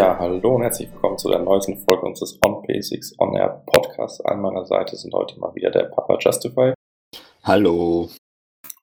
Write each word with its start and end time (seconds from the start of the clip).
Ja, 0.00 0.18
hallo 0.18 0.54
und 0.54 0.62
herzlich 0.62 0.90
willkommen 0.90 1.18
zu 1.18 1.28
der 1.28 1.40
neuesten 1.40 1.76
Folge 1.76 2.06
unseres 2.06 2.38
On 2.42 2.62
Basics 2.62 3.14
On 3.18 3.36
Air 3.36 3.62
Podcasts. 3.66 4.18
An 4.22 4.40
meiner 4.40 4.64
Seite 4.64 4.96
sind 4.96 5.12
heute 5.12 5.38
mal 5.38 5.54
wieder 5.54 5.70
der 5.70 5.90
Papa 5.94 6.16
Justify. 6.18 6.72
Hallo. 7.42 8.08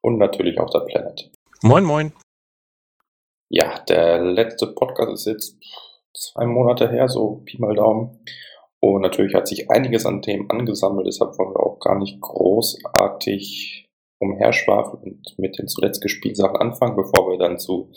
Und 0.02 0.20
natürlich 0.20 0.60
auch 0.60 0.70
der 0.70 0.82
Planet. 0.82 1.32
Moin, 1.64 1.86
moin. 1.86 2.14
Ja, 3.50 3.80
der 3.86 4.20
letzte 4.22 4.68
Podcast 4.68 5.12
ist 5.12 5.26
jetzt 5.26 5.58
zwei 6.16 6.46
Monate 6.46 6.88
her, 6.88 7.08
so 7.08 7.42
Pi 7.46 7.60
mal 7.60 7.74
Daumen. 7.74 8.24
Und 8.80 9.02
natürlich 9.02 9.34
hat 9.34 9.48
sich 9.48 9.72
einiges 9.72 10.06
an 10.06 10.22
Themen 10.22 10.48
angesammelt, 10.52 11.08
deshalb 11.08 11.36
wollen 11.40 11.56
wir 11.56 11.66
auch 11.66 11.80
gar 11.80 11.98
nicht 11.98 12.22
großartig 12.22 13.88
umherschwafeln 14.20 15.02
und 15.02 15.40
mit 15.40 15.58
den 15.58 15.68
zuletzt 15.68 16.00
gespielten 16.00 16.36
Sachen 16.36 16.58
anfangen, 16.58 16.96
bevor 16.96 17.28
wir 17.32 17.40
dann 17.40 17.58
zu 17.58 17.92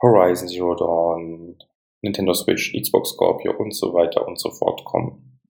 Horizon 0.00 0.46
Zero 0.46 0.76
Dawn, 0.76 1.58
Nintendo 2.02 2.34
Switch, 2.34 2.72
Xbox 2.72 3.10
Scorpio 3.10 3.52
und 3.52 3.74
so 3.74 3.94
weiter 3.94 4.26
und 4.26 4.38
so 4.38 4.50
fort 4.50 4.84
kommen. 4.84 5.40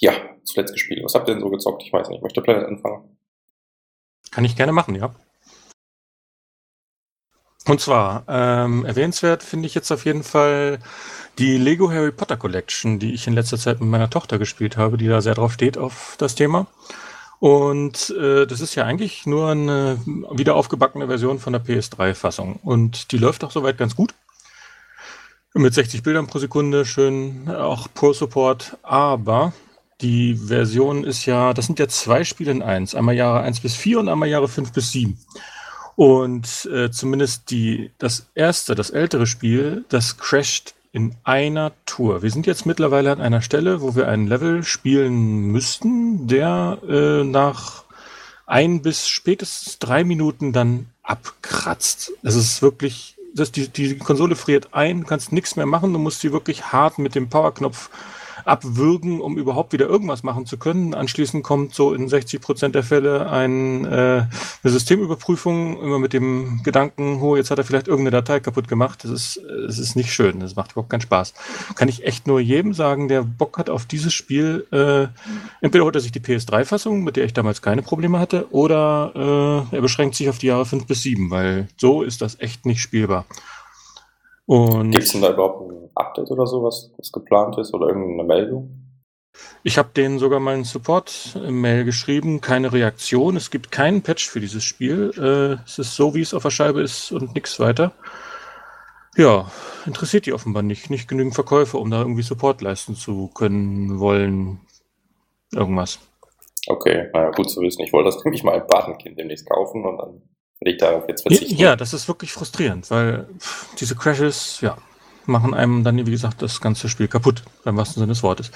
Ja, 0.00 0.12
zuletzt 0.44 0.72
gespielt. 0.72 1.04
Was 1.04 1.14
habt 1.14 1.28
ihr 1.28 1.34
denn 1.34 1.42
so 1.42 1.50
gezockt? 1.50 1.82
Ich 1.82 1.92
weiß 1.92 2.08
nicht. 2.08 2.22
Möchte 2.22 2.42
Planet 2.42 2.66
anfangen? 2.66 3.16
Kann 4.30 4.44
ich 4.44 4.56
gerne 4.56 4.72
machen, 4.72 4.94
ja. 4.94 5.14
Und 7.66 7.80
zwar, 7.80 8.24
ähm, 8.28 8.84
erwähnenswert 8.84 9.42
finde 9.42 9.66
ich 9.66 9.74
jetzt 9.74 9.90
auf 9.90 10.04
jeden 10.04 10.22
Fall 10.22 10.80
die 11.38 11.56
Lego 11.56 11.90
Harry 11.90 12.12
Potter 12.12 12.36
Collection, 12.36 12.98
die 12.98 13.14
ich 13.14 13.26
in 13.26 13.32
letzter 13.32 13.56
Zeit 13.56 13.80
mit 13.80 13.88
meiner 13.88 14.10
Tochter 14.10 14.38
gespielt 14.38 14.76
habe, 14.76 14.98
die 14.98 15.08
da 15.08 15.22
sehr 15.22 15.34
drauf 15.34 15.52
steht 15.52 15.78
auf 15.78 16.16
das 16.18 16.34
Thema. 16.34 16.66
Und 17.40 18.10
äh, 18.18 18.46
das 18.46 18.60
ist 18.60 18.74
ja 18.74 18.84
eigentlich 18.84 19.26
nur 19.26 19.50
eine 19.50 19.98
wieder 20.30 20.56
aufgebackene 20.56 21.06
Version 21.06 21.38
von 21.38 21.52
der 21.52 21.64
PS3-Fassung. 21.64 22.60
Und 22.62 23.12
die 23.12 23.18
läuft 23.18 23.44
auch 23.44 23.50
soweit 23.50 23.78
ganz 23.78 23.96
gut. 23.96 24.14
Mit 25.56 25.72
60 25.72 26.02
Bildern 26.02 26.26
pro 26.26 26.40
Sekunde, 26.40 26.84
schön 26.84 27.48
auch 27.48 27.86
Pro 27.94 28.12
Support. 28.12 28.76
Aber 28.82 29.52
die 30.00 30.34
Version 30.34 31.04
ist 31.04 31.26
ja, 31.26 31.54
das 31.54 31.66
sind 31.66 31.78
ja 31.78 31.86
zwei 31.86 32.24
Spiele 32.24 32.50
in 32.50 32.60
eins. 32.60 32.96
Einmal 32.96 33.14
Jahre 33.14 33.42
1 33.42 33.60
bis 33.60 33.76
4 33.76 34.00
und 34.00 34.08
einmal 34.08 34.28
Jahre 34.28 34.48
5 34.48 34.72
bis 34.72 34.90
7. 34.90 35.16
Und 35.94 36.68
äh, 36.72 36.90
zumindest 36.90 37.52
die, 37.52 37.92
das 37.98 38.26
erste, 38.34 38.74
das 38.74 38.90
ältere 38.90 39.28
Spiel, 39.28 39.84
das 39.90 40.18
crasht 40.18 40.74
in 40.90 41.14
einer 41.22 41.70
Tour. 41.86 42.22
Wir 42.22 42.32
sind 42.32 42.48
jetzt 42.48 42.66
mittlerweile 42.66 43.12
an 43.12 43.20
einer 43.20 43.40
Stelle, 43.40 43.80
wo 43.80 43.94
wir 43.94 44.08
einen 44.08 44.26
Level 44.26 44.64
spielen 44.64 45.52
müssten, 45.52 46.26
der 46.26 46.78
äh, 46.88 47.22
nach 47.22 47.84
ein 48.44 48.82
bis 48.82 49.06
spätestens 49.06 49.78
drei 49.78 50.02
Minuten 50.02 50.52
dann 50.52 50.86
abkratzt. 51.04 52.10
Es 52.24 52.34
ist 52.34 52.60
wirklich 52.60 53.13
das, 53.34 53.52
die, 53.52 53.68
die 53.68 53.98
Konsole 53.98 54.36
friert 54.36 54.68
ein, 54.72 55.04
kannst 55.04 55.32
nichts 55.32 55.56
mehr 55.56 55.66
machen, 55.66 55.92
du 55.92 55.98
musst 55.98 56.20
sie 56.20 56.32
wirklich 56.32 56.72
hart 56.72 56.98
mit 56.98 57.14
dem 57.14 57.28
Powerknopf 57.28 57.90
abwürgen, 58.44 59.20
um 59.20 59.36
überhaupt 59.38 59.72
wieder 59.72 59.86
irgendwas 59.86 60.22
machen 60.22 60.46
zu 60.46 60.58
können. 60.58 60.94
Anschließend 60.94 61.44
kommt 61.44 61.74
so 61.74 61.94
in 61.94 62.08
60 62.08 62.40
Prozent 62.40 62.74
der 62.74 62.82
Fälle 62.82 63.30
ein, 63.30 63.84
äh, 63.84 63.88
eine 63.88 64.28
Systemüberprüfung, 64.62 65.80
immer 65.80 65.98
mit 65.98 66.12
dem 66.12 66.62
Gedanken, 66.62 67.20
oh, 67.20 67.36
jetzt 67.36 67.50
hat 67.50 67.58
er 67.58 67.64
vielleicht 67.64 67.88
irgendeine 67.88 68.16
Datei 68.16 68.40
kaputt 68.40 68.68
gemacht. 68.68 69.04
Das 69.04 69.10
ist, 69.10 69.40
das 69.66 69.78
ist 69.78 69.96
nicht 69.96 70.12
schön, 70.12 70.40
das 70.40 70.56
macht 70.56 70.72
überhaupt 70.72 70.90
keinen 70.90 71.00
Spaß. 71.00 71.34
Kann 71.74 71.88
ich 71.88 72.04
echt 72.04 72.26
nur 72.26 72.40
jedem 72.40 72.74
sagen, 72.74 73.08
der 73.08 73.22
Bock 73.22 73.58
hat 73.58 73.70
auf 73.70 73.86
dieses 73.86 74.12
Spiel, 74.12 74.66
äh, 74.70 75.06
entweder 75.60 75.84
holt 75.84 75.94
er 75.94 76.00
sich 76.00 76.12
die 76.12 76.20
PS3-Fassung, 76.20 77.02
mit 77.02 77.16
der 77.16 77.24
ich 77.24 77.32
damals 77.32 77.62
keine 77.62 77.82
Probleme 77.82 78.18
hatte, 78.18 78.52
oder 78.52 79.66
äh, 79.72 79.76
er 79.76 79.82
beschränkt 79.82 80.14
sich 80.14 80.28
auf 80.28 80.38
die 80.38 80.46
Jahre 80.46 80.66
5 80.66 80.86
bis 80.86 81.02
7, 81.02 81.30
weil 81.30 81.68
so 81.76 82.02
ist 82.02 82.20
das 82.20 82.38
echt 82.40 82.66
nicht 82.66 82.80
spielbar. 82.80 83.26
Gibt 84.46 85.02
es 85.02 85.12
denn 85.12 85.22
da 85.22 85.32
überhaupt 85.32 85.70
ein 85.70 85.90
Update 85.94 86.30
oder 86.30 86.46
so, 86.46 86.62
was, 86.62 86.92
was 86.98 87.10
geplant 87.12 87.56
ist 87.58 87.72
oder 87.72 87.88
irgendeine 87.88 88.24
Meldung? 88.24 88.80
Ich 89.62 89.78
habe 89.78 89.88
denen 89.96 90.18
sogar 90.18 90.38
mal 90.38 90.54
einen 90.54 90.64
Support-Mail 90.64 91.84
geschrieben, 91.84 92.40
keine 92.40 92.72
Reaktion. 92.72 93.36
Es 93.36 93.50
gibt 93.50 93.72
keinen 93.72 94.02
Patch 94.02 94.28
für 94.28 94.40
dieses 94.40 94.62
Spiel. 94.62 95.10
Äh, 95.16 95.64
es 95.64 95.78
ist 95.78 95.96
so, 95.96 96.14
wie 96.14 96.20
es 96.20 96.34
auf 96.34 96.42
der 96.42 96.50
Scheibe 96.50 96.82
ist 96.82 97.10
und 97.10 97.34
nichts 97.34 97.58
weiter. 97.58 97.92
Ja, 99.16 99.50
interessiert 99.86 100.26
die 100.26 100.32
offenbar 100.32 100.62
nicht. 100.62 100.90
Nicht 100.90 101.08
genügend 101.08 101.34
Verkäufe, 101.34 101.78
um 101.78 101.90
da 101.90 102.00
irgendwie 102.00 102.22
Support 102.22 102.62
leisten 102.62 102.94
zu 102.94 103.28
können, 103.28 103.98
wollen. 103.98 104.60
Irgendwas. 105.52 106.00
Okay, 106.66 107.08
naja, 107.12 107.30
gut 107.30 107.50
zu 107.50 107.60
wissen. 107.60 107.82
Ich 107.82 107.92
wollte 107.92 108.10
das 108.10 108.24
nämlich 108.24 108.42
mal 108.42 108.54
ein 108.54 108.66
Patenkind 108.66 109.18
demnächst 109.18 109.48
kaufen 109.48 109.84
und 109.84 109.98
dann 109.98 110.22
ich 110.60 110.78
darauf 110.78 111.04
jetzt 111.08 111.22
verzichten. 111.22 111.56
Ja, 111.56 111.76
das 111.76 111.92
ist 111.92 112.08
wirklich 112.08 112.32
frustrierend, 112.32 112.90
weil 112.90 113.28
diese 113.78 113.96
Crashes, 113.96 114.60
ja, 114.60 114.78
machen 115.26 115.54
einem 115.54 115.84
dann, 115.84 115.96
wie 116.06 116.10
gesagt, 116.10 116.42
das 116.42 116.60
ganze 116.60 116.88
Spiel 116.88 117.08
kaputt, 117.08 117.42
beim 117.64 117.76
wahrsten 117.76 118.00
Sinne 118.00 118.12
des 118.12 118.22
Wortes. 118.22 118.50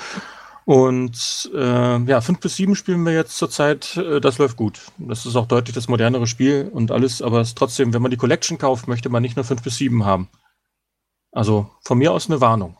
Und 0.64 1.50
äh, 1.54 1.98
ja, 2.02 2.20
5 2.20 2.40
bis 2.40 2.56
7 2.56 2.76
spielen 2.76 3.04
wir 3.06 3.14
jetzt 3.14 3.38
zurzeit, 3.38 3.96
äh, 3.96 4.20
das 4.20 4.36
läuft 4.36 4.56
gut. 4.56 4.82
Das 4.98 5.24
ist 5.24 5.34
auch 5.34 5.46
deutlich 5.46 5.74
das 5.74 5.88
modernere 5.88 6.26
Spiel 6.26 6.68
und 6.70 6.90
alles, 6.90 7.22
aber 7.22 7.40
es 7.40 7.48
ist 7.48 7.58
trotzdem, 7.58 7.94
wenn 7.94 8.02
man 8.02 8.10
die 8.10 8.18
Collection 8.18 8.58
kauft, 8.58 8.86
möchte 8.86 9.08
man 9.08 9.22
nicht 9.22 9.36
nur 9.36 9.46
5 9.46 9.62
bis 9.62 9.76
7 9.76 10.04
haben. 10.04 10.28
Also 11.32 11.70
von 11.82 11.96
mir 11.96 12.12
aus 12.12 12.28
eine 12.28 12.42
Warnung. 12.42 12.76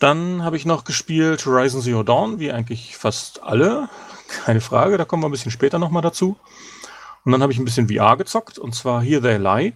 Dann 0.00 0.42
habe 0.42 0.56
ich 0.56 0.66
noch 0.66 0.84
gespielt 0.84 1.44
Horizon 1.46 1.82
Zero 1.82 2.02
Dawn, 2.02 2.38
wie 2.40 2.52
eigentlich 2.52 2.96
fast 2.96 3.42
alle. 3.42 3.88
Keine 4.28 4.60
Frage, 4.60 4.98
da 4.98 5.04
kommen 5.04 5.22
wir 5.22 5.28
ein 5.28 5.32
bisschen 5.32 5.50
später 5.50 5.78
nochmal 5.78 6.02
dazu. 6.02 6.36
Und 7.24 7.32
dann 7.32 7.42
habe 7.42 7.52
ich 7.52 7.58
ein 7.58 7.64
bisschen 7.64 7.88
VR 7.88 8.16
gezockt, 8.16 8.58
und 8.58 8.74
zwar 8.74 9.02
Here 9.02 9.20
They 9.20 9.38
Lie. 9.38 9.72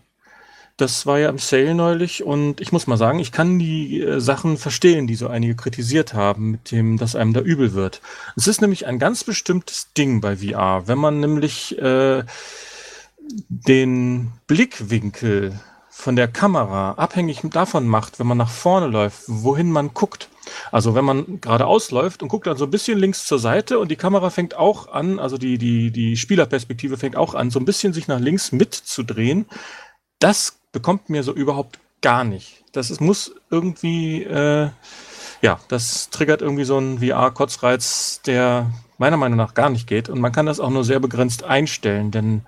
Das 0.79 1.05
war 1.05 1.19
ja 1.19 1.29
im 1.29 1.39
Sale 1.39 1.75
neulich 1.75 2.25
und 2.25 2.61
ich 2.61 2.73
muss 2.73 2.87
mal 2.87 2.97
sagen, 2.97 3.19
ich 3.19 3.31
kann 3.31 3.59
die 3.59 4.01
äh, 4.01 4.21
Sachen 4.21 4.57
verstehen, 4.57 5.07
die 5.07 5.17
so 5.17 5.29
einige 5.29 5.55
kritisiert 5.55 6.15
haben, 6.15 6.53
mit 6.53 6.71
dem, 6.71 6.97
dass 6.97 7.15
einem 7.15 7.35
da 7.35 7.41
übel 7.41 7.75
wird. 7.75 8.01
Es 8.37 8.47
ist 8.47 8.63
nämlich 8.63 8.87
ein 8.87 8.99
ganz 8.99 9.23
bestimmtes 9.23 9.93
Ding 9.93 10.23
bei 10.23 10.39
VR. 10.39 10.85
Wenn 10.87 10.99
man 10.99 11.21
nämlich 11.21 11.79
äh, 11.79 12.25
den 13.49 14.33
Blickwinkel 14.47 15.61
von 15.91 16.17
der 16.17 16.29
Kamera 16.29 16.93
abhängig 16.93 17.43
davon 17.45 17.87
macht, 17.87 18.19
wenn 18.19 18.27
man 18.27 18.39
nach 18.39 18.51
vorne 18.51 18.87
läuft, 18.87 19.25
wohin 19.27 19.71
man 19.71 19.93
guckt. 19.93 20.29
Also 20.71 20.95
wenn 20.95 21.05
man 21.05 21.41
geradeaus 21.41 21.91
läuft 21.91 22.23
und 22.23 22.29
guckt 22.29 22.47
dann 22.47 22.57
so 22.57 22.65
ein 22.65 22.71
bisschen 22.71 22.99
links 22.99 23.27
zur 23.27 23.39
Seite 23.39 23.79
und 23.79 23.91
die 23.91 23.97
Kamera 23.97 24.31
fängt 24.31 24.55
auch 24.55 24.93
an, 24.93 25.19
also 25.19 25.39
die, 25.39 25.59
die, 25.59 25.91
die 25.91 26.17
Spielerperspektive 26.17 26.97
fängt 26.97 27.17
auch 27.17 27.35
an, 27.35 27.51
so 27.51 27.59
ein 27.59 27.65
bisschen 27.65 27.93
sich 27.93 28.09
nach 28.09 28.21
links 28.21 28.53
mitzudrehen, 28.53 29.47
das 30.19 30.59
bekommt 30.73 31.11
mir 31.11 31.23
so 31.23 31.33
überhaupt 31.33 31.79
gar 32.01 32.25
nicht. 32.25 32.65
Das 32.73 32.91
ist, 32.91 33.01
muss 33.01 33.35
irgendwie, 33.51 34.23
äh, 34.23 34.71
ja, 35.41 35.61
das 35.69 36.11
triggert 36.11 36.43
irgendwie 36.43 36.65
so 36.65 36.77
einen 36.77 36.99
VR-Kotzreiz, 36.99 38.21
der 38.27 38.71
meiner 38.99 39.17
Meinung 39.17 39.37
nach 39.37 39.55
gar 39.55 39.71
nicht 39.71 39.87
geht. 39.87 40.09
Und 40.09 40.21
man 40.21 40.33
kann 40.33 40.47
das 40.47 40.61
auch 40.61 40.71
nur 40.71 40.85
sehr 40.85 41.01
begrenzt 41.01 41.45
einstellen, 41.45 42.11
denn 42.11 42.43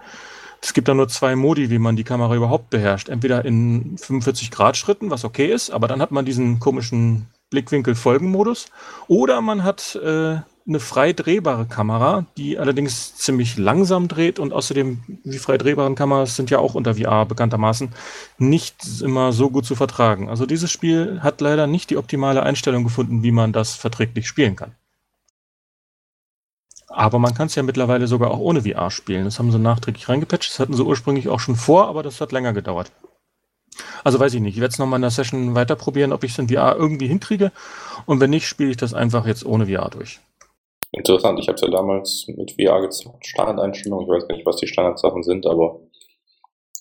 es 0.62 0.72
gibt 0.72 0.88
da 0.88 0.94
nur 0.94 1.08
zwei 1.08 1.36
Modi, 1.36 1.68
wie 1.68 1.78
man 1.78 1.96
die 1.96 2.04
Kamera 2.04 2.34
überhaupt 2.34 2.70
beherrscht. 2.70 3.10
Entweder 3.10 3.44
in 3.44 3.98
45 3.98 4.50
Grad 4.50 4.76
Schritten, 4.76 5.10
was 5.10 5.24
okay 5.24 5.52
ist, 5.52 5.70
aber 5.70 5.88
dann 5.88 6.00
hat 6.00 6.10
man 6.10 6.24
diesen 6.24 6.58
komischen 6.58 7.26
Blickwinkel-Folgenmodus. 7.50 8.66
Oder 9.08 9.40
man 9.40 9.62
hat 9.64 9.96
äh, 9.96 10.38
eine 10.66 10.80
frei 10.80 11.12
drehbare 11.12 11.66
Kamera, 11.66 12.24
die 12.38 12.58
allerdings 12.58 13.16
ziemlich 13.16 13.58
langsam 13.58 14.08
dreht 14.08 14.38
und 14.38 14.52
außerdem 14.52 15.02
die 15.24 15.38
frei 15.38 15.58
drehbaren 15.58 15.94
Kameras 15.94 16.36
sind 16.36 16.50
ja 16.50 16.58
auch 16.58 16.74
unter 16.74 16.94
VR 16.94 17.26
bekanntermaßen 17.26 17.92
nicht 18.38 19.02
immer 19.02 19.32
so 19.32 19.50
gut 19.50 19.66
zu 19.66 19.74
vertragen. 19.74 20.30
Also 20.30 20.46
dieses 20.46 20.70
Spiel 20.70 21.20
hat 21.22 21.40
leider 21.40 21.66
nicht 21.66 21.90
die 21.90 21.98
optimale 21.98 22.42
Einstellung 22.42 22.82
gefunden, 22.84 23.22
wie 23.22 23.32
man 23.32 23.52
das 23.52 23.74
verträglich 23.74 24.26
spielen 24.26 24.56
kann. 24.56 24.74
Aber 26.88 27.18
man 27.18 27.34
kann 27.34 27.48
es 27.48 27.56
ja 27.56 27.62
mittlerweile 27.62 28.06
sogar 28.06 28.30
auch 28.30 28.38
ohne 28.38 28.62
VR 28.62 28.90
spielen. 28.90 29.24
Das 29.24 29.38
haben 29.38 29.50
sie 29.50 29.58
nachträglich 29.58 30.08
reingepatcht. 30.08 30.50
Das 30.50 30.60
hatten 30.60 30.74
sie 30.74 30.84
ursprünglich 30.84 31.28
auch 31.28 31.40
schon 31.40 31.56
vor, 31.56 31.88
aber 31.88 32.02
das 32.02 32.20
hat 32.20 32.32
länger 32.32 32.52
gedauert. 32.52 32.92
Also 34.02 34.20
weiß 34.20 34.34
ich 34.34 34.40
nicht. 34.40 34.54
Ich 34.54 34.60
werde 34.60 34.72
es 34.72 34.78
nochmal 34.78 34.98
in 34.98 35.02
der 35.02 35.10
Session 35.10 35.54
weiter 35.54 35.76
probieren, 35.76 36.12
ob 36.12 36.24
ich 36.24 36.32
es 36.32 36.38
in 36.38 36.48
VR 36.48 36.76
irgendwie 36.76 37.08
hinkriege. 37.08 37.52
Und 38.06 38.20
wenn 38.20 38.30
nicht, 38.30 38.46
spiele 38.46 38.70
ich 38.70 38.76
das 38.76 38.94
einfach 38.94 39.26
jetzt 39.26 39.44
ohne 39.44 39.66
VR 39.66 39.90
durch. 39.90 40.20
Interessant, 40.92 41.40
ich 41.40 41.48
habe 41.48 41.56
es 41.56 41.60
ja 41.60 41.68
damals 41.68 42.26
mit 42.28 42.52
VR 42.52 42.80
gezockt, 42.80 43.26
Standardeinstellungen, 43.26 44.06
ich 44.06 44.12
weiß 44.12 44.28
gar 44.28 44.36
nicht, 44.36 44.46
was 44.46 44.56
die 44.56 44.68
Standardsachen 44.68 45.24
sind, 45.24 45.44
aber 45.44 45.80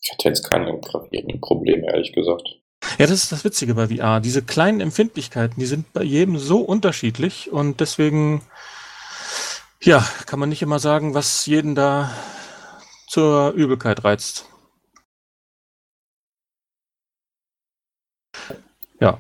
ich 0.04 0.12
hatte 0.12 0.30
jetzt 0.30 0.52
keine 0.52 0.80
gravierenden 0.80 1.42
Probleme, 1.42 1.88
ehrlich 1.88 2.14
gesagt. 2.14 2.60
Ja, 3.00 3.08
das 3.08 3.24
ist 3.24 3.32
das 3.32 3.44
Witzige 3.44 3.74
bei 3.74 3.88
VR. 3.88 4.20
Diese 4.20 4.44
kleinen 4.44 4.82
Empfindlichkeiten, 4.82 5.60
die 5.60 5.66
sind 5.66 5.94
bei 5.94 6.04
jedem 6.04 6.38
so 6.38 6.60
unterschiedlich 6.60 7.52
und 7.52 7.80
deswegen, 7.80 8.42
ja, 9.82 10.06
kann 10.28 10.40
man 10.40 10.50
nicht 10.50 10.62
immer 10.62 10.80
sagen, 10.80 11.16
was 11.16 11.46
jeden 11.48 11.74
da 11.74 12.12
zur 13.08 13.52
Übelkeit 13.52 14.04
reizt. 14.04 14.46
Ja, 19.04 19.18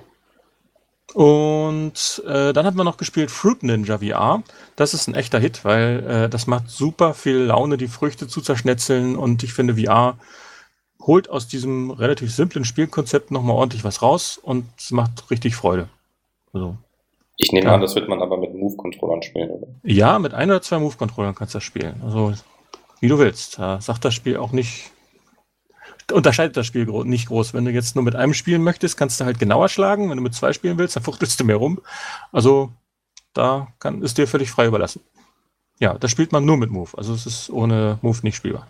und 1.14 2.24
äh, 2.26 2.54
dann 2.54 2.66
hat 2.66 2.74
man 2.74 2.86
noch 2.86 2.98
gespielt 2.98 3.30
Fruit 3.30 3.62
Ninja 3.62 4.00
VR. 4.00 4.42
Das 4.76 4.94
ist 4.96 5.08
ein 5.08 5.14
echter 5.14 5.40
Hit, 5.40 5.64
weil 5.64 6.04
äh, 6.08 6.30
das 6.30 6.48
macht 6.48 6.70
super 6.70 7.14
viel 7.14 7.38
Laune, 7.38 7.78
die 7.78 7.88
Früchte 7.88 8.28
zu 8.28 8.42
zerschnetzeln. 8.42 9.16
Und 9.16 9.44
ich 9.44 9.54
finde, 9.54 9.76
VR 9.76 10.18
holt 11.02 11.30
aus 11.30 11.48
diesem 11.48 11.92
relativ 11.92 12.34
simplen 12.34 12.66
Spielkonzept 12.66 13.30
nochmal 13.30 13.56
ordentlich 13.56 13.84
was 13.84 14.02
raus 14.02 14.40
und 14.42 14.66
es 14.78 14.90
macht 14.92 15.30
richtig 15.30 15.56
Freude. 15.56 15.88
Also, 16.52 16.78
Ich 17.38 17.52
nehme 17.52 17.68
Ja. 17.68 17.76
an, 17.76 17.82
das 17.82 17.94
wird 17.96 18.10
man 18.10 18.22
aber 18.22 18.38
mit 18.38 18.56
Move-Controllern 18.56 19.22
spielen, 19.22 19.50
oder? 19.52 19.68
ja, 19.84 20.18
mit 20.18 20.34
ein 20.34 20.50
oder 20.50 20.62
zwei 20.64 20.80
Move-Controllern 20.80 21.36
kannst 21.36 21.54
du 21.54 21.58
das 21.58 21.64
spielen. 21.64 22.02
Also, 22.04 22.34
wie 23.02 23.08
du 23.08 23.20
willst. 23.20 23.60
Da 23.60 23.82
sagt 23.82 24.04
das 24.06 24.16
Spiel 24.16 24.38
auch 24.38 24.52
nicht, 24.52 24.92
unterscheidet 26.14 26.56
das 26.58 26.68
Spiel 26.68 26.86
gro 26.86 27.04
nicht 27.04 27.28
groß. 27.28 27.54
Wenn 27.54 27.66
du 27.66 27.72
jetzt 27.72 27.96
nur 27.96 28.04
mit 28.04 28.16
einem 28.16 28.34
spielen 28.34 28.64
möchtest, 28.64 28.98
kannst 28.98 29.20
du 29.20 29.26
halt 29.26 29.40
genauer 29.40 29.70
schlagen. 29.70 30.10
Wenn 30.10 30.18
du 30.18 30.24
mit 30.24 30.34
zwei 30.34 30.54
spielen 30.54 30.78
willst, 30.78 30.96
dann 30.96 31.04
fuchtelst 31.04 31.40
du 31.40 31.44
mehr 31.44 31.58
rum. 31.58 31.82
Also, 32.32 32.72
da 33.34 33.68
kann, 33.80 34.02
ist 34.02 34.18
dir 34.18 34.28
völlig 34.28 34.52
frei 34.52 34.68
überlassen. 34.68 35.02
Ja, 35.80 35.96
das 35.96 36.12
spielt 36.12 36.32
man 36.32 36.46
nur 36.46 36.58
mit 36.58 36.72
Move. 36.72 36.92
Also, 36.98 37.14
es 37.14 37.26
ist 37.26 37.50
ohne 37.50 38.00
Move 38.02 38.20
nicht 38.24 38.36
spielbar. 38.36 38.68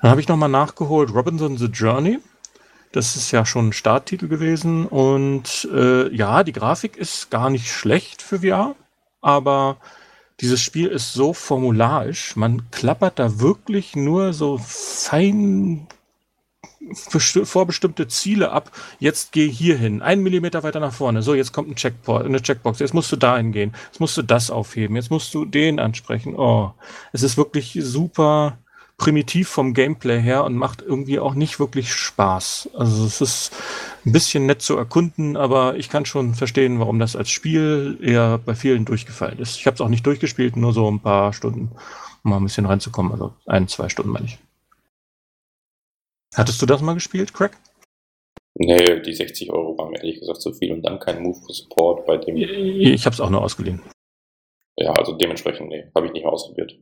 Dann 0.00 0.10
habe 0.10 0.20
ich 0.20 0.28
nochmal 0.28 0.48
nachgeholt 0.48 1.14
Robinson 1.14 1.56
the 1.56 1.66
Journey. 1.66 2.18
Das 2.90 3.16
ist 3.16 3.30
ja 3.30 3.46
schon 3.46 3.68
ein 3.68 3.72
Starttitel 3.72 4.28
gewesen. 4.28 4.86
Und 4.86 5.68
äh, 5.72 6.14
ja, 6.14 6.42
die 6.42 6.52
Grafik 6.52 6.96
ist 6.96 7.30
gar 7.30 7.50
nicht 7.50 7.70
schlecht 7.70 8.20
für 8.20 8.40
VR, 8.40 8.74
aber 9.20 9.78
dieses 10.42 10.60
Spiel 10.60 10.88
ist 10.88 11.12
so 11.12 11.32
formularisch. 11.32 12.36
Man 12.36 12.70
klappert 12.70 13.18
da 13.18 13.38
wirklich 13.38 13.94
nur 13.94 14.32
so 14.32 14.58
fein 14.58 15.86
besti- 17.10 17.44
vorbestimmte 17.44 18.08
Ziele 18.08 18.50
ab. 18.50 18.72
Jetzt 18.98 19.32
geh 19.32 19.48
hier 19.48 19.78
hin, 19.78 20.02
einen 20.02 20.22
Millimeter 20.22 20.64
weiter 20.64 20.80
nach 20.80 20.92
vorne. 20.92 21.22
So, 21.22 21.34
jetzt 21.34 21.52
kommt 21.52 21.70
ein 21.70 21.76
Checkpoint, 21.76 22.26
eine 22.26 22.42
Checkbox. 22.42 22.80
Jetzt 22.80 22.92
musst 22.92 23.12
du 23.12 23.16
dahin 23.16 23.52
gehen. 23.52 23.72
Jetzt 23.86 24.00
musst 24.00 24.16
du 24.16 24.22
das 24.22 24.50
aufheben. 24.50 24.96
Jetzt 24.96 25.10
musst 25.10 25.32
du 25.32 25.44
den 25.44 25.78
ansprechen. 25.78 26.34
Oh, 26.36 26.72
es 27.12 27.22
ist 27.22 27.36
wirklich 27.36 27.78
super 27.80 28.58
primitiv 29.02 29.48
vom 29.48 29.74
Gameplay 29.74 30.20
her 30.20 30.44
und 30.44 30.54
macht 30.54 30.80
irgendwie 30.80 31.18
auch 31.18 31.34
nicht 31.34 31.58
wirklich 31.58 31.92
Spaß. 31.92 32.70
Also 32.74 33.04
es 33.04 33.20
ist 33.20 33.52
ein 34.06 34.12
bisschen 34.12 34.46
nett 34.46 34.62
zu 34.62 34.76
erkunden, 34.76 35.36
aber 35.36 35.74
ich 35.74 35.88
kann 35.90 36.06
schon 36.06 36.34
verstehen, 36.34 36.78
warum 36.78 37.00
das 37.00 37.16
als 37.16 37.28
Spiel 37.28 37.98
eher 38.00 38.38
bei 38.38 38.54
vielen 38.54 38.84
durchgefallen 38.84 39.40
ist. 39.40 39.56
Ich 39.56 39.66
habe 39.66 39.74
es 39.74 39.80
auch 39.80 39.88
nicht 39.88 40.06
durchgespielt, 40.06 40.54
nur 40.54 40.72
so 40.72 40.88
ein 40.88 41.00
paar 41.00 41.32
Stunden, 41.32 41.72
um 42.22 42.30
mal 42.30 42.36
ein 42.36 42.44
bisschen 42.44 42.64
reinzukommen. 42.64 43.10
Also 43.10 43.34
ein, 43.46 43.66
zwei 43.66 43.88
Stunden 43.88 44.12
meine 44.12 44.26
ich. 44.26 44.38
Hattest 46.36 46.62
du 46.62 46.66
das 46.66 46.80
mal 46.80 46.94
gespielt, 46.94 47.34
Craig? 47.34 47.58
Nee, 48.54 49.00
die 49.00 49.14
60 49.14 49.50
Euro 49.50 49.76
waren 49.78 49.90
mir 49.90 49.98
ehrlich 49.98 50.20
gesagt 50.20 50.42
zu 50.42 50.52
viel 50.52 50.70
und 50.70 50.82
dann 50.82 51.00
kein 51.00 51.20
Move-Support 51.24 52.06
bei 52.06 52.18
dem. 52.18 52.36
Ich 52.36 53.04
habe 53.04 53.14
es 53.14 53.20
auch 53.20 53.30
nur 53.30 53.42
ausgeliehen. 53.42 53.82
Ja, 54.76 54.92
also 54.92 55.16
dementsprechend, 55.16 55.70
nee, 55.70 55.90
habe 55.92 56.06
ich 56.06 56.12
nicht 56.12 56.22
mehr 56.22 56.32
ausprobiert. 56.32 56.78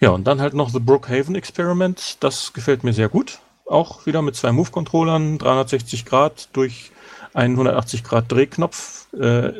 Ja, 0.00 0.10
und 0.10 0.24
dann 0.26 0.40
halt 0.40 0.54
noch 0.54 0.70
The 0.70 0.78
Brookhaven 0.78 1.34
Experiment. 1.34 2.18
Das 2.20 2.52
gefällt 2.52 2.84
mir 2.84 2.92
sehr 2.92 3.08
gut. 3.08 3.38
Auch 3.64 4.06
wieder 4.06 4.22
mit 4.22 4.36
zwei 4.36 4.52
Move-Controllern, 4.52 5.38
360 5.38 6.04
Grad 6.04 6.48
durch 6.52 6.92
einen 7.36 7.54
180 7.54 8.02
Grad 8.02 8.32
Drehknopf. 8.32 9.06
Äh, 9.12 9.52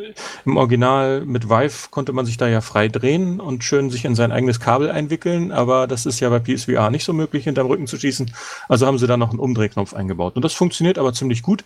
Im 0.45 0.57
Original 0.57 1.23
mit 1.27 1.49
Vive 1.49 1.89
konnte 1.91 2.13
man 2.13 2.25
sich 2.25 2.37
da 2.37 2.49
ja 2.49 2.61
frei 2.61 2.89
drehen 2.89 3.39
und 3.39 3.65
schön 3.65 3.91
sich 3.91 4.05
in 4.05 4.15
sein 4.15 4.33
eigenes 4.33 4.61
Kabel 4.61 4.91
einwickeln, 4.91 5.53
aber 5.53 5.87
das 5.87 6.07
ist 6.07 6.21
ja 6.21 6.31
bei 6.31 6.39
PSVR 6.39 6.91
nicht 6.91 7.05
so 7.05 7.13
möglich, 7.13 7.45
hinterm 7.45 7.67
Rücken 7.67 7.87
zu 7.87 7.99
schießen. 7.99 8.33
Also 8.69 8.87
haben 8.87 8.99
sie 8.99 9.07
da 9.07 9.17
noch 9.17 9.31
einen 9.31 9.39
Umdrehknopf 9.39 9.93
eingebaut. 9.93 10.37
Und 10.37 10.45
das 10.45 10.55
funktioniert 10.55 10.99
aber 10.99 11.13
ziemlich 11.13 11.43
gut. 11.43 11.65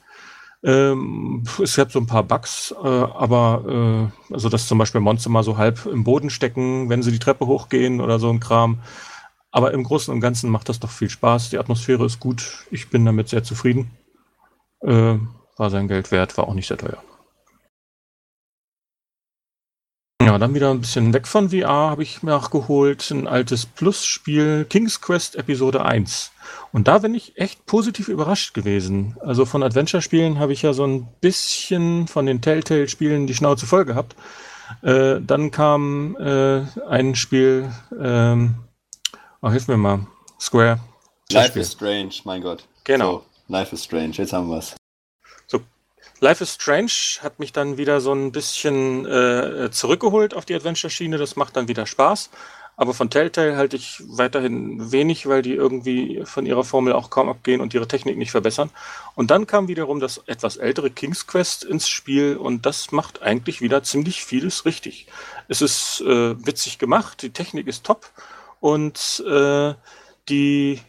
Ähm, 0.63 1.45
es 1.63 1.77
gab 1.77 1.91
so 1.91 1.99
ein 1.99 2.07
paar 2.07 2.23
Bugs, 2.23 2.75
äh, 2.83 2.87
aber 2.87 4.11
äh, 4.31 4.35
also 4.35 4.49
dass 4.49 4.67
zum 4.67 4.79
Beispiel 4.79 5.01
Monster 5.01 5.31
mal 5.31 5.43
so 5.43 5.57
halb 5.57 5.87
im 5.87 6.05
Boden 6.05 6.29
stecken, 6.29 6.91
wenn 6.91 7.03
sie 7.03 7.13
die 7.13 7.19
Treppe 7.19 7.47
hochgehen 7.47 8.01
oder 8.01 8.19
so 8.19 8.29
ein 8.29 8.41
Kram. 8.41 8.81
Aber 9.51 9.73
im 9.73 9.85
Großen 9.85 10.13
und 10.13 10.21
Ganzen 10.21 10.51
macht 10.51 10.69
das 10.69 10.79
doch 10.79 10.91
viel 10.91 11.11
Spaß. 11.11 11.51
Die 11.51 11.59
Atmosphäre 11.59 12.05
ist 12.05 12.21
gut. 12.21 12.67
Ich 12.71 12.91
bin 12.91 13.05
damit 13.05 13.29
sehr 13.29 13.43
zufrieden. 13.43 13.91
Äh, 14.83 15.17
war 15.57 15.71
sein 15.71 15.89
Geld 15.89 16.11
wert, 16.11 16.37
war 16.39 16.47
auch 16.47 16.55
nicht 16.55 16.69
sehr 16.69 16.79
teuer. 16.79 17.03
Ja, 20.23 20.39
dann 20.39 20.55
wieder 20.55 20.71
ein 20.71 20.81
bisschen 20.81 21.15
weg 21.15 21.27
von 21.27 21.51
VR 21.51 21.91
habe 21.91 22.03
ich 22.03 22.23
nachgeholt 22.23 23.11
ein 23.11 23.27
altes 23.27 23.65
Plus-Spiel 23.65 24.67
King's 24.69 25.01
Quest 25.01 25.35
Episode 25.35 25.85
1. 25.85 26.31
Und 26.73 26.87
da 26.89 26.99
bin 26.99 27.15
ich 27.15 27.37
echt 27.37 27.67
positiv 27.67 28.09
überrascht 28.09 28.55
gewesen. 28.55 29.17
Also 29.21 29.45
von 29.45 29.63
Adventure-Spielen 29.63 30.39
habe 30.39 30.53
ich 30.53 30.63
ja 30.63 30.73
so 30.73 30.85
ein 30.85 31.09
bisschen 31.21 32.07
von 32.07 32.27
den 32.27 32.41
Telltale-Spielen 32.41 33.27
die 33.27 33.35
Schnauze 33.35 33.67
voll 33.67 33.85
gehabt. 33.85 34.15
Äh, 34.83 35.21
dann 35.21 35.51
kam 35.51 36.17
äh, 36.17 36.63
ein 36.89 37.17
Spiel, 37.17 37.73
ähm, 38.01 38.55
oh, 39.43 39.51
hilf 39.51 39.67
mir 39.67 39.77
mal, 39.77 40.07
Square. 40.41 40.79
Life 41.33 41.49
Spiel. 41.49 41.63
is 41.63 41.73
Strange, 41.73 42.15
mein 42.25 42.43
Gott. 42.43 42.65
Genau. 42.85 43.13
So, 43.13 43.25
Life 43.49 43.75
is 43.75 43.85
Strange, 43.85 44.13
jetzt 44.13 44.33
haben 44.33 44.49
wir's. 44.49 44.77
Life 46.23 46.45
is 46.45 46.53
Strange 46.53 46.93
hat 47.23 47.39
mich 47.39 47.53
dann 47.53 47.79
wieder 47.79 48.03
so 48.03 48.13
ein 48.13 48.31
bisschen 48.31 49.07
äh, 49.07 49.71
zurückgeholt 49.71 50.35
auf 50.35 50.45
die 50.45 50.55
Adventure-Schiene. 50.55 51.17
Das 51.17 51.35
macht 51.35 51.57
dann 51.57 51.67
wieder 51.67 51.87
Spaß. 51.87 52.29
Aber 52.81 52.95
von 52.95 53.11
Telltale 53.11 53.59
halte 53.59 53.77
ich 53.77 54.03
weiterhin 54.07 54.91
wenig, 54.91 55.27
weil 55.27 55.43
die 55.43 55.53
irgendwie 55.53 56.23
von 56.25 56.47
ihrer 56.47 56.65
Formel 56.65 56.95
auch 56.95 57.11
kaum 57.11 57.29
abgehen 57.29 57.61
und 57.61 57.75
ihre 57.75 57.87
Technik 57.87 58.17
nicht 58.17 58.31
verbessern. 58.31 58.71
Und 59.15 59.31
dann 59.31 59.47
kam 59.47 59.69
wiederum 59.69 60.01
das 60.01 60.23
etwas 60.25 60.57
ältere 60.57 60.89
King's 60.89 61.27
Quest 61.27 61.63
ins 61.63 61.91
Spiel 61.91 62.39
und 62.39 62.65
das 62.65 62.91
macht 62.91 63.21
eigentlich 63.21 63.61
wieder 63.61 63.83
ziemlich 63.83 64.25
vieles 64.25 64.65
richtig. 64.65 65.09
Es 65.47 65.61
ist 65.61 66.01
äh, 66.01 66.47
witzig 66.47 66.79
gemacht, 66.79 67.21
die 67.21 67.29
Technik 67.29 67.67
ist 67.67 67.85
top 67.85 68.11
und 68.61 69.23
äh, 69.29 69.75
die 70.31 70.81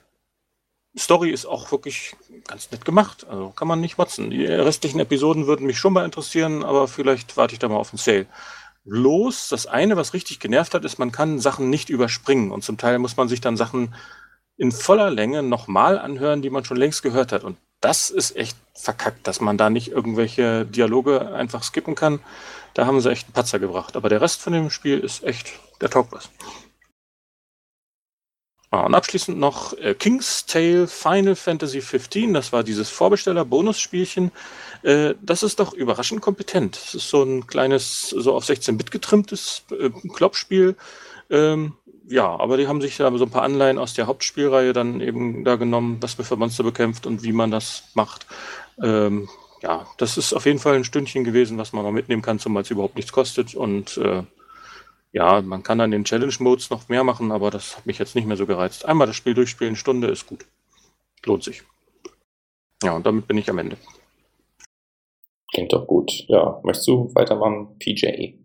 Story 0.98 1.32
ist 1.32 1.46
auch 1.46 1.74
wirklich 1.74 2.16
ganz 2.48 2.72
nett 2.72 2.86
gemacht. 2.86 3.28
Also 3.30 3.50
kann 3.50 3.68
man 3.68 3.82
nicht 3.82 3.98
motzen. 3.98 4.30
Die 4.30 4.46
restlichen 4.46 5.02
Episoden 5.02 5.46
würden 5.46 5.68
mich 5.68 5.78
schon 5.78 5.92
mal 5.92 6.06
interessieren, 6.06 6.64
aber 6.64 6.88
vielleicht 6.88 7.36
warte 7.36 7.52
ich 7.52 7.60
da 7.60 7.68
mal 7.68 7.76
auf 7.76 7.90
den 7.90 7.98
Sale. 7.98 8.28
Los, 8.84 9.50
das 9.50 9.68
eine, 9.68 9.96
was 9.96 10.14
richtig 10.14 10.40
genervt 10.40 10.74
hat, 10.74 10.86
ist, 10.86 10.98
man 10.98 11.12
kann 11.12 11.40
Sachen 11.40 11.70
nicht 11.70 11.90
überspringen 11.90 12.52
und 12.52 12.64
zum 12.64 12.78
Teil 12.78 12.98
muss 13.00 13.18
man 13.18 13.28
sich 13.28 13.42
dann 13.42 13.58
Sachen 13.58 13.94
in 14.58 14.72
voller 14.72 15.10
Länge 15.10 15.44
nochmal 15.44 16.00
anhören, 16.00 16.42
die 16.42 16.50
man 16.50 16.66
schon 16.66 16.78
längst 16.78 17.04
gehört 17.04 17.32
hat. 17.32 17.44
Und 17.44 17.58
das 17.80 18.10
ist 18.10 18.36
echt 18.36 18.58
verkackt, 18.76 19.28
dass 19.28 19.42
man 19.42 19.58
da 19.58 19.70
nicht 19.70 19.90
irgendwelche 19.90 20.66
Dialoge 20.66 21.34
einfach 21.34 21.64
skippen 21.64 21.96
kann. 21.96 22.20
Da 22.74 22.86
haben 22.86 23.02
sie 23.02 23.12
echt 23.12 23.28
einen 23.28 23.34
Patzer 23.34 23.60
gebracht. 23.60 23.96
Aber 23.96 24.10
der 24.10 24.22
Rest 24.22 24.42
von 24.42 24.54
dem 24.54 24.70
Spiel 24.70 25.00
ist 25.00 25.24
echt, 25.24 25.52
der 25.82 25.90
taugt 25.90 26.12
was. 26.12 26.30
Ah, 28.74 28.86
Und 28.86 28.96
abschließend 28.96 29.38
noch 29.38 29.74
äh, 29.80 29.94
King's 29.94 30.46
Tale 30.46 30.88
Final 30.88 31.36
Fantasy 31.36 31.80
XV. 31.80 32.32
Das 32.32 32.54
war 32.54 32.64
dieses 32.64 32.90
Vorbesteller-Bonusspielchen. 32.90 34.32
Äh, 34.84 35.16
das 35.22 35.44
ist 35.44 35.60
doch 35.60 35.74
überraschend 35.74 36.22
kompetent. 36.22 36.78
Das 36.78 36.96
ist 36.96 37.10
so 37.10 37.22
ein 37.22 37.48
kleines, 37.48 38.10
so 38.10 38.34
auf 38.34 38.46
16-Bit 38.46 38.90
getrimmtes 38.90 39.64
äh, 39.78 39.90
Kloppspiel. 40.14 40.78
Ähm, 41.30 41.74
ja, 42.08 42.26
aber 42.28 42.56
die 42.56 42.70
haben 42.70 42.80
sich 42.80 42.96
da 42.96 43.12
so 43.18 43.26
ein 43.26 43.30
paar 43.30 43.44
Anleihen 43.44 43.78
aus 43.78 43.94
der 43.94 44.08
Hauptspielreihe 44.08 44.72
dann 44.72 45.02
eben 45.02 45.44
da 45.44 45.58
genommen, 45.58 45.98
was 46.00 46.18
man 46.18 46.26
für 46.26 46.38
Monster 46.38 46.64
bekämpft 46.64 47.06
und 47.06 47.24
wie 47.24 47.34
man 47.34 47.52
das 47.52 47.84
macht. 47.94 48.26
Ähm, 48.82 49.28
ja, 49.62 49.86
das 49.98 50.18
ist 50.18 50.32
auf 50.34 50.46
jeden 50.46 50.60
Fall 50.60 50.76
ein 50.76 50.86
Stündchen 50.86 51.26
gewesen, 51.26 51.58
was 51.58 51.74
man 51.74 51.84
mal 51.84 51.92
mitnehmen 51.92 52.22
kann, 52.22 52.40
zumal 52.40 52.64
es 52.64 52.72
überhaupt 52.72 52.96
nichts 52.96 53.12
kostet. 53.12 53.54
Und 53.54 53.98
äh, 53.98 54.24
ja, 55.12 55.42
man 55.42 55.64
kann 55.64 55.78
dann 55.78 55.94
in 55.94 56.06
Challenge-Modes 56.06 56.70
noch 56.70 56.88
mehr 56.90 57.04
machen, 57.04 57.32
aber 57.32 57.52
das 57.52 57.78
hat 57.78 57.86
mich 57.86 58.00
jetzt 58.00 58.16
nicht 58.16 58.28
mehr 58.28 58.38
so 58.38 58.46
gereizt. 58.46 58.86
Einmal 58.86 59.08
das 59.08 59.16
Spiel 59.16 59.34
durchspielen, 59.34 59.76
Stunde 59.76 60.08
ist 60.08 60.28
gut. 60.28 60.46
Lohnt 61.26 61.44
sich. 61.44 61.64
Ja, 62.84 62.94
und 62.94 63.06
damit 63.06 63.28
bin 63.28 63.38
ich 63.38 63.50
am 63.50 63.60
Ende. 63.60 63.78
Klingt 65.54 65.74
doch 65.74 65.86
gut. 65.86 66.12
Ja, 66.28 66.60
möchtest 66.64 66.88
du 66.88 67.12
weitermachen, 67.14 67.78
PJ? 67.78 68.36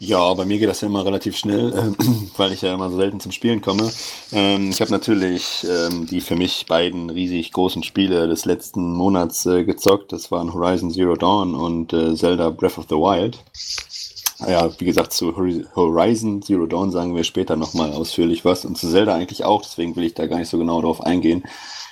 Ja, 0.00 0.32
bei 0.34 0.44
mir 0.44 0.58
geht 0.58 0.68
das 0.68 0.80
ja 0.80 0.88
immer 0.88 1.04
relativ 1.04 1.36
schnell, 1.36 1.72
äh, 1.72 2.04
weil 2.36 2.52
ich 2.52 2.62
ja 2.62 2.74
immer 2.74 2.90
so 2.90 2.96
selten 2.96 3.18
zum 3.18 3.32
Spielen 3.32 3.60
komme. 3.60 3.90
Ähm, 4.30 4.70
ich 4.70 4.80
habe 4.80 4.92
natürlich 4.92 5.66
ähm, 5.68 6.06
die 6.06 6.20
für 6.20 6.36
mich 6.36 6.66
beiden 6.66 7.10
riesig 7.10 7.50
großen 7.50 7.82
Spiele 7.82 8.28
des 8.28 8.44
letzten 8.44 8.92
Monats 8.92 9.44
äh, 9.46 9.64
gezockt. 9.64 10.12
Das 10.12 10.30
waren 10.30 10.52
Horizon 10.54 10.92
Zero 10.92 11.16
Dawn 11.16 11.54
und 11.54 11.92
äh, 11.92 12.14
Zelda 12.14 12.50
Breath 12.50 12.78
of 12.78 12.86
the 12.88 12.94
Wild. 12.94 13.38
Ja, 14.46 14.70
wie 14.78 14.84
gesagt, 14.84 15.12
zu 15.12 15.36
Hori- 15.36 15.66
Horizon 15.74 16.42
Zero 16.42 16.66
Dawn 16.66 16.90
sagen 16.92 17.16
wir 17.16 17.24
später 17.24 17.56
nochmal 17.56 17.92
ausführlich 17.92 18.44
was 18.44 18.64
und 18.64 18.78
zu 18.78 18.88
Zelda 18.88 19.14
eigentlich 19.14 19.44
auch, 19.44 19.62
deswegen 19.62 19.96
will 19.96 20.04
ich 20.04 20.14
da 20.14 20.26
gar 20.26 20.38
nicht 20.38 20.48
so 20.48 20.58
genau 20.58 20.80
drauf 20.80 21.00
eingehen. 21.00 21.42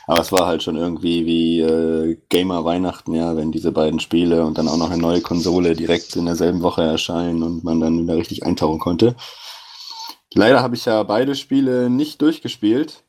Aber 0.07 0.21
es 0.21 0.31
war 0.31 0.47
halt 0.47 0.63
schon 0.63 0.77
irgendwie 0.77 1.27
wie 1.27 1.61
äh, 1.61 2.17
Gamer 2.29 2.65
Weihnachten, 2.65 3.13
ja, 3.15 3.37
wenn 3.37 3.51
diese 3.51 3.73
beiden 3.73 3.99
Spiele 3.99 4.45
und 4.45 4.57
dann 4.57 4.69
auch 4.69 4.77
noch 4.77 4.91
eine 4.91 5.03
neue 5.03 5.21
Konsole 5.21 5.75
direkt 5.75 6.15
in 6.15 6.27
derselben 6.27 6.63
Woche 6.63 6.83
erscheinen 6.83 7.43
und 7.43 7.65
man 7.65 7.81
dann 7.81 8.01
wieder 8.01 8.17
richtig 8.17 8.47
eintauchen 8.47 8.79
konnte. 8.79 9.17
Leider 10.33 10.63
habe 10.63 10.77
ich 10.77 10.85
ja 10.85 11.03
beide 11.03 11.35
Spiele 11.35 11.91
nicht 11.91 12.23
durchgespielt. 12.23 13.03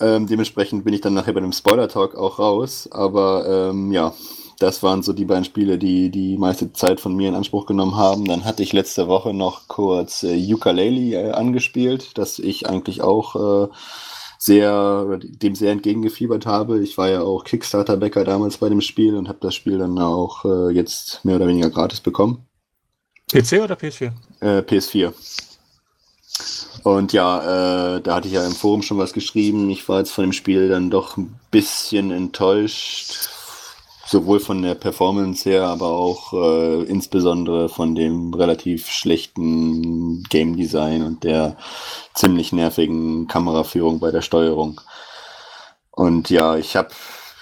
Ähm, 0.00 0.28
dementsprechend 0.28 0.84
bin 0.84 0.94
ich 0.94 1.00
dann 1.00 1.14
nachher 1.14 1.32
bei 1.32 1.40
dem 1.40 1.52
Spoiler-Talk 1.52 2.14
auch 2.14 2.38
raus. 2.38 2.88
Aber 2.92 3.70
ähm, 3.70 3.90
ja, 3.90 4.14
das 4.58 4.82
waren 4.82 5.02
so 5.02 5.12
die 5.12 5.24
beiden 5.24 5.44
Spiele, 5.44 5.78
die 5.78 6.10
die 6.10 6.36
meiste 6.36 6.72
Zeit 6.72 7.00
von 7.00 7.14
mir 7.14 7.28
in 7.28 7.34
Anspruch 7.34 7.66
genommen 7.66 7.96
haben. 7.96 8.24
Dann 8.24 8.44
hatte 8.44 8.62
ich 8.62 8.72
letzte 8.72 9.06
Woche 9.06 9.32
noch 9.32 9.68
kurz 9.68 10.24
äh, 10.24 10.52
Ukulele 10.52 11.28
äh, 11.28 11.30
angespielt, 11.30 12.18
das 12.18 12.38
ich 12.38 12.68
eigentlich 12.68 13.00
auch 13.00 13.68
äh, 13.68 13.68
sehr, 14.38 15.18
dem 15.20 15.54
sehr 15.54 15.72
entgegengefiebert 15.72 16.46
habe. 16.46 16.80
Ich 16.80 16.98
war 16.98 17.08
ja 17.08 17.22
auch 17.22 17.44
Kickstarter-Bäcker 17.44 18.24
damals 18.24 18.58
bei 18.58 18.68
dem 18.68 18.80
Spiel 18.80 19.16
und 19.16 19.28
habe 19.28 19.38
das 19.40 19.54
Spiel 19.54 19.78
dann 19.78 19.98
auch 19.98 20.44
äh, 20.44 20.70
jetzt 20.72 21.24
mehr 21.24 21.36
oder 21.36 21.46
weniger 21.46 21.70
gratis 21.70 22.00
bekommen. 22.00 22.46
PC 23.30 23.62
oder 23.62 23.74
PS4? 23.74 24.12
Äh, 24.40 24.58
PS4. 24.60 25.12
Und 26.84 27.12
ja, 27.12 27.96
äh, 27.96 28.00
da 28.00 28.14
hatte 28.14 28.28
ich 28.28 28.34
ja 28.34 28.46
im 28.46 28.52
Forum 28.52 28.82
schon 28.82 28.98
was 28.98 29.12
geschrieben. 29.12 29.68
Ich 29.70 29.88
war 29.88 29.98
jetzt 29.98 30.12
von 30.12 30.24
dem 30.24 30.32
Spiel 30.32 30.68
dann 30.68 30.90
doch 30.90 31.16
ein 31.16 31.38
bisschen 31.50 32.10
enttäuscht. 32.10 33.28
Sowohl 34.08 34.40
von 34.40 34.62
der 34.62 34.74
Performance 34.74 35.48
her, 35.48 35.66
aber 35.66 35.88
auch 35.88 36.32
äh, 36.32 36.82
insbesondere 36.84 37.68
von 37.68 37.94
dem 37.94 38.32
relativ 38.32 38.88
schlechten 38.88 40.22
Game 40.30 40.56
Design 40.56 41.02
und 41.02 41.24
der 41.24 41.58
ziemlich 42.14 42.52
nervigen 42.52 43.28
Kameraführung 43.28 44.00
bei 44.00 44.10
der 44.10 44.22
Steuerung. 44.22 44.80
Und 45.90 46.30
ja, 46.30 46.56
ich 46.56 46.74
habe 46.74 46.90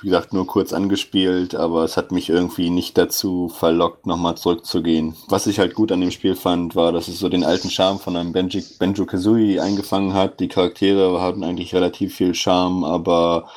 wie 0.03 0.09
gesagt, 0.09 0.33
nur 0.33 0.47
kurz 0.47 0.73
angespielt, 0.73 1.55
aber 1.55 1.83
es 1.83 1.97
hat 1.97 2.13
mich 2.13 2.29
irgendwie 2.29 2.71
nicht 2.71 2.99
dazu 2.99 3.49
verlockt, 3.49 4.07
nochmal 4.07 4.37
zurückzugehen. 4.37 5.17
Was 5.29 5.47
ich 5.47 5.59
halt 5.59 5.75
gut 5.75 5.91
an 5.91 6.01
dem 6.01 6.11
Spiel 6.11 6.37
fand, 6.37 6.77
war, 6.77 6.93
dass 6.93 7.09
es 7.09 7.19
so 7.19 7.29
den 7.29 7.45
alten 7.45 7.71
Charme 7.71 7.99
von 7.99 8.17
einem 8.17 8.33
Benji, 8.33 8.63
Benjo 8.79 9.07
Kazooie 9.07 9.59
eingefangen 9.59 10.13
hat. 10.13 10.39
Die 10.41 10.49
Charaktere 10.49 11.21
hatten 11.21 11.43
eigentlich 11.45 11.75
relativ 11.75 12.15
viel 12.15 12.35
Charme, 12.35 12.85
aber 12.85 13.49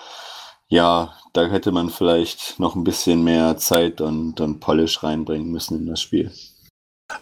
ja, 0.70 1.14
da 1.34 1.48
hätte 1.48 1.72
man 1.72 1.90
vielleicht 1.90 2.60
noch 2.60 2.76
ein 2.76 2.84
bisschen 2.84 3.24
mehr 3.24 3.58
Zeit 3.58 4.02
und, 4.02 4.40
und 4.40 4.60
Polish 4.60 5.04
reinbringen 5.04 5.52
müssen 5.52 5.80
in 5.80 5.88
das 5.88 6.02
Spiel. 6.02 6.32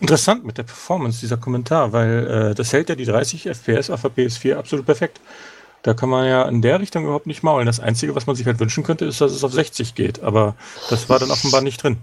Interessant 0.01 0.43
mit 0.43 0.57
der 0.57 0.63
Performance, 0.63 1.21
dieser 1.21 1.37
Kommentar, 1.37 1.93
weil 1.93 2.27
äh, 2.27 2.55
das 2.55 2.73
hält 2.73 2.89
ja 2.89 2.95
die 2.95 3.05
30 3.05 3.47
FPS 3.47 3.89
auf 3.89 4.01
der 4.01 4.11
PS4 4.11 4.55
absolut 4.55 4.85
perfekt. 4.85 5.21
Da 5.83 5.93
kann 5.93 6.09
man 6.09 6.27
ja 6.27 6.43
in 6.43 6.61
der 6.61 6.81
Richtung 6.81 7.03
überhaupt 7.03 7.27
nicht 7.27 7.43
maulen. 7.43 7.65
Das 7.65 7.79
Einzige, 7.79 8.13
was 8.13 8.27
man 8.27 8.35
sich 8.35 8.45
halt 8.45 8.59
wünschen 8.59 8.83
könnte, 8.83 9.05
ist, 9.05 9.21
dass 9.21 9.31
es 9.31 9.43
auf 9.45 9.53
60 9.53 9.95
geht. 9.95 10.21
Aber 10.21 10.55
das 10.89 11.07
war 11.07 11.19
dann 11.19 11.31
offenbar 11.31 11.61
nicht 11.61 11.81
drin. 11.81 11.97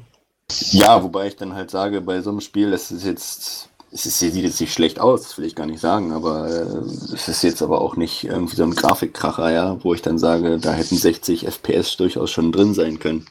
Ja, 0.70 1.02
wobei 1.02 1.26
ich 1.26 1.36
dann 1.36 1.54
halt 1.54 1.70
sage, 1.70 2.00
bei 2.00 2.22
so 2.22 2.30
einem 2.30 2.40
Spiel, 2.40 2.70
das 2.70 2.90
ist 2.90 3.04
jetzt, 3.04 3.68
es 3.94 4.06
ist, 4.06 4.18
sieht 4.18 4.34
jetzt 4.34 4.60
nicht 4.60 4.74
schlecht 4.74 4.98
aus, 4.98 5.22
das 5.22 5.38
will 5.38 5.44
ich 5.44 5.54
gar 5.54 5.66
nicht 5.66 5.78
sagen, 5.78 6.12
aber 6.12 6.48
äh, 6.48 7.14
es 7.14 7.28
ist 7.28 7.44
jetzt 7.44 7.62
aber 7.62 7.80
auch 7.80 7.96
nicht 7.96 8.24
irgendwie 8.24 8.56
so 8.56 8.64
ein 8.64 8.74
Grafikkracher, 8.74 9.52
ja, 9.52 9.78
wo 9.84 9.94
ich 9.94 10.02
dann 10.02 10.18
sage, 10.18 10.58
da 10.58 10.72
hätten 10.72 10.96
60 10.96 11.46
FPS 11.46 11.96
durchaus 11.96 12.32
schon 12.32 12.50
drin 12.50 12.74
sein 12.74 12.98
können. 12.98 13.26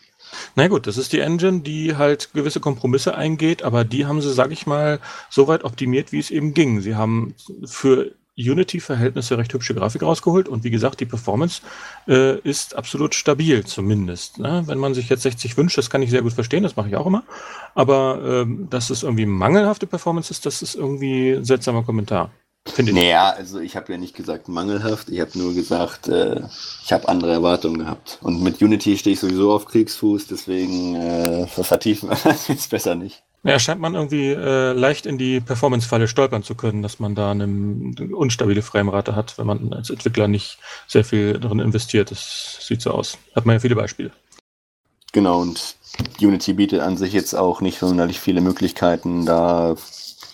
Na 0.56 0.70
gut, 0.70 0.88
das 0.88 0.98
ist 0.98 1.12
die 1.12 1.20
Engine, 1.20 1.60
die 1.60 1.98
halt 1.98 2.34
gewisse 2.34 2.62
Kompromisse 2.62 3.14
eingeht, 3.16 3.62
aber 3.62 3.84
die 3.84 4.06
haben 4.06 4.22
sie, 4.22 4.34
sag 4.34 4.52
ich 4.52 4.66
mal, 4.66 5.00
so 5.30 5.48
weit 5.48 5.66
optimiert, 5.66 6.14
wie 6.14 6.20
es 6.20 6.32
eben 6.32 6.54
ging. 6.54 6.80
Sie 6.80 6.96
haben 6.96 7.36
für 7.66 8.14
Unity-Verhältnisse 8.38 9.38
recht 9.38 9.54
hübsche 9.54 9.76
Grafik 9.76 10.02
rausgeholt 10.02 10.48
und 10.48 10.64
wie 10.64 10.72
gesagt, 10.72 11.00
die 11.00 11.06
Performance 11.06 11.62
äh, 12.08 12.40
ist 12.40 12.76
absolut 12.76 13.14
stabil 13.16 13.64
zumindest. 13.66 14.40
Ne? 14.40 14.64
Wenn 14.66 14.80
man 14.80 14.94
sich 14.94 15.10
jetzt 15.10 15.24
60 15.24 15.56
wünscht, 15.58 15.78
das 15.78 15.90
kann 15.90 16.02
ich 16.02 16.10
sehr 16.10 16.24
gut 16.24 16.34
verstehen, 16.34 16.64
das 16.64 16.76
mache 16.76 16.90
ich 16.90 16.96
auch 16.96 17.06
immer, 17.06 17.24
aber 17.76 18.22
ähm, 18.24 18.68
dass 18.70 18.90
es 18.90 19.04
irgendwie 19.04 19.26
mangelhafte 19.26 19.88
Performance 19.88 20.32
ist, 20.32 20.46
das 20.46 20.62
ist 20.62 20.76
irgendwie 20.76 21.32
ein 21.34 21.46
seltsamer 21.46 21.84
Kommentar. 21.84 22.32
Finde 22.66 22.92
ich. 22.92 22.98
Naja, 22.98 23.30
also 23.32 23.60
ich 23.60 23.76
habe 23.76 23.92
ja 23.92 23.98
nicht 23.98 24.16
gesagt 24.16 24.48
mangelhaft, 24.48 25.10
ich 25.10 25.20
habe 25.20 25.38
nur 25.38 25.54
gesagt, 25.54 26.08
äh, 26.08 26.42
ich 26.84 26.94
habe 26.94 27.10
andere 27.10 27.34
Erwartungen 27.34 27.80
gehabt. 27.80 28.20
Und 28.22 28.42
mit 28.42 28.62
Unity 28.62 28.98
stehe 28.98 29.16
ich 29.16 29.20
sowieso 29.20 29.52
auf 29.52 29.66
Kriegsfuß, 29.66 30.28
deswegen 30.28 30.96
äh, 30.96 31.46
vertiefen 31.48 32.10
wir 32.10 32.18
das 32.24 32.48
jetzt 32.48 32.70
besser 32.70 32.96
nicht. 32.96 33.24
Ja, 33.46 33.60
scheint 33.60 33.82
man 33.82 33.94
irgendwie 33.94 34.30
äh, 34.30 34.72
leicht 34.72 35.06
in 35.06 35.18
die 35.18 35.42
Performance-Falle 35.42 36.08
stolpern 36.08 36.44
zu 36.44 36.56
können, 36.56 36.82
dass 36.82 37.00
man 37.00 37.14
da 37.14 37.32
eine, 37.32 37.44
eine 37.44 38.16
unstabile 38.16 38.62
Framerate 38.62 39.18
hat, 39.18 39.38
wenn 39.38 39.48
man 39.48 39.74
als 39.74 39.90
Entwickler 39.90 40.30
nicht 40.30 40.60
sehr 40.88 41.04
viel 41.04 41.40
darin 41.40 41.60
investiert. 41.60 42.10
Das 42.12 42.60
sieht 42.62 42.82
so 42.82 42.92
aus. 42.92 43.18
Hat 43.36 43.46
man 43.46 43.56
ja 43.56 43.60
viele 43.60 43.76
Beispiele. 43.76 44.12
Genau, 45.12 45.42
und 45.42 45.76
Unity 46.22 46.54
bietet 46.54 46.80
an 46.80 46.96
sich 46.96 47.12
jetzt 47.12 47.36
auch 47.36 47.60
nicht 47.60 47.80
sonderlich 47.80 48.20
viele 48.20 48.40
Möglichkeiten, 48.40 49.26
da 49.26 49.76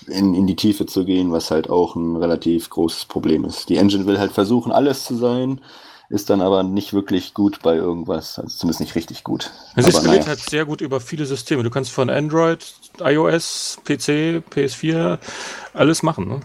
in, 0.07 0.35
in 0.35 0.45
die 0.45 0.55
Tiefe 0.55 0.85
zu 0.85 1.03
gehen, 1.03 1.31
was 1.31 1.49
halt 1.49 1.69
auch 1.69 1.95
ein 1.95 2.15
relativ 2.15 2.69
großes 2.69 3.05
Problem 3.05 3.43
ist. 3.43 3.69
Die 3.69 3.77
Engine 3.77 4.05
will 4.05 4.19
halt 4.19 4.31
versuchen, 4.31 4.71
alles 4.71 5.03
zu 5.03 5.15
sein 5.15 5.61
ist 6.09 6.31
dann 6.31 6.41
aber 6.41 6.63
nicht 6.63 6.93
wirklich 6.93 7.35
gut 7.35 7.61
bei 7.61 7.75
irgendwas, 7.75 8.39
also 8.39 8.55
zumindest 8.55 8.79
nicht 8.79 8.95
richtig 8.95 9.23
gut. 9.23 9.51
Es 9.75 9.85
aber 9.85 9.93
skaliert 9.93 10.21
naja. 10.21 10.27
halt 10.29 10.39
sehr 10.39 10.65
gut 10.65 10.81
über 10.81 10.99
viele 10.99 11.25
Systeme. 11.25 11.61
Du 11.61 11.69
kannst 11.69 11.91
von 11.91 12.09
Android, 12.09 12.65
iOS, 12.99 13.77
PC, 13.85 14.43
PS4 14.49 15.19
alles 15.73 16.01
machen. 16.01 16.27
Ne? 16.27 16.39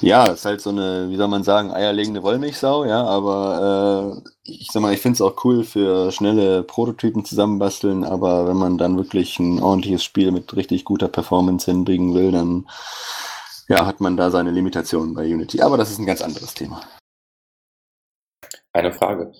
Ja, 0.00 0.24
ist 0.26 0.46
halt 0.46 0.62
so 0.62 0.70
eine, 0.70 1.10
wie 1.10 1.16
soll 1.16 1.28
man 1.28 1.44
sagen, 1.44 1.70
eierlegende 1.72 2.22
Wollmilchsau, 2.22 2.86
ja, 2.86 3.04
aber 3.04 4.22
äh, 4.24 4.30
ich 4.44 4.68
sag 4.72 4.80
mal, 4.80 4.94
ich 4.94 5.00
finde 5.00 5.16
es 5.16 5.20
auch 5.20 5.44
cool 5.44 5.62
für 5.62 6.10
schnelle 6.10 6.62
Prototypen 6.62 7.24
zusammenbasteln, 7.24 8.04
aber 8.04 8.48
wenn 8.48 8.56
man 8.56 8.78
dann 8.78 8.96
wirklich 8.96 9.38
ein 9.38 9.62
ordentliches 9.62 10.02
Spiel 10.02 10.32
mit 10.32 10.56
richtig 10.56 10.84
guter 10.84 11.08
Performance 11.08 11.70
hinbringen 11.70 12.14
will, 12.14 12.32
dann 12.32 12.66
ja, 13.68 13.84
hat 13.84 14.00
man 14.00 14.16
da 14.16 14.30
seine 14.30 14.50
Limitationen 14.50 15.14
bei 15.14 15.24
Unity. 15.24 15.60
Aber 15.60 15.76
das 15.76 15.90
ist 15.90 15.98
ein 15.98 16.06
ganz 16.06 16.22
anderes 16.22 16.54
Thema. 16.54 16.80
Eine 18.72 18.92
Frage. 18.92 19.32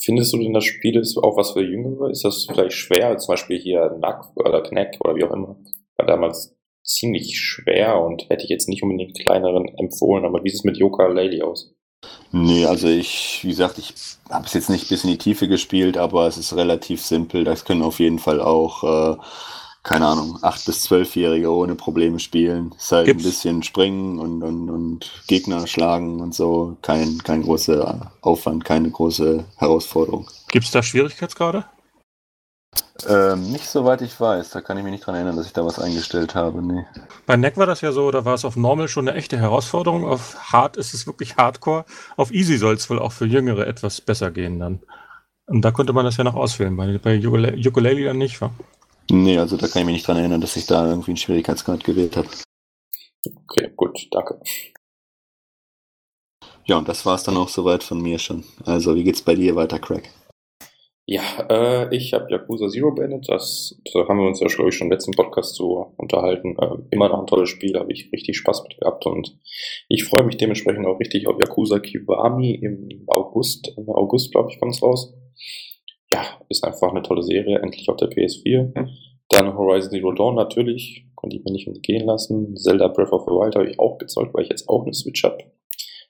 Findest 0.00 0.32
du 0.32 0.38
denn, 0.38 0.54
das 0.54 0.64
Spiel 0.64 0.96
ist 0.98 1.18
auch 1.18 1.36
was 1.36 1.52
für 1.52 1.62
Jüngere? 1.62 2.10
Ist 2.10 2.24
das 2.24 2.46
vielleicht 2.46 2.72
schwer? 2.72 3.18
Zum 3.18 3.32
Beispiel 3.32 3.58
hier 3.58 3.96
Nack 4.00 4.34
oder 4.36 4.62
Knack 4.62 4.96
oder 5.00 5.14
wie 5.14 5.24
auch 5.24 5.32
immer. 5.32 5.56
War 5.96 6.06
damals 6.06 6.56
ziemlich 6.82 7.38
schwer 7.38 8.00
und 8.00 8.30
hätte 8.30 8.44
ich 8.44 8.50
jetzt 8.50 8.68
nicht 8.68 8.82
unbedingt 8.82 9.18
kleineren 9.18 9.68
empfohlen. 9.76 10.24
Aber 10.24 10.42
wie 10.42 10.48
sieht 10.48 10.60
es 10.60 10.64
mit 10.64 10.78
Yoka 10.78 11.06
Lady 11.06 11.42
aus? 11.42 11.74
Nee, 12.30 12.64
also 12.64 12.88
ich, 12.88 13.40
wie 13.42 13.48
gesagt, 13.48 13.78
ich 13.78 13.94
habe 14.30 14.46
es 14.46 14.54
jetzt 14.54 14.70
nicht 14.70 14.88
bis 14.88 15.04
in 15.04 15.10
die 15.10 15.18
Tiefe 15.18 15.48
gespielt, 15.48 15.96
aber 15.96 16.26
es 16.26 16.38
ist 16.38 16.54
relativ 16.56 17.02
simpel. 17.02 17.44
Das 17.44 17.64
können 17.64 17.82
auf 17.82 18.00
jeden 18.00 18.18
Fall 18.18 18.40
auch 18.40 18.84
äh, 18.84 19.16
keine 19.82 20.06
Ahnung, 20.06 20.38
8- 20.42 20.66
bis 20.66 20.86
12-Jährige 20.86 21.50
ohne 21.50 21.74
Probleme 21.74 22.18
spielen. 22.18 22.74
Ist 22.76 22.92
halt 22.92 23.06
Gibt's? 23.06 23.24
ein 23.24 23.28
bisschen 23.28 23.62
springen 23.62 24.18
und, 24.18 24.42
und, 24.42 24.70
und 24.70 25.22
Gegner 25.26 25.66
schlagen 25.66 26.20
und 26.20 26.34
so. 26.34 26.76
Kein, 26.82 27.18
kein 27.18 27.42
großer 27.42 28.12
Aufwand, 28.20 28.64
keine 28.64 28.90
große 28.90 29.44
Herausforderung. 29.56 30.28
Gibt 30.48 30.66
es 30.66 30.70
da 30.70 30.82
Schwierigkeitsgrade? 30.82 31.64
Ähm, 33.08 33.52
nicht 33.52 33.66
soweit 33.66 34.02
ich 34.02 34.20
weiß. 34.20 34.50
Da 34.50 34.60
kann 34.60 34.76
ich 34.76 34.82
mich 34.82 34.90
nicht 34.90 35.06
dran 35.06 35.14
erinnern, 35.14 35.36
dass 35.36 35.46
ich 35.46 35.52
da 35.52 35.64
was 35.64 35.78
eingestellt 35.78 36.34
habe. 36.34 36.60
Nee. 36.62 36.84
Bei 37.26 37.36
Neck 37.36 37.56
war 37.56 37.66
das 37.66 37.80
ja 37.80 37.92
so, 37.92 38.10
da 38.10 38.24
war 38.24 38.34
es 38.34 38.44
auf 38.44 38.56
Normal 38.56 38.88
schon 38.88 39.08
eine 39.08 39.16
echte 39.16 39.38
Herausforderung. 39.38 40.04
Auf 40.04 40.52
Hard 40.52 40.76
ist 40.76 40.94
es 40.94 41.06
wirklich 41.06 41.36
Hardcore. 41.36 41.84
Auf 42.16 42.32
Easy 42.32 42.58
soll 42.58 42.74
es 42.74 42.90
wohl 42.90 42.98
auch 42.98 43.12
für 43.12 43.26
Jüngere 43.26 43.66
etwas 43.66 44.00
besser 44.00 44.30
gehen 44.32 44.58
dann. 44.58 44.80
Und 45.46 45.62
da 45.62 45.70
konnte 45.70 45.92
man 45.92 46.04
das 46.04 46.16
ja 46.16 46.24
noch 46.24 46.34
auswählen. 46.34 46.76
Bei, 46.76 46.98
bei 46.98 47.18
Ukulele 47.24 48.04
dann 48.04 48.18
nicht, 48.18 48.40
wa? 48.40 48.50
Nee, 49.10 49.38
also 49.38 49.56
da 49.56 49.68
kann 49.68 49.80
ich 49.80 49.86
mich 49.86 49.94
nicht 49.94 50.08
dran 50.08 50.18
erinnern, 50.18 50.40
dass 50.40 50.56
ich 50.56 50.66
da 50.66 50.86
irgendwie 50.86 51.12
einen 51.12 51.16
Schwierigkeitsgrad 51.16 51.82
gewählt 51.82 52.16
habe. 52.16 52.28
Okay, 53.44 53.72
gut, 53.74 54.06
danke. 54.10 54.40
Ja, 56.66 56.76
und 56.76 56.88
das 56.88 57.06
war's 57.06 57.24
dann 57.24 57.38
auch 57.38 57.48
soweit 57.48 57.82
von 57.82 58.02
mir 58.02 58.18
schon. 58.18 58.44
Also, 58.64 58.94
wie 58.94 59.04
geht's 59.04 59.22
bei 59.22 59.34
dir 59.34 59.56
weiter, 59.56 59.78
Craig? 59.78 60.10
Ja, 61.06 61.22
äh, 61.48 61.96
ich 61.96 62.12
habe 62.12 62.30
Yakuza 62.30 62.68
Zero 62.68 62.92
beendet. 62.92 63.26
Das, 63.30 63.80
da 63.94 64.06
haben 64.06 64.18
wir 64.18 64.26
uns 64.26 64.40
ja, 64.40 64.46
glaube 64.48 64.68
ich, 64.68 64.76
schon 64.76 64.88
im 64.88 64.92
letzten 64.92 65.12
Podcast 65.12 65.54
so 65.54 65.94
unterhalten. 65.96 66.56
Äh, 66.58 66.76
immer 66.90 67.08
noch 67.08 67.20
ein 67.20 67.26
tolles 67.26 67.48
Spiel, 67.48 67.78
habe 67.78 67.90
ich 67.90 68.12
richtig 68.12 68.36
Spaß 68.36 68.64
mit 68.64 68.78
gehabt 68.78 69.06
und 69.06 69.38
ich 69.88 70.04
freue 70.04 70.24
mich 70.24 70.36
dementsprechend 70.36 70.86
auch 70.86 71.00
richtig 71.00 71.26
auf 71.26 71.40
Yakuza 71.40 71.78
Kiwami 71.78 72.56
im 72.56 73.04
August. 73.06 73.72
Im 73.78 73.88
August, 73.88 74.32
glaube 74.32 74.50
ich, 74.52 74.60
kommt's 74.60 74.82
raus 74.82 75.14
ja, 76.12 76.22
ist 76.48 76.64
einfach 76.64 76.90
eine 76.90 77.02
tolle 77.02 77.22
Serie, 77.22 77.58
endlich 77.58 77.88
auf 77.88 77.96
der 77.96 78.08
PS4. 78.08 78.88
Dann 79.28 79.56
Horizon 79.56 79.90
Zero 79.90 80.12
Dawn 80.12 80.34
natürlich, 80.34 81.06
konnte 81.14 81.36
ich 81.36 81.44
mir 81.44 81.52
nicht 81.52 81.66
entgehen 81.66 82.06
lassen. 82.06 82.56
Zelda 82.56 82.88
Breath 82.88 83.12
of 83.12 83.22
the 83.22 83.32
Wild 83.32 83.56
habe 83.56 83.68
ich 83.68 83.78
auch 83.78 83.98
gezeugt, 83.98 84.34
weil 84.34 84.44
ich 84.44 84.50
jetzt 84.50 84.68
auch 84.68 84.84
eine 84.84 84.94
Switch 84.94 85.22
habe. 85.24 85.38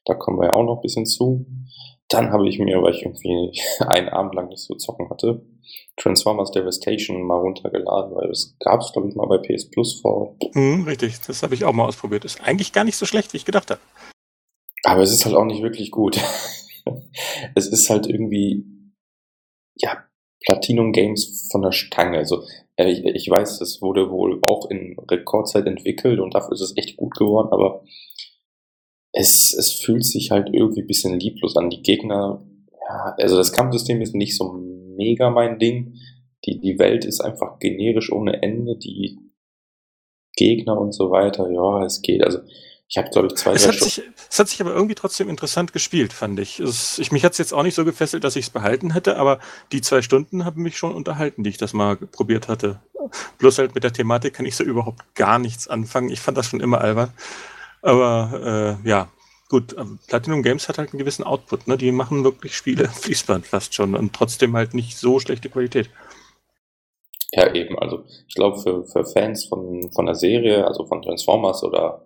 Da 0.04 0.14
kommen 0.14 0.38
wir 0.38 0.46
ja 0.46 0.54
auch 0.54 0.64
noch 0.64 0.76
ein 0.76 0.82
bisschen 0.82 1.06
zu. 1.06 1.46
Dann 2.08 2.30
habe 2.30 2.48
ich 2.48 2.58
mir, 2.58 2.80
weil 2.82 2.94
ich 2.94 3.02
irgendwie 3.02 3.52
einen 3.80 4.08
Abend 4.08 4.34
lang 4.34 4.48
nicht 4.48 4.62
so 4.62 4.74
zocken 4.74 5.10
hatte, 5.10 5.42
Transformers 5.96 6.52
Devastation 6.52 7.22
mal 7.22 7.40
runtergeladen, 7.40 8.14
weil 8.14 8.28
das 8.28 8.56
gab 8.60 8.80
es, 8.80 8.92
glaube 8.92 9.08
ich, 9.08 9.16
mal 9.16 9.26
bei 9.26 9.38
PS 9.38 9.68
Plus 9.68 10.00
vor. 10.00 10.36
Mhm, 10.54 10.84
richtig, 10.84 11.20
das 11.26 11.42
habe 11.42 11.54
ich 11.54 11.64
auch 11.64 11.72
mal 11.72 11.86
ausprobiert. 11.86 12.24
Ist 12.24 12.40
eigentlich 12.40 12.72
gar 12.72 12.84
nicht 12.84 12.96
so 12.96 13.04
schlecht, 13.04 13.32
wie 13.32 13.38
ich 13.38 13.44
gedacht 13.44 13.70
habe. 13.70 13.80
Aber 14.84 15.02
es 15.02 15.12
ist 15.12 15.26
halt 15.26 15.34
auch 15.34 15.44
nicht 15.44 15.62
wirklich 15.62 15.90
gut. 15.90 16.18
es 17.54 17.66
ist 17.66 17.90
halt 17.90 18.06
irgendwie 18.06 18.64
ja, 19.78 20.04
Platinum 20.44 20.92
Games 20.92 21.48
von 21.50 21.62
der 21.62 21.72
Stange. 21.72 22.18
Also 22.18 22.44
äh, 22.76 22.90
ich, 22.90 23.04
ich 23.04 23.28
weiß, 23.28 23.60
es 23.60 23.82
wurde 23.82 24.10
wohl 24.10 24.38
auch 24.42 24.70
in 24.70 24.96
Rekordzeit 25.10 25.66
entwickelt 25.66 26.20
und 26.20 26.34
dafür 26.34 26.52
ist 26.52 26.60
es 26.60 26.76
echt 26.76 26.96
gut 26.96 27.16
geworden, 27.16 27.48
aber 27.50 27.84
es, 29.12 29.54
es 29.54 29.72
fühlt 29.72 30.04
sich 30.04 30.30
halt 30.30 30.50
irgendwie 30.52 30.82
ein 30.82 30.86
bisschen 30.86 31.18
lieblos 31.18 31.56
an. 31.56 31.70
Die 31.70 31.82
Gegner, 31.82 32.44
ja, 32.88 33.14
also 33.18 33.36
das 33.36 33.52
Kampfsystem 33.52 34.00
ist 34.00 34.14
nicht 34.14 34.36
so 34.36 34.52
mega 34.52 35.30
mein 35.30 35.58
Ding. 35.58 35.94
Die, 36.44 36.60
die 36.60 36.78
Welt 36.78 37.04
ist 37.04 37.20
einfach 37.20 37.58
generisch 37.58 38.12
ohne 38.12 38.42
Ende, 38.42 38.76
die 38.76 39.18
Gegner 40.36 40.80
und 40.80 40.92
so 40.92 41.10
weiter, 41.10 41.50
ja, 41.50 41.84
es 41.84 42.00
geht. 42.00 42.22
Also 42.24 42.38
ich 42.90 42.96
habe, 42.96 43.10
glaube 43.10 43.28
ich, 43.28 43.34
zwei, 43.34 43.52
es 43.52 43.62
drei 43.62 43.68
hat, 43.68 43.76
Stunden. 43.76 43.94
sich, 43.94 44.04
es 44.30 44.38
hat 44.38 44.48
sich 44.48 44.60
aber 44.62 44.72
irgendwie 44.72 44.94
trotzdem 44.94 45.28
interessant 45.28 45.74
gespielt, 45.74 46.14
fand 46.14 46.40
ich. 46.40 46.58
Es, 46.58 46.98
ich 46.98 47.12
mich 47.12 47.22
hat 47.22 47.32
es 47.32 47.38
jetzt 47.38 47.52
auch 47.52 47.62
nicht 47.62 47.74
so 47.74 47.84
gefesselt, 47.84 48.24
dass 48.24 48.34
ich 48.34 48.46
es 48.46 48.50
behalten 48.50 48.92
hätte, 48.94 49.18
aber 49.18 49.40
die 49.72 49.82
zwei 49.82 50.00
Stunden 50.00 50.46
haben 50.46 50.62
mich 50.62 50.78
schon 50.78 50.94
unterhalten, 50.94 51.44
die 51.44 51.50
ich 51.50 51.58
das 51.58 51.74
mal 51.74 51.96
probiert 51.96 52.48
hatte. 52.48 52.80
Bloß 53.38 53.58
halt 53.58 53.74
mit 53.74 53.84
der 53.84 53.92
Thematik 53.92 54.32
kann 54.34 54.46
ich 54.46 54.56
so 54.56 54.64
überhaupt 54.64 55.14
gar 55.14 55.38
nichts 55.38 55.68
anfangen. 55.68 56.08
Ich 56.08 56.20
fand 56.20 56.38
das 56.38 56.46
schon 56.46 56.60
immer 56.60 56.80
albern. 56.80 57.12
Aber 57.82 58.78
äh, 58.82 58.88
ja, 58.88 59.08
gut, 59.50 59.76
ähm, 59.78 59.98
Platinum 60.06 60.42
Games 60.42 60.68
hat 60.68 60.78
halt 60.78 60.92
einen 60.92 60.98
gewissen 60.98 61.24
Output. 61.24 61.68
Ne? 61.68 61.76
Die 61.76 61.92
machen 61.92 62.24
wirklich 62.24 62.56
Spiele 62.56 62.88
Fließband 62.92 63.46
fast 63.46 63.74
schon 63.74 63.94
und 63.94 64.14
trotzdem 64.14 64.56
halt 64.56 64.72
nicht 64.72 64.96
so 64.96 65.20
schlechte 65.20 65.50
Qualität. 65.50 65.90
Ja, 67.32 67.54
eben. 67.54 67.78
Also 67.78 68.04
ich 68.26 68.34
glaube, 68.34 68.58
für, 68.62 68.86
für 68.86 69.04
Fans 69.04 69.44
von, 69.44 69.92
von 69.92 70.06
der 70.06 70.14
Serie, 70.14 70.66
also 70.66 70.86
von 70.86 71.02
Transformers 71.02 71.62
oder 71.62 72.02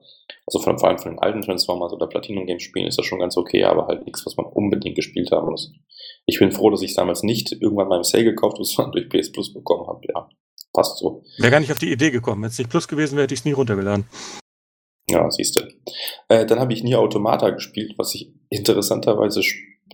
also 0.46 0.60
von, 0.60 0.78
vor 0.78 0.88
allem 0.88 0.98
von 0.98 1.12
den 1.12 1.18
alten 1.20 1.42
Transformers 1.42 1.92
oder 1.92 2.06
Platinum 2.06 2.46
Games 2.46 2.62
Spielen 2.62 2.86
ist 2.86 2.98
das 2.98 3.06
schon 3.06 3.20
ganz 3.20 3.36
okay, 3.36 3.64
aber 3.64 3.86
halt 3.86 4.04
nichts, 4.04 4.26
was 4.26 4.36
man 4.36 4.46
unbedingt 4.46 4.96
gespielt 4.96 5.30
haben 5.30 5.50
muss. 5.50 5.72
Ich 6.26 6.38
bin 6.38 6.50
froh, 6.52 6.70
dass 6.70 6.82
ich 6.82 6.90
es 6.90 6.96
damals 6.96 7.22
nicht 7.22 7.52
irgendwann 7.52 7.88
mal 7.88 7.98
im 7.98 8.04
Sale 8.04 8.24
gekauft 8.24 8.54
habe, 8.54 8.64
sondern 8.64 8.92
durch 8.92 9.08
PS 9.08 9.32
Plus 9.32 9.52
bekommen 9.52 9.86
habe. 9.86 10.00
Ja, 10.08 10.28
passt 10.72 10.98
so. 10.98 11.22
Wäre 11.38 11.50
gar 11.50 11.60
nicht 11.60 11.72
auf 11.72 11.78
die 11.78 11.92
Idee 11.92 12.10
gekommen. 12.10 12.42
Wenn 12.42 12.48
es 12.48 12.58
nicht 12.58 12.70
Plus 12.70 12.88
gewesen 12.88 13.16
wäre, 13.16 13.24
hätte 13.24 13.34
ich 13.34 13.40
es 13.40 13.44
nie 13.44 13.52
runtergeladen. 13.52 14.06
Ja, 15.08 15.30
siehst 15.30 15.56
du. 15.56 15.68
Äh, 16.28 16.46
dann 16.46 16.58
habe 16.58 16.72
ich 16.72 16.82
nie 16.82 16.94
Automata 16.94 17.50
gespielt, 17.50 17.94
was 17.98 18.10
sich 18.10 18.32
interessanterweise 18.48 19.42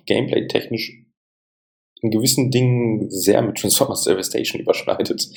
gameplay-technisch 0.07 1.05
in 2.01 2.11
gewissen 2.11 2.51
Dingen 2.51 3.11
sehr 3.11 3.43
mit 3.43 3.57
Transformers 3.57 4.05
Devastation 4.05 4.61
überschneidet. 4.63 5.29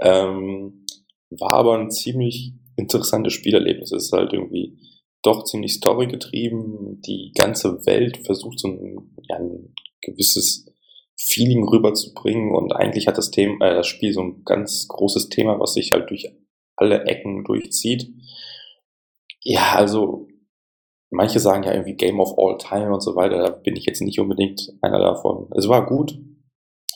Ähm, 0.00 0.86
war 1.30 1.52
aber 1.52 1.78
ein 1.78 1.90
ziemlich 1.90 2.54
interessantes 2.76 3.32
Spielerlebnis. 3.32 3.92
Es 3.92 4.04
ist 4.04 4.12
halt 4.12 4.32
irgendwie 4.32 4.78
doch 5.22 5.44
ziemlich 5.44 5.74
storygetrieben. 5.74 7.00
Die 7.02 7.32
ganze 7.34 7.84
Welt 7.86 8.18
versucht 8.24 8.58
so 8.58 8.68
ein, 8.68 9.14
ja, 9.28 9.36
ein 9.36 9.74
gewisses 10.00 10.66
Feeling 11.18 11.66
rüberzubringen 11.66 12.54
und 12.54 12.72
eigentlich 12.72 13.06
hat 13.06 13.18
das 13.18 13.30
Thema, 13.30 13.66
äh, 13.66 13.74
das 13.74 13.86
Spiel 13.86 14.12
so 14.12 14.20
ein 14.20 14.44
ganz 14.44 14.86
großes 14.88 15.30
Thema, 15.30 15.58
was 15.58 15.74
sich 15.74 15.92
halt 15.92 16.10
durch 16.10 16.30
alle 16.76 17.04
Ecken 17.04 17.42
durchzieht. 17.44 18.12
Ja, 19.42 19.74
also 19.74 20.28
manche 21.10 21.40
sagen 21.40 21.62
ja 21.62 21.72
irgendwie 21.72 21.94
Game 21.94 22.20
of 22.20 22.38
All 22.38 22.58
Time 22.58 22.92
und 22.92 23.00
so 23.00 23.16
weiter. 23.16 23.38
Da 23.38 23.50
bin 23.50 23.76
ich 23.76 23.86
jetzt 23.86 24.02
nicht 24.02 24.20
unbedingt 24.20 24.72
einer 24.82 24.98
davon. 24.98 25.48
Es 25.56 25.68
war 25.68 25.86
gut. 25.86 26.18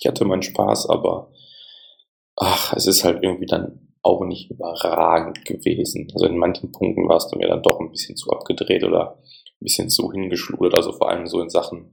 Ich 0.00 0.06
hatte 0.06 0.24
meinen 0.24 0.42
Spaß, 0.42 0.88
aber 0.90 1.32
ach, 2.36 2.74
es 2.74 2.86
ist 2.86 3.04
halt 3.04 3.22
irgendwie 3.22 3.46
dann 3.46 3.89
auch 4.02 4.24
nicht 4.24 4.50
überragend 4.50 5.44
gewesen. 5.44 6.08
Also 6.14 6.26
in 6.26 6.38
manchen 6.38 6.72
Punkten 6.72 7.08
war 7.08 7.16
es 7.16 7.28
dann 7.28 7.38
mir 7.38 7.48
dann 7.48 7.62
doch 7.62 7.80
ein 7.80 7.90
bisschen 7.90 8.16
zu 8.16 8.30
abgedreht 8.30 8.84
oder 8.84 9.18
ein 9.18 9.64
bisschen 9.64 9.90
zu 9.90 10.10
hingeschludert. 10.10 10.74
Also 10.74 10.92
vor 10.92 11.10
allem 11.10 11.26
so 11.26 11.40
in 11.40 11.50
Sachen 11.50 11.92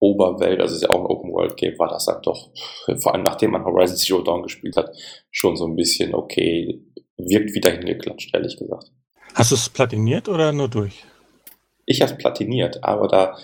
Oberwelt, 0.00 0.60
also 0.60 0.72
es 0.72 0.82
ist 0.82 0.88
ja 0.88 0.90
auch 0.90 1.00
ein 1.00 1.06
Open 1.06 1.32
World 1.32 1.56
Game, 1.56 1.76
war 1.78 1.88
das 1.88 2.06
dann 2.06 2.22
doch, 2.22 2.50
vor 2.98 3.14
allem 3.14 3.24
nachdem 3.24 3.50
man 3.50 3.64
Horizon 3.64 3.96
Zero 3.96 4.22
Dawn 4.22 4.44
gespielt 4.44 4.76
hat, 4.76 4.94
schon 5.32 5.56
so 5.56 5.66
ein 5.66 5.74
bisschen 5.74 6.14
okay, 6.14 6.84
wirkt 7.16 7.52
wieder 7.52 7.72
hingeklatscht, 7.72 8.32
ehrlich 8.32 8.56
gesagt. 8.56 8.92
Hast 9.34 9.50
du 9.50 9.56
es 9.56 9.68
platiniert 9.68 10.28
oder 10.28 10.52
nur 10.52 10.68
durch? 10.68 11.04
Ich 11.84 12.00
habe 12.00 12.12
es 12.12 12.18
platiniert, 12.18 12.84
aber 12.84 13.08
da 13.08 13.36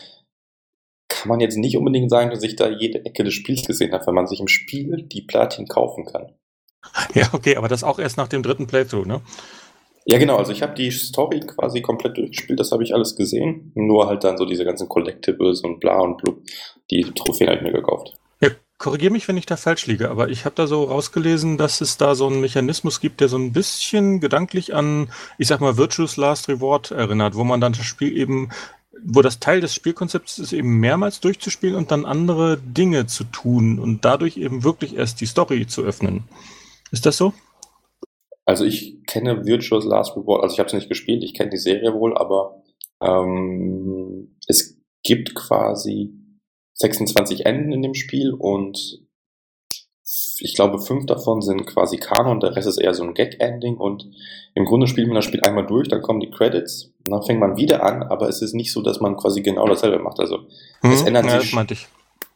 kann 1.09 1.29
man 1.29 1.41
jetzt 1.41 1.57
nicht 1.57 1.77
unbedingt 1.77 2.11
sagen, 2.11 2.31
dass 2.31 2.43
ich 2.43 2.55
da 2.55 2.69
jede 2.69 3.05
Ecke 3.05 3.25
des 3.25 3.35
Spiels 3.35 3.67
gesehen 3.67 3.93
habe, 3.93 4.07
weil 4.07 4.15
man 4.15 4.27
sich 4.27 4.39
im 4.39 4.49
Spiel 4.49 5.03
die 5.03 5.23
Platin 5.23 5.67
kaufen 5.67 6.05
kann. 6.05 6.37
Ja, 7.15 7.29
okay, 7.33 7.57
aber 7.57 7.69
das 7.69 7.85
auch 7.85 7.99
erst 7.99 8.17
nach 8.17 8.29
dem 8.29 8.43
dritten 8.43 8.67
Playthrough, 8.67 9.07
ne? 9.07 9.21
Ja, 10.07 10.19
genau, 10.19 10.37
also 10.37 10.53
ich 10.53 10.63
habe 10.63 10.75
die 10.75 10.91
Story 10.91 11.41
quasi 11.41 11.81
komplett 11.81 12.19
durchgespielt, 12.19 12.61
das 12.61 12.73
habe 12.73 12.85
ich 12.85 12.95
alles 12.95 13.17
gesehen. 13.17 13.73
Nur 13.75 14.07
halt 14.07 14.23
dann 14.23 14.37
so 14.37 14.45
diese 14.45 14.65
ganzen 14.65 14.89
Collectibles 14.89 15.63
und 15.63 15.81
bla 15.81 15.99
und 15.99 16.19
blub, 16.19 16.43
die 16.91 17.05
Trophäen 17.15 17.49
halt 17.49 17.63
mir 17.63 17.73
gekauft. 17.73 18.13
Ja, 18.41 18.51
korrigier 18.77 19.11
mich, 19.11 19.29
wenn 19.29 19.39
ich 19.39 19.47
da 19.47 19.57
falsch 19.57 19.87
liege, 19.87 20.11
aber 20.11 20.29
ich 20.29 20.45
habe 20.45 20.55
da 20.57 20.67
so 20.67 20.85
rausgelesen, 20.85 21.57
dass 21.57 21.81
es 21.81 21.97
da 21.97 22.15
so 22.15 22.27
einen 22.27 22.43
Mechanismus 22.43 23.01
gibt, 23.01 23.21
der 23.21 23.29
so 23.29 23.39
ein 23.39 23.55
bisschen 23.55 24.21
gedanklich 24.21 24.75
an, 24.75 25.09
ich 25.39 25.49
sag 25.49 25.63
mal, 25.63 25.79
Virtuous 25.79 26.19
Last 26.19 26.51
Reward 26.51 26.91
erinnert, 26.91 27.35
wo 27.35 27.45
man 27.45 27.63
dann 27.63 27.73
das 27.73 27.87
Spiel 27.87 28.15
eben, 28.15 28.51
wo 29.03 29.23
das 29.23 29.41
Teil 29.41 29.63
des 29.63 29.75
Spielkonzepts 29.75 30.39
ist, 30.39 30.53
eben 30.53 30.81
mehrmals 30.81 31.21
durchzuspielen 31.21 31.77
und 31.77 31.91
dann 31.91 32.05
andere 32.05 32.59
Dinge 32.59 33.07
zu 33.07 33.25
tun 33.25 33.79
und 33.79 34.05
dadurch 34.05 34.37
eben 34.37 34.65
wirklich 34.65 34.97
erst 34.97 35.23
die 35.23 35.27
Story 35.27 35.67
zu 35.67 35.83
öffnen. 35.83 36.25
Ist 36.95 37.05
das 37.05 37.17
so? 37.17 37.33
Also 38.45 38.65
ich 38.65 39.05
kenne 39.07 39.45
Virtuous 39.45 39.85
Last 39.85 40.17
Reward, 40.17 40.45
also 40.45 40.55
ich 40.55 40.59
habe 40.61 40.69
es 40.69 40.75
nicht 40.75 40.89
gespielt, 40.89 41.25
ich 41.25 41.35
kenne 41.35 41.51
die 41.51 41.57
Serie 41.57 41.93
wohl, 41.93 42.17
aber 42.17 42.63
ähm, 43.03 44.37
es 44.47 44.79
gibt 45.03 45.35
quasi 45.35 46.15
26 46.75 47.47
Enden 47.47 47.73
in 47.73 47.83
dem 47.83 47.95
Spiel 47.95 48.33
und 48.33 49.01
ich 50.39 50.55
glaube, 50.55 50.79
fünf 50.79 51.07
davon 51.07 51.43
sind 51.43 51.67
quasi 51.67 51.97
Kanon, 51.97 52.39
der 52.39 52.55
Rest 52.55 52.69
ist 52.69 52.79
eher 52.79 52.95
so 52.95 53.03
ein 53.03 53.15
Gag-Ending 53.15 53.77
und 53.77 54.09
im 54.55 54.65
Grunde 54.65 54.87
spielt 54.87 55.09
man 55.09 55.17
das 55.17 55.25
Spiel 55.25 55.41
einmal 55.41 55.67
durch, 55.67 55.89
dann 55.89 56.03
kommen 56.03 56.21
die 56.21 56.31
Credits 56.31 56.93
und 57.05 57.11
dann 57.11 57.23
fängt 57.25 57.41
man 57.41 57.57
wieder 57.57 57.83
an, 57.83 58.05
aber 58.05 58.29
es 58.29 58.41
ist 58.41 58.55
nicht 58.55 58.71
so, 58.71 58.83
dass 58.83 59.01
man 59.01 59.17
quasi 59.17 59.43
genau 59.43 59.67
dasselbe 59.67 59.99
macht. 59.99 60.21
Also 60.21 60.47
Hm, 60.83 60.93
es, 60.93 61.03
ändern 61.03 61.27
ja, 61.27 61.41
sich, 61.41 61.57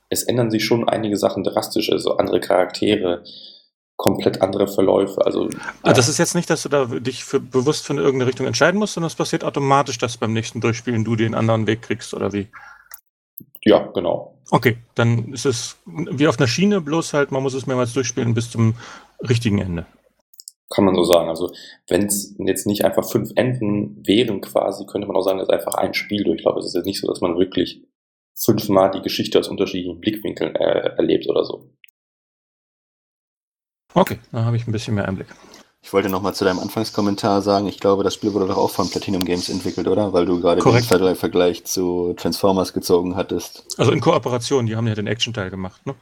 es 0.08 0.24
ändern 0.24 0.50
sich 0.50 0.64
schon 0.64 0.88
einige 0.88 1.16
Sachen 1.16 1.44
drastisch, 1.44 1.92
also 1.92 2.16
andere 2.16 2.40
Charaktere, 2.40 3.22
komplett 3.98 4.40
andere 4.40 4.68
Verläufe. 4.68 5.26
Also 5.26 5.50
Ah, 5.82 5.92
das 5.92 6.08
ist 6.08 6.18
jetzt 6.18 6.34
nicht, 6.34 6.48
dass 6.48 6.62
du 6.62 6.68
da 6.70 6.86
dich 6.86 7.24
für, 7.24 7.40
bewusst 7.40 7.84
für 7.84 7.94
irgendeine 7.94 8.28
Richtung 8.28 8.46
entscheiden 8.46 8.78
musst, 8.78 8.94
sondern 8.94 9.08
es 9.08 9.16
passiert 9.16 9.44
automatisch, 9.44 9.98
dass 9.98 10.16
beim 10.16 10.32
nächsten 10.32 10.60
Durchspielen 10.60 11.04
du 11.04 11.16
den 11.16 11.34
anderen 11.34 11.66
Weg 11.66 11.82
kriegst, 11.82 12.14
oder 12.14 12.32
wie? 12.32 12.48
ja, 13.64 13.86
genau. 13.92 14.38
Okay, 14.50 14.78
dann 14.94 15.32
ist 15.32 15.44
es 15.44 15.76
wie 15.84 16.26
auf 16.28 16.38
einer 16.38 16.46
Schiene, 16.46 16.80
bloß 16.80 17.12
halt, 17.12 17.32
man 17.32 17.42
muss 17.42 17.54
es 17.54 17.66
mehrmals 17.66 17.92
durchspielen 17.92 18.34
bis 18.34 18.50
zum 18.50 18.74
richtigen 19.28 19.58
Ende. 19.58 19.84
Kann 20.70 20.84
man 20.84 20.94
so 20.94 21.04
sagen. 21.04 21.28
Also 21.28 21.50
wenn 21.88 22.06
es 22.06 22.36
jetzt 22.38 22.66
nicht 22.66 22.84
einfach 22.84 23.04
fünf 23.04 23.30
Enden 23.34 24.02
wären 24.06 24.40
quasi, 24.40 24.86
könnte 24.86 25.06
man 25.08 25.16
auch 25.16 25.22
sagen, 25.22 25.38
dass 25.38 25.48
einfach 25.48 25.74
ein 25.74 25.92
Spieldurchlauf. 25.92 26.56
Es 26.58 26.66
ist 26.66 26.74
jetzt 26.74 26.86
nicht 26.86 27.00
so, 27.00 27.08
dass 27.08 27.20
man 27.20 27.38
wirklich 27.38 27.82
fünfmal 28.34 28.90
die 28.90 29.02
Geschichte 29.02 29.38
aus 29.38 29.48
unterschiedlichen 29.48 30.00
Blickwinkeln 30.00 30.54
äh, 30.54 30.94
erlebt 30.96 31.28
oder 31.28 31.44
so. 31.44 31.70
Okay, 33.94 34.18
dann 34.32 34.44
habe 34.44 34.56
ich 34.56 34.66
ein 34.66 34.72
bisschen 34.72 34.94
mehr 34.94 35.08
Einblick. 35.08 35.28
Ich 35.80 35.92
wollte 35.92 36.08
nochmal 36.08 36.34
zu 36.34 36.44
deinem 36.44 36.58
Anfangskommentar 36.58 37.40
sagen, 37.40 37.66
ich 37.66 37.80
glaube, 37.80 38.04
das 38.04 38.12
Spiel 38.12 38.34
wurde 38.34 38.46
doch 38.48 38.58
auch 38.58 38.70
von 38.70 38.90
Platinum 38.90 39.24
Games 39.24 39.48
entwickelt, 39.48 39.88
oder? 39.88 40.12
Weil 40.12 40.26
du 40.26 40.40
gerade 40.40 40.56
den 40.56 40.64
Korrekt. 40.64 40.86
Ver 40.86 41.14
Vergleich 41.14 41.64
zu 41.64 42.14
Transformers 42.14 42.72
gezogen 42.72 43.16
hattest. 43.16 43.64
Also 43.78 43.92
in 43.92 44.00
Kooperation, 44.00 44.66
die 44.66 44.76
haben 44.76 44.86
ja 44.86 44.94
den 44.94 45.06
Action-Teil 45.06 45.50
gemacht, 45.50 45.86
ne? 45.86 45.94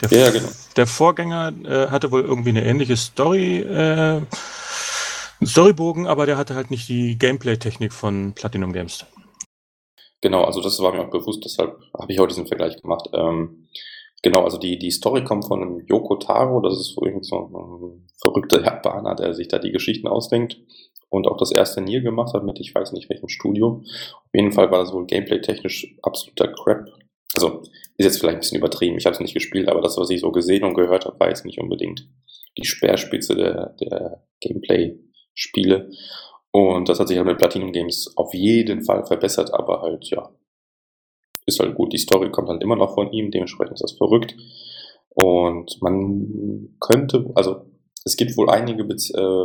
Der, 0.00 0.18
Ja, 0.18 0.30
genau. 0.30 0.48
der 0.76 0.86
Vorgänger 0.86 1.52
äh, 1.64 1.88
hatte 1.90 2.10
wohl 2.10 2.22
irgendwie 2.22 2.48
eine 2.48 2.64
ähnliche 2.64 2.96
Story, 2.96 3.58
äh, 3.58 4.22
Storybogen, 5.44 6.06
aber 6.06 6.26
der 6.26 6.36
hatte 6.36 6.54
halt 6.54 6.70
nicht 6.70 6.88
die 6.88 7.16
Gameplay-Technik 7.18 7.92
von 7.92 8.32
Platinum 8.34 8.72
Games. 8.72 9.04
Genau, 10.22 10.44
also 10.44 10.60
das 10.60 10.80
war 10.80 10.92
mir 10.92 11.00
auch 11.02 11.10
bewusst, 11.10 11.44
deshalb 11.44 11.78
habe 11.98 12.12
ich 12.12 12.20
auch 12.20 12.26
diesen 12.26 12.46
Vergleich 12.46 12.80
gemacht. 12.80 13.08
Ähm, 13.12 13.68
genau, 14.22 14.44
also 14.44 14.58
die, 14.58 14.78
die 14.78 14.90
Story 14.90 15.24
kommt 15.24 15.46
von 15.46 15.62
einem 15.62 15.86
Yoko 15.86 16.16
Taro, 16.16 16.60
das 16.60 16.78
ist 16.78 16.94
so 16.94 17.02
so 17.22 17.36
ein 17.36 18.08
verrückter 18.20 18.62
Japaner, 18.62 19.14
der 19.14 19.34
sich 19.34 19.48
da 19.48 19.58
die 19.58 19.72
Geschichten 19.72 20.08
ausdenkt 20.08 20.58
und 21.08 21.26
auch 21.26 21.36
das 21.36 21.52
erste 21.52 21.80
Nier 21.80 22.00
gemacht 22.00 22.34
hat 22.34 22.44
mit, 22.44 22.60
ich 22.60 22.74
weiß 22.74 22.92
nicht 22.92 23.10
welchem 23.10 23.28
Studio. 23.28 23.82
Auf 23.82 24.34
jeden 24.34 24.52
Fall 24.52 24.70
war 24.70 24.78
das 24.78 24.92
wohl 24.92 25.06
gameplay-technisch 25.06 25.96
absoluter 26.02 26.48
Crap. 26.48 26.88
Also 27.34 27.62
ist 27.96 28.06
jetzt 28.06 28.18
vielleicht 28.18 28.36
ein 28.36 28.40
bisschen 28.40 28.58
übertrieben, 28.58 28.96
ich 28.96 29.06
habe 29.06 29.14
es 29.14 29.20
nicht 29.20 29.34
gespielt, 29.34 29.68
aber 29.68 29.80
das, 29.80 29.96
was 29.96 30.10
ich 30.10 30.20
so 30.20 30.32
gesehen 30.32 30.64
und 30.64 30.74
gehört 30.74 31.04
habe, 31.04 31.18
war 31.20 31.28
jetzt 31.28 31.44
nicht 31.44 31.60
unbedingt 31.60 32.08
die 32.56 32.64
Speerspitze 32.64 33.34
der, 33.36 33.76
der 33.80 34.24
Gameplay-Spiele. 34.40 35.90
Und 36.52 36.88
das 36.88 36.98
hat 36.98 37.08
sich 37.08 37.16
halt 37.16 37.26
mit 37.26 37.38
Platinum 37.38 37.72
Games 37.72 38.12
auf 38.16 38.34
jeden 38.34 38.82
Fall 38.82 39.06
verbessert, 39.06 39.52
aber 39.54 39.82
halt, 39.82 40.06
ja, 40.06 40.30
ist 41.46 41.60
halt 41.60 41.74
gut. 41.74 41.92
Die 41.92 41.98
Story 41.98 42.30
kommt 42.30 42.48
halt 42.48 42.62
immer 42.62 42.76
noch 42.76 42.94
von 42.94 43.12
ihm, 43.12 43.30
dementsprechend 43.30 43.74
ist 43.74 43.82
das 43.82 43.92
verrückt. 43.92 44.36
Und 45.10 45.80
man 45.82 46.76
könnte, 46.80 47.30
also 47.34 47.66
es 48.04 48.16
gibt 48.16 48.36
wohl 48.36 48.50
einige 48.50 48.84
Bez 48.84 49.10
äh, 49.10 49.44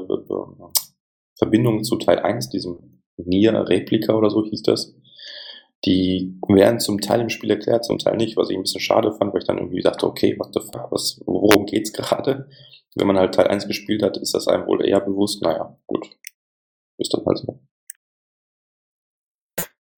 Verbindungen 1.37 1.83
zu 1.83 1.97
Teil 1.97 2.19
1, 2.19 2.49
diesem 2.49 3.01
Nier-Replika 3.17 4.13
oder 4.13 4.29
so 4.29 4.43
hieß 4.45 4.63
das. 4.63 4.95
Die 5.85 6.39
werden 6.47 6.79
zum 6.79 6.99
Teil 7.01 7.21
im 7.21 7.29
Spiel 7.29 7.51
erklärt, 7.51 7.85
zum 7.85 7.99
Teil 7.99 8.17
nicht, 8.17 8.37
was 8.37 8.49
ich 8.49 8.55
ein 8.55 8.63
bisschen 8.63 8.81
schade 8.81 9.11
fand, 9.11 9.33
weil 9.33 9.41
ich 9.41 9.47
dann 9.47 9.57
irgendwie 9.57 9.81
dachte, 9.81 10.07
okay, 10.07 10.35
what 10.39 10.53
the 10.53 10.61
fuck, 10.61 10.91
was, 10.91 11.21
worum 11.25 11.65
geht's 11.65 11.93
gerade? 11.93 12.49
Wenn 12.95 13.07
man 13.07 13.17
halt 13.17 13.35
Teil 13.35 13.47
1 13.47 13.67
gespielt 13.67 14.01
hat, 14.01 14.17
ist 14.17 14.33
das 14.33 14.47
einem 14.47 14.65
wohl 14.67 14.85
eher 14.85 15.01
bewusst, 15.01 15.41
naja, 15.41 15.77
gut. 15.85 16.09
Ist 16.97 17.13
dann 17.13 17.25
halt 17.25 17.39
so. 17.39 17.59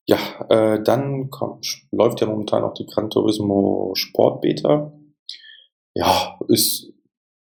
Ja, 0.08 0.18
äh, 0.50 0.82
dann 0.82 1.30
kommt, 1.30 1.86
läuft 1.92 2.22
ja 2.22 2.28
momentan 2.28 2.64
auch 2.64 2.74
die 2.74 2.86
Gran 2.86 3.10
Turismo 3.10 3.92
Sport 3.96 4.42
Beta. 4.42 4.94
ja, 5.94 6.40
ist, 6.48 6.94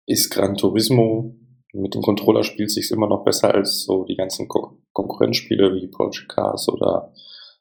ist 0.05 0.29
Gran 0.29 0.55
Turismo 0.55 1.35
mit 1.73 1.95
dem 1.95 2.01
Controller 2.01 2.43
spielt 2.43 2.71
sich 2.71 2.91
immer 2.91 3.07
noch 3.07 3.23
besser 3.23 3.53
als 3.53 3.83
so 3.83 4.03
die 4.03 4.15
ganzen 4.15 4.47
Ko 4.47 4.77
Konkurrenzspiele 4.93 5.73
wie 5.75 5.87
Project 5.87 6.27
Cars 6.27 6.67
oder 6.67 7.13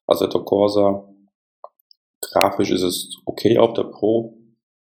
Assetto 0.06 0.42
Corsa. 0.42 1.06
Grafisch 2.20 2.72
ist 2.72 2.82
es 2.82 3.16
okay 3.24 3.58
auf 3.58 3.72
der 3.74 3.84
Pro. 3.84 4.36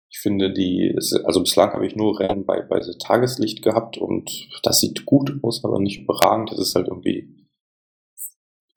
Ich 0.08 0.20
finde 0.20 0.52
die, 0.52 0.94
also 1.24 1.40
bislang 1.40 1.72
habe 1.72 1.86
ich 1.86 1.96
nur 1.96 2.18
Rennen 2.18 2.46
bei, 2.46 2.62
bei 2.62 2.80
Tageslicht 3.00 3.62
gehabt 3.62 3.98
und 3.98 4.48
das 4.62 4.78
sieht 4.78 5.04
gut 5.04 5.32
aus, 5.42 5.64
aber 5.64 5.80
nicht 5.80 6.00
überragend. 6.00 6.52
Das 6.52 6.60
ist 6.60 6.76
halt 6.76 6.86
irgendwie 6.86 7.38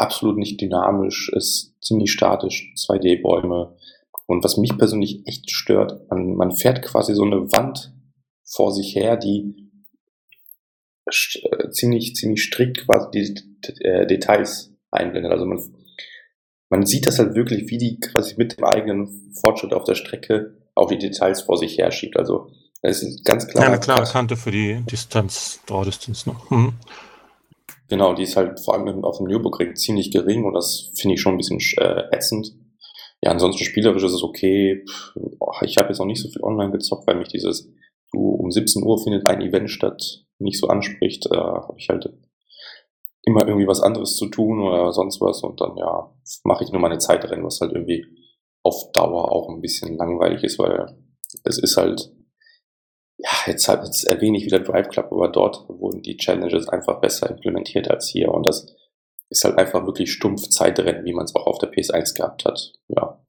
absolut 0.02 0.38
nicht 0.38 0.60
dynamisch, 0.60 1.32
ist 1.34 1.76
ziemlich 1.82 2.12
statisch, 2.12 2.74
2D-Bäume. 2.78 3.78
Und 4.28 4.44
was 4.44 4.58
mich 4.58 4.78
persönlich 4.78 5.26
echt 5.28 5.52
stört, 5.52 6.10
man, 6.10 6.36
man 6.36 6.52
fährt 6.52 6.82
quasi 6.82 7.14
so 7.14 7.24
eine 7.24 7.52
Wand 7.52 7.94
vor 8.46 8.72
sich 8.74 8.96
her, 8.96 9.18
die 9.18 9.72
äh, 11.06 11.70
ziemlich, 11.72 12.16
ziemlich 12.16 12.44
strikt 12.44 12.86
quasi 12.86 13.08
die 13.12 13.84
äh, 13.84 14.06
Details 14.08 14.74
einblendet. 14.92 15.32
Also 15.32 15.46
man, 15.46 15.60
man 16.70 16.86
sieht 16.86 17.08
das 17.08 17.20
halt 17.20 17.36
wirklich, 17.36 17.70
wie 17.70 17.78
die 17.78 18.00
quasi 18.00 18.36
mit 18.38 18.58
dem 18.58 18.66
eigenen 18.66 19.34
Fortschritt 19.40 19.74
auf 19.74 19.84
der 19.84 19.96
Strecke 19.96 20.58
auch 20.76 20.90
die 20.90 20.98
Details 20.98 21.42
vor 21.42 21.58
sich 21.58 21.78
her 21.78 21.92
schiebt. 21.92 22.18
Also 22.18 22.52
es 22.82 23.04
ist 23.04 23.26
ganz 23.26 23.48
klar. 23.48 23.64
Ja, 23.64 23.70
eine 23.70 23.80
klare 23.80 24.06
Kante 24.06 24.36
für 24.36 24.52
die 24.52 24.82
Distanz, 24.90 25.60
Dauerdistanz 25.66 26.26
noch. 26.26 26.50
Mhm. 26.50 26.74
Genau, 27.92 28.14
die 28.14 28.24
ist 28.24 28.38
halt 28.38 28.58
vor 28.62 28.76
allem 28.76 29.04
auf 29.04 29.18
dem 29.18 29.28
Nürburgring 29.28 29.76
ziemlich 29.76 30.12
gering 30.12 30.46
und 30.46 30.54
das 30.54 30.94
finde 30.96 31.16
ich 31.16 31.22
schon 31.22 31.34
ein 31.34 31.38
bisschen 31.38 31.60
äh, 31.78 32.04
ätzend. 32.16 32.56
Ja, 33.22 33.32
ansonsten 33.32 33.66
spielerisch 33.66 34.02
ist 34.04 34.14
es 34.14 34.24
okay. 34.24 34.86
Ich 35.64 35.76
habe 35.76 35.90
jetzt 35.90 36.00
noch 36.00 36.06
nicht 36.06 36.22
so 36.22 36.30
viel 36.30 36.42
online 36.42 36.72
gezockt, 36.72 37.06
weil 37.06 37.18
mich 37.18 37.28
dieses, 37.28 37.70
du 38.14 38.30
um 38.30 38.50
17 38.50 38.82
Uhr 38.84 38.98
findet 38.98 39.28
ein 39.28 39.42
Event 39.42 39.70
statt, 39.70 40.24
nicht 40.40 40.58
so 40.58 40.68
anspricht. 40.68 41.26
Äh, 41.34 41.36
habe 41.36 41.76
ich 41.78 41.90
halt 41.90 42.10
immer 43.24 43.46
irgendwie 43.46 43.68
was 43.68 43.82
anderes 43.82 44.16
zu 44.16 44.28
tun 44.28 44.62
oder 44.62 44.94
sonst 44.94 45.20
was 45.20 45.44
und 45.44 45.60
dann 45.60 45.76
ja, 45.76 46.16
mache 46.46 46.64
ich 46.64 46.72
nur 46.72 46.80
meine 46.80 46.98
Zeitrennen, 46.98 47.44
was 47.44 47.60
halt 47.60 47.74
irgendwie 47.74 48.06
auf 48.64 48.94
Dauer 48.94 49.34
auch 49.34 49.50
ein 49.50 49.60
bisschen 49.60 49.98
langweilig 49.98 50.44
ist, 50.44 50.60
weil 50.60 50.96
es 51.44 51.58
ist 51.58 51.76
halt 51.76 52.10
ja, 53.24 53.52
jetzt, 53.52 53.68
halt, 53.68 53.84
jetzt 53.84 54.04
erwähne 54.06 54.38
ich 54.38 54.46
wieder 54.46 54.60
Drive 54.60 54.90
Club, 54.90 55.12
aber 55.12 55.28
dort 55.28 55.66
wurden 55.68 56.02
die 56.02 56.18
Challenges 56.18 56.68
einfach 56.68 57.00
besser 57.00 57.30
implementiert 57.30 57.90
als 57.90 58.08
hier. 58.10 58.32
Und 58.32 58.48
das 58.48 58.76
ist 59.30 59.44
halt 59.44 59.58
einfach 59.58 59.86
wirklich 59.86 60.12
stumpf 60.12 60.50
Zeitrennen, 60.50 61.06
wie 61.06 61.14
man 61.14 61.26
es 61.26 61.36
auch 61.36 61.46
auf 61.46 61.60
der 61.60 61.72
PS1 61.72 62.16
gehabt 62.16 62.46
hat. 62.46 62.74
Ja. 62.88 63.21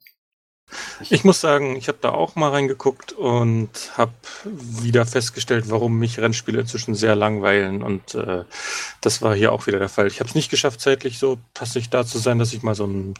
Ich 1.10 1.24
muss 1.24 1.40
sagen, 1.40 1.76
ich 1.76 1.88
habe 1.88 1.98
da 2.00 2.10
auch 2.10 2.36
mal 2.36 2.50
reingeguckt 2.50 3.12
und 3.12 3.70
habe 3.96 4.12
wieder 4.44 5.06
festgestellt, 5.06 5.66
warum 5.68 5.98
mich 5.98 6.18
Rennspiele 6.18 6.60
inzwischen 6.60 6.94
sehr 6.94 7.16
langweilen. 7.16 7.82
Und 7.82 8.14
äh, 8.14 8.44
das 9.00 9.22
war 9.22 9.34
hier 9.34 9.52
auch 9.52 9.66
wieder 9.66 9.78
der 9.78 9.88
Fall. 9.88 10.06
Ich 10.06 10.20
habe 10.20 10.28
es 10.28 10.34
nicht 10.34 10.50
geschafft, 10.50 10.80
zeitlich 10.80 11.18
so 11.18 11.38
passig 11.54 11.90
da 11.90 12.04
zu 12.04 12.18
sein, 12.18 12.38
dass 12.38 12.52
ich 12.52 12.62
mal 12.62 12.74
so 12.74 12.86
ein 12.86 13.14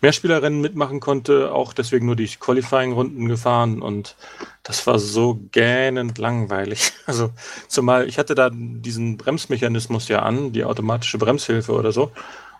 Mehrspielerrennen 0.00 0.60
mitmachen 0.60 1.00
konnte. 1.00 1.52
Auch 1.52 1.72
deswegen 1.72 2.06
nur 2.06 2.16
die 2.16 2.28
Qualifying-Runden 2.28 3.28
gefahren. 3.28 3.82
Und 3.82 4.16
das 4.62 4.86
war 4.86 4.98
so 4.98 5.40
gähnend 5.52 6.18
langweilig. 6.18 6.92
Also 7.08 7.30
zumal 7.68 8.06
ich 8.06 8.18
hatte 8.18 8.34
da 8.34 8.50
diesen 8.52 9.16
Bremsmechanismus 9.16 10.08
ja 10.08 10.20
an, 10.20 10.52
die 10.52 10.64
automatische 10.64 11.16
Bremshilfe 11.16 11.72
oder 11.72 11.90
so. 11.90 12.12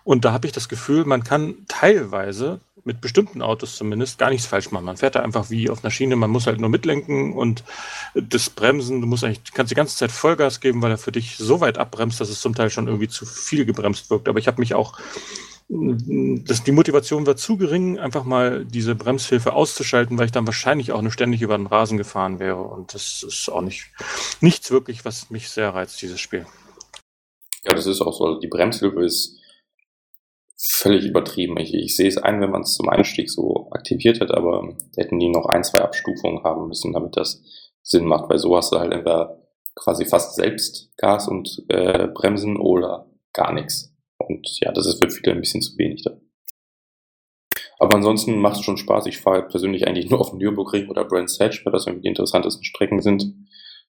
Und 0.03 0.25
da 0.25 0.31
habe 0.31 0.47
ich 0.47 0.53
das 0.53 0.69
Gefühl, 0.69 1.05
man 1.05 1.23
kann 1.23 1.53
teilweise 1.67 2.61
mit 2.83 3.01
bestimmten 3.01 3.41
Autos 3.41 3.75
zumindest 3.75 4.17
gar 4.17 4.29
nichts 4.29 4.47
falsch 4.47 4.71
machen. 4.71 4.85
Man 4.85 4.97
fährt 4.97 5.15
da 5.15 5.21
einfach 5.21 5.49
wie 5.49 5.69
auf 5.69 5.83
einer 5.83 5.91
Schiene, 5.91 6.15
man 6.15 6.29
muss 6.29 6.47
halt 6.47 6.59
nur 6.59 6.69
mitlenken 6.69 7.33
und 7.33 7.63
das 8.13 8.49
Bremsen, 8.49 9.01
du 9.01 9.07
musst 9.07 9.23
eigentlich, 9.23 9.53
kannst 9.53 9.71
die 9.71 9.75
ganze 9.75 9.97
Zeit 9.97 10.11
Vollgas 10.11 10.59
geben, 10.59 10.81
weil 10.81 10.91
er 10.91 10.97
für 10.97 11.11
dich 11.11 11.37
so 11.37 11.61
weit 11.61 11.77
abbremst, 11.77 12.19
dass 12.19 12.29
es 12.29 12.41
zum 12.41 12.55
Teil 12.55 12.69
schon 12.69 12.87
irgendwie 12.87 13.07
zu 13.07 13.25
viel 13.25 13.65
gebremst 13.65 14.09
wirkt. 14.09 14.27
Aber 14.27 14.39
ich 14.39 14.47
habe 14.47 14.59
mich 14.59 14.73
auch, 14.73 14.97
das, 15.69 16.63
die 16.63 16.71
Motivation 16.71 17.27
war 17.27 17.35
zu 17.35 17.55
gering, 17.57 17.99
einfach 17.99 18.23
mal 18.23 18.65
diese 18.65 18.95
Bremshilfe 18.95 19.53
auszuschalten, 19.53 20.17
weil 20.17 20.25
ich 20.25 20.31
dann 20.31 20.47
wahrscheinlich 20.47 20.91
auch 20.91 21.01
nur 21.01 21.11
ständig 21.11 21.43
über 21.43 21.55
den 21.55 21.67
Rasen 21.67 21.97
gefahren 21.97 22.39
wäre. 22.39 22.61
Und 22.63 22.95
das 22.95 23.23
ist 23.23 23.49
auch 23.49 23.61
nicht 23.61 23.85
nichts 24.41 24.71
wirklich, 24.71 25.05
was 25.05 25.29
mich 25.29 25.49
sehr 25.49 25.69
reizt, 25.75 26.01
dieses 26.01 26.19
Spiel. 26.19 26.47
Ja, 27.65 27.75
das 27.75 27.85
ist 27.85 28.01
auch 28.01 28.17
so. 28.17 28.39
Die 28.39 28.47
Bremshilfe 28.47 29.03
ist 29.03 29.38
völlig 30.61 31.05
übertrieben. 31.05 31.57
Ich, 31.57 31.73
ich 31.73 31.95
sehe 31.95 32.07
es 32.07 32.17
ein, 32.17 32.41
wenn 32.41 32.51
man 32.51 32.61
es 32.61 32.73
zum 32.73 32.89
Einstieg 32.89 33.29
so 33.29 33.69
aktiviert 33.71 34.19
hat, 34.19 34.31
aber 34.31 34.75
hätten 34.97 35.19
die 35.19 35.29
noch 35.29 35.45
ein, 35.45 35.63
zwei 35.63 35.79
Abstufungen 35.79 36.43
haben 36.43 36.67
müssen, 36.67 36.91
damit 36.91 37.15
das 37.15 37.41
Sinn 37.81 38.05
macht, 38.05 38.29
weil 38.29 38.39
so 38.39 38.55
hast 38.57 38.73
du 38.73 38.79
halt 38.79 38.91
entweder 38.91 39.41
quasi 39.75 40.05
fast 40.05 40.35
selbst 40.35 40.91
Gas 40.97 41.27
und 41.27 41.63
äh, 41.69 42.07
Bremsen 42.07 42.57
oder 42.57 43.09
gar 43.31 43.53
nichts. 43.53 43.95
Und 44.17 44.47
ja, 44.59 44.73
das 44.73 44.85
ist 44.85 45.01
für 45.01 45.09
viele 45.09 45.31
ein 45.31 45.39
bisschen 45.39 45.61
zu 45.61 45.77
wenig 45.77 46.03
da. 46.03 46.19
Aber 47.77 47.95
ansonsten 47.95 48.37
macht 48.39 48.57
es 48.57 48.65
schon 48.65 48.75
Spaß. 48.75 49.05
Ich 49.05 49.19
fahre 49.19 49.47
persönlich 49.47 49.87
eigentlich 49.87 50.09
nur 50.09 50.19
auf 50.19 50.31
dem 50.31 50.39
Nürburgring 50.39 50.89
oder 50.89 51.05
Brands 51.05 51.39
Hatch, 51.39 51.65
weil 51.65 51.71
das 51.71 51.87
irgendwie 51.87 52.03
die 52.03 52.09
interessantesten 52.09 52.65
Strecken 52.65 53.01
sind. 53.01 53.33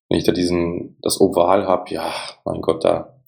Wenn 0.08 0.18
ich 0.18 0.24
da 0.24 0.32
diesen, 0.32 0.96
das 1.02 1.20
Oval 1.20 1.66
habe, 1.66 1.92
ja, 1.92 2.12
mein 2.44 2.60
Gott, 2.60 2.84
da 2.84 3.19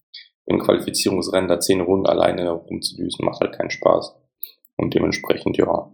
im 0.53 0.61
Qualifizierungsrennen 0.61 1.49
da 1.49 1.61
zehn 1.61 1.81
Runden 1.81 2.07
alleine 2.07 2.51
rumzudüsen, 2.51 3.25
macht 3.25 3.41
halt 3.41 3.57
keinen 3.57 3.71
Spaß. 3.71 4.15
Und 4.77 4.95
dementsprechend, 4.95 5.57
ja, 5.57 5.91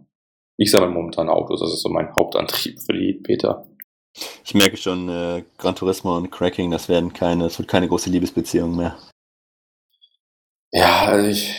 ich 0.57 0.71
sammle 0.71 0.89
momentan 0.89 1.29
Autos, 1.29 1.61
das 1.61 1.73
ist 1.73 1.81
so 1.81 1.89
mein 1.89 2.13
Hauptantrieb 2.15 2.79
für 2.81 2.93
die 2.93 3.13
Peter. 3.13 3.65
Ich 4.43 4.53
merke 4.53 4.77
schon, 4.77 5.07
äh, 5.07 5.43
Gran 5.57 5.75
Turismo 5.75 6.17
und 6.17 6.31
Cracking, 6.31 6.71
das 6.71 6.89
werden 6.89 7.13
keine, 7.13 7.45
es 7.45 7.59
wird 7.59 7.69
keine 7.69 7.87
große 7.87 8.09
Liebesbeziehung 8.09 8.75
mehr. 8.75 8.97
Ja, 10.71 11.05
also 11.05 11.29
ich, 11.29 11.53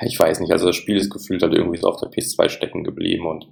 ich 0.00 0.18
weiß 0.18 0.40
nicht, 0.40 0.52
also 0.52 0.66
das 0.66 0.76
Spiel 0.76 0.96
ist 0.96 1.10
gefühlt 1.10 1.42
halt 1.42 1.54
irgendwie 1.54 1.78
so 1.78 1.88
auf 1.88 2.00
der 2.00 2.10
PS2 2.10 2.48
stecken 2.48 2.84
geblieben 2.84 3.26
und 3.26 3.46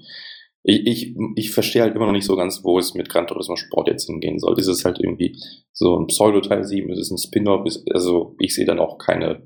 ich, 0.64 0.87
ich, 0.87 1.16
ich 1.35 1.51
verstehe 1.51 1.83
halt 1.83 1.96
immer 1.96 2.07
noch 2.07 2.12
nicht 2.12 2.27
so 2.27 2.37
ganz, 2.37 2.62
wo 2.62 2.79
es 2.79 2.94
mit 2.94 3.09
Gran 3.09 3.27
Turismo 3.27 3.57
Sport 3.57 3.88
jetzt 3.88 4.07
hingehen 4.07 4.38
soll. 4.38 4.59
Ist 4.59 4.68
es 4.68 4.85
halt 4.85 5.01
irgendwie 5.01 5.37
so 5.72 5.98
ein 5.98 6.07
Pseudo-Teil 6.07 6.64
7, 6.64 6.90
ist 6.90 6.98
es 6.98 7.11
ein 7.11 7.18
Spin-off? 7.18 7.68
Also 7.92 8.37
ich 8.38 8.55
sehe 8.55 8.66
dann 8.66 8.79
auch 8.79 8.98
keine 8.98 9.42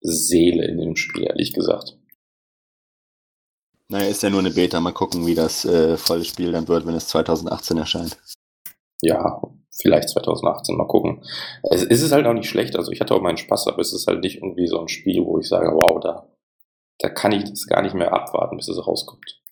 Seele 0.00 0.66
in 0.66 0.78
dem 0.78 0.96
Spiel, 0.96 1.24
ehrlich 1.24 1.52
gesagt. 1.52 1.96
Naja, 3.88 4.06
ist 4.06 4.22
ja 4.22 4.30
nur 4.30 4.40
eine 4.40 4.50
Beta. 4.50 4.80
Mal 4.80 4.92
gucken, 4.92 5.26
wie 5.26 5.34
das 5.34 5.64
äh, 5.64 5.96
volle 5.96 6.24
Spiel 6.24 6.50
dann 6.50 6.66
wird, 6.66 6.86
wenn 6.86 6.94
es 6.94 7.08
2018 7.08 7.78
erscheint. 7.78 8.18
Ja, 9.02 9.40
vielleicht 9.70 10.08
2018, 10.08 10.76
mal 10.76 10.88
gucken. 10.88 11.22
Es, 11.62 11.84
es 11.84 12.02
ist 12.02 12.12
halt 12.12 12.26
auch 12.26 12.32
nicht 12.32 12.48
schlecht, 12.48 12.76
also 12.76 12.90
ich 12.90 13.00
hatte 13.00 13.14
auch 13.14 13.20
meinen 13.20 13.36
Spaß, 13.36 13.68
aber 13.68 13.80
es 13.80 13.92
ist 13.92 14.06
halt 14.06 14.22
nicht 14.22 14.36
irgendwie 14.36 14.66
so 14.66 14.80
ein 14.80 14.88
Spiel, 14.88 15.24
wo 15.24 15.38
ich 15.38 15.48
sage, 15.48 15.68
wow, 15.74 16.00
da, 16.00 16.28
da 16.98 17.08
kann 17.08 17.32
ich 17.32 17.44
das 17.44 17.66
gar 17.66 17.82
nicht 17.82 17.94
mehr 17.94 18.12
abwarten, 18.12 18.56
bis 18.56 18.68
es 18.68 18.84
rauskommt. 18.84 19.43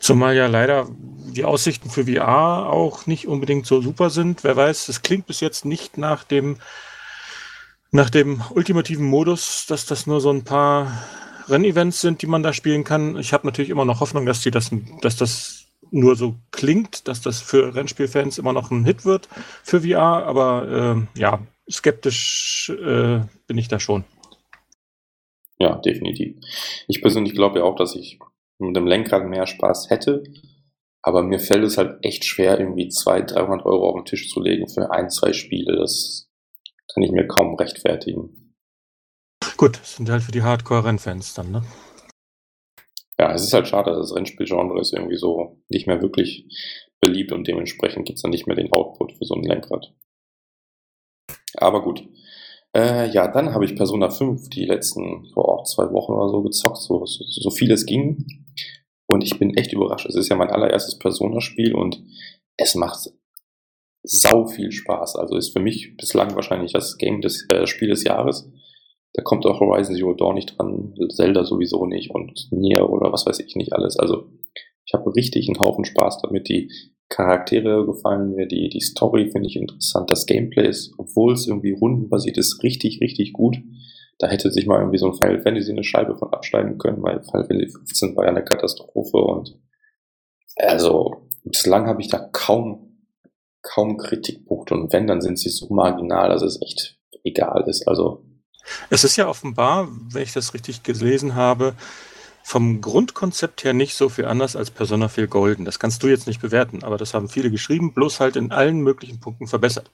Zumal 0.00 0.36
ja 0.36 0.46
leider 0.46 0.88
die 1.34 1.44
Aussichten 1.44 1.90
für 1.90 2.04
VR 2.06 2.70
auch 2.70 3.06
nicht 3.06 3.26
unbedingt 3.26 3.66
so 3.66 3.80
super 3.80 4.10
sind. 4.10 4.44
Wer 4.44 4.56
weiß, 4.56 4.88
es 4.88 5.02
klingt 5.02 5.26
bis 5.26 5.40
jetzt 5.40 5.64
nicht 5.64 5.98
nach 5.98 6.24
dem, 6.24 6.58
nach 7.90 8.10
dem 8.10 8.42
ultimativen 8.50 9.06
Modus, 9.06 9.66
dass 9.66 9.86
das 9.86 10.06
nur 10.06 10.20
so 10.20 10.30
ein 10.30 10.44
paar 10.44 10.92
Rennevents 11.48 12.00
sind, 12.00 12.22
die 12.22 12.26
man 12.26 12.42
da 12.42 12.52
spielen 12.52 12.84
kann. 12.84 13.16
Ich 13.18 13.32
habe 13.32 13.46
natürlich 13.46 13.70
immer 13.70 13.84
noch 13.84 14.00
Hoffnung, 14.00 14.26
dass, 14.26 14.40
die 14.40 14.50
das, 14.50 14.70
dass 15.00 15.16
das 15.16 15.64
nur 15.90 16.16
so 16.16 16.36
klingt, 16.50 17.08
dass 17.08 17.20
das 17.20 17.40
für 17.40 17.74
Rennspielfans 17.74 18.38
immer 18.38 18.52
noch 18.52 18.70
ein 18.70 18.84
Hit 18.84 19.04
wird 19.04 19.28
für 19.62 19.82
VR. 19.82 20.26
Aber 20.26 21.06
äh, 21.14 21.18
ja, 21.18 21.40
skeptisch 21.70 22.70
äh, 22.70 23.20
bin 23.46 23.58
ich 23.58 23.68
da 23.68 23.80
schon. 23.80 24.04
Ja, 25.58 25.76
definitiv. 25.76 26.36
Ich 26.88 27.00
persönlich 27.00 27.34
glaube 27.34 27.60
ja 27.60 27.64
auch, 27.64 27.76
dass 27.76 27.94
ich 27.94 28.18
mit 28.58 28.76
dem 28.76 28.86
Lenkrad 28.86 29.26
mehr 29.26 29.46
Spaß 29.46 29.90
hätte. 29.90 30.22
Aber 31.02 31.22
mir 31.22 31.38
fällt 31.38 31.64
es 31.64 31.76
halt 31.76 32.02
echt 32.02 32.24
schwer, 32.24 32.58
irgendwie 32.58 32.88
200, 32.88 33.32
300 33.32 33.66
Euro 33.66 33.90
auf 33.90 33.96
den 33.96 34.06
Tisch 34.06 34.30
zu 34.30 34.40
legen 34.40 34.68
für 34.68 34.90
ein, 34.90 35.10
zwei 35.10 35.32
Spiele. 35.32 35.76
Das 35.76 36.30
kann 36.92 37.02
ich 37.02 37.10
mir 37.10 37.26
kaum 37.26 37.54
rechtfertigen. 37.56 38.54
Gut, 39.56 39.78
das 39.78 39.96
sind 39.96 40.08
halt 40.08 40.22
für 40.22 40.32
die 40.32 40.42
Hardcore-Rennfans 40.42 41.34
dann, 41.34 41.50
ne? 41.50 41.62
Ja, 43.18 43.32
es 43.32 43.44
ist 43.44 43.52
halt 43.52 43.68
schade, 43.68 43.92
das 43.92 44.14
Rennspielgenre 44.14 44.80
ist 44.80 44.92
irgendwie 44.92 45.16
so 45.16 45.62
nicht 45.68 45.86
mehr 45.86 46.02
wirklich 46.02 46.48
beliebt 47.00 47.32
und 47.32 47.46
dementsprechend 47.46 48.06
gibt 48.06 48.16
es 48.16 48.22
dann 48.22 48.30
nicht 48.30 48.46
mehr 48.46 48.56
den 48.56 48.72
Output 48.72 49.12
für 49.12 49.24
so 49.24 49.34
ein 49.34 49.44
Lenkrad. 49.44 49.94
Aber 51.56 51.82
gut. 51.82 52.08
Äh, 52.74 53.10
ja, 53.10 53.28
dann 53.28 53.54
habe 53.54 53.64
ich 53.64 53.76
Persona 53.76 54.10
5 54.10 54.48
die 54.48 54.64
letzten 54.64 55.30
boah, 55.32 55.62
zwei 55.64 55.92
Wochen 55.92 56.12
oder 56.12 56.28
so 56.28 56.42
gezockt, 56.42 56.78
so, 56.78 57.06
so, 57.06 57.24
so 57.24 57.50
viel 57.50 57.70
es 57.70 57.86
ging. 57.86 58.26
Und 59.14 59.22
ich 59.22 59.38
bin 59.38 59.54
echt 59.54 59.72
überrascht. 59.72 60.06
Es 60.06 60.16
ist 60.16 60.28
ja 60.28 60.34
mein 60.34 60.50
allererstes 60.50 60.98
Persona-Spiel 60.98 61.72
und 61.72 62.02
es 62.56 62.74
macht 62.74 63.12
sau 64.02 64.46
viel 64.46 64.72
Spaß. 64.72 65.14
Also 65.14 65.36
ist 65.36 65.52
für 65.52 65.60
mich 65.60 65.96
bislang 65.96 66.34
wahrscheinlich 66.34 66.72
das 66.72 66.98
Game 66.98 67.20
des 67.20 67.46
äh, 67.48 67.68
Spiel 67.68 67.90
des 67.90 68.02
Jahres. 68.02 68.50
Da 69.12 69.22
kommt 69.22 69.46
auch 69.46 69.60
Horizon 69.60 69.94
Zero 69.94 70.14
Dawn 70.14 70.34
nicht 70.34 70.58
dran, 70.58 70.96
Zelda 71.14 71.44
sowieso 71.44 71.86
nicht 71.86 72.10
und 72.10 72.48
Nier 72.50 72.90
oder 72.90 73.12
was 73.12 73.24
weiß 73.24 73.38
ich 73.38 73.54
nicht 73.54 73.72
alles. 73.72 73.96
Also 73.96 74.26
Ich 74.84 74.94
habe 74.94 75.14
richtig 75.14 75.46
einen 75.46 75.60
Haufen 75.60 75.84
Spaß 75.84 76.20
damit. 76.22 76.48
Die 76.48 76.72
Charaktere 77.08 77.86
gefallen 77.86 78.34
mir, 78.34 78.48
die, 78.48 78.68
die 78.68 78.80
Story 78.80 79.30
finde 79.30 79.48
ich 79.48 79.54
interessant. 79.54 80.10
Das 80.10 80.26
Gameplay 80.26 80.66
ist, 80.66 80.92
obwohl 80.98 81.34
es 81.34 81.46
irgendwie 81.46 81.70
rundenbasiert 81.70 82.36
ist, 82.36 82.64
richtig, 82.64 83.00
richtig 83.00 83.32
gut. 83.32 83.58
Da 84.18 84.28
hätte 84.28 84.50
sich 84.50 84.66
mal 84.66 84.78
irgendwie 84.78 84.98
so 84.98 85.06
ein 85.06 85.14
Final 85.14 85.42
Fantasy 85.42 85.72
eine 85.72 85.84
Scheibe 85.84 86.16
von 86.16 86.32
abschneiden 86.32 86.78
können, 86.78 87.02
weil 87.02 87.22
Final 87.22 87.46
Fantasy 87.46 87.72
15 87.72 88.16
war 88.16 88.24
ja 88.24 88.30
eine 88.30 88.44
Katastrophe 88.44 89.16
und 89.18 89.58
also 90.56 91.26
bislang 91.44 91.86
habe 91.86 92.00
ich 92.00 92.08
da 92.08 92.18
kaum, 92.32 93.06
kaum 93.62 93.96
Kritikpunkte 93.96 94.74
und 94.74 94.92
wenn, 94.92 95.06
dann 95.06 95.20
sind 95.20 95.38
sie 95.38 95.50
so 95.50 95.72
marginal, 95.72 96.28
dass 96.28 96.42
es 96.42 96.60
echt 96.62 96.98
egal 97.24 97.64
ist. 97.66 97.88
Also 97.88 98.24
es 98.90 99.04
ist 99.04 99.16
ja 99.16 99.28
offenbar, 99.28 99.88
wenn 100.10 100.22
ich 100.22 100.32
das 100.32 100.54
richtig 100.54 100.82
gelesen 100.82 101.34
habe, 101.34 101.74
vom 102.46 102.82
Grundkonzept 102.82 103.64
her 103.64 103.72
nicht 103.72 103.94
so 103.94 104.10
viel 104.10 104.26
anders 104.26 104.54
als 104.54 104.70
Persona 104.70 105.08
4 105.08 105.28
Golden. 105.28 105.64
Das 105.64 105.78
kannst 105.78 106.02
du 106.02 106.08
jetzt 106.08 106.26
nicht 106.26 106.42
bewerten, 106.42 106.84
aber 106.84 106.98
das 106.98 107.14
haben 107.14 107.28
viele 107.28 107.50
geschrieben, 107.50 107.94
bloß 107.94 108.20
halt 108.20 108.36
in 108.36 108.52
allen 108.52 108.80
möglichen 108.80 109.18
Punkten 109.18 109.46
verbessert. 109.46 109.90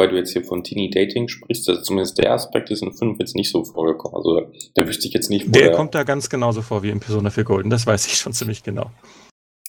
Wobei 0.00 0.12
du 0.12 0.16
jetzt 0.16 0.32
hier 0.32 0.44
von 0.44 0.64
Teeny 0.64 0.88
Dating 0.88 1.28
sprichst, 1.28 1.68
also 1.68 1.82
zumindest 1.82 2.16
der 2.16 2.32
Aspekt 2.32 2.70
ist 2.70 2.82
in 2.82 2.90
5 2.90 3.18
jetzt 3.18 3.36
nicht 3.36 3.50
so 3.50 3.64
vorgekommen. 3.64 4.16
Also 4.16 4.50
da 4.74 4.88
wüsste 4.88 5.06
ich 5.06 5.12
jetzt 5.12 5.28
nicht, 5.28 5.46
wo 5.46 5.50
der, 5.50 5.64
der 5.64 5.72
kommt 5.72 5.94
da 5.94 6.04
ganz 6.04 6.30
genauso 6.30 6.62
vor 6.62 6.82
wie 6.82 6.88
in 6.88 7.00
Persona 7.00 7.28
4 7.28 7.44
Golden, 7.44 7.68
das 7.68 7.86
weiß 7.86 8.06
ich 8.06 8.14
schon 8.14 8.32
ziemlich 8.32 8.62
genau. 8.62 8.90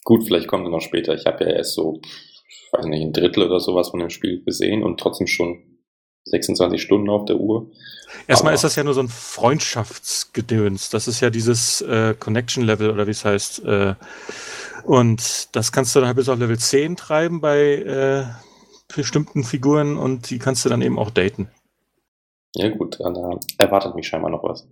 Gut, 0.04 0.24
vielleicht 0.24 0.48
kommt 0.48 0.64
er 0.64 0.70
noch 0.70 0.80
später. 0.80 1.12
Ich 1.12 1.26
habe 1.26 1.44
ja 1.44 1.50
erst 1.50 1.74
so, 1.74 2.00
ich 2.02 2.72
weiß 2.72 2.86
nicht, 2.86 3.02
ein 3.02 3.12
Drittel 3.12 3.42
oder 3.42 3.60
sowas 3.60 3.90
von 3.90 4.00
dem 4.00 4.08
Spiel 4.08 4.42
gesehen 4.42 4.82
und 4.82 4.98
trotzdem 4.98 5.26
schon 5.26 5.78
26 6.24 6.80
Stunden 6.80 7.10
auf 7.10 7.26
der 7.26 7.36
Uhr. 7.36 7.70
Erstmal 8.26 8.52
Aber 8.52 8.54
ist 8.54 8.64
das 8.64 8.76
ja 8.76 8.84
nur 8.84 8.94
so 8.94 9.02
ein 9.02 9.08
Freundschaftsgedöns. 9.08 10.88
Das 10.88 11.08
ist 11.08 11.20
ja 11.20 11.28
dieses 11.28 11.82
äh, 11.82 12.14
Connection-Level 12.18 12.88
oder 12.88 13.06
wie 13.06 13.10
es 13.10 13.26
heißt. 13.26 13.66
Äh, 13.66 13.94
und 14.84 15.54
das 15.54 15.72
kannst 15.72 15.94
du 15.94 16.00
dann 16.00 16.06
halt 16.06 16.16
bis 16.16 16.30
auf 16.30 16.38
Level 16.38 16.58
10 16.58 16.96
treiben 16.96 17.42
bei 17.42 17.74
äh, 17.74 18.24
bestimmten 18.94 19.44
Figuren 19.44 19.96
und 19.96 20.30
die 20.30 20.38
kannst 20.38 20.64
du 20.64 20.68
dann 20.68 20.82
eben 20.82 20.98
auch 20.98 21.10
daten. 21.10 21.48
Ja 22.54 22.68
gut, 22.68 23.00
dann 23.00 23.16
äh, 23.16 23.38
erwartet 23.58 23.94
mich 23.94 24.06
scheinbar 24.06 24.30
noch 24.30 24.44
was. 24.44 24.68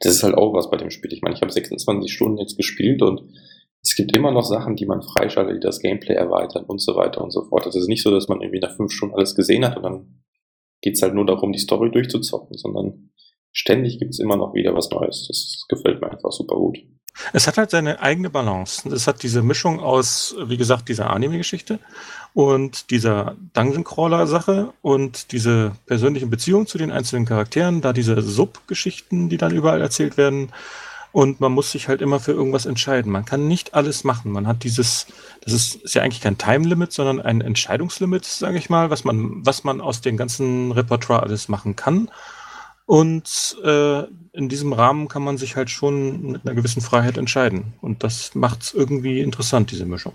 Das 0.00 0.12
ist 0.12 0.22
halt 0.24 0.34
auch 0.34 0.52
was 0.54 0.70
bei 0.70 0.76
dem 0.76 0.90
Spiel. 0.90 1.12
Ich 1.12 1.22
meine, 1.22 1.36
ich 1.36 1.42
habe 1.42 1.52
26 1.52 2.12
Stunden 2.12 2.38
jetzt 2.38 2.56
gespielt 2.56 3.00
und 3.02 3.22
es 3.82 3.94
gibt 3.94 4.14
immer 4.16 4.32
noch 4.32 4.44
Sachen, 4.44 4.76
die 4.76 4.86
man 4.86 5.02
freischaltet, 5.02 5.56
die 5.56 5.66
das 5.66 5.80
Gameplay 5.80 6.14
erweitern 6.14 6.64
und 6.64 6.80
so 6.80 6.96
weiter 6.96 7.22
und 7.22 7.32
so 7.32 7.42
fort. 7.44 7.66
Das 7.66 7.76
ist 7.76 7.88
nicht 7.88 8.02
so, 8.02 8.10
dass 8.10 8.28
man 8.28 8.40
irgendwie 8.40 8.60
nach 8.60 8.76
fünf 8.76 8.92
Stunden 8.92 9.14
alles 9.14 9.34
gesehen 9.34 9.64
hat 9.64 9.76
und 9.76 9.82
dann 9.82 10.22
geht 10.80 10.94
es 10.94 11.02
halt 11.02 11.14
nur 11.14 11.26
darum, 11.26 11.52
die 11.52 11.58
Story 11.60 11.90
durchzuzocken, 11.90 12.56
sondern 12.56 13.10
ständig 13.52 13.98
gibt 13.98 14.12
es 14.12 14.18
immer 14.18 14.36
noch 14.36 14.54
wieder 14.54 14.74
was 14.74 14.90
Neues. 14.90 15.26
Das 15.28 15.64
gefällt 15.68 16.00
mir 16.00 16.10
einfach 16.10 16.32
super 16.32 16.56
gut. 16.56 16.78
Es 17.32 17.46
hat 17.46 17.58
halt 17.58 17.70
seine 17.70 18.00
eigene 18.00 18.30
Balance. 18.30 18.88
Es 18.88 19.06
hat 19.06 19.22
diese 19.22 19.42
Mischung 19.42 19.80
aus, 19.80 20.34
wie 20.46 20.56
gesagt, 20.56 20.88
dieser 20.88 21.10
Anime-Geschichte 21.10 21.78
und 22.34 22.90
dieser 22.90 23.36
Dungeon-Crawler-Sache 23.52 24.72
und 24.80 25.32
diese 25.32 25.72
persönlichen 25.86 26.30
Beziehungen 26.30 26.66
zu 26.66 26.78
den 26.78 26.90
einzelnen 26.90 27.26
Charakteren, 27.26 27.80
da 27.82 27.92
diese 27.92 28.20
Sub-Geschichten, 28.22 29.28
die 29.28 29.36
dann 29.36 29.52
überall 29.52 29.80
erzählt 29.80 30.16
werden. 30.16 30.50
Und 31.12 31.40
man 31.40 31.52
muss 31.52 31.70
sich 31.70 31.88
halt 31.88 32.00
immer 32.00 32.20
für 32.20 32.32
irgendwas 32.32 32.64
entscheiden. 32.64 33.12
Man 33.12 33.26
kann 33.26 33.46
nicht 33.46 33.74
alles 33.74 34.02
machen. 34.02 34.32
Man 34.32 34.46
hat 34.46 34.64
dieses, 34.64 35.06
das 35.42 35.52
ist, 35.52 35.74
ist 35.74 35.94
ja 35.94 36.00
eigentlich 36.00 36.22
kein 36.22 36.38
Time-Limit, 36.38 36.90
sondern 36.90 37.20
ein 37.20 37.42
Entscheidungslimit, 37.42 38.24
sage 38.24 38.56
ich 38.56 38.70
mal, 38.70 38.88
was 38.88 39.04
man, 39.04 39.44
was 39.44 39.62
man 39.62 39.82
aus 39.82 40.00
dem 40.00 40.16
ganzen 40.16 40.72
Repertoire 40.72 41.22
alles 41.22 41.48
machen 41.48 41.76
kann. 41.76 42.10
Und 42.86 43.58
äh, 43.62 44.04
in 44.32 44.48
diesem 44.48 44.72
Rahmen 44.72 45.08
kann 45.08 45.22
man 45.22 45.36
sich 45.36 45.54
halt 45.54 45.68
schon 45.68 46.32
mit 46.32 46.46
einer 46.46 46.54
gewissen 46.54 46.80
Freiheit 46.80 47.18
entscheiden. 47.18 47.74
Und 47.82 48.02
das 48.04 48.34
macht 48.34 48.62
es 48.62 48.72
irgendwie 48.72 49.20
interessant, 49.20 49.70
diese 49.70 49.84
Mischung. 49.84 50.14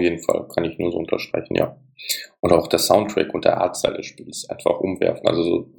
Jeden 0.00 0.18
Fall, 0.20 0.46
kann 0.48 0.64
ich 0.64 0.78
nur 0.78 0.90
so 0.92 0.98
unterstreichen, 0.98 1.54
ja. 1.54 1.76
Und 2.40 2.52
auch 2.52 2.66
der 2.66 2.78
Soundtrack 2.78 3.34
und 3.34 3.44
der 3.44 3.60
Artstyle 3.60 3.96
des 3.96 4.06
Spiels 4.06 4.48
einfach 4.48 4.80
umwerfen. 4.80 5.26
Also 5.26 5.42
so, 5.42 5.70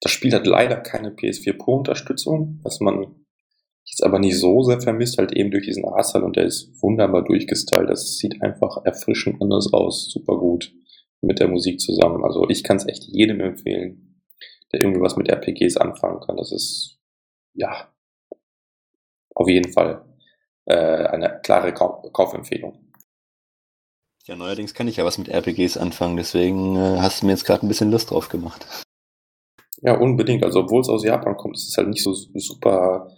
das 0.00 0.12
Spiel 0.12 0.32
hat 0.34 0.46
leider 0.46 0.76
keine 0.76 1.10
PS4 1.10 1.56
Pro-Unterstützung, 1.56 2.60
was 2.62 2.80
man 2.80 3.14
jetzt 3.86 4.04
aber 4.04 4.18
nicht 4.18 4.38
so 4.38 4.62
sehr 4.62 4.80
vermisst, 4.80 5.18
halt 5.18 5.32
eben 5.32 5.50
durch 5.50 5.64
diesen 5.64 5.84
Artstyle 5.84 6.24
und 6.24 6.36
der 6.36 6.44
ist 6.44 6.70
wunderbar 6.82 7.24
durchgestylt. 7.24 7.88
Das 7.88 8.18
sieht 8.18 8.42
einfach 8.42 8.84
erfrischend 8.84 9.40
anders 9.40 9.72
aus, 9.72 10.10
super 10.10 10.36
gut 10.36 10.72
mit 11.20 11.40
der 11.40 11.48
Musik 11.48 11.80
zusammen. 11.80 12.24
Also 12.24 12.48
ich 12.48 12.62
kann 12.62 12.76
es 12.76 12.86
echt 12.86 13.04
jedem 13.04 13.40
empfehlen, 13.40 14.22
der 14.72 14.80
irgendwie 14.80 15.00
was 15.00 15.16
mit 15.16 15.28
RPGs 15.28 15.76
anfangen 15.76 16.20
kann. 16.20 16.36
Das 16.36 16.52
ist, 16.52 16.98
ja, 17.54 17.92
auf 19.34 19.48
jeden 19.48 19.72
Fall 19.72 20.04
äh, 20.66 20.74
eine 20.74 21.40
klare 21.42 21.72
Kaufempfehlung. 21.72 22.87
Ja, 24.28 24.36
neuerdings 24.36 24.74
kann 24.74 24.86
ich 24.88 24.98
ja 24.98 25.06
was 25.06 25.16
mit 25.16 25.30
RPGs 25.30 25.78
anfangen, 25.78 26.18
deswegen 26.18 26.76
äh, 26.76 26.98
hast 27.00 27.22
du 27.22 27.26
mir 27.26 27.32
jetzt 27.32 27.46
gerade 27.46 27.64
ein 27.64 27.68
bisschen 27.68 27.90
Lust 27.90 28.10
drauf 28.10 28.28
gemacht. 28.28 28.66
Ja, 29.80 29.96
unbedingt. 29.96 30.44
Also, 30.44 30.60
obwohl 30.60 30.82
es 30.82 30.90
aus 30.90 31.02
Japan 31.02 31.38
kommt, 31.38 31.56
ist 31.56 31.68
es 31.68 31.78
halt 31.78 31.88
nicht 31.88 32.02
so 32.02 32.12
super, 32.12 33.10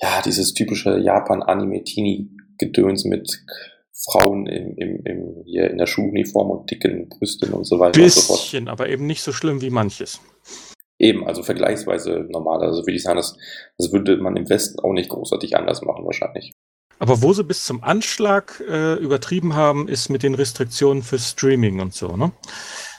ja, 0.00 0.20
dieses 0.24 0.54
typische 0.54 0.98
Japan-Anime-Teenie-Gedöns 0.98 3.04
mit 3.04 3.44
Frauen 3.92 4.46
im, 4.46 4.76
im, 4.76 5.04
im, 5.04 5.44
hier 5.44 5.70
in 5.70 5.78
der 5.78 5.86
Schuluniform 5.86 6.50
und 6.50 6.68
dicken 6.68 7.08
Brüsten 7.08 7.52
und 7.52 7.64
so 7.64 7.78
weiter. 7.78 8.00
Bisschen, 8.00 8.32
und 8.32 8.40
so 8.40 8.58
fort. 8.58 8.68
aber 8.68 8.88
eben 8.88 9.06
nicht 9.06 9.22
so 9.22 9.32
schlimm 9.32 9.60
wie 9.60 9.70
manches. 9.70 10.20
Eben, 10.98 11.28
also 11.28 11.44
vergleichsweise 11.44 12.26
normal. 12.28 12.60
Also 12.62 12.82
würde 12.82 12.96
ich 12.96 13.04
sagen, 13.04 13.18
das, 13.18 13.36
das 13.76 13.92
würde 13.92 14.16
man 14.16 14.36
im 14.36 14.48
Westen 14.48 14.80
auch 14.80 14.92
nicht 14.92 15.10
großartig 15.10 15.56
anders 15.56 15.80
machen, 15.82 16.04
wahrscheinlich. 16.04 16.54
Aber 16.98 17.22
wo 17.22 17.32
sie 17.32 17.44
bis 17.44 17.64
zum 17.64 17.84
Anschlag 17.84 18.60
äh, 18.68 18.94
übertrieben 18.94 19.54
haben, 19.54 19.88
ist 19.88 20.08
mit 20.08 20.22
den 20.22 20.34
Restriktionen 20.34 21.02
für 21.02 21.18
Streaming 21.18 21.80
und 21.80 21.94
so, 21.94 22.16
ne? 22.16 22.32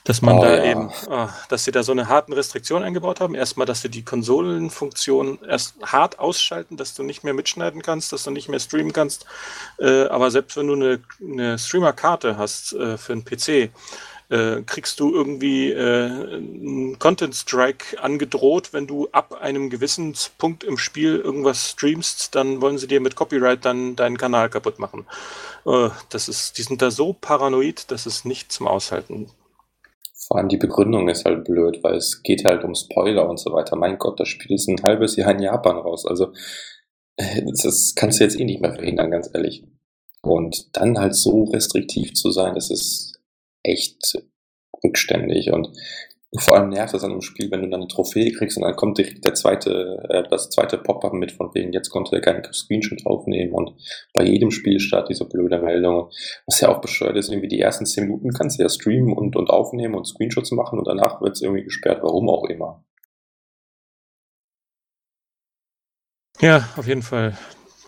Dass 0.06 0.22
man 0.22 0.40
oh, 0.40 0.42
da 0.42 0.56
ja. 0.56 0.72
eben, 0.72 0.90
oh, 1.10 1.28
dass 1.50 1.66
sie 1.66 1.72
da 1.72 1.84
so 1.84 1.92
eine 1.92 2.08
harten 2.08 2.32
Restriktion 2.32 2.82
eingebaut 2.84 3.20
haben. 3.20 3.36
Erstmal, 3.36 3.68
dass 3.68 3.82
sie 3.82 3.90
die 3.90 4.04
Konsolenfunktion 4.04 5.40
erst 5.48 5.76
hart 5.84 6.18
ausschalten, 6.20 6.78
dass 6.78 6.96
du 6.96 7.04
nicht 7.04 7.24
mehr 7.24 7.34
mitschneiden 7.34 7.82
kannst, 7.82 8.14
dass 8.14 8.24
du 8.24 8.32
nicht 8.32 8.48
mehr 8.48 8.60
streamen 8.60 8.94
kannst. 8.94 9.26
Äh, 9.78 10.06
aber 10.06 10.32
selbst 10.32 10.56
wenn 10.58 10.68
du 10.68 10.74
eine, 10.74 11.00
eine 11.22 11.60
Streamer-Karte 11.60 12.38
hast 12.38 12.74
äh, 12.74 12.98
für 12.98 13.14
einen 13.14 13.26
PC, 13.26 13.72
äh, 14.30 14.62
kriegst 14.62 15.00
du 15.00 15.14
irgendwie 15.14 15.72
äh, 15.72 16.06
einen 16.06 17.00
Content 17.00 17.36
Strike 17.36 18.02
angedroht, 18.02 18.74
wenn 18.74 18.88
du 18.88 19.08
ab 19.12 19.34
einem 19.42 19.70
gewissen 19.70 20.14
Punkt 20.38 20.64
im 20.64 20.78
Spiel 20.78 21.18
irgendwas 21.18 21.72
streamst, 21.72 22.36
dann 22.36 22.62
wollen 22.62 22.78
sie 22.78 22.88
dir 22.88 23.02
mit 23.02 23.16
Copyright 23.16 23.66
dann 23.66 23.96
deinen 23.96 24.18
Kanal 24.18 24.50
kaputt 24.50 24.80
machen. 24.80 25.06
Äh, 25.66 25.90
das 26.10 26.30
ist, 26.30 26.58
die 26.58 26.64
sind 26.64 26.82
da 26.82 26.92
so 26.92 27.14
paranoid, 27.14 27.92
das 27.92 28.06
ist 28.06 28.26
nicht 28.26 28.52
zum 28.52 28.68
Aushalten. 28.68 29.30
Vor 30.28 30.38
allem 30.38 30.50
die 30.50 30.58
Begründung 30.58 31.10
ist 31.10 31.26
halt 31.26 31.44
blöd, 31.44 31.80
weil 31.82 31.96
es 31.96 32.22
geht 32.22 32.46
halt 32.46 32.64
um 32.64 32.76
Spoiler 32.76 33.28
und 33.28 33.40
so 33.40 33.52
weiter. 33.52 33.76
Mein 33.76 33.98
Gott, 33.98 34.20
das 34.20 34.28
Spiel 34.28 34.56
ist 34.56 34.68
ein 34.68 34.84
halbes 34.84 35.16
Jahr 35.16 35.32
in 35.32 35.40
Japan 35.40 35.78
raus. 35.78 36.06
Also 36.06 36.34
äh, 37.16 37.42
das 37.46 37.94
kannst 37.96 38.20
du 38.20 38.26
jetzt 38.26 38.40
eh 38.40 38.46
nicht 38.46 38.62
mehr 38.62 38.76
verhindern, 38.76 39.10
ganz 39.10 39.30
ehrlich. 39.34 39.64
Und 40.22 40.78
dann 40.78 41.00
halt 41.00 41.16
so 41.16 41.46
restriktiv 41.46 42.14
zu 42.14 42.30
sein, 42.30 42.54
das 42.54 42.70
ist 42.70 43.09
echt 43.64 44.18
rückständig 44.84 45.52
und 45.52 45.70
vor 46.38 46.56
allem 46.56 46.70
nervt 46.70 46.94
es 46.94 47.04
an 47.04 47.12
einem 47.12 47.22
Spiel, 47.22 47.50
wenn 47.50 47.62
du 47.62 47.70
dann 47.70 47.82
eine 47.82 47.88
Trophäe 47.88 48.32
kriegst 48.32 48.56
und 48.58 48.64
dann 48.64 48.76
kommt 48.76 49.00
direkt 49.00 49.26
der 49.26 49.34
zweite, 49.34 50.06
äh, 50.10 50.24
das 50.30 50.52
zweite 50.52 50.78
Pop-up 50.78 51.14
mit 51.14 51.32
von 51.32 51.54
wegen, 51.56 51.74
jetzt 51.74 51.90
konnte 51.90 52.16
er 52.16 52.22
keinen 52.22 52.44
Screenshot 52.54 53.04
aufnehmen 53.06 53.52
und 53.54 53.74
bei 54.14 54.24
jedem 54.24 54.52
Spielstart 54.52 55.10
diese 55.10 55.26
blöde 55.26 55.60
Meldung. 55.60 56.12
Was 56.46 56.62
ja 56.62 56.70
auch 56.70 56.82
bescheuert 56.82 57.18
ist, 57.18 57.30
irgendwie 57.30 57.48
die 57.48 57.60
ersten 57.60 57.88
zehn 57.88 58.04
Minuten 58.06 58.32
kannst 58.32 58.60
du 58.60 58.64
ja 58.64 58.70
streamen 58.70 59.14
und, 59.14 59.36
und 59.36 59.50
aufnehmen 59.50 59.96
und 59.96 60.06
Screenshots 60.06 60.52
machen 60.52 60.78
und 60.78 60.88
danach 60.88 61.20
wird 61.20 61.34
es 61.34 61.42
irgendwie 61.42 61.64
gesperrt, 61.64 62.04
warum 62.04 62.30
auch 62.30 62.46
immer. 62.46 62.84
Ja, 66.40 66.70
auf 66.78 66.88
jeden 66.88 67.02
Fall. 67.02 67.36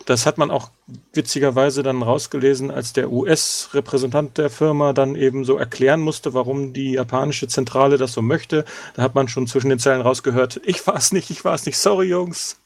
Das 0.06 0.26
hat 0.26 0.38
man 0.38 0.50
auch 0.50 0.70
witzigerweise 1.12 1.82
dann 1.82 2.02
rausgelesen, 2.02 2.70
als 2.70 2.92
der 2.92 3.12
US-Repräsentant 3.12 4.36
der 4.38 4.50
Firma 4.50 4.92
dann 4.92 5.14
eben 5.14 5.44
so 5.44 5.56
erklären 5.56 6.00
musste, 6.00 6.34
warum 6.34 6.72
die 6.72 6.92
japanische 6.92 7.46
Zentrale 7.48 7.98
das 7.98 8.12
so 8.12 8.22
möchte. 8.22 8.64
Da 8.94 9.02
hat 9.02 9.14
man 9.14 9.28
schon 9.28 9.46
zwischen 9.46 9.68
den 9.68 9.78
Zeilen 9.78 10.00
rausgehört, 10.00 10.60
ich 10.64 10.86
war 10.86 10.96
es 10.96 11.12
nicht, 11.12 11.30
ich 11.30 11.44
war 11.44 11.54
es 11.54 11.66
nicht, 11.66 11.78
sorry 11.78 12.08
Jungs. 12.08 12.60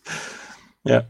Ja, 0.84 1.04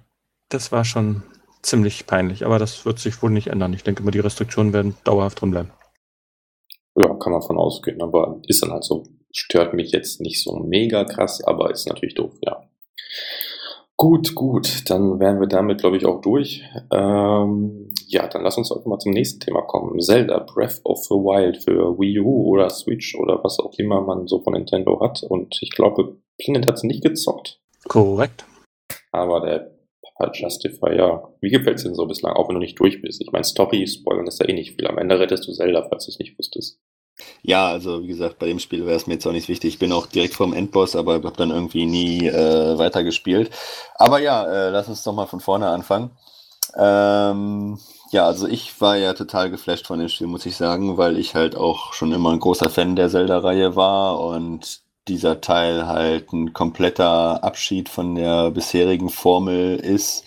das 0.48 0.72
war 0.72 0.84
schon 0.84 1.22
ziemlich 1.62 2.06
peinlich, 2.06 2.44
aber 2.44 2.58
das 2.58 2.84
wird 2.84 2.98
sich 2.98 3.22
wohl 3.22 3.30
nicht 3.30 3.48
ändern. 3.48 3.72
Ich 3.72 3.84
denke 3.84 4.02
mal, 4.02 4.10
die 4.10 4.20
Restriktionen 4.20 4.72
werden 4.72 4.96
dauerhaft 5.04 5.40
drin 5.40 5.50
bleiben. 5.50 5.70
Ja, 6.94 7.12
kann 7.14 7.32
man 7.32 7.42
von 7.42 7.58
ausgehen, 7.58 8.00
aber 8.00 8.40
ist 8.46 8.62
dann 8.62 8.70
halt 8.70 8.84
so. 8.84 9.04
stört 9.32 9.74
mich 9.74 9.92
jetzt 9.92 10.20
nicht 10.20 10.42
so 10.42 10.56
mega 10.56 11.04
krass, 11.04 11.44
aber 11.44 11.70
ist 11.70 11.86
natürlich 11.88 12.14
doof, 12.14 12.32
ja. 12.40 12.62
Gut, 13.98 14.35
gut, 14.35 14.90
dann 14.90 15.18
wären 15.20 15.40
wir 15.40 15.46
damit, 15.46 15.80
glaube 15.80 15.96
ich, 15.96 16.04
auch 16.04 16.20
durch. 16.20 16.62
Ähm, 16.92 17.90
ja, 18.06 18.28
dann 18.28 18.42
lass 18.42 18.59
uns 18.59 18.70
auch 18.70 18.85
mal 18.85 18.98
zum 18.98 19.12
nächsten 19.12 19.40
Thema 19.40 19.62
kommen. 19.62 19.98
Zelda 20.00 20.38
Breath 20.40 20.82
of 20.85 21.02
the 21.04 21.14
Wild 21.14 21.64
für 21.64 21.98
Wii 21.98 22.20
U 22.20 22.44
oder 22.44 22.68
Switch 22.68 23.14
oder 23.18 23.42
was 23.42 23.59
auch 23.59 23.72
immer 23.78 24.02
man 24.02 24.26
so 24.26 24.42
von 24.42 24.52
Nintendo 24.52 25.00
hat. 25.00 25.22
Und 25.22 25.59
ich 25.62 25.70
glaube, 25.70 26.18
Peanut 26.38 26.66
hat 26.66 26.74
es 26.74 26.82
nicht 26.82 27.02
gezockt. 27.02 27.59
Korrekt. 27.88 28.44
Aber 29.12 29.40
der 29.40 29.72
Papa 30.02 30.30
Justify, 30.35 30.94
ja. 30.94 31.32
Wie 31.40 31.50
gefällt 31.50 31.78
es 31.78 31.85
denn 31.85 31.94
so 31.94 32.06
bislang, 32.06 32.35
auch 32.35 32.48
wenn 32.48 32.56
du 32.56 32.61
nicht 32.61 32.78
durch 32.78 33.00
bist? 33.00 33.22
Ich 33.22 33.32
meine, 33.32 33.44
Story 33.44 33.87
spoilern 33.87 34.26
ist 34.26 34.40
ja 34.40 34.46
eh 34.46 34.52
nicht 34.52 34.76
viel. 34.76 34.87
Am 34.87 34.98
Ende 34.98 35.18
rettest 35.18 35.48
du 35.48 35.52
Zelda, 35.52 35.87
falls 35.88 36.04
du 36.04 36.11
es 36.11 36.18
nicht 36.18 36.38
wusstest. 36.38 36.78
Ja, 37.42 37.68
also 37.68 38.02
wie 38.02 38.09
gesagt, 38.09 38.38
bei 38.38 38.46
dem 38.46 38.59
Spiel 38.59 38.85
wäre 38.85 38.96
es 38.96 39.07
mir 39.07 39.14
jetzt 39.14 39.26
auch 39.26 39.33
nicht 39.33 39.48
wichtig. 39.48 39.74
Ich 39.74 39.79
bin 39.79 39.92
auch 39.92 40.07
direkt 40.07 40.35
vorm 40.35 40.52
Endboss, 40.52 40.96
aber 40.96 41.14
habe 41.14 41.33
dann 41.37 41.50
irgendwie 41.50 41.87
nie 41.87 42.26
äh, 42.26 42.79
weitergespielt. 42.79 43.50
Aber 43.94 44.20
ja, 44.20 44.44
äh, 44.44 44.70
lass 44.70 44.88
uns 44.88 45.02
doch 45.02 45.14
mal 45.14 45.26
von 45.26 45.40
vorne 45.40 45.68
anfangen. 45.68 46.11
Ähm, 46.76 47.79
ja, 48.11 48.26
also 48.26 48.46
ich 48.46 48.81
war 48.81 48.96
ja 48.96 49.14
total 49.14 49.50
geflasht 49.50 49.87
von 49.87 49.98
dem 49.98 50.09
Spiel, 50.09 50.26
muss 50.26 50.46
ich 50.46 50.57
sagen, 50.57 50.96
weil 50.98 51.18
ich 51.18 51.35
halt 51.35 51.57
auch 51.57 51.92
schon 51.92 52.12
immer 52.12 52.33
ein 52.33 52.40
großer 52.40 52.70
Fan 52.70 52.96
der 52.96 53.09
Zelda-Reihe 53.09 53.76
war 53.76 54.20
und 54.20 54.81
dieser 55.09 55.40
Teil 55.40 55.87
halt 55.87 56.33
ein 56.33 56.52
kompletter 56.52 57.42
Abschied 57.44 57.88
von 57.88 58.14
der 58.14 58.50
bisherigen 58.50 59.09
Formel 59.09 59.76
ist 59.76 60.24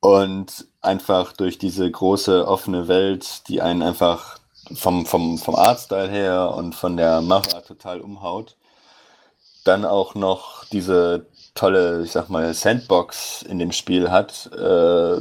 und 0.00 0.66
einfach 0.80 1.32
durch 1.32 1.58
diese 1.58 1.90
große 1.90 2.46
offene 2.46 2.88
Welt, 2.88 3.48
die 3.48 3.60
einen 3.62 3.82
einfach 3.82 4.37
vom, 4.74 5.06
vom, 5.06 5.38
vom 5.38 5.54
Artstyle 5.54 6.08
her 6.08 6.54
und 6.54 6.74
von 6.74 6.96
der 6.96 7.20
Machart 7.20 7.66
total 7.66 8.00
umhaut. 8.00 8.56
Dann 9.64 9.84
auch 9.84 10.14
noch 10.14 10.64
diese 10.66 11.26
tolle, 11.54 12.02
ich 12.02 12.12
sag 12.12 12.28
mal, 12.28 12.52
Sandbox 12.54 13.42
in 13.42 13.58
dem 13.58 13.72
Spiel 13.72 14.10
hat. 14.10 14.50
Äh, 14.52 15.20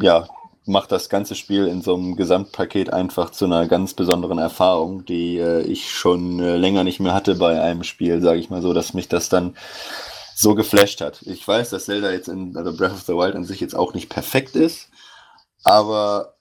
ja, 0.00 0.28
macht 0.68 0.92
das 0.92 1.08
ganze 1.08 1.34
Spiel 1.34 1.66
in 1.66 1.82
so 1.82 1.94
einem 1.94 2.14
Gesamtpaket 2.14 2.92
einfach 2.92 3.30
zu 3.30 3.46
einer 3.46 3.66
ganz 3.66 3.94
besonderen 3.94 4.38
Erfahrung, 4.38 5.04
die 5.04 5.38
äh, 5.38 5.62
ich 5.62 5.90
schon 5.90 6.40
äh, 6.40 6.56
länger 6.56 6.84
nicht 6.84 7.00
mehr 7.00 7.14
hatte 7.14 7.34
bei 7.34 7.60
einem 7.60 7.82
Spiel, 7.82 8.20
sage 8.20 8.38
ich 8.38 8.50
mal 8.50 8.62
so, 8.62 8.72
dass 8.72 8.94
mich 8.94 9.08
das 9.08 9.28
dann 9.28 9.56
so 10.34 10.54
geflasht 10.54 11.00
hat. 11.00 11.22
Ich 11.22 11.46
weiß, 11.46 11.70
dass 11.70 11.86
Zelda 11.86 12.12
jetzt 12.12 12.28
in, 12.28 12.56
also 12.56 12.76
Breath 12.76 12.92
of 12.92 13.02
the 13.02 13.14
Wild 13.14 13.34
an 13.34 13.44
sich 13.44 13.60
jetzt 13.60 13.74
auch 13.74 13.94
nicht 13.94 14.08
perfekt 14.08 14.54
ist, 14.54 14.90
aber 15.64 16.34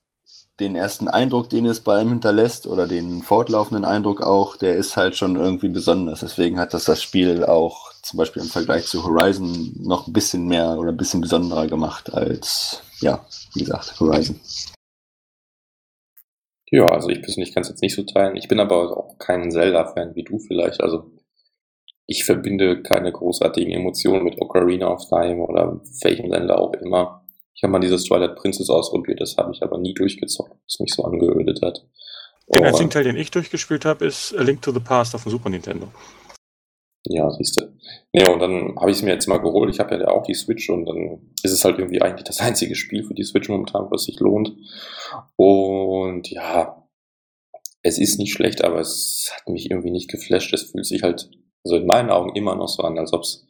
den 0.59 0.75
ersten 0.75 1.07
Eindruck, 1.07 1.49
den 1.49 1.65
es 1.65 1.81
bei 1.81 2.01
ihm 2.01 2.09
hinterlässt, 2.09 2.67
oder 2.67 2.87
den 2.87 3.21
fortlaufenden 3.21 3.85
Eindruck 3.85 4.21
auch, 4.21 4.57
der 4.57 4.75
ist 4.75 4.97
halt 4.97 5.15
schon 5.15 5.35
irgendwie 5.35 5.69
besonders. 5.69 6.21
Deswegen 6.21 6.59
hat 6.59 6.73
das 6.73 6.85
das 6.85 7.03
Spiel 7.03 7.45
auch 7.45 7.93
zum 8.01 8.17
Beispiel 8.17 8.41
im 8.41 8.47
Vergleich 8.47 8.85
zu 8.85 9.03
Horizon 9.03 9.75
noch 9.79 10.07
ein 10.07 10.13
bisschen 10.13 10.47
mehr 10.47 10.77
oder 10.77 10.89
ein 10.89 10.97
bisschen 10.97 11.21
besonderer 11.21 11.67
gemacht 11.67 12.13
als, 12.13 12.81
ja, 13.01 13.25
wie 13.53 13.59
gesagt, 13.59 13.99
Horizon. 13.99 14.39
Ja, 16.69 16.85
also 16.87 17.09
ich 17.09 17.21
persönlich 17.21 17.53
kann 17.53 17.61
es 17.61 17.69
jetzt 17.69 17.81
nicht 17.81 17.95
so 17.95 18.03
teilen. 18.03 18.35
Ich 18.35 18.47
bin 18.47 18.59
aber 18.59 18.97
auch 18.97 19.17
kein 19.19 19.51
Zelda-Fan 19.51 20.15
wie 20.15 20.23
du 20.23 20.39
vielleicht. 20.39 20.81
Also 20.81 21.11
ich 22.07 22.25
verbinde 22.25 22.81
keine 22.81 23.11
großartigen 23.11 23.71
Emotionen 23.71 24.23
mit 24.23 24.41
Ocarina 24.41 24.87
of 24.87 25.07
Time 25.07 25.45
oder 25.45 25.81
welchem 26.01 26.29
Zelda 26.31 26.55
auch 26.55 26.73
immer. 26.73 27.26
Ich 27.57 27.63
habe 27.63 27.71
mal 27.71 27.79
dieses 27.79 28.03
Twilight 28.03 28.35
Princess 28.35 28.69
ausprobiert, 28.69 29.19
das 29.19 29.35
habe 29.35 29.51
ich 29.51 29.63
aber 29.63 29.79
nie 29.79 29.95
durchgezockt, 29.95 30.55
was 30.65 30.79
mich 30.79 30.93
so 30.93 31.03
angeödet 31.03 31.59
hat. 31.63 31.83
Den 32.53 32.63
einzigen 32.63 32.91
Teil, 32.91 33.03
den 33.03 33.17
ich 33.17 33.31
durchgespielt 33.31 33.83
habe, 33.83 34.05
ist 34.05 34.37
A 34.37 34.43
Link 34.43 34.61
to 34.61 34.71
the 34.71 34.79
Past 34.79 35.15
auf 35.15 35.23
dem 35.23 35.31
Super 35.31 35.49
Nintendo. 35.49 35.87
Ja, 37.09 37.31
siehst 37.31 37.59
du. 37.59 37.65
Ja, 38.13 38.31
und 38.31 38.39
dann 38.39 38.75
habe 38.79 38.91
ich 38.91 38.97
es 38.97 39.03
mir 39.03 39.11
jetzt 39.11 39.27
mal 39.27 39.39
geholt. 39.39 39.73
Ich 39.73 39.79
habe 39.79 39.95
ja 39.95 40.07
auch 40.07 40.23
die 40.23 40.35
Switch 40.35 40.69
und 40.69 40.85
dann 40.85 41.31
ist 41.41 41.51
es 41.51 41.63
halt 41.65 41.79
irgendwie 41.79 42.01
eigentlich 42.01 42.25
das 42.25 42.41
einzige 42.41 42.75
Spiel 42.75 43.03
für 43.03 43.15
die 43.15 43.23
Switch 43.23 43.49
momentan, 43.49 43.87
was 43.89 44.03
sich 44.03 44.19
lohnt. 44.19 44.53
Und 45.35 46.29
ja, 46.29 46.87
es 47.81 47.97
ist 47.97 48.19
nicht 48.19 48.33
schlecht, 48.33 48.63
aber 48.63 48.79
es 48.79 49.31
hat 49.33 49.47
mich 49.49 49.71
irgendwie 49.71 49.91
nicht 49.91 50.11
geflasht. 50.11 50.53
Es 50.53 50.63
fühlt 50.71 50.85
sich 50.85 51.01
halt, 51.01 51.31
also 51.63 51.77
in 51.77 51.87
meinen 51.87 52.11
Augen 52.11 52.35
immer 52.35 52.55
noch 52.55 52.67
so 52.67 52.83
an, 52.83 52.99
als 52.99 53.13
ob 53.13 53.21
es 53.21 53.47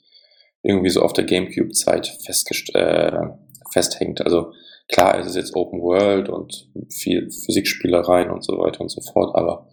irgendwie 0.64 0.90
so 0.90 1.02
auf 1.02 1.14
der 1.14 1.26
Gamecube-Zeit 1.26 2.08
festgestellt, 2.24 3.14
äh, 3.14 3.47
festhängt. 3.72 4.22
Also 4.22 4.54
klar, 4.88 5.20
es 5.20 5.28
ist 5.28 5.36
jetzt 5.36 5.56
Open 5.56 5.82
World 5.82 6.30
und 6.30 6.70
viel 6.90 7.30
Physikspielereien 7.32 8.32
und 8.32 8.44
so 8.44 8.58
weiter 8.58 8.82
und 8.82 8.90
so 8.90 9.02
fort, 9.02 9.36
aber 9.36 9.70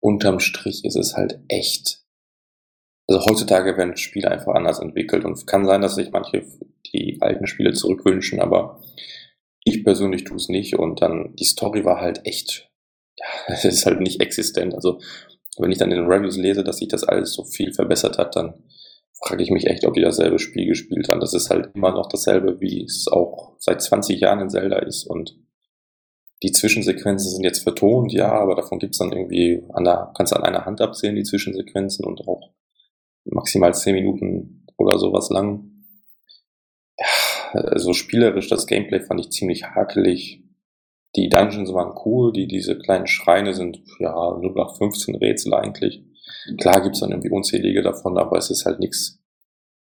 unterm 0.00 0.40
Strich 0.40 0.84
ist 0.84 0.96
es 0.96 1.16
halt 1.16 1.40
echt. 1.48 2.02
Also 3.06 3.24
heutzutage 3.24 3.76
werden 3.76 3.96
Spiele 3.96 4.30
einfach 4.30 4.54
anders 4.54 4.80
entwickelt 4.80 5.24
und 5.24 5.46
kann 5.46 5.66
sein, 5.66 5.80
dass 5.80 5.94
sich 5.94 6.10
manche 6.10 6.44
die 6.92 7.18
alten 7.20 7.46
Spiele 7.46 7.72
zurückwünschen, 7.72 8.40
aber 8.40 8.80
ich 9.64 9.84
persönlich 9.84 10.24
tue 10.24 10.36
es 10.36 10.48
nicht 10.48 10.76
und 10.76 11.02
dann 11.02 11.34
die 11.36 11.44
Story 11.44 11.84
war 11.84 12.00
halt 12.00 12.26
echt, 12.26 12.70
ja, 13.18 13.26
es 13.54 13.64
ist 13.64 13.86
halt 13.86 14.00
nicht 14.00 14.20
existent. 14.20 14.74
Also 14.74 15.00
wenn 15.58 15.72
ich 15.72 15.78
dann 15.78 15.90
in 15.90 15.98
den 15.98 16.06
Reviews 16.06 16.36
lese, 16.36 16.62
dass 16.64 16.78
sich 16.78 16.88
das 16.88 17.04
alles 17.04 17.32
so 17.32 17.44
viel 17.44 17.72
verbessert 17.72 18.18
hat, 18.18 18.36
dann 18.36 18.62
frage 19.20 19.42
ich 19.42 19.50
mich 19.50 19.66
echt, 19.66 19.84
ob 19.84 19.94
die 19.94 20.00
dasselbe 20.00 20.38
Spiel 20.38 20.66
gespielt 20.66 21.08
haben. 21.08 21.20
Das 21.20 21.34
ist 21.34 21.50
halt 21.50 21.70
immer 21.74 21.92
noch 21.92 22.08
dasselbe, 22.08 22.60
wie 22.60 22.84
es 22.84 23.08
auch 23.08 23.56
seit 23.58 23.82
20 23.82 24.20
Jahren 24.20 24.40
in 24.40 24.50
Zelda 24.50 24.78
ist. 24.78 25.04
Und 25.04 25.36
die 26.42 26.52
Zwischensequenzen 26.52 27.30
sind 27.30 27.44
jetzt 27.44 27.62
vertont, 27.62 28.12
ja, 28.12 28.30
aber 28.30 28.54
davon 28.54 28.78
gibt's 28.78 28.98
dann 28.98 29.12
irgendwie, 29.12 29.64
an 29.72 29.84
der, 29.84 30.12
kannst 30.16 30.32
du 30.32 30.36
an 30.36 30.44
einer 30.44 30.64
Hand 30.64 30.80
abzählen, 30.80 31.16
die 31.16 31.24
Zwischensequenzen 31.24 32.04
und 32.04 32.20
auch 32.28 32.52
maximal 33.24 33.74
10 33.74 33.94
Minuten 33.94 34.66
oder 34.76 34.98
sowas 34.98 35.30
lang. 35.30 35.84
Ja, 36.96 37.60
also 37.60 37.92
spielerisch, 37.92 38.48
das 38.48 38.66
Gameplay 38.66 39.00
fand 39.00 39.20
ich 39.20 39.30
ziemlich 39.30 39.64
hakelig. 39.64 40.44
Die 41.16 41.28
Dungeons 41.28 41.72
waren 41.72 41.96
cool, 42.04 42.32
die, 42.32 42.46
diese 42.46 42.78
kleinen 42.78 43.06
Schreine 43.06 43.54
sind, 43.54 43.82
ja, 43.98 44.38
nur 44.40 44.54
nach 44.54 44.76
15 44.76 45.16
Rätsel 45.16 45.54
eigentlich. 45.54 46.04
Klar 46.60 46.82
gibt's 46.82 47.00
dann 47.00 47.10
irgendwie 47.10 47.30
unzählige 47.30 47.82
davon, 47.82 48.18
aber 48.18 48.38
es 48.38 48.50
ist 48.50 48.64
halt 48.64 48.80
nichts. 48.80 49.18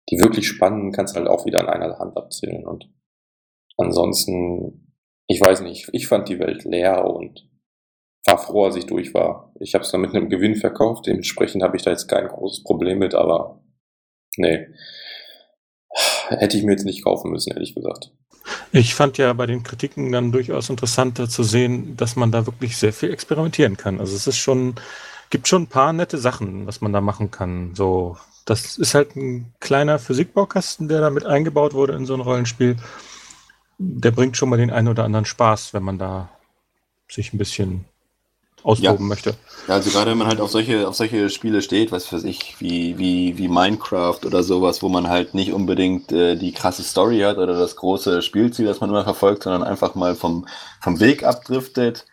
Die 0.09 0.19
wirklich 0.19 0.47
spannenden 0.47 0.91
kannst 0.91 1.15
halt 1.15 1.27
auch 1.27 1.45
wieder 1.45 1.59
an 1.61 1.69
einer 1.69 1.97
Hand 1.99 2.17
abzählen. 2.17 2.65
Und 2.65 2.89
ansonsten, 3.77 4.95
ich 5.27 5.39
weiß 5.39 5.61
nicht, 5.61 5.89
ich 5.93 6.07
fand 6.07 6.27
die 6.29 6.39
Welt 6.39 6.63
leer 6.65 7.05
und 7.05 7.47
war 8.25 8.37
froh, 8.37 8.65
als 8.65 8.75
ich 8.75 8.85
durch 8.85 9.13
war. 9.13 9.53
Ich 9.59 9.73
habe 9.73 9.83
es 9.83 9.91
dann 9.91 10.01
mit 10.01 10.13
einem 10.13 10.29
Gewinn 10.29 10.55
verkauft, 10.55 11.07
dementsprechend 11.07 11.63
habe 11.63 11.77
ich 11.77 11.83
da 11.83 11.91
jetzt 11.91 12.07
kein 12.07 12.27
großes 12.27 12.63
Problem 12.63 12.99
mit, 12.99 13.15
aber 13.15 13.63
nee. 14.37 14.67
Hätte 16.29 16.57
ich 16.57 16.63
mir 16.63 16.71
jetzt 16.71 16.85
nicht 16.85 17.03
kaufen 17.03 17.31
müssen, 17.31 17.51
ehrlich 17.51 17.75
gesagt. 17.75 18.11
Ich 18.71 18.95
fand 18.95 19.17
ja 19.17 19.33
bei 19.33 19.45
den 19.45 19.63
Kritiken 19.63 20.11
dann 20.11 20.31
durchaus 20.31 20.69
interessanter 20.69 21.27
zu 21.27 21.43
sehen, 21.43 21.97
dass 21.97 22.15
man 22.15 22.31
da 22.31 22.45
wirklich 22.45 22.77
sehr 22.77 22.93
viel 22.93 23.11
experimentieren 23.11 23.75
kann. 23.75 23.99
Also 23.99 24.15
es 24.15 24.27
ist 24.27 24.37
schon 24.37 24.75
gibt 25.31 25.47
schon 25.47 25.63
ein 25.63 25.67
paar 25.67 25.93
nette 25.93 26.19
Sachen, 26.19 26.67
was 26.67 26.81
man 26.81 26.93
da 26.93 27.01
machen 27.01 27.31
kann. 27.31 27.73
So, 27.73 28.17
das 28.45 28.77
ist 28.77 28.93
halt 28.93 29.15
ein 29.15 29.51
kleiner 29.59 29.97
Physikbaukasten, 29.97 30.87
der 30.87 31.01
da 31.01 31.09
mit 31.09 31.25
eingebaut 31.25 31.73
wurde 31.73 31.93
in 31.93 32.05
so 32.05 32.13
ein 32.13 32.21
Rollenspiel. 32.21 32.75
Der 33.79 34.11
bringt 34.11 34.37
schon 34.37 34.49
mal 34.49 34.57
den 34.57 34.69
einen 34.69 34.89
oder 34.89 35.05
anderen 35.05 35.25
Spaß, 35.25 35.73
wenn 35.73 35.83
man 35.83 35.97
da 35.97 36.29
sich 37.09 37.33
ein 37.33 37.39
bisschen 37.39 37.85
austoben 38.63 39.05
ja. 39.05 39.07
möchte. 39.07 39.35
Ja, 39.67 39.75
also 39.75 39.89
gerade 39.89 40.11
wenn 40.11 40.19
man 40.19 40.27
halt 40.27 40.39
auf 40.39 40.51
solche, 40.51 40.87
auf 40.87 40.95
solche 40.95 41.29
Spiele 41.29 41.63
steht, 41.63 41.91
was 41.91 42.11
weiß 42.11 42.23
ich, 42.25 42.57
wie, 42.59 42.97
wie, 42.99 43.37
wie 43.37 43.47
Minecraft 43.47 44.19
oder 44.25 44.43
sowas, 44.43 44.83
wo 44.83 44.89
man 44.89 45.09
halt 45.09 45.33
nicht 45.33 45.51
unbedingt 45.51 46.11
äh, 46.11 46.35
die 46.35 46.51
krasse 46.51 46.83
Story 46.83 47.21
hat 47.21 47.37
oder 47.37 47.57
das 47.57 47.75
große 47.75 48.21
Spielziel, 48.21 48.65
das 48.65 48.79
man 48.79 48.89
immer 48.91 49.03
verfolgt, 49.03 49.43
sondern 49.43 49.63
einfach 49.63 49.95
mal 49.95 50.13
vom, 50.13 50.45
vom 50.79 50.99
Weg 50.99 51.23
abdriftet 51.23 52.05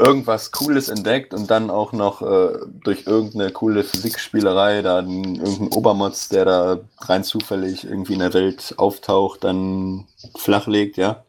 irgendwas 0.00 0.50
Cooles 0.50 0.88
entdeckt 0.88 1.34
und 1.34 1.50
dann 1.50 1.70
auch 1.70 1.92
noch 1.92 2.22
äh, 2.22 2.58
durch 2.82 3.06
irgendeine 3.06 3.50
coole 3.50 3.84
Physikspielerei, 3.84 4.82
dann 4.82 5.36
irgendein 5.36 5.68
Obermotz, 5.68 6.28
der 6.28 6.44
da 6.44 6.78
rein 7.00 7.24
zufällig 7.24 7.84
irgendwie 7.84 8.14
in 8.14 8.20
der 8.20 8.34
Welt 8.34 8.74
auftaucht, 8.76 9.44
dann 9.44 10.06
flachlegt, 10.36 10.96
ja, 10.96 11.24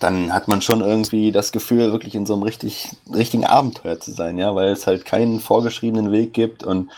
dann 0.00 0.32
hat 0.32 0.48
man 0.48 0.62
schon 0.62 0.80
irgendwie 0.80 1.32
das 1.32 1.52
Gefühl, 1.52 1.92
wirklich 1.92 2.14
in 2.14 2.26
so 2.26 2.34
einem 2.34 2.42
richtig, 2.42 2.90
richtigen 3.12 3.44
Abenteuer 3.44 3.98
zu 3.98 4.12
sein, 4.12 4.38
ja, 4.38 4.54
weil 4.54 4.68
es 4.68 4.86
halt 4.86 5.04
keinen 5.04 5.40
vorgeschriebenen 5.40 6.12
Weg 6.12 6.34
gibt 6.34 6.64
und 6.64 6.90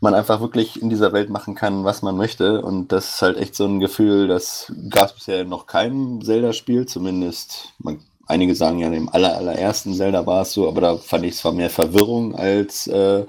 man 0.00 0.14
einfach 0.14 0.40
wirklich 0.40 0.80
in 0.80 0.90
dieser 0.90 1.12
Welt 1.12 1.30
machen 1.30 1.54
kann, 1.54 1.84
was 1.84 2.02
man 2.02 2.16
möchte. 2.16 2.62
Und 2.62 2.92
das 2.92 3.14
ist 3.14 3.22
halt 3.22 3.38
echt 3.38 3.54
so 3.54 3.64
ein 3.64 3.80
Gefühl, 3.80 4.28
das 4.28 4.72
gab 4.90 5.08
es 5.08 5.14
bisher 5.14 5.44
noch 5.44 5.66
keinem 5.66 6.22
Zelda-Spiel, 6.22 6.86
zumindest 6.86 7.72
man 7.78 8.00
einige 8.26 8.54
sagen 8.54 8.78
ja, 8.78 8.88
im 8.88 9.08
aller, 9.08 9.36
allerersten 9.36 9.94
Zelda 9.94 10.26
war 10.26 10.42
es 10.42 10.52
so, 10.52 10.68
aber 10.68 10.80
da 10.80 10.96
fand 10.96 11.24
ich 11.24 11.36
zwar 11.36 11.52
mehr 11.52 11.70
Verwirrung 11.70 12.34
als 12.34 12.86
äh, 12.86 13.24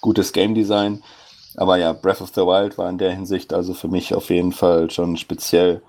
gutes 0.00 0.32
Game 0.32 0.54
Design. 0.54 1.02
Aber 1.56 1.76
ja, 1.76 1.92
Breath 1.92 2.20
of 2.20 2.30
the 2.34 2.42
Wild 2.42 2.78
war 2.78 2.88
in 2.88 2.98
der 2.98 3.12
Hinsicht 3.12 3.52
also 3.52 3.74
für 3.74 3.88
mich 3.88 4.14
auf 4.14 4.30
jeden 4.30 4.52
Fall 4.52 4.90
schon 4.90 5.16
speziell. 5.16 5.82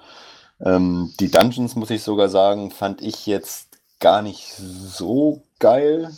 Ähm, 0.63 1.13
die 1.19 1.31
Dungeons, 1.31 1.75
muss 1.75 1.89
ich 1.89 2.03
sogar 2.03 2.29
sagen, 2.29 2.71
fand 2.71 3.01
ich 3.01 3.25
jetzt 3.27 3.67
gar 3.99 4.21
nicht 4.21 4.53
so 4.55 5.43
geil. 5.59 6.11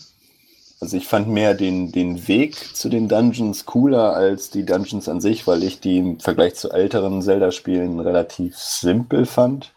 Also 0.80 0.98
ich 0.98 1.08
fand 1.08 1.28
mehr 1.28 1.54
den, 1.54 1.92
den 1.92 2.28
Weg 2.28 2.76
zu 2.76 2.90
den 2.90 3.08
Dungeons 3.08 3.66
cooler 3.66 4.16
als 4.16 4.50
die 4.50 4.66
Dungeons 4.66 5.08
an 5.10 5.22
sich, 5.22 5.46
weil 5.46 5.64
ich 5.64 5.80
die 5.80 5.98
im 5.98 6.20
Vergleich 6.20 6.56
zu 6.56 6.72
älteren 6.72 7.22
Zelda-Spielen 7.22 8.00
relativ 8.00 8.58
simpel 8.58 9.26
fand. 9.26 9.74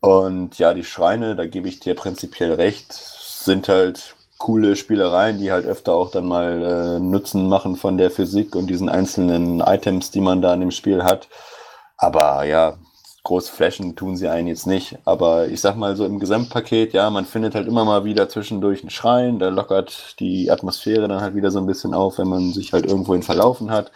Und 0.00 0.58
ja, 0.58 0.72
die 0.74 0.84
Schreine, 0.84 1.36
da 1.36 1.46
gebe 1.46 1.68
ich 1.68 1.80
dir 1.80 1.94
prinzipiell 1.94 2.54
recht, 2.54 2.92
sind 2.92 3.68
halt 3.68 4.16
coole 4.38 4.74
Spielereien, 4.74 5.38
die 5.38 5.52
halt 5.52 5.66
öfter 5.66 5.94
auch 5.94 6.10
dann 6.10 6.26
mal 6.26 6.62
äh, 6.96 7.00
Nutzen 7.00 7.48
machen 7.48 7.76
von 7.76 7.98
der 7.98 8.10
Physik 8.10 8.56
und 8.56 8.68
diesen 8.68 8.88
einzelnen 8.88 9.60
Items, 9.60 10.10
die 10.10 10.22
man 10.22 10.40
da 10.40 10.54
in 10.54 10.60
dem 10.60 10.70
Spiel 10.70 11.04
hat. 11.04 11.28
Aber 11.98 12.44
ja, 12.44 12.78
groß 13.24 13.50
flashen 13.50 13.96
tun 13.96 14.16
sie 14.16 14.28
einen 14.28 14.48
jetzt 14.48 14.66
nicht. 14.66 14.98
Aber 15.04 15.48
ich 15.48 15.60
sag 15.60 15.76
mal 15.76 15.94
so 15.96 16.06
im 16.06 16.18
Gesamtpaket, 16.18 16.94
ja, 16.94 17.10
man 17.10 17.26
findet 17.26 17.54
halt 17.54 17.68
immer 17.68 17.84
mal 17.84 18.04
wieder 18.04 18.28
zwischendurch 18.30 18.80
einen 18.80 18.90
Schrein, 18.90 19.38
der 19.38 19.50
lockert 19.50 20.18
die 20.20 20.50
Atmosphäre 20.50 21.06
dann 21.08 21.20
halt 21.20 21.34
wieder 21.34 21.50
so 21.50 21.58
ein 21.58 21.66
bisschen 21.66 21.92
auf, 21.92 22.18
wenn 22.18 22.28
man 22.28 22.52
sich 22.52 22.72
halt 22.72 22.86
irgendwohin 22.86 23.22
verlaufen 23.22 23.70
hat. 23.70 23.92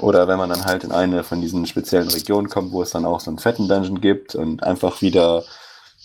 Oder 0.00 0.28
wenn 0.28 0.38
man 0.38 0.50
dann 0.50 0.64
halt 0.64 0.84
in 0.84 0.92
eine 0.92 1.24
von 1.24 1.40
diesen 1.40 1.66
speziellen 1.66 2.08
Regionen 2.08 2.48
kommt, 2.48 2.72
wo 2.72 2.82
es 2.82 2.90
dann 2.90 3.04
auch 3.04 3.20
so 3.20 3.30
einen 3.30 3.38
fetten 3.38 3.68
Dungeon 3.68 4.00
gibt 4.00 4.34
und 4.34 4.62
einfach 4.62 5.02
wieder 5.02 5.44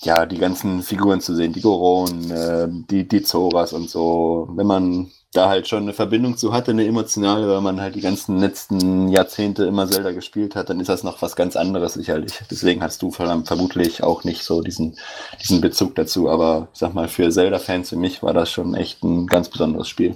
ja, 0.02 0.26
die 0.26 0.38
ganzen 0.38 0.84
Figuren 0.84 1.22
zu 1.22 1.36
sehen, 1.36 1.54
die 1.54 1.62
Goron, 1.62 2.30
äh, 2.30 2.68
die, 2.70 3.08
die 3.08 3.24
Zoras 3.24 3.74
und 3.74 3.90
so. 3.90 4.48
Wenn 4.52 4.68
man 4.68 5.12
da 5.32 5.50
halt 5.50 5.68
schon 5.68 5.84
eine 5.84 5.94
Verbindung 5.94 6.38
zu 6.38 6.54
hatte, 6.54 6.72
eine 6.72 6.86
emotionale, 6.86 7.48
weil 7.48 7.62
man 7.62 7.82
halt 7.82 7.96
die 7.96 8.02
ganzen 8.02 8.40
letzten 8.40 9.10
Jahrzehnte 9.10 9.66
immer 9.66 9.88
Zelda 9.88 10.12
gespielt 10.12 10.56
hat, 10.56 10.70
dann 10.70 10.80
ist 10.80 10.90
das 10.90 11.04
noch 11.04 11.22
was 11.22 11.36
ganz 11.36 11.56
anderes 11.56 11.94
sicherlich. 11.94 12.40
Deswegen 12.50 12.82
hast 12.82 13.02
du 13.02 13.12
vermutlich 13.12 14.04
auch 14.04 14.24
nicht 14.24 14.44
so 14.44 14.62
diesen, 14.62 14.98
diesen 15.42 15.62
Bezug 15.62 15.96
dazu. 15.96 16.30
Aber 16.30 16.70
ich 16.74 16.80
sag 16.80 16.94
mal, 16.94 17.08
für 17.08 17.30
Zelda-Fans 17.30 17.92
wie 17.92 17.98
mich 17.98 18.24
war 18.24 18.34
das 18.34 18.50
schon 18.52 18.76
echt 18.76 19.04
ein 19.04 19.28
ganz 19.28 19.50
besonderes 19.50 19.90
Spiel. 19.90 20.16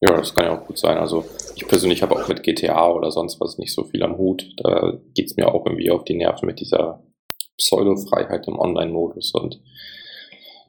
Ja, 0.00 0.14
das 0.14 0.34
kann 0.34 0.44
ja 0.44 0.58
auch 0.58 0.66
gut 0.66 0.78
sein. 0.78 0.98
Also 0.98 1.24
ich 1.54 1.66
persönlich 1.66 2.02
habe 2.02 2.14
auch 2.14 2.28
mit 2.28 2.42
GTA 2.42 2.90
oder 2.90 3.10
sonst 3.10 3.40
was 3.40 3.58
nicht 3.58 3.72
so 3.72 3.84
viel 3.84 4.02
am 4.02 4.18
Hut. 4.18 4.46
Da 4.58 4.98
geht's 5.14 5.36
mir 5.36 5.48
auch 5.48 5.64
irgendwie 5.64 5.90
auf 5.90 6.04
die 6.04 6.16
Nerven 6.16 6.46
mit 6.46 6.60
dieser 6.60 7.02
Pseudo-Freiheit 7.56 8.46
im 8.48 8.58
Online-Modus 8.58 9.32
und 9.32 9.60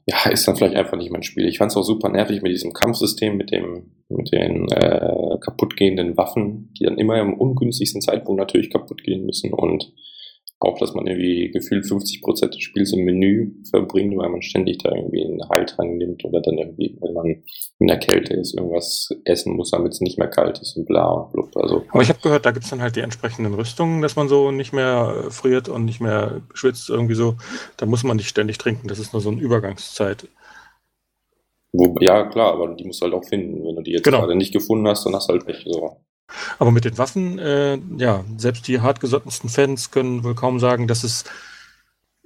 ja, 0.05 0.29
ist 0.31 0.47
dann 0.47 0.55
vielleicht 0.55 0.75
einfach 0.75 0.97
nicht 0.97 1.11
mein 1.11 1.23
Spiel. 1.23 1.45
Ich 1.47 1.57
fand 1.57 1.71
es 1.71 1.77
auch 1.77 1.83
super 1.83 2.07
nervig 2.07 2.41
mit 2.41 2.53
diesem 2.53 2.71
Kampfsystem, 2.71 3.35
mit 3.35 3.51
dem, 3.51 3.91
mit 4.07 4.31
den 4.31 4.69
äh, 4.69 5.37
kaputtgehenden 5.41 6.15
Waffen, 6.15 6.73
die 6.79 6.85
dann 6.85 6.97
immer 6.97 7.19
im 7.19 7.33
ungünstigsten 7.33 8.01
Zeitpunkt 8.01 8.39
natürlich 8.39 8.69
kaputt 8.69 9.03
gehen 9.03 9.25
müssen 9.25 9.53
und 9.53 9.91
auch, 10.59 10.79
dass 10.79 10.95
man 10.95 11.05
irgendwie 11.05 11.51
gefühlt 11.51 11.85
50 11.85 12.21
Prozent 12.21 12.55
des 12.55 12.61
Spiels 12.61 12.91
im 12.91 13.05
Menü 13.05 13.51
verbringt, 13.69 14.17
weil 14.17 14.29
man 14.29 14.41
ständig 14.41 14.79
da 14.79 14.93
irgendwie 14.93 15.23
einen 15.23 15.47
Heiltrank 15.49 15.97
nimmt 15.97 16.25
oder 16.25 16.41
dann 16.41 16.57
irgendwie, 16.57 16.97
wenn 16.99 17.13
man 17.13 17.43
in 17.79 17.87
der 17.87 17.99
Kälte 17.99 18.33
ist, 18.33 18.55
irgendwas 18.55 19.09
essen 19.25 19.55
muss, 19.55 19.69
damit 19.69 19.93
es 19.93 20.01
nicht 20.01 20.17
mehr 20.17 20.29
kalt 20.29 20.59
ist 20.59 20.75
und 20.75 20.85
bla 20.85 21.11
und 21.11 21.31
blub. 21.31 21.55
Also. 21.57 21.83
Aber 21.89 22.01
ich 22.01 22.09
habe 22.09 22.19
gehört, 22.21 22.45
da 22.45 22.51
gibt's 22.51 22.71
dann 22.71 22.81
halt 22.81 22.95
die 22.95 23.01
entsprechenden 23.01 23.53
Rüstungen, 23.53 24.01
dass 24.01 24.15
man 24.15 24.29
so 24.29 24.49
nicht 24.49 24.73
mehr 24.73 25.25
friert 25.29 25.69
und 25.69 25.85
nicht 25.85 26.01
mehr 26.01 26.41
schwitzt 26.55 26.89
irgendwie 26.89 27.15
so. 27.15 27.35
Da 27.77 27.85
muss 27.85 28.03
man 28.03 28.17
nicht 28.17 28.29
ständig 28.29 28.57
trinken, 28.57 28.87
das 28.87 28.97
ist 28.97 29.13
nur 29.13 29.21
so 29.21 29.29
eine 29.29 29.41
Übergangszeit. 29.41 30.27
Wo, 31.71 31.95
ja, 31.99 32.25
klar, 32.25 32.53
aber 32.53 32.73
die 32.73 32.85
musst 32.85 33.01
du 33.01 33.05
halt 33.05 33.13
auch 33.13 33.25
finden. 33.25 33.63
Wenn 33.63 33.75
du 33.75 33.83
die 33.83 33.91
jetzt 33.91 34.03
genau. 34.03 34.21
gerade 34.21 34.35
nicht 34.35 34.53
gefunden 34.53 34.87
hast, 34.87 35.05
dann 35.05 35.13
hast 35.13 35.29
du 35.29 35.33
halt 35.33 35.47
nicht 35.47 35.67
so. 35.67 35.97
Aber 36.59 36.71
mit 36.71 36.85
den 36.85 36.97
Waffen, 36.97 37.39
äh, 37.39 37.79
ja, 37.97 38.23
selbst 38.37 38.67
die 38.67 38.81
hartgesottensten 38.81 39.49
Fans 39.49 39.91
können 39.91 40.23
wohl 40.23 40.35
kaum 40.35 40.59
sagen, 40.59 40.87
dass 40.87 41.03
es 41.03 41.25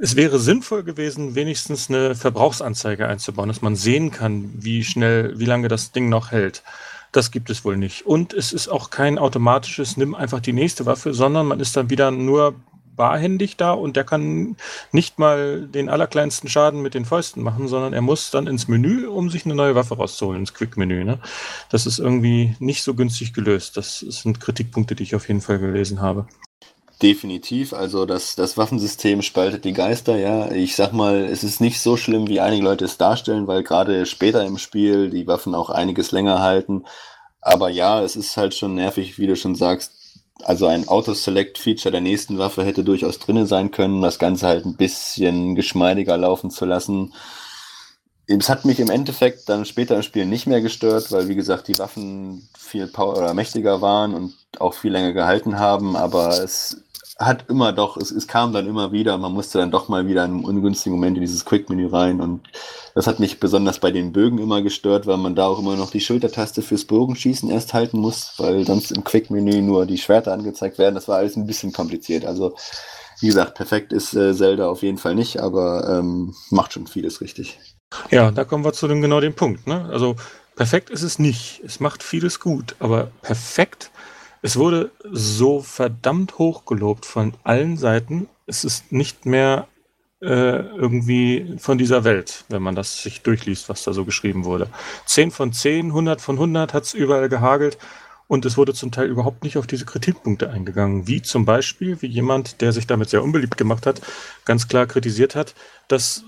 es 0.02 0.16
wäre 0.16 0.40
sinnvoll 0.40 0.82
gewesen, 0.84 1.36
wenigstens 1.36 1.88
eine 1.88 2.16
Verbrauchsanzeige 2.16 3.08
einzubauen, 3.08 3.50
dass 3.50 3.62
man 3.62 3.76
sehen 3.76 4.10
kann, 4.10 4.50
wie 4.56 4.84
schnell, 4.84 5.38
wie 5.38 5.46
lange 5.46 5.68
das 5.68 5.92
Ding 5.92 6.10
noch 6.10 6.32
hält. 6.32 6.64
Das 7.12 7.30
gibt 7.30 7.52
es 7.52 7.64
wohl 7.64 7.78
nicht. 7.78 8.08
Und 8.08 8.34
es 8.34 8.52
ist 8.52 8.68
auch 8.68 8.90
kein 8.90 9.20
automatisches, 9.20 9.98
nimm 9.98 10.16
einfach 10.16 10.40
die 10.40 10.54
nächste 10.54 10.88
Waffe, 10.88 11.14
sondern 11.14 11.46
man 11.46 11.60
ist 11.60 11.78
dann 11.78 11.92
wieder 11.92 12.10
nur 12.10 12.56
barhändig 12.96 13.58
da 13.58 13.72
und 13.72 13.96
der 13.96 14.04
kann 14.04 14.56
nicht 14.92 15.20
mal 15.20 15.68
den 15.68 15.90
allerkleinsten 15.90 16.50
Schaden 16.50 16.82
mit 16.82 16.94
den 16.94 17.06
Fäusten 17.06 17.44
machen, 17.44 17.68
sondern 17.68 17.94
er 17.94 18.02
muss 18.02 18.32
dann 18.32 18.48
ins 18.48 18.68
Menü, 18.68 19.08
um 19.08 19.30
sich 19.30 19.46
eine 19.46 19.56
neue 19.56 19.76
Waffe 19.76 19.96
rauszuholen, 19.96 20.42
ins 20.42 20.54
Quick-Menü. 20.54 21.04
Ne? 21.04 21.20
Das 21.70 21.86
ist 21.86 22.00
irgendwie 22.00 22.56
nicht 22.60 22.84
so 22.84 22.94
günstig 22.94 23.34
gelöst. 23.34 23.78
Das 23.78 24.00
sind 24.00 24.40
Kritikpunkte, 24.40 24.96
die 24.96 25.04
ich 25.04 25.16
auf 25.16 25.28
jeden 25.28 25.42
Fall 25.42 25.60
gelesen 25.60 26.02
habe. 26.02 26.28
Definitiv, 27.02 27.74
also 27.74 28.06
das, 28.06 28.36
das 28.36 28.58
Waffensystem 28.58 29.24
spaltet 29.24 29.66
die 29.66 29.74
Geister, 29.74 30.18
ja. 30.18 30.52
Ich 30.52 30.76
sag 30.76 30.94
mal, 30.94 31.24
es 31.26 31.44
ist 31.44 31.60
nicht 31.60 31.82
so 31.82 31.98
schlimm, 31.98 32.28
wie 32.28 32.40
einige 32.40 32.64
Leute 32.64 32.86
es 32.86 33.00
darstellen, 33.00 33.48
weil 33.48 33.64
gerade 33.64 34.06
später 34.06 34.46
im 34.46 34.60
Spiel 34.60 35.10
die 35.10 35.26
Waffen 35.26 35.56
auch 35.56 35.72
einiges 35.72 36.12
länger 36.12 36.42
halten. 36.42 36.84
Aber 37.42 37.70
ja, 37.70 38.04
es 38.04 38.16
ist 38.16 38.38
halt 38.38 38.54
schon 38.54 38.76
nervig, 38.76 39.18
wie 39.18 39.26
du 39.26 39.36
schon 39.36 39.56
sagst, 39.56 39.94
also 40.46 40.68
ein 40.68 40.88
Auto-Select-Feature 40.88 41.92
der 41.92 42.02
nächsten 42.02 42.38
Waffe 42.38 42.64
hätte 42.64 42.84
durchaus 42.84 43.20
drinne 43.20 43.46
sein 43.46 43.72
können, 43.72 44.02
das 44.02 44.20
Ganze 44.20 44.48
halt 44.48 44.66
ein 44.66 44.76
bisschen 44.76 45.56
geschmeidiger 45.56 46.18
laufen 46.18 46.52
zu 46.52 46.66
lassen. 46.66 47.14
Es 48.28 48.50
hat 48.50 48.66
mich 48.66 48.80
im 48.80 48.90
Endeffekt 48.90 49.50
dann 49.50 49.66
später 49.66 49.96
im 49.96 50.04
Spiel 50.04 50.26
nicht 50.26 50.48
mehr 50.48 50.62
gestört, 50.62 51.12
weil 51.12 51.28
wie 51.28 51.36
gesagt 51.36 51.68
die 51.68 51.78
Waffen 51.80 52.48
viel 52.58 52.88
power 52.88 53.18
oder 53.18 53.34
mächtiger 53.34 53.82
waren 53.82 54.14
und 54.14 54.34
auch 54.60 54.74
viel 54.74 54.92
länger 54.92 55.14
gehalten 55.14 55.60
haben, 55.60 55.96
aber 55.96 56.42
es 56.42 56.82
hat 57.22 57.46
immer 57.50 57.72
doch, 57.72 57.98
es, 57.98 58.12
es 58.12 58.28
kam 58.28 58.52
dann 58.52 58.68
immer 58.68 58.92
wieder, 58.92 59.18
man 59.18 59.32
musste 59.32 59.60
dann 59.60 59.72
doch 59.72 59.88
mal 59.88 60.08
wieder 60.08 60.26
in 60.26 60.32
einem 60.32 60.46
ungünstigen 60.46 60.94
Moment 60.94 61.18
in 61.18 61.22
dieses 61.22 61.46
Quick-Menü 61.46 61.88
rein 61.88 62.20
und 62.20 62.42
das 62.96 63.08
hat 63.08 63.20
mich 63.20 63.40
besonders 63.40 63.80
bei 63.80 63.92
den 63.92 64.12
Bögen 64.12 64.40
immer 64.40 64.62
gestört, 64.62 65.08
weil 65.08 65.18
man 65.18 65.36
da 65.36 65.46
auch 65.46 65.60
immer 65.60 65.76
noch 65.76 65.92
die 65.92 66.02
Schultertaste 66.02 66.62
fürs 66.62 66.86
Bogenschießen 66.86 67.50
erst 67.50 67.74
halten 67.74 68.00
muss, 68.00 68.34
weil 68.38 68.66
sonst 68.66 68.92
im 68.92 69.04
Quick-Menü 69.04 69.62
nur 69.62 69.86
die 69.86 69.98
Schwerter 69.98 70.34
angezeigt 70.34 70.78
werden. 70.78 70.96
Das 70.96 71.08
war 71.08 71.18
alles 71.18 71.38
ein 71.38 71.48
bisschen 71.48 71.72
kompliziert. 71.72 72.26
Also, 72.26 72.56
wie 73.22 73.28
gesagt, 73.28 73.56
perfekt 73.56 73.94
ist 73.94 74.14
äh, 74.14 74.34
Zelda 74.34 74.68
auf 74.68 74.82
jeden 74.82 74.98
Fall 74.98 75.16
nicht, 75.16 75.40
aber 75.40 75.88
ähm, 76.00 76.36
macht 76.50 76.74
schon 76.74 76.88
vieles 76.88 77.22
richtig. 77.22 77.60
Ja, 78.10 78.32
da 78.32 78.44
kommen 78.44 78.66
wir 78.66 78.74
zu 78.74 78.88
dem 78.88 79.02
genau 79.02 79.20
dem 79.20 79.34
Punkt. 79.34 79.68
Ne? 79.68 79.88
Also 79.92 80.16
perfekt 80.56 80.90
ist 80.90 81.04
es 81.04 81.20
nicht. 81.20 81.62
Es 81.66 81.80
macht 81.80 82.04
vieles 82.04 82.40
gut, 82.40 82.76
aber 82.80 83.12
perfekt 83.22 83.91
es 84.42 84.58
wurde 84.58 84.92
so 85.04 85.62
verdammt 85.62 86.38
hoch 86.38 86.66
gelobt 86.66 87.06
von 87.06 87.34
allen 87.44 87.78
Seiten. 87.78 88.28
Es 88.48 88.64
ist 88.64 88.92
nicht 88.92 89.26
mehr 89.26 89.68
äh, 90.22 90.28
irgendwie 90.28 91.56
von 91.58 91.78
dieser 91.78 92.04
Welt, 92.04 92.46
wenn 92.50 92.62
man 92.62 92.76
das 92.76 93.04
sich 93.04 93.22
durchliest, 93.22 93.70
was 93.70 93.84
da 93.84 93.94
so 93.94 94.06
geschrieben 94.06 94.46
wurde. 94.46 94.68
10 95.06 95.32
von 95.32 95.54
10, 95.54 95.88
100 95.88 96.22
von 96.22 96.36
100 96.36 96.74
hat 96.74 96.84
es 96.84 96.94
überall 96.94 97.30
gehagelt 97.30 97.78
und 98.28 98.46
es 98.46 98.58
wurde 98.58 98.74
zum 98.74 98.92
Teil 98.92 99.10
überhaupt 99.10 99.44
nicht 99.44 99.58
auf 99.58 99.68
diese 99.68 99.86
Kritikpunkte 99.86 100.50
eingegangen, 100.50 101.08
wie 101.08 101.22
zum 101.22 101.46
Beispiel, 101.46 102.02
wie 102.02 102.08
jemand, 102.08 102.62
der 102.62 102.72
sich 102.72 102.88
damit 102.88 103.10
sehr 103.10 103.24
unbeliebt 103.24 103.58
gemacht 103.58 103.86
hat, 103.86 104.02
ganz 104.46 104.68
klar 104.68 104.88
kritisiert 104.88 105.36
hat, 105.36 105.54
dass 105.88 106.24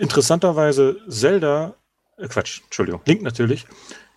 interessanterweise 0.00 0.96
Zelda, 1.08 1.74
äh 2.16 2.28
Quatsch, 2.28 2.62
Entschuldigung, 2.64 3.02
Link 3.06 3.22
natürlich, 3.22 3.66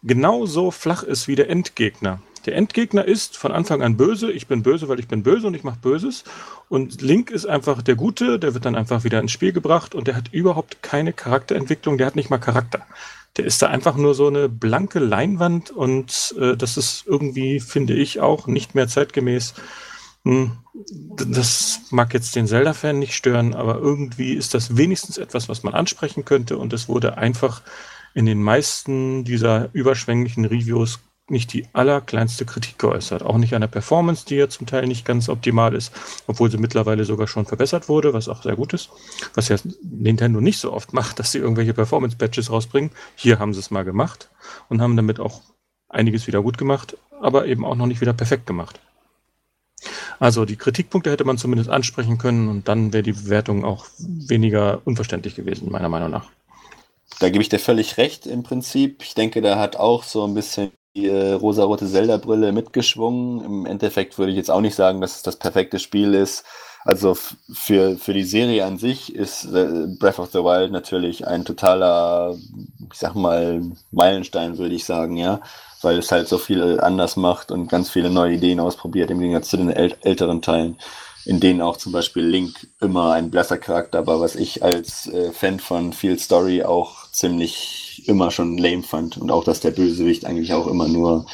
genauso 0.03 0.71
flach 0.71 1.03
ist 1.03 1.27
wie 1.27 1.35
der 1.35 1.49
Endgegner. 1.49 2.21
Der 2.45 2.55
Endgegner 2.55 3.05
ist 3.05 3.37
von 3.37 3.51
Anfang 3.51 3.81
an 3.81 3.97
böse. 3.97 4.31
Ich 4.31 4.47
bin 4.47 4.63
böse, 4.63 4.87
weil 4.87 4.99
ich 4.99 5.07
bin 5.07 5.23
böse 5.23 5.47
und 5.47 5.53
ich 5.53 5.63
mache 5.63 5.79
Böses. 5.79 6.23
Und 6.69 7.01
Link 7.01 7.29
ist 7.29 7.45
einfach 7.45 7.81
der 7.81 7.95
Gute, 7.95 8.39
der 8.39 8.53
wird 8.53 8.65
dann 8.65 8.75
einfach 8.75 9.03
wieder 9.03 9.19
ins 9.19 9.31
Spiel 9.31 9.51
gebracht 9.51 9.93
und 9.93 10.07
der 10.07 10.15
hat 10.15 10.33
überhaupt 10.33 10.81
keine 10.81 11.13
Charakterentwicklung, 11.13 11.97
der 11.97 12.07
hat 12.07 12.15
nicht 12.15 12.29
mal 12.29 12.37
Charakter. 12.39 12.81
Der 13.37 13.45
ist 13.45 13.61
da 13.61 13.67
einfach 13.67 13.95
nur 13.95 14.15
so 14.15 14.27
eine 14.27 14.49
blanke 14.49 14.99
Leinwand 14.99 15.71
und 15.71 16.35
äh, 16.39 16.57
das 16.57 16.77
ist 16.77 17.05
irgendwie, 17.07 17.59
finde 17.59 17.93
ich, 17.93 18.19
auch 18.19 18.47
nicht 18.47 18.75
mehr 18.75 18.87
zeitgemäß. 18.87 19.53
Hm, 20.23 20.51
das 21.15 21.81
mag 21.91 22.13
jetzt 22.13 22.35
den 22.35 22.47
Zelda-Fan 22.47 22.99
nicht 22.99 23.15
stören, 23.15 23.53
aber 23.53 23.77
irgendwie 23.77 24.33
ist 24.33 24.53
das 24.53 24.77
wenigstens 24.77 25.17
etwas, 25.17 25.49
was 25.49 25.63
man 25.63 25.73
ansprechen 25.73 26.25
könnte 26.25 26.57
und 26.57 26.73
es 26.73 26.87
wurde 26.87 27.17
einfach 27.17 27.61
in 28.13 28.25
den 28.25 28.41
meisten 28.43 29.23
dieser 29.23 29.69
überschwänglichen 29.73 30.45
Reviews 30.45 30.99
nicht 31.29 31.53
die 31.53 31.65
allerkleinste 31.73 32.45
Kritik 32.45 32.77
geäußert. 32.77 33.23
Auch 33.23 33.37
nicht 33.37 33.53
an 33.53 33.61
der 33.61 33.67
Performance, 33.67 34.25
die 34.25 34.35
ja 34.35 34.49
zum 34.49 34.67
Teil 34.67 34.87
nicht 34.87 35.05
ganz 35.05 35.29
optimal 35.29 35.73
ist, 35.73 35.93
obwohl 36.27 36.51
sie 36.51 36.57
mittlerweile 36.57 37.05
sogar 37.05 37.27
schon 37.27 37.45
verbessert 37.45 37.87
wurde, 37.87 38.13
was 38.13 38.27
auch 38.27 38.43
sehr 38.43 38.55
gut 38.55 38.73
ist. 38.73 38.89
Was 39.33 39.47
ja 39.47 39.57
Nintendo 39.81 40.41
nicht 40.41 40.59
so 40.59 40.73
oft 40.73 40.93
macht, 40.93 41.19
dass 41.19 41.31
sie 41.31 41.37
irgendwelche 41.37 41.73
Performance-Patches 41.73 42.51
rausbringen. 42.51 42.91
Hier 43.15 43.39
haben 43.39 43.53
sie 43.53 43.59
es 43.59 43.71
mal 43.71 43.83
gemacht 43.83 44.29
und 44.69 44.81
haben 44.81 44.97
damit 44.97 45.19
auch 45.19 45.41
einiges 45.87 46.27
wieder 46.27 46.41
gut 46.41 46.57
gemacht, 46.57 46.97
aber 47.21 47.45
eben 47.45 47.65
auch 47.65 47.75
noch 47.75 47.87
nicht 47.87 48.01
wieder 48.01 48.13
perfekt 48.13 48.45
gemacht. 48.45 48.79
Also 50.19 50.45
die 50.45 50.55
Kritikpunkte 50.55 51.09
hätte 51.09 51.23
man 51.23 51.37
zumindest 51.37 51.69
ansprechen 51.69 52.17
können 52.17 52.47
und 52.47 52.67
dann 52.67 52.93
wäre 52.93 53.03
die 53.03 53.13
Bewertung 53.13 53.65
auch 53.65 53.87
weniger 53.97 54.81
unverständlich 54.85 55.35
gewesen, 55.35 55.71
meiner 55.71 55.89
Meinung 55.89 56.11
nach. 56.11 56.29
Da 57.19 57.29
gebe 57.29 57.41
ich 57.41 57.49
dir 57.49 57.59
völlig 57.59 57.97
recht 57.97 58.25
im 58.25 58.43
Prinzip. 58.43 59.01
Ich 59.03 59.15
denke, 59.15 59.41
da 59.41 59.59
hat 59.59 59.75
auch 59.75 60.03
so 60.03 60.25
ein 60.25 60.33
bisschen 60.33 60.71
die 60.95 61.07
äh, 61.07 61.33
rosarote 61.33 61.87
Zelda-Brille 61.87 62.51
mitgeschwungen. 62.51 63.43
Im 63.45 63.65
Endeffekt 63.65 64.17
würde 64.17 64.31
ich 64.31 64.37
jetzt 64.37 64.51
auch 64.51 64.61
nicht 64.61 64.75
sagen, 64.75 65.01
dass 65.01 65.17
es 65.17 65.23
das 65.23 65.37
perfekte 65.37 65.79
Spiel 65.79 66.13
ist. 66.13 66.43
Also 66.83 67.15
für, 67.15 67.97
für 67.97 68.13
die 68.13 68.23
Serie 68.23 68.65
an 68.65 68.77
sich 68.77 69.15
ist 69.15 69.45
äh, 69.45 69.87
Breath 69.99 70.19
of 70.19 70.31
the 70.31 70.39
Wild 70.39 70.71
natürlich 70.71 71.27
ein 71.27 71.45
totaler 71.45 72.35
ich 72.91 72.99
sag 72.99 73.15
mal, 73.15 73.61
Meilenstein, 73.91 74.57
würde 74.57 74.75
ich 74.75 74.85
sagen, 74.85 75.17
ja. 75.17 75.41
Weil 75.81 75.97
es 75.97 76.11
halt 76.11 76.27
so 76.27 76.37
viel 76.37 76.79
anders 76.79 77.15
macht 77.15 77.51
und 77.51 77.67
ganz 77.67 77.89
viele 77.89 78.09
neue 78.09 78.35
Ideen 78.35 78.59
ausprobiert, 78.59 79.09
im 79.09 79.19
Gegensatz 79.19 79.49
zu 79.49 79.57
den 79.57 79.71
äl 79.71 79.95
älteren 80.01 80.41
Teilen, 80.41 80.77
in 81.25 81.39
denen 81.39 81.61
auch 81.61 81.77
zum 81.77 81.91
Beispiel 81.91 82.23
Link 82.23 82.67
immer 82.79 83.13
ein 83.13 83.31
blasser 83.31 83.57
Charakter 83.57 84.05
war, 84.05 84.19
was 84.19 84.35
ich 84.35 84.63
als 84.63 85.07
äh, 85.07 85.31
Fan 85.31 85.59
von 85.59 85.93
Field 85.93 86.19
Story 86.19 86.63
auch 86.63 87.09
ziemlich 87.11 87.90
immer 88.07 88.31
schon 88.31 88.57
lame 88.57 88.83
fand. 88.83 89.17
Und 89.17 89.31
auch, 89.31 89.43
dass 89.43 89.59
der 89.59 89.71
Bösewicht 89.71 90.25
eigentlich 90.25 90.53
auch 90.53 90.67
immer 90.67 90.87
nur 90.87 91.25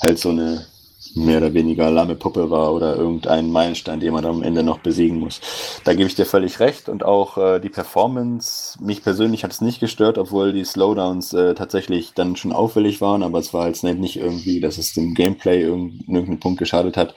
halt 0.00 0.18
so 0.18 0.30
eine 0.30 0.66
mehr 1.14 1.38
oder 1.38 1.54
weniger 1.54 1.90
lahme 1.90 2.14
Puppe 2.14 2.50
war 2.50 2.72
oder 2.72 2.96
irgendein 2.96 3.50
Meilenstein, 3.50 4.00
den 4.00 4.12
man 4.12 4.24
am 4.24 4.42
Ende 4.42 4.62
noch 4.62 4.78
besiegen 4.78 5.18
muss. 5.18 5.40
Da 5.84 5.94
gebe 5.94 6.06
ich 6.06 6.14
dir 6.14 6.26
völlig 6.26 6.60
recht 6.60 6.88
und 6.88 7.04
auch 7.04 7.36
äh, 7.38 7.60
die 7.60 7.68
Performance, 7.68 8.78
mich 8.82 9.02
persönlich 9.02 9.44
hat 9.44 9.52
es 9.52 9.60
nicht 9.60 9.80
gestört, 9.80 10.18
obwohl 10.18 10.52
die 10.52 10.64
Slowdowns 10.64 11.32
äh, 11.34 11.54
tatsächlich 11.54 12.12
dann 12.14 12.36
schon 12.36 12.52
auffällig 12.52 13.00
waren, 13.00 13.22
aber 13.22 13.38
es 13.38 13.52
war 13.52 13.68
jetzt 13.68 13.84
nicht 13.84 14.16
irgendwie, 14.16 14.60
dass 14.60 14.78
es 14.78 14.94
dem 14.94 15.14
Gameplay 15.14 15.60
irgendeinen 15.62 16.40
Punkt 16.40 16.58
geschadet 16.58 16.96
hat. 16.96 17.14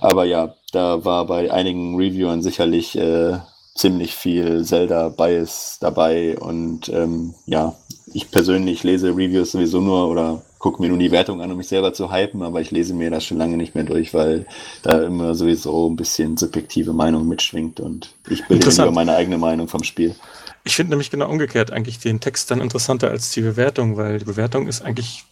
Aber 0.00 0.24
ja, 0.24 0.54
da 0.72 1.04
war 1.04 1.26
bei 1.26 1.50
einigen 1.50 1.96
Reviewern 1.96 2.42
sicherlich 2.42 2.96
äh, 2.96 3.38
ziemlich 3.74 4.14
viel 4.14 4.64
Zelda-Bias 4.64 5.78
dabei 5.80 6.38
und 6.38 6.88
ähm, 6.88 7.34
ja, 7.44 7.74
ich 8.06 8.30
persönlich 8.30 8.84
lese 8.84 9.08
Reviews 9.08 9.52
sowieso 9.52 9.80
nur 9.80 10.08
oder 10.08 10.42
gucke 10.58 10.80
mir 10.80 10.88
nur 10.88 10.98
die 10.98 11.10
Wertung 11.10 11.40
an, 11.40 11.50
um 11.50 11.58
mich 11.58 11.68
selber 11.68 11.92
zu 11.92 12.12
hypen, 12.12 12.42
aber 12.42 12.60
ich 12.60 12.70
lese 12.70 12.94
mir 12.94 13.10
das 13.10 13.24
schon 13.24 13.38
lange 13.38 13.56
nicht 13.56 13.74
mehr 13.74 13.84
durch, 13.84 14.14
weil 14.14 14.46
da 14.82 15.02
immer 15.02 15.34
sowieso 15.34 15.88
ein 15.88 15.96
bisschen 15.96 16.36
subjektive 16.36 16.92
Meinung 16.92 17.28
mitschwingt 17.28 17.80
und 17.80 18.14
ich 18.28 18.46
bilde 18.46 18.70
mir 18.70 18.90
meine 18.90 19.16
eigene 19.16 19.38
Meinung 19.38 19.68
vom 19.68 19.82
Spiel. 19.82 20.14
Ich 20.64 20.74
finde 20.74 20.90
nämlich 20.90 21.10
genau 21.10 21.28
umgekehrt 21.28 21.72
eigentlich 21.72 21.98
den 21.98 22.20
Text 22.20 22.50
dann 22.50 22.60
interessanter 22.60 23.10
als 23.10 23.30
die 23.30 23.42
Bewertung, 23.42 23.96
weil 23.96 24.18
die 24.18 24.24
Bewertung 24.24 24.66
ist 24.66 24.82
eigentlich 24.82 25.24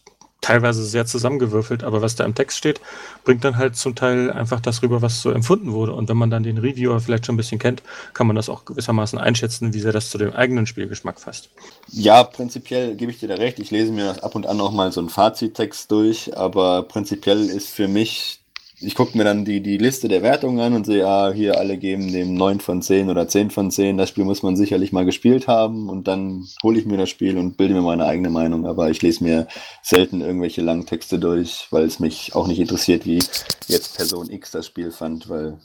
teilweise 0.44 0.84
sehr 0.84 1.06
zusammengewürfelt, 1.06 1.84
aber 1.84 2.02
was 2.02 2.16
da 2.16 2.24
im 2.24 2.34
Text 2.34 2.58
steht, 2.58 2.80
bringt 3.24 3.44
dann 3.44 3.56
halt 3.56 3.76
zum 3.76 3.94
Teil 3.94 4.30
einfach 4.30 4.60
das 4.60 4.82
rüber, 4.82 5.00
was 5.00 5.22
so 5.22 5.30
empfunden 5.30 5.72
wurde. 5.72 5.94
Und 5.94 6.10
wenn 6.10 6.18
man 6.18 6.28
dann 6.28 6.42
den 6.42 6.58
Reviewer 6.58 7.00
vielleicht 7.00 7.24
schon 7.24 7.34
ein 7.34 7.38
bisschen 7.38 7.58
kennt, 7.58 7.82
kann 8.12 8.26
man 8.26 8.36
das 8.36 8.50
auch 8.50 8.66
gewissermaßen 8.66 9.18
einschätzen, 9.18 9.72
wie 9.72 9.80
sehr 9.80 9.92
das 9.92 10.10
zu 10.10 10.18
dem 10.18 10.34
eigenen 10.34 10.66
Spielgeschmack 10.66 11.18
fasst. 11.18 11.48
Ja, 11.90 12.22
prinzipiell 12.24 12.94
gebe 12.94 13.10
ich 13.10 13.20
dir 13.20 13.28
da 13.28 13.36
recht. 13.36 13.58
Ich 13.58 13.70
lese 13.70 13.90
mir 13.90 14.22
ab 14.22 14.34
und 14.34 14.46
an 14.46 14.60
auch 14.60 14.72
mal 14.72 14.92
so 14.92 15.00
einen 15.00 15.08
Fazittext 15.08 15.90
durch, 15.90 16.36
aber 16.36 16.82
prinzipiell 16.82 17.48
ist 17.48 17.70
für 17.70 17.88
mich 17.88 18.43
ich 18.80 18.94
gucke 18.94 19.16
mir 19.16 19.24
dann 19.24 19.44
die, 19.44 19.60
die 19.60 19.78
Liste 19.78 20.08
der 20.08 20.22
Wertungen 20.22 20.60
an 20.60 20.74
und 20.74 20.84
sehe, 20.86 21.06
ah, 21.06 21.32
hier 21.32 21.58
alle 21.58 21.78
geben 21.78 22.12
dem 22.12 22.34
9 22.34 22.60
von 22.60 22.82
10 22.82 23.08
oder 23.08 23.28
10 23.28 23.50
von 23.50 23.70
10. 23.70 23.96
Das 23.96 24.08
Spiel 24.08 24.24
muss 24.24 24.42
man 24.42 24.56
sicherlich 24.56 24.92
mal 24.92 25.04
gespielt 25.04 25.46
haben 25.46 25.88
und 25.88 26.08
dann 26.08 26.46
hole 26.62 26.78
ich 26.78 26.86
mir 26.86 26.96
das 26.96 27.08
Spiel 27.08 27.38
und 27.38 27.56
bilde 27.56 27.74
mir 27.74 27.82
meine 27.82 28.06
eigene 28.06 28.30
Meinung. 28.30 28.66
Aber 28.66 28.90
ich 28.90 29.00
lese 29.02 29.22
mir 29.22 29.46
selten 29.82 30.20
irgendwelche 30.20 30.60
langen 30.60 30.86
Texte 30.86 31.18
durch, 31.18 31.68
weil 31.70 31.84
es 31.84 32.00
mich 32.00 32.34
auch 32.34 32.46
nicht 32.46 32.58
interessiert, 32.58 33.06
wie 33.06 33.20
jetzt 33.68 33.96
Person 33.96 34.30
X 34.30 34.50
das 34.50 34.66
Spiel 34.66 34.90
fand, 34.90 35.28
weil 35.28 35.58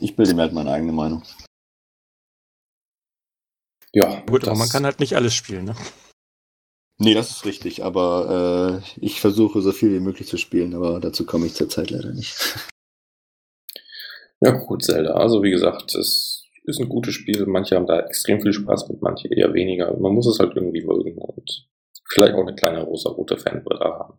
ich 0.00 0.16
bilde 0.16 0.34
mir 0.34 0.42
halt 0.42 0.52
meine 0.52 0.72
eigene 0.72 0.92
Meinung. 0.92 1.22
Ja, 3.92 4.20
gut, 4.20 4.46
aber 4.46 4.56
man 4.56 4.68
kann 4.68 4.84
halt 4.84 5.00
nicht 5.00 5.14
alles 5.16 5.34
spielen, 5.34 5.64
ne? 5.64 5.74
Nee, 7.02 7.14
das 7.14 7.30
ist 7.30 7.46
richtig, 7.46 7.82
aber 7.82 8.82
äh, 8.84 9.00
ich 9.00 9.22
versuche 9.22 9.62
so 9.62 9.72
viel 9.72 9.90
wie 9.90 10.00
möglich 10.00 10.28
zu 10.28 10.36
spielen, 10.36 10.74
aber 10.74 11.00
dazu 11.00 11.24
komme 11.24 11.46
ich 11.46 11.54
zurzeit 11.54 11.90
leider 11.90 12.12
nicht. 12.12 12.36
Ja, 14.42 14.52
gut, 14.52 14.82
Zelda. 14.82 15.12
Also 15.12 15.42
wie 15.42 15.50
gesagt, 15.50 15.94
es 15.94 16.46
ist 16.64 16.80
ein 16.80 16.88
gutes 16.88 17.12
Spiel. 17.12 17.44
Manche 17.44 17.76
haben 17.76 17.86
da 17.86 18.00
extrem 18.00 18.40
viel 18.40 18.54
Spaß 18.54 18.88
mit, 18.88 19.02
manche 19.02 19.28
eher 19.28 19.52
weniger. 19.52 19.94
Man 19.98 20.14
muss 20.14 20.26
es 20.26 20.38
halt 20.38 20.56
irgendwie 20.56 20.82
mögen 20.82 21.18
und 21.18 21.68
vielleicht 22.08 22.32
auch 22.32 22.40
eine 22.40 22.54
kleine 22.54 22.82
rosa-rote 22.82 23.36
Fanbrille 23.36 23.84
haben. 23.84 24.14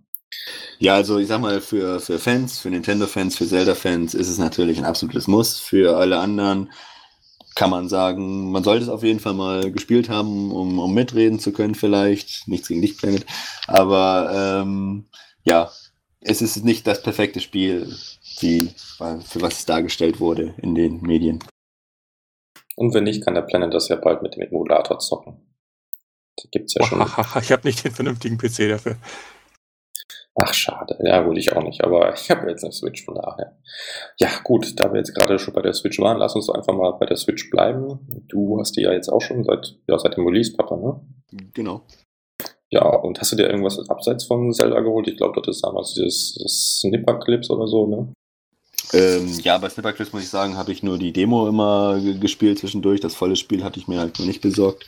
Ja, 0.77 0.93
also 0.93 1.17
ich 1.17 1.27
sag 1.27 1.41
mal, 1.41 1.59
für, 1.59 1.99
für 1.99 2.19
Fans, 2.19 2.59
für 2.59 2.69
Nintendo-Fans, 2.69 3.35
für 3.35 3.47
Zelda-Fans 3.47 4.13
ist 4.13 4.29
es 4.29 4.37
natürlich 4.37 4.77
ein 4.77 4.85
absolutes 4.85 5.27
Muss. 5.27 5.57
Für 5.57 5.97
alle 5.97 6.19
anderen 6.19 6.71
kann 7.55 7.69
man 7.69 7.89
sagen, 7.89 8.51
man 8.51 8.63
sollte 8.63 8.83
es 8.83 8.89
auf 8.89 9.03
jeden 9.03 9.19
Fall 9.19 9.33
mal 9.33 9.71
gespielt 9.71 10.09
haben, 10.09 10.51
um, 10.51 10.79
um 10.79 10.93
mitreden 10.93 11.39
zu 11.39 11.51
können 11.51 11.75
vielleicht. 11.75 12.47
Nichts 12.47 12.67
gegen 12.67 12.81
dich, 12.81 12.97
Planet. 12.97 13.25
Aber 13.67 14.61
ähm, 14.63 15.05
ja, 15.43 15.71
es 16.21 16.41
ist 16.41 16.63
nicht 16.63 16.87
das 16.87 17.01
perfekte 17.01 17.39
Spiel, 17.39 17.93
wie, 18.39 18.71
für 18.97 19.41
was 19.41 19.59
es 19.59 19.65
dargestellt 19.65 20.19
wurde 20.19 20.53
in 20.61 20.75
den 20.75 21.01
Medien. 21.01 21.39
Und 22.75 22.93
wenn 22.93 23.03
nicht, 23.03 23.23
kann 23.23 23.35
der 23.35 23.41
Planet 23.41 23.73
das 23.73 23.89
ja 23.89 23.95
bald 23.95 24.21
mit 24.21 24.35
dem 24.35 24.43
Emulator 24.43 24.99
zocken. 24.99 25.41
Da 26.37 26.43
gibt's 26.51 26.73
ja 26.75 26.85
schon. 26.85 27.01
ich 27.41 27.51
habe 27.51 27.67
nicht 27.67 27.83
den 27.83 27.91
vernünftigen 27.91 28.37
PC 28.37 28.69
dafür. 28.69 28.95
Ach, 30.35 30.53
schade. 30.53 30.97
Ja, 31.03 31.21
gut, 31.23 31.37
ich 31.37 31.53
auch 31.53 31.63
nicht. 31.63 31.83
Aber 31.83 32.13
ich 32.15 32.31
habe 32.31 32.49
jetzt 32.49 32.63
eine 32.63 32.73
Switch, 32.73 33.03
von 33.03 33.15
daher. 33.15 33.57
Ja, 34.19 34.29
gut, 34.43 34.79
da 34.79 34.91
wir 34.91 34.99
jetzt 34.99 35.13
gerade 35.13 35.37
schon 35.39 35.53
bei 35.53 35.61
der 35.61 35.73
Switch 35.73 35.99
waren, 35.99 36.17
lass 36.17 36.35
uns 36.35 36.49
einfach 36.49 36.73
mal 36.73 36.91
bei 36.93 37.05
der 37.05 37.17
Switch 37.17 37.49
bleiben. 37.49 37.99
Du 38.27 38.59
hast 38.59 38.77
die 38.77 38.81
ja 38.81 38.91
jetzt 38.91 39.09
auch 39.09 39.21
schon 39.21 39.43
seit, 39.43 39.77
ja, 39.87 39.97
seit 39.99 40.17
dem 40.17 40.25
Release, 40.25 40.53
Papa, 40.53 40.77
ne? 40.77 41.01
Genau. 41.53 41.83
Ja, 42.69 42.87
und 42.87 43.19
hast 43.19 43.33
du 43.33 43.35
dir 43.35 43.49
irgendwas 43.49 43.89
abseits 43.89 44.23
von 44.23 44.53
Zelda 44.53 44.79
geholt? 44.79 45.07
Ich 45.09 45.17
glaube, 45.17 45.41
das 45.41 45.57
ist 45.57 45.65
damals 45.65 45.93
dieses, 45.93 46.79
Snipper-Clips 46.79 47.49
oder 47.49 47.67
so, 47.67 47.85
ne? 47.85 48.13
Ähm, 48.93 49.27
ja, 49.43 49.57
bei 49.57 49.69
Snipperclips 49.69 50.11
muss 50.11 50.23
ich 50.23 50.29
sagen, 50.29 50.57
habe 50.57 50.71
ich 50.71 50.83
nur 50.83 50.97
die 50.97 51.13
Demo 51.13 51.47
immer 51.47 51.99
gespielt 52.19 52.59
zwischendurch. 52.59 52.99
Das 52.99 53.15
volle 53.15 53.35
Spiel 53.35 53.63
hatte 53.63 53.79
ich 53.79 53.87
mir 53.87 53.99
halt 53.99 54.19
noch 54.19 54.25
nicht 54.25 54.41
besorgt. 54.41 54.85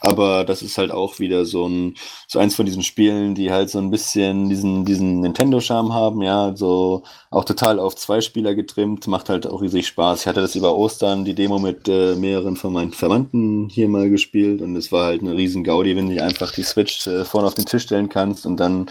Aber 0.00 0.44
das 0.44 0.62
ist 0.62 0.78
halt 0.78 0.90
auch 0.90 1.18
wieder 1.18 1.44
so 1.44 1.68
ein, 1.68 1.94
so 2.26 2.38
eins 2.38 2.54
von 2.54 2.66
diesen 2.66 2.82
Spielen, 2.82 3.34
die 3.34 3.50
halt 3.52 3.70
so 3.70 3.78
ein 3.78 3.90
bisschen 3.90 4.48
diesen, 4.48 4.84
diesen 4.84 5.20
Nintendo-Charme 5.20 5.92
haben, 5.92 6.22
ja, 6.22 6.56
so 6.56 7.02
auch 7.30 7.44
total 7.44 7.78
auf 7.78 7.96
zwei 7.96 8.20
Spieler 8.20 8.54
getrimmt, 8.54 9.06
macht 9.06 9.28
halt 9.28 9.46
auch 9.46 9.60
riesig 9.60 9.86
Spaß. 9.86 10.22
Ich 10.22 10.26
hatte 10.26 10.40
das 10.40 10.56
über 10.56 10.74
Ostern, 10.74 11.24
die 11.24 11.34
Demo 11.34 11.58
mit 11.58 11.86
äh, 11.88 12.14
mehreren 12.16 12.56
von 12.56 12.72
meinen 12.72 12.92
Verwandten 12.92 13.68
hier 13.68 13.88
mal 13.88 14.08
gespielt 14.08 14.62
und 14.62 14.74
es 14.74 14.90
war 14.90 15.06
halt 15.06 15.20
eine 15.20 15.36
riesen 15.36 15.64
Gaudi, 15.64 15.94
wenn 15.96 16.08
du 16.08 16.22
einfach 16.22 16.52
die 16.52 16.62
Switch 16.62 17.06
äh, 17.06 17.24
vorne 17.24 17.46
auf 17.46 17.54
den 17.54 17.66
Tisch 17.66 17.82
stellen 17.82 18.08
kannst 18.08 18.46
und 18.46 18.58
dann 18.58 18.86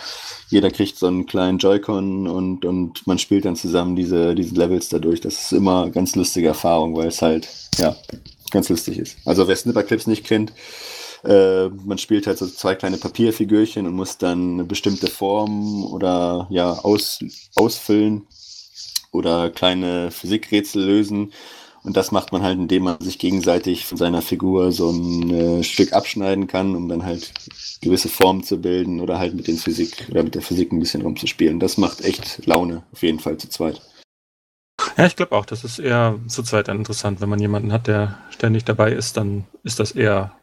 jeder 0.49 0.69
kriegt 0.71 0.97
so 0.97 1.07
einen 1.07 1.25
kleinen 1.25 1.57
Joy-Con 1.57 2.27
und, 2.27 2.65
und 2.65 3.05
man 3.07 3.19
spielt 3.19 3.45
dann 3.45 3.55
zusammen 3.55 3.95
diese, 3.95 4.35
diese 4.35 4.55
Levels 4.55 4.89
dadurch. 4.89 5.21
Das 5.21 5.41
ist 5.43 5.51
immer 5.53 5.89
ganz 5.89 6.15
lustige 6.15 6.49
Erfahrung, 6.49 6.95
weil 6.95 7.07
es 7.07 7.21
halt, 7.21 7.47
ja, 7.77 7.95
ganz 8.51 8.69
lustig 8.69 8.97
ist. 8.99 9.17
Also 9.25 9.47
wer 9.47 9.55
Snipperclips 9.55 10.07
nicht 10.07 10.25
kennt, 10.25 10.53
äh, 11.23 11.69
man 11.69 11.97
spielt 11.97 12.27
halt 12.27 12.37
so 12.37 12.47
zwei 12.47 12.75
kleine 12.75 12.97
Papierfigürchen 12.97 13.85
und 13.85 13.93
muss 13.93 14.17
dann 14.17 14.53
eine 14.53 14.63
bestimmte 14.63 15.07
Form 15.07 15.85
oder 15.85 16.47
ja 16.49 16.71
aus, 16.71 17.19
ausfüllen 17.55 18.27
oder 19.11 19.49
kleine 19.49 20.11
Physikrätsel 20.11 20.83
lösen. 20.83 21.33
Und 21.83 21.95
das 21.95 22.11
macht 22.11 22.33
man 22.33 22.43
halt, 22.43 22.57
indem 22.57 22.83
man 22.83 22.99
sich 22.99 23.19
gegenseitig 23.19 23.85
von 23.85 23.97
seiner 23.97 24.21
Figur 24.21 24.71
so 24.71 24.91
ein 24.91 25.33
äh, 25.33 25.63
Stück 25.63 25.93
abschneiden 25.93 26.47
kann, 26.47 26.75
um 26.75 26.89
dann 26.89 27.05
halt 27.05 27.31
gewisse 27.81 28.09
Formen 28.09 28.43
zu 28.43 28.59
bilden 28.59 28.99
oder 28.99 29.17
halt 29.17 29.33
mit 29.33 29.47
den 29.47 29.57
Physik 29.57 30.07
oder 30.11 30.23
mit 30.23 30.35
der 30.35 30.41
Physik 30.41 30.73
ein 30.73 30.79
bisschen 30.79 31.01
rumzuspielen. 31.01 31.59
Das 31.59 31.77
macht 31.77 32.01
echt 32.01 32.45
Laune, 32.45 32.83
auf 32.91 33.01
jeden 33.01 33.19
Fall 33.19 33.37
zu 33.37 33.49
zweit. 33.49 33.81
Ja, 34.97 35.05
ich 35.05 35.15
glaube 35.15 35.35
auch, 35.35 35.45
das 35.45 35.63
ist 35.63 35.79
eher 35.79 36.19
zu 36.27 36.43
zweit 36.43 36.67
dann 36.67 36.77
interessant. 36.77 37.21
Wenn 37.21 37.29
man 37.29 37.39
jemanden 37.39 37.71
hat, 37.71 37.87
der 37.87 38.17
ständig 38.31 38.65
dabei 38.65 38.91
ist, 38.91 39.15
dann 39.15 39.45
ist 39.63 39.79
das 39.79 39.93
eher 39.93 40.33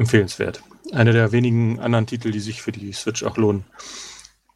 empfehlenswert. 0.00 0.62
Einer 0.92 1.12
der 1.12 1.30
wenigen 1.30 1.78
anderen 1.78 2.06
Titel, 2.06 2.30
die 2.30 2.40
sich 2.40 2.62
für 2.62 2.72
die 2.72 2.92
Switch 2.92 3.22
auch 3.22 3.36
lohnen, 3.36 3.64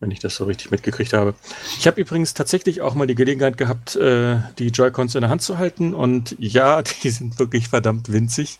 wenn 0.00 0.10
ich 0.10 0.18
das 0.18 0.34
so 0.34 0.44
richtig 0.44 0.70
mitgekriegt 0.70 1.12
habe. 1.12 1.34
Ich 1.78 1.86
habe 1.86 2.00
übrigens 2.00 2.34
tatsächlich 2.34 2.80
auch 2.80 2.94
mal 2.94 3.06
die 3.06 3.14
Gelegenheit 3.14 3.56
gehabt, 3.56 3.94
äh, 3.94 4.38
die 4.58 4.68
Joy-Cons 4.68 5.14
in 5.14 5.20
der 5.20 5.30
Hand 5.30 5.42
zu 5.42 5.58
halten 5.58 5.94
und 5.94 6.34
ja, 6.38 6.82
die 7.02 7.10
sind 7.10 7.38
wirklich 7.38 7.68
verdammt 7.68 8.10
winzig. 8.10 8.58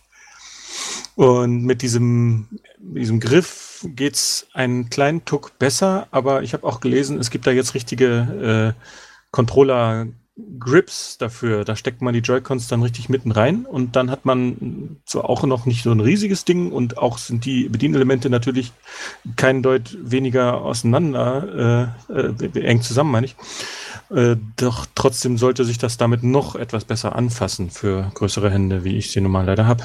Und 1.16 1.62
mit 1.62 1.82
diesem, 1.82 2.48
diesem 2.78 3.20
Griff 3.20 3.86
es 3.98 4.46
einen 4.52 4.90
kleinen 4.90 5.24
Tuck 5.24 5.58
besser, 5.58 6.08
aber 6.10 6.42
ich 6.42 6.52
habe 6.52 6.66
auch 6.66 6.80
gelesen, 6.80 7.18
es 7.18 7.30
gibt 7.30 7.46
da 7.46 7.50
jetzt 7.50 7.74
richtige 7.74 8.74
äh, 8.76 8.80
Controller 9.30 10.06
Grips 10.58 11.16
dafür. 11.16 11.64
Da 11.64 11.76
steckt 11.76 12.02
man 12.02 12.12
die 12.12 12.20
Joy-Cons 12.20 12.66
dann 12.66 12.82
richtig 12.82 13.08
mitten 13.08 13.30
rein 13.30 13.66
und 13.66 13.94
dann 13.94 14.10
hat 14.10 14.24
man 14.24 14.96
so 15.04 15.22
auch 15.22 15.44
noch 15.44 15.64
nicht 15.64 15.84
so 15.84 15.92
ein 15.92 16.00
riesiges 16.00 16.44
Ding 16.44 16.72
und 16.72 16.98
auch 16.98 17.18
sind 17.18 17.44
die 17.44 17.68
Bedienelemente 17.68 18.30
natürlich 18.30 18.72
kein 19.36 19.62
Deut 19.62 19.96
weniger 20.00 20.62
auseinander, 20.62 21.94
äh, 22.10 22.12
äh, 22.12 22.60
eng 22.60 22.82
zusammen, 22.82 23.12
meine 23.12 23.26
ich. 23.26 23.36
Äh, 24.10 24.36
doch 24.56 24.86
trotzdem 24.94 25.38
sollte 25.38 25.64
sich 25.64 25.78
das 25.78 25.98
damit 25.98 26.24
noch 26.24 26.56
etwas 26.56 26.84
besser 26.84 27.14
anfassen 27.14 27.70
für 27.70 28.10
größere 28.14 28.50
Hände, 28.50 28.82
wie 28.82 28.96
ich 28.96 29.12
sie 29.12 29.20
nun 29.20 29.32
mal 29.32 29.46
leider 29.46 29.66
habe. 29.66 29.84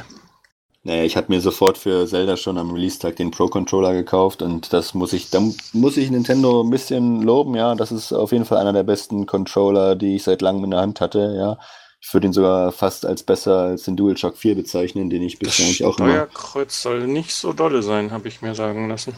Naja, 0.83 1.03
ich 1.03 1.17
habe 1.17 1.27
mir 1.29 1.41
sofort 1.41 1.77
für 1.77 2.07
Zelda 2.07 2.37
schon 2.37 2.57
am 2.57 2.71
Release-Tag 2.71 3.17
den 3.17 3.31
Pro-Controller 3.31 3.93
gekauft 3.93 4.41
und 4.41 4.71
das 4.71 4.93
muss 4.93 5.11
ich, 5.11 5.29
da 5.29 5.41
muss 5.73 5.97
ich 5.97 6.09
Nintendo 6.09 6.63
ein 6.63 6.69
bisschen 6.69 7.21
loben, 7.21 7.55
ja. 7.55 7.75
Das 7.75 7.91
ist 7.91 8.13
auf 8.13 8.31
jeden 8.31 8.45
Fall 8.45 8.59
einer 8.59 8.71
der 8.71 8.83
besten 8.83 9.25
Controller, 9.25 9.95
die 9.95 10.15
ich 10.15 10.23
seit 10.23 10.41
langem 10.41 10.63
in 10.63 10.71
der 10.71 10.79
Hand 10.79 11.01
hatte, 11.01 11.35
ja. 11.37 11.57
Ich 12.01 12.13
würde 12.13 12.27
ihn 12.27 12.33
sogar 12.33 12.71
fast 12.71 13.05
als 13.05 13.23
besser 13.23 13.57
als 13.57 13.83
den 13.83 13.97
DualShock 13.97 14.37
4 14.37 14.55
bezeichnen, 14.55 15.09
den 15.09 15.21
ich 15.21 15.37
bisher 15.37 15.65
eigentlich 15.65 15.83
auch 15.83 15.99
immer. 15.99 16.11
Steuerkreuz 16.11 16.81
soll 16.81 17.07
nicht 17.07 17.35
so 17.35 17.51
dolle 17.51 17.83
sein, 17.83 18.11
habe 18.11 18.29
ich 18.29 18.41
mir 18.41 18.55
sagen 18.55 18.87
lassen. 18.87 19.15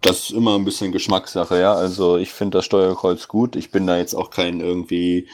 Das 0.00 0.24
ist 0.24 0.30
immer 0.32 0.56
ein 0.56 0.64
bisschen 0.64 0.90
Geschmackssache, 0.90 1.60
ja. 1.60 1.74
Also 1.74 2.16
ich 2.16 2.32
finde 2.32 2.58
das 2.58 2.64
Steuerkreuz 2.64 3.28
gut. 3.28 3.54
Ich 3.54 3.70
bin 3.70 3.86
da 3.86 3.98
jetzt 3.98 4.14
auch 4.14 4.30
kein 4.30 4.58
irgendwie 4.58 5.28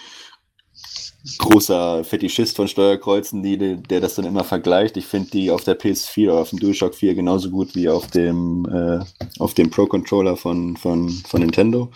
großer 1.39 2.05
Fetischist 2.05 2.57
von 2.57 2.68
Steuerkreuzen, 2.68 3.43
die, 3.43 3.76
der 3.76 4.01
das 4.01 4.14
dann 4.14 4.24
immer 4.24 4.45
vergleicht. 4.45 4.97
Ich 4.97 5.07
finde 5.07 5.31
die 5.31 5.51
auf 5.51 5.64
der 5.64 5.79
PS4 5.79 6.31
oder 6.31 6.41
auf 6.41 6.51
dem 6.51 6.61
DualShock 6.61 6.95
4 6.95 7.14
genauso 7.14 7.51
gut 7.51 7.74
wie 7.74 7.89
auf 7.89 8.07
dem, 8.09 8.66
äh, 8.66 9.01
auf 9.39 9.55
dem 9.55 9.70
Pro 9.70 9.87
Controller 9.87 10.37
von, 10.37 10.76
von, 10.76 11.11
von 11.11 11.41
Nintendo. 11.41 11.91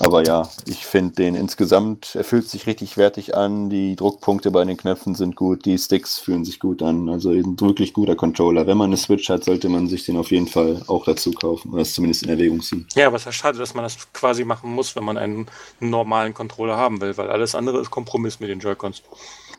Aber 0.00 0.26
ja, 0.26 0.48
ich 0.64 0.86
finde 0.86 1.14
den 1.16 1.34
insgesamt, 1.34 2.14
er 2.14 2.24
fühlt 2.24 2.48
sich 2.48 2.66
richtig 2.66 2.96
wertig 2.96 3.36
an. 3.36 3.68
Die 3.68 3.96
Druckpunkte 3.96 4.50
bei 4.50 4.64
den 4.64 4.78
Knöpfen 4.78 5.14
sind 5.14 5.36
gut, 5.36 5.66
die 5.66 5.76
Sticks 5.76 6.18
fühlen 6.18 6.44
sich 6.44 6.58
gut 6.58 6.82
an. 6.82 7.10
Also 7.10 7.30
ein 7.30 7.60
wirklich 7.60 7.92
guter 7.92 8.16
Controller. 8.16 8.66
Wenn 8.66 8.78
man 8.78 8.88
eine 8.88 8.96
Switch 8.96 9.28
hat, 9.28 9.44
sollte 9.44 9.68
man 9.68 9.88
sich 9.88 10.06
den 10.06 10.16
auf 10.16 10.30
jeden 10.30 10.46
Fall 10.46 10.82
auch 10.86 11.04
dazu 11.04 11.32
kaufen 11.32 11.72
oder 11.72 11.82
es 11.82 11.92
zumindest 11.92 12.22
in 12.22 12.30
Erwägung 12.30 12.62
ziehen. 12.62 12.86
Ja, 12.94 13.08
aber 13.08 13.16
es 13.16 13.26
ist 13.26 13.34
schade, 13.34 13.58
dass 13.58 13.74
man 13.74 13.84
das 13.84 14.10
quasi 14.14 14.44
machen 14.44 14.72
muss, 14.72 14.96
wenn 14.96 15.04
man 15.04 15.18
einen 15.18 15.46
normalen 15.80 16.32
Controller 16.32 16.78
haben 16.78 17.02
will, 17.02 17.16
weil 17.18 17.30
alles 17.30 17.54
andere 17.54 17.80
ist 17.80 17.90
Kompromiss 17.90 18.40
mit 18.40 18.48
den 18.48 18.60
Joy-Cons. 18.60 19.02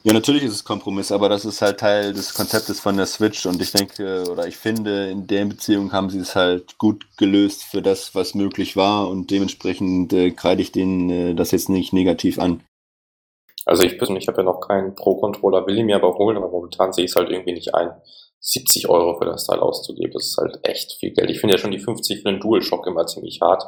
Ja, 0.03 0.13
natürlich 0.13 0.43
ist 0.43 0.53
es 0.53 0.63
Kompromiss, 0.63 1.11
aber 1.11 1.29
das 1.29 1.45
ist 1.45 1.61
halt 1.61 1.79
Teil 1.79 2.13
des 2.13 2.33
Konzeptes 2.33 2.79
von 2.79 2.97
der 2.97 3.05
Switch 3.05 3.45
und 3.45 3.61
ich 3.61 3.71
denke 3.71 4.23
oder 4.31 4.47
ich 4.47 4.57
finde, 4.57 5.09
in 5.09 5.27
der 5.27 5.45
Beziehung 5.45 5.91
haben 5.91 6.09
sie 6.09 6.17
es 6.17 6.35
halt 6.35 6.79
gut 6.79 7.05
gelöst 7.17 7.63
für 7.63 7.83
das, 7.83 8.15
was 8.15 8.33
möglich 8.33 8.75
war 8.75 9.07
und 9.09 9.29
dementsprechend 9.29 10.11
äh, 10.11 10.31
kreide 10.31 10.63
ich 10.63 10.71
denen 10.71 11.09
äh, 11.09 11.35
das 11.35 11.51
jetzt 11.51 11.69
nicht 11.69 11.93
negativ 11.93 12.39
an. 12.39 12.63
Also 13.65 13.83
ich 13.83 13.99
persönlich 13.99 14.27
habe 14.27 14.37
ja 14.37 14.43
noch 14.43 14.59
keinen 14.59 14.95
Pro-Controller, 14.95 15.67
will 15.67 15.77
ihn 15.77 15.85
mir 15.85 15.97
aber 15.97 16.15
holen, 16.15 16.35
aber 16.35 16.49
momentan 16.49 16.91
sehe 16.93 17.05
ich 17.05 17.11
es 17.11 17.15
halt 17.15 17.29
irgendwie 17.29 17.53
nicht 17.53 17.75
ein, 17.75 17.91
70 18.39 18.89
Euro 18.89 19.19
für 19.19 19.25
das 19.25 19.45
Teil 19.45 19.59
auszugeben. 19.59 20.11
Das 20.13 20.25
ist 20.25 20.37
halt 20.37 20.59
echt 20.63 20.93
viel 20.93 21.11
Geld. 21.11 21.29
Ich 21.29 21.39
finde 21.39 21.55
ja 21.55 21.59
schon 21.59 21.71
die 21.71 21.79
50 21.79 22.23
für 22.23 22.31
den 22.31 22.39
DualShock 22.39 22.87
immer 22.87 23.05
ziemlich 23.05 23.39
hart. 23.39 23.63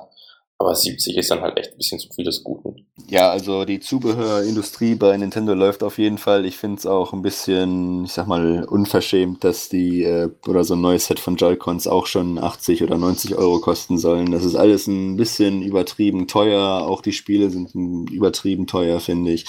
Aber 0.64 0.76
70 0.76 1.18
ist 1.18 1.30
dann 1.30 1.42
halt 1.42 1.58
echt 1.58 1.72
ein 1.74 1.78
bisschen 1.78 2.00
zu 2.00 2.08
viel 2.10 2.24
des 2.24 2.42
Guten. 2.42 2.86
Ja, 3.10 3.30
also 3.30 3.66
die 3.66 3.82
Zubehörindustrie 3.82 4.96
bei 4.96 5.18
Nintendo 5.18 5.54
läuft 5.54 5.84
auf 5.84 5.98
jeden 5.98 6.18
Fall. 6.18 6.46
Ich 6.46 6.56
finde 6.56 6.78
es 6.78 6.86
auch 6.86 7.12
ein 7.12 7.22
bisschen, 7.22 8.06
ich 8.06 8.14
sag 8.14 8.28
mal, 8.28 8.64
unverschämt, 8.64 9.44
dass 9.44 9.68
die 9.68 10.04
äh, 10.04 10.30
oder 10.48 10.64
so 10.64 10.76
ein 10.76 10.82
neues 10.82 11.08
Set 11.08 11.20
von 11.20 11.36
Joy-Cons 11.36 11.88
auch 11.88 12.06
schon 12.06 12.38
80 12.38 12.82
oder 12.82 12.98
90 12.98 13.36
Euro 13.36 13.60
kosten 13.60 13.98
sollen. 13.98 14.32
Das 14.32 14.46
ist 14.46 14.56
alles 14.56 14.88
ein 14.88 15.18
bisschen 15.18 15.64
übertrieben 15.64 16.30
teuer. 16.30 16.62
Auch 16.88 17.02
die 17.02 17.12
Spiele 17.12 17.50
sind 17.50 17.76
übertrieben 17.76 18.66
teuer, 18.66 19.02
finde 19.02 19.34
ich. 19.34 19.46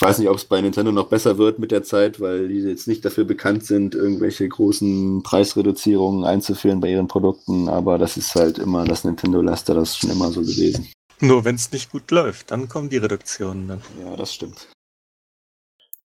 Ich 0.00 0.06
weiß 0.06 0.18
nicht, 0.18 0.30
ob 0.30 0.36
es 0.36 0.46
bei 0.46 0.58
Nintendo 0.62 0.92
noch 0.92 1.08
besser 1.08 1.36
wird 1.36 1.58
mit 1.58 1.72
der 1.72 1.82
Zeit, 1.82 2.22
weil 2.22 2.48
die 2.48 2.60
jetzt 2.60 2.88
nicht 2.88 3.04
dafür 3.04 3.24
bekannt 3.24 3.66
sind, 3.66 3.94
irgendwelche 3.94 4.48
großen 4.48 5.22
Preisreduzierungen 5.22 6.24
einzuführen 6.24 6.80
bei 6.80 6.88
ihren 6.88 7.06
Produkten, 7.06 7.68
aber 7.68 7.98
das 7.98 8.16
ist 8.16 8.34
halt 8.34 8.58
immer 8.58 8.86
das 8.86 9.04
Nintendo-Laster, 9.04 9.74
das 9.74 9.90
ist 9.90 9.98
schon 9.98 10.10
immer 10.10 10.30
so 10.30 10.40
gewesen. 10.40 10.90
Nur 11.20 11.44
wenn 11.44 11.56
es 11.56 11.70
nicht 11.70 11.92
gut 11.92 12.10
läuft, 12.10 12.50
dann 12.50 12.66
kommen 12.66 12.88
die 12.88 12.96
Reduktionen 12.96 13.68
dann. 13.68 13.82
Ja, 14.02 14.16
das 14.16 14.32
stimmt. 14.32 14.68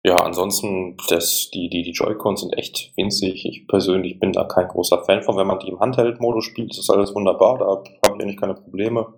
Ja, 0.03 0.17
ansonsten, 0.17 0.97
das, 1.07 1.49
die, 1.53 1.69
die, 1.69 1.83
die 1.83 1.93
Joy-Cons 1.93 2.41
sind 2.41 2.51
echt 2.57 2.91
winzig. 2.97 3.45
Ich 3.45 3.65
persönlich 3.65 4.19
bin 4.19 4.33
da 4.33 4.43
kein 4.43 4.67
großer 4.67 5.05
Fan 5.05 5.23
von. 5.23 5.37
Wenn 5.37 5.47
man 5.47 5.59
die 5.59 5.69
im 5.69 5.79
Handheld-Modus 5.79 6.43
spielt, 6.43 6.71
ist 6.71 6.79
das 6.79 6.89
alles 6.89 7.15
wunderbar, 7.15 7.59
da 7.59 7.65
habe 7.67 7.83
ich 7.87 8.21
eigentlich 8.21 8.37
keine 8.37 8.55
Probleme 8.55 9.13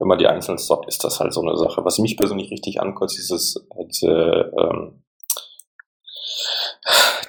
wenn 0.00 0.08
man 0.08 0.18
die 0.18 0.26
einzeln 0.26 0.58
stoppt, 0.58 0.88
ist 0.88 1.04
das 1.04 1.20
halt 1.20 1.32
so 1.32 1.42
eine 1.42 1.56
Sache. 1.56 1.84
Was 1.84 1.98
mich 1.98 2.16
persönlich 2.16 2.50
richtig 2.50 2.80
ankotzt, 2.80 3.18
ist 3.18 3.30
es, 3.30 3.66
diese, 3.90 4.50
ähm, 4.58 5.04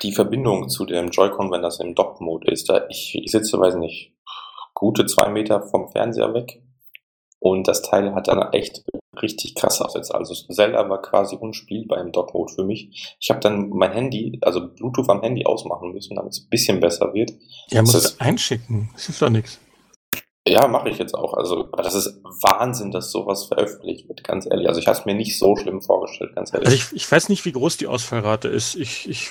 die 0.02 0.14
Verbindung 0.14 0.70
zu 0.70 0.86
dem 0.86 1.10
Joy-Con, 1.10 1.52
wenn 1.52 1.62
das 1.62 1.82
im 1.82 1.96
Dock-Mode 1.96 2.50
ist. 2.50 2.70
Da 2.70 2.88
ich, 2.90 3.14
ich 3.16 3.30
sitze, 3.30 3.60
weiß 3.60 3.76
nicht, 3.76 4.14
gute 4.74 5.06
zwei 5.06 5.30
Meter 5.30 5.62
vom 5.62 5.90
Fernseher 5.90 6.34
weg 6.34 6.64
und 7.40 7.68
das 7.68 7.82
Teil 7.82 8.16
hat 8.16 8.30
dann 8.30 8.54
echt 8.54 8.84
richtig 9.22 9.56
krass 9.56 9.82
Aufsätze. 9.82 10.16
Also 10.16 10.34
Zelda 10.34 10.90
war 10.90 11.02
quasi 11.02 11.36
unspielbar 11.36 12.00
im 12.00 12.14
Dock-Mode 12.14 12.54
für 12.54 12.64
mich. 12.64 13.16
Ich 13.20 13.30
habe 13.30 13.42
dann 13.42 13.68
mein 13.70 13.92
Handy, 13.92 14.40
also 14.44 14.70
Bluetooth 14.70 15.10
am 15.10 15.22
Handy 15.22 15.46
ausmachen 15.46 15.92
müssen, 15.92 16.16
damit 16.16 16.32
es 16.32 16.40
ein 16.40 16.50
bisschen 16.50 16.80
besser 16.80 17.14
wird. 17.14 17.34
Ja, 17.70 17.82
musst 17.82 18.18
du 18.18 18.24
einschicken. 18.24 18.90
Das 18.94 19.10
ist 19.10 19.22
doch 19.22 19.30
nichts. 19.30 19.60
Ja, 20.48 20.68
mache 20.68 20.90
ich 20.90 20.98
jetzt 20.98 21.14
auch. 21.14 21.36
Also, 21.36 21.70
aber 21.72 21.84
das 21.84 21.94
ist 21.94 22.20
Wahnsinn, 22.24 22.90
dass 22.90 23.12
sowas 23.12 23.46
veröffentlicht 23.46 24.10
wird, 24.10 24.24
ganz 24.24 24.48
ehrlich. 24.48 24.68
Also 24.68 24.80
ich 24.80 24.88
habe 24.88 24.98
es 24.98 25.06
mir 25.06 25.14
nicht 25.14 25.38
so 25.38 25.56
schlimm 25.56 25.82
vorgestellt, 25.82 26.34
ganz 26.34 26.52
ehrlich. 26.52 26.68
Also 26.68 26.78
ich, 26.78 26.96
ich 26.96 27.12
weiß 27.12 27.30
nicht, 27.30 27.46
wie 27.46 27.52
groß 27.52 27.78
die 27.78 27.86
Ausfallrate 27.86 28.48
ist. 28.48 28.74
Ich, 28.76 29.08
ich 29.08 29.30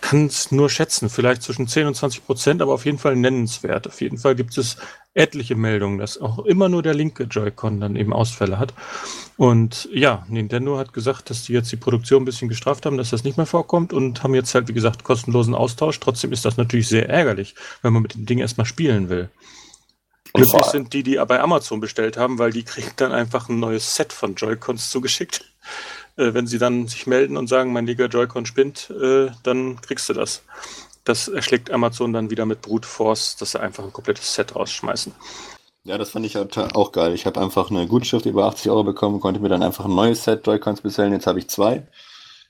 kann 0.00 0.24
es 0.26 0.52
nur 0.52 0.70
schätzen, 0.70 1.10
vielleicht 1.10 1.42
zwischen 1.42 1.68
10 1.68 1.88
und 1.88 1.94
20 1.94 2.24
Prozent, 2.24 2.62
aber 2.62 2.72
auf 2.72 2.86
jeden 2.86 2.96
Fall 2.96 3.16
nennenswert. 3.16 3.86
Auf 3.86 4.00
jeden 4.00 4.16
Fall 4.16 4.34
gibt 4.34 4.56
es 4.56 4.78
etliche 5.12 5.56
Meldungen, 5.56 5.98
dass 5.98 6.18
auch 6.18 6.38
immer 6.46 6.70
nur 6.70 6.82
der 6.82 6.94
linke 6.94 7.24
Joy-Con 7.24 7.78
dann 7.78 7.94
eben 7.94 8.14
Ausfälle 8.14 8.58
hat. 8.58 8.72
Und 9.36 9.90
ja, 9.92 10.24
Nintendo 10.30 10.78
hat 10.78 10.94
gesagt, 10.94 11.28
dass 11.28 11.44
die 11.44 11.52
jetzt 11.52 11.70
die 11.70 11.76
Produktion 11.76 12.22
ein 12.22 12.26
bisschen 12.26 12.48
gestraft 12.48 12.86
haben, 12.86 12.96
dass 12.96 13.10
das 13.10 13.24
nicht 13.24 13.36
mehr 13.36 13.44
vorkommt 13.44 13.92
und 13.92 14.22
haben 14.22 14.34
jetzt 14.34 14.54
halt, 14.54 14.68
wie 14.68 14.74
gesagt, 14.74 15.04
kostenlosen 15.04 15.54
Austausch. 15.54 16.00
Trotzdem 16.00 16.32
ist 16.32 16.46
das 16.46 16.56
natürlich 16.56 16.88
sehr 16.88 17.10
ärgerlich, 17.10 17.54
wenn 17.82 17.92
man 17.92 18.00
mit 18.00 18.14
dem 18.14 18.24
Ding 18.24 18.38
erstmal 18.38 18.66
spielen 18.66 19.10
will. 19.10 19.28
Glücklich 20.36 20.64
sind 20.66 20.92
die, 20.92 21.02
die 21.02 21.16
bei 21.26 21.40
Amazon 21.40 21.80
bestellt 21.80 22.16
haben, 22.16 22.38
weil 22.38 22.52
die 22.52 22.64
kriegen 22.64 22.90
dann 22.96 23.12
einfach 23.12 23.48
ein 23.48 23.58
neues 23.58 23.94
Set 23.96 24.12
von 24.12 24.34
Joy-Cons 24.34 24.90
zugeschickt. 24.90 25.44
Äh, 26.18 26.32
wenn 26.32 26.46
sie 26.46 26.56
dann 26.56 26.88
sich 26.88 27.06
melden 27.06 27.36
und 27.36 27.46
sagen, 27.46 27.74
mein 27.74 27.84
Liga 27.84 28.06
Joy-Con 28.06 28.46
spinnt, 28.46 28.88
äh, 28.88 29.28
dann 29.42 29.78
kriegst 29.82 30.08
du 30.08 30.14
das. 30.14 30.44
Das 31.04 31.28
erschlägt 31.28 31.70
Amazon 31.70 32.14
dann 32.14 32.30
wieder 32.30 32.46
mit 32.46 32.62
Brute 32.62 32.88
Force, 32.88 33.36
dass 33.36 33.50
sie 33.50 33.60
einfach 33.60 33.84
ein 33.84 33.92
komplettes 33.92 34.34
Set 34.34 34.56
rausschmeißen. 34.56 35.12
Ja, 35.84 35.98
das 35.98 36.10
fand 36.10 36.24
ich 36.24 36.34
halt 36.34 36.56
auch 36.74 36.90
geil. 36.90 37.12
Ich 37.12 37.26
habe 37.26 37.40
einfach 37.40 37.70
eine 37.70 37.86
Gutschrift 37.86 38.24
über 38.24 38.46
80 38.46 38.70
Euro 38.70 38.82
bekommen, 38.82 39.20
konnte 39.20 39.40
mir 39.40 39.50
dann 39.50 39.62
einfach 39.62 39.84
ein 39.84 39.94
neues 39.94 40.24
Set 40.24 40.46
Joy-Cons 40.46 40.80
bestellen. 40.80 41.12
Jetzt 41.12 41.26
habe 41.26 41.38
ich 41.38 41.48
zwei. 41.48 41.86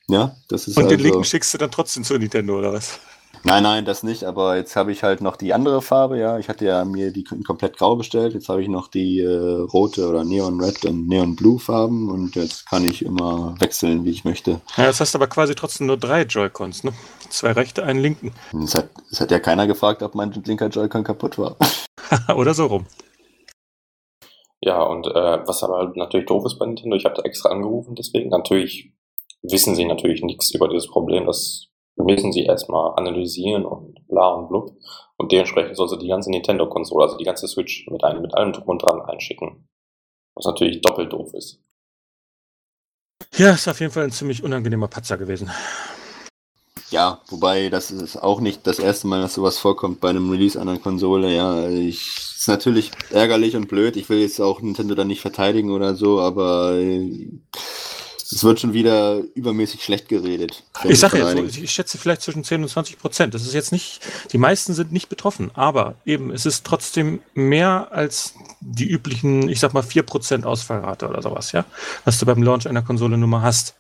Ja, 0.09 0.37
das 0.49 0.69
ist 0.69 0.77
Und 0.77 0.85
also 0.85 0.97
den 0.97 1.05
linken 1.05 1.25
schickst 1.25 1.53
du 1.53 1.59
dann 1.59 1.71
trotzdem 1.71 2.05
zu 2.05 2.17
Nintendo, 2.17 2.59
oder 2.59 2.73
was? 2.73 3.01
Nein, 3.47 3.63
nein, 3.63 3.85
das 3.85 4.03
nicht, 4.03 4.25
aber 4.25 4.57
jetzt 4.57 4.75
habe 4.75 4.91
ich 4.91 5.05
halt 5.05 5.21
noch 5.21 5.37
die 5.37 5.55
andere 5.55 5.81
Farbe, 5.81 6.19
ja. 6.19 6.37
Ich 6.37 6.49
hatte 6.49 6.65
ja 6.65 6.85
mir 6.85 7.13
die 7.13 7.23
komplett 7.23 7.77
grau 7.77 7.95
bestellt. 7.95 8.35
Jetzt 8.35 8.49
habe 8.49 8.61
ich 8.61 8.67
noch 8.67 8.89
die 8.89 9.21
äh, 9.21 9.61
rote 9.73 10.09
oder 10.09 10.25
Neon 10.25 10.61
Red 10.61 10.85
und 10.85 11.07
Neon 11.07 11.37
Blue 11.37 11.61
Farben 11.61 12.11
und 12.11 12.35
jetzt 12.35 12.69
kann 12.69 12.85
ich 12.85 13.05
immer 13.05 13.55
wechseln, 13.61 14.05
wie 14.05 14.11
ich 14.11 14.25
möchte. 14.25 14.61
Ja, 14.77 14.87
das 14.87 14.99
heißt 14.99 15.15
aber 15.15 15.29
quasi 15.29 15.55
trotzdem 15.55 15.87
nur 15.87 15.97
drei 15.97 16.23
Joy-Cons, 16.23 16.83
ne? 16.83 16.93
Zwei 17.29 17.53
rechte, 17.53 17.85
einen 17.85 18.01
linken. 18.01 18.33
Es 18.65 18.75
hat, 18.75 18.89
es 19.13 19.21
hat 19.21 19.31
ja 19.31 19.39
keiner 19.39 19.69
gefragt, 19.69 20.03
ob 20.03 20.17
mein 20.17 20.33
linker 20.33 20.67
Joy-Con 20.67 21.05
kaputt 21.05 21.39
war. 21.39 21.57
oder 22.37 22.53
so 22.53 22.67
rum. 22.67 22.87
Ja, 24.61 24.83
und 24.83 25.07
äh, 25.07 25.47
was 25.47 25.63
aber 25.63 25.93
natürlich 25.95 26.27
doof 26.27 26.47
ist 26.47 26.59
bei 26.59 26.67
Nintendo, 26.67 26.97
ich 26.97 27.05
habe 27.05 27.15
da 27.15 27.23
extra 27.23 27.51
angerufen, 27.51 27.95
deswegen 27.95 28.29
natürlich 28.29 28.93
wissen 29.43 29.77
sie 29.77 29.85
natürlich 29.85 30.25
nichts 30.25 30.51
über 30.51 30.67
dieses 30.67 30.89
Problem, 30.89 31.27
das 31.27 31.69
müssen 32.07 32.33
sie 32.33 32.45
erstmal 32.45 32.95
analysieren 32.97 33.65
und 33.65 34.07
bla 34.09 34.29
und 34.35 34.49
blub. 34.49 34.73
Und 35.17 35.33
dementsprechend 35.33 35.77
soll 35.77 35.89
sie 35.89 35.99
die 35.99 36.09
ganze 36.09 36.31
Nintendo-Konsole, 36.31 37.05
also 37.05 37.17
die 37.17 37.25
ganze 37.25 37.49
Switch 37.49 37.87
mit, 37.91 38.05
einem, 38.05 38.23
mit 38.23 38.35
allem 38.35 38.53
drum 38.53 38.69
und 38.69 38.83
dran 38.83 39.01
einschicken. 39.03 39.69
Was 40.35 40.47
natürlich 40.47 40.81
doppelt 40.81 41.13
doof 41.13 41.33
ist. 41.35 41.61
Ja, 43.35 43.53
ist 43.53 43.69
auf 43.69 43.81
jeden 43.81 43.93
Fall 43.93 44.05
ein 44.05 44.11
ziemlich 44.11 44.43
unangenehmer 44.43 44.89
Patzer 44.89 45.17
gewesen. 45.17 45.51
Ja, 46.91 47.21
wobei 47.29 47.69
das 47.69 47.91
ist 47.91 48.17
auch 48.17 48.41
nicht 48.41 48.67
das 48.67 48.79
erste 48.79 49.09
Mal, 49.09 49.21
dass 49.21 49.35
sowas 49.35 49.59
vorkommt 49.59 50.01
bei 50.01 50.11
einem 50.11 50.31
Release 50.31 50.61
einer 50.61 50.79
Konsole. 50.79 51.35
Ja, 51.35 51.69
ich, 51.69 52.17
ist 52.47 52.49
natürlich 52.49 52.93
ärgerlich 53.11 53.57
und 53.57 53.69
blöd. 53.69 53.97
Ich 53.97 54.09
will 54.09 54.21
jetzt 54.21 54.41
auch 54.41 54.61
Nintendo 54.61 54.95
da 54.95 55.05
nicht 55.05 55.21
verteidigen 55.21 55.73
oder 55.73 55.97
so, 55.97 56.21
aber 56.21 56.75
äh, 56.75 57.29
es 58.33 58.43
wird 58.43 58.61
schon 58.61 58.73
wieder 58.73 59.23
übermäßig 59.35 59.83
schlecht 59.83 60.09
geredet. 60.09 60.65
Ich 60.85 60.99
sage 60.99 61.19
jetzt, 61.19 61.55
so, 61.55 61.63
ich 61.63 61.71
schätze 61.71 61.99
vielleicht 61.99 62.23
zwischen 62.23 62.45
10 62.45 62.63
und 62.63 62.69
20 62.69 62.99
Prozent. 62.99 63.35
Das 63.35 63.43
ist 63.43 63.55
jetzt 63.55 63.73
nicht, 63.73 64.01
die 64.33 64.39
meisten 64.39 64.75
sind 64.75 64.93
nicht 64.93 65.09
betroffen, 65.09 65.51
aber 65.55 65.95
eben, 66.05 66.31
es 66.31 66.47
ist 66.47 66.65
trotzdem 66.65 67.21
mehr 67.35 67.89
als 67.93 68.35
die 68.61 68.89
üblichen, 68.89 69.49
ich 69.49 69.61
sag 69.61 69.75
mal, 69.75 69.83
4 69.83 70.03
Prozent 70.03 70.47
Ausfallrate 70.47 71.09
oder 71.09 71.23
sowas, 71.23 71.53
ja, 71.53 71.65
was 72.05 72.19
du 72.19 72.27
beim 72.27 72.43
Launch 72.43 72.69
einer 72.69 72.83
Konsole 72.83 73.17
Nummer 73.17 73.43
hast. 73.43 73.75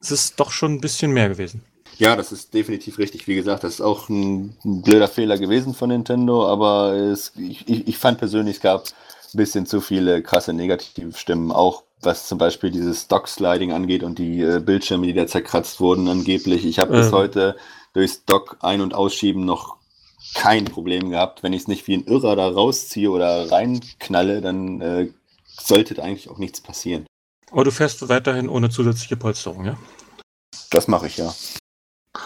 Es 0.00 0.10
ist 0.10 0.40
doch 0.40 0.50
schon 0.50 0.74
ein 0.74 0.80
bisschen 0.80 1.12
mehr 1.12 1.28
gewesen. 1.28 1.62
Ja, 1.98 2.14
das 2.14 2.30
ist 2.30 2.54
definitiv 2.54 2.98
richtig. 2.98 3.26
Wie 3.26 3.34
gesagt, 3.34 3.64
das 3.64 3.74
ist 3.74 3.80
auch 3.80 4.08
ein, 4.08 4.56
ein 4.64 4.82
blöder 4.82 5.08
Fehler 5.08 5.36
gewesen 5.36 5.74
von 5.74 5.88
Nintendo, 5.88 6.46
aber 6.46 6.92
es, 6.92 7.32
ich, 7.36 7.68
ich 7.88 7.98
fand 7.98 8.18
persönlich, 8.18 8.56
es 8.56 8.62
gab 8.62 8.84
ein 8.84 9.36
bisschen 9.36 9.66
zu 9.66 9.80
viele 9.80 10.22
krasse 10.22 10.52
negative 10.52 11.12
Stimmen, 11.18 11.50
auch 11.50 11.82
was 12.02 12.28
zum 12.28 12.38
Beispiel 12.38 12.70
dieses 12.70 13.08
Dock-Sliding 13.08 13.72
angeht 13.72 14.02
und 14.02 14.18
die 14.18 14.40
äh, 14.42 14.60
Bildschirme, 14.60 15.06
die 15.06 15.14
da 15.14 15.26
zerkratzt 15.26 15.80
wurden 15.80 16.08
angeblich. 16.08 16.64
Ich 16.64 16.78
habe 16.78 16.94
ähm. 16.94 17.00
bis 17.00 17.12
heute 17.12 17.56
durchs 17.92 18.24
Dock 18.24 18.58
ein- 18.60 18.80
und 18.80 18.94
ausschieben 18.94 19.44
noch 19.44 19.76
kein 20.34 20.64
Problem 20.66 21.10
gehabt. 21.10 21.42
Wenn 21.42 21.52
ich 21.52 21.62
es 21.62 21.68
nicht 21.68 21.86
wie 21.86 21.94
ein 21.94 22.04
Irrer 22.04 22.36
da 22.36 22.48
rausziehe 22.48 23.10
oder 23.10 23.50
reinknalle, 23.50 24.40
dann 24.40 24.80
äh, 24.80 25.08
sollte 25.46 26.00
eigentlich 26.02 26.28
auch 26.28 26.38
nichts 26.38 26.60
passieren. 26.60 27.06
Aber 27.50 27.64
du 27.64 27.70
fährst 27.70 28.08
weiterhin 28.08 28.48
ohne 28.48 28.70
zusätzliche 28.70 29.16
Polsterung, 29.16 29.64
ja? 29.64 29.78
Das 30.70 30.86
mache 30.86 31.06
ich 31.06 31.16
ja. 31.16 31.34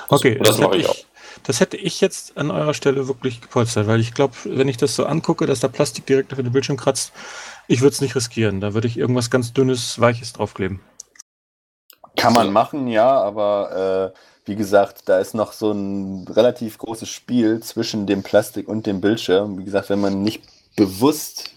Okay, 0.09 0.37
das, 0.39 0.49
das 0.49 0.59
mache 0.59 0.77
ich 0.79 0.89
auch. 0.89 0.97
Das 1.45 1.61
hätte 1.61 1.77
ich 1.77 2.01
jetzt 2.01 2.37
an 2.37 2.51
eurer 2.51 2.75
Stelle 2.75 3.09
wirklich 3.09 3.41
gepolstert, 3.41 3.87
weil 3.87 4.01
ich 4.01 4.15
glaube, 4.15 4.35
wenn 4.45 4.69
ich 4.69 4.77
das 4.77 4.95
so 4.95 5.07
angucke, 5.07 5.47
dass 5.47 5.61
da 5.61 5.69
Plastik 5.69 6.07
direkt 6.07 6.33
auf 6.33 6.39
den 6.39 6.53
Bildschirm 6.53 6.77
kratzt, 6.77 7.13
ich 7.69 7.81
würde 7.81 7.93
es 7.93 8.01
nicht 8.01 8.15
riskieren. 8.15 8.61
Da 8.61 8.75
würde 8.75 8.89
ich 8.89 8.99
irgendwas 8.99 9.31
ganz 9.31 9.53
dünnes, 9.53 10.01
weiches 10.01 10.33
draufkleben. 10.33 10.81
Kann 12.17 12.33
man 12.33 12.53
machen, 12.53 12.89
ja, 12.89 13.21
aber 13.21 14.13
äh, 14.15 14.19
wie 14.45 14.57
gesagt, 14.57 15.09
da 15.09 15.19
ist 15.19 15.35
noch 15.35 15.53
so 15.53 15.73
ein 15.73 16.27
relativ 16.29 16.79
großes 16.79 17.09
Spiel 17.09 17.61
zwischen 17.61 18.07
dem 18.07 18.23
Plastik 18.23 18.69
und 18.69 18.87
dem 18.87 19.01
Bildschirm. 19.01 19.59
Wie 19.59 19.65
gesagt, 19.65 19.89
wenn 19.89 20.01
man 20.01 20.23
nicht 20.23 20.43
bewusst 20.77 21.55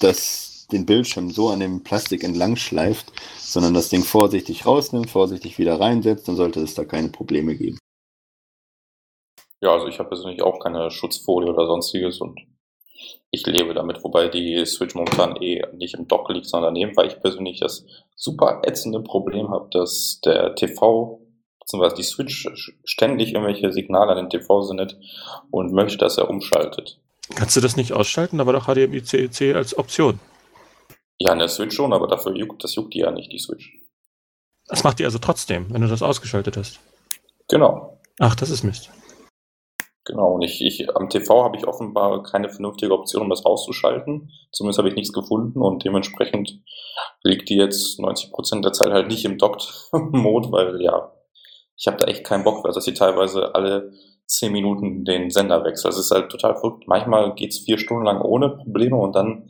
das, 0.00 0.66
den 0.72 0.86
Bildschirm 0.86 1.30
so 1.30 1.50
an 1.50 1.60
dem 1.60 1.84
Plastik 1.84 2.24
entlang 2.24 2.56
schleift, 2.56 3.12
sondern 3.38 3.74
das 3.74 3.88
Ding 3.88 4.02
vorsichtig 4.02 4.66
rausnimmt, 4.66 5.10
vorsichtig 5.10 5.58
wieder 5.58 5.78
reinsetzt, 5.78 6.28
dann 6.28 6.36
sollte 6.36 6.60
es 6.60 6.74
da 6.74 6.84
keine 6.84 7.08
Probleme 7.08 7.56
geben. 7.56 7.78
Ja, 9.60 9.72
also 9.72 9.88
ich 9.88 9.98
habe 9.98 10.08
persönlich 10.08 10.42
auch 10.42 10.60
keine 10.60 10.90
Schutzfolie 10.90 11.52
oder 11.52 11.66
sonstiges 11.66 12.20
und 12.20 12.40
ich 13.30 13.46
lebe 13.46 13.74
damit, 13.74 14.02
wobei 14.04 14.28
die 14.28 14.64
Switch 14.64 14.94
momentan 14.94 15.36
eh 15.42 15.62
nicht 15.74 15.94
im 15.94 16.08
Dock 16.08 16.30
liegt, 16.30 16.46
sondern 16.46 16.74
daneben, 16.74 16.96
weil 16.96 17.08
ich 17.08 17.20
persönlich 17.20 17.60
das 17.60 17.84
super 18.16 18.62
ätzende 18.64 19.00
Problem 19.00 19.50
habe, 19.50 19.68
dass 19.70 20.20
der 20.24 20.54
TV 20.54 21.20
bzw. 21.60 21.94
die 21.96 22.02
Switch 22.02 22.48
ständig 22.84 23.34
irgendwelche 23.34 23.72
Signale 23.72 24.12
an 24.12 24.16
den 24.16 24.30
TV 24.30 24.62
sendet 24.62 24.98
und 25.50 25.72
möchte, 25.72 25.98
dass 25.98 26.18
er 26.18 26.30
umschaltet. 26.30 26.98
Kannst 27.34 27.56
du 27.56 27.60
das 27.60 27.76
nicht 27.76 27.92
ausschalten? 27.92 28.38
Da 28.38 28.46
war 28.46 28.54
doch 28.54 28.66
HDMI 28.66 29.02
CEC 29.02 29.54
als 29.54 29.76
Option. 29.76 30.18
Ja, 31.18 31.32
in 31.32 31.40
der 31.40 31.48
Switch 31.48 31.74
schon, 31.74 31.92
aber 31.92 32.06
dafür 32.06 32.34
juckt, 32.34 32.64
das 32.64 32.74
juckt 32.74 32.94
die 32.94 33.00
ja 33.00 33.10
nicht, 33.10 33.32
die 33.32 33.38
Switch. 33.38 33.72
Das 34.68 34.84
macht 34.84 34.98
die 34.98 35.04
also 35.04 35.18
trotzdem, 35.18 35.66
wenn 35.70 35.82
du 35.82 35.88
das 35.88 36.02
ausgeschaltet 36.02 36.56
hast. 36.56 36.78
Genau. 37.48 37.98
Ach, 38.18 38.34
das 38.34 38.50
ist 38.50 38.62
Mist. 38.62 38.90
Genau, 40.04 40.32
und 40.32 40.42
ich, 40.42 40.62
ich 40.62 40.94
am 40.96 41.08
TV 41.08 41.44
habe 41.44 41.56
ich 41.56 41.66
offenbar 41.66 42.22
keine 42.22 42.48
vernünftige 42.48 42.94
Option, 42.94 43.22
um 43.22 43.30
das 43.30 43.44
auszuschalten. 43.44 44.30
Zumindest 44.52 44.78
habe 44.78 44.88
ich 44.88 44.94
nichts 44.94 45.12
gefunden 45.12 45.60
und 45.60 45.84
dementsprechend 45.84 46.62
liegt 47.22 47.48
die 47.50 47.56
jetzt 47.56 48.00
90% 48.00 48.62
der 48.62 48.72
Zeit 48.72 48.90
halt 48.90 49.08
nicht 49.08 49.24
im 49.24 49.36
Docked-Mode, 49.36 50.50
weil 50.50 50.80
ja, 50.80 51.12
ich 51.76 51.86
habe 51.86 51.98
da 51.98 52.06
echt 52.06 52.24
keinen 52.24 52.44
Bock, 52.44 52.64
weil 52.64 52.72
dass 52.72 52.84
sie 52.84 52.94
teilweise 52.94 53.54
alle 53.54 53.92
10 54.26 54.52
Minuten 54.52 55.04
den 55.04 55.30
Sender 55.30 55.64
wechselt. 55.64 55.92
Das 55.92 56.00
ist 56.00 56.10
halt 56.10 56.30
total 56.30 56.54
verrückt. 56.54 56.84
Manchmal 56.86 57.34
geht's 57.34 57.60
vier 57.60 57.78
Stunden 57.78 58.04
lang 58.04 58.20
ohne 58.20 58.50
Probleme 58.50 58.96
und 58.96 59.14
dann 59.14 59.48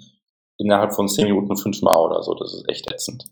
innerhalb 0.56 0.94
von 0.94 1.08
10 1.08 1.26
Minuten 1.26 1.56
fünfmal 1.56 1.96
oder 1.96 2.22
so. 2.22 2.34
Das 2.34 2.54
ist 2.54 2.68
echt 2.68 2.90
ätzend. 2.90 3.24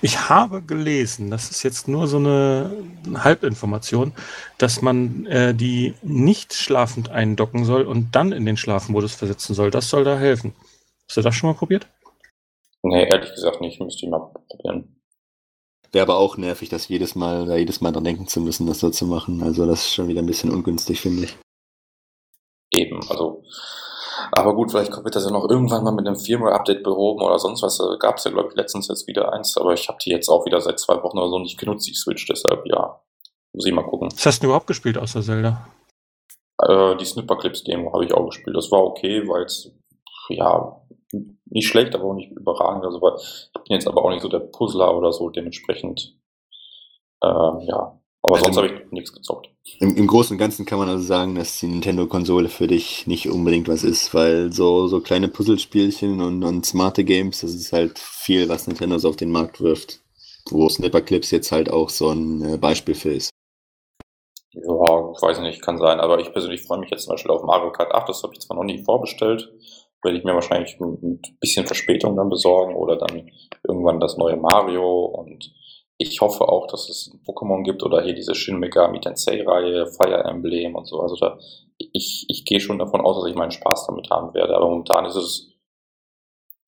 Ich 0.00 0.28
habe 0.28 0.62
gelesen, 0.62 1.30
das 1.30 1.50
ist 1.50 1.62
jetzt 1.62 1.88
nur 1.88 2.06
so 2.06 2.18
eine 2.18 2.70
Halbinformation, 3.14 4.12
dass 4.58 4.82
man 4.82 5.26
äh, 5.26 5.54
die 5.54 5.94
nicht 6.02 6.54
schlafend 6.54 7.10
eindocken 7.10 7.64
soll 7.64 7.82
und 7.82 8.14
dann 8.14 8.32
in 8.32 8.46
den 8.46 8.56
Schlafmodus 8.56 9.14
versetzen 9.14 9.54
soll. 9.54 9.70
Das 9.70 9.88
soll 9.88 10.04
da 10.04 10.18
helfen. 10.18 10.54
Hast 11.08 11.16
du 11.16 11.22
das 11.22 11.34
schon 11.34 11.50
mal 11.50 11.56
probiert? 11.56 11.86
Nee, 12.82 13.08
ehrlich 13.08 13.30
gesagt 13.34 13.60
nicht. 13.60 13.80
Müsste 13.80 14.06
ich 14.06 14.10
mal 14.10 14.32
probieren. 14.48 14.96
Wäre 15.92 16.04
aber 16.04 16.16
auch 16.16 16.38
nervig, 16.38 16.70
das 16.70 16.88
jedes 16.88 17.14
Mal, 17.14 17.46
da 17.46 17.56
jedes 17.56 17.82
Mal 17.82 17.92
dran 17.92 18.04
denken 18.04 18.26
zu 18.26 18.40
müssen, 18.40 18.66
das 18.66 18.80
so 18.80 18.88
zu 18.90 19.04
machen. 19.06 19.42
Also 19.42 19.66
das 19.66 19.82
ist 19.82 19.94
schon 19.94 20.08
wieder 20.08 20.22
ein 20.22 20.26
bisschen 20.26 20.50
ungünstig, 20.50 21.00
finde 21.00 21.24
ich. 21.24 21.36
Eben, 22.72 22.98
also 23.10 23.44
aber 24.30 24.54
gut, 24.54 24.70
vielleicht 24.70 24.92
wird 24.92 25.16
das 25.16 25.24
ja 25.24 25.30
noch 25.30 25.48
irgendwann 25.48 25.84
mal 25.84 25.92
mit 25.92 26.06
einem 26.06 26.16
Firmware-Update 26.16 26.82
behoben 26.82 27.22
oder 27.22 27.38
sonst 27.38 27.62
was. 27.62 27.78
Da 27.78 27.96
gab 27.98 28.18
es 28.18 28.24
ja, 28.24 28.30
glaube 28.30 28.50
ich, 28.50 28.56
letztens 28.56 28.88
jetzt 28.88 29.06
wieder 29.06 29.32
eins, 29.32 29.56
aber 29.56 29.72
ich 29.72 29.88
habe 29.88 29.98
die 30.04 30.10
jetzt 30.10 30.28
auch 30.28 30.46
wieder 30.46 30.60
seit 30.60 30.78
zwei 30.78 31.02
Wochen 31.02 31.18
oder 31.18 31.28
so 31.28 31.38
nicht 31.38 31.58
genutzt, 31.58 31.88
die 31.88 31.94
Switch, 31.94 32.26
deshalb 32.26 32.64
ja. 32.66 33.00
Muss 33.54 33.66
ich 33.66 33.72
mal 33.74 33.82
gucken. 33.82 34.08
Was 34.10 34.24
hast 34.24 34.42
du 34.42 34.46
überhaupt 34.46 34.66
gespielt 34.66 34.96
außer 34.96 35.20
Zelda? 35.20 35.68
Äh, 36.58 36.96
die 36.96 37.04
Snipper-Clips-Demo 37.04 37.92
habe 37.92 38.04
ich 38.04 38.14
auch 38.14 38.24
gespielt. 38.26 38.56
Das 38.56 38.70
war 38.70 38.82
okay, 38.82 39.28
weil 39.28 39.44
es, 39.44 39.70
ja, 40.28 40.80
nicht 41.46 41.68
schlecht, 41.68 41.94
aber 41.94 42.04
auch 42.04 42.14
nicht 42.14 42.30
überragend. 42.32 42.84
Also, 42.84 43.00
ich 43.16 43.52
bin 43.52 43.74
jetzt 43.74 43.86
aber 43.86 44.02
auch 44.04 44.10
nicht 44.10 44.22
so 44.22 44.28
der 44.28 44.40
Puzzler 44.40 44.96
oder 44.96 45.12
so, 45.12 45.28
dementsprechend, 45.28 46.16
äh, 47.22 47.66
ja, 47.66 48.00
aber 48.22 48.38
sonst 48.38 48.56
habe 48.56 48.68
ich 48.68 48.92
nichts 48.92 49.12
gezockt. 49.12 49.48
Im, 49.80 49.96
Im 49.96 50.06
Großen 50.06 50.34
und 50.34 50.38
Ganzen 50.38 50.64
kann 50.64 50.78
man 50.78 50.88
also 50.88 51.02
sagen, 51.02 51.34
dass 51.34 51.58
die 51.58 51.66
Nintendo-Konsole 51.66 52.48
für 52.48 52.68
dich 52.68 53.06
nicht 53.06 53.28
unbedingt 53.28 53.68
was 53.68 53.82
ist, 53.82 54.14
weil 54.14 54.52
so, 54.52 54.86
so 54.86 55.00
kleine 55.00 55.28
Puzzlespielchen 55.28 56.20
und, 56.20 56.44
und 56.44 56.64
smarte 56.64 57.04
Games, 57.04 57.40
das 57.40 57.54
ist 57.54 57.72
halt 57.72 57.98
viel, 57.98 58.48
was 58.48 58.68
Nintendo 58.68 58.98
so 58.98 59.08
auf 59.08 59.16
den 59.16 59.32
Markt 59.32 59.60
wirft. 59.60 60.00
Wo 60.50 60.68
Snipper 60.68 61.02
Clips 61.02 61.30
jetzt 61.30 61.52
halt 61.52 61.70
auch 61.70 61.88
so 61.88 62.10
ein 62.10 62.54
äh, 62.54 62.56
Beispiel 62.58 62.94
für 62.94 63.12
ist. 63.12 63.30
Ja, 64.54 65.12
ich 65.14 65.22
weiß 65.22 65.40
nicht, 65.40 65.62
kann 65.62 65.78
sein, 65.78 65.98
aber 65.98 66.20
ich 66.20 66.32
persönlich 66.32 66.62
freue 66.62 66.78
mich 66.78 66.90
jetzt 66.90 67.04
zum 67.04 67.14
Beispiel 67.14 67.30
auf 67.30 67.42
Mario 67.42 67.72
Kart 67.72 67.92
8, 67.92 68.08
das 68.08 68.22
habe 68.22 68.34
ich 68.34 68.40
zwar 68.40 68.56
noch 68.56 68.64
nie 68.64 68.82
vorbestellt, 68.84 69.50
werde 70.02 70.18
ich 70.18 70.24
mir 70.24 70.34
wahrscheinlich 70.34 70.78
mit 70.78 71.02
ein 71.02 71.38
bisschen 71.40 71.66
Verspätung 71.66 72.16
dann 72.16 72.28
besorgen 72.28 72.74
oder 72.74 72.96
dann 72.96 73.30
irgendwann 73.66 74.00
das 74.00 74.16
neue 74.18 74.36
Mario 74.36 75.04
und 75.04 75.52
ich 76.02 76.20
hoffe 76.20 76.48
auch, 76.48 76.66
dass 76.66 76.88
es 76.88 77.12
ein 77.12 77.20
Pokémon 77.24 77.62
gibt 77.62 77.82
oder 77.82 78.02
hier 78.02 78.14
diese 78.14 78.34
Shin 78.34 78.58
Megami 78.58 79.00
Tensei-Reihe, 79.00 79.86
Fire 79.86 80.24
Emblem 80.24 80.74
und 80.74 80.86
so. 80.86 81.00
Also 81.00 81.16
da, 81.16 81.38
ich, 81.78 82.26
ich 82.28 82.44
gehe 82.44 82.60
schon 82.60 82.78
davon 82.78 83.00
aus, 83.00 83.20
dass 83.20 83.30
ich 83.30 83.36
meinen 83.36 83.50
Spaß 83.50 83.86
damit 83.86 84.10
haben 84.10 84.34
werde. 84.34 84.56
Aber 84.56 84.68
momentan 84.68 85.06
ist 85.06 85.14
es, 85.14 85.52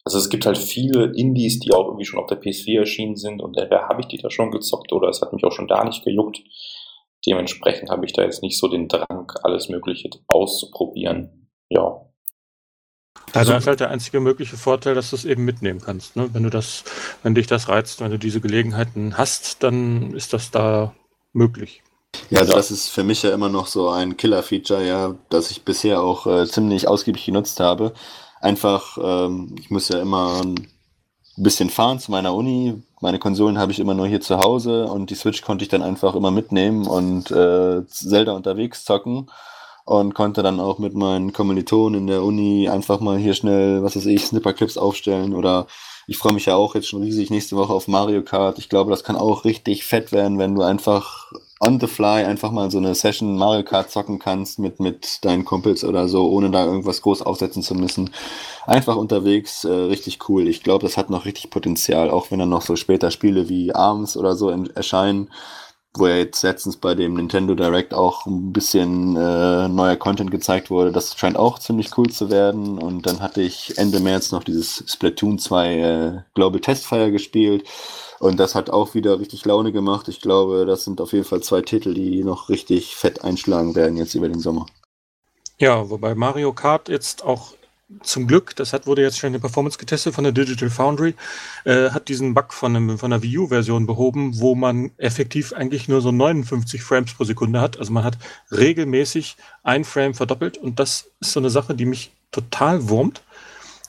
also 0.05 0.19
es 0.19 0.29
gibt 0.29 0.47
halt 0.47 0.59
viele 0.59 1.13
Indies, 1.17 1.61
die 1.61 1.73
auch 1.73 1.87
irgendwie 1.87 2.05
schon 2.05 2.21
auf 2.21 2.27
der 2.27 2.41
PS4 2.41 2.81
erschienen 2.81 3.17
sind 3.17 3.43
und 3.43 3.57
entweder 3.57 3.89
habe 3.89 4.03
ich 4.03 4.07
die 4.07 4.19
da 4.19 4.31
schon 4.31 4.51
gezockt 4.51 4.93
oder 4.93 5.09
es 5.09 5.21
hat 5.21 5.33
mich 5.33 5.45
auch 5.45 5.53
schon 5.53 5.69
da 5.69 5.85
nicht 5.85 6.05
gejuckt. 6.05 6.43
Dementsprechend 7.27 7.91
habe 7.91 8.05
ich 8.05 8.13
da 8.13 8.23
jetzt 8.23 8.43
nicht 8.43 8.59
so 8.59 8.69
den 8.69 8.89
Drang, 8.89 9.33
alles 9.43 9.69
Mögliche 9.69 10.11
auszuprobieren. 10.29 11.51
Ja. 11.71 12.07
Also 13.33 13.53
das 13.53 13.65
ist 13.65 13.67
halt 13.67 13.81
der 13.81 13.91
einzige 13.91 14.21
mögliche 14.21 14.57
Vorteil, 14.57 14.95
dass 14.95 15.11
du 15.11 15.17
es 15.17 15.25
eben 15.25 15.45
mitnehmen 15.45 15.81
kannst. 15.81 16.15
Ne? 16.15 16.31
Wenn 16.33 16.45
du 16.45 16.51
das, 16.51 16.85
wenn 17.23 17.35
dich 17.35 17.47
das 17.47 17.69
reizt, 17.69 18.01
wenn 18.01 18.11
du 18.11 18.19
diese 18.19 18.41
Gelegenheiten 18.41 19.19
hast, 19.19 19.63
dann 19.63 20.15
ist 20.15 20.33
das 20.33 20.51
da 20.51 20.95
möglich. 21.33 21.83
Ja, 22.31 22.41
also 22.41 22.53
das 22.53 22.71
ist 22.71 22.91
für 22.91 23.03
mich 23.03 23.23
ja 23.23 23.35
immer 23.35 23.49
noch 23.49 23.67
so 23.67 23.91
ein 23.91 24.17
Killer-Feature, 24.17 24.87
ja, 24.87 25.15
das 25.31 25.51
ich 25.51 25.65
bisher 25.65 26.01
auch 26.01 26.27
äh, 26.27 26.47
ziemlich 26.47 26.87
ausgiebig 26.87 27.25
genutzt 27.25 27.59
habe. 27.59 27.93
Einfach, 28.41 28.99
ähm, 29.03 29.57
ich 29.59 29.71
muss 29.71 29.89
ja 29.89 30.01
immer 30.01 30.41
ein 30.45 30.69
bisschen 31.37 31.71
fahren 31.71 31.99
zu 31.99 32.13
meiner 32.13 32.35
Uni. 32.35 32.83
Meine 33.01 33.19
Konsolen 33.19 33.59
habe 33.59 33.73
ich 33.73 33.81
immer 33.81 33.95
nur 33.95 34.07
hier 34.07 34.21
zu 34.21 34.39
Hause 34.39 34.87
und 34.87 35.11
die 35.11 35.17
Switch 35.17 35.43
konnte 35.43 35.65
ich 35.65 35.69
dann 35.69 35.83
einfach 35.83 36.15
immer 36.15 36.31
mitnehmen 36.31 36.87
und 36.87 37.31
äh, 37.33 37.85
Zelda 37.87 38.33
unterwegs 38.33 38.85
zocken 38.85 39.29
und 39.85 40.15
konnte 40.15 40.43
dann 40.43 40.61
auch 40.61 40.79
mit 40.79 40.95
meinen 40.95 41.33
Kommilitonen 41.33 42.01
in 42.01 42.07
der 42.07 42.23
Uni 42.23 42.69
einfach 42.69 43.01
mal 43.01 43.19
hier 43.19 43.35
schnell, 43.35 43.83
was 43.83 43.97
weiß 43.97 44.07
ich, 44.07 44.25
Snipperclips 44.25 44.79
aufstellen 44.79 45.35
oder 45.35 45.67
ich 46.07 46.19
freue 46.19 46.35
mich 46.35 46.47
ja 46.47 46.55
auch 46.55 46.75
jetzt 46.75 46.89
schon 46.89 47.03
riesig 47.03 47.31
nächste 47.31 47.57
Woche 47.57 47.73
auf 47.73 47.89
Mario 47.89 48.23
Kart. 48.23 48.59
Ich 48.59 48.69
glaube, 48.69 48.91
das 48.91 49.05
kann 49.05 49.17
auch 49.17 49.45
richtig 49.45 49.85
fett 49.85 50.13
werden, 50.13 50.39
wenn 50.39 50.55
du 50.55 50.63
einfach 50.63 51.33
on 51.61 51.81
the 51.81 51.87
fly 51.87 52.25
einfach 52.25 52.51
mal 52.51 52.71
so 52.71 52.79
eine 52.79 52.95
Session 52.95 53.37
Mario 53.37 53.63
Kart 53.63 53.91
zocken 53.91 54.19
kannst 54.19 54.59
mit, 54.59 54.81
mit 54.81 55.25
deinen 55.25 55.47
Kumpels 55.47 55.83
oder 55.83 56.09
so, 56.09 56.29
ohne 56.29 56.51
da 56.51 56.67
irgendwas 56.67 57.01
groß 57.01 57.23
aufsetzen 57.23 57.63
zu 57.63 57.75
müssen. 57.75 58.11
Einfach 58.67 58.97
unterwegs, 58.97 59.65
äh, 59.65 59.71
richtig 59.71 60.29
cool. 60.29 60.47
Ich 60.47 60.63
glaube, 60.63 60.85
das 60.85 60.97
hat 60.97 61.09
noch 61.09 61.25
richtig 61.25 61.51
Potenzial, 61.51 62.11
auch 62.11 62.31
wenn 62.31 62.39
dann 62.39 62.51
noch 62.51 62.63
so 62.63 62.77
später 62.77 63.11
Spiele 63.11 63.49
wie 63.49 63.75
Arms 63.75 64.17
oder 64.17 64.37
so 64.37 64.51
erscheinen 64.51 65.31
wo 65.97 66.09
ja 66.09 66.17
jetzt 66.17 66.43
letztens 66.43 66.77
bei 66.77 66.95
dem 66.95 67.15
Nintendo 67.15 67.55
Direct 67.55 67.95
auch 67.95 68.27
ein 68.27 68.53
bisschen 68.53 69.17
äh, 69.17 69.69
neuer 69.69 69.97
Content 69.97 70.31
gezeigt 70.31 70.71
wurde. 70.71 70.91
Das 70.91 71.17
scheint 71.17 71.37
auch 71.37 71.59
ziemlich 71.59 71.97
cool 71.97 72.11
zu 72.11 72.31
werden. 72.31 72.79
Und 72.79 73.07
dann 73.07 73.21
hatte 73.21 73.43
ich 73.43 73.79
Ende 73.79 74.01
März 74.01 74.33
noch 74.33 74.43
dieses 74.43 74.85
Splatoon 74.87 75.39
2 75.39 75.75
äh, 75.75 76.13
Global 76.35 76.61
Testfire 76.61 77.13
gespielt. 77.13 77.65
Und 78.19 78.39
das 78.41 78.55
hat 78.55 78.71
auch 78.71 78.95
wieder 78.95 79.21
richtig 79.21 79.45
Laune 79.45 79.71
gemacht. 79.71 80.09
Ich 80.09 80.21
glaube, 80.21 80.67
das 80.67 80.85
sind 80.85 81.01
auf 81.01 81.13
jeden 81.13 81.25
Fall 81.25 81.43
zwei 81.43 81.63
Titel, 81.63 81.95
die 81.95 82.25
noch 82.25 82.49
richtig 82.49 82.97
fett 82.97 83.23
einschlagen 83.23 83.75
werden 83.75 83.97
jetzt 83.97 84.15
über 84.15 84.29
den 84.29 84.41
Sommer. 84.41 84.67
Ja, 85.59 85.89
wobei 85.91 86.15
Mario 86.15 86.53
Kart 86.53 86.89
jetzt 86.89 87.25
auch 87.25 87.53
zum 88.03 88.27
Glück, 88.27 88.57
das 88.57 88.73
hat, 88.73 88.87
wurde 88.87 89.03
jetzt 89.03 89.19
schon 89.19 89.29
in 89.29 89.33
der 89.35 89.41
Performance 89.41 89.79
getestet 89.79 90.15
von 90.15 90.25
der 90.25 90.33
Digital 90.33 90.71
Foundry, 90.71 91.15
äh, 91.65 91.91
hat 91.91 92.09
diesen 92.09 92.35
Bug 92.35 92.53
von, 92.53 92.75
einem, 92.75 92.99
von 92.99 93.11
der 93.11 93.23
Wii 93.23 93.39
U-Version 93.39 93.87
behoben, 93.87 94.41
wo 94.41 94.55
man 94.55 94.91
effektiv 94.97 95.53
eigentlich 95.53 95.89
nur 95.89 96.01
so 96.01 96.11
59 96.11 96.83
Frames 96.83 97.13
pro 97.13 97.25
Sekunde 97.25 97.61
hat. 97.61 97.79
Also 97.79 97.93
man 97.93 98.05
hat 98.05 98.17
regelmäßig 98.51 99.37
ein 99.63 99.85
Frame 99.85 100.15
verdoppelt 100.15 100.57
und 100.59 100.81
das 100.81 101.11
ist 101.21 101.33
so 101.33 101.41
eine 101.41 101.51
Sache, 101.51 101.75
die 101.75 101.85
mich 101.85 102.13
total 102.33 102.89
wurmt, 102.89 103.23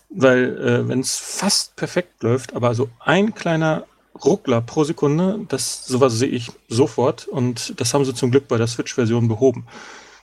weil 0.10 0.58
äh, 0.58 0.88
wenn 0.88 1.00
es 1.00 1.18
fast 1.18 1.76
perfekt 1.76 2.22
läuft, 2.22 2.54
aber 2.54 2.76
so 2.76 2.90
ein 3.00 3.34
kleiner 3.34 3.86
Ruckler 4.24 4.62
pro 4.62 4.84
Sekunde, 4.84 5.40
das 5.50 5.86
sowas 5.86 6.14
sehe 6.14 6.30
ich 6.30 6.52
sofort 6.70 7.28
und 7.28 7.80
das 7.80 7.94
haben 7.94 8.06
sie 8.06 8.14
zum 8.14 8.32
Glück 8.32 8.48
bei 8.48 8.58
der 8.58 8.68
Switch-Version 8.68 9.28
behoben. 9.28 9.66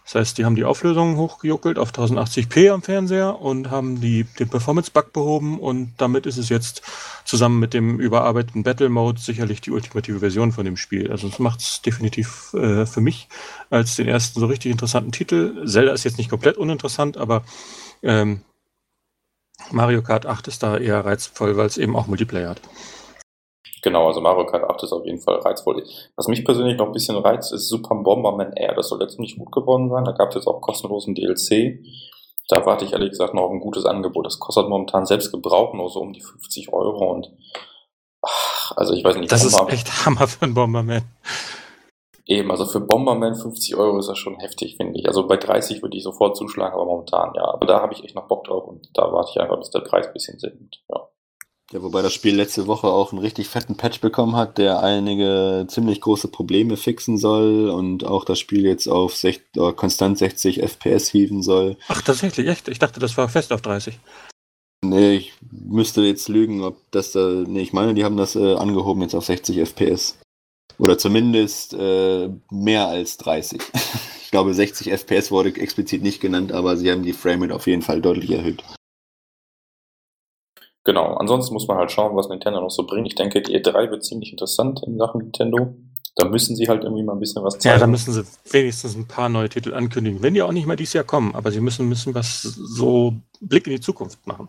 Das 0.05 0.17
heißt, 0.17 0.39
die 0.39 0.45
haben 0.45 0.57
die 0.57 0.65
Auflösung 0.65 1.17
hochgejuckelt 1.17 1.79
auf 1.79 1.93
1080p 1.93 2.71
am 2.71 2.83
Fernseher 2.83 3.41
und 3.41 3.71
haben 3.71 4.01
die, 4.01 4.25
den 4.25 4.49
Performance-Bug 4.49 5.13
behoben 5.13 5.61
und 5.61 5.95
damit 5.99 6.27
ist 6.27 6.39
es 6.39 6.49
jetzt 6.49 6.83
zusammen 7.25 7.61
mit 7.61 7.73
dem 7.73 8.01
überarbeiteten 8.01 8.65
Battle 8.65 8.89
Mode 8.89 9.21
sicherlich 9.21 9.61
die 9.61 9.71
ultimative 9.71 10.19
Version 10.19 10.51
von 10.53 10.65
dem 10.65 10.77
Spiel. 10.77 11.11
Also 11.11 11.29
es 11.29 11.39
macht 11.39 11.61
es 11.61 11.83
definitiv 11.83 12.53
äh, 12.55 12.85
für 12.85 13.01
mich 13.01 13.29
als 13.71 13.97
den 13.97 14.09
ersten 14.09 14.41
so 14.41 14.47
richtig 14.47 14.73
interessanten 14.73 15.13
Titel. 15.13 15.67
Zelda 15.67 15.93
ist 15.93 16.05
jetzt 16.05 16.19
nicht 16.19 16.31
komplett 16.31 16.57
uninteressant, 16.57 17.17
aber 17.17 17.45
ähm, 18.03 18.43
Mario 19.71 20.03
Kart 20.03 20.27
8 20.27 20.49
ist 20.49 20.63
da 20.63 20.77
eher 20.77 21.05
reizvoll, 21.05 21.57
weil 21.57 21.67
es 21.67 21.79
eben 21.79 21.95
auch 21.95 22.09
Multiplayer 22.09 22.51
hat. 22.51 22.61
Genau, 23.83 24.07
also 24.07 24.21
Mario 24.21 24.47
Kart 24.47 24.63
8 24.63 24.85
ist 24.85 24.93
auf 24.93 25.05
jeden 25.05 25.21
Fall 25.21 25.37
reizvoll. 25.41 25.85
Was 26.15 26.29
mich 26.29 26.45
persönlich 26.45 26.79
noch 26.79 26.87
ein 26.87 26.93
bisschen 26.93 27.17
reizt, 27.17 27.53
ist 27.53 27.69
Super 27.69 27.97
Bomberman 27.97 28.53
Air. 28.55 28.75
Das 28.75 28.89
soll 28.89 29.01
jetzt 29.03 29.19
nicht 29.19 29.37
gut 29.39 29.51
geworden 29.51 29.91
sein. 29.91 30.05
Da 30.05 30.13
gab 30.13 30.29
es 30.29 30.37
jetzt 30.37 30.47
auch 30.47 30.61
kostenlosen 30.61 31.17
DLC. 31.17 31.81
Da 32.49 32.65
warte 32.65 32.85
ich 32.85 32.93
ehrlich 32.93 33.11
gesagt 33.11 33.35
noch 33.35 33.43
auf 33.43 33.51
ein 33.51 33.61
gutes 33.61 33.85
Angebot. 33.85 34.25
Das 34.25 34.39
kostet 34.39 34.69
momentan 34.69 35.05
selbst 35.05 35.33
gebraucht 35.33 35.75
nur 35.75 35.91
so 35.91 36.01
um 36.01 36.13
die 36.13 36.21
50 36.21 36.73
Euro 36.73 37.11
und 37.11 37.33
ach, 38.21 38.73
also 38.77 38.95
ich 38.95 39.05
weiß 39.05 39.17
nicht. 39.17 39.33
Das 39.33 39.51
Bomber 39.51 39.73
ist 39.73 39.81
echt 39.81 40.07
Hammer 40.07 40.29
für 40.29 40.45
einen 40.45 40.55
Bomberman. 40.55 41.03
Eben, 42.27 42.51
also 42.53 42.67
für 42.67 42.81
Bomberman 42.81 43.35
50 43.35 43.77
Euro 43.77 43.99
ist 43.99 44.09
das 44.09 44.19
schon 44.19 44.39
heftig, 44.39 44.77
finde 44.77 44.99
ich. 44.99 45.09
Also 45.09 45.27
bei 45.27 45.37
30 45.37 45.83
würde 45.83 45.97
ich 45.97 46.05
sofort 46.05 46.37
zuschlagen, 46.37 46.75
aber 46.75 46.85
momentan 46.85 47.35
ja. 47.35 47.45
Aber 47.45 47.67
da 47.67 47.81
habe 47.81 47.95
ich 47.95 48.05
echt 48.05 48.15
noch 48.15 48.29
Bock 48.29 48.45
drauf 48.45 48.65
und 48.69 48.89
da 48.95 49.13
warte 49.13 49.31
ich 49.35 49.41
einfach, 49.41 49.59
bis 49.59 49.71
der 49.71 49.81
Preis 49.81 50.07
ein 50.07 50.13
bisschen 50.13 50.39
sinkt. 50.39 50.83
Ja. 50.89 51.09
Ja, 51.73 51.83
wobei 51.83 52.03
das 52.03 52.13
Spiel 52.13 52.37
letzte 52.37 52.67
Woche 52.67 52.89
auch 52.89 53.13
einen 53.13 53.23
richtig 53.23 53.49
fetten 53.49 53.79
Patch 53.79 54.03
bekommen 54.03 54.37
hat, 54.37 54.59
der 54.59 54.83
einige 54.83 55.65
ziemlich 55.69 56.03
große 56.03 56.29
Probleme 56.29 56.77
fixen 56.77 57.17
soll 57.17 57.71
und 57.71 58.05
auch 58.05 58.27
das 58.27 58.39
Spiel 58.39 58.67
jetzt 58.67 58.89
auf 58.89 59.17
sech, 59.17 59.41
äh, 59.57 59.73
konstant 59.73 60.19
60 60.19 60.63
FPS 60.63 61.09
hieven 61.09 61.43
soll. 61.43 61.79
Ach, 61.89 62.03
tatsächlich, 62.03 62.47
echt? 62.47 62.69
Ich 62.69 62.79
dachte, 62.79 63.01
das 63.01 63.17
war 63.17 63.31
fest 63.31 63.55
auf 63.55 63.63
30. 63.63 63.99
Nee, 64.85 65.15
ich 65.15 65.33
müsste 65.51 66.03
jetzt 66.03 66.29
lügen, 66.29 66.63
ob 66.63 66.77
das 66.91 67.13
da. 67.13 67.27
Nee, 67.47 67.63
ich 67.63 67.73
meine, 67.73 67.95
die 67.95 68.05
haben 68.05 68.19
das 68.19 68.37
äh, 68.37 68.55
angehoben 68.55 69.01
jetzt 69.01 69.15
auf 69.15 69.25
60 69.25 69.57
FPS. 69.61 70.19
Oder 70.77 70.99
zumindest 70.99 71.73
äh, 71.73 72.29
mehr 72.51 72.89
als 72.89 73.17
30. 73.17 73.63
ich 74.23 74.31
glaube, 74.31 74.53
60 74.53 74.91
FPS 74.91 75.31
wurde 75.31 75.57
explizit 75.57 76.03
nicht 76.03 76.21
genannt, 76.21 76.53
aber 76.53 76.77
sie 76.77 76.91
haben 76.91 77.03
die 77.03 77.15
Framerate 77.15 77.55
auf 77.55 77.67
jeden 77.67 77.83
Fall 77.83 78.03
deutlich 78.03 78.31
erhöht. 78.33 78.63
Genau, 80.85 81.15
ansonsten 81.15 81.55
muss 81.55 81.69
man 81.69 81.79
halt 81.79 81.93
schauen, 81.93 82.17
was 82.17 82.29
Nintendo 82.29 82.61
noch 82.61 82.71
so 82.71 82.85
bringt. 82.85 83.07
Ich 83.07 83.15
denke, 83.15 83.41
die 83.41 83.57
E3 83.57 83.91
wird 83.91 84.05
ziemlich 84.05 84.33
interessant 84.33 84.83
in 84.85 84.99
Sachen 84.99 85.21
Nintendo. 85.21 85.77
Da 86.17 86.27
müssen 86.29 86.57
sie 86.57 86.69
halt 86.69 86.83
irgendwie 86.83 87.05
mal 87.05 87.15
ein 87.15 87.21
bisschen 87.21 87.43
was 87.43 87.59
zeigen. 87.59 87.75
Ja, 87.75 87.79
da 87.79 87.87
müssen 87.87 88.13
sie 88.13 88.25
wenigstens 88.51 88.97
ein 88.97 89.07
paar 89.07 89.29
neue 89.29 89.49
Titel 89.49 89.73
ankündigen. 89.73 90.23
Wenn 90.23 90.35
die 90.35 90.43
auch 90.43 90.53
nicht 90.53 90.67
mehr 90.67 90.77
dieses 90.77 90.93
Jahr 90.95 91.05
kommen, 91.05 91.35
aber 91.35 91.51
sie 91.53 91.61
müssen, 91.61 91.89
müssen 91.89 92.15
was 92.15 92.43
so 92.43 93.15
Blick 93.41 93.67
in 93.67 93.75
die 93.75 93.81
Zukunft 93.81 94.27
machen. 94.27 94.49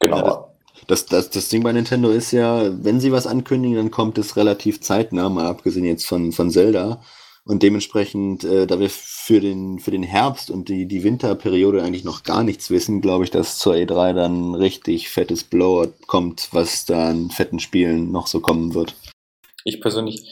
Genau. 0.00 0.18
Ja, 0.18 0.48
das, 0.88 1.06
das, 1.06 1.30
das 1.30 1.48
Ding 1.48 1.62
bei 1.62 1.72
Nintendo 1.72 2.10
ist 2.10 2.32
ja, 2.32 2.70
wenn 2.84 3.00
sie 3.00 3.12
was 3.12 3.26
ankündigen, 3.26 3.76
dann 3.76 3.90
kommt 3.90 4.18
es 4.18 4.36
relativ 4.36 4.80
zeitnah, 4.80 5.28
mal 5.28 5.46
abgesehen 5.46 5.86
jetzt 5.86 6.06
von, 6.06 6.32
von 6.32 6.50
Zelda. 6.50 7.00
Und 7.46 7.62
dementsprechend, 7.62 8.42
äh, 8.42 8.66
da 8.66 8.80
wir 8.80 8.90
für 8.90 9.40
den, 9.40 9.78
für 9.78 9.92
den 9.92 10.02
Herbst 10.02 10.50
und 10.50 10.68
die, 10.68 10.86
die 10.86 11.04
Winterperiode 11.04 11.80
eigentlich 11.80 12.04
noch 12.04 12.24
gar 12.24 12.42
nichts 12.42 12.70
wissen, 12.70 13.00
glaube 13.00 13.22
ich, 13.22 13.30
dass 13.30 13.58
zur 13.58 13.74
E3 13.74 14.14
dann 14.14 14.54
richtig 14.56 15.10
fettes 15.10 15.44
Blowout 15.44 15.92
kommt, 16.08 16.48
was 16.50 16.86
da 16.86 17.08
an 17.08 17.30
fetten 17.30 17.60
Spielen 17.60 18.10
noch 18.10 18.26
so 18.26 18.40
kommen 18.40 18.74
wird. 18.74 18.96
Ich 19.64 19.80
persönlich 19.80 20.28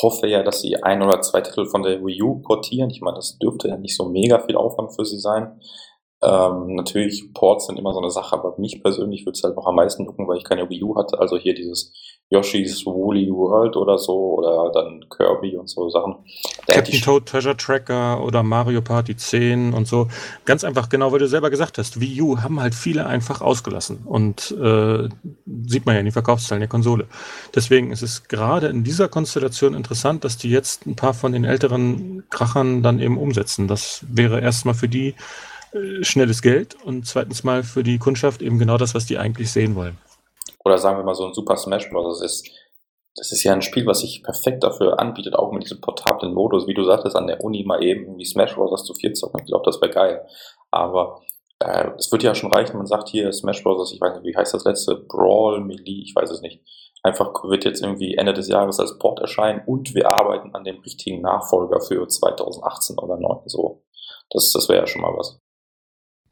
hoffe 0.00 0.28
ja, 0.28 0.42
dass 0.42 0.62
sie 0.62 0.82
ein 0.82 1.02
oder 1.02 1.20
zwei 1.20 1.42
Titel 1.42 1.66
von 1.66 1.82
der 1.82 2.02
Wii 2.04 2.22
U 2.22 2.40
portieren. 2.40 2.88
Ich 2.88 3.02
meine, 3.02 3.16
das 3.16 3.38
dürfte 3.38 3.68
ja 3.68 3.76
nicht 3.76 3.94
so 3.94 4.08
mega 4.08 4.38
viel 4.40 4.56
Aufwand 4.56 4.94
für 4.94 5.04
sie 5.04 5.18
sein. 5.18 5.60
Ähm, 6.22 6.74
natürlich, 6.74 7.34
Ports 7.34 7.66
sind 7.66 7.78
immer 7.78 7.92
so 7.92 7.98
eine 7.98 8.10
Sache, 8.10 8.34
aber 8.34 8.58
mich 8.58 8.82
persönlich 8.82 9.26
würde 9.26 9.36
es 9.36 9.42
halt 9.42 9.56
noch 9.56 9.66
am 9.66 9.76
meisten 9.76 10.06
jucken, 10.06 10.26
weil 10.26 10.38
ich 10.38 10.44
keine 10.44 10.68
Wii 10.70 10.82
U 10.82 10.96
hatte. 10.96 11.18
Also 11.18 11.36
hier 11.36 11.54
dieses 11.54 11.92
Yoshi's 12.28 12.84
Woolly 12.84 13.30
World 13.30 13.76
oder 13.76 13.98
so 13.98 14.38
oder 14.38 14.72
dann 14.72 15.04
Kirby 15.08 15.56
und 15.56 15.68
so 15.68 15.88
Sachen. 15.88 16.16
Da 16.66 16.74
Captain 16.74 17.00
Toad 17.00 17.26
Treasure 17.26 17.56
Tracker 17.56 18.22
oder 18.24 18.42
Mario 18.42 18.82
Party 18.82 19.16
10 19.16 19.72
und 19.72 19.86
so. 19.86 20.08
Ganz 20.44 20.64
einfach, 20.64 20.88
genau, 20.88 21.12
weil 21.12 21.20
du 21.20 21.28
selber 21.28 21.50
gesagt 21.50 21.78
hast, 21.78 22.00
Wii 22.00 22.22
U 22.22 22.42
haben 22.42 22.60
halt 22.60 22.74
viele 22.74 23.06
einfach 23.06 23.40
ausgelassen 23.40 23.98
und 24.04 24.50
äh, 24.60 25.08
sieht 25.66 25.86
man 25.86 25.94
ja 25.94 26.00
in 26.00 26.06
den 26.06 26.12
Verkaufszahlen 26.12 26.60
der 26.60 26.68
Konsole. 26.68 27.06
Deswegen 27.54 27.92
ist 27.92 28.02
es 28.02 28.24
gerade 28.24 28.66
in 28.66 28.82
dieser 28.82 29.08
Konstellation 29.08 29.74
interessant, 29.74 30.24
dass 30.24 30.36
die 30.36 30.50
jetzt 30.50 30.84
ein 30.86 30.96
paar 30.96 31.14
von 31.14 31.30
den 31.30 31.44
älteren 31.44 32.24
Krachern 32.30 32.82
dann 32.82 32.98
eben 32.98 33.18
umsetzen. 33.18 33.68
Das 33.68 34.04
wäre 34.08 34.40
erstmal 34.40 34.74
für 34.74 34.88
die 34.88 35.14
äh, 35.72 36.02
schnelles 36.02 36.42
Geld 36.42 36.74
und 36.82 37.06
zweitens 37.06 37.44
mal 37.44 37.62
für 37.62 37.84
die 37.84 37.98
Kundschaft 37.98 38.42
eben 38.42 38.58
genau 38.58 38.78
das, 38.78 38.96
was 38.96 39.06
die 39.06 39.16
eigentlich 39.16 39.52
sehen 39.52 39.76
wollen. 39.76 39.96
Oder 40.66 40.78
sagen 40.78 40.98
wir 40.98 41.04
mal 41.04 41.14
so 41.14 41.24
ein 41.24 41.32
Super 41.32 41.56
Smash 41.56 41.88
Bros. 41.90 42.20
Ist, 42.20 42.50
das 43.14 43.30
ist 43.30 43.44
ja 43.44 43.52
ein 43.52 43.62
Spiel, 43.62 43.86
was 43.86 44.00
sich 44.00 44.24
perfekt 44.24 44.64
dafür 44.64 44.98
anbietet, 44.98 45.36
auch 45.36 45.52
mit 45.52 45.62
diesem 45.62 45.80
portablen 45.80 46.34
Modus, 46.34 46.66
wie 46.66 46.74
du 46.74 46.82
sagtest, 46.82 47.14
an 47.14 47.28
der 47.28 47.40
Uni 47.44 47.62
mal 47.62 47.84
eben 47.84 48.06
irgendwie 48.06 48.24
Smash 48.24 48.56
Bros. 48.56 48.84
zu 48.84 48.92
vier 48.92 49.14
zocken. 49.14 49.42
Ich 49.42 49.46
glaube, 49.46 49.62
das 49.64 49.80
wäre 49.80 49.92
geil. 49.92 50.26
Aber 50.72 51.22
äh, 51.60 51.90
es 51.98 52.10
wird 52.10 52.24
ja 52.24 52.34
schon 52.34 52.52
reichen, 52.52 52.78
man 52.78 52.86
sagt 52.88 53.10
hier 53.10 53.32
Smash 53.32 53.62
Bros., 53.62 53.92
ich 53.92 54.00
weiß 54.00 54.14
nicht, 54.16 54.24
wie 54.24 54.36
heißt 54.36 54.54
das 54.54 54.64
letzte? 54.64 54.96
Brawl, 54.96 55.60
Melee, 55.60 56.02
ich 56.02 56.16
weiß 56.16 56.32
es 56.32 56.40
nicht. 56.40 56.64
Einfach 57.04 57.32
wird 57.44 57.64
jetzt 57.64 57.80
irgendwie 57.80 58.16
Ende 58.16 58.32
des 58.32 58.48
Jahres 58.48 58.80
als 58.80 58.98
Port 58.98 59.20
erscheinen 59.20 59.62
und 59.66 59.94
wir 59.94 60.10
arbeiten 60.10 60.52
an 60.56 60.64
dem 60.64 60.80
richtigen 60.80 61.22
Nachfolger 61.22 61.80
für 61.80 62.08
2018 62.08 62.98
oder 62.98 63.18
9. 63.18 63.42
So. 63.46 63.84
Das, 64.30 64.50
das 64.52 64.68
wäre 64.68 64.80
ja 64.80 64.86
schon 64.88 65.02
mal 65.02 65.16
was. 65.16 65.40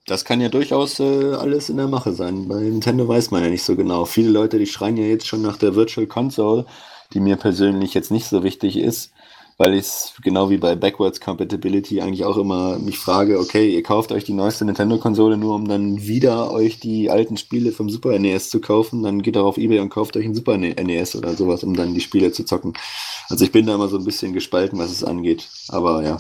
Das 0.07 0.27
kann 0.27 0.41
ja 0.43 0.51
durchaus 0.51 1.01
äh, 1.01 1.33
alles 1.35 1.71
in 1.71 1.79
der 1.79 1.89
Mache 1.89 2.13
sein. 2.13 2.47
Bei 2.47 2.61
Nintendo 2.61 3.09
weiß 3.09 3.31
man 3.31 3.43
ja 3.43 3.49
nicht 3.49 3.63
so 3.63 3.75
genau. 3.75 4.05
Viele 4.05 4.31
Leute, 4.31 4.59
die 4.59 4.67
schreien 4.67 4.99
ja 4.99 5.05
jetzt 5.05 5.27
schon 5.27 5.41
nach 5.41 5.57
der 5.57 5.77
Virtual 5.77 6.07
Console, 6.07 6.67
die 7.15 7.21
mir 7.21 7.37
persönlich 7.37 7.95
jetzt 7.95 8.11
nicht 8.11 8.27
so 8.27 8.43
wichtig 8.43 8.77
ist, 8.77 9.13
weil 9.57 9.73
ich 9.73 9.81
es 9.81 10.13
genau 10.23 10.51
wie 10.51 10.59
bei 10.59 10.75
Backwards 10.75 11.21
Compatibility 11.21 12.03
eigentlich 12.03 12.27
auch 12.27 12.37
immer 12.37 12.79
mich 12.79 12.99
frage, 12.99 13.39
okay, 13.39 13.75
ihr 13.75 13.83
kauft 13.83 14.13
euch 14.13 14.25
die 14.25 14.35
neueste 14.35 14.67
Nintendo-Konsole 14.67 15.39
nur, 15.39 15.55
um 15.55 15.67
dann 15.69 16.03
wieder 16.03 16.51
euch 16.53 16.81
die 16.81 17.09
alten 17.09 17.39
Spiele 17.39 17.73
vom 17.73 17.89
Super 17.89 18.19
NES 18.19 18.51
zu 18.51 18.61
kaufen, 18.61 19.03
dann 19.03 19.23
geht 19.23 19.39
auch 19.39 19.47
auf 19.47 19.57
Ebay 19.57 19.79
und 19.79 19.89
kauft 19.89 20.19
euch 20.19 20.27
ein 20.27 20.35
Super 20.35 20.59
NES 20.59 21.17
oder 21.17 21.35
sowas, 21.35 21.65
um 21.65 21.75
dann 21.75 21.95
die 21.95 22.03
Spiele 22.03 22.31
zu 22.31 22.45
zocken. 22.45 22.75
Also 23.31 23.45
ich 23.47 23.53
bin 23.53 23.65
da 23.65 23.75
immer 23.75 23.89
so 23.89 23.97
ein 23.97 24.05
bisschen 24.05 24.35
gespalten, 24.35 24.79
was 24.79 24.91
es 24.91 25.03
angeht. 25.03 25.49
Aber 25.69 26.03
ja. 26.03 26.19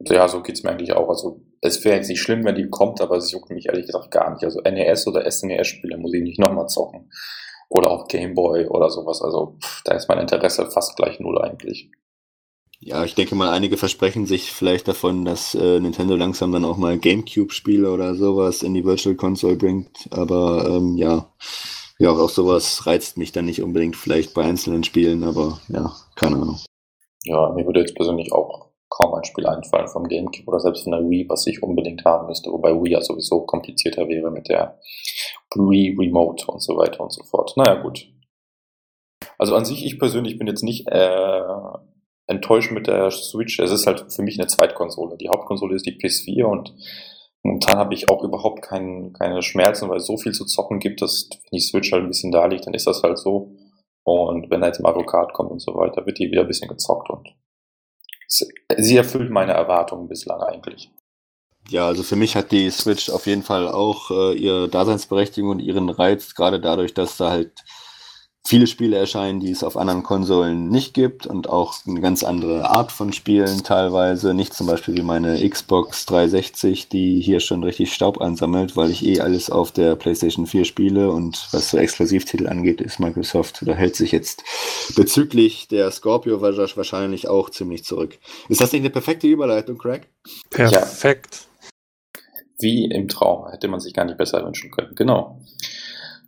Ja, 0.00 0.28
so 0.28 0.42
geht's 0.42 0.62
mir 0.62 0.70
eigentlich 0.70 0.92
auch. 0.92 1.08
Also 1.08 1.40
es 1.60 1.84
wäre 1.84 1.96
jetzt 1.96 2.08
nicht 2.08 2.20
schlimm, 2.20 2.44
wenn 2.44 2.56
die 2.56 2.68
kommt, 2.68 3.00
aber 3.00 3.16
es 3.16 3.30
juckt 3.30 3.50
mich 3.50 3.66
ehrlich 3.66 3.86
gesagt 3.86 4.10
gar 4.10 4.32
nicht. 4.32 4.44
Also 4.44 4.60
NES 4.60 5.06
oder 5.06 5.30
SNES-Spiele 5.30 5.96
muss 5.96 6.12
ich 6.14 6.22
nicht 6.22 6.38
nochmal 6.38 6.66
zocken. 6.66 7.10
Oder 7.68 7.90
auch 7.90 8.08
Gameboy 8.08 8.66
oder 8.66 8.90
sowas. 8.90 9.22
Also 9.22 9.56
pff, 9.62 9.82
da 9.84 9.94
ist 9.94 10.08
mein 10.08 10.18
Interesse 10.18 10.70
fast 10.70 10.96
gleich 10.96 11.20
null 11.20 11.40
eigentlich. 11.40 11.90
Ja, 12.80 13.04
ich 13.04 13.14
denke 13.14 13.34
mal, 13.34 13.50
einige 13.50 13.78
versprechen 13.78 14.26
sich 14.26 14.52
vielleicht 14.52 14.88
davon, 14.88 15.24
dass 15.24 15.54
äh, 15.54 15.80
Nintendo 15.80 16.16
langsam 16.16 16.52
dann 16.52 16.66
auch 16.66 16.76
mal 16.76 16.98
Gamecube-Spiele 16.98 17.90
oder 17.90 18.14
sowas 18.14 18.62
in 18.62 18.74
die 18.74 18.84
Virtual 18.84 19.14
Console 19.14 19.56
bringt. 19.56 20.08
Aber 20.10 20.66
ähm, 20.68 20.96
ja, 20.98 21.32
ja, 21.98 22.10
auch 22.10 22.28
sowas 22.28 22.86
reizt 22.86 23.16
mich 23.16 23.32
dann 23.32 23.46
nicht 23.46 23.62
unbedingt 23.62 23.96
vielleicht 23.96 24.34
bei 24.34 24.42
einzelnen 24.42 24.84
Spielen, 24.84 25.24
aber 25.24 25.60
ja, 25.68 25.94
keine 26.16 26.36
Ahnung. 26.36 26.60
Ja, 27.22 27.52
mir 27.54 27.64
würde 27.64 27.80
jetzt 27.80 27.94
persönlich 27.94 28.32
auch 28.32 28.73
kaum 28.94 29.14
ein 29.14 29.24
Spiel 29.24 29.46
einfallen 29.46 29.88
vom 29.88 30.06
GameCube 30.06 30.46
oder 30.46 30.60
selbst 30.60 30.84
von 30.84 30.92
der 30.92 31.00
Wii, 31.00 31.28
was 31.28 31.46
ich 31.46 31.62
unbedingt 31.62 32.04
haben 32.04 32.28
müsste, 32.28 32.50
wobei 32.50 32.70
Wii 32.70 32.92
ja 32.92 33.00
sowieso 33.00 33.40
komplizierter 33.40 34.06
wäre 34.08 34.30
mit 34.30 34.48
der 34.48 34.78
Wii 35.54 35.96
Remote 35.98 36.46
und 36.46 36.62
so 36.62 36.76
weiter 36.76 37.00
und 37.00 37.12
so 37.12 37.24
fort. 37.24 37.56
Naja, 37.56 37.82
gut. 37.82 38.06
Also 39.36 39.56
an 39.56 39.64
sich, 39.64 39.84
ich 39.84 39.98
persönlich 39.98 40.38
bin 40.38 40.46
jetzt 40.46 40.62
nicht 40.62 40.86
äh, 40.88 41.42
enttäuscht 42.28 42.70
mit 42.70 42.86
der 42.86 43.10
Switch. 43.10 43.58
Es 43.58 43.72
ist 43.72 43.86
halt 43.86 44.12
für 44.12 44.22
mich 44.22 44.38
eine 44.38 44.46
Zweitkonsole. 44.46 45.16
Die 45.16 45.28
Hauptkonsole 45.28 45.74
ist 45.74 45.86
die 45.86 45.98
PS4 45.98 46.44
und 46.44 46.74
momentan 47.42 47.78
habe 47.78 47.94
ich 47.94 48.08
auch 48.08 48.22
überhaupt 48.22 48.62
kein, 48.62 49.12
keine 49.12 49.42
Schmerzen, 49.42 49.88
weil 49.88 49.98
es 49.98 50.06
so 50.06 50.16
viel 50.16 50.32
zu 50.32 50.44
zocken 50.44 50.78
gibt, 50.78 51.02
dass 51.02 51.28
wenn 51.32 51.58
die 51.58 51.60
Switch 51.60 51.90
halt 51.90 52.04
ein 52.04 52.08
bisschen 52.08 52.30
da 52.30 52.46
liegt, 52.46 52.66
dann 52.66 52.74
ist 52.74 52.86
das 52.86 53.02
halt 53.02 53.18
so. 53.18 53.56
Und 54.04 54.50
wenn 54.50 54.60
da 54.60 54.68
jetzt 54.68 54.80
Mario 54.80 55.04
Kart 55.04 55.32
kommt 55.32 55.50
und 55.50 55.60
so 55.60 55.74
weiter, 55.74 56.06
wird 56.06 56.18
die 56.18 56.30
wieder 56.30 56.42
ein 56.42 56.46
bisschen 56.46 56.68
gezockt 56.68 57.10
und 57.10 57.34
sie 58.28 58.96
erfüllt 58.96 59.30
meine 59.30 59.52
Erwartungen 59.52 60.08
bislang 60.08 60.40
eigentlich. 60.42 60.90
Ja, 61.68 61.86
also 61.86 62.02
für 62.02 62.16
mich 62.16 62.36
hat 62.36 62.52
die 62.52 62.70
Switch 62.70 63.08
auf 63.08 63.26
jeden 63.26 63.42
Fall 63.42 63.68
auch 63.68 64.10
äh, 64.10 64.34
ihre 64.34 64.68
Daseinsberechtigung 64.68 65.50
und 65.50 65.60
ihren 65.60 65.88
Reiz, 65.88 66.34
gerade 66.34 66.60
dadurch, 66.60 66.92
dass 66.92 67.16
da 67.16 67.30
halt 67.30 67.52
viele 68.46 68.66
Spiele 68.66 68.96
erscheinen, 68.96 69.40
die 69.40 69.50
es 69.50 69.64
auf 69.64 69.76
anderen 69.76 70.02
Konsolen 70.02 70.68
nicht 70.68 70.92
gibt 70.92 71.26
und 71.26 71.48
auch 71.48 71.74
eine 71.86 72.00
ganz 72.00 72.22
andere 72.22 72.68
Art 72.68 72.92
von 72.92 73.12
Spielen 73.14 73.64
teilweise. 73.64 74.34
Nicht 74.34 74.52
zum 74.52 74.66
Beispiel 74.66 74.96
wie 74.96 75.02
meine 75.02 75.48
Xbox 75.48 76.04
360, 76.06 76.88
die 76.88 77.20
hier 77.20 77.40
schon 77.40 77.64
richtig 77.64 77.94
Staub 77.94 78.20
ansammelt, 78.20 78.76
weil 78.76 78.90
ich 78.90 79.04
eh 79.04 79.20
alles 79.20 79.48
auf 79.48 79.72
der 79.72 79.96
PlayStation 79.96 80.46
4 80.46 80.66
spiele 80.66 81.10
und 81.10 81.48
was 81.52 81.70
so 81.70 81.78
Exklusivtitel 81.78 82.46
angeht, 82.46 82.82
ist 82.82 83.00
Microsoft 83.00 83.62
oder 83.62 83.74
hält 83.74 83.96
sich 83.96 84.12
jetzt 84.12 84.44
bezüglich 84.94 85.68
der 85.68 85.90
Scorpio 85.90 86.42
wahrscheinlich 86.42 87.28
auch 87.28 87.48
ziemlich 87.48 87.84
zurück. 87.84 88.18
Ist 88.50 88.60
das 88.60 88.72
nicht 88.72 88.82
eine 88.82 88.90
perfekte 88.90 89.26
Überleitung, 89.26 89.78
Craig? 89.78 90.06
Perfekt. 90.50 91.34
Ja. 91.34 91.70
Wie 92.60 92.84
im 92.84 93.08
Traum. 93.08 93.48
Hätte 93.50 93.68
man 93.68 93.80
sich 93.80 93.94
gar 93.94 94.04
nicht 94.04 94.18
besser 94.18 94.44
wünschen 94.44 94.70
können. 94.70 94.94
Genau 94.94 95.40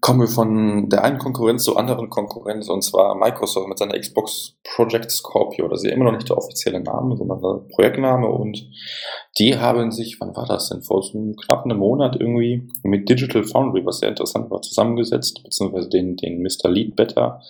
kommen 0.07 0.20
wir 0.20 0.28
von 0.28 0.88
der 0.88 1.02
einen 1.02 1.18
Konkurrenz 1.18 1.64
zur 1.64 1.80
anderen 1.80 2.09
Konkurrenz, 2.09 2.68
und 2.68 2.82
zwar 2.82 3.16
Microsoft 3.16 3.66
mit 3.66 3.76
seiner 3.76 3.98
Xbox 3.98 4.57
Project 4.62 5.11
Scorpio. 5.11 5.66
Das 5.66 5.82
ist 5.82 5.90
ja 5.90 5.96
immer 5.96 6.04
noch 6.04 6.12
nicht 6.12 6.28
der 6.28 6.38
offizielle 6.38 6.78
Name, 6.78 7.16
sondern 7.16 7.42
der 7.42 7.66
Projektname. 7.74 8.28
Und 8.28 8.70
die 9.36 9.59
haben 9.59 9.90
sich, 9.90 10.20
wann 10.20 10.36
war 10.36 10.46
das 10.46 10.68
denn, 10.68 10.82
vor 10.82 11.02
so 11.02 11.18
einem 11.18 11.34
knappen 11.34 11.76
Monat 11.76 12.14
irgendwie 12.20 12.68
mit 12.84 13.09
Digital 13.09 13.42
Foundry, 13.42 13.84
was 13.84 13.98
sehr 13.98 14.11
interessant 14.11 14.48
war, 14.48 14.62
zusammengesetzt, 14.62 15.42
beziehungsweise 15.42 15.88
den, 15.88 16.14
den 16.14 16.40
Mr. 16.40 16.70
Lead 16.70 16.94
Better 16.94 17.40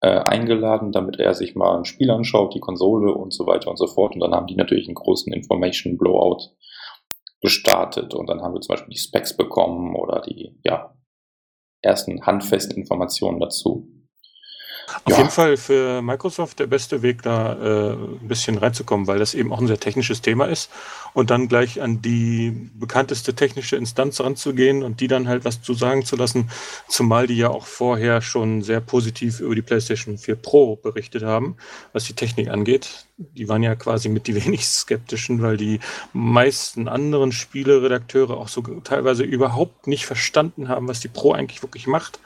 äh, 0.00 0.08
eingeladen, 0.08 0.90
damit 0.90 1.20
er 1.20 1.34
sich 1.34 1.54
mal 1.54 1.78
ein 1.78 1.84
Spiel 1.84 2.10
anschaut, 2.10 2.52
die 2.52 2.60
Konsole 2.60 3.14
und 3.14 3.32
so 3.32 3.46
weiter 3.46 3.70
und 3.70 3.76
so 3.76 3.86
fort. 3.86 4.14
Und 4.14 4.22
dann 4.22 4.34
haben 4.34 4.48
die 4.48 4.56
natürlich 4.56 4.88
einen 4.88 4.96
großen 4.96 5.32
Information 5.32 5.98
Blowout 5.98 6.50
gestartet 7.40 8.12
und 8.12 8.28
dann 8.28 8.42
haben 8.42 8.54
wir 8.54 8.60
zum 8.60 8.72
Beispiel 8.74 8.92
die 8.92 8.98
Specs 8.98 9.36
bekommen 9.36 9.94
oder 9.94 10.20
die, 10.20 10.58
ja, 10.64 10.96
ersten 11.82 12.24
handfesten 12.24 12.76
Informationen 12.76 13.40
dazu. 13.40 13.88
Auf 15.04 15.12
ja. 15.12 15.18
jeden 15.18 15.30
Fall 15.30 15.56
für 15.56 16.02
Microsoft 16.02 16.58
der 16.58 16.66
beste 16.66 17.02
Weg, 17.02 17.22
da 17.22 17.54
äh, 17.54 17.92
ein 17.92 18.28
bisschen 18.28 18.58
reinzukommen, 18.58 19.06
weil 19.06 19.18
das 19.18 19.34
eben 19.34 19.52
auch 19.52 19.60
ein 19.60 19.66
sehr 19.66 19.80
technisches 19.80 20.20
Thema 20.20 20.46
ist 20.46 20.70
und 21.14 21.30
dann 21.30 21.48
gleich 21.48 21.80
an 21.80 22.02
die 22.02 22.70
bekannteste 22.74 23.34
technische 23.34 23.76
Instanz 23.76 24.20
ranzugehen 24.20 24.82
und 24.82 25.00
die 25.00 25.08
dann 25.08 25.28
halt 25.28 25.44
was 25.44 25.62
zu 25.62 25.74
sagen 25.74 26.04
zu 26.04 26.16
lassen, 26.16 26.50
zumal 26.88 27.26
die 27.26 27.36
ja 27.36 27.48
auch 27.48 27.66
vorher 27.66 28.22
schon 28.22 28.62
sehr 28.62 28.80
positiv 28.80 29.40
über 29.40 29.54
die 29.54 29.62
PlayStation 29.62 30.18
4 30.18 30.36
Pro 30.36 30.76
berichtet 30.76 31.22
haben, 31.22 31.56
was 31.92 32.04
die 32.04 32.14
Technik 32.14 32.48
angeht. 32.48 33.06
Die 33.32 33.48
waren 33.48 33.62
ja 33.62 33.74
quasi 33.74 34.08
mit 34.08 34.26
die 34.26 34.34
wenigst 34.44 34.74
skeptischen, 34.74 35.42
weil 35.42 35.56
die 35.56 35.80
meisten 36.12 36.88
anderen 36.88 37.32
Spieleredakteure 37.32 38.36
auch 38.36 38.48
so 38.48 38.62
teilweise 38.84 39.24
überhaupt 39.24 39.86
nicht 39.86 40.06
verstanden 40.06 40.68
haben, 40.68 40.88
was 40.88 41.00
die 41.00 41.08
Pro 41.08 41.32
eigentlich 41.32 41.62
wirklich 41.62 41.86
macht. 41.86 42.20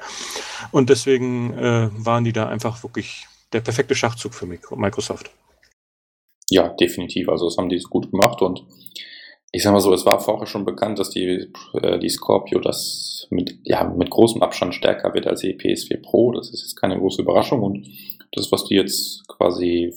Und 0.73 0.91
deswegen 0.91 1.57
äh, 1.59 1.91
waren 1.93 2.25
die 2.25 2.33
da 2.33 2.49
einfach 2.49 2.83
wirklich 2.83 3.27
der 3.53 3.61
perfekte 3.61 3.95
Schachzug 3.95 4.35
für 4.35 4.47
Microsoft. 4.47 5.31
Ja, 6.51 6.69
definitiv. 6.69 7.29
Also 7.29 7.47
das 7.47 7.57
haben 7.57 7.69
die 7.69 7.79
gut 7.79 8.11
gemacht 8.11 8.41
und 8.43 8.65
ich 9.53 9.63
sag 9.63 9.73
mal 9.73 9.81
so, 9.81 9.93
es 9.93 10.05
war 10.05 10.21
vorher 10.21 10.47
schon 10.47 10.65
bekannt, 10.65 10.99
dass 10.99 11.11
die, 11.11 11.51
äh, 11.81 11.99
die 11.99 12.09
Scorpio 12.09 12.61
das 12.61 13.27
mit, 13.31 13.59
ja, 13.65 13.85
mit 13.85 14.11
großem 14.11 14.43
Abstand 14.43 14.75
stärker 14.75 15.15
wird 15.15 15.27
als 15.27 15.41
die 15.41 15.55
PS4 15.55 16.03
Pro. 16.03 16.33
Das 16.33 16.51
ist 16.51 16.63
jetzt 16.63 16.77
keine 16.77 16.99
große 16.99 17.23
Überraschung 17.23 17.63
und 17.63 17.87
das, 18.33 18.53
was 18.53 18.65
die 18.65 18.75
jetzt 18.75 19.27
quasi 19.29 19.95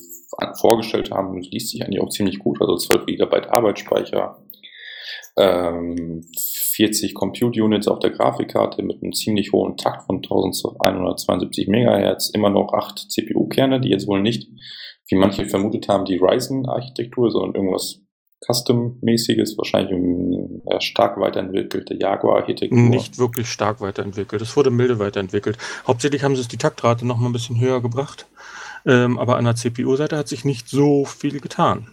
vorgestellt 0.60 1.12
haben, 1.12 1.42
liest 1.42 1.70
sich 1.72 1.84
eigentlich 1.84 2.02
auch 2.02 2.10
ziemlich 2.10 2.40
gut. 2.40 2.62
Also 2.62 2.78
12 2.78 3.06
GB 3.06 3.48
Arbeitsspeicher, 3.50 4.38
ähm, 5.38 6.26
40 6.76 7.14
Compute 7.14 7.64
Units 7.64 7.88
auf 7.88 8.00
der 8.00 8.12
Grafikkarte 8.12 8.84
mit 8.84 9.02
einem 9.02 9.14
ziemlich 9.14 9.52
hohen 9.52 9.78
Takt 9.78 10.04
von 10.04 10.22
1172 10.22 11.68
MHz, 11.68 12.30
immer 12.30 12.50
noch 12.50 12.74
8 12.74 13.12
CPU-Kerne, 13.12 13.80
die 13.82 13.90
jetzt 13.90 14.08
wohl 14.08 14.22
nicht 14.22 14.50
wie 15.10 15.16
manche 15.16 15.46
vermutet 15.46 15.88
haben, 15.88 16.06
die 16.06 16.18
Ryzen-Architektur, 16.18 17.32
sondern 17.32 17.56
irgendwas 17.56 18.02
Custom-mäßiges, 18.46 19.58
wahrscheinlich 19.58 19.94
eine 19.94 20.62
äh, 20.68 20.82
stark 20.82 21.20
weiterentwickelte 21.20 21.96
Jaguar-Architektur. 22.00 22.80
Nicht 22.80 23.18
wirklich 23.18 23.50
stark 23.50 23.82
weiterentwickelt. 23.82 24.42
Es 24.42 24.56
wurde 24.56 24.70
milde 24.70 25.00
weiterentwickelt. 25.00 25.58
Hauptsächlich 25.86 26.24
haben 26.24 26.36
sie 26.36 26.42
es 26.42 26.48
die 26.48 26.58
Taktrate 26.58 27.06
noch 27.06 27.18
mal 27.18 27.28
ein 27.28 27.34
bisschen 27.34 27.60
höher 27.60 27.82
gebracht. 27.82 28.28
Ähm, 28.86 29.18
aber 29.20 29.38
an 29.38 29.46
der 29.46 29.56
CPU-Seite 29.56 30.18
hat 30.18 30.28
sich 30.28 30.46
nicht 30.46 30.70
so 30.70 31.06
viel 31.06 31.40
getan. 31.40 31.90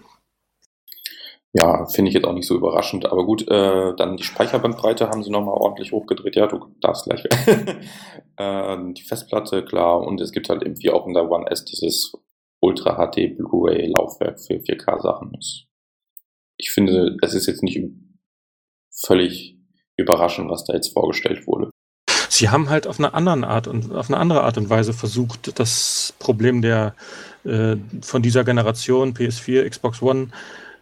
Ja, 1.59 1.87
finde 1.87 2.11
ich 2.11 2.15
jetzt 2.15 2.27
auch 2.27 2.35
nicht 2.35 2.47
so 2.47 2.55
überraschend. 2.55 3.07
Aber 3.07 3.25
gut, 3.25 3.49
äh, 3.49 3.95
dann 3.97 4.19
die 4.19 4.25
Speicherbandbreite 4.25 5.09
haben 5.09 5.23
sie 5.23 5.31
nochmal 5.31 5.55
ordentlich 5.55 5.91
hochgedreht. 5.93 6.37
Ja, 6.37 6.49
du 6.49 6.67
darfst 6.81 7.07
gleich. 7.07 7.25
äh, 8.37 8.77
die 8.93 9.03
Festplatte, 9.03 9.65
klar. 9.65 10.01
Und 10.01 10.21
es 10.21 10.33
gibt 10.33 10.51
halt 10.51 10.63
irgendwie 10.63 10.91
auch 10.91 11.07
in 11.07 11.15
der 11.15 11.31
One 11.31 11.51
S 11.51 11.65
dieses 11.65 12.13
Ultra 12.61 12.97
HD 12.97 13.37
Blu-ray 13.37 13.91
Laufwerk 13.91 14.39
für 14.39 14.55
4K 14.55 15.01
Sachen 15.01 15.33
ist. 15.35 15.67
Ich 16.59 16.71
finde, 16.71 17.17
es 17.23 17.33
ist 17.33 17.47
jetzt 17.47 17.63
nicht 17.63 17.81
völlig 18.91 19.59
überraschend, 19.97 20.51
was 20.51 20.65
da 20.65 20.75
jetzt 20.75 20.93
vorgestellt 20.93 21.47
wurde. 21.47 21.71
Sie 22.29 22.49
haben 22.49 22.71
halt 22.71 22.87
auf 22.87 22.99
eine 22.99 23.15
andere 23.15 23.47
Art 23.47 23.69
und 23.69 23.93
auf 23.93 24.09
eine 24.09 24.19
andere 24.19 24.43
Art 24.43 24.59
und 24.59 24.71
Weise 24.71 24.93
versucht, 24.93 25.59
das 25.59 26.15
Problem 26.19 26.63
der 26.63 26.95
äh, 27.45 27.77
von 28.03 28.23
dieser 28.23 28.45
Generation 28.45 29.15
PS4, 29.15 29.69
Xbox 29.69 30.03
One 30.03 30.29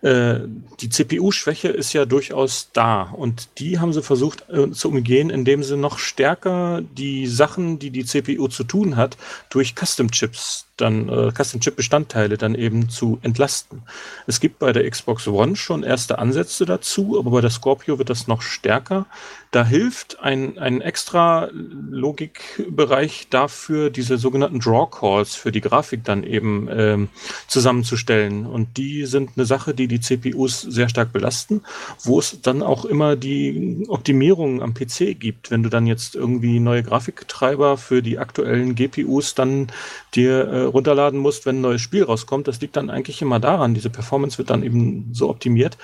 äh, 0.05 0.41
die 0.81 0.91
CPU-Schwäche 0.91 1.69
ist 1.69 1.95
ja 1.95 2.05
durchaus 2.05 2.69
da. 2.75 3.05
Und 3.05 3.49
die 3.59 3.79
haben 3.79 3.95
sie 3.95 4.03
versucht 4.03 4.45
äh, 4.51 4.71
zu 4.71 4.91
umgehen, 4.91 5.31
indem 5.31 5.63
sie 5.63 5.79
noch 5.79 5.99
stärker 5.99 6.83
die 6.83 7.27
Sachen, 7.27 7.79
die 7.79 7.91
die 7.91 8.05
CPU 8.05 8.49
zu 8.49 8.65
tun 8.65 8.97
hat, 8.97 9.17
durch 9.49 9.75
Custom-Chips 9.75 10.67
dann 10.77 11.09
äh, 11.09 11.31
Custom-Chip-Bestandteile 11.33 12.37
dann 12.37 12.55
eben 12.55 12.89
zu 12.89 13.19
entlasten. 13.23 13.83
Es 14.27 14.41
gibt 14.41 14.59
bei 14.59 14.73
der 14.73 14.89
Xbox 14.91 15.29
One 15.29 15.57
schon 15.57 15.83
erste 15.83 16.19
Ansätze 16.19 16.67
dazu, 16.67 17.19
aber 17.19 17.31
bei 17.31 17.41
der 17.41 17.51
Scorpio 17.51 17.99
wird 17.99 18.11
das 18.11 18.27
noch 18.27 18.43
stärker. 18.43 19.07
Da 19.53 19.65
hilft 19.65 20.19
ein, 20.19 20.59
ein 20.59 20.81
extra 20.81 21.49
Logikbereich 21.53 23.29
dafür, 23.31 23.91
diese 23.91 24.19
sogenannten 24.19 24.59
Draw-Calls 24.59 25.37
für 25.37 25.53
die 25.53 25.61
Grafik 25.61 26.03
dann 26.03 26.25
eben 26.25 26.69
ähm, 26.73 27.09
zusammenzustellen. 27.47 28.47
Und 28.47 28.77
die 28.77 29.07
sind 29.07 29.31
eine 29.37 29.47
Sache, 29.47 29.73
die 29.73 29.87
die 29.87 30.01
CPUs 30.01 30.61
sehr 30.63 30.89
stark 30.89 31.13
belasten, 31.13 31.63
wo 32.03 32.19
es 32.19 32.41
dann 32.43 32.63
auch 32.63 32.85
immer 32.85 33.15
die 33.15 33.85
Optimierungen 33.87 34.61
am 34.61 34.75
PC 34.75 35.21
gibt. 35.21 35.53
Wenn 35.53 35.63
du 35.63 35.69
dann 35.69 35.87
jetzt 35.87 36.17
irgendwie 36.17 36.59
neue 36.59 36.83
Grafiktreiber 36.83 37.77
für 37.77 38.03
die 38.03 38.19
aktuellen 38.19 38.75
GPUs 38.75 39.37
dann 39.37 39.69
dir 40.15 40.53
äh, 40.53 40.64
runterladen 40.67 41.19
musst, 41.19 41.47
wenn 41.47 41.59
ein 41.59 41.63
neues 41.63 41.81
Spiel 41.81 42.05
rauskommt. 42.05 42.49
Das 42.49 42.61
liegt 42.61 42.77
dann 42.77 42.91
eigentlich 42.91 43.23
immer 43.23 43.41
daran. 43.41 43.75
Diese 43.75 43.91
Performance 43.91 44.39
wird 44.39 44.51
dann 44.51 44.63
eben 44.63 45.11
so 45.13 45.31
optimiert, 45.31 45.79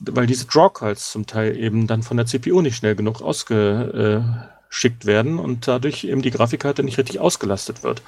weil 0.00 0.26
diese 0.26 0.46
Draw-Calls 0.46 1.10
zum 1.10 1.26
Teil 1.26 1.56
eben 1.56 1.86
dann 1.86 2.02
von 2.02 2.16
der 2.16 2.26
CPU 2.26 2.60
nicht 2.60 2.76
schnell 2.76 2.96
genug 2.96 3.22
ausge, 3.22 4.22
äh, 4.48 4.55
geschickt 4.68 5.06
werden 5.06 5.38
und 5.38 5.68
dadurch 5.68 6.04
eben 6.04 6.22
die 6.22 6.30
Grafikkarte 6.30 6.82
nicht 6.82 6.98
richtig 6.98 7.20
ausgelastet 7.20 7.82
wird. 7.82 8.02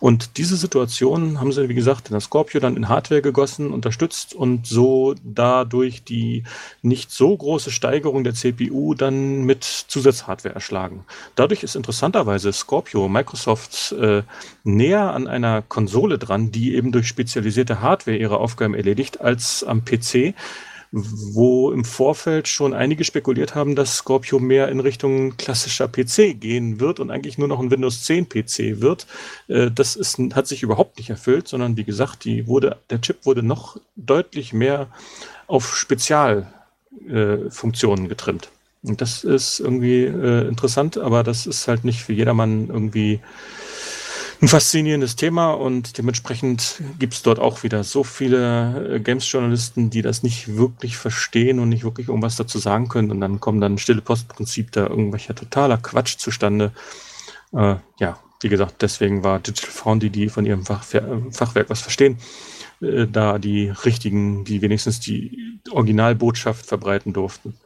Und 0.00 0.36
diese 0.38 0.56
Situation 0.56 1.40
haben 1.40 1.52
sie, 1.52 1.68
wie 1.68 1.74
gesagt, 1.74 2.08
in 2.08 2.12
der 2.12 2.20
Scorpio 2.20 2.60
dann 2.60 2.76
in 2.76 2.88
Hardware 2.88 3.22
gegossen, 3.22 3.72
unterstützt 3.72 4.34
und 4.34 4.66
so 4.66 5.14
dadurch 5.24 6.04
die 6.04 6.44
nicht 6.82 7.10
so 7.10 7.36
große 7.36 7.70
Steigerung 7.70 8.24
der 8.24 8.34
CPU 8.34 8.94
dann 8.94 9.44
mit 9.44 9.64
Zusatzhardware 9.64 10.54
erschlagen. 10.54 11.04
Dadurch 11.34 11.62
ist 11.62 11.76
interessanterweise 11.76 12.52
Scorpio 12.52 13.08
Microsoft 13.08 13.92
äh, 13.92 14.22
näher 14.64 15.12
an 15.12 15.26
einer 15.26 15.62
Konsole 15.62 16.18
dran, 16.18 16.52
die 16.52 16.74
eben 16.74 16.92
durch 16.92 17.08
spezialisierte 17.08 17.80
Hardware 17.80 18.16
ihre 18.16 18.38
Aufgaben 18.38 18.74
erledigt, 18.74 19.20
als 19.20 19.64
am 19.64 19.84
PC, 19.84 20.34
wo 20.90 21.70
im 21.70 21.84
Vorfeld 21.84 22.48
schon 22.48 22.72
einige 22.72 23.04
spekuliert 23.04 23.54
haben, 23.54 23.76
dass 23.76 23.96
Scorpio 23.96 24.38
mehr 24.38 24.68
in 24.68 24.80
Richtung 24.80 25.36
klassischer 25.36 25.86
PC 25.88 26.40
gehen 26.40 26.80
wird 26.80 26.98
und 27.00 27.10
eigentlich 27.10 27.36
nur 27.36 27.48
noch 27.48 27.60
ein 27.60 27.70
Windows 27.70 28.04
10 28.04 28.26
PC 28.28 28.80
wird. 28.80 29.06
Äh, 29.48 29.70
das 29.70 29.96
ist, 29.96 30.18
hat 30.34 30.46
sich 30.46 30.62
überhaupt 30.62 30.96
nicht 30.98 31.10
erfüllt, 31.10 31.48
sondern 31.48 31.76
wie 31.76 31.84
gesagt, 31.84 32.24
die 32.24 32.46
wurde, 32.46 32.78
der 32.90 33.02
Chip 33.02 33.26
wurde 33.26 33.42
noch 33.42 33.76
deutlich 33.96 34.54
mehr 34.54 34.88
auf 35.46 35.76
Spezialfunktionen 35.76 38.06
äh, 38.06 38.08
getrimmt. 38.08 38.48
Und 38.82 39.00
das 39.00 39.24
ist 39.24 39.60
irgendwie 39.60 40.04
äh, 40.04 40.48
interessant, 40.48 40.98
aber 40.98 41.24
das 41.24 41.46
ist 41.46 41.68
halt 41.68 41.84
nicht 41.84 42.02
für 42.02 42.12
jedermann 42.12 42.68
irgendwie 42.68 43.20
ein 44.42 44.48
faszinierendes 44.48 45.16
Thema 45.16 45.52
und 45.52 45.98
dementsprechend 45.98 46.80
gibt 46.98 47.14
es 47.14 47.22
dort 47.22 47.38
auch 47.38 47.62
wieder 47.64 47.82
so 47.82 48.04
viele 48.04 48.94
äh, 48.94 49.00
Games-Journalisten, 49.00 49.90
die 49.90 50.02
das 50.02 50.22
nicht 50.22 50.56
wirklich 50.56 50.96
verstehen 50.96 51.58
und 51.58 51.68
nicht 51.68 51.84
wirklich 51.84 52.08
irgendwas 52.08 52.36
dazu 52.36 52.58
sagen 52.58 52.88
können 52.88 53.10
und 53.10 53.20
dann 53.20 53.40
kommen 53.40 53.60
dann 53.60 53.78
stille 53.78 54.00
Postprinzip 54.00 54.70
da 54.72 54.86
irgendwelcher 54.86 55.34
totaler 55.34 55.78
Quatsch 55.78 56.18
zustande. 56.18 56.72
Äh, 57.52 57.76
ja, 57.98 58.18
wie 58.40 58.48
gesagt, 58.48 58.82
deswegen 58.82 59.24
war 59.24 59.40
Digital 59.40 59.70
Foundry, 59.70 60.10
die 60.10 60.28
von 60.28 60.46
ihrem 60.46 60.64
Fach, 60.64 60.84
Fachwerk 60.84 61.68
was 61.68 61.80
verstehen, 61.80 62.18
äh, 62.80 63.06
da 63.08 63.38
die 63.38 63.70
richtigen, 63.70 64.44
die 64.44 64.62
wenigstens 64.62 65.00
die 65.00 65.60
Originalbotschaft 65.70 66.64
verbreiten 66.64 67.12
durften. 67.12 67.58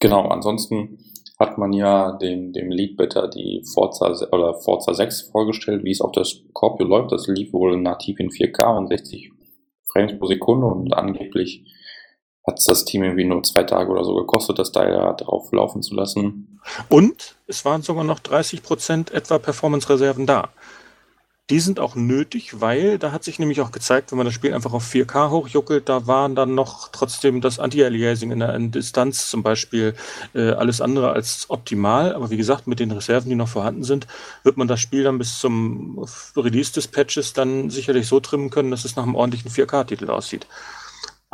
Genau, 0.00 0.28
ansonsten 0.28 0.98
hat 1.44 1.58
man 1.58 1.72
ja 1.72 2.12
dem, 2.12 2.52
dem 2.52 2.70
Leadbetter 2.70 3.28
die 3.28 3.62
Forza 3.72 4.06
oder 4.32 4.54
Forza 4.54 4.94
6 4.94 5.30
vorgestellt, 5.30 5.84
wie 5.84 5.90
es 5.90 6.00
auf 6.00 6.12
der 6.12 6.24
Scorpio 6.24 6.86
läuft. 6.86 7.12
Das 7.12 7.26
lief 7.26 7.52
wohl 7.52 7.76
nativ 7.76 8.18
in 8.18 8.30
4K 8.30 8.78
und 8.78 8.88
60 8.88 9.30
Frames 9.92 10.18
pro 10.18 10.26
Sekunde 10.26 10.66
und 10.66 10.94
angeblich 10.94 11.64
hat 12.46 12.58
es 12.58 12.64
das 12.64 12.84
Team 12.84 13.02
irgendwie 13.02 13.24
nur 13.24 13.42
zwei 13.42 13.62
Tage 13.62 13.90
oder 13.90 14.04
so 14.04 14.14
gekostet, 14.14 14.58
das 14.58 14.72
da 14.72 14.88
ja 14.88 15.12
drauf 15.12 15.50
laufen 15.52 15.82
zu 15.82 15.94
lassen. 15.94 16.60
Und 16.88 17.36
es 17.46 17.64
waren 17.64 17.82
sogar 17.82 18.04
noch 18.04 18.18
30 18.18 18.62
Prozent 18.62 19.10
etwa 19.12 19.38
Performance-Reserven 19.38 20.26
da. 20.26 20.50
Die 21.50 21.60
sind 21.60 21.78
auch 21.78 21.94
nötig, 21.94 22.62
weil 22.62 22.98
da 22.98 23.12
hat 23.12 23.22
sich 23.22 23.38
nämlich 23.38 23.60
auch 23.60 23.70
gezeigt, 23.70 24.10
wenn 24.10 24.16
man 24.16 24.24
das 24.24 24.32
Spiel 24.32 24.54
einfach 24.54 24.72
auf 24.72 24.90
4K 24.90 25.28
hochjuckelt, 25.28 25.90
da 25.90 26.06
waren 26.06 26.34
dann 26.34 26.54
noch 26.54 26.88
trotzdem 26.88 27.42
das 27.42 27.58
Anti-Aliasing 27.58 28.30
in 28.30 28.38
der 28.38 28.58
Distanz 28.58 29.28
zum 29.28 29.42
Beispiel 29.42 29.94
äh, 30.34 30.52
alles 30.52 30.80
andere 30.80 31.12
als 31.12 31.50
optimal. 31.50 32.14
Aber 32.14 32.30
wie 32.30 32.38
gesagt, 32.38 32.66
mit 32.66 32.80
den 32.80 32.92
Reserven, 32.92 33.28
die 33.28 33.34
noch 33.34 33.48
vorhanden 33.48 33.84
sind, 33.84 34.06
wird 34.42 34.56
man 34.56 34.68
das 34.68 34.80
Spiel 34.80 35.04
dann 35.04 35.18
bis 35.18 35.38
zum 35.38 36.06
Release 36.34 36.72
des 36.72 36.88
Patches 36.88 37.34
dann 37.34 37.68
sicherlich 37.68 38.06
so 38.06 38.20
trimmen 38.20 38.48
können, 38.48 38.70
dass 38.70 38.86
es 38.86 38.96
nach 38.96 39.02
einem 39.02 39.14
ordentlichen 39.14 39.50
4K-Titel 39.50 40.08
aussieht. 40.08 40.46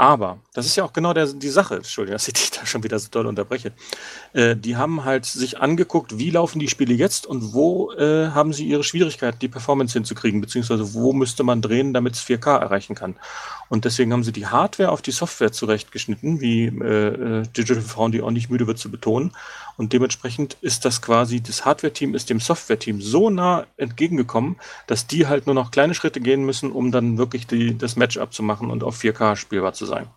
Aber, 0.01 0.38
das 0.55 0.64
ist 0.64 0.76
ja 0.76 0.84
auch 0.84 0.94
genau 0.94 1.12
der, 1.12 1.26
die 1.26 1.51
Sache, 1.51 1.76
Entschuldigung, 1.76 2.14
dass 2.14 2.26
ich 2.26 2.32
dich 2.32 2.51
da 2.51 2.64
schon 2.64 2.82
wieder 2.82 2.98
so 2.98 3.09
doll 3.11 3.26
unterbreche. 3.26 3.72
Äh, 4.32 4.57
die 4.57 4.78
haben 4.78 5.05
halt 5.05 5.26
sich 5.26 5.61
angeguckt, 5.61 6.16
wie 6.16 6.30
laufen 6.30 6.59
die 6.59 6.68
Spiele 6.68 6.94
jetzt 6.94 7.26
und 7.26 7.53
wo 7.53 7.92
äh, 7.92 8.28
haben 8.28 8.55
sie 8.55 8.64
ihre 8.64 8.82
Schwierigkeiten, 8.82 9.38
die 9.40 9.48
Performance 9.48 9.92
hinzukriegen, 9.92 10.40
beziehungsweise 10.40 10.94
wo 10.94 11.12
müsste 11.12 11.42
man 11.42 11.61
drehen, 11.61 11.92
damit 11.92 12.14
es 12.14 12.22
4K 12.22 12.61
erreichen 12.61 12.94
kann. 12.94 13.16
Und 13.68 13.84
deswegen 13.84 14.14
haben 14.14 14.24
sie 14.24 14.32
die 14.32 14.46
Hardware 14.46 14.90
auf 14.90 15.03
die 15.03 15.11
Software 15.11 15.53
zurechtgeschnitten, 15.53 16.40
wie 16.40 16.68
äh, 16.68 17.40
äh 17.40 17.42
Digital 17.55 17.82
Foundry 17.82 18.22
auch 18.22 18.30
nicht 18.30 18.48
müde 18.48 18.66
wird 18.66 18.78
zu 18.78 18.90
betonen. 18.90 19.32
Und 19.80 19.94
dementsprechend 19.94 20.58
ist 20.60 20.84
das 20.84 21.00
quasi, 21.00 21.40
das 21.40 21.64
Hardware-Team 21.64 22.14
ist 22.14 22.28
dem 22.28 22.38
Software-Team 22.38 23.00
so 23.00 23.30
nah 23.30 23.66
entgegengekommen, 23.78 24.60
dass 24.86 25.06
die 25.06 25.26
halt 25.26 25.46
nur 25.46 25.54
noch 25.54 25.70
kleine 25.70 25.94
Schritte 25.94 26.20
gehen 26.20 26.44
müssen, 26.44 26.70
um 26.70 26.92
dann 26.92 27.16
wirklich 27.16 27.46
die, 27.46 27.78
das 27.78 27.96
Matchup 27.96 28.34
zu 28.34 28.42
machen 28.42 28.70
und 28.70 28.84
auf 28.84 29.00
4K 29.00 29.36
spielbar 29.36 29.72
zu 29.72 29.86
sein. 29.86 30.08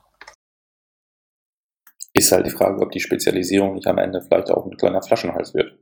Ist 2.11 2.33
halt 2.33 2.45
die 2.45 2.51
Frage, 2.51 2.81
ob 2.81 2.91
die 2.91 2.99
Spezialisierung 2.99 3.75
nicht 3.75 3.87
am 3.87 3.99
Ende 3.99 4.21
vielleicht 4.21 4.51
auch 4.51 4.65
ein 4.65 4.75
kleiner 4.75 5.01
Flaschenhals 5.01 5.53
wird. 5.53 5.79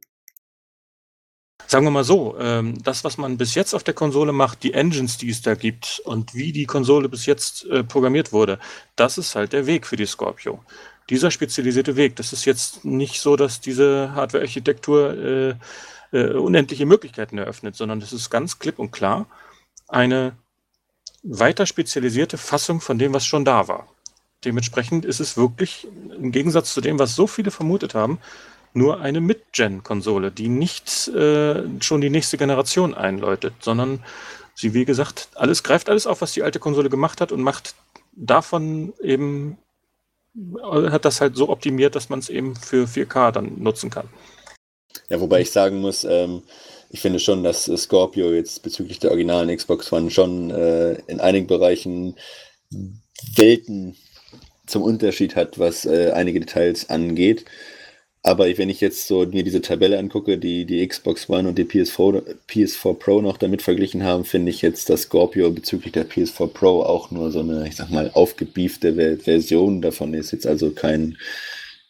Sagen 1.65 1.85
wir 1.85 1.91
mal 1.91 2.03
so, 2.03 2.37
ähm, 2.37 2.83
das, 2.83 3.03
was 3.03 3.17
man 3.17 3.37
bis 3.37 3.55
jetzt 3.55 3.73
auf 3.73 3.83
der 3.83 3.95
Konsole 3.95 4.31
macht, 4.31 4.61
die 4.61 4.75
Engines, 4.75 5.17
die 5.17 5.31
es 5.31 5.41
da 5.41 5.55
gibt 5.55 6.01
und 6.05 6.35
wie 6.35 6.51
die 6.51 6.65
Konsole 6.65 7.09
bis 7.09 7.25
jetzt 7.25 7.65
äh, 7.65 7.83
programmiert 7.83 8.31
wurde, 8.31 8.59
das 8.95 9.17
ist 9.17 9.35
halt 9.35 9.53
der 9.53 9.65
Weg 9.65 9.87
für 9.87 9.95
die 9.95 10.05
Scorpio 10.05 10.59
dieser 11.11 11.29
spezialisierte 11.29 11.95
Weg. 11.97 12.15
Das 12.15 12.33
ist 12.33 12.45
jetzt 12.45 12.85
nicht 12.85 13.21
so, 13.21 13.35
dass 13.35 13.59
diese 13.59 14.13
Hardware-Architektur 14.15 15.13
äh, 15.13 15.55
äh, 16.13 16.33
unendliche 16.33 16.85
Möglichkeiten 16.85 17.37
eröffnet, 17.37 17.75
sondern 17.75 17.99
das 17.99 18.13
ist 18.13 18.29
ganz 18.29 18.59
klipp 18.59 18.79
und 18.79 18.91
klar 18.91 19.27
eine 19.89 20.37
weiter 21.21 21.65
spezialisierte 21.65 22.37
Fassung 22.37 22.79
von 22.79 22.97
dem, 22.97 23.13
was 23.13 23.25
schon 23.25 23.45
da 23.45 23.67
war. 23.67 23.87
Dementsprechend 24.45 25.05
ist 25.05 25.19
es 25.19 25.37
wirklich, 25.37 25.87
im 26.17 26.31
Gegensatz 26.31 26.73
zu 26.73 26.81
dem, 26.81 26.97
was 26.97 27.13
so 27.13 27.27
viele 27.27 27.51
vermutet 27.51 27.93
haben, 27.93 28.19
nur 28.73 29.01
eine 29.01 29.19
Mid-Gen-Konsole, 29.19 30.31
die 30.31 30.47
nicht 30.47 31.09
äh, 31.09 31.63
schon 31.81 31.99
die 31.99 32.09
nächste 32.09 32.37
Generation 32.37 32.93
einläutet, 32.93 33.53
sondern 33.59 34.01
sie, 34.55 34.73
wie 34.73 34.85
gesagt, 34.85 35.27
alles 35.35 35.61
greift 35.61 35.89
alles 35.89 36.07
auf, 36.07 36.21
was 36.21 36.31
die 36.31 36.41
alte 36.41 36.59
Konsole 36.59 36.89
gemacht 36.89 37.19
hat 37.19 37.33
und 37.33 37.41
macht 37.41 37.75
davon 38.13 38.93
eben 39.03 39.57
hat 40.63 41.05
das 41.05 41.21
halt 41.21 41.35
so 41.35 41.49
optimiert, 41.49 41.95
dass 41.95 42.09
man 42.09 42.19
es 42.19 42.29
eben 42.29 42.55
für 42.55 42.85
4K 42.85 43.31
dann 43.31 43.61
nutzen 43.61 43.89
kann. 43.89 44.07
Ja, 45.09 45.19
wobei 45.19 45.41
ich 45.41 45.51
sagen 45.51 45.81
muss, 45.81 46.03
ähm, 46.03 46.43
ich 46.89 47.01
finde 47.01 47.19
schon, 47.19 47.43
dass 47.43 47.65
Scorpio 47.65 48.31
jetzt 48.31 48.63
bezüglich 48.63 48.99
der 48.99 49.11
originalen 49.11 49.55
Xbox 49.55 49.91
One 49.91 50.11
schon 50.11 50.51
äh, 50.51 50.93
in 51.07 51.19
einigen 51.19 51.47
Bereichen 51.47 52.15
Welten 53.35 53.95
zum 54.67 54.83
Unterschied 54.83 55.35
hat, 55.35 55.59
was 55.59 55.85
äh, 55.85 56.11
einige 56.11 56.39
Details 56.39 56.89
angeht. 56.89 57.45
Aber 58.23 58.45
wenn 58.57 58.69
ich 58.69 58.81
jetzt 58.81 59.07
so 59.07 59.25
mir 59.25 59.43
diese 59.43 59.61
Tabelle 59.61 59.97
angucke, 59.97 60.37
die 60.37 60.65
die 60.65 60.87
Xbox 60.87 61.27
One 61.27 61.49
und 61.49 61.57
die 61.57 61.63
PS4, 61.63 62.21
PS4 62.47 62.93
Pro 62.93 63.21
noch 63.21 63.37
damit 63.37 63.63
verglichen 63.63 64.03
haben, 64.03 64.25
finde 64.25 64.51
ich 64.51 64.61
jetzt, 64.61 64.89
dass 64.91 65.03
Scorpio 65.03 65.49
bezüglich 65.49 65.93
der 65.93 66.07
PS4 66.07 66.47
Pro 66.47 66.83
auch 66.83 67.09
nur 67.09 67.31
so 67.31 67.39
eine, 67.39 67.67
ich 67.67 67.75
sag 67.77 67.89
mal, 67.89 68.11
aufgebiefte 68.13 69.17
Version 69.17 69.81
davon 69.81 70.13
ist. 70.13 70.31
Jetzt 70.31 70.45
also 70.45 70.69
kein, 70.69 71.17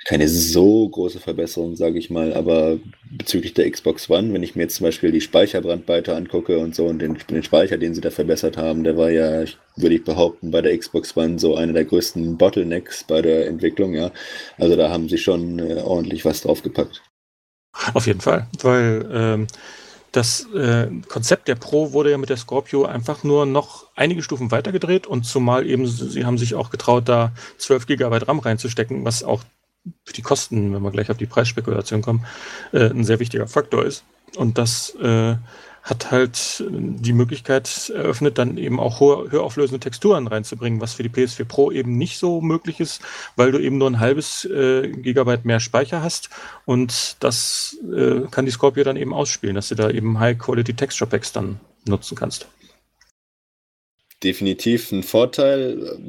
keine 0.06 0.30
so 0.30 0.88
große 0.88 1.20
Verbesserung, 1.20 1.76
sage 1.76 2.00
ich 2.00 2.10
mal, 2.10 2.34
aber 2.34 2.80
bezüglich 3.12 3.54
der 3.54 3.70
Xbox 3.70 4.10
One, 4.10 4.34
wenn 4.34 4.44
ich 4.44 4.56
mir 4.56 4.64
jetzt 4.64 4.76
zum 4.76 4.86
Beispiel 4.86 5.12
die 5.12 5.22
Speicherbrandweite 5.22 6.16
angucke 6.16 6.58
und 6.58 6.76
so 6.76 6.86
und 6.86 7.00
den, 7.00 7.18
den 7.30 7.44
Speicher, 7.44 7.78
den 7.78 7.94
sie 7.94 8.02
da 8.02 8.12
verbessert 8.12 8.58
haben, 8.58 8.84
der 8.84 8.98
war 8.98 9.10
ja, 9.10 9.44
würde 9.76 9.96
ich 9.96 10.04
behaupten, 10.04 10.52
bei 10.52 10.62
der 10.62 10.78
Xbox 10.78 11.16
One 11.18 11.40
so 11.40 11.56
einer 11.56 11.74
der 11.74 11.86
größten 11.86 12.38
Bottlenecks 12.38 13.04
bei 13.04 13.22
der 13.22 13.48
Entwicklung, 13.48 13.94
ja. 13.94 14.12
Also 14.58 14.76
da 14.76 14.90
haben 14.90 15.10
sie 15.10 15.18
schon 15.18 15.60
äh, 15.60 15.82
ordentlich 15.82 16.26
was 16.26 16.42
draufgepackt. 16.42 17.04
Auf 17.94 18.08
jeden 18.08 18.22
Fall, 18.22 18.48
weil 18.62 19.10
ähm, 19.14 19.48
das 20.12 20.46
äh, 20.54 20.88
Konzept 21.08 21.48
der 21.48 21.56
Pro 21.56 21.94
wurde 21.94 22.12
ja 22.12 22.18
mit 22.18 22.30
der 22.30 22.38
Scorpio 22.38 22.86
einfach 22.86 23.24
nur 23.24 23.46
noch 23.46 23.88
einige 23.96 24.22
Stufen 24.22 24.52
weitergedreht 24.52 25.08
und 25.08 25.24
zumal 25.24 25.66
eben, 25.66 25.88
sie 25.88 26.26
haben 26.26 26.38
sich 26.38 26.56
auch 26.56 26.70
getraut, 26.70 27.08
da 27.08 27.32
12 27.58 27.88
GB 27.88 28.18
RAM 28.18 28.40
reinzustecken, 28.40 29.06
was 29.06 29.24
auch 29.24 29.44
für 30.06 30.14
die 30.14 30.22
Kosten, 30.22 30.74
wenn 30.74 30.82
wir 30.82 30.92
gleich 30.92 31.10
auf 31.10 31.18
die 31.18 31.26
Preisspekulation 31.26 32.02
kommen, 32.02 32.26
äh, 32.72 32.90
ein 32.90 33.04
sehr 33.04 33.20
wichtiger 33.20 33.48
Faktor 33.48 33.86
ist. 33.86 34.04
Und 34.38 34.58
das 34.58 34.96
äh, 34.96 35.36
hat 35.84 36.12
halt 36.12 36.64
die 36.70 37.14
Möglichkeit 37.14 37.90
eröffnet, 37.90 38.38
dann 38.38 38.58
eben 38.58 38.80
auch 38.80 39.00
hohe, 39.00 39.32
höher 39.32 39.44
auflösende 39.44 39.80
Texturen 39.80 40.28
reinzubringen, 40.28 40.80
was 40.80 40.94
für 40.94 41.04
die 41.04 41.10
PS4 41.10 41.46
Pro 41.46 41.72
eben 41.72 41.98
nicht 41.98 42.20
so 42.20 42.40
möglich 42.40 42.80
ist, 42.80 43.02
weil 43.36 43.52
du 43.52 43.60
eben 43.60 43.80
nur 43.80 43.90
ein 43.90 44.00
halbes 44.00 44.46
äh, 44.46 44.90
Gigabyte 44.90 45.44
mehr 45.44 45.60
Speicher 45.60 46.04
hast 46.04 46.30
und 46.66 47.18
das 47.20 47.78
äh, 47.96 48.22
kann 48.30 48.46
die 48.46 48.52
Scorpio 48.52 48.84
dann 48.84 48.96
eben 48.96 49.14
ausspielen, 49.14 49.56
dass 49.56 49.70
du 49.70 49.76
da 49.76 49.90
eben 49.90 50.20
High-Quality 50.20 50.76
Texture 50.76 51.10
Packs 51.10 51.32
dann 51.32 51.60
nutzen 51.88 52.16
kannst 52.16 52.48
definitiv 54.24 54.92
ein 54.92 55.04
Vorteil. 55.04 56.00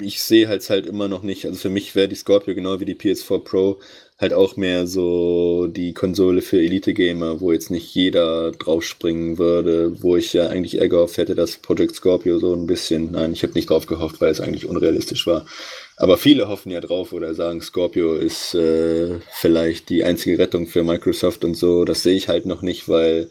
Ich 0.00 0.22
sehe 0.22 0.48
halt 0.48 0.68
halt 0.70 0.86
immer 0.86 1.08
noch 1.08 1.22
nicht. 1.22 1.46
Also 1.46 1.58
für 1.58 1.70
mich 1.70 1.94
wäre 1.94 2.08
die 2.08 2.14
Scorpio 2.14 2.54
genau 2.54 2.80
wie 2.80 2.84
die 2.84 2.94
PS4 2.94 3.38
Pro 3.40 3.80
halt 4.18 4.32
auch 4.32 4.56
mehr 4.56 4.86
so 4.86 5.66
die 5.66 5.92
Konsole 5.92 6.40
für 6.40 6.58
Elite-Gamer, 6.58 7.40
wo 7.40 7.52
jetzt 7.52 7.70
nicht 7.70 7.94
jeder 7.94 8.52
draufspringen 8.52 9.36
würde, 9.36 10.02
wo 10.02 10.16
ich 10.16 10.32
ja 10.32 10.48
eigentlich 10.48 10.78
eher 10.78 10.88
gehofft 10.88 11.18
hätte, 11.18 11.34
dass 11.34 11.58
Project 11.58 11.96
Scorpio 11.96 12.38
so 12.38 12.54
ein 12.54 12.66
bisschen, 12.66 13.12
nein, 13.12 13.32
ich 13.34 13.42
habe 13.42 13.52
nicht 13.52 13.68
drauf 13.68 13.86
gehofft, 13.86 14.20
weil 14.22 14.30
es 14.30 14.40
eigentlich 14.40 14.66
unrealistisch 14.66 15.26
war. 15.26 15.44
Aber 15.96 16.16
viele 16.16 16.48
hoffen 16.48 16.70
ja 16.72 16.80
drauf 16.80 17.12
oder 17.12 17.34
sagen, 17.34 17.60
Scorpio 17.60 18.14
ist 18.14 18.54
äh, 18.54 19.18
vielleicht 19.32 19.90
die 19.90 20.04
einzige 20.04 20.38
Rettung 20.38 20.66
für 20.66 20.82
Microsoft 20.82 21.44
und 21.44 21.54
so. 21.54 21.84
Das 21.84 22.02
sehe 22.02 22.16
ich 22.16 22.28
halt 22.28 22.46
noch 22.46 22.62
nicht, 22.62 22.88
weil 22.88 23.28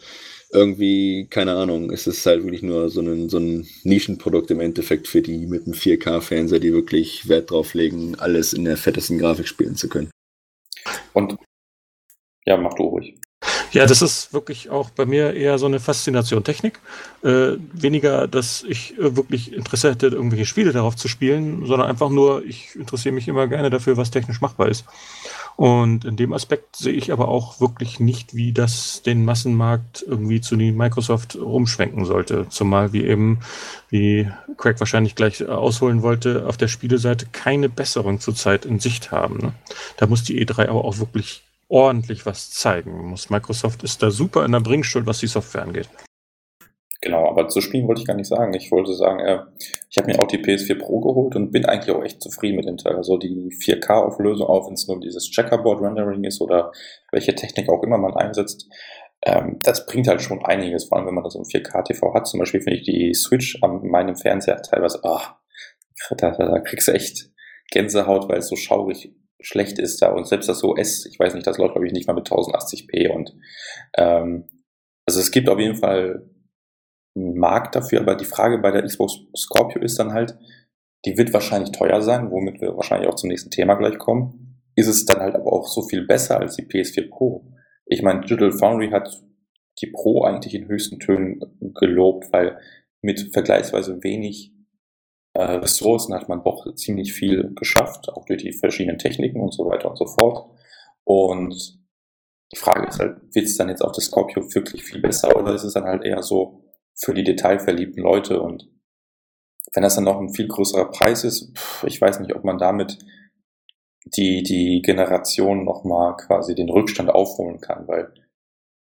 irgendwie, 0.51 1.27
keine 1.29 1.55
Ahnung, 1.55 1.91
es 1.91 2.07
ist 2.07 2.25
halt 2.25 2.43
wirklich 2.43 2.63
nur 2.63 2.89
so 2.89 3.01
ein, 3.01 3.29
so 3.29 3.37
ein 3.37 3.67
Nischenprodukt 3.83 4.51
im 4.51 4.59
Endeffekt 4.59 5.07
für 5.07 5.21
die 5.21 5.45
mit 5.45 5.65
einem 5.65 5.73
4K-Fernseher, 5.73 6.59
die 6.59 6.73
wirklich 6.73 7.27
Wert 7.27 7.51
drauf 7.51 7.73
legen, 7.73 8.15
alles 8.15 8.53
in 8.53 8.65
der 8.65 8.77
fettesten 8.77 9.17
Grafik 9.17 9.47
spielen 9.47 9.75
zu 9.75 9.89
können. 9.89 10.09
Und 11.13 11.35
ja, 12.45 12.57
mach 12.57 12.73
du 12.75 12.83
ruhig. 12.83 13.15
Ja, 13.71 13.85
das 13.85 14.01
ist 14.01 14.33
wirklich 14.33 14.69
auch 14.69 14.89
bei 14.89 15.05
mir 15.05 15.33
eher 15.33 15.59
so 15.59 15.65
eine 15.65 15.79
Faszination 15.79 16.43
Technik. 16.43 16.79
Äh, 17.23 17.57
weniger, 17.73 18.27
dass 18.27 18.63
ich 18.63 18.97
äh, 18.97 19.15
wirklich 19.15 19.51
Interesse 19.51 19.91
hätte, 19.91 20.07
irgendwelche 20.07 20.45
Spiele 20.45 20.71
darauf 20.71 20.95
zu 20.95 21.07
spielen, 21.07 21.65
sondern 21.65 21.89
einfach 21.89 22.09
nur, 22.09 22.45
ich 22.45 22.75
interessiere 22.75 23.13
mich 23.13 23.28
immer 23.28 23.47
gerne 23.47 23.70
dafür, 23.70 23.97
was 23.97 24.11
technisch 24.11 24.41
machbar 24.41 24.70
ist. 24.70 24.86
Und 25.57 26.03
in 26.03 26.17
dem 26.17 26.33
Aspekt 26.33 26.75
sehe 26.75 26.93
ich 26.93 27.13
aber 27.13 27.29
auch 27.29 27.61
wirklich 27.61 27.99
nicht, 27.99 28.36
wie 28.36 28.51
das 28.51 29.01
den 29.03 29.23
Massenmarkt 29.23 30.03
irgendwie 30.05 30.41
zu 30.41 30.57
Microsoft 30.57 31.37
rumschwenken 31.37 32.03
sollte. 32.05 32.47
Zumal 32.49 32.91
wir 32.91 33.05
eben, 33.05 33.39
wie 33.89 34.29
Craig 34.57 34.79
wahrscheinlich 34.79 35.15
gleich 35.15 35.47
ausholen 35.47 36.01
wollte, 36.01 36.45
auf 36.47 36.57
der 36.57 36.67
Spieleseite 36.67 37.27
keine 37.32 37.69
Besserung 37.69 38.19
zurzeit 38.19 38.65
in 38.65 38.79
Sicht 38.79 39.11
haben. 39.11 39.37
Ne? 39.37 39.53
Da 39.97 40.07
muss 40.07 40.23
die 40.23 40.45
E3 40.45 40.67
aber 40.67 40.83
auch 40.83 40.99
wirklich 40.99 41.43
ordentlich 41.69 42.25
was 42.25 42.51
zeigen. 42.51 43.09
Muss 43.09 43.29
Microsoft 43.29 43.83
ist 43.83 44.03
da 44.03 44.11
super 44.11 44.45
in 44.45 44.51
der 44.51 44.59
Bringschuld, 44.59 45.05
was 45.05 45.19
die 45.19 45.27
Software 45.27 45.63
angeht. 45.63 45.89
Genau, 47.01 47.28
aber 47.28 47.47
zu 47.47 47.62
spielen 47.62 47.88
wollte 47.88 48.01
ich 48.01 48.08
gar 48.08 48.16
nicht 48.16 48.28
sagen. 48.28 48.54
Ich 48.54 48.72
wollte 48.72 48.93
sagen, 48.93 49.20
äh, 49.20 49.39
ich 49.89 49.97
habe 49.97 50.08
mir 50.08 50.20
auch 50.20 50.28
die 50.28 50.38
PS4 50.38 50.80
Pro 50.80 51.01
geholt 51.01 51.36
und 51.36 51.51
bin 51.51 51.66
eigentlich 51.66 51.96
auch 51.96 52.04
echt 52.04 52.22
zufrieden 52.22 52.55
mit 52.55 52.66
dem 52.66 52.78
Teil. 52.78 52.96
Also 52.96 53.17
die 53.17 53.50
4K-Auflösung, 53.62 54.47
auch 54.47 54.67
wenn 54.67 54.74
es 54.74 54.88
nur 54.88 55.00
dieses 55.00 55.30
Checkerboard-Rendering 55.30 56.24
ist 56.24 56.42
oder 56.42 56.72
welche 57.12 57.36
Technik 57.36 57.70
auch 57.70 57.84
immer 57.84 57.97
man 57.97 58.16
einsetzt, 58.16 58.67
ähm, 59.24 59.59
das 59.62 59.86
bringt 59.86 60.08
halt 60.08 60.22
schon 60.22 60.43
einiges, 60.46 60.86
vor 60.86 60.97
allem 60.97 61.08
wenn 61.08 61.16
man 61.16 61.24
das 61.24 61.36
im 61.36 61.43
4K-TV 61.43 62.13
hat. 62.13 62.28
Zum 62.28 62.39
Beispiel 62.39 62.62
finde 62.62 62.80
ich 62.80 62.86
die 62.86 63.13
Switch 63.13 63.62
an 63.62 63.86
meinem 63.88 64.16
Fernseher 64.16 64.62
teilweise, 64.62 65.00
ach, 65.04 65.36
da, 66.17 66.32
da, 66.32 66.46
da 66.46 66.59
kriegst 66.59 66.88
du 66.88 66.93
echt 66.93 67.30
Gänsehaut, 67.72 68.30
weil 68.30 68.38
es 68.38 68.47
so 68.47 68.55
schaurig 68.55 69.13
schlecht 69.39 69.80
ist 69.80 70.01
da 70.01 70.12
und 70.12 70.28
selbst 70.28 70.50
das 70.50 70.63
OS, 70.63 71.05
ich 71.05 71.20
weiß 71.20 71.34
nicht, 71.34 71.46
das 71.46 71.58
läuft 71.58 71.74
glaube 71.74 71.86
ich 71.86 71.93
nicht 71.93 72.08
mal 72.08 72.13
mit 72.13 72.28
1080p 72.28 73.09
und 73.09 73.36
ähm, 73.96 74.46
also 75.05 75.20
es 75.20 75.30
gibt 75.30 75.50
auf 75.50 75.59
jeden 75.59 75.76
Fall 75.76 76.28
Markt 77.16 77.75
dafür, 77.75 78.01
aber 78.01 78.16
die 78.16 78.25
Frage 78.25 78.59
bei 78.59 78.71
der 78.71 78.83
Xbox 78.83 79.20
Scorpio 79.36 79.82
ist 79.82 79.97
dann 79.97 80.13
halt, 80.13 80.37
die 81.05 81.17
wird 81.17 81.33
wahrscheinlich 81.33 81.71
teuer 81.71 82.01
sein, 82.01 82.32
womit 82.32 82.62
wir 82.62 82.75
wahrscheinlich 82.75 83.09
auch 83.09 83.16
zum 83.16 83.29
nächsten 83.29 83.51
Thema 83.51 83.75
gleich 83.75 83.97
kommen. 83.97 84.62
Ist 84.75 84.87
es 84.87 85.05
dann 85.05 85.21
halt 85.21 85.36
aber 85.36 85.54
auch 85.54 85.67
so 85.67 85.83
viel 85.83 86.05
besser 86.05 86.39
als 86.39 86.58
die 86.58 86.66
PS4 86.66 87.09
Pro? 87.09 87.46
Ich 87.86 88.01
meine, 88.01 88.21
Digital 88.21 88.51
Foundry 88.51 88.89
hat 88.89 89.24
die 89.82 89.87
Pro 89.87 90.24
eigentlich 90.24 90.54
in 90.54 90.67
höchsten 90.67 91.00
Tönen 91.00 91.39
gelobt, 91.75 92.32
weil 92.32 92.59
mit 93.01 93.32
vergleichsweise 93.33 94.04
wenig 94.04 94.54
äh, 95.33 95.43
Ressourcen 95.43 96.13
hat 96.13 96.28
man 96.28 96.43
doch 96.43 96.74
ziemlich 96.75 97.13
viel 97.13 97.54
geschafft, 97.55 98.09
auch 98.09 98.25
durch 98.25 98.42
die 98.42 98.54
verschiedenen 98.54 98.97
Techniken 98.97 99.42
und 99.42 99.54
so 99.54 99.66
weiter 99.66 99.89
und 99.89 99.97
so 99.97 100.08
fort. 100.08 100.50
Und 101.04 101.79
die 102.51 102.58
Frage 102.58 102.87
ist 102.87 103.00
halt, 103.00 103.17
wird 103.33 103.46
es 103.46 103.58
dann 103.58 103.70
jetzt 103.70 103.82
auf 103.82 103.92
der 103.92 104.04
Scorpio 104.04 104.43
wirklich 104.54 104.83
viel 104.83 105.01
besser 105.01 105.36
oder 105.36 105.54
ist 105.54 105.63
es 105.63 105.74
dann 105.74 105.83
halt 105.83 106.04
eher 106.04 106.21
so 106.24 106.64
für 106.96 107.13
die 107.13 107.24
detailverliebten 107.24 108.01
Leute 108.01 108.42
und 108.42 108.70
wenn 109.74 109.84
das 109.84 109.96
dann 109.96 110.05
noch 110.05 110.20
ein 110.20 110.34
viel 110.34 110.47
größerer 110.47 110.92
Preis 110.92 111.24
ist, 111.24 111.58
pff, 111.58 111.84
ich 111.86 112.00
weiß 112.00 112.20
nicht, 112.20 112.34
ob 112.36 112.43
man 112.43 112.58
damit 112.58 112.97
die, 114.05 114.43
die 114.43 114.82
Generation 114.82 115.66
nochmal 115.66 116.16
quasi 116.16 116.55
den 116.55 116.70
Rückstand 116.70 117.09
aufholen 117.09 117.59
kann, 117.59 117.88
weil 117.88 118.13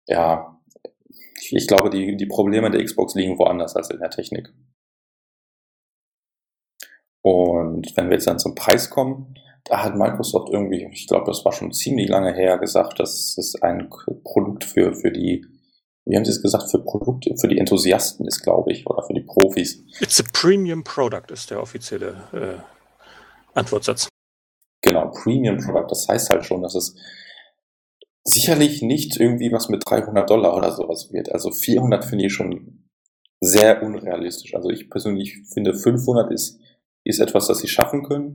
ja, 0.07 0.61
ich 1.49 1.67
glaube, 1.67 1.89
die, 1.89 2.15
die 2.15 2.25
Probleme 2.25 2.71
der 2.71 2.83
Xbox 2.83 3.15
liegen 3.15 3.37
woanders 3.37 3.75
als 3.75 3.89
in 3.89 3.99
der 3.99 4.09
Technik. 4.09 4.53
Und 7.21 7.97
wenn 7.97 8.07
wir 8.09 8.13
jetzt 8.13 8.27
dann 8.27 8.39
zum 8.39 8.53
Preis 8.53 8.89
kommen, 8.89 9.35
da 9.63 9.83
hat 9.83 9.95
Microsoft 9.95 10.49
irgendwie, 10.51 10.87
ich 10.91 11.07
glaube, 11.07 11.25
das 11.25 11.43
war 11.43 11.51
schon 11.51 11.73
ziemlich 11.73 12.07
lange 12.07 12.33
her, 12.33 12.59
gesagt, 12.59 12.99
dass 12.99 13.35
es 13.37 13.59
ein 13.61 13.89
Produkt 14.23 14.63
für, 14.63 14.93
für 14.93 15.11
die, 15.11 15.43
wie 16.05 16.15
haben 16.15 16.25
sie 16.25 16.31
es 16.31 16.41
gesagt, 16.41 16.69
für 16.69 16.79
Produkte, 16.79 17.35
für 17.39 17.47
die 17.47 17.57
Enthusiasten 17.57 18.27
ist, 18.27 18.41
glaube 18.41 18.71
ich, 18.71 18.85
oder 18.87 19.03
für 19.03 19.13
die 19.13 19.21
Profis. 19.21 19.83
It's 19.99 20.19
a 20.19 20.23
premium 20.33 20.83
product, 20.83 21.31
ist 21.31 21.49
der 21.49 21.61
offizielle 21.61 22.15
äh, 22.33 23.57
Antwortsatz. 23.57 24.07
Genau, 24.81 25.09
Premium 25.09 25.57
Product. 25.57 25.87
Das 25.89 26.07
heißt 26.07 26.29
halt 26.29 26.45
schon, 26.45 26.61
dass 26.61 26.75
es 26.75 26.95
sicherlich 28.23 28.83
nicht 28.83 29.19
irgendwie 29.19 29.51
was 29.51 29.69
mit 29.69 29.83
300 29.87 30.29
Dollar 30.29 30.55
oder 30.55 30.71
sowas 30.71 31.11
wird. 31.11 31.31
Also 31.31 31.51
400 31.51 32.05
finde 32.05 32.25
ich 32.25 32.33
schon 32.33 32.85
sehr 33.41 33.81
unrealistisch. 33.81 34.53
Also 34.53 34.69
ich 34.69 34.89
persönlich 34.89 35.39
finde 35.53 35.73
500 35.73 36.31
ist 36.31 36.59
ist 37.05 37.19
etwas, 37.19 37.47
das 37.47 37.59
sie 37.59 37.67
schaffen 37.67 38.03
können. 38.03 38.33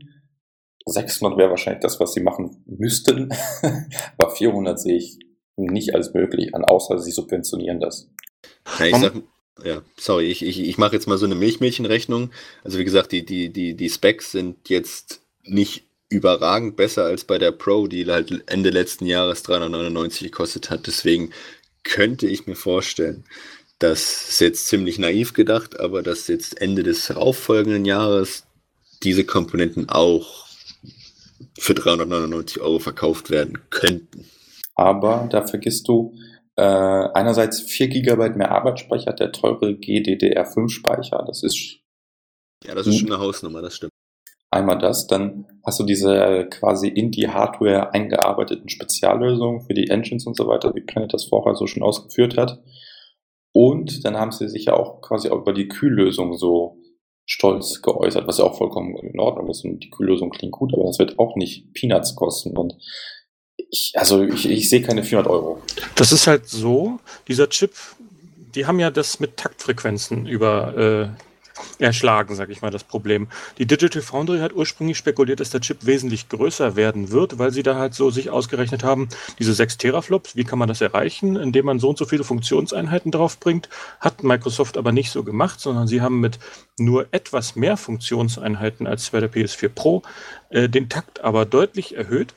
600 0.87 1.37
wäre 1.37 1.51
wahrscheinlich 1.51 1.83
das, 1.83 2.01
was 2.01 2.15
sie 2.15 2.21
machen 2.21 2.63
müssten, 2.67 3.29
aber 4.19 4.31
400 4.35 4.81
sehe 4.81 4.97
ich 4.97 5.19
nicht 5.67 5.95
als 5.95 6.15
möglich 6.15 6.55
an, 6.55 6.65
außer 6.65 6.99
sie 6.99 7.11
subventionieren 7.11 7.81
das. 7.81 8.09
Ja, 8.79 8.87
ich 8.87 8.97
sag, 8.97 9.13
ja, 9.65 9.83
sorry, 9.99 10.27
ich, 10.27 10.43
ich, 10.43 10.61
ich 10.61 10.79
mache 10.79 10.95
jetzt 10.95 11.07
mal 11.07 11.19
so 11.19 11.27
eine 11.27 11.35
Milchmädchenrechnung. 11.35 12.31
Also 12.65 12.79
wie 12.79 12.85
gesagt, 12.85 13.13
die, 13.13 13.25
die, 13.25 13.51
die, 13.51 13.75
die 13.75 13.91
Specs 13.91 14.33
sind 14.33 14.69
jetzt 14.69 15.21
nicht 15.43 15.85
überragend 16.09 16.77
besser 16.77 17.05
als 17.05 17.25
bei 17.25 17.39
der 17.39 17.53
Pro, 17.53 17.87
die 17.87 18.07
halt 18.07 18.43
Ende 18.47 18.71
letzten 18.71 19.07
Jahres 19.07 19.43
399 19.45 20.25
gekostet 20.25 20.71
hat. 20.71 20.87
Deswegen 20.87 21.31
könnte 21.85 22.27
ich 22.27 22.47
mir 22.47 22.57
vorstellen, 22.57 23.25
das 23.79 24.29
ist 24.31 24.41
jetzt 24.41 24.67
ziemlich 24.67 24.99
naiv 24.99 25.33
gedacht, 25.33 25.81
aber 25.81 26.03
dass 26.03 26.29
jetzt 26.29 26.61
Ende 26.61 26.83
des 26.83 27.07
darauffolgenden 27.07 27.85
Jahres 27.85 28.45
diese 29.03 29.25
Komponenten 29.25 29.89
auch 29.89 30.47
für 31.59 31.75
399 31.75 32.61
Euro 32.61 32.79
verkauft 32.79 33.31
werden 33.31 33.59
könnten. 33.71 34.27
Aber 34.81 35.29
da 35.31 35.47
vergisst 35.47 35.89
du 35.89 36.15
äh, 36.57 36.63
einerseits 36.63 37.61
4 37.61 37.89
GB 37.89 38.31
mehr 38.31 38.51
Arbeitsspeicher, 38.51 39.13
der 39.13 39.31
teure 39.31 39.73
GDDR5-Speicher, 39.73 41.23
das 41.27 41.43
ist 41.43 41.81
ja, 42.65 42.75
das 42.75 42.87
ist 42.87 42.99
schon 42.99 43.13
eine 43.13 43.21
Hausnummer, 43.21 43.61
das 43.61 43.77
stimmt. 43.77 43.93
Einmal 44.51 44.79
das, 44.79 45.07
dann 45.07 45.47
hast 45.67 45.81
du 45.81 45.85
diese 45.85 46.47
quasi 46.51 46.89
in 46.89 47.11
die 47.11 47.29
Hardware 47.29 47.93
eingearbeiteten 47.93 48.71
Speziallösungen 48.71 49.61
für 49.61 49.75
die 49.75 49.89
Engines 49.89 50.27
und 50.27 50.35
so 50.35 50.49
weiter, 50.49 50.75
wie 50.75 50.81
Planet 50.81 51.13
das 51.13 51.27
vorher 51.27 51.55
so 51.57 51.67
schon 51.67 51.83
ausgeführt 51.83 52.39
hat. 52.39 52.63
Und 53.53 54.07
dann 54.07 54.17
haben 54.17 54.33
sie 54.33 54.49
sich 54.49 54.65
ja 54.65 54.75
auch 54.75 55.03
quasi 55.03 55.29
auch 55.29 55.43
über 55.43 55.53
die 55.53 55.69
Kühllösung 55.69 56.39
so 56.39 56.79
stolz 57.27 57.83
geäußert, 57.83 58.27
was 58.27 58.39
ja 58.39 58.45
auch 58.45 58.57
vollkommen 58.57 58.97
in 58.97 59.21
Ordnung 59.21 59.51
ist 59.51 59.63
und 59.63 59.85
die 59.85 59.91
Kühllösung 59.91 60.31
klingt 60.31 60.53
gut, 60.53 60.73
aber 60.73 60.85
das 60.85 60.99
wird 60.99 61.19
auch 61.19 61.37
nicht 61.37 61.75
Peanuts 61.75 62.17
kosten 62.17 62.57
und 62.57 62.77
ich, 63.71 63.93
also 63.95 64.23
ich, 64.23 64.49
ich 64.49 64.69
sehe 64.69 64.83
keine 64.83 65.05
400 65.05 65.31
Euro. 65.31 65.63
Das 65.97 66.13
ist 66.13 66.27
halt 66.27 66.49
so, 66.49 67.01
dieser 67.29 67.49
Chip, 67.49 67.73
die 68.55 68.67
haben 68.67 68.81
ja 68.81 68.91
das 68.91 69.21
mit 69.21 69.37
Taktfrequenzen 69.37 70.27
über 70.27 70.77
äh, 70.77 71.09
erschlagen, 71.79 72.35
sage 72.35 72.53
ich 72.53 72.63
mal, 72.63 72.71
das 72.71 72.85
Problem. 72.85 73.29
Die 73.59 73.67
Digital 73.67 74.03
Foundry 74.03 74.39
hat 74.39 74.55
ursprünglich 74.55 74.99
spekuliert, 74.99 75.41
dass 75.41 75.51
der 75.51 75.61
Chip 75.61 75.79
wesentlich 75.87 76.29
größer 76.29 76.77
werden 76.77 77.11
wird, 77.11 77.39
weil 77.39 77.53
sie 77.53 77.63
da 77.63 77.77
halt 77.77 77.95
so 77.95 78.11
sich 78.11 78.31
ausgerechnet 78.31 78.85
haben, 78.85 79.09
diese 79.39 79.55
6 79.55 79.79
Teraflops, 79.79 80.37
wie 80.37 80.45
kann 80.45 80.59
man 80.59 80.69
das 80.69 80.81
erreichen, 80.81 81.37
indem 81.37 81.67
man 81.67 81.79
so 81.79 81.89
und 81.89 81.99
so 81.99 82.05
viele 82.05 82.25
Funktionseinheiten 82.25 83.13
draufbringt, 83.13 83.69
hat 84.01 84.23
Microsoft 84.23 84.77
aber 84.77 84.93
nicht 84.93 85.11
so 85.11 85.23
gemacht, 85.23 85.61
sondern 85.61 85.87
sie 85.87 86.01
haben 86.01 86.21
mit 86.21 86.39
nur 86.79 87.07
etwas 87.13 87.57
mehr 87.57 87.77
Funktionseinheiten 87.77 88.87
als 88.87 89.11
bei 89.11 89.21
der 89.21 89.33
PS4 89.33 89.69
Pro 89.69 90.03
äh, 90.51 90.69
den 90.69 90.89
Takt 90.89 91.21
aber 91.21 91.45
deutlich 91.45 91.97
erhöht 91.97 92.35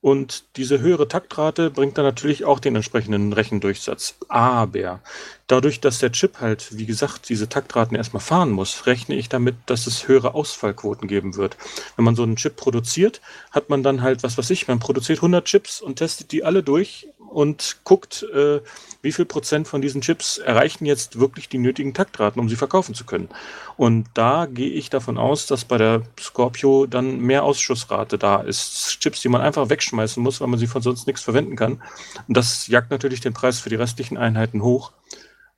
und 0.00 0.44
diese 0.56 0.78
höhere 0.78 1.08
Taktrate 1.08 1.70
bringt 1.70 1.98
dann 1.98 2.04
natürlich 2.04 2.44
auch 2.44 2.60
den 2.60 2.76
entsprechenden 2.76 3.32
Rechendurchsatz. 3.32 4.14
Aber 4.28 5.00
dadurch, 5.48 5.80
dass 5.80 5.98
der 5.98 6.12
Chip 6.12 6.40
halt, 6.40 6.78
wie 6.78 6.86
gesagt, 6.86 7.28
diese 7.28 7.48
Taktraten 7.48 7.96
erstmal 7.96 8.20
fahren 8.20 8.50
muss, 8.52 8.86
rechne 8.86 9.16
ich 9.16 9.28
damit, 9.28 9.56
dass 9.66 9.88
es 9.88 10.06
höhere 10.06 10.34
Ausfallquoten 10.34 11.08
geben 11.08 11.34
wird. 11.34 11.56
Wenn 11.96 12.04
man 12.04 12.14
so 12.14 12.22
einen 12.22 12.36
Chip 12.36 12.56
produziert, 12.56 13.20
hat 13.50 13.70
man 13.70 13.82
dann 13.82 14.00
halt, 14.02 14.22
was 14.22 14.38
weiß 14.38 14.50
ich, 14.50 14.68
man 14.68 14.78
produziert 14.78 15.18
100 15.18 15.44
Chips 15.44 15.80
und 15.80 15.96
testet 15.96 16.30
die 16.30 16.44
alle 16.44 16.62
durch 16.62 17.08
und 17.28 17.78
guckt, 17.84 18.24
äh, 18.34 18.60
wie 19.02 19.12
viel 19.12 19.24
Prozent 19.24 19.68
von 19.68 19.80
diesen 19.80 20.00
Chips 20.00 20.38
erreichen 20.38 20.86
jetzt 20.86 21.20
wirklich 21.20 21.48
die 21.48 21.58
nötigen 21.58 21.94
Taktraten, 21.94 22.40
um 22.40 22.48
sie 22.48 22.56
verkaufen 22.56 22.94
zu 22.94 23.04
können. 23.04 23.28
Und 23.76 24.06
da 24.14 24.46
gehe 24.46 24.70
ich 24.70 24.90
davon 24.90 25.18
aus, 25.18 25.46
dass 25.46 25.64
bei 25.64 25.78
der 25.78 26.02
Scorpio 26.18 26.86
dann 26.86 27.20
mehr 27.20 27.44
Ausschussrate 27.44 28.18
da 28.18 28.40
ist. 28.40 28.98
Chips, 29.00 29.20
die 29.22 29.28
man 29.28 29.40
einfach 29.40 29.70
wegschmeißen 29.70 30.22
muss, 30.22 30.40
weil 30.40 30.48
man 30.48 30.58
sie 30.58 30.66
von 30.66 30.82
sonst 30.82 31.06
nichts 31.06 31.22
verwenden 31.22 31.56
kann. 31.56 31.82
Und 32.26 32.36
das 32.36 32.66
jagt 32.66 32.90
natürlich 32.90 33.20
den 33.20 33.34
Preis 33.34 33.60
für 33.60 33.70
die 33.70 33.76
restlichen 33.76 34.16
Einheiten 34.16 34.62
hoch. 34.62 34.92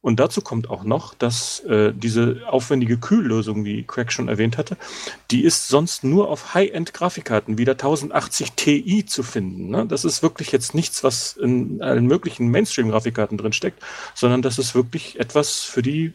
Und 0.03 0.19
dazu 0.19 0.41
kommt 0.41 0.71
auch 0.71 0.83
noch, 0.83 1.13
dass 1.13 1.61
äh, 1.61 1.93
diese 1.95 2.43
aufwendige 2.47 2.97
Kühllösung, 2.97 3.65
wie 3.67 3.83
Craig 3.83 4.13
schon 4.13 4.29
erwähnt 4.29 4.57
hatte, 4.57 4.79
die 5.31 5.45
ist 5.45 5.69
sonst 5.69 6.05
nur 6.05 6.29
auf 6.29 6.55
High-End-Grafikkarten 6.55 7.59
wie 7.59 7.67
der 7.67 7.75
1080 7.75 8.53
Ti 8.53 9.05
zu 9.05 9.23
finden. 9.23 9.69
Ne? 9.69 9.85
Das 9.87 10.07
ist 10.07 10.23
wirklich 10.23 10.53
jetzt 10.53 10.75
nichts, 10.75 11.05
was 11.05 11.37
in 11.37 11.83
allen 11.83 12.07
möglichen 12.07 12.51
Mainstream-Grafikkarten 12.51 13.37
drin 13.37 13.53
steckt, 13.53 13.83
sondern 14.15 14.41
das 14.41 14.59
ist 14.59 14.75
wirklich 14.75 15.21
etwas 15.21 15.61
für 15.61 15.83
die 15.83 16.15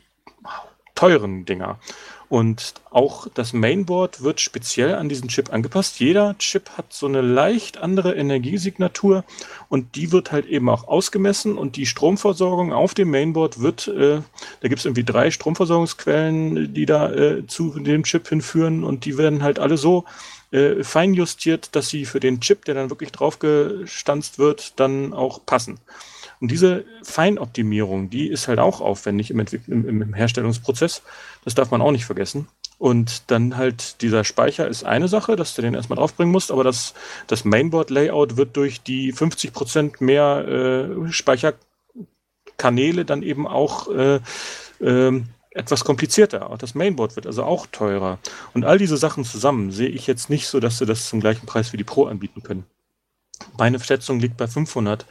teuren 0.95 1.45
Dinger. 1.45 1.79
Und 2.27 2.73
auch 2.89 3.27
das 3.33 3.53
Mainboard 3.53 4.23
wird 4.23 4.41
speziell 4.41 4.95
an 4.95 5.09
diesen 5.09 5.29
Chip 5.29 5.53
angepasst. 5.53 5.99
Jeder 5.99 6.35
Chip 6.39 6.71
hat 6.71 6.91
so 6.91 7.05
eine 7.05 7.21
leicht 7.21 7.77
andere 7.77 8.15
Energiesignatur 8.15 9.23
und 9.69 9.95
die 9.95 10.11
wird 10.11 10.31
halt 10.31 10.47
eben 10.47 10.67
auch 10.69 10.87
ausgemessen 10.87 11.57
und 11.57 11.75
die 11.75 11.85
Stromversorgung 11.85 12.73
auf 12.73 12.95
dem 12.95 13.11
Mainboard 13.11 13.61
wird, 13.61 13.87
äh, 13.89 14.21
da 14.61 14.67
gibt 14.67 14.79
es 14.79 14.85
irgendwie 14.85 15.03
drei 15.03 15.29
Stromversorgungsquellen, 15.29 16.73
die 16.73 16.87
da 16.87 17.11
äh, 17.11 17.45
zu 17.45 17.77
dem 17.79 18.03
Chip 18.03 18.27
hinführen 18.27 18.83
und 18.83 19.05
die 19.05 19.17
werden 19.19 19.43
halt 19.43 19.59
alle 19.59 19.77
so 19.77 20.05
äh, 20.51 20.83
fein 20.83 21.13
justiert, 21.13 21.75
dass 21.75 21.89
sie 21.89 22.05
für 22.05 22.19
den 22.19 22.39
Chip, 22.39 22.65
der 22.65 22.73
dann 22.73 22.89
wirklich 22.89 23.11
draufgestanzt 23.11 24.39
wird, 24.39 24.79
dann 24.79 25.13
auch 25.13 25.45
passen. 25.45 25.79
Und 26.45 26.51
diese 26.51 26.85
Feinoptimierung, 27.01 28.11
die 28.11 28.27
ist 28.27 28.47
halt 28.47 28.59
auch 28.59 28.79
aufwendig 28.79 29.31
im, 29.31 29.39
im, 29.65 30.03
im 30.03 30.13
Herstellungsprozess. 30.13 31.01
Das 31.43 31.55
darf 31.55 31.71
man 31.71 31.81
auch 31.81 31.89
nicht 31.89 32.05
vergessen. 32.05 32.47
Und 32.77 33.31
dann 33.31 33.57
halt 33.57 34.03
dieser 34.03 34.23
Speicher 34.23 34.67
ist 34.67 34.83
eine 34.83 35.07
Sache, 35.07 35.35
dass 35.35 35.55
du 35.55 35.63
den 35.63 35.73
erstmal 35.73 35.97
draufbringen 35.97 36.31
musst, 36.31 36.51
aber 36.51 36.63
das, 36.63 36.93
das 37.25 37.45
Mainboard-Layout 37.45 38.37
wird 38.37 38.55
durch 38.57 38.83
die 38.83 39.11
50% 39.11 40.03
mehr 40.03 40.87
äh, 41.07 41.11
Speicherkanäle 41.11 43.05
dann 43.05 43.23
eben 43.23 43.47
auch 43.47 43.89
äh, 43.89 44.19
äh, 44.81 45.21
etwas 45.49 45.83
komplizierter. 45.83 46.55
Das 46.59 46.75
Mainboard 46.75 47.15
wird 47.15 47.25
also 47.25 47.41
auch 47.41 47.65
teurer. 47.65 48.19
Und 48.53 48.65
all 48.65 48.77
diese 48.77 48.97
Sachen 48.97 49.25
zusammen 49.25 49.71
sehe 49.71 49.89
ich 49.89 50.05
jetzt 50.05 50.29
nicht 50.29 50.45
so, 50.45 50.59
dass 50.59 50.77
sie 50.77 50.85
das 50.85 51.09
zum 51.09 51.21
gleichen 51.21 51.47
Preis 51.47 51.73
wie 51.73 51.77
die 51.77 51.83
Pro 51.83 52.05
anbieten 52.05 52.43
können. 52.43 52.67
Meine 53.57 53.79
Schätzung 53.79 54.19
liegt 54.19 54.37
bei 54.37 54.47
500 54.47 55.05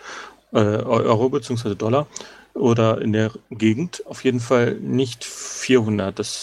äh, 0.54 0.58
Euro 0.58 1.28
bzw. 1.28 1.74
Dollar. 1.74 2.06
oder 2.54 3.02
in 3.02 3.12
der 3.12 3.32
Gegend. 3.50 4.02
Auf 4.06 4.24
jeden 4.24 4.40
Fall 4.40 4.74
nicht 4.74 5.24
400. 5.24 6.18
Das 6.18 6.36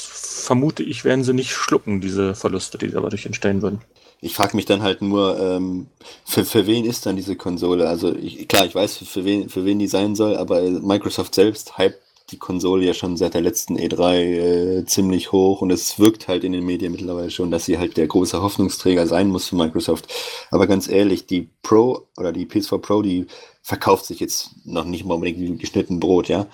vermute 0.45 0.83
ich, 0.83 1.05
werden 1.05 1.23
sie 1.23 1.33
nicht 1.33 1.53
schlucken, 1.53 2.01
diese 2.01 2.35
Verluste, 2.35 2.77
die 2.77 2.91
dadurch 2.91 3.25
entstehen 3.25 3.61
würden. 3.61 3.81
Ich 4.19 4.35
frage 4.35 4.55
mich 4.55 4.65
dann 4.65 4.83
halt 4.83 5.01
nur, 5.01 5.39
ähm, 5.39 5.87
für, 6.25 6.45
für 6.45 6.67
wen 6.67 6.85
ist 6.85 7.05
dann 7.05 7.15
diese 7.15 7.35
Konsole? 7.35 7.89
Also 7.89 8.13
ich, 8.13 8.47
klar, 8.47 8.65
ich 8.65 8.75
weiß, 8.75 8.97
für 8.97 9.25
wen, 9.25 9.49
für 9.49 9.65
wen 9.65 9.79
die 9.79 9.87
sein 9.87 10.15
soll, 10.15 10.37
aber 10.37 10.61
Microsoft 10.61 11.33
selbst 11.33 11.77
hypt 11.77 11.97
die 12.29 12.37
Konsole 12.37 12.85
ja 12.85 12.93
schon 12.93 13.17
seit 13.17 13.33
der 13.33 13.41
letzten 13.41 13.77
E3 13.77 14.13
äh, 14.15 14.85
ziemlich 14.85 15.31
hoch 15.31 15.61
und 15.61 15.71
es 15.71 15.99
wirkt 15.99 16.27
halt 16.27 16.43
in 16.43 16.51
den 16.51 16.65
Medien 16.65 16.91
mittlerweile 16.91 17.31
schon, 17.31 17.51
dass 17.51 17.65
sie 17.65 17.77
halt 17.77 17.97
der 17.97 18.07
große 18.07 18.41
Hoffnungsträger 18.41 19.07
sein 19.07 19.27
muss 19.27 19.47
für 19.49 19.55
Microsoft. 19.55 20.07
Aber 20.51 20.67
ganz 20.67 20.87
ehrlich, 20.87 21.25
die 21.25 21.49
Pro 21.63 22.07
oder 22.17 22.31
die 22.31 22.45
PS4 22.45 22.77
Pro, 22.77 23.01
die 23.01 23.27
verkauft 23.61 24.05
sich 24.05 24.19
jetzt 24.19 24.51
noch 24.65 24.85
nicht 24.85 25.05
mal 25.05 25.15
unbedingt 25.15 25.39
wie 25.39 25.57
geschnitten 25.57 25.99
Brot, 25.99 26.29
ja. 26.29 26.47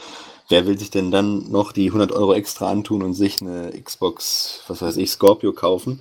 Wer 0.49 0.65
will 0.65 0.79
sich 0.79 0.89
denn 0.89 1.11
dann 1.11 1.51
noch 1.51 1.73
die 1.73 1.87
100 1.87 2.13
Euro 2.13 2.33
extra 2.33 2.69
antun 2.71 3.03
und 3.03 3.13
sich 3.13 3.41
eine 3.41 3.71
Xbox, 3.83 4.61
was 4.67 4.81
weiß 4.81 4.95
ich, 4.97 5.11
Scorpio 5.11 5.51
kaufen? 5.51 5.99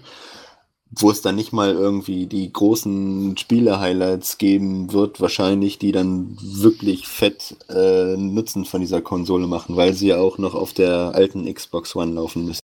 Wo 0.90 1.10
es 1.10 1.20
dann 1.20 1.34
nicht 1.34 1.52
mal 1.52 1.72
irgendwie 1.72 2.26
die 2.26 2.52
großen 2.52 3.36
Spiele-Highlights 3.36 4.38
geben 4.38 4.92
wird, 4.92 5.20
wahrscheinlich, 5.20 5.78
die 5.78 5.92
dann 5.92 6.36
wirklich 6.40 7.08
fett 7.08 7.56
äh, 7.68 8.16
Nutzen 8.16 8.64
von 8.64 8.80
dieser 8.80 9.02
Konsole 9.02 9.46
machen, 9.46 9.76
weil 9.76 9.94
sie 9.94 10.08
ja 10.08 10.18
auch 10.18 10.38
noch 10.38 10.54
auf 10.54 10.72
der 10.72 11.12
alten 11.14 11.52
Xbox 11.52 11.96
One 11.96 12.14
laufen 12.14 12.46
müssen. 12.46 12.60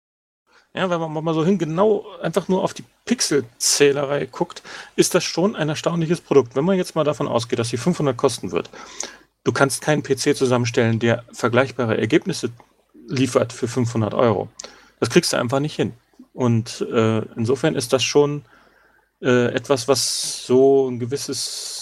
Ja, 0.74 0.90
wenn 0.90 1.00
man 1.00 1.24
mal 1.24 1.34
so 1.34 1.44
hin 1.44 1.58
genau 1.58 2.04
einfach 2.20 2.48
nur 2.48 2.62
auf 2.62 2.74
die 2.74 2.84
Pixelzählerei 3.04 4.26
guckt, 4.26 4.62
ist 4.96 5.14
das 5.14 5.24
schon 5.24 5.56
ein 5.56 5.68
erstaunliches 5.68 6.20
Produkt. 6.20 6.54
Wenn 6.54 6.64
man 6.64 6.76
jetzt 6.76 6.94
mal 6.94 7.04
davon 7.04 7.26
ausgeht, 7.26 7.58
dass 7.58 7.70
sie 7.70 7.78
500 7.78 8.16
kosten 8.16 8.52
wird, 8.52 8.68
du 9.44 9.52
kannst 9.52 9.80
keinen 9.80 10.02
PC 10.02 10.36
zusammenstellen, 10.36 10.98
der 10.98 11.24
vergleichbare 11.32 11.96
Ergebnisse 11.96 12.50
liefert 13.06 13.52
für 13.52 13.66
500 13.66 14.12
Euro. 14.12 14.48
Das 15.00 15.08
kriegst 15.10 15.32
du 15.32 15.38
einfach 15.38 15.60
nicht 15.60 15.74
hin. 15.74 15.94
Und 16.38 16.86
äh, 16.92 17.22
insofern 17.34 17.74
ist 17.74 17.92
das 17.92 18.04
schon 18.04 18.44
äh, 19.20 19.52
etwas, 19.52 19.88
was 19.88 20.46
so 20.46 20.88
ein 20.88 21.00
gewisses 21.00 21.77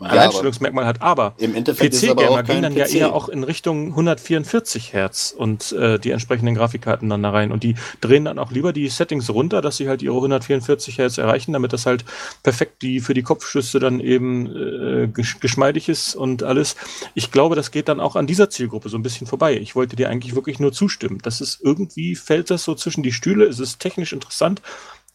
Alleinstellungsmerkmal 0.00 0.86
hat. 0.86 1.02
Aber 1.02 1.34
PC-Gamer 1.38 2.42
gehen 2.42 2.62
dann 2.62 2.74
PC. 2.74 2.78
ja 2.78 2.86
eher 2.86 3.14
auch 3.14 3.28
in 3.28 3.44
Richtung 3.44 3.88
144 3.88 4.92
Hertz 4.92 5.34
und 5.36 5.72
äh, 5.72 5.98
die 5.98 6.10
entsprechenden 6.10 6.54
Grafikkarten 6.54 7.08
dann 7.08 7.22
da 7.22 7.30
rein. 7.30 7.52
Und 7.52 7.62
die 7.62 7.74
drehen 8.00 8.24
dann 8.24 8.38
auch 8.38 8.50
lieber 8.50 8.72
die 8.72 8.88
Settings 8.88 9.30
runter, 9.30 9.60
dass 9.60 9.76
sie 9.76 9.88
halt 9.88 10.02
ihre 10.02 10.16
144 10.16 10.98
Hertz 10.98 11.18
erreichen, 11.18 11.52
damit 11.52 11.72
das 11.72 11.86
halt 11.86 12.04
perfekt 12.42 12.82
die 12.82 13.00
für 13.00 13.14
die 13.14 13.22
Kopfschüsse 13.22 13.78
dann 13.78 14.00
eben 14.00 14.46
äh, 14.46 15.08
geschmeidig 15.08 15.88
ist 15.88 16.14
und 16.14 16.42
alles. 16.42 16.76
Ich 17.14 17.30
glaube, 17.30 17.56
das 17.56 17.70
geht 17.70 17.88
dann 17.88 18.00
auch 18.00 18.16
an 18.16 18.26
dieser 18.26 18.50
Zielgruppe 18.50 18.88
so 18.88 18.96
ein 18.96 19.02
bisschen 19.02 19.26
vorbei. 19.26 19.56
Ich 19.56 19.74
wollte 19.74 19.96
dir 19.96 20.08
eigentlich 20.08 20.34
wirklich 20.34 20.60
nur 20.60 20.72
zustimmen. 20.72 21.18
Das 21.22 21.40
ist 21.40 21.60
irgendwie, 21.62 22.14
fällt 22.14 22.50
das 22.50 22.64
so 22.64 22.74
zwischen 22.74 23.02
die 23.02 23.12
Stühle, 23.12 23.46
es 23.46 23.60
ist 23.60 23.80
technisch 23.80 24.12
interessant, 24.12 24.62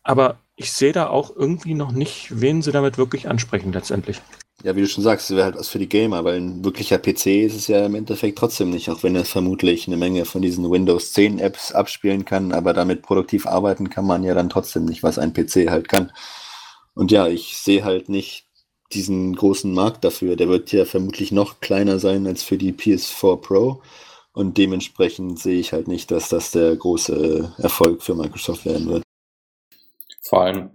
aber 0.04 0.38
ich 0.56 0.72
sehe 0.72 0.92
da 0.92 1.08
auch 1.08 1.36
irgendwie 1.36 1.74
noch 1.74 1.92
nicht, 1.92 2.28
wen 2.30 2.62
sie 2.62 2.72
damit 2.72 2.98
wirklich 2.98 3.28
ansprechen 3.28 3.74
letztendlich. 3.74 4.22
Ja, 4.64 4.78
wie 4.78 4.82
du 4.82 4.88
schon 4.88 5.04
sagst, 5.04 5.30
es 5.30 5.36
wäre 5.36 5.46
halt 5.46 5.58
was 5.58 5.68
für 5.68 5.78
die 5.78 5.90
Gamer, 5.90 6.24
weil 6.24 6.38
ein 6.40 6.64
wirklicher 6.64 6.98
PC 6.98 7.28
ist 7.46 7.56
es 7.56 7.68
ja 7.68 7.86
im 7.86 7.96
Endeffekt 7.96 8.38
trotzdem 8.38 8.70
nicht, 8.70 8.90
auch 8.90 9.04
wenn 9.04 9.14
er 9.14 9.26
vermutlich 9.26 9.88
eine 9.88 9.98
Menge 9.98 10.24
von 10.24 10.42
diesen 10.42 10.72
Windows 10.72 11.12
10 11.12 11.40
Apps 11.40 11.74
abspielen 11.74 12.24
kann, 12.24 12.54
aber 12.54 12.72
damit 12.74 13.02
produktiv 13.02 13.46
arbeiten 13.46 13.90
kann 13.90 14.06
man 14.06 14.24
ja 14.24 14.34
dann 14.34 14.50
trotzdem 14.50 14.86
nicht, 14.86 15.04
was 15.04 15.20
ein 15.20 15.34
PC 15.34 15.70
halt 15.70 15.90
kann. 15.90 16.14
Und 16.96 17.12
ja, 17.12 17.28
ich 17.28 17.58
sehe 17.58 17.84
halt 17.84 18.08
nicht 18.08 18.46
diesen 18.94 19.36
großen 19.36 19.74
Markt 19.74 20.06
dafür. 20.06 20.38
Der 20.38 20.48
wird 20.48 20.72
ja 20.72 20.86
vermutlich 20.86 21.34
noch 21.34 21.60
kleiner 21.60 22.00
sein 22.00 22.26
als 22.26 22.42
für 22.44 22.58
die 22.58 22.72
PS4 22.72 23.38
Pro. 23.42 23.82
Und 24.32 24.58
dementsprechend 24.58 25.40
sehe 25.40 25.60
ich 25.60 25.74
halt 25.74 25.90
nicht, 25.90 26.10
dass 26.10 26.30
das 26.30 26.52
der 26.52 26.76
große 26.76 27.54
Erfolg 27.58 28.02
für 28.02 28.16
Microsoft 28.16 28.66
werden 28.66 28.88
wird. 28.88 29.04
Vor 30.22 30.42
allem, 30.44 30.72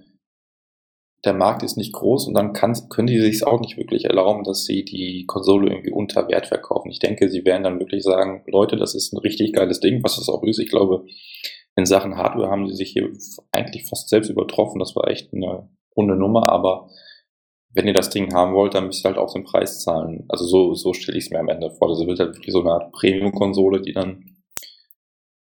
der 1.25 1.35
Markt 1.35 1.63
ist 1.63 1.77
nicht 1.77 1.93
groß 1.93 2.29
und 2.29 2.35
dann 2.35 2.53
kann, 2.53 2.77
können 2.89 3.09
die 3.09 3.19
sich 3.19 3.45
auch 3.45 3.61
nicht 3.61 3.77
wirklich 3.77 4.05
erlauben, 4.05 4.45
dass 4.45 4.65
sie 4.65 4.85
die 4.85 5.25
Konsole 5.27 5.71
irgendwie 5.71 5.91
unter 5.91 6.29
Wert 6.29 6.47
verkaufen. 6.47 6.91
Ich 6.91 7.01
denke, 7.01 7.29
sie 7.29 7.45
werden 7.45 7.65
dann 7.65 7.81
wirklich 7.81 8.05
sagen, 8.05 8.45
Leute, 8.47 8.77
das 8.77 8.95
ist 8.95 9.13
ein 9.13 9.19
richtig 9.19 9.53
geiles 9.53 9.81
Ding, 9.81 10.03
was 10.05 10.19
es 10.19 10.29
auch 10.29 10.45
ist. 10.45 10.61
Ich 10.61 10.69
glaube, 10.69 11.05
in 11.75 11.87
Sachen 11.87 12.17
Hardware 12.17 12.51
haben 12.51 12.69
sie 12.69 12.77
sich 12.77 12.91
hier 12.91 13.11
eigentlich 13.53 13.89
fast 13.89 14.09
selbst 14.09 14.31
übertroffen. 14.31 14.79
Das 14.79 14.95
war 14.95 15.09
echt 15.09 15.33
eine 15.33 15.69
runde 15.97 16.17
Nummer, 16.17 16.49
aber 16.49 16.89
wenn 17.71 17.87
ihr 17.87 17.95
das 17.95 18.11
Ding 18.11 18.33
haben 18.35 18.55
wollt, 18.55 18.75
dann 18.75 18.87
müsst 18.87 19.05
ihr 19.05 19.11
halt 19.11 19.19
auch 19.19 19.33
den 19.33 19.45
Preis 19.45 19.81
zahlen. 19.81 20.25
Also 20.29 20.45
so, 20.45 20.75
so 20.75 20.93
stelle 20.93 21.19
ich 21.19 21.25
es 21.25 21.31
mir 21.31 21.41
am 21.41 21.49
Ende 21.49 21.71
vor. 21.71 21.89
Das 21.89 22.05
wird 22.07 22.19
halt 22.19 22.35
wirklich 22.35 22.53
so 22.53 22.61
eine 22.61 22.71
Art 22.71 22.93
Premium-Konsole, 22.93 23.81
die 23.81 23.93
dann 23.93 24.25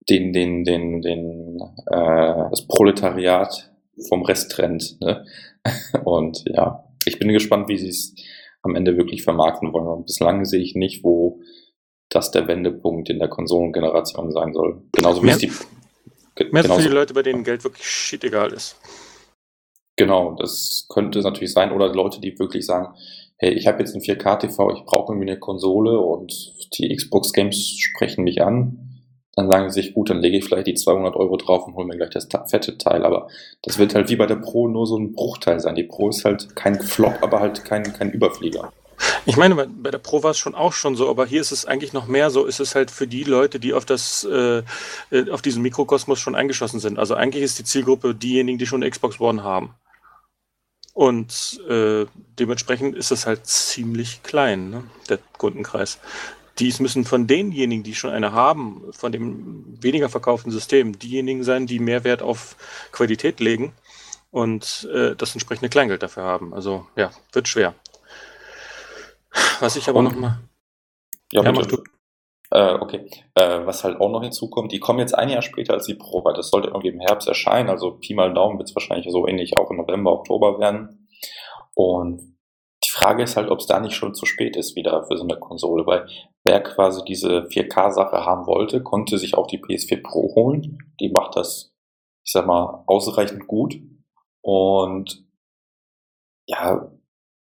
den, 0.08 0.32
den, 0.32 0.64
den, 0.64 1.00
den, 1.00 1.58
äh, 1.90 2.50
das 2.50 2.66
Proletariat 2.66 3.72
vom 4.08 4.22
Rest 4.22 4.52
trennt. 4.52 5.00
Ne? 5.00 5.24
Und 6.04 6.44
ja, 6.46 6.84
ich 7.04 7.18
bin 7.18 7.28
gespannt, 7.28 7.68
wie 7.68 7.78
sie 7.78 7.88
es 7.88 8.14
am 8.62 8.74
Ende 8.74 8.96
wirklich 8.96 9.22
vermarkten 9.22 9.72
wollen. 9.72 9.86
Und 9.86 10.06
bislang 10.06 10.44
sehe 10.44 10.62
ich 10.62 10.74
nicht, 10.74 11.04
wo 11.04 11.40
das 12.08 12.30
der 12.30 12.48
Wendepunkt 12.48 13.10
in 13.10 13.18
der 13.18 13.28
Konsolengeneration 13.28 14.30
sein 14.30 14.52
soll. 14.52 14.82
Genauso 14.92 15.22
wie 15.22 15.26
mehr, 15.26 15.34
es 15.34 15.40
die. 15.40 15.52
Mehr 16.50 16.62
genauso, 16.62 16.82
für 16.82 16.88
die 16.88 16.94
Leute, 16.94 17.14
bei 17.14 17.22
denen 17.22 17.44
Geld 17.44 17.64
wirklich 17.64 17.86
shit 17.86 18.24
egal 18.24 18.52
ist. 18.52 18.76
Genau, 19.96 20.34
das 20.34 20.86
könnte 20.88 21.20
natürlich 21.20 21.52
sein. 21.52 21.72
Oder 21.72 21.92
Leute, 21.92 22.20
die 22.20 22.38
wirklich 22.38 22.66
sagen, 22.66 22.94
hey, 23.36 23.52
ich 23.52 23.66
habe 23.66 23.80
jetzt 23.80 23.94
ein 23.94 24.00
4K-TV, 24.00 24.72
ich 24.72 24.84
brauche 24.84 25.12
irgendwie 25.12 25.30
eine 25.30 25.38
Konsole 25.38 25.98
und 25.98 26.32
die 26.78 26.94
Xbox-Games 26.94 27.76
sprechen 27.78 28.24
mich 28.24 28.42
an 28.42 28.93
dann 29.36 29.50
sagen 29.50 29.70
sie 29.70 29.82
sich, 29.82 29.94
gut, 29.94 30.10
dann 30.10 30.20
lege 30.20 30.38
ich 30.38 30.44
vielleicht 30.44 30.66
die 30.66 30.74
200 30.74 31.16
Euro 31.16 31.36
drauf 31.36 31.66
und 31.66 31.74
hole 31.74 31.86
mir 31.86 31.96
gleich 31.96 32.10
das 32.10 32.28
fette 32.46 32.78
Teil. 32.78 33.04
Aber 33.04 33.28
das 33.62 33.78
wird 33.78 33.94
halt 33.94 34.08
wie 34.08 34.16
bei 34.16 34.26
der 34.26 34.36
Pro 34.36 34.68
nur 34.68 34.86
so 34.86 34.96
ein 34.96 35.12
Bruchteil 35.12 35.60
sein. 35.60 35.74
Die 35.74 35.84
Pro 35.84 36.08
ist 36.08 36.24
halt 36.24 36.54
kein 36.54 36.80
Flop, 36.80 37.18
aber 37.20 37.40
halt 37.40 37.64
kein, 37.64 37.92
kein 37.92 38.10
Überflieger. 38.10 38.72
Ich 39.26 39.36
meine, 39.36 39.54
bei 39.54 39.90
der 39.90 39.98
Pro 39.98 40.22
war 40.22 40.30
es 40.30 40.38
schon 40.38 40.54
auch 40.54 40.72
schon 40.72 40.94
so, 40.96 41.10
aber 41.10 41.26
hier 41.26 41.40
ist 41.40 41.50
es 41.50 41.66
eigentlich 41.66 41.92
noch 41.92 42.06
mehr 42.06 42.30
so, 42.30 42.44
ist 42.44 42.60
es 42.60 42.74
halt 42.74 42.90
für 42.90 43.06
die 43.06 43.24
Leute, 43.24 43.58
die 43.58 43.74
auf 43.74 43.84
das, 43.84 44.24
äh, 44.24 44.62
äh, 45.10 45.30
auf 45.30 45.42
diesen 45.42 45.62
Mikrokosmos 45.62 46.20
schon 46.20 46.34
eingeschossen 46.34 46.78
sind. 46.80 46.98
Also 46.98 47.14
eigentlich 47.14 47.42
ist 47.42 47.58
die 47.58 47.64
Zielgruppe 47.64 48.14
diejenigen, 48.14 48.58
die 48.58 48.66
schon 48.66 48.82
eine 48.82 48.90
Xbox 48.90 49.20
One 49.20 49.42
haben. 49.42 49.74
Und 50.92 51.60
äh, 51.68 52.06
dementsprechend 52.38 52.94
ist 52.94 53.10
es 53.10 53.26
halt 53.26 53.46
ziemlich 53.46 54.22
klein, 54.22 54.70
ne, 54.70 54.84
der 55.08 55.18
Kundenkreis. 55.38 55.98
Dies 56.58 56.78
müssen 56.78 57.04
von 57.04 57.26
denjenigen, 57.26 57.82
die 57.82 57.94
schon 57.94 58.10
eine 58.10 58.32
haben, 58.32 58.82
von 58.92 59.10
dem 59.10 59.82
weniger 59.82 60.08
verkauften 60.08 60.52
System, 60.52 60.98
diejenigen 60.98 61.42
sein, 61.42 61.66
die 61.66 61.80
mehr 61.80 62.04
Wert 62.04 62.22
auf 62.22 62.56
Qualität 62.92 63.40
legen 63.40 63.72
und 64.30 64.88
äh, 64.92 65.16
das 65.16 65.34
entsprechende 65.34 65.68
Kleingeld 65.68 66.02
dafür 66.02 66.22
haben. 66.22 66.54
Also 66.54 66.86
ja, 66.96 67.10
wird 67.32 67.48
schwer. 67.48 67.74
Was 69.60 69.76
ich 69.76 69.88
aber 69.88 70.02
noch 70.02 70.14
mal. 70.14 70.40
Ja, 71.32 71.42
ja 71.42 71.52
du. 71.52 71.82
Äh, 72.50 72.74
okay. 72.74 73.10
Äh, 73.34 73.66
was 73.66 73.82
halt 73.82 74.00
auch 74.00 74.10
noch 74.10 74.22
hinzukommt, 74.22 74.70
die 74.70 74.78
kommen 74.78 75.00
jetzt 75.00 75.14
ein 75.14 75.28
Jahr 75.28 75.42
später 75.42 75.74
als 75.74 75.86
die 75.86 75.94
Pro, 75.94 76.24
weil 76.24 76.34
das 76.34 76.50
sollte 76.50 76.68
irgendwie 76.68 76.88
im 76.88 77.00
Herbst 77.00 77.26
erscheinen. 77.26 77.68
Also 77.68 77.92
Pi 77.92 78.14
mal 78.14 78.32
Daumen 78.32 78.58
wird 78.58 78.68
es 78.68 78.76
wahrscheinlich 78.76 79.10
so 79.10 79.26
ähnlich 79.26 79.56
auch 79.56 79.70
im 79.70 79.78
November, 79.78 80.12
Oktober 80.12 80.60
werden. 80.60 81.08
Und 81.74 82.33
Frage 82.94 83.24
ist 83.24 83.36
halt, 83.36 83.50
ob 83.50 83.58
es 83.58 83.66
da 83.66 83.80
nicht 83.80 83.96
schon 83.96 84.14
zu 84.14 84.24
spät 84.24 84.56
ist 84.56 84.76
wieder 84.76 85.02
für 85.04 85.16
so 85.16 85.24
eine 85.24 85.36
Konsole, 85.36 85.84
weil 85.84 86.06
wer 86.44 86.62
quasi 86.62 87.02
diese 87.04 87.42
4K-Sache 87.48 88.24
haben 88.24 88.46
wollte, 88.46 88.84
konnte 88.84 89.18
sich 89.18 89.34
auch 89.34 89.48
die 89.48 89.58
PS4 89.58 90.00
Pro 90.00 90.32
holen. 90.36 90.78
Die 91.00 91.10
macht 91.10 91.34
das, 91.34 91.74
ich 92.24 92.30
sag 92.30 92.46
mal, 92.46 92.84
ausreichend 92.86 93.48
gut. 93.48 93.74
Und 94.42 95.26
ja, 96.46 96.88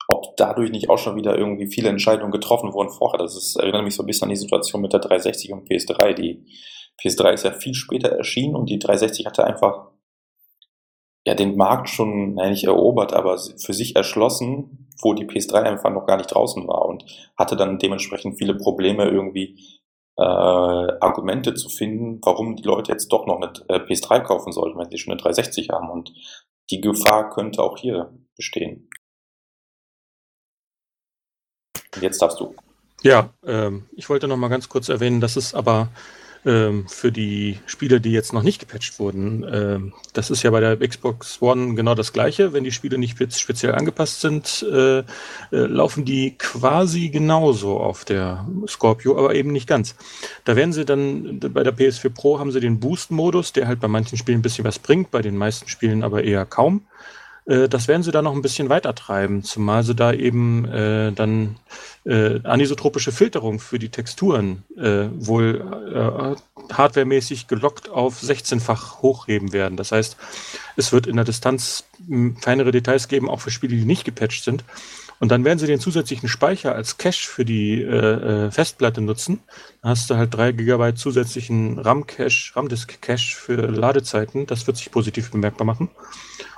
ob 0.07 0.37
dadurch 0.37 0.71
nicht 0.71 0.89
auch 0.89 0.97
schon 0.97 1.17
wieder 1.17 1.37
irgendwie 1.37 1.67
viele 1.67 1.89
Entscheidungen 1.89 2.31
getroffen 2.31 2.71
wurden 2.71 2.89
vorher. 2.89 3.19
Das 3.19 3.35
ist, 3.35 3.57
erinnert 3.57 3.83
mich 3.83 3.95
so 3.95 4.03
ein 4.03 4.05
bisschen 4.05 4.25
an 4.25 4.29
die 4.29 4.37
Situation 4.37 4.81
mit 4.81 4.93
der 4.93 5.01
360 5.01 5.51
und 5.51 5.67
PS3. 5.67 6.13
Die 6.13 6.45
PS3 7.01 7.33
ist 7.33 7.43
ja 7.43 7.51
viel 7.51 7.73
später 7.73 8.09
erschienen 8.09 8.55
und 8.55 8.69
die 8.69 8.79
360 8.79 9.25
hatte 9.25 9.43
einfach 9.43 9.89
ja 11.25 11.35
den 11.35 11.55
Markt 11.55 11.89
schon, 11.89 12.35
nein, 12.35 12.51
nicht 12.51 12.65
erobert, 12.65 13.13
aber 13.13 13.37
für 13.37 13.73
sich 13.73 13.95
erschlossen, 13.95 14.89
wo 15.01 15.13
die 15.13 15.25
PS3 15.25 15.63
einfach 15.63 15.91
noch 15.91 16.05
gar 16.05 16.17
nicht 16.17 16.33
draußen 16.33 16.67
war 16.67 16.85
und 16.85 17.05
hatte 17.37 17.55
dann 17.55 17.79
dementsprechend 17.79 18.37
viele 18.37 18.55
Probleme 18.55 19.05
irgendwie 19.05 19.57
äh, 20.17 20.21
Argumente 20.21 21.53
zu 21.55 21.69
finden, 21.69 22.19
warum 22.23 22.55
die 22.55 22.63
Leute 22.63 22.91
jetzt 22.91 23.07
doch 23.09 23.25
noch 23.25 23.37
eine 23.37 23.51
äh, 23.69 23.79
PS3 23.79 24.21
kaufen 24.21 24.51
sollten, 24.51 24.77
wenn 24.77 24.89
sie 24.89 24.97
schon 24.97 25.11
eine 25.11 25.21
360 25.21 25.69
haben. 25.69 25.89
Und 25.89 26.13
die 26.69 26.81
Gefahr 26.81 27.29
könnte 27.29 27.61
auch 27.61 27.77
hier 27.77 28.13
bestehen. 28.35 28.89
Jetzt 31.99 32.21
darfst 32.21 32.39
du. 32.39 32.55
Ja, 33.01 33.29
ähm, 33.45 33.87
ich 33.91 34.09
wollte 34.09 34.27
noch 34.27 34.37
mal 34.37 34.47
ganz 34.47 34.69
kurz 34.69 34.89
erwähnen, 34.89 35.19
dass 35.19 35.35
es 35.35 35.53
aber 35.53 35.89
ähm, 36.45 36.87
für 36.87 37.11
die 37.11 37.59
Spiele, 37.65 38.01
die 38.01 38.11
jetzt 38.11 38.33
noch 38.33 38.43
nicht 38.43 38.59
gepatcht 38.59 38.99
wurden. 38.99 39.45
Ähm, 39.49 39.93
das 40.13 40.29
ist 40.29 40.43
ja 40.43 40.51
bei 40.51 40.59
der 40.59 40.77
Xbox 40.77 41.41
One 41.41 41.75
genau 41.75 41.95
das 41.95 42.13
gleiche. 42.13 42.53
Wenn 42.53 42.63
die 42.63 42.71
Spiele 42.71 42.97
nicht 42.97 43.17
speziell 43.39 43.75
angepasst 43.75 44.21
sind, 44.21 44.65
äh, 44.71 44.99
äh, 44.99 45.03
laufen 45.51 46.05
die 46.05 46.37
quasi 46.37 47.09
genauso 47.09 47.79
auf 47.79 48.05
der 48.05 48.47
Scorpio, 48.67 49.17
aber 49.17 49.35
eben 49.35 49.51
nicht 49.51 49.67
ganz. 49.67 49.95
Da 50.45 50.55
werden 50.55 50.73
sie 50.73 50.85
dann, 50.85 51.39
bei 51.39 51.63
der 51.63 51.75
PS4 51.75 52.09
Pro 52.09 52.39
haben 52.39 52.51
sie 52.51 52.59
den 52.59 52.79
Boost-Modus, 52.79 53.53
der 53.53 53.67
halt 53.67 53.79
bei 53.79 53.87
manchen 53.87 54.17
Spielen 54.17 54.39
ein 54.39 54.43
bisschen 54.43 54.65
was 54.65 54.79
bringt, 54.79 55.11
bei 55.11 55.21
den 55.21 55.37
meisten 55.37 55.67
Spielen 55.69 56.03
aber 56.03 56.23
eher 56.23 56.45
kaum. 56.45 56.85
Äh, 57.45 57.69
das 57.69 57.87
werden 57.87 58.03
sie 58.03 58.11
da 58.11 58.21
noch 58.21 58.33
ein 58.33 58.41
bisschen 58.41 58.69
weiter 58.69 58.95
treiben, 58.95 59.43
zumal 59.43 59.83
sie 59.83 59.95
da 59.95 60.13
eben 60.13 60.65
äh, 60.65 61.11
dann 61.11 61.57
äh, 62.05 62.39
anisotropische 62.43 63.11
Filterung 63.11 63.59
für 63.59 63.79
die 63.79 63.89
Texturen 63.89 64.63
äh, 64.77 65.07
wohl 65.13 66.35
äh, 66.37 66.73
hardwaremäßig 66.73 67.47
gelockt 67.47 67.89
auf 67.89 68.21
16-fach 68.21 69.01
hochheben 69.01 69.53
werden. 69.53 69.77
Das 69.77 69.91
heißt, 69.91 70.17
es 70.75 70.91
wird 70.91 71.07
in 71.07 71.15
der 71.15 71.25
Distanz 71.25 71.85
feinere 72.41 72.71
Details 72.71 73.07
geben, 73.07 73.29
auch 73.29 73.41
für 73.41 73.51
Spiele, 73.51 73.75
die 73.75 73.85
nicht 73.85 74.05
gepatcht 74.05 74.43
sind. 74.43 74.63
Und 75.23 75.29
dann 75.29 75.45
werden 75.45 75.57
sie 75.57 75.67
den 75.67 75.79
zusätzlichen 75.79 76.27
Speicher 76.27 76.75
als 76.75 76.97
Cache 76.97 77.29
für 77.29 77.45
die 77.45 77.81
äh, 77.81 78.51
Festplatte 78.51 78.99
nutzen. 78.99 79.39
Dann 79.81 79.91
hast 79.91 80.09
du 80.09 80.17
halt 80.17 80.33
3 80.33 80.51
GB 80.51 80.95
zusätzlichen 80.95 81.79
RAM-Cache, 81.79 82.53
RAM-Disk-Cache 82.53 83.33
für 83.33 83.55
Ladezeiten. 83.55 84.47
Das 84.47 84.67
wird 84.67 84.75
sich 84.75 84.91
positiv 84.91 85.31
bemerkbar 85.31 85.65
machen. 85.65 85.89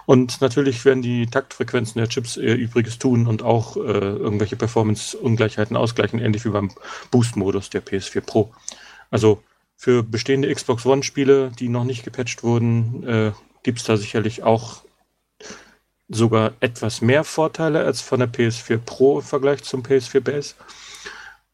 Und 0.08 0.42
natürlich 0.42 0.84
werden 0.84 1.04
die 1.04 1.28
Taktfrequenzen 1.28 2.00
der 2.00 2.10
Chips 2.10 2.38
ihr 2.38 2.56
Übriges 2.56 2.98
tun 2.98 3.28
und 3.28 3.44
auch 3.44 3.78
äh, 3.78 3.82
irgendwelche 3.82 4.56
Performance-Ungleichheiten 4.56 5.78
ausgleichen, 5.78 6.18
ähnlich 6.18 6.44
wie 6.44 6.50
beim 6.50 6.72
Boost-Modus 7.12 7.70
der 7.70 7.86
PS4 7.86 8.22
Pro. 8.22 8.52
Also 9.12 9.44
für 9.78 10.02
bestehende 10.02 10.52
Xbox 10.52 10.88
One-Spiele, 10.88 11.52
die 11.60 11.70
noch 11.70 11.84
nicht 11.84 12.04
gepatcht 12.04 12.42
wurden, 12.42 13.08
äh, 13.08 13.32
gibt 13.62 13.78
es 13.78 13.86
da 13.86 13.96
sicherlich 13.96 14.42
auch 14.42 14.85
sogar 16.08 16.54
etwas 16.60 17.02
mehr 17.02 17.24
Vorteile 17.24 17.84
als 17.84 18.02
von 18.02 18.20
der 18.20 18.32
PS4 18.32 18.78
Pro 18.78 19.20
im 19.20 19.26
Vergleich 19.26 19.64
zum 19.64 19.82
PS4 19.82 20.20
Base. 20.22 20.56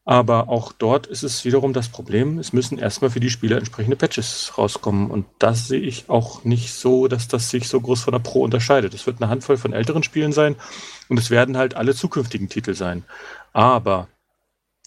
Aber 0.04 0.48
auch 0.48 0.72
dort 0.72 1.06
ist 1.06 1.22
es 1.22 1.44
wiederum 1.44 1.72
das 1.72 1.88
Problem, 1.88 2.40
es 2.40 2.52
müssen 2.52 2.76
erstmal 2.76 3.10
für 3.10 3.20
die 3.20 3.30
Spieler 3.30 3.58
entsprechende 3.58 3.96
Patches 3.96 4.52
rauskommen. 4.58 5.10
Und 5.12 5.26
das 5.38 5.68
sehe 5.68 5.80
ich 5.80 6.10
auch 6.10 6.42
nicht 6.42 6.72
so, 6.72 7.06
dass 7.06 7.28
das 7.28 7.50
sich 7.50 7.68
so 7.68 7.80
groß 7.80 8.02
von 8.02 8.12
der 8.12 8.18
Pro 8.18 8.42
unterscheidet. 8.42 8.94
Es 8.94 9.06
wird 9.06 9.22
eine 9.22 9.30
Handvoll 9.30 9.56
von 9.56 9.72
älteren 9.72 10.02
Spielen 10.02 10.32
sein 10.32 10.56
und 11.08 11.18
es 11.18 11.30
werden 11.30 11.56
halt 11.56 11.76
alle 11.76 11.94
zukünftigen 11.94 12.48
Titel 12.48 12.74
sein. 12.74 13.04
Aber, 13.52 14.08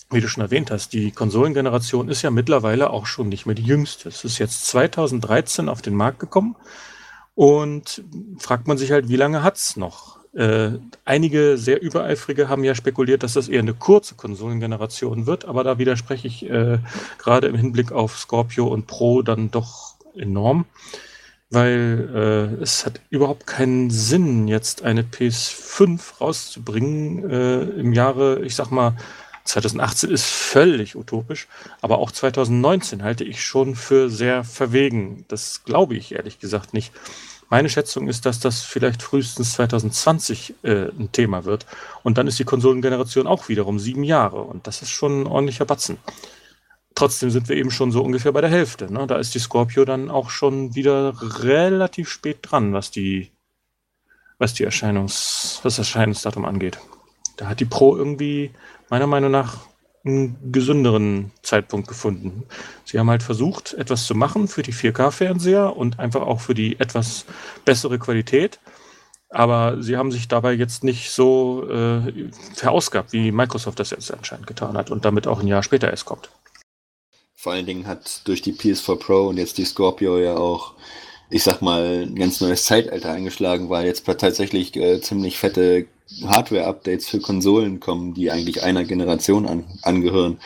wie 0.10 0.20
du 0.20 0.28
schon 0.28 0.44
erwähnt 0.44 0.70
hast, 0.70 0.92
die 0.92 1.12
Konsolengeneration 1.12 2.10
ist 2.10 2.22
ja 2.22 2.30
mittlerweile 2.30 2.90
auch 2.90 3.06
schon 3.06 3.30
nicht 3.30 3.46
mehr 3.46 3.56
die 3.56 3.64
jüngste. 3.64 4.10
Es 4.10 4.26
ist 4.26 4.38
jetzt 4.38 4.66
2013 4.68 5.70
auf 5.70 5.82
den 5.82 5.96
Markt 5.96 6.20
gekommen 6.20 6.58
und 7.36 8.04
fragt 8.40 8.68
man 8.68 8.78
sich 8.78 8.92
halt, 8.92 9.10
wie 9.10 9.18
lange 9.18 9.44
hat 9.44 9.58
es 9.58 9.76
noch? 9.76 10.20
Äh, 10.34 10.80
einige 11.06 11.58
sehr 11.58 11.82
übereifrige 11.82 12.50
haben 12.50 12.66
ja 12.66 12.76
spekuliert, 12.76 13.24
dass 13.24 13.34
das 13.34 13.48
eher 13.48 13.62
eine 13.62 13.74
kurze 13.74 14.16
Konsolengeneration 14.16 15.28
wird, 15.28 15.46
aber 15.46 15.64
da 15.64 15.78
widerspreche 15.78 16.28
ich 16.28 16.50
äh, 16.50 16.80
gerade 17.20 17.48
im 17.48 17.56
Hinblick 17.56 17.94
auf 17.94 18.18
Scorpio 18.18 18.68
und 18.68 18.86
Pro 18.86 19.22
dann 19.22 19.50
doch 19.50 19.96
enorm, 20.14 20.66
weil 21.50 22.10
äh, 22.60 22.62
es 22.62 22.86
hat 22.86 23.00
überhaupt 23.10 23.48
keinen 23.48 23.90
Sinn, 23.90 24.50
jetzt 24.50 24.84
eine 24.84 25.04
PS5 25.04 26.20
rauszubringen 26.20 27.30
äh, 27.30 27.62
im 27.80 27.94
Jahre, 27.94 28.42
ich 28.44 28.56
sag 28.56 28.72
mal, 28.72 28.98
2018 29.46 30.10
ist 30.10 30.26
völlig 30.26 30.96
utopisch, 30.96 31.48
aber 31.82 32.00
auch 32.00 32.12
2019 32.12 33.04
halte 33.04 33.24
ich 33.24 33.46
schon 33.46 33.76
für 33.76 34.10
sehr 34.10 34.44
verwegen. 34.44 35.26
Das 35.28 35.64
glaube 35.64 35.96
ich 35.96 36.14
ehrlich 36.14 36.40
gesagt 36.40 36.74
nicht. 36.74 36.92
Meine 37.50 37.70
Schätzung 37.70 38.08
ist, 38.08 38.26
dass 38.26 38.40
das 38.40 38.64
vielleicht 38.64 39.04
frühestens 39.04 39.54
2020 39.54 40.56
äh, 40.64 40.90
ein 40.90 41.12
Thema 41.12 41.46
wird. 41.46 41.68
Und 42.02 42.18
dann 42.18 42.26
ist 42.28 42.40
die 42.40 42.44
Konsolengeneration 42.44 43.28
auch 43.28 43.50
wiederum 43.50 43.78
sieben 43.78 44.04
Jahre. 44.04 44.42
Und 44.42 44.66
das 44.66 44.82
ist 44.82 44.90
schon 44.90 45.22
ein 45.22 45.28
ordentlicher 45.28 45.66
Batzen. 45.66 45.98
Trotzdem 46.96 47.30
sind 47.30 47.48
wir 47.48 47.56
eben 47.56 47.72
schon 47.72 47.92
so 47.92 48.02
ungefähr 48.02 48.32
bei 48.32 48.42
der 48.42 48.50
Hälfte. 48.50 48.92
Ne? 48.92 49.06
Da 49.06 49.18
ist 49.18 49.36
die 49.36 49.40
Scorpio 49.40 49.86
dann 49.86 50.10
auch 50.10 50.32
schon 50.32 50.74
wieder 50.74 51.14
relativ 51.44 52.10
spät 52.10 52.40
dran, 52.42 52.74
was 52.74 52.90
die, 52.90 53.32
was 54.40 54.56
die 54.56 54.64
Erscheinungs, 54.64 55.60
was 55.62 55.76
das 55.76 55.88
Erscheinungsdatum 55.88 56.46
angeht. 56.46 56.80
Da 57.38 57.48
hat 57.48 57.60
die 57.60 57.66
Pro 57.66 57.96
irgendwie 57.96 58.52
meiner 58.90 59.08
Meinung 59.08 59.32
nach 59.32 59.68
einen 60.06 60.52
gesünderen 60.52 61.32
Zeitpunkt 61.42 61.88
gefunden. 61.88 62.44
Sie 62.84 63.00
haben 63.00 63.10
halt 63.10 63.24
versucht, 63.24 63.74
etwas 63.74 64.06
zu 64.06 64.14
machen 64.14 64.48
für 64.48 64.62
die 64.62 64.74
4K-Fernseher 64.74 65.76
und 65.76 66.00
einfach 66.00 66.22
auch 66.22 66.42
für 66.42 66.54
die 66.54 66.80
etwas 66.80 67.26
bessere 67.66 67.98
Qualität. 67.98 68.60
Aber 69.30 69.82
sie 69.82 69.98
haben 69.98 70.12
sich 70.12 70.28
dabei 70.28 70.54
jetzt 70.54 70.84
nicht 70.84 71.10
so 71.10 71.68
äh, 71.70 72.30
verausgabt, 72.54 73.14
wie 73.14 73.32
Microsoft 73.32 73.80
das 73.80 73.90
jetzt 73.90 74.14
anscheinend 74.14 74.48
getan 74.48 74.78
hat 74.78 74.92
und 74.92 75.04
damit 75.04 75.26
auch 75.28 75.40
ein 75.40 75.48
Jahr 75.48 75.64
später 75.64 75.90
erst 75.90 76.06
kommt. 76.06 76.30
Vor 77.36 77.54
allen 77.54 77.66
Dingen 77.66 77.88
hat 77.88 78.28
durch 78.28 78.42
die 78.42 78.54
PS4 78.54 78.98
Pro 78.98 79.28
und 79.28 79.38
jetzt 79.38 79.58
die 79.58 79.66
Scorpio 79.66 80.20
ja 80.20 80.38
auch 80.38 80.76
ich 81.30 81.44
sag 81.44 81.62
mal, 81.62 82.04
ein 82.04 82.16
ganz 82.16 82.42
neues 82.42 82.66
Zeitalter 82.66 83.12
eingeschlagen, 83.12 83.70
weil 83.70 83.86
jetzt 83.86 84.06
tatsächlich 84.06 84.76
äh, 84.76 85.02
ziemlich 85.02 85.38
fette 85.38 85.88
Hardware-Updates 86.24 87.10
für 87.10 87.20
Konsolen 87.20 87.80
kommen, 87.80 88.14
die 88.14 88.32
eigentlich 88.32 88.64
einer 88.64 88.84
Generation 88.84 89.48
an, 89.48 89.66
angehören. 89.82 90.40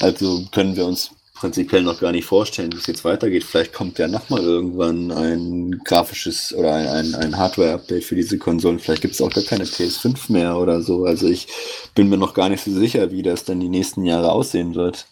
Also 0.00 0.44
können 0.50 0.76
wir 0.76 0.86
uns 0.86 1.10
prinzipiell 1.34 1.82
noch 1.82 2.00
gar 2.00 2.12
nicht 2.12 2.24
vorstellen, 2.24 2.72
wie 2.72 2.78
es 2.78 2.86
jetzt 2.86 3.04
weitergeht. 3.04 3.44
Vielleicht 3.44 3.72
kommt 3.72 3.98
ja 3.98 4.08
nochmal 4.08 4.40
irgendwann 4.40 5.10
ein 5.10 5.80
grafisches 5.84 6.54
oder 6.54 6.74
ein, 6.74 6.86
ein, 6.86 7.14
ein 7.14 7.36
Hardware-Update 7.36 8.04
für 8.04 8.14
diese 8.14 8.38
Konsolen. 8.38 8.78
Vielleicht 8.78 9.02
gibt 9.02 9.14
es 9.14 9.20
auch 9.20 9.30
gar 9.30 9.44
keine 9.44 9.64
PS5 9.64 10.32
mehr 10.32 10.56
oder 10.56 10.80
so. 10.80 11.04
Also 11.04 11.28
ich 11.28 11.48
bin 11.94 12.08
mir 12.08 12.16
noch 12.16 12.34
gar 12.34 12.48
nicht 12.48 12.64
so 12.64 12.72
sicher, 12.72 13.10
wie 13.10 13.22
das 13.22 13.44
dann 13.44 13.60
die 13.60 13.68
nächsten 13.68 14.04
Jahre 14.04 14.32
aussehen 14.32 14.74
wird. 14.74 15.06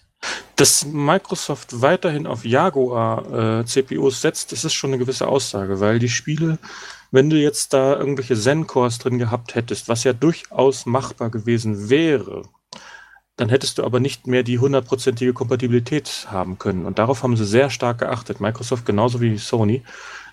Dass 0.57 0.87
Microsoft 0.87 1.83
weiterhin 1.83 2.27
auf 2.27 2.45
Jaguar-CPUs 2.45 4.15
äh, 4.15 4.21
setzt, 4.21 4.53
das 4.53 4.65
ist 4.65 4.75
schon 4.75 4.91
eine 4.91 4.99
gewisse 4.99 5.27
Aussage, 5.27 5.81
weil 5.81 5.99
die 5.99 6.09
Spiele, 6.09 6.59
wenn 7.13 7.31
du 7.31 7.37
jetzt 7.37 7.73
da 7.75 7.97
irgendwelche 7.97 8.35
Zen-Cores 8.35 8.99
drin 8.99 9.19
gehabt 9.19 9.55
hättest, 9.55 9.89
was 9.89 10.03
ja 10.03 10.13
durchaus 10.13 10.87
machbar 10.87 11.31
gewesen 11.31 11.91
wäre, 11.91 12.43
dann 13.37 13.49
hättest 13.49 13.79
du 13.79 13.85
aber 13.85 14.01
nicht 14.01 14.27
mehr 14.27 14.43
die 14.43 14.59
hundertprozentige 14.59 15.33
Kompatibilität 15.33 16.27
haben 16.31 16.59
können. 16.59 16.87
Und 16.87 16.99
darauf 16.99 17.23
haben 17.23 17.37
sie 17.37 17.47
sehr 17.47 17.71
stark 17.71 17.99
geachtet. 17.99 18.41
Microsoft 18.41 18.87
genauso 18.87 19.21
wie 19.21 19.39
Sony. 19.39 19.83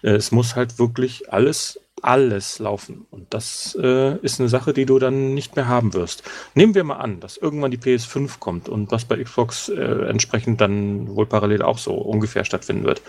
Äh, 0.02 0.12
es 0.12 0.32
muss 0.32 0.56
halt 0.56 0.80
wirklich 0.80 1.32
alles 1.32 1.80
alles 2.04 2.60
laufen. 2.60 3.06
Und 3.12 3.34
das 3.34 3.78
äh, 3.82 4.18
ist 4.18 4.40
eine 4.40 4.50
Sache, 4.50 4.74
die 4.74 4.86
du 4.86 5.00
dann 5.00 5.34
nicht 5.34 5.56
mehr 5.56 5.68
haben 5.68 5.94
wirst. 5.94 6.24
Nehmen 6.56 6.76
wir 6.76 6.84
mal 6.84 6.98
an, 6.98 7.20
dass 7.20 7.38
irgendwann 7.38 7.72
die 7.72 7.78
PS5 7.78 8.40
kommt 8.40 8.70
und 8.70 8.92
was 8.92 9.06
bei 9.06 9.22
Xbox 9.22 9.70
äh, 9.70 9.82
entsprechend 10.10 10.62
dann 10.62 11.16
wohl 11.16 11.26
parallel 11.26 11.62
auch 11.62 11.78
so 11.78 11.94
ungefähr 11.94 12.46
stattfinden 12.46 12.84
wird. 12.86 13.02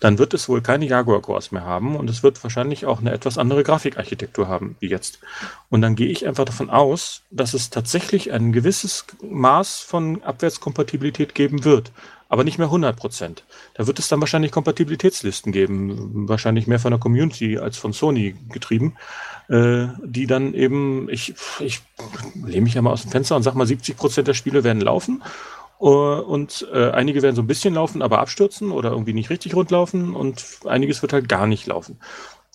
Dann 0.00 0.18
wird 0.18 0.34
es 0.34 0.48
wohl 0.48 0.60
keine 0.60 0.86
Jaguar 0.86 1.22
Cores 1.22 1.50
mehr 1.52 1.64
haben 1.64 1.96
und 1.96 2.08
es 2.08 2.22
wird 2.22 2.42
wahrscheinlich 2.42 2.86
auch 2.86 3.00
eine 3.00 3.12
etwas 3.12 3.38
andere 3.38 3.64
Grafikarchitektur 3.64 4.48
haben 4.48 4.76
wie 4.80 4.88
jetzt. 4.88 5.18
Und 5.70 5.82
dann 5.82 5.96
gehe 5.96 6.08
ich 6.08 6.26
einfach 6.26 6.44
davon 6.44 6.70
aus, 6.70 7.22
dass 7.30 7.54
es 7.54 7.70
tatsächlich 7.70 8.32
ein 8.32 8.52
gewisses 8.52 9.06
Maß 9.22 9.80
von 9.80 10.22
Abwärtskompatibilität 10.22 11.34
geben 11.34 11.64
wird 11.64 11.92
aber 12.28 12.44
nicht 12.44 12.58
mehr 12.58 12.66
100 12.66 12.96
Prozent. 12.96 13.44
Da 13.74 13.86
wird 13.86 13.98
es 13.98 14.08
dann 14.08 14.20
wahrscheinlich 14.20 14.52
Kompatibilitätslisten 14.52 15.52
geben, 15.52 16.28
wahrscheinlich 16.28 16.66
mehr 16.66 16.78
von 16.78 16.90
der 16.90 17.00
Community 17.00 17.58
als 17.58 17.78
von 17.78 17.92
Sony 17.92 18.36
getrieben, 18.50 18.96
äh, 19.48 19.86
die 20.04 20.26
dann 20.26 20.54
eben, 20.54 21.08
ich, 21.08 21.34
ich 21.60 21.80
lehne 22.34 22.62
mich 22.62 22.74
ja 22.74 22.82
mal 22.82 22.92
aus 22.92 23.02
dem 23.02 23.10
Fenster 23.10 23.36
und 23.36 23.42
sag 23.42 23.54
mal, 23.54 23.66
70 23.66 23.96
Prozent 23.96 24.28
der 24.28 24.34
Spiele 24.34 24.64
werden 24.64 24.82
laufen 24.82 25.22
Uh, 25.80 26.20
und 26.26 26.66
äh, 26.72 26.90
einige 26.90 27.22
werden 27.22 27.36
so 27.36 27.42
ein 27.42 27.46
bisschen 27.46 27.74
laufen, 27.74 28.02
aber 28.02 28.18
abstürzen 28.18 28.72
oder 28.72 28.90
irgendwie 28.90 29.12
nicht 29.12 29.30
richtig 29.30 29.54
rund 29.54 29.70
laufen 29.70 30.16
und 30.16 30.44
einiges 30.64 31.02
wird 31.02 31.12
halt 31.12 31.28
gar 31.28 31.46
nicht 31.46 31.68
laufen. 31.68 32.00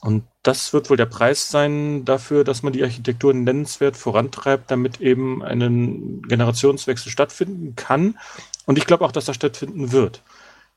Und 0.01 0.25
das 0.41 0.73
wird 0.73 0.89
wohl 0.89 0.97
der 0.97 1.05
Preis 1.05 1.49
sein 1.49 2.03
dafür, 2.03 2.43
dass 2.43 2.61
man 2.61 2.73
die 2.73 2.83
Architektur 2.83 3.33
nennenswert 3.33 3.95
vorantreibt, 3.95 4.69
damit 4.69 4.99
eben 4.99 5.41
ein 5.41 6.21
Generationswechsel 6.27 7.09
stattfinden 7.09 7.77
kann 7.77 8.19
und 8.65 8.77
ich 8.77 8.85
glaube 8.85 9.05
auch, 9.05 9.11
dass 9.11 9.25
das 9.25 9.35
stattfinden 9.35 9.91
wird. 9.91 10.21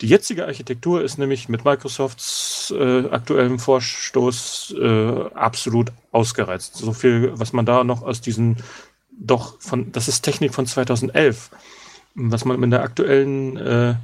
Die 0.03 0.09
jetzige 0.09 0.45
Architektur 0.45 1.03
ist 1.03 1.17
nämlich 1.17 1.49
mit 1.49 1.65
Microsofts 1.65 2.75
äh, 2.77 3.09
aktuellem 3.09 3.59
Vorstoß 3.59 4.75
äh, 4.79 5.25
absolut 5.35 5.91
ausgereizt. 6.13 6.77
So 6.77 6.93
viel, 6.93 7.33
was 7.39 7.55
man 7.55 7.65
da 7.65 7.83
noch 7.83 8.03
aus 8.03 8.21
diesen 8.21 8.63
doch 9.19 9.59
von, 9.61 9.93
das 9.93 10.09
ist 10.09 10.23
Technik 10.23 10.55
von 10.55 10.67
2011, 10.67 11.51
was 12.15 12.45
man 12.45 12.63
in 12.63 12.71
der 12.71 12.83
aktuellen 12.83 13.57
äh, 13.57 13.95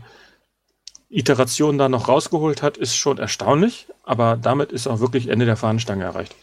Iteration 1.10 1.76
da 1.76 1.90
noch 1.90 2.08
rausgeholt 2.08 2.62
hat, 2.62 2.78
ist 2.78 2.96
schon 2.96 3.18
erstaunlich, 3.18 3.86
aber 4.02 4.38
damit 4.40 4.72
ist 4.72 4.86
auch 4.86 5.00
wirklich 5.00 5.28
Ende 5.28 5.44
der 5.44 5.58
Fahnenstange 5.58 6.04
erreicht. 6.04 6.34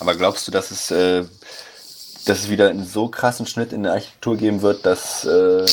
Aber 0.00 0.16
glaubst 0.16 0.46
du, 0.48 0.52
dass 0.52 0.72
es, 0.72 0.90
äh, 0.90 1.24
dass 2.26 2.40
es 2.40 2.50
wieder 2.50 2.68
einen 2.68 2.84
so 2.84 3.08
krassen 3.08 3.46
Schnitt 3.46 3.72
in 3.72 3.84
der 3.84 3.92
Architektur 3.92 4.36
geben 4.36 4.62
wird, 4.62 4.84
dass 4.84 5.24
äh, 5.24 5.66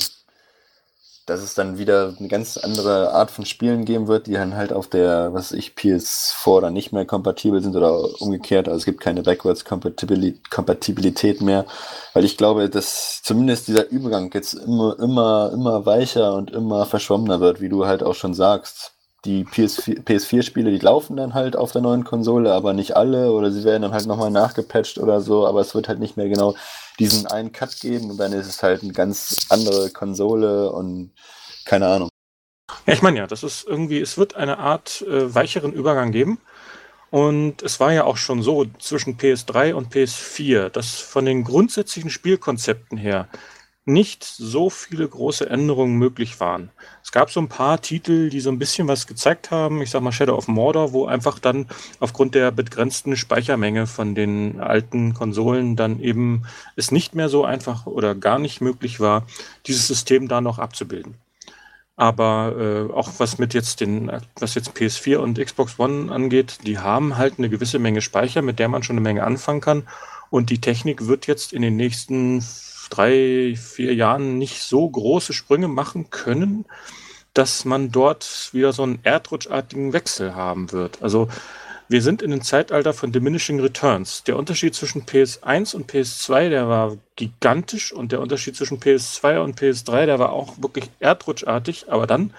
dass 1.25 1.41
es 1.41 1.55
dann 1.55 1.77
wieder 1.77 2.13
eine 2.19 2.27
ganz 2.27 2.57
andere 2.57 3.11
Art 3.11 3.31
von 3.31 3.45
Spielen 3.45 3.85
geben 3.85 4.07
wird, 4.07 4.27
die 4.27 4.33
dann 4.33 4.55
halt 4.55 4.71
auf 4.71 4.87
der, 4.87 5.33
was 5.33 5.51
ich, 5.51 5.73
PS4 5.73 6.61
dann 6.61 6.73
nicht 6.73 6.91
mehr 6.91 7.05
kompatibel 7.05 7.61
sind 7.61 7.75
oder 7.75 8.21
umgekehrt. 8.21 8.67
Also 8.67 8.77
es 8.79 8.85
gibt 8.85 9.01
keine 9.01 9.23
Backwards 9.23 9.65
Kompatibilität 9.65 11.41
mehr, 11.41 11.65
weil 12.13 12.25
ich 12.25 12.37
glaube, 12.37 12.69
dass 12.69 13.21
zumindest 13.23 13.67
dieser 13.67 13.89
Übergang 13.89 14.31
jetzt 14.33 14.53
immer, 14.53 14.97
immer, 14.99 15.51
immer 15.53 15.85
weicher 15.85 16.35
und 16.35 16.51
immer 16.51 16.85
verschwommener 16.85 17.39
wird, 17.39 17.59
wie 17.61 17.69
du 17.69 17.85
halt 17.85 18.03
auch 18.03 18.15
schon 18.15 18.33
sagst. 18.33 18.94
Die 19.25 19.43
PS4, 19.43 20.03
PS4-Spiele, 20.03 20.71
die 20.71 20.79
laufen 20.79 21.17
dann 21.17 21.33
halt 21.33 21.55
auf 21.55 21.71
der 21.71 21.81
neuen 21.81 22.03
Konsole, 22.03 22.53
aber 22.53 22.73
nicht 22.73 22.95
alle 22.95 23.31
oder 23.31 23.51
sie 23.51 23.63
werden 23.63 23.81
dann 23.81 23.93
halt 23.93 24.05
nochmal 24.05 24.31
nachgepatcht 24.31 24.99
oder 24.99 25.19
so, 25.19 25.47
aber 25.47 25.61
es 25.61 25.73
wird 25.73 25.87
halt 25.87 25.99
nicht 25.99 26.15
mehr 26.15 26.29
genau 26.29 26.55
diesen 26.99 27.25
einen 27.27 27.51
Cut 27.51 27.79
geben 27.79 28.11
und 28.11 28.17
dann 28.17 28.31
ist 28.33 28.47
es 28.47 28.61
halt 28.61 28.83
eine 28.83 28.93
ganz 28.93 29.47
andere 29.49 29.89
Konsole 29.89 30.71
und 30.71 31.11
keine 31.65 31.87
Ahnung. 31.87 32.09
Ja, 32.85 32.93
ich 32.93 33.01
meine 33.01 33.17
ja, 33.17 33.27
das 33.27 33.43
ist 33.43 33.65
irgendwie, 33.67 33.99
es 33.99 34.17
wird 34.17 34.35
eine 34.35 34.59
Art 34.59 35.01
äh, 35.01 35.33
weicheren 35.33 35.73
Übergang 35.73 36.11
geben. 36.11 36.39
Und 37.11 37.61
es 37.61 37.79
war 37.79 37.93
ja 37.93 38.03
auch 38.03 38.17
schon 38.17 38.41
so 38.41 38.65
zwischen 38.79 39.17
PS3 39.17 39.73
und 39.73 39.93
PS4, 39.93 40.69
dass 40.69 40.99
von 40.99 41.25
den 41.25 41.43
grundsätzlichen 41.45 42.09
Spielkonzepten 42.09 42.97
her 42.97 43.29
nicht 43.85 44.23
so 44.23 44.71
viele 44.71 45.07
große 45.07 45.47
Änderungen 45.47 45.97
möglich 45.97 46.39
waren. 46.39 46.71
Es 47.03 47.11
gab 47.11 47.29
so 47.29 47.39
ein 47.39 47.49
paar 47.49 47.79
Titel, 47.81 48.31
die 48.31 48.39
so 48.39 48.49
ein 48.49 48.57
bisschen 48.57 48.87
was 48.87 49.05
gezeigt 49.05 49.51
haben. 49.51 49.81
Ich 49.83 49.91
sag 49.91 50.01
mal 50.01 50.11
Shadow 50.11 50.35
of 50.35 50.47
Mordor, 50.47 50.91
wo 50.91 51.05
einfach 51.05 51.37
dann 51.37 51.67
aufgrund 51.99 52.33
der 52.33 52.51
begrenzten 52.51 53.15
Speichermenge 53.15 53.85
von 53.85 54.15
den 54.15 54.59
alten 54.59 55.13
Konsolen 55.13 55.75
dann 55.75 55.99
eben 55.99 56.43
es 56.75 56.91
nicht 56.91 57.13
mehr 57.13 57.29
so 57.29 57.45
einfach 57.45 57.85
oder 57.85 58.15
gar 58.15 58.39
nicht 58.39 58.59
möglich 58.59 58.99
war, 58.99 59.27
dieses 59.67 59.87
System 59.87 60.27
da 60.27 60.41
noch 60.41 60.57
abzubilden. 60.57 61.15
Aber 61.95 62.55
äh, 62.57 62.91
auch 62.91 63.11
was 63.19 63.37
mit 63.37 63.53
jetzt 63.53 63.81
den, 63.81 64.11
was 64.39 64.55
jetzt 64.55 64.71
PS4 64.71 65.17
und 65.17 65.39
Xbox 65.39 65.79
One 65.79 66.11
angeht, 66.11 66.59
die 66.65 66.79
haben 66.79 67.17
halt 67.17 67.35
eine 67.37 67.49
gewisse 67.49 67.79
Menge 67.79 68.01
Speicher, 68.01 68.41
mit 68.41 68.57
der 68.57 68.67
man 68.67 68.83
schon 68.83 68.95
eine 68.95 69.03
Menge 69.03 69.23
anfangen 69.23 69.61
kann. 69.61 69.83
Und 70.31 70.49
die 70.49 70.59
Technik 70.59 71.07
wird 71.07 71.27
jetzt 71.27 71.53
in 71.53 71.61
den 71.61 71.77
nächsten 71.77 72.43
drei, 72.89 73.55
vier 73.55 73.93
Jahren 73.93 74.37
nicht 74.37 74.61
so 74.61 74.89
große 74.89 75.33
Sprünge 75.33 75.67
machen 75.67 76.09
können, 76.09 76.65
dass 77.33 77.65
man 77.65 77.91
dort 77.91 78.49
wieder 78.53 78.73
so 78.73 78.83
einen 78.83 78.99
erdrutschartigen 79.03 79.93
Wechsel 79.93 80.35
haben 80.35 80.71
wird. 80.71 81.01
Also 81.01 81.27
wir 81.87 82.01
sind 82.01 82.23
in 82.23 82.31
einem 82.31 82.41
Zeitalter 82.41 82.93
von 82.93 83.11
diminishing 83.11 83.59
returns. 83.59 84.23
Der 84.23 84.37
Unterschied 84.37 84.73
zwischen 84.73 85.05
PS1 85.05 85.75
und 85.75 85.91
PS2, 85.91 86.49
der 86.49 86.67
war 86.67 86.97
gigantisch 87.15 87.93
und 87.93 88.11
der 88.11 88.21
Unterschied 88.21 88.55
zwischen 88.55 88.79
PS2 88.79 89.39
und 89.39 89.59
PS3, 89.59 90.07
der 90.07 90.17
war 90.17 90.31
auch 90.31 90.55
wirklich 90.57 90.89
erdrutschartig, 90.99 91.91
aber 91.91 92.07
dann 92.07 92.33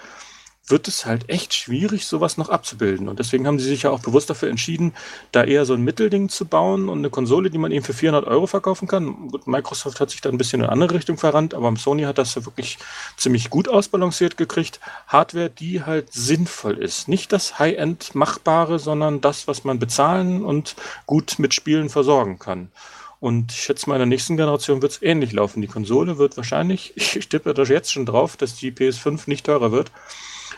wird 0.67 0.87
es 0.87 1.05
halt 1.05 1.29
echt 1.29 1.53
schwierig, 1.53 2.05
sowas 2.05 2.37
noch 2.37 2.49
abzubilden. 2.49 3.07
Und 3.07 3.19
deswegen 3.19 3.47
haben 3.47 3.57
sie 3.57 3.67
sich 3.67 3.83
ja 3.83 3.89
auch 3.89 4.01
bewusst 4.01 4.29
dafür 4.29 4.49
entschieden, 4.49 4.93
da 5.31 5.43
eher 5.43 5.65
so 5.65 5.73
ein 5.73 5.81
Mittelding 5.81 6.29
zu 6.29 6.45
bauen 6.45 6.89
und 6.89 6.99
eine 6.99 7.09
Konsole, 7.09 7.49
die 7.49 7.57
man 7.57 7.71
eben 7.71 7.85
für 7.85 7.93
400 7.93 8.27
Euro 8.27 8.47
verkaufen 8.47 8.87
kann. 8.87 9.29
Gut, 9.29 9.47
Microsoft 9.47 9.99
hat 9.99 10.09
sich 10.09 10.21
da 10.21 10.29
ein 10.29 10.37
bisschen 10.37 10.59
in 10.59 10.65
eine 10.65 10.73
andere 10.73 10.95
Richtung 10.95 11.17
verrannt, 11.17 11.53
aber 11.53 11.73
Sony 11.77 12.03
hat 12.03 12.17
das 12.17 12.35
ja 12.35 12.45
wirklich 12.45 12.77
ziemlich 13.15 13.49
gut 13.49 13.69
ausbalanciert 13.69 14.35
gekriegt. 14.35 14.79
Hardware, 15.07 15.49
die 15.49 15.83
halt 15.83 16.11
sinnvoll 16.11 16.77
ist. 16.77 17.07
Nicht 17.07 17.31
das 17.31 17.59
High-End 17.59 18.13
machbare, 18.13 18.79
sondern 18.79 19.21
das, 19.21 19.47
was 19.47 19.63
man 19.63 19.79
bezahlen 19.79 20.43
und 20.43 20.75
gut 21.05 21.39
mit 21.39 21.53
Spielen 21.53 21.89
versorgen 21.89 22.39
kann. 22.39 22.71
Und 23.19 23.51
ich 23.51 23.61
schätze 23.61 23.89
mal, 23.89 23.95
in 23.95 23.99
der 23.99 24.05
nächsten 24.07 24.37
Generation 24.37 24.81
wird 24.81 24.91
es 24.91 25.01
ähnlich 25.01 25.31
laufen. 25.31 25.61
Die 25.61 25.67
Konsole 25.67 26.17
wird 26.17 26.37
wahrscheinlich, 26.37 26.93
ich 26.97 27.29
tippe 27.29 27.53
da 27.53 27.63
jetzt 27.63 27.91
schon 27.91 28.05
drauf, 28.05 28.37
dass 28.37 28.55
die 28.55 28.71
PS5 28.71 29.21
nicht 29.27 29.45
teurer 29.45 29.71
wird. 29.71 29.91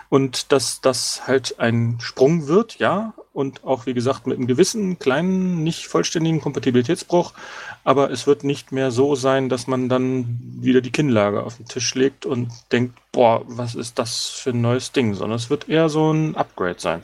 Und 0.10 0.52
dass 0.52 0.82
das 0.82 1.28
halt 1.28 1.60
ein 1.60 1.98
Sprung 2.02 2.48
wird, 2.48 2.80
ja, 2.80 3.14
und 3.32 3.64
auch 3.64 3.86
wie 3.86 3.94
gesagt 3.94 4.28
mit 4.28 4.38
einem 4.38 4.48
gewissen 4.48 4.98
kleinen, 5.00 5.64
nicht 5.64 5.88
vollständigen 5.88 6.42
Kompatibilitätsbruch, 6.42 7.34
aber 7.84 8.12
es 8.12 8.28
wird 8.28 8.44
nicht 8.44 8.72
mehr 8.72 8.92
so 8.92 9.16
sein, 9.16 9.50
dass 9.50 9.68
man 9.68 9.88
dann 9.88 10.40
wieder 10.60 10.82
die 10.82 10.92
Kinnlage 10.92 11.44
auf 11.44 11.58
den 11.58 11.68
Tisch 11.68 11.94
legt 11.96 12.26
und 12.26 12.50
denkt, 12.72 12.98
boah, 13.12 13.44
was 13.46 13.76
ist 13.76 14.00
das 14.00 14.26
für 14.26 14.50
ein 14.50 14.62
neues 14.62 14.92
Ding, 14.92 15.14
sondern 15.14 15.38
es 15.38 15.50
wird 15.50 15.70
eher 15.70 15.90
so 15.90 16.12
ein 16.12 16.36
Upgrade 16.36 16.80
sein. 16.80 17.04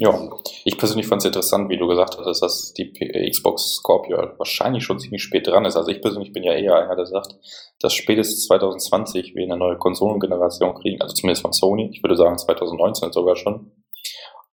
Ja, 0.00 0.16
ich 0.64 0.78
persönlich 0.78 1.08
fand 1.08 1.22
es 1.22 1.26
interessant, 1.26 1.68
wie 1.70 1.76
du 1.76 1.88
gesagt 1.88 2.18
hast, 2.18 2.40
dass 2.40 2.72
die 2.72 2.92
Xbox 3.30 3.78
Scorpio 3.78 4.16
wahrscheinlich 4.38 4.84
schon 4.84 5.00
ziemlich 5.00 5.24
spät 5.24 5.48
dran 5.48 5.64
ist. 5.64 5.74
Also 5.74 5.90
ich 5.90 6.00
persönlich 6.00 6.32
bin 6.32 6.44
ja 6.44 6.52
eher 6.52 6.76
einer, 6.76 6.94
der 6.94 7.06
sagt, 7.06 7.34
dass 7.80 7.94
spätestens 7.94 8.46
2020 8.46 9.34
wir 9.34 9.42
eine 9.42 9.56
neue 9.56 9.76
Konsolengeneration 9.76 10.76
kriegen, 10.76 11.02
also 11.02 11.14
zumindest 11.14 11.42
von 11.42 11.52
Sony. 11.52 11.90
Ich 11.92 12.00
würde 12.04 12.16
sagen 12.16 12.38
2019 12.38 13.10
sogar 13.10 13.34
schon. 13.34 13.72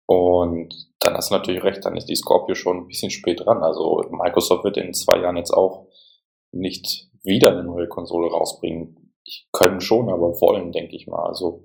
Und 0.07 0.73
dann 1.01 1.17
hast 1.17 1.33
du 1.33 1.35
natürlich 1.35 1.65
recht, 1.65 1.85
dann 1.85 1.97
ist 1.97 2.09
die 2.09 2.15
Scorpio 2.15 2.55
schon 2.55 2.77
ein 2.77 2.87
bisschen 2.87 3.11
spät 3.11 3.41
dran. 3.45 3.65
Also 3.65 4.01
Microsoft 4.13 4.63
wird 4.63 4.77
in 4.77 4.95
zwei 4.95 5.19
Jahren 5.19 5.37
jetzt 5.37 5.53
auch 5.53 5.89
nicht 6.53 7.09
wieder 7.25 7.51
eine 7.51 7.65
neue 7.65 7.89
Konsole 7.89 8.31
rausbringen. 8.31 9.13
Ich 9.25 9.49
können 9.51 9.81
schon, 9.81 10.09
aber 10.09 10.41
wollen, 10.41 10.71
denke 10.71 10.95
ich 10.95 11.09
mal. 11.09 11.27
Also 11.27 11.65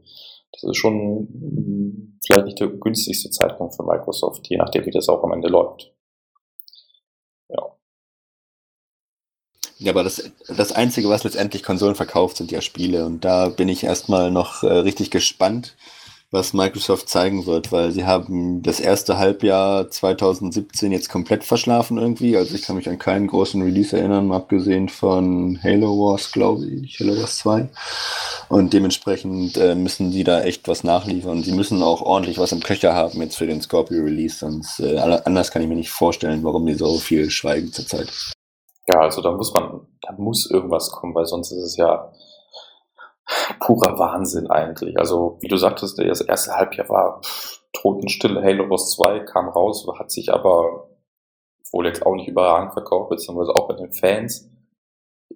das 0.52 0.64
ist 0.64 0.78
schon 0.78 1.28
hm, 1.28 2.20
vielleicht 2.26 2.46
nicht 2.46 2.60
der 2.60 2.68
günstigste 2.68 3.30
Zeitpunkt 3.30 3.76
für 3.76 3.84
Microsoft, 3.84 4.48
je 4.48 4.58
nachdem, 4.58 4.86
wie 4.86 4.92
das 4.92 5.10
auch 5.10 5.24
am 5.24 5.34
Ende 5.34 5.48
läuft. 5.48 5.94
Ja. 7.50 7.78
Ja, 9.80 9.92
aber 9.92 10.04
das, 10.04 10.32
das 10.48 10.72
Einzige, 10.72 11.10
was 11.10 11.24
letztendlich 11.24 11.64
Konsolen 11.64 11.96
verkauft, 11.96 12.38
sind 12.38 12.52
ja 12.52 12.62
Spiele. 12.62 13.06
Und 13.06 13.24
da 13.24 13.50
bin 13.50 13.70
ich 13.70 13.84
erstmal 13.84 14.32
noch 14.32 14.64
äh, 14.64 14.68
richtig 14.68 15.12
gespannt, 15.12 15.76
was 16.30 16.54
Microsoft 16.54 17.08
zeigen 17.08 17.46
wird, 17.46 17.72
weil 17.72 17.92
sie 17.92 18.06
haben 18.06 18.62
das 18.62 18.82
erste 18.82 19.18
Halbjahr 19.18 19.90
2017 19.90 20.92
jetzt 20.92 21.10
komplett 21.10 21.46
verschlafen 21.46 21.98
irgendwie. 21.98 22.36
Also 22.36 22.54
ich 22.54 22.64
kann 22.64 22.76
mich 22.76 22.90
an 22.90 23.00
keinen 23.00 23.28
großen 23.28 23.62
Release 23.62 23.98
erinnern, 23.98 24.34
abgesehen 24.34 24.90
von 24.90 25.58
Halo 25.64 25.88
Wars, 25.98 26.34
glaube 26.34 26.66
ich, 26.66 27.00
Halo 27.00 27.18
Wars 27.18 27.38
2. 27.38 27.70
Und 28.50 28.74
dementsprechend 28.74 29.56
äh, 29.56 29.76
müssen 29.76 30.12
sie 30.12 30.26
da 30.26 30.42
echt 30.42 30.68
was 30.68 30.84
nachliefern. 30.84 31.44
Sie 31.44 31.54
müssen 31.54 31.82
auch 31.82 32.02
ordentlich 32.02 32.38
was 32.38 32.52
im 32.52 32.62
Köcher 32.62 32.94
haben 32.94 33.22
jetzt 33.22 33.38
für 33.38 33.48
den 33.48 33.62
Scorpio 33.62 34.04
Release, 34.04 34.40
sonst 34.40 34.82
äh, 34.82 34.98
anders 34.98 35.52
kann 35.52 35.62
ich 35.62 35.70
mir 35.70 35.76
nicht 35.76 35.92
vorstellen, 35.92 36.44
warum 36.44 36.66
die 36.66 36.74
so 36.74 36.98
viel 36.98 37.30
schweigen 37.30 37.72
zurzeit. 37.72 38.12
Ja, 38.90 39.00
also 39.00 39.22
da 39.22 39.32
muss 39.32 39.54
man, 39.54 39.82
da 40.02 40.14
muss 40.18 40.50
irgendwas 40.50 40.92
kommen, 40.92 41.16
weil 41.16 41.26
sonst 41.26 41.52
ist 41.52 41.64
es 41.64 41.78
ja 41.78 42.12
purer 43.60 43.98
Wahnsinn 44.00 44.48
eigentlich. 44.50 44.98
Also, 44.98 45.38
wie 45.42 45.48
du 45.48 45.58
sagtest, 45.58 46.00
das 46.00 46.22
erste 46.22 46.56
Halbjahr 46.56 46.90
war 46.90 47.22
pff, 47.22 47.62
totenstill. 47.74 48.42
Halo 48.42 48.70
Wars 48.70 48.92
2 48.92 49.20
kam 49.22 49.50
raus, 49.50 49.88
hat 50.00 50.12
sich 50.12 50.34
aber 50.34 50.90
wohl 51.72 51.86
jetzt 51.86 52.06
auch 52.06 52.16
nicht 52.16 52.28
überragend 52.28 52.74
verkauft, 52.74 53.10
beziehungsweise 53.10 53.56
auch 53.56 53.68
bei 53.68 53.76
den 53.76 53.92
Fans 53.92 54.50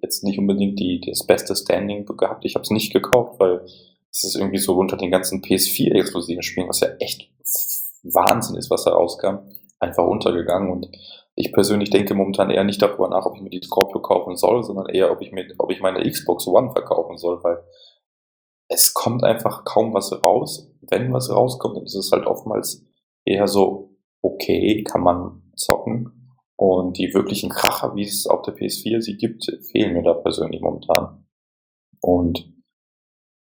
jetzt 0.00 0.24
nicht 0.24 0.38
unbedingt 0.38 0.78
die, 0.78 1.00
das 1.06 1.26
beste 1.26 1.54
Standing 1.54 2.06
gehabt. 2.06 2.44
Ich 2.44 2.54
habe 2.54 2.62
es 2.62 2.70
nicht 2.70 2.92
gekauft, 2.92 3.38
weil 3.38 3.64
es 4.10 4.24
ist 4.24 4.36
irgendwie 4.36 4.58
so 4.58 4.76
unter 4.76 4.96
den 4.96 5.10
ganzen 5.10 5.42
PS4-exklusiven 5.42 6.42
Spielen, 6.42 6.68
was 6.68 6.80
ja 6.80 6.88
echt 6.98 7.30
Wahnsinn 8.02 8.56
ist, 8.56 8.70
was 8.70 8.84
da 8.84 8.92
rauskam, 8.92 9.38
einfach 9.82 10.04
untergegangen. 10.04 10.70
Und 10.70 10.88
ich 11.34 11.52
persönlich 11.52 11.90
denke 11.90 12.14
momentan 12.14 12.50
eher 12.50 12.64
nicht 12.64 12.80
darüber 12.80 13.08
nach, 13.08 13.26
ob 13.26 13.36
ich 13.36 13.42
mir 13.42 13.50
die 13.50 13.62
Scorpio 13.62 14.00
kaufen 14.00 14.36
soll, 14.36 14.62
sondern 14.62 14.86
eher, 14.86 15.10
ob 15.10 15.20
ich 15.20 15.32
mir, 15.32 15.46
ob 15.58 15.70
ich 15.70 15.80
meine 15.80 16.08
Xbox 16.08 16.46
One 16.46 16.70
verkaufen 16.70 17.18
soll, 17.18 17.42
weil 17.42 17.62
es 18.68 18.94
kommt 18.94 19.24
einfach 19.24 19.64
kaum 19.64 19.92
was 19.92 20.12
raus. 20.24 20.70
Wenn 20.80 21.12
was 21.12 21.30
rauskommt, 21.30 21.76
dann 21.76 21.84
ist 21.84 21.94
es 21.94 22.10
halt 22.12 22.26
oftmals 22.26 22.84
eher 23.24 23.46
so, 23.46 23.96
okay, 24.22 24.82
kann 24.84 25.02
man 25.02 25.42
zocken. 25.56 26.34
Und 26.56 26.96
die 26.96 27.12
wirklichen 27.12 27.50
Kracher, 27.50 27.94
wie 27.96 28.04
es 28.04 28.26
auf 28.26 28.42
der 28.42 28.54
PS4 28.54 29.00
sie 29.00 29.16
gibt, 29.16 29.44
fehlen 29.72 29.94
mir 29.94 30.02
da 30.02 30.14
persönlich 30.14 30.60
momentan. 30.60 31.26
Und 32.00 32.52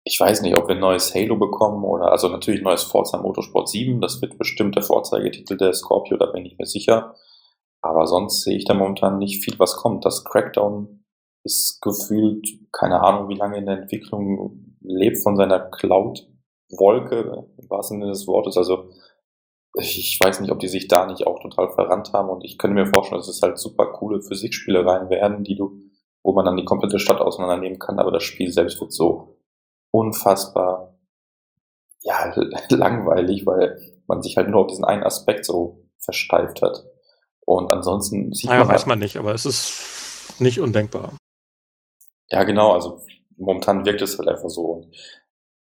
ich 0.07 0.19
weiß 0.19 0.43
nicht, 0.43 0.55
ob 0.55 0.67
wir 0.67 0.75
ein 0.75 0.81
neues 0.81 1.13
Halo 1.15 1.35
bekommen 1.35 1.83
oder, 1.83 2.11
also 2.11 2.29
natürlich 2.29 2.61
neues 2.61 2.83
Forza 2.83 3.17
Motorsport 3.17 3.67
7, 3.67 3.99
das 4.01 4.21
wird 4.21 4.37
bestimmt 4.37 4.75
der 4.75 4.83
Vorzeigetitel 4.83 5.57
der 5.57 5.73
Scorpio, 5.73 6.15
da 6.15 6.27
bin 6.27 6.45
ich 6.45 6.57
mir 6.59 6.67
sicher. 6.67 7.15
Aber 7.81 8.05
sonst 8.05 8.43
sehe 8.43 8.55
ich 8.55 8.65
da 8.65 8.75
momentan 8.75 9.17
nicht 9.17 9.43
viel, 9.43 9.57
was 9.57 9.77
kommt. 9.77 10.05
Das 10.05 10.23
Crackdown 10.23 11.03
ist 11.43 11.81
gefühlt, 11.81 12.47
keine 12.71 13.01
Ahnung, 13.01 13.29
wie 13.29 13.35
lange 13.35 13.57
in 13.57 13.65
der 13.65 13.79
Entwicklung 13.79 14.77
lebt 14.81 15.23
von 15.23 15.37
seiner 15.37 15.59
Cloud-Wolke, 15.59 17.47
im 17.57 17.69
wahrsten 17.69 17.99
Sinne 17.99 18.11
des 18.11 18.27
Wortes. 18.27 18.57
Also 18.57 18.89
ich 19.75 20.19
weiß 20.23 20.39
nicht, 20.39 20.51
ob 20.51 20.59
die 20.59 20.67
sich 20.67 20.87
da 20.87 21.07
nicht 21.07 21.25
auch 21.25 21.39
total 21.39 21.71
verrannt 21.71 22.13
haben 22.13 22.29
und 22.29 22.43
ich 22.43 22.59
könnte 22.59 22.75
mir 22.75 22.85
vorstellen, 22.85 23.19
dass 23.19 23.27
es 23.27 23.41
halt 23.41 23.57
super 23.57 23.87
coole 23.87 24.21
Physikspielereien 24.21 25.09
werden, 25.09 25.43
die 25.43 25.55
du, 25.55 25.81
wo 26.23 26.33
man 26.33 26.45
dann 26.45 26.57
die 26.57 26.65
komplette 26.65 26.99
Stadt 26.99 27.21
auseinandernehmen 27.21 27.79
kann, 27.79 27.99
aber 27.99 28.11
das 28.11 28.23
Spiel 28.23 28.51
selbst 28.51 28.79
wird 28.79 28.93
so 28.93 29.34
unfassbar 29.95 30.93
ja, 32.01 32.33
langweilig, 32.69 33.45
weil 33.45 33.79
man 34.07 34.21
sich 34.21 34.37
halt 34.37 34.49
nur 34.49 34.61
auf 34.61 34.67
diesen 34.67 34.85
einen 34.85 35.03
Aspekt 35.03 35.45
so 35.45 35.85
versteift 35.97 36.61
hat. 36.61 36.85
Und 37.45 37.71
ansonsten 37.71 38.33
sieht 38.33 38.49
naja, 38.49 38.59
man. 38.63 38.69
weiß 38.69 38.81
halt, 38.81 38.87
man 38.87 38.99
nicht, 38.99 39.17
aber 39.17 39.33
es 39.33 39.45
ist 39.45 40.35
nicht 40.39 40.59
undenkbar. 40.59 41.13
Ja, 42.29 42.43
genau. 42.43 42.73
Also 42.73 43.01
momentan 43.37 43.85
wirkt 43.85 44.01
es 44.01 44.17
halt 44.17 44.27
einfach 44.27 44.49
so. 44.49 44.61
Und 44.63 44.95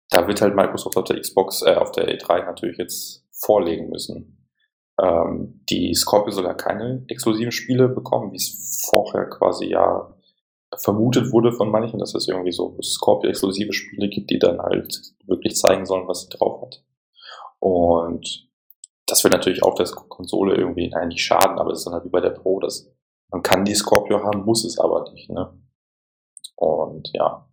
da 0.09 0.27
wird 0.27 0.41
halt 0.41 0.55
Microsoft 0.55 0.97
auf 0.97 1.05
der 1.05 1.19
Xbox, 1.19 1.61
äh, 1.61 1.75
auf 1.75 1.91
der 1.91 2.07
E3 2.07 2.45
natürlich 2.45 2.77
jetzt 2.77 3.25
vorlegen 3.31 3.89
müssen. 3.89 4.49
Ähm, 5.01 5.61
die 5.69 5.93
Scorpio 5.93 6.31
soll 6.31 6.45
ja 6.45 6.53
keine 6.53 7.03
exklusiven 7.07 7.51
Spiele 7.51 7.89
bekommen, 7.89 8.31
wie 8.31 8.37
es 8.37 8.85
vorher 8.89 9.25
quasi 9.29 9.65
ja 9.67 10.13
vermutet 10.79 11.31
wurde 11.31 11.51
von 11.51 11.69
manchen, 11.69 11.99
dass 11.99 12.15
es 12.15 12.27
irgendwie 12.27 12.51
so 12.51 12.77
Scorpio-exklusive 12.81 13.73
Spiele 13.73 14.09
gibt, 14.09 14.29
die 14.29 14.39
dann 14.39 14.59
halt 14.59 15.13
wirklich 15.25 15.55
zeigen 15.55 15.85
sollen, 15.85 16.07
was 16.07 16.21
sie 16.21 16.29
drauf 16.29 16.61
hat. 16.61 16.83
Und 17.59 18.49
das 19.05 19.23
wird 19.23 19.33
natürlich 19.33 19.63
auch 19.63 19.75
der 19.75 19.85
Konsole 19.87 20.55
irgendwie 20.55 20.91
nicht 21.07 21.23
schaden, 21.23 21.59
aber 21.59 21.71
es 21.71 21.79
ist 21.79 21.85
dann 21.85 21.93
halt 21.93 22.05
wie 22.05 22.09
bei 22.09 22.21
der 22.21 22.31
Pro, 22.31 22.59
dass 22.59 22.89
man 23.31 23.41
kann 23.41 23.65
die 23.65 23.75
Scorpio 23.75 24.23
haben, 24.23 24.45
muss 24.45 24.63
es 24.63 24.77
aber 24.77 25.09
nicht. 25.11 25.29
Ne? 25.29 25.53
Und 26.55 27.09
ja. 27.13 27.47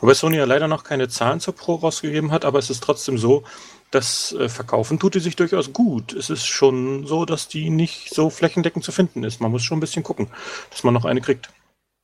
Wobei 0.00 0.14
Sony 0.14 0.36
ja 0.36 0.44
leider 0.44 0.68
noch 0.68 0.84
keine 0.84 1.08
Zahlen 1.08 1.40
zur 1.40 1.54
Pro 1.54 1.76
rausgegeben 1.76 2.30
hat, 2.30 2.44
aber 2.44 2.58
es 2.58 2.70
ist 2.70 2.82
trotzdem 2.82 3.18
so, 3.18 3.42
das 3.90 4.32
äh, 4.32 4.48
Verkaufen 4.48 4.98
tut 4.98 5.14
die 5.14 5.20
sich 5.20 5.36
durchaus 5.36 5.72
gut. 5.72 6.12
Es 6.12 6.30
ist 6.30 6.46
schon 6.46 7.06
so, 7.06 7.24
dass 7.24 7.48
die 7.48 7.70
nicht 7.70 8.14
so 8.14 8.30
flächendeckend 8.30 8.84
zu 8.84 8.92
finden 8.92 9.22
ist. 9.22 9.40
Man 9.40 9.50
muss 9.50 9.62
schon 9.62 9.78
ein 9.78 9.80
bisschen 9.80 10.02
gucken, 10.02 10.28
dass 10.70 10.82
man 10.84 10.94
noch 10.94 11.04
eine 11.04 11.20
kriegt. 11.20 11.50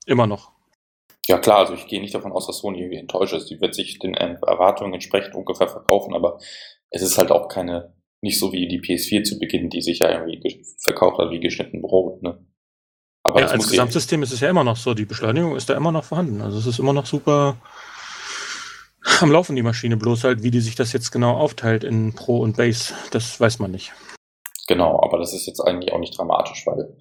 Immer 0.08 0.26
noch. 0.26 0.52
Ja 1.26 1.38
klar, 1.38 1.58
also 1.58 1.74
ich 1.74 1.86
gehe 1.86 2.00
nicht 2.00 2.14
davon 2.14 2.32
aus, 2.32 2.46
dass 2.46 2.58
Sony 2.58 2.80
irgendwie 2.80 2.96
enttäuscht 2.96 3.34
ist. 3.34 3.50
Die 3.50 3.60
wird 3.60 3.74
sich 3.74 3.98
den 3.98 4.14
Erwartungen 4.14 4.94
entsprechend 4.94 5.34
ungefähr 5.34 5.68
verkaufen, 5.68 6.14
aber 6.14 6.38
es 6.88 7.02
ist 7.02 7.18
halt 7.18 7.30
auch 7.30 7.48
keine, 7.48 7.94
nicht 8.22 8.38
so 8.38 8.50
wie 8.50 8.66
die 8.66 8.80
PS4 8.80 9.24
zu 9.24 9.38
Beginn, 9.38 9.68
die 9.68 9.82
sich 9.82 9.98
ja 9.98 10.10
irgendwie 10.10 10.64
verkauft 10.78 11.18
hat 11.18 11.30
wie 11.30 11.40
geschnitten 11.40 11.82
Brot. 11.82 12.22
Ne? 12.22 12.42
Aber 13.22 13.40
ja, 13.40 13.48
als 13.48 13.68
Gesamtsystem 13.68 14.22
ist 14.22 14.32
es 14.32 14.40
ja 14.40 14.48
immer 14.48 14.64
noch 14.64 14.78
so, 14.78 14.94
die 14.94 15.04
Beschleunigung 15.04 15.54
ist 15.54 15.68
da 15.68 15.76
immer 15.76 15.92
noch 15.92 16.04
vorhanden. 16.04 16.40
Also 16.40 16.56
es 16.56 16.66
ist 16.66 16.78
immer 16.78 16.94
noch 16.94 17.04
super 17.04 17.58
am 19.20 19.30
Laufen, 19.30 19.56
die 19.56 19.62
Maschine, 19.62 19.98
bloß 19.98 20.24
halt, 20.24 20.42
wie 20.42 20.50
die 20.50 20.60
sich 20.60 20.76
das 20.76 20.94
jetzt 20.94 21.10
genau 21.10 21.36
aufteilt 21.36 21.84
in 21.84 22.14
Pro 22.14 22.38
und 22.38 22.56
Base, 22.56 22.94
das 23.10 23.38
weiß 23.38 23.58
man 23.58 23.72
nicht. 23.72 23.92
Genau, 24.66 25.02
aber 25.02 25.18
das 25.18 25.34
ist 25.34 25.46
jetzt 25.46 25.60
eigentlich 25.60 25.92
auch 25.92 25.98
nicht 25.98 26.16
dramatisch, 26.16 26.66
weil 26.66 26.96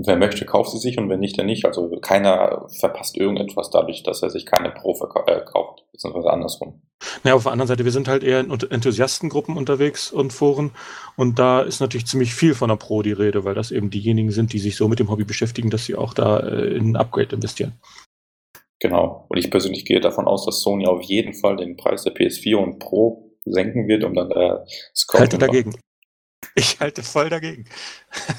und 0.00 0.06
wer 0.06 0.16
möchte, 0.16 0.46
kauft 0.46 0.70
sie 0.70 0.78
sich 0.78 0.96
und 0.96 1.10
wenn 1.10 1.20
nicht, 1.20 1.38
dann 1.38 1.44
nicht. 1.44 1.66
Also 1.66 1.90
keiner 2.00 2.66
verpasst 2.80 3.18
irgendetwas 3.18 3.68
dadurch, 3.68 4.02
dass 4.02 4.22
er 4.22 4.30
sich 4.30 4.46
keine 4.46 4.70
Pro 4.70 4.92
äh, 5.26 5.40
kauft, 5.44 5.84
beziehungsweise 5.92 6.30
andersrum. 6.30 6.80
Naja, 7.22 7.36
auf 7.36 7.42
der 7.42 7.52
anderen 7.52 7.68
Seite, 7.68 7.84
wir 7.84 7.92
sind 7.92 8.08
halt 8.08 8.22
eher 8.22 8.40
in 8.40 8.50
Enthusiastengruppen 8.50 9.58
unterwegs 9.58 10.10
und 10.10 10.32
Foren 10.32 10.70
und 11.16 11.38
da 11.38 11.60
ist 11.60 11.80
natürlich 11.80 12.06
ziemlich 12.06 12.34
viel 12.34 12.54
von 12.54 12.70
der 12.70 12.76
Pro 12.76 13.02
die 13.02 13.12
Rede, 13.12 13.44
weil 13.44 13.54
das 13.54 13.72
eben 13.72 13.90
diejenigen 13.90 14.30
sind, 14.30 14.54
die 14.54 14.58
sich 14.58 14.76
so 14.76 14.88
mit 14.88 15.00
dem 15.00 15.10
Hobby 15.10 15.24
beschäftigen, 15.24 15.68
dass 15.68 15.84
sie 15.84 15.96
auch 15.96 16.14
da 16.14 16.38
äh, 16.38 16.74
in 16.74 16.92
ein 16.92 16.96
Upgrade 16.96 17.34
investieren. 17.34 17.74
Genau. 18.78 19.26
Und 19.28 19.36
ich 19.36 19.50
persönlich 19.50 19.84
gehe 19.84 20.00
davon 20.00 20.26
aus, 20.26 20.46
dass 20.46 20.62
Sony 20.62 20.86
auf 20.86 21.02
jeden 21.02 21.34
Fall 21.34 21.56
den 21.56 21.76
Preis 21.76 22.04
der 22.04 22.14
PS4 22.14 22.56
und 22.56 22.78
Pro 22.78 23.36
senken 23.44 23.86
wird, 23.86 24.04
um 24.04 24.14
dann 24.14 24.30
äh, 24.30 24.56
Halte 25.12 25.36
dagegen. 25.36 25.74
Ich 26.60 26.78
halte 26.78 27.02
voll 27.02 27.30
dagegen. 27.30 27.64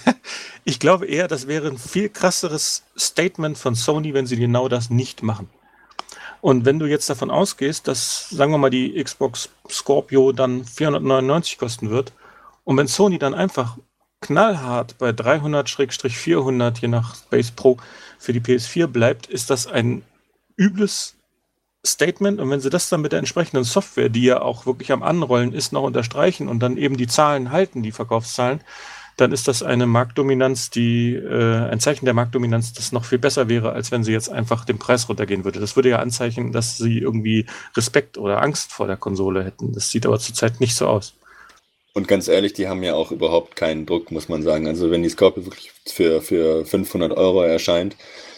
ich 0.63 0.79
glaube 0.79 1.07
eher, 1.07 1.27
das 1.27 1.47
wäre 1.47 1.69
ein 1.69 1.79
viel 1.79 2.07
krasseres 2.07 2.83
Statement 2.95 3.57
von 3.57 3.73
Sony, 3.73 4.13
wenn 4.13 4.27
sie 4.27 4.35
genau 4.35 4.67
das 4.67 4.91
nicht 4.91 5.23
machen. 5.23 5.49
Und 6.39 6.63
wenn 6.65 6.77
du 6.77 6.85
jetzt 6.85 7.09
davon 7.09 7.31
ausgehst, 7.31 7.87
dass, 7.87 8.29
sagen 8.29 8.51
wir 8.51 8.59
mal, 8.59 8.69
die 8.69 9.03
Xbox 9.03 9.49
Scorpio 9.67 10.33
dann 10.33 10.65
499 10.65 11.57
kosten 11.57 11.89
wird, 11.89 12.13
und 12.63 12.77
wenn 12.77 12.87
Sony 12.87 13.17
dann 13.17 13.33
einfach 13.33 13.77
knallhart 14.21 14.99
bei 14.99 15.09
300-400, 15.09 16.79
je 16.79 16.89
nach 16.89 17.15
Base 17.31 17.51
Pro, 17.55 17.77
für 18.19 18.33
die 18.33 18.39
PS4 18.39 18.85
bleibt, 18.85 19.25
ist 19.25 19.49
das 19.49 19.65
ein 19.65 20.03
übles 20.57 21.15
Statement 21.85 22.39
und 22.39 22.49
wenn 22.49 22.59
sie 22.59 22.69
das 22.69 22.89
dann 22.89 23.01
mit 23.01 23.11
der 23.11 23.19
entsprechenden 23.19 23.63
Software, 23.63 24.09
die 24.09 24.23
ja 24.23 24.41
auch 24.41 24.65
wirklich 24.65 24.91
am 24.91 25.01
Anrollen 25.01 25.53
ist, 25.53 25.73
noch 25.73 25.83
unterstreichen 25.83 26.47
und 26.47 26.59
dann 26.59 26.77
eben 26.77 26.95
die 26.95 27.07
Zahlen 27.07 27.51
halten, 27.51 27.81
die 27.81 27.91
Verkaufszahlen, 27.91 28.61
dann 29.17 29.31
ist 29.31 29.47
das 29.47 29.61
eine 29.63 29.87
Marktdominanz, 29.87 30.69
die 30.69 31.13
äh, 31.13 31.69
ein 31.69 31.79
Zeichen 31.79 32.05
der 32.05 32.13
Marktdominanz, 32.13 32.73
das 32.73 32.91
noch 32.91 33.05
viel 33.05 33.19
besser 33.19 33.49
wäre, 33.49 33.73
als 33.73 33.91
wenn 33.91 34.03
sie 34.03 34.11
jetzt 34.11 34.29
einfach 34.29 34.65
den 34.65 34.79
Preis 34.79 35.09
runtergehen 35.09 35.43
würde. 35.43 35.59
Das 35.59 35.75
würde 35.75 35.89
ja 35.89 35.99
anzeichen, 35.99 36.51
dass 36.51 36.77
sie 36.77 36.99
irgendwie 36.99 37.45
Respekt 37.75 38.17
oder 38.17 38.41
Angst 38.41 38.71
vor 38.71 38.87
der 38.87 38.97
Konsole 38.97 39.43
hätten. 39.43 39.73
Das 39.73 39.89
sieht 39.89 40.05
aber 40.05 40.19
zurzeit 40.19 40.59
nicht 40.59 40.75
so 40.75 40.87
aus. 40.87 41.13
Und 41.93 42.07
ganz 42.07 42.27
ehrlich, 42.27 42.53
die 42.53 42.67
haben 42.67 42.83
ja 42.83 42.93
auch 42.93 43.11
überhaupt 43.11 43.55
keinen 43.55 43.85
Druck, 43.85 44.11
muss 44.11 44.29
man 44.29 44.43
sagen. 44.43 44.67
Also 44.67 44.91
wenn 44.91 45.03
die 45.03 45.09
Scorpio 45.09 45.45
wirklich 45.45 45.71
für, 45.85 46.21
für 46.21 46.65
500 46.65 47.11
Euro 47.11 47.41
erscheint, 47.41 47.97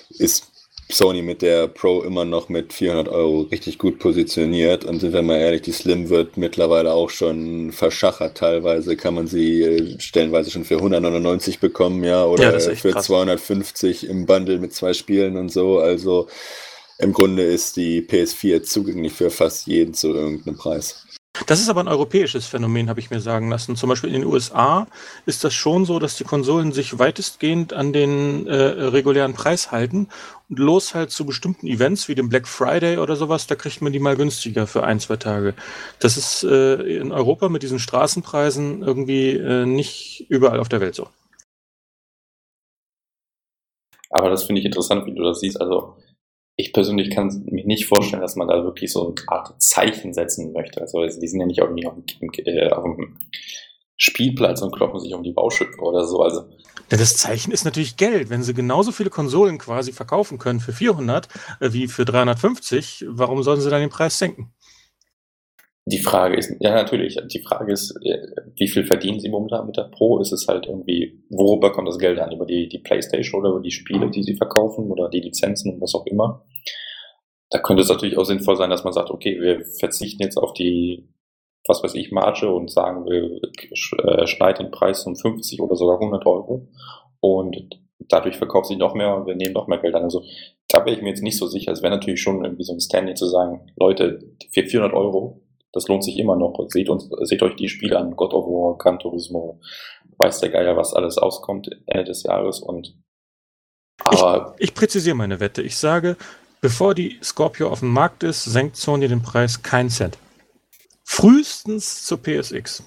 ist 0.09 0.52
Sony 0.93 1.21
mit 1.21 1.41
der 1.41 1.67
Pro 1.67 2.01
immer 2.01 2.25
noch 2.25 2.49
mit 2.49 2.73
400 2.73 3.09
Euro 3.09 3.41
richtig 3.41 3.77
gut 3.77 3.99
positioniert. 3.99 4.85
Und 4.85 4.99
sind 4.99 5.13
wir 5.13 5.21
mal 5.21 5.37
ehrlich, 5.37 5.63
die 5.63 5.71
Slim 5.71 6.09
wird 6.09 6.37
mittlerweile 6.37 6.93
auch 6.93 7.09
schon 7.09 7.71
verschachert. 7.71 8.37
Teilweise 8.37 8.95
kann 8.95 9.15
man 9.15 9.27
sie 9.27 9.63
äh, 9.63 9.99
stellenweise 9.99 10.51
schon 10.51 10.65
für 10.65 10.77
199 10.77 11.59
bekommen, 11.59 12.03
ja, 12.03 12.25
oder 12.25 12.57
ja, 12.57 12.75
für 12.75 12.91
krass. 12.91 13.05
250 13.05 14.07
im 14.07 14.25
Bundle 14.25 14.59
mit 14.59 14.73
zwei 14.73 14.93
Spielen 14.93 15.37
und 15.37 15.51
so. 15.51 15.79
Also 15.79 16.27
im 16.99 17.13
Grunde 17.13 17.43
ist 17.43 17.75
die 17.75 18.01
PS4 18.01 18.63
zugänglich 18.63 19.13
für 19.13 19.29
fast 19.29 19.67
jeden 19.67 19.93
zu 19.93 20.13
irgendeinem 20.13 20.57
Preis. 20.57 21.05
Das 21.47 21.59
ist 21.59 21.67
aber 21.67 21.81
ein 21.81 21.87
europäisches 21.87 22.45
Phänomen, 22.45 22.89
habe 22.89 22.99
ich 22.99 23.09
mir 23.09 23.19
sagen 23.19 23.49
lassen. 23.49 23.75
Zum 23.75 23.89
Beispiel 23.89 24.13
in 24.13 24.21
den 24.21 24.29
USA 24.29 24.85
ist 25.25 25.43
das 25.43 25.55
schon 25.55 25.83
so, 25.85 25.97
dass 25.97 26.15
die 26.15 26.23
Konsolen 26.23 26.71
sich 26.71 26.99
weitestgehend 26.99 27.73
an 27.73 27.91
den 27.91 28.45
äh, 28.45 28.53
regulären 28.53 29.33
Preis 29.33 29.71
halten 29.71 30.09
los 30.55 30.95
halt 30.95 31.11
zu 31.11 31.25
bestimmten 31.25 31.67
Events 31.67 32.07
wie 32.07 32.15
dem 32.15 32.29
Black 32.29 32.47
Friday 32.47 32.97
oder 32.97 33.15
sowas, 33.15 33.47
da 33.47 33.55
kriegt 33.55 33.81
man 33.81 33.93
die 33.93 33.99
mal 33.99 34.15
günstiger 34.15 34.67
für 34.67 34.83
ein, 34.83 34.99
zwei 34.99 35.17
Tage. 35.17 35.53
Das 35.99 36.17
ist 36.17 36.43
äh, 36.43 36.75
in 36.75 37.11
Europa 37.11 37.49
mit 37.49 37.63
diesen 37.63 37.79
Straßenpreisen 37.79 38.81
irgendwie 38.83 39.31
äh, 39.31 39.65
nicht 39.65 40.25
überall 40.29 40.59
auf 40.59 40.69
der 40.69 40.81
Welt 40.81 40.95
so. 40.95 41.07
Aber 44.09 44.29
das 44.29 44.43
finde 44.43 44.59
ich 44.59 44.65
interessant, 44.65 45.05
wie 45.07 45.15
du 45.15 45.23
das 45.23 45.39
siehst. 45.39 45.59
Also 45.59 45.95
ich 46.55 46.71
persönlich 46.71 47.09
kann 47.09 47.45
mir 47.49 47.65
nicht 47.65 47.87
vorstellen, 47.87 48.21
dass 48.21 48.35
man 48.35 48.47
da 48.47 48.63
wirklich 48.63 48.91
so 48.91 49.07
eine 49.07 49.15
Art 49.27 49.61
Zeichen 49.61 50.13
setzen 50.13 50.53
möchte. 50.53 50.81
Also 50.81 51.03
die 51.03 51.27
sind 51.27 51.39
ja 51.39 51.47
nicht 51.47 51.59
irgendwie 51.59 51.87
auf 51.87 51.95
dem, 51.95 52.29
äh, 52.45 52.69
auf 52.69 52.83
dem 52.83 53.17
Spielplatz 53.97 54.61
und 54.61 54.73
kloppen 54.73 54.99
sich 54.99 55.13
um 55.13 55.23
die 55.23 55.33
Bauschippe 55.33 55.79
oder 55.81 56.05
so. 56.05 56.21
Also 56.21 56.49
ja, 56.91 56.97
das 56.97 57.17
Zeichen 57.17 57.51
ist 57.51 57.65
natürlich 57.65 57.97
Geld. 57.97 58.29
Wenn 58.29 58.43
sie 58.43 58.53
genauso 58.53 58.91
viele 58.91 59.09
Konsolen 59.09 59.57
quasi 59.57 59.91
verkaufen 59.93 60.37
können 60.37 60.59
für 60.59 60.73
400 60.73 61.27
äh, 61.59 61.73
wie 61.73 61.87
für 61.87 62.05
350, 62.05 63.05
warum 63.07 63.43
sollen 63.43 63.61
sie 63.61 63.69
dann 63.69 63.81
den 63.81 63.89
Preis 63.89 64.19
senken? 64.19 64.53
Die 65.85 65.99
Frage 65.99 66.37
ist, 66.37 66.55
ja 66.61 66.73
natürlich, 66.73 67.19
die 67.27 67.41
Frage 67.41 67.73
ist, 67.73 67.93
äh, 68.03 68.19
wie 68.55 68.69
viel 68.69 68.85
verdienen 68.85 69.19
sie 69.19 69.29
momentan 69.29 69.65
mit 69.65 69.75
der 69.75 69.83
Pro? 69.83 70.19
Ist 70.19 70.31
es 70.31 70.47
halt 70.47 70.65
irgendwie, 70.65 71.23
worüber 71.29 71.73
kommt 71.73 71.89
das 71.89 71.99
Geld 71.99 72.19
an? 72.19 72.31
Über 72.31 72.45
die, 72.45 72.69
die 72.69 72.79
Playstation 72.79 73.41
oder 73.41 73.49
über 73.51 73.61
die 73.61 73.71
Spiele, 73.71 74.09
die 74.09 74.23
sie 74.23 74.35
verkaufen 74.35 74.89
oder 74.89 75.09
die 75.09 75.19
Lizenzen 75.19 75.73
und 75.73 75.81
was 75.81 75.93
auch 75.93 76.05
immer? 76.05 76.45
Da 77.49 77.59
könnte 77.59 77.83
es 77.83 77.89
natürlich 77.89 78.17
auch 78.17 78.23
sinnvoll 78.23 78.55
sein, 78.55 78.69
dass 78.69 78.83
man 78.83 78.93
sagt, 78.93 79.11
okay, 79.11 79.39
wir 79.39 79.65
verzichten 79.79 80.23
jetzt 80.23 80.37
auf 80.37 80.53
die, 80.53 81.12
was 81.67 81.83
weiß 81.83 81.95
ich, 81.95 82.11
Marge 82.11 82.53
und 82.53 82.71
sagen, 82.71 83.05
wir 83.05 83.41
äh, 83.41 84.27
schneiden 84.27 84.65
den 84.65 84.71
Preis 84.71 85.05
um 85.05 85.15
50 85.15 85.61
oder 85.61 85.75
sogar 85.75 85.99
100 85.99 86.25
Euro 86.25 86.67
und 87.19 87.79
dadurch 87.99 88.37
verkauft 88.37 88.67
sich 88.67 88.77
noch 88.77 88.95
mehr 88.95 89.15
und 89.15 89.27
wir 89.27 89.35
nehmen 89.35 89.53
noch 89.53 89.67
mehr 89.67 89.79
Geld 89.79 89.95
an. 89.95 90.03
Also 90.03 90.23
da 90.67 90.85
wäre 90.85 90.95
ich 90.95 91.01
mir 91.01 91.09
jetzt 91.09 91.23
nicht 91.23 91.37
so 91.37 91.47
sicher. 91.47 91.71
Es 91.71 91.81
wäre 91.81 91.95
natürlich 91.95 92.21
schon 92.21 92.43
irgendwie 92.43 92.63
so 92.63 92.73
ein 92.73 92.81
Standing 92.81 93.15
zu 93.15 93.27
sagen, 93.27 93.71
Leute, 93.77 94.19
für 94.51 94.63
400 94.63 94.93
Euro 94.93 95.43
das 95.73 95.87
lohnt 95.87 96.03
sich 96.03 96.17
immer 96.19 96.35
noch. 96.35 96.57
Seht, 96.69 96.87
uns, 96.87 97.09
seht 97.23 97.41
euch 97.41 97.55
die 97.55 97.67
Spiele 97.67 97.97
an, 97.97 98.15
God 98.15 98.33
of 98.33 98.45
War, 98.45 98.77
Gran 98.77 98.99
Turismo, 98.99 99.59
weiß 100.17 100.39
der 100.39 100.49
Geier, 100.49 100.77
was 100.77 100.93
alles 100.93 101.17
auskommt 101.17 101.69
Ende 101.87 102.05
des 102.05 102.23
Jahres. 102.23 102.61
Und 102.61 102.95
aber 104.03 104.55
ich, 104.59 104.69
ich 104.69 104.75
präzisiere 104.75 105.15
meine 105.15 105.39
Wette. 105.39 105.63
Ich 105.63 105.75
sage, 105.75 106.15
bevor 106.61 106.93
die 106.93 107.17
Scorpio 107.23 107.69
auf 107.69 107.79
dem 107.79 107.91
Markt 107.91 108.23
ist, 108.23 108.43
senkt 108.43 108.77
Sony 108.77 109.07
den 109.07 109.23
Preis 109.23 109.63
keinen 109.63 109.89
Cent. 109.89 110.17
Frühestens 111.13 112.05
zur 112.05 112.23
PSX. 112.23 112.83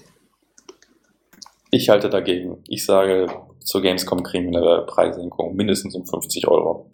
Ich 1.71 1.87
halte 1.87 2.09
dagegen. 2.09 2.61
Ich 2.67 2.85
sage, 2.85 3.27
zur 3.63 3.81
Gamescom 3.81 4.21
kriegen 4.21 4.51
wir 4.51 4.59
eine 4.59 4.85
Preissenkung 4.85 5.55
mindestens 5.55 5.95
um 5.95 6.05
50 6.05 6.45
Euro. 6.45 6.91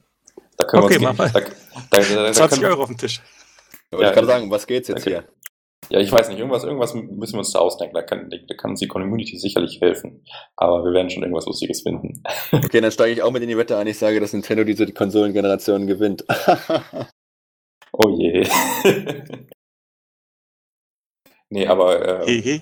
Da 0.58 0.66
können 0.66 0.84
okay, 0.84 1.02
wir 1.02 1.10
uns 1.10 1.18
gehen, 1.18 1.44
da, 1.90 2.00
da, 2.00 2.26
da, 2.26 2.34
20 2.34 2.64
Euro 2.66 2.84
auf 2.84 2.90
den 2.90 3.00
Tisch. 3.00 3.20
Ja, 3.92 4.10
ich 4.10 4.14
kann 4.14 4.28
sagen, 4.28 4.52
was 4.52 4.68
geht's 4.68 4.88
jetzt 4.90 5.06
hier? 5.06 5.24
Ja, 5.90 6.00
ich 6.00 6.12
weiß 6.12 6.30
nicht, 6.30 6.38
irgendwas, 6.38 6.66
irgendwas 6.66 6.94
müssen 6.94 7.34
wir 7.34 7.40
uns 7.40 7.52
da 7.52 7.60
ausdenken. 7.60 7.96
Da 7.96 8.04
kann, 8.04 8.30
da 8.30 8.56
kann 8.56 8.72
uns 8.72 8.80
die 8.80 8.88
Community 8.88 9.36
sicherlich 9.40 9.82
helfen. 9.82 10.24
Aber 10.56 10.86
wir 10.86 10.94
werden 10.94 11.10
schon 11.10 11.24
irgendwas 11.24 11.48
Lustiges 11.48 11.82
finden. 11.82 12.22
Okay, 12.52 12.80
dann 12.80 12.92
steige 12.92 13.12
ich 13.12 13.24
auch 13.24 13.32
mit 13.32 13.42
in 13.42 13.50
die 13.50 13.58
Wette 13.58 13.76
ein. 13.76 13.88
Ich 13.88 13.98
sage, 13.98 14.20
dass 14.20 14.34
Nintendo 14.34 14.64
diese 14.64 14.86
Konsolengeneration 14.94 15.88
gewinnt. 15.88 16.26
oh 17.92 18.10
je. 18.20 18.48
nee, 21.54 21.68
aber 21.68 22.26
äh, 22.26 22.62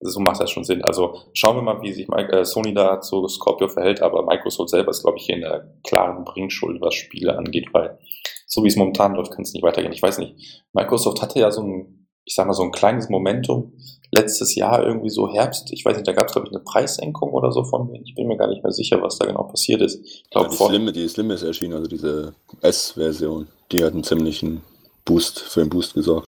so 0.00 0.20
macht 0.20 0.40
das 0.40 0.50
schon 0.50 0.64
Sinn. 0.64 0.82
Also 0.82 1.18
schauen 1.32 1.56
wir 1.56 1.62
mal, 1.62 1.82
wie 1.82 1.92
sich 1.92 2.08
äh, 2.08 2.44
Sony 2.44 2.74
da 2.74 3.00
zu 3.00 3.26
Scorpio 3.28 3.68
verhält. 3.68 4.02
Aber 4.02 4.24
Microsoft 4.24 4.70
selber 4.70 4.90
ist, 4.90 5.02
glaube 5.02 5.18
ich, 5.18 5.26
hier 5.26 5.36
in 5.36 5.42
der 5.42 5.74
klaren 5.84 6.24
Bringschuld, 6.24 6.80
was 6.80 6.94
Spiele 6.94 7.36
angeht, 7.36 7.68
weil 7.72 7.98
so 8.46 8.62
wie 8.62 8.68
es 8.68 8.76
momentan 8.76 9.14
läuft, 9.14 9.32
kann 9.32 9.42
es 9.42 9.52
nicht 9.52 9.62
weitergehen. 9.62 9.92
Ich 9.92 10.02
weiß 10.02 10.18
nicht. 10.18 10.64
Microsoft 10.72 11.20
hatte 11.22 11.40
ja 11.40 11.50
so 11.50 11.62
ein, 11.62 12.08
ich 12.24 12.34
sag 12.34 12.46
mal, 12.46 12.52
so 12.52 12.62
ein 12.62 12.72
kleines 12.72 13.08
Momentum 13.08 13.72
letztes 14.12 14.54
Jahr 14.54 14.84
irgendwie 14.84 15.10
so 15.10 15.32
Herbst. 15.32 15.72
Ich 15.72 15.84
weiß 15.84 15.96
nicht, 15.96 16.06
da 16.06 16.12
gab 16.12 16.28
es, 16.28 16.32
glaube 16.32 16.48
ich, 16.48 16.54
eine 16.54 16.62
Preissenkung 16.62 17.32
oder 17.32 17.50
so 17.50 17.64
von 17.64 17.90
mir. 17.90 18.00
Ich 18.04 18.14
bin 18.14 18.28
mir 18.28 18.36
gar 18.36 18.48
nicht 18.48 18.62
mehr 18.62 18.72
sicher, 18.72 19.02
was 19.02 19.18
da 19.18 19.26
genau 19.26 19.44
passiert 19.44 19.82
ist. 19.82 20.04
Ich 20.04 20.30
glaube, 20.30 20.48
ja, 20.48 20.52
die, 20.52 20.56
Slim, 20.56 20.92
die 20.92 21.08
Slim 21.08 21.30
ist 21.30 21.42
erschienen, 21.42 21.74
also 21.74 21.88
diese 21.88 22.34
S-Version. 22.60 23.48
Die 23.72 23.82
hat 23.82 23.94
einen 23.94 24.04
ziemlichen 24.04 24.62
Boost, 25.04 25.40
für 25.40 25.62
einen 25.62 25.70
Boost 25.70 25.94
gesorgt. 25.94 26.26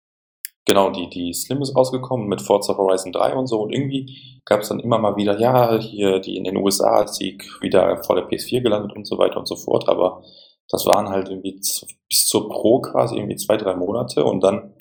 Genau, 0.68 0.90
die, 0.90 1.08
die 1.08 1.32
Slim 1.32 1.62
ist 1.62 1.76
rausgekommen 1.76 2.26
mit 2.26 2.42
Forza 2.42 2.76
Horizon 2.76 3.12
3 3.12 3.34
und 3.34 3.46
so 3.46 3.62
und 3.62 3.72
irgendwie 3.72 4.40
gab 4.44 4.60
es 4.60 4.68
dann 4.68 4.80
immer 4.80 4.98
mal 4.98 5.16
wieder, 5.16 5.38
ja, 5.38 5.78
hier 5.78 6.18
die 6.18 6.36
in 6.36 6.42
den 6.42 6.56
USA 6.56 7.02
ist 7.02 7.18
die 7.18 7.38
wieder 7.60 8.02
vor 8.02 8.16
der 8.16 8.28
PS4 8.28 8.62
gelandet 8.62 8.92
und 8.96 9.06
so 9.06 9.16
weiter 9.16 9.38
und 9.38 9.46
so 9.46 9.54
fort, 9.54 9.88
aber 9.88 10.24
das 10.68 10.84
waren 10.86 11.08
halt 11.08 11.28
irgendwie 11.28 11.52
bis 12.08 12.26
zur 12.26 12.48
Pro 12.48 12.80
quasi 12.80 13.14
irgendwie 13.14 13.36
zwei, 13.36 13.56
drei 13.56 13.76
Monate 13.76 14.24
und 14.24 14.42
dann 14.42 14.74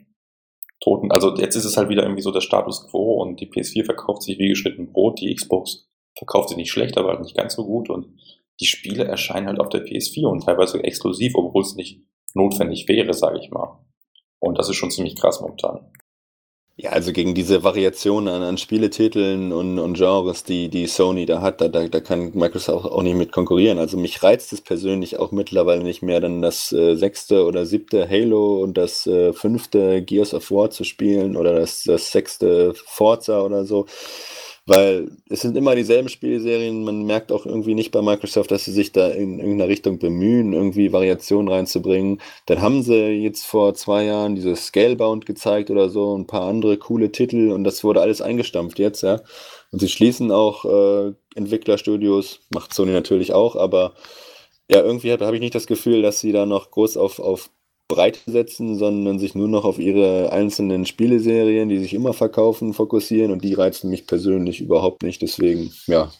toten. 0.79 1.11
Also 1.11 1.35
jetzt 1.35 1.55
ist 1.55 1.65
es 1.65 1.77
halt 1.77 1.89
wieder 1.89 2.01
irgendwie 2.01 2.23
so 2.23 2.31
der 2.31 2.41
Status 2.41 2.87
quo 2.89 3.21
und 3.21 3.39
die 3.39 3.47
PS4 3.47 3.85
verkauft 3.85 4.23
sich 4.23 4.39
wie 4.39 4.49
geschnitten 4.49 4.91
Brot, 4.91 5.21
die 5.21 5.33
Xbox 5.33 5.87
verkauft 6.17 6.49
sich 6.49 6.57
nicht 6.57 6.71
schlecht, 6.71 6.97
aber 6.97 7.09
halt 7.09 7.21
nicht 7.21 7.37
ganz 7.37 7.53
so 7.53 7.63
gut 7.63 7.91
und 7.91 8.07
die 8.59 8.65
Spiele 8.65 9.03
erscheinen 9.03 9.47
halt 9.47 9.59
auf 9.59 9.69
der 9.69 9.85
PS4 9.85 10.25
und 10.27 10.45
teilweise 10.45 10.83
exklusiv, 10.83 11.33
obwohl 11.35 11.61
es 11.61 11.75
nicht 11.75 12.01
notwendig 12.33 12.87
wäre, 12.87 13.13
sage 13.13 13.39
ich 13.39 13.51
mal. 13.51 13.85
Und 14.39 14.57
das 14.57 14.69
ist 14.69 14.75
schon 14.75 14.91
ziemlich 14.91 15.15
krass 15.15 15.41
momentan. 15.41 15.91
Ja, 16.77 16.89
also 16.89 17.13
gegen 17.13 17.33
diese 17.35 17.63
Variationen 17.63 18.27
an, 18.27 18.43
an 18.43 18.57
Spieletiteln 18.57 19.53
und, 19.53 19.79
und 19.79 19.93
Genres, 19.93 20.43
die, 20.43 20.67
die 20.67 20.87
Sony 20.87 21.25
da 21.25 21.41
hat, 21.41 21.61
da, 21.61 21.69
da, 21.69 21.87
da 21.87 22.01
kann 22.01 22.31
Microsoft 22.33 22.85
auch 22.85 23.01
nicht 23.01 23.15
mit 23.15 23.31
konkurrieren. 23.31 23.79
Also 23.79 23.95
mich 23.97 24.21
reizt 24.23 24.51
es 24.51 24.59
persönlich 24.59 25.17
auch 25.17 25.31
mittlerweile 25.31 25.83
nicht 25.83 26.01
mehr, 26.01 26.19
dann 26.19 26.41
das 26.41 26.73
äh, 26.73 26.95
sechste 26.95 27.45
oder 27.45 27.65
siebte 27.65 28.09
Halo 28.09 28.61
und 28.61 28.77
das 28.77 29.07
äh, 29.07 29.31
fünfte 29.31 30.01
Gears 30.01 30.33
of 30.33 30.51
War 30.51 30.69
zu 30.69 30.83
spielen 30.83 31.37
oder 31.37 31.53
das, 31.53 31.83
das 31.83 32.11
sechste 32.11 32.73
Forza 32.73 33.41
oder 33.41 33.63
so. 33.63 33.85
Weil 34.67 35.11
es 35.29 35.41
sind 35.41 35.55
immer 35.55 35.75
dieselben 35.75 36.09
Spielserien. 36.09 36.83
Man 36.83 37.03
merkt 37.05 37.31
auch 37.31 37.45
irgendwie 37.45 37.75
nicht 37.75 37.91
bei 37.91 38.01
Microsoft, 38.01 38.49
dass 38.49 38.65
sie 38.65 38.71
sich 38.71 38.91
da 38.91 39.09
in 39.09 39.37
irgendeiner 39.37 39.69
Richtung 39.69 39.99
bemühen, 39.99 40.53
irgendwie 40.53 40.91
Variationen 40.91 41.47
reinzubringen. 41.51 42.19
Dann 42.47 42.61
haben 42.61 42.81
sie 42.81 42.95
jetzt 42.95 43.45
vor 43.45 43.75
zwei 43.75 44.05
Jahren 44.05 44.35
dieses 44.35 44.67
Scalebound 44.67 45.27
gezeigt 45.27 45.69
oder 45.69 45.89
so, 45.89 46.17
ein 46.17 46.25
paar 46.25 46.47
andere 46.47 46.77
coole 46.77 47.11
Titel 47.11 47.51
und 47.51 47.63
das 47.63 47.83
wurde 47.83 48.01
alles 48.01 48.21
eingestampft 48.21 48.79
jetzt, 48.79 49.03
ja. 49.03 49.21
Und 49.71 49.79
sie 49.79 49.89
schließen 49.89 50.31
auch 50.31 50.65
äh, 50.65 51.13
Entwicklerstudios, 51.35 52.39
macht 52.53 52.73
Sony 52.73 52.91
natürlich 52.91 53.33
auch, 53.33 53.55
aber 53.55 53.93
ja, 54.67 54.81
irgendwie 54.81 55.11
habe 55.11 55.25
hab 55.27 55.33
ich 55.35 55.41
nicht 55.41 55.53
das 55.53 55.67
Gefühl, 55.67 56.01
dass 56.01 56.19
sie 56.19 56.31
da 56.31 56.47
noch 56.47 56.71
groß 56.71 56.97
auf, 56.97 57.19
auf 57.19 57.51
Breite 57.87 58.19
setzen, 58.25 58.77
sondern 58.77 59.19
sich 59.19 59.35
nur 59.35 59.47
noch 59.47 59.65
auf 59.65 59.79
ihre 59.79 60.31
einzelnen 60.31 60.85
Spieleserien, 60.85 61.69
die 61.69 61.79
sich 61.79 61.93
immer 61.93 62.13
verkaufen, 62.13 62.73
fokussieren 62.73 63.31
und 63.31 63.43
die 63.43 63.53
reizen 63.53 63.89
mich 63.89 64.07
persönlich 64.07 64.61
überhaupt 64.61 65.03
nicht. 65.03 65.21
Deswegen, 65.21 65.71
ja, 65.85 66.11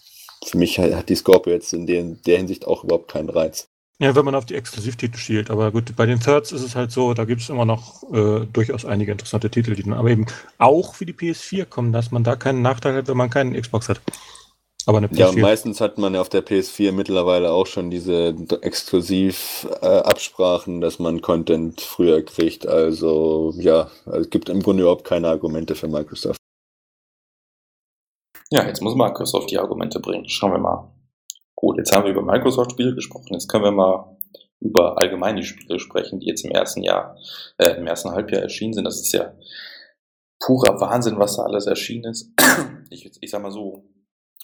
für 0.45 0.57
mich 0.57 0.79
hat 0.79 1.09
die 1.09 1.15
Scorpio 1.15 1.53
jetzt 1.53 1.73
in 1.73 1.87
der, 1.87 2.03
der 2.03 2.37
Hinsicht 2.37 2.67
auch 2.67 2.83
überhaupt 2.83 3.11
keinen 3.11 3.29
Reiz. 3.29 3.67
Ja, 3.97 4.13
wenn 4.13 4.25
man 4.25 4.35
auf 4.35 4.45
die 4.45 4.55
Exklusivtitel 4.55 5.17
schielt. 5.17 5.49
Aber 5.49 5.71
gut, 5.71 5.95
bei 5.95 6.05
den 6.05 6.19
Thirds 6.19 6.51
ist 6.51 6.63
es 6.63 6.75
halt 6.75 6.91
so, 6.91 7.13
da 7.13 7.23
gibt 7.23 7.41
es 7.41 7.49
immer 7.49 7.63
noch 7.63 8.03
äh, 8.11 8.45
durchaus 8.51 8.83
einige 8.83 9.13
interessante 9.13 9.49
Titel, 9.49 9.73
die 9.73 9.83
dann 9.83 9.93
aber 9.93 10.09
eben 10.09 10.25
auch 10.57 10.95
für 10.95 11.05
die 11.05 11.13
PS4 11.13 11.65
kommen, 11.65 11.93
dass 11.93 12.11
man 12.11 12.23
da 12.23 12.35
keinen 12.35 12.61
Nachteil 12.61 12.95
hat, 12.95 13.07
wenn 13.07 13.15
man 13.15 13.29
keinen 13.29 13.59
Xbox 13.59 13.87
hat. 13.87 14.01
Aber 14.87 14.99
eine 14.99 15.07
PS4. 15.07 15.17
Ja, 15.17 15.31
meistens 15.41 15.81
hat 15.81 15.97
man 15.97 16.13
ja 16.13 16.21
auf 16.21 16.29
der 16.29 16.45
PS4 16.45 16.91
mittlerweile 16.91 17.49
auch 17.51 17.65
schon 17.65 17.89
diese 17.89 18.35
Exklusiv-Absprachen, 18.61 20.77
äh, 20.77 20.81
dass 20.81 20.99
man 20.99 21.21
Content 21.21 21.81
früher 21.81 22.21
kriegt. 22.23 22.67
Also 22.67 23.51
ja, 23.57 23.89
es 24.05 24.29
gibt 24.29 24.49
im 24.49 24.61
Grunde 24.61 24.83
überhaupt 24.83 25.05
keine 25.05 25.29
Argumente 25.29 25.73
für 25.75 25.87
Microsoft. 25.87 26.37
Ja, 28.51 28.67
jetzt 28.67 28.81
muss 28.81 28.95
Microsoft 28.95 29.49
die 29.49 29.57
Argumente 29.57 29.99
bringen. 29.99 30.29
Schauen 30.29 30.51
wir 30.51 30.59
mal. 30.59 30.91
Gut, 31.55 31.77
jetzt 31.77 31.95
haben 31.95 32.03
wir 32.03 32.11
über 32.11 32.21
Microsoft-Spiele 32.21 32.93
gesprochen. 32.93 33.33
Jetzt 33.33 33.49
können 33.49 33.63
wir 33.63 33.71
mal 33.71 34.15
über 34.59 34.99
allgemeine 34.99 35.41
Spiele 35.43 35.79
sprechen, 35.79 36.19
die 36.19 36.27
jetzt 36.27 36.45
im 36.45 36.51
ersten 36.51 36.83
Jahr, 36.83 37.17
äh, 37.57 37.71
im 37.77 37.87
ersten 37.87 38.11
Halbjahr 38.11 38.43
erschienen 38.43 38.73
sind. 38.73 38.83
Das 38.83 39.01
ist 39.01 39.11
ja 39.13 39.33
purer 40.39 40.79
Wahnsinn, 40.79 41.17
was 41.17 41.37
da 41.37 41.43
alles 41.43 41.65
erschienen 41.65 42.11
ist. 42.11 42.29
Ich, 42.91 43.09
ich 43.19 43.31
sag 43.31 43.41
mal 43.41 43.51
so, 43.51 43.83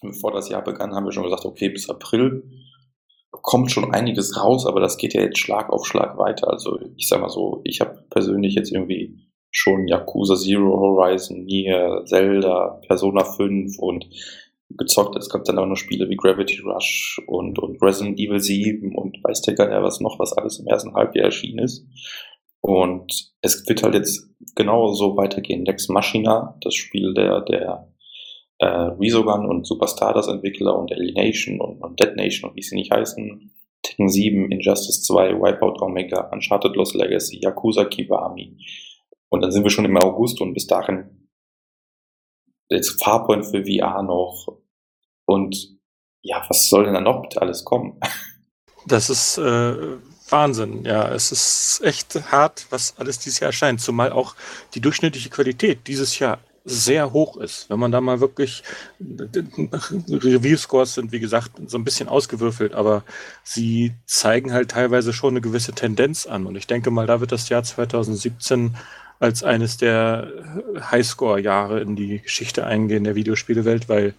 bevor 0.02 0.32
das 0.32 0.50
Jahr 0.50 0.64
begann, 0.64 0.94
haben 0.94 1.06
wir 1.06 1.12
schon 1.12 1.24
gesagt, 1.24 1.46
okay, 1.46 1.70
bis 1.70 1.90
April 1.90 2.44
kommt 3.32 3.72
schon 3.72 3.94
einiges 3.94 4.38
raus, 4.38 4.66
aber 4.66 4.82
das 4.82 4.98
geht 4.98 5.14
ja 5.14 5.22
jetzt 5.22 5.40
Schlag 5.40 5.70
auf 5.70 5.86
Schlag 5.86 6.18
weiter. 6.18 6.50
Also 6.50 6.80
ich 6.98 7.08
sag 7.08 7.22
mal 7.22 7.30
so, 7.30 7.62
ich 7.64 7.80
habe 7.82 8.04
persönlich 8.10 8.56
jetzt 8.56 8.72
irgendwie 8.72 9.18
schon 9.52 9.88
Yakuza 9.88 10.36
Zero 10.36 10.78
Horizon, 10.78 11.46
Nier, 11.46 12.04
Zelda, 12.06 12.82
Persona 12.88 13.24
5 13.24 13.78
und 13.80 14.08
gezockt. 14.78 15.16
Es 15.18 15.30
kommt 15.30 15.48
dann 15.48 15.60
auch 15.60 15.66
noch 15.66 15.76
Spiele 15.76 16.10
wie 16.10 16.16
Gravity 16.16 16.62
Rush 16.62 17.22
und, 17.28 17.60
und 17.60 17.82
Resident 17.82 18.20
Evil 18.20 18.40
7 18.40 18.96
und 18.96 19.18
weiß 19.24 19.42
der 19.42 19.56
Geier 19.56 19.84
was 19.84 20.00
noch, 20.00 20.20
was 20.20 20.34
alles 20.34 20.60
im 20.60 20.68
ersten 20.68 20.94
Halbjahr 20.94 21.26
erschienen 21.26 21.60
ist. 21.60 21.86
Und 22.62 23.32
es 23.42 23.68
wird 23.68 23.84
halt 23.84 23.96
jetzt 23.96 24.30
genau 24.56 24.94
so 24.94 25.18
weitergehen. 25.18 25.64
Next 25.64 25.90
Machina, 25.90 26.58
das 26.62 26.76
Spiel 26.76 27.14
der, 27.14 27.42
der 27.42 27.91
äh, 28.62 28.66
Resogun 28.66 29.48
und 29.48 29.66
Superstar 29.66 30.14
das 30.14 30.28
Entwickler 30.28 30.78
und 30.78 30.92
Alienation 30.92 31.60
und, 31.60 31.82
und 31.82 32.00
Dead 32.00 32.16
Nation 32.16 32.50
und 32.50 32.56
wie 32.56 32.62
sie 32.62 32.76
nicht 32.76 32.92
heißen. 32.92 33.52
Tekken 33.82 34.08
7, 34.08 34.52
Injustice 34.52 35.02
2, 35.02 35.34
Wipeout 35.34 35.84
Omega, 35.84 36.30
Uncharted 36.32 36.76
Lost 36.76 36.94
Legacy, 36.94 37.40
Yakuza 37.42 37.86
Kiwami. 37.86 38.64
Und 39.30 39.42
dann 39.42 39.52
sind 39.52 39.64
wir 39.64 39.72
schon 39.72 39.86
im 39.86 39.98
August 39.98 40.40
und 40.42 40.54
bis 40.54 40.68
dahin 40.68 41.28
jetzt 42.70 43.04
Farpoint 43.04 43.48
für 43.48 43.66
VR 43.66 44.04
noch. 44.04 44.60
Und 45.26 45.80
ja, 46.22 46.46
was 46.48 46.70
soll 46.70 46.86
denn 46.86 46.94
da 46.94 47.02
noch 47.02 47.24
bitte 47.24 47.42
alles 47.42 47.66
kommen? 47.66 48.00
Das 48.88 49.12
ist 49.12 49.38
äh, 49.38 49.76
Wahnsinn. 50.30 50.86
Ja, 50.86 51.08
es 51.14 51.32
ist 51.32 51.82
echt 51.84 52.20
hart, 52.32 52.66
was 52.72 52.98
alles 52.98 53.20
dieses 53.20 53.40
Jahr 53.40 53.50
erscheint. 53.50 53.80
Zumal 53.80 54.12
auch 54.12 54.34
die 54.74 54.82
durchschnittliche 54.82 55.30
Qualität 55.30 55.86
dieses 55.86 56.18
Jahr 56.18 56.40
sehr 56.64 57.12
hoch 57.12 57.38
ist. 57.38 57.70
Wenn 57.70 57.80
man 57.80 57.92
da 57.92 58.02
mal 58.02 58.20
wirklich, 58.20 58.64
Review-Scores 59.00 60.94
sind 60.94 61.12
wie 61.12 61.20
gesagt 61.20 61.52
so 61.68 61.78
ein 61.78 61.84
bisschen 61.84 62.08
ausgewürfelt, 62.08 62.74
aber 62.74 63.04
sie 63.44 63.94
zeigen 64.06 64.54
halt 64.54 64.72
teilweise 64.72 65.14
schon 65.14 65.34
eine 65.34 65.42
gewisse 65.42 65.74
Tendenz 65.74 66.28
an. 66.28 66.46
Und 66.46 66.56
ich 66.56 66.68
denke 66.68 66.92
mal, 66.92 67.08
da 67.08 67.20
wird 67.20 67.32
das 67.32 67.50
Jahr 67.50 67.64
2017 67.64 68.76
als 69.20 69.44
eines 69.44 69.78
der 69.78 70.32
Highscore-Jahre 70.80 71.80
in 71.82 71.96
die 71.96 72.22
Geschichte 72.22 72.66
eingehen 72.66 73.04
der 73.04 73.16
Videospielewelt, 73.16 73.88
weil 73.88 74.16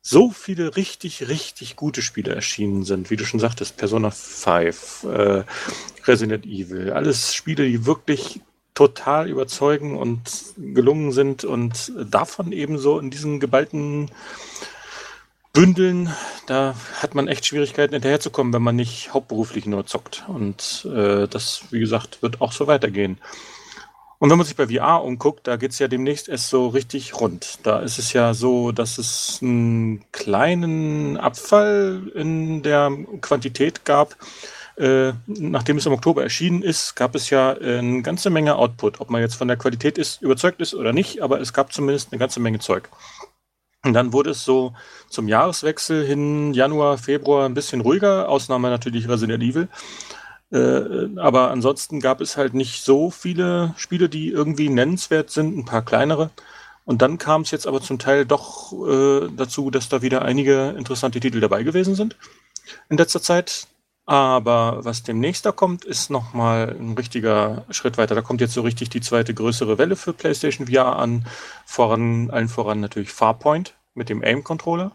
so 0.00 0.30
viele 0.30 0.76
richtig, 0.76 1.28
richtig 1.28 1.76
gute 1.76 2.02
Spiele 2.02 2.34
erschienen 2.34 2.84
sind, 2.84 3.10
wie 3.10 3.16
du 3.16 3.24
schon 3.24 3.40
sagtest, 3.40 3.76
Persona 3.76 4.10
5, 4.10 5.04
äh, 5.04 5.44
Resident 6.04 6.46
Evil, 6.46 6.92
alles 6.92 7.34
Spiele, 7.34 7.66
die 7.66 7.84
wirklich 7.84 8.40
total 8.78 9.28
überzeugen 9.28 9.96
und 9.96 10.20
gelungen 10.56 11.10
sind 11.10 11.42
und 11.42 11.90
davon 11.98 12.52
ebenso 12.52 13.00
in 13.00 13.10
diesen 13.10 13.40
geballten 13.40 14.08
Bündeln, 15.52 16.14
da 16.46 16.76
hat 17.02 17.16
man 17.16 17.26
echt 17.26 17.44
Schwierigkeiten 17.44 17.94
hinterherzukommen, 17.94 18.52
wenn 18.52 18.62
man 18.62 18.76
nicht 18.76 19.12
hauptberuflich 19.12 19.66
nur 19.66 19.84
zockt. 19.86 20.24
Und 20.28 20.86
äh, 20.94 21.26
das, 21.26 21.64
wie 21.72 21.80
gesagt, 21.80 22.22
wird 22.22 22.40
auch 22.40 22.52
so 22.52 22.68
weitergehen. 22.68 23.18
Und 24.20 24.30
wenn 24.30 24.38
man 24.38 24.46
sich 24.46 24.54
bei 24.54 24.68
VR 24.68 25.02
umguckt, 25.02 25.48
da 25.48 25.56
geht 25.56 25.72
es 25.72 25.80
ja 25.80 25.88
demnächst 25.88 26.28
erst 26.28 26.48
so 26.48 26.68
richtig 26.68 27.20
rund. 27.20 27.58
Da 27.64 27.80
ist 27.80 27.98
es 27.98 28.12
ja 28.12 28.32
so, 28.32 28.70
dass 28.70 28.96
es 28.98 29.40
einen 29.42 30.04
kleinen 30.12 31.16
Abfall 31.16 32.12
in 32.14 32.62
der 32.62 32.92
Quantität 33.22 33.84
gab 33.84 34.14
äh, 34.78 35.12
nachdem 35.26 35.76
es 35.76 35.86
im 35.86 35.92
Oktober 35.92 36.22
erschienen 36.22 36.62
ist, 36.62 36.94
gab 36.94 37.14
es 37.14 37.30
ja 37.30 37.52
äh, 37.52 37.78
eine 37.78 38.02
ganze 38.02 38.30
Menge 38.30 38.56
Output. 38.56 39.00
Ob 39.00 39.10
man 39.10 39.20
jetzt 39.20 39.34
von 39.34 39.48
der 39.48 39.56
Qualität 39.56 39.98
ist, 39.98 40.22
überzeugt 40.22 40.60
ist 40.60 40.74
oder 40.74 40.92
nicht, 40.92 41.20
aber 41.20 41.40
es 41.40 41.52
gab 41.52 41.72
zumindest 41.72 42.12
eine 42.12 42.18
ganze 42.18 42.40
Menge 42.40 42.60
Zeug. 42.60 42.88
Und 43.84 43.92
dann 43.92 44.12
wurde 44.12 44.30
es 44.30 44.44
so 44.44 44.74
zum 45.08 45.28
Jahreswechsel 45.28 46.06
hin, 46.06 46.52
Januar, 46.52 46.98
Februar, 46.98 47.46
ein 47.46 47.54
bisschen 47.54 47.80
ruhiger. 47.80 48.28
Ausnahme 48.28 48.70
natürlich 48.70 49.08
Resident 49.08 49.42
Evil. 49.42 49.68
Äh, 50.50 51.18
aber 51.18 51.50
ansonsten 51.50 52.00
gab 52.00 52.20
es 52.20 52.36
halt 52.36 52.54
nicht 52.54 52.84
so 52.84 53.10
viele 53.10 53.74
Spiele, 53.76 54.08
die 54.08 54.28
irgendwie 54.28 54.68
nennenswert 54.68 55.30
sind, 55.30 55.56
ein 55.56 55.64
paar 55.64 55.84
kleinere. 55.84 56.30
Und 56.84 57.02
dann 57.02 57.18
kam 57.18 57.42
es 57.42 57.50
jetzt 57.50 57.66
aber 57.66 57.80
zum 57.82 57.98
Teil 57.98 58.26
doch 58.26 58.72
äh, 58.72 59.28
dazu, 59.36 59.70
dass 59.70 59.88
da 59.88 60.02
wieder 60.02 60.22
einige 60.22 60.74
interessante 60.78 61.20
Titel 61.20 61.40
dabei 61.40 61.62
gewesen 61.62 61.94
sind 61.94 62.16
in 62.88 62.96
letzter 62.96 63.20
Zeit. 63.20 63.66
Aber 64.08 64.86
was 64.86 65.02
demnächst 65.02 65.44
da 65.44 65.52
kommt, 65.52 65.84
ist 65.84 66.08
nochmal 66.08 66.74
ein 66.80 66.94
richtiger 66.94 67.66
Schritt 67.68 67.98
weiter. 67.98 68.14
Da 68.14 68.22
kommt 68.22 68.40
jetzt 68.40 68.54
so 68.54 68.62
richtig 68.62 68.88
die 68.88 69.02
zweite 69.02 69.34
größere 69.34 69.76
Welle 69.76 69.96
für 69.96 70.14
PlayStation 70.14 70.66
VR 70.66 70.96
an. 70.96 71.26
Voran, 71.66 72.30
allen 72.30 72.48
voran 72.48 72.80
natürlich 72.80 73.12
Farpoint 73.12 73.74
mit 73.92 74.08
dem 74.08 74.24
Aim-Controller. 74.24 74.92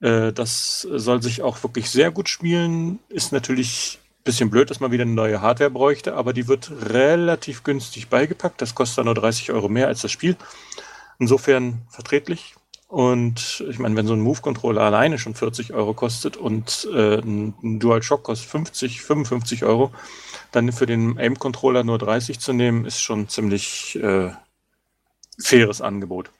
Äh, 0.00 0.32
das 0.32 0.80
soll 0.80 1.22
sich 1.22 1.42
auch 1.42 1.62
wirklich 1.62 1.90
sehr 1.90 2.10
gut 2.10 2.30
spielen. 2.30 3.00
Ist 3.10 3.30
natürlich 3.30 3.98
bisschen 4.24 4.48
blöd, 4.48 4.70
dass 4.70 4.80
man 4.80 4.90
wieder 4.90 5.02
eine 5.02 5.12
neue 5.12 5.42
Hardware 5.42 5.70
bräuchte, 5.70 6.14
aber 6.14 6.32
die 6.32 6.48
wird 6.48 6.70
relativ 6.90 7.62
günstig 7.62 8.08
beigepackt. 8.08 8.62
Das 8.62 8.74
kostet 8.74 9.04
nur 9.04 9.14
30 9.14 9.52
Euro 9.52 9.68
mehr 9.68 9.88
als 9.88 10.00
das 10.00 10.12
Spiel. 10.12 10.36
Insofern 11.18 11.82
vertretlich. 11.90 12.54
Und 12.90 13.64
ich 13.70 13.78
meine, 13.78 13.94
wenn 13.94 14.08
so 14.08 14.14
ein 14.14 14.20
Move-Controller 14.20 14.82
alleine 14.82 15.16
schon 15.16 15.36
40 15.36 15.72
Euro 15.72 15.94
kostet 15.94 16.36
und 16.36 16.88
äh, 16.92 17.18
ein 17.18 17.78
DualShock 17.78 18.24
kostet 18.24 18.50
50, 18.50 19.00
55 19.00 19.64
Euro, 19.64 19.92
dann 20.50 20.72
für 20.72 20.86
den 20.86 21.16
Aim-Controller 21.16 21.84
nur 21.84 21.98
30 21.98 22.40
zu 22.40 22.52
nehmen, 22.52 22.84
ist 22.84 23.00
schon 23.00 23.28
ziemlich 23.28 23.96
äh, 24.02 24.30
faires 25.40 25.80
Angebot. 25.80 26.30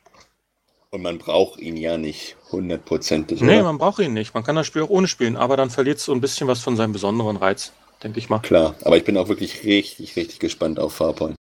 Und 0.90 1.02
man 1.02 1.18
braucht 1.18 1.60
ihn 1.60 1.76
ja 1.76 1.96
nicht 1.96 2.36
hundertprozentig. 2.50 3.40
Nee, 3.42 3.62
man 3.62 3.78
braucht 3.78 4.00
ihn 4.00 4.12
nicht. 4.12 4.34
Man 4.34 4.42
kann 4.42 4.56
das 4.56 4.66
Spiel 4.66 4.82
auch 4.82 4.90
ohne 4.90 5.06
spielen, 5.06 5.36
aber 5.36 5.56
dann 5.56 5.70
verliert 5.70 5.98
es 5.98 6.04
so 6.04 6.12
ein 6.12 6.20
bisschen 6.20 6.48
was 6.48 6.58
von 6.58 6.74
seinem 6.74 6.92
besonderen 6.92 7.36
Reiz, 7.36 7.72
denke 8.02 8.18
ich 8.18 8.28
mal. 8.28 8.40
Klar, 8.40 8.74
aber 8.82 8.96
ich 8.96 9.04
bin 9.04 9.16
auch 9.16 9.28
wirklich 9.28 9.62
richtig, 9.62 10.16
richtig 10.16 10.40
gespannt 10.40 10.80
auf 10.80 10.94
Farpoint. 10.94 11.36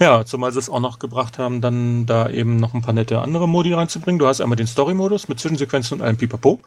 Ja, 0.00 0.24
zumal 0.24 0.52
sie 0.52 0.58
es 0.58 0.70
auch 0.70 0.80
noch 0.80 0.98
gebracht 0.98 1.38
haben, 1.38 1.60
dann 1.60 2.06
da 2.06 2.28
eben 2.30 2.56
noch 2.56 2.74
ein 2.74 2.82
paar 2.82 2.94
nette 2.94 3.20
andere 3.20 3.48
Modi 3.48 3.72
reinzubringen. 3.72 4.18
Du 4.18 4.26
hast 4.26 4.40
einmal 4.40 4.56
den 4.56 4.66
Story-Modus 4.66 5.28
mit 5.28 5.40
Zwischensequenzen 5.40 5.98
und 5.98 6.04
allem 6.04 6.16
Pipapo. 6.16 6.60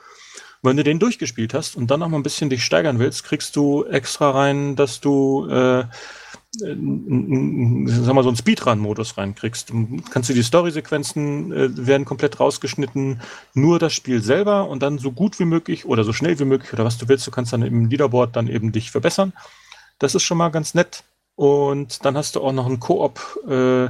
Wenn 0.64 0.78
du 0.78 0.84
den 0.84 1.00
durchgespielt 1.00 1.54
hast 1.54 1.76
und 1.76 1.90
dann 1.90 2.02
noch 2.02 2.10
mal 2.10 2.18
ein 2.18 2.24
bisschen 2.24 2.50
dich 2.50 2.64
steigern 2.64 3.00
willst, 3.00 3.24
kriegst 3.24 3.56
du 3.56 3.84
extra 3.86 4.32
rein, 4.32 4.76
dass 4.76 5.02
du 5.02 5.48
äh, 5.50 5.86
sag 6.54 8.14
mal, 8.14 8.24
so 8.24 8.30
einen 8.30 8.36
Speedrun-Modus 8.36 9.18
reinkriegst. 9.18 9.72
Kannst 10.12 10.30
du 10.30 10.34
die 10.34 10.44
Story-Sequenzen 10.44 11.52
äh, 11.52 11.88
werden 11.88 12.06
komplett 12.06 12.40
rausgeschnitten, 12.40 13.22
nur 13.54 13.80
das 13.80 13.94
Spiel 13.94 14.22
selber 14.22 14.68
und 14.68 14.84
dann 14.84 14.98
so 14.98 15.12
gut 15.12 15.40
wie 15.40 15.46
möglich 15.46 15.86
oder 15.86 16.04
so 16.04 16.12
schnell 16.14 16.38
wie 16.40 16.46
möglich 16.46 16.74
oder 16.74 16.84
was 16.84 16.98
du 16.98 17.08
willst, 17.08 17.26
du 17.26 17.32
kannst 17.32 17.54
dann 17.54 17.62
im 17.62 17.90
Leaderboard 17.90 18.36
dann 18.36 18.48
eben 18.48 18.72
dich 18.72 18.92
verbessern. 18.92 19.34
Das 19.98 20.14
ist 20.14 20.24
schon 20.24 20.38
mal 20.38 20.50
ganz 20.50 20.74
nett. 20.74 21.04
Und 21.42 22.06
dann 22.06 22.16
hast 22.16 22.36
du 22.36 22.44
auch 22.44 22.52
noch 22.52 22.68
einen 22.68 22.80
Koop 22.80 23.20
äh, 23.50 23.86
äh, 23.86 23.90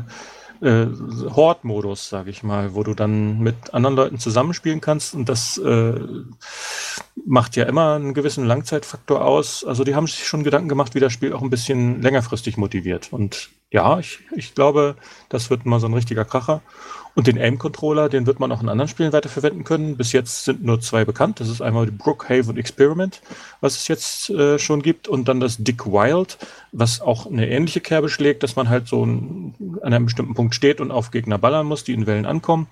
Horde-Modus, 0.61 2.07
sage 2.07 2.29
ich 2.29 2.43
mal, 2.43 2.75
wo 2.75 2.83
du 2.83 2.93
dann 2.93 3.39
mit 3.39 3.73
anderen 3.73 3.97
Leuten 3.97 4.19
zusammenspielen 4.19 4.79
kannst 4.79 5.13
und 5.13 5.27
das 5.27 5.57
äh, 5.57 5.99
macht 7.25 7.57
ja 7.57 7.65
immer 7.65 7.95
einen 7.95 8.13
gewissen 8.13 8.45
Langzeitfaktor 8.45 9.25
aus. 9.25 9.65
Also 9.65 9.83
die 9.83 9.95
haben 9.95 10.07
sich 10.07 10.25
schon 10.25 10.45
Gedanken 10.45 10.69
gemacht, 10.69 10.95
wie 10.95 11.01
das 11.01 11.11
Spiel 11.11 11.33
auch 11.33 11.41
ein 11.41 11.49
bisschen 11.49 12.01
längerfristig 12.01 12.55
motiviert. 12.55 13.11
Und 13.11 13.49
ja, 13.72 13.99
ich, 13.99 14.19
ich 14.35 14.53
glaube, 14.53 14.95
das 15.30 15.49
wird 15.49 15.65
mal 15.65 15.80
so 15.80 15.88
ein 15.88 15.93
richtiger 15.93 16.26
Kracher. 16.26 16.61
Und 17.14 17.27
den 17.27 17.38
Aim-Controller, 17.38 18.07
den 18.07 18.26
wird 18.26 18.39
man 18.39 18.52
auch 18.52 18.61
in 18.61 18.69
anderen 18.69 18.88
Spielen 18.88 19.11
weiterverwenden 19.11 19.65
können. 19.65 19.98
Bis 19.98 20.14
jetzt 20.14 20.45
sind 20.45 20.64
nur 20.64 20.80
zwei 20.80 21.03
bekannt. 21.03 21.39
Das 21.39 21.49
ist 21.49 21.61
einmal 21.61 21.85
die 21.85 21.91
Brookhaven 21.91 22.57
Experiment, 22.57 23.22
was 23.60 23.77
es 23.77 23.88
jetzt 23.89 24.30
äh, 24.30 24.60
schon 24.60 24.81
gibt, 24.81 25.07
und 25.10 25.27
dann 25.27 25.41
das 25.41 25.57
Dick 25.57 25.85
Wild, 25.85 26.38
was 26.72 27.02
auch 27.02 27.26
eine 27.26 27.49
ähnliche 27.49 27.81
Kerbe 27.81 28.07
schlägt, 28.07 28.43
dass 28.43 28.56
man 28.56 28.69
halt 28.69 28.88
so 28.88 29.06
ein, 29.06 29.56
an 29.81 29.93
einem 29.93 30.06
bestimmten 30.06 30.35
Punkt 30.35 30.56
steht 30.56 30.80
und 30.80 30.91
auf 30.91 31.11
Gegner 31.11 31.38
ballern 31.38 31.68
muss, 31.68 31.84
die 31.84 31.93
in 31.93 32.07
Wellen 32.07 32.26
ankommen. 32.26 32.68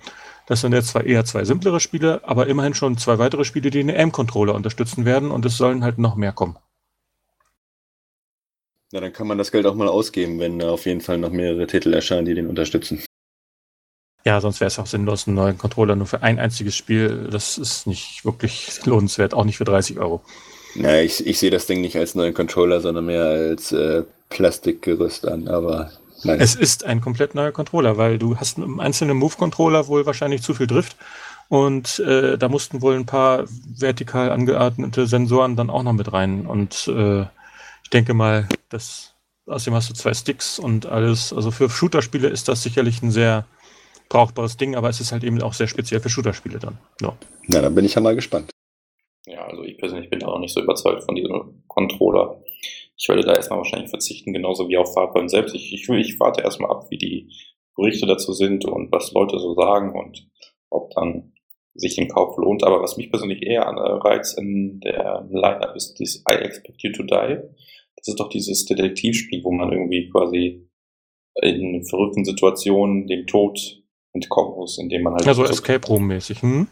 Das 0.46 0.62
sind 0.62 0.72
jetzt 0.72 0.88
zwar 0.88 1.04
eher 1.04 1.24
zwei 1.24 1.44
simplere 1.44 1.80
Spiele, 1.80 2.22
aber 2.24 2.46
immerhin 2.46 2.74
schon 2.74 2.96
zwei 2.96 3.18
weitere 3.18 3.44
Spiele, 3.44 3.70
die 3.70 3.84
den 3.84 3.94
Aim-Controller 3.94 4.54
unterstützen 4.54 5.04
werden 5.04 5.30
und 5.30 5.44
es 5.44 5.56
sollen 5.56 5.84
halt 5.84 5.98
noch 5.98 6.16
mehr 6.16 6.32
kommen. 6.32 6.56
Na, 8.92 9.00
dann 9.00 9.12
kann 9.12 9.28
man 9.28 9.38
das 9.38 9.52
Geld 9.52 9.66
auch 9.66 9.74
mal 9.74 9.88
ausgeben, 9.88 10.40
wenn 10.40 10.60
auf 10.62 10.84
jeden 10.84 11.00
Fall 11.00 11.18
noch 11.18 11.30
mehrere 11.30 11.66
Titel 11.66 11.94
erscheinen, 11.94 12.24
die 12.24 12.34
den 12.34 12.48
unterstützen. 12.48 13.04
Ja, 14.24 14.40
sonst 14.40 14.60
wäre 14.60 14.68
es 14.68 14.78
auch 14.78 14.86
sinnlos, 14.86 15.26
einen 15.26 15.36
neuen 15.36 15.58
Controller 15.58 15.96
nur 15.96 16.06
für 16.06 16.22
ein 16.22 16.38
einziges 16.38 16.76
Spiel. 16.76 17.28
Das 17.30 17.56
ist 17.56 17.86
nicht 17.86 18.24
wirklich 18.24 18.84
lohnenswert, 18.84 19.32
auch 19.32 19.44
nicht 19.44 19.58
für 19.58 19.64
30 19.64 19.98
Euro. 19.98 20.22
Na, 20.74 21.00
ich, 21.00 21.26
ich 21.26 21.38
sehe 21.38 21.50
das 21.50 21.66
Ding 21.66 21.80
nicht 21.80 21.96
als 21.96 22.14
neuen 22.14 22.34
Controller, 22.34 22.80
sondern 22.80 23.06
mehr 23.06 23.24
als 23.24 23.72
äh, 23.72 24.02
Plastikgerüst 24.28 25.26
an, 25.26 25.48
aber 25.48 25.90
nein. 26.22 26.40
Es 26.40 26.54
ist 26.54 26.84
ein 26.84 27.00
komplett 27.00 27.34
neuer 27.34 27.52
Controller, 27.52 27.96
weil 27.96 28.18
du 28.18 28.36
hast 28.36 28.58
im 28.58 28.78
einzelnen 28.78 29.16
Move-Controller 29.16 29.88
wohl 29.88 30.04
wahrscheinlich 30.06 30.42
zu 30.42 30.54
viel 30.54 30.66
Drift 30.66 30.96
und 31.48 31.98
äh, 32.00 32.38
da 32.38 32.48
mussten 32.48 32.82
wohl 32.82 32.94
ein 32.94 33.06
paar 33.06 33.44
vertikal 33.48 34.30
angeordnete 34.30 35.06
Sensoren 35.06 35.56
dann 35.56 35.70
auch 35.70 35.82
noch 35.82 35.92
mit 35.92 36.12
rein 36.12 36.46
und 36.46 36.86
äh, 36.88 37.22
ich 37.82 37.90
denke 37.90 38.14
mal, 38.14 38.46
das 38.70 39.14
außerdem 39.46 39.74
hast 39.74 39.90
du 39.90 39.94
zwei 39.94 40.14
Sticks 40.14 40.58
und 40.58 40.86
alles, 40.86 41.32
also 41.32 41.50
für 41.50 41.68
Shooter-Spiele 41.68 42.28
ist 42.28 42.48
das 42.48 42.62
sicherlich 42.62 43.02
ein 43.02 43.10
sehr 43.10 43.46
brauchbares 44.08 44.56
Ding, 44.56 44.76
aber 44.76 44.88
es 44.88 45.00
ist 45.00 45.12
halt 45.12 45.24
eben 45.24 45.40
auch 45.42 45.52
sehr 45.52 45.66
speziell 45.66 46.00
für 46.00 46.08
Shooter-Spiele 46.08 46.58
dann. 46.58 46.78
Ja. 47.00 47.16
Na, 47.48 47.60
dann 47.60 47.74
bin 47.74 47.84
ich 47.84 47.94
ja 47.94 48.00
mal 48.00 48.14
gespannt. 48.14 48.50
Ja, 49.26 49.46
also 49.46 49.62
ich 49.62 49.78
persönlich 49.78 50.10
bin 50.10 50.22
auch 50.24 50.38
nicht 50.38 50.54
so 50.54 50.60
überzeugt 50.60 51.04
von 51.04 51.14
diesem 51.14 51.62
Controller. 51.68 52.42
Ich 52.96 53.08
werde 53.08 53.22
da 53.22 53.34
erstmal 53.34 53.58
wahrscheinlich 53.58 53.90
verzichten, 53.90 54.32
genauso 54.32 54.68
wie 54.68 54.76
auf 54.76 54.92
Farpoint 54.94 55.30
selbst. 55.30 55.54
Ich, 55.54 55.72
ich, 55.72 55.88
ich 55.88 56.20
warte 56.20 56.42
erstmal 56.42 56.70
ab, 56.70 56.86
wie 56.90 56.98
die 56.98 57.30
Berichte 57.76 58.06
dazu 58.06 58.32
sind 58.32 58.64
und 58.64 58.92
was 58.92 59.12
Leute 59.12 59.38
so 59.38 59.54
sagen 59.54 59.98
und 59.98 60.26
ob 60.68 60.90
dann 60.94 61.32
sich 61.74 61.96
den 61.96 62.08
Kauf 62.08 62.36
lohnt. 62.36 62.64
Aber 62.64 62.82
was 62.82 62.96
mich 62.96 63.10
persönlich 63.10 63.42
eher 63.42 63.62
reizt 63.62 64.38
in 64.38 64.80
der 64.80 65.26
Line-Up 65.30 65.76
ist 65.76 65.94
dieses 65.94 66.24
I 66.30 66.34
Expect 66.34 66.82
You 66.82 66.92
to 66.92 67.02
Die. 67.04 67.38
Das 68.00 68.08
ist 68.08 68.20
doch 68.20 68.28
dieses 68.28 68.64
Detektivspiel, 68.64 69.42
wo 69.44 69.52
man 69.52 69.72
irgendwie 69.72 70.08
quasi 70.10 70.66
in 71.42 71.84
verrückten 71.84 72.24
Situationen 72.24 73.06
dem 73.06 73.26
Tod 73.26 73.58
entkommen 74.12 74.56
muss, 74.56 74.78
indem 74.78 75.02
man 75.02 75.14
halt. 75.14 75.26
Also 75.26 75.44
so 75.44 75.50
Escape 75.50 75.86
Room-mäßig, 75.86 76.42
hm? 76.42 76.68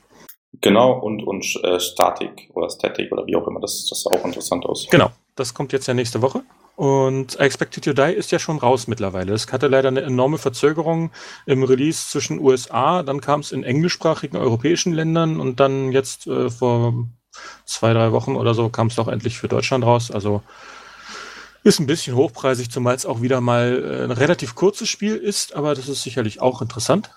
Genau, 0.60 0.98
und, 0.98 1.22
und 1.22 1.44
äh, 1.62 1.78
Statik 1.78 2.50
oder 2.54 2.70
Static 2.70 3.12
oder 3.12 3.26
wie 3.26 3.36
auch 3.36 3.46
immer, 3.46 3.60
das, 3.60 3.86
das 3.88 4.02
sah 4.02 4.10
auch 4.10 4.24
interessant 4.24 4.64
aus. 4.64 4.88
Genau, 4.90 5.10
das 5.36 5.54
kommt 5.54 5.72
jetzt 5.72 5.86
ja 5.86 5.94
nächste 5.94 6.22
Woche. 6.22 6.42
Und 6.74 7.34
I 7.34 7.42
Expected 7.42 7.84
to 7.84 7.92
Die 7.92 8.14
ist 8.14 8.30
ja 8.30 8.38
schon 8.38 8.58
raus 8.58 8.86
mittlerweile. 8.86 9.32
Es 9.32 9.50
hatte 9.52 9.66
leider 9.66 9.88
eine 9.88 10.02
enorme 10.02 10.38
Verzögerung 10.38 11.10
im 11.44 11.64
Release 11.64 12.08
zwischen 12.08 12.38
USA, 12.38 13.02
dann 13.02 13.20
kam 13.20 13.40
es 13.40 13.52
in 13.52 13.64
englischsprachigen 13.64 14.38
europäischen 14.38 14.92
Ländern 14.92 15.40
und 15.40 15.60
dann 15.60 15.92
jetzt 15.92 16.26
äh, 16.26 16.50
vor 16.50 16.94
zwei, 17.64 17.92
drei 17.92 18.12
Wochen 18.12 18.36
oder 18.36 18.54
so 18.54 18.68
kam 18.68 18.86
es 18.86 18.94
doch 18.94 19.08
endlich 19.08 19.38
für 19.38 19.48
Deutschland 19.48 19.84
raus. 19.84 20.10
Also 20.10 20.42
ist 21.62 21.80
ein 21.80 21.86
bisschen 21.86 22.16
hochpreisig, 22.16 22.70
zumal 22.70 22.94
es 22.94 23.06
auch 23.06 23.22
wieder 23.22 23.40
mal 23.40 23.82
äh, 23.84 24.04
ein 24.04 24.10
relativ 24.10 24.54
kurzes 24.54 24.88
Spiel 24.88 25.16
ist, 25.16 25.54
aber 25.54 25.74
das 25.74 25.88
ist 25.88 26.02
sicherlich 26.02 26.40
auch 26.40 26.62
interessant. 26.62 27.10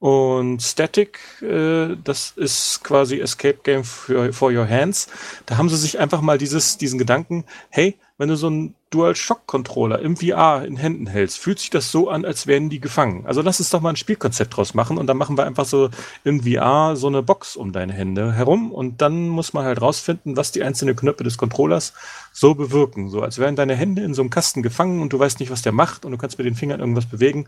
Und 0.00 0.62
Static, 0.62 1.18
äh, 1.42 1.96
das 2.04 2.32
ist 2.36 2.84
quasi 2.84 3.18
Escape 3.20 3.58
Game 3.64 3.82
for, 3.82 4.32
for 4.32 4.52
Your 4.52 4.68
Hands. 4.68 5.08
Da 5.46 5.56
haben 5.56 5.68
sie 5.68 5.76
sich 5.76 5.98
einfach 5.98 6.20
mal 6.20 6.38
dieses, 6.38 6.78
diesen 6.78 6.98
Gedanken, 6.98 7.44
hey, 7.68 7.98
wenn 8.16 8.28
du 8.28 8.36
so 8.36 8.46
einen 8.46 8.74
Dual-Shock-Controller 8.90 9.98
im 9.98 10.16
VR 10.16 10.64
in 10.64 10.76
Händen 10.76 11.06
hältst, 11.06 11.38
fühlt 11.38 11.58
sich 11.58 11.70
das 11.70 11.90
so 11.90 12.08
an, 12.08 12.24
als 12.24 12.46
wären 12.46 12.70
die 12.70 12.80
gefangen. 12.80 13.26
Also 13.26 13.42
lass 13.42 13.60
uns 13.60 13.70
doch 13.70 13.80
mal 13.80 13.90
ein 13.90 13.96
Spielkonzept 13.96 14.56
draus 14.56 14.74
machen 14.74 14.98
und 14.98 15.06
dann 15.06 15.16
machen 15.16 15.36
wir 15.36 15.44
einfach 15.44 15.66
so 15.66 15.90
im 16.24 16.42
VR 16.42 16.96
so 16.96 17.06
eine 17.06 17.22
Box 17.22 17.56
um 17.56 17.72
deine 17.72 17.92
Hände 17.92 18.32
herum 18.32 18.72
und 18.72 19.02
dann 19.02 19.28
muss 19.28 19.52
man 19.52 19.64
halt 19.64 19.82
rausfinden, 19.82 20.36
was 20.36 20.52
die 20.52 20.62
einzelnen 20.62 20.96
Knöpfe 20.96 21.24
des 21.24 21.36
Controllers 21.36 21.92
so 22.32 22.54
bewirken. 22.54 23.10
So 23.10 23.22
als 23.22 23.38
wären 23.38 23.56
deine 23.56 23.74
Hände 23.74 24.02
in 24.02 24.14
so 24.14 24.22
einem 24.22 24.30
Kasten 24.30 24.62
gefangen 24.62 25.02
und 25.02 25.12
du 25.12 25.18
weißt 25.18 25.40
nicht, 25.40 25.50
was 25.50 25.62
der 25.62 25.72
macht 25.72 26.04
und 26.04 26.12
du 26.12 26.18
kannst 26.18 26.38
mit 26.38 26.46
den 26.46 26.54
Fingern 26.54 26.80
irgendwas 26.80 27.06
bewegen. 27.06 27.46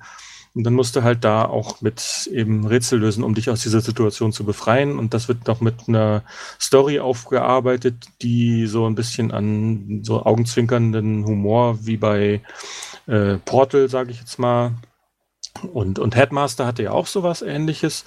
Und 0.54 0.64
dann 0.64 0.74
musst 0.74 0.96
du 0.96 1.02
halt 1.02 1.22
da 1.22 1.44
auch 1.44 1.80
mit 1.80 2.28
eben 2.32 2.66
Rätsel 2.66 2.98
lösen, 2.98 3.22
um 3.22 3.34
dich 3.34 3.50
aus 3.50 3.62
dieser 3.62 3.80
Situation 3.80 4.32
zu 4.32 4.44
befreien. 4.44 4.98
Und 4.98 5.14
das 5.14 5.28
wird 5.28 5.46
noch 5.46 5.60
mit 5.60 5.88
einer 5.88 6.24
Story 6.60 6.98
aufgearbeitet, 6.98 8.06
die 8.22 8.66
so 8.66 8.86
ein 8.86 8.96
bisschen 8.96 9.30
an 9.30 10.00
so 10.02 10.24
augenzwinkernden 10.24 11.24
Humor 11.24 11.86
wie 11.86 11.96
bei 11.96 12.40
äh, 13.06 13.36
Portal, 13.44 13.88
sage 13.88 14.10
ich 14.10 14.18
jetzt 14.18 14.38
mal. 14.38 14.72
Und, 15.72 15.98
und 15.98 16.16
Headmaster 16.16 16.66
hatte 16.66 16.82
ja 16.82 16.92
auch 16.92 17.06
sowas 17.06 17.42
ähnliches. 17.42 18.04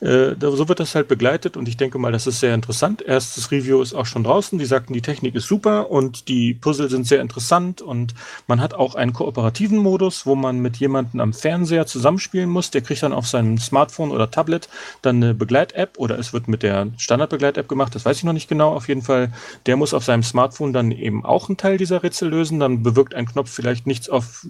Äh, 0.00 0.34
so 0.40 0.68
wird 0.68 0.80
das 0.80 0.94
halt 0.94 1.08
begleitet 1.08 1.56
und 1.56 1.68
ich 1.68 1.76
denke 1.76 1.98
mal, 1.98 2.12
das 2.12 2.26
ist 2.26 2.40
sehr 2.40 2.54
interessant. 2.54 3.02
Erstes 3.02 3.50
Review 3.50 3.80
ist 3.80 3.94
auch 3.94 4.06
schon 4.06 4.24
draußen. 4.24 4.58
Die 4.58 4.64
sagten, 4.66 4.92
die 4.92 5.00
Technik 5.00 5.34
ist 5.34 5.46
super 5.46 5.90
und 5.90 6.28
die 6.28 6.54
Puzzle 6.54 6.90
sind 6.90 7.06
sehr 7.06 7.20
interessant 7.20 7.80
und 7.80 8.14
man 8.46 8.60
hat 8.60 8.74
auch 8.74 8.94
einen 8.94 9.12
kooperativen 9.12 9.78
Modus, 9.78 10.26
wo 10.26 10.34
man 10.34 10.58
mit 10.58 10.76
jemandem 10.76 11.20
am 11.20 11.32
Fernseher 11.32 11.86
zusammenspielen 11.86 12.50
muss. 12.50 12.70
Der 12.70 12.82
kriegt 12.82 13.02
dann 13.02 13.12
auf 13.12 13.26
seinem 13.26 13.58
Smartphone 13.58 14.10
oder 14.10 14.30
Tablet 14.30 14.68
dann 15.02 15.16
eine 15.16 15.34
Begleit-App 15.34 15.98
oder 15.98 16.18
es 16.18 16.32
wird 16.32 16.48
mit 16.48 16.62
der 16.62 16.88
Standard-Begleit-App 16.98 17.68
gemacht, 17.68 17.94
das 17.94 18.04
weiß 18.04 18.18
ich 18.18 18.24
noch 18.24 18.32
nicht 18.32 18.48
genau. 18.48 18.74
Auf 18.74 18.88
jeden 18.88 19.02
Fall, 19.02 19.32
der 19.64 19.76
muss 19.76 19.94
auf 19.94 20.04
seinem 20.04 20.22
Smartphone 20.22 20.72
dann 20.72 20.90
eben 20.90 21.24
auch 21.24 21.48
einen 21.48 21.56
Teil 21.56 21.78
dieser 21.78 22.02
Rätsel 22.02 22.28
lösen. 22.28 22.60
Dann 22.60 22.82
bewirkt 22.82 23.14
ein 23.14 23.26
Knopf 23.26 23.50
vielleicht 23.50 23.86
nichts 23.86 24.08
auf, 24.08 24.46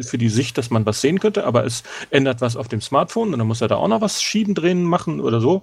für 0.00 0.18
die 0.18 0.28
Sicht, 0.28 0.58
dass 0.58 0.70
man 0.70 0.84
was 0.84 1.00
sehen 1.00 1.20
könnte, 1.20 1.44
aber 1.44 1.64
es 1.64 1.82
ändert 2.10 2.40
was 2.40 2.56
auf 2.56 2.68
dem 2.68 2.80
Smartphone 2.80 3.32
und 3.32 3.38
dann 3.38 3.48
muss 3.48 3.60
er 3.60 3.68
da 3.68 3.76
auch 3.76 3.88
noch 3.88 4.00
was 4.00 4.22
schieben, 4.22 4.54
drehen, 4.54 4.84
machen 4.84 4.99
oder 5.06 5.40
so. 5.40 5.62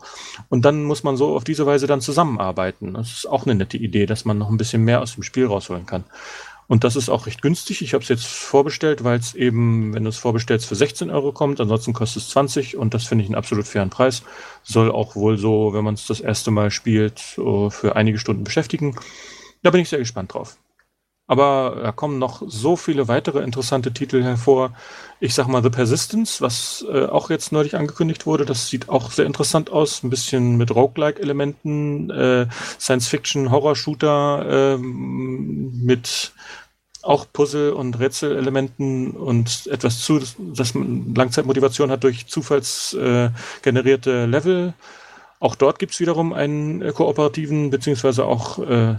Und 0.50 0.66
dann 0.66 0.84
muss 0.84 1.04
man 1.04 1.18
so 1.18 1.36
auf 1.36 1.44
diese 1.44 1.66
Weise 1.66 1.86
dann 1.86 2.02
zusammenarbeiten. 2.02 2.94
Das 2.94 3.12
ist 3.12 3.26
auch 3.30 3.46
eine 3.46 3.56
nette 3.56 3.78
Idee, 3.78 4.06
dass 4.06 4.26
man 4.26 4.38
noch 4.38 4.50
ein 4.50 4.58
bisschen 4.58 4.84
mehr 4.84 5.02
aus 5.02 5.14
dem 5.14 5.24
Spiel 5.24 5.46
rausholen 5.46 5.86
kann. 5.86 6.06
Und 6.70 6.84
das 6.84 6.98
ist 6.98 7.08
auch 7.08 7.28
recht 7.28 7.42
günstig. 7.42 7.82
Ich 7.82 7.94
habe 7.94 8.04
es 8.04 8.10
jetzt 8.10 8.26
vorbestellt, 8.26 9.06
weil 9.06 9.18
es 9.18 9.34
eben, 9.36 9.94
wenn 9.94 10.04
du 10.04 10.10
es 10.10 10.18
vorbestellst, 10.18 10.66
für 10.66 10.76
16 10.76 11.10
Euro 11.10 11.32
kommt. 11.32 11.62
Ansonsten 11.62 11.94
kostet 11.94 12.24
es 12.24 12.30
20 12.30 12.76
und 12.76 12.94
das 12.94 13.06
finde 13.06 13.24
ich 13.24 13.30
einen 13.30 13.38
absolut 13.38 13.68
fairen 13.68 13.90
Preis. 13.90 14.24
Soll 14.64 14.92
auch 14.92 15.16
wohl 15.16 15.38
so, 15.38 15.72
wenn 15.74 15.86
man 15.86 15.94
es 15.94 16.08
das 16.08 16.20
erste 16.20 16.52
Mal 16.52 16.70
spielt, 16.70 17.20
für 17.20 17.96
einige 17.96 18.20
Stunden 18.20 18.44
beschäftigen. 18.44 18.98
Da 19.64 19.72
bin 19.72 19.80
ich 19.80 19.88
sehr 19.88 20.00
gespannt 20.00 20.34
drauf. 20.34 20.58
Aber 21.28 21.80
da 21.84 21.92
kommen 21.92 22.20
noch 22.20 22.42
so 22.48 22.78
viele 22.78 23.10
weitere 23.10 23.44
interessante 23.44 23.92
Titel 23.94 24.24
hervor. 24.24 24.72
Ich 25.20 25.36
sag 25.36 25.48
mal 25.48 25.62
The 25.62 25.70
Persistence, 25.70 26.42
was 26.42 26.86
äh, 26.90 27.06
auch 27.06 27.30
jetzt 27.30 27.52
neulich 27.52 27.76
angekündigt 27.76 28.26
wurde. 28.26 28.46
Das 28.46 28.70
sieht 28.70 28.88
auch 28.88 29.12
sehr 29.12 29.26
interessant 29.26 29.70
aus. 29.70 30.04
Ein 30.04 30.10
bisschen 30.10 30.56
mit 30.56 30.74
Roguelike-Elementen, 30.74 32.10
äh, 32.12 32.48
Science-Fiction-Horror-Shooter 32.80 34.76
äh, 34.76 34.78
mit 34.78 36.32
auch 37.04 37.26
Puzzle- 37.32 37.74
und 37.74 38.00
Rätselelementen 38.00 39.12
und 39.12 39.68
etwas 39.68 40.00
zu, 40.00 40.22
dass 40.38 40.74
man 40.74 41.14
Langzeitmotivation 41.14 41.92
hat 41.92 42.04
durch 42.04 42.28
zufallsgenerierte 42.28 44.12
äh, 44.12 44.26
Level. 44.26 44.74
Auch 45.40 45.56
dort 45.56 45.80
gibt 45.80 45.94
es 45.94 46.00
wiederum 46.00 46.34
einen 46.34 46.82
äh, 46.82 46.92
kooperativen 46.92 47.70
beziehungsweise 47.70 48.26
auch 48.26 48.60
äh, 48.60 48.96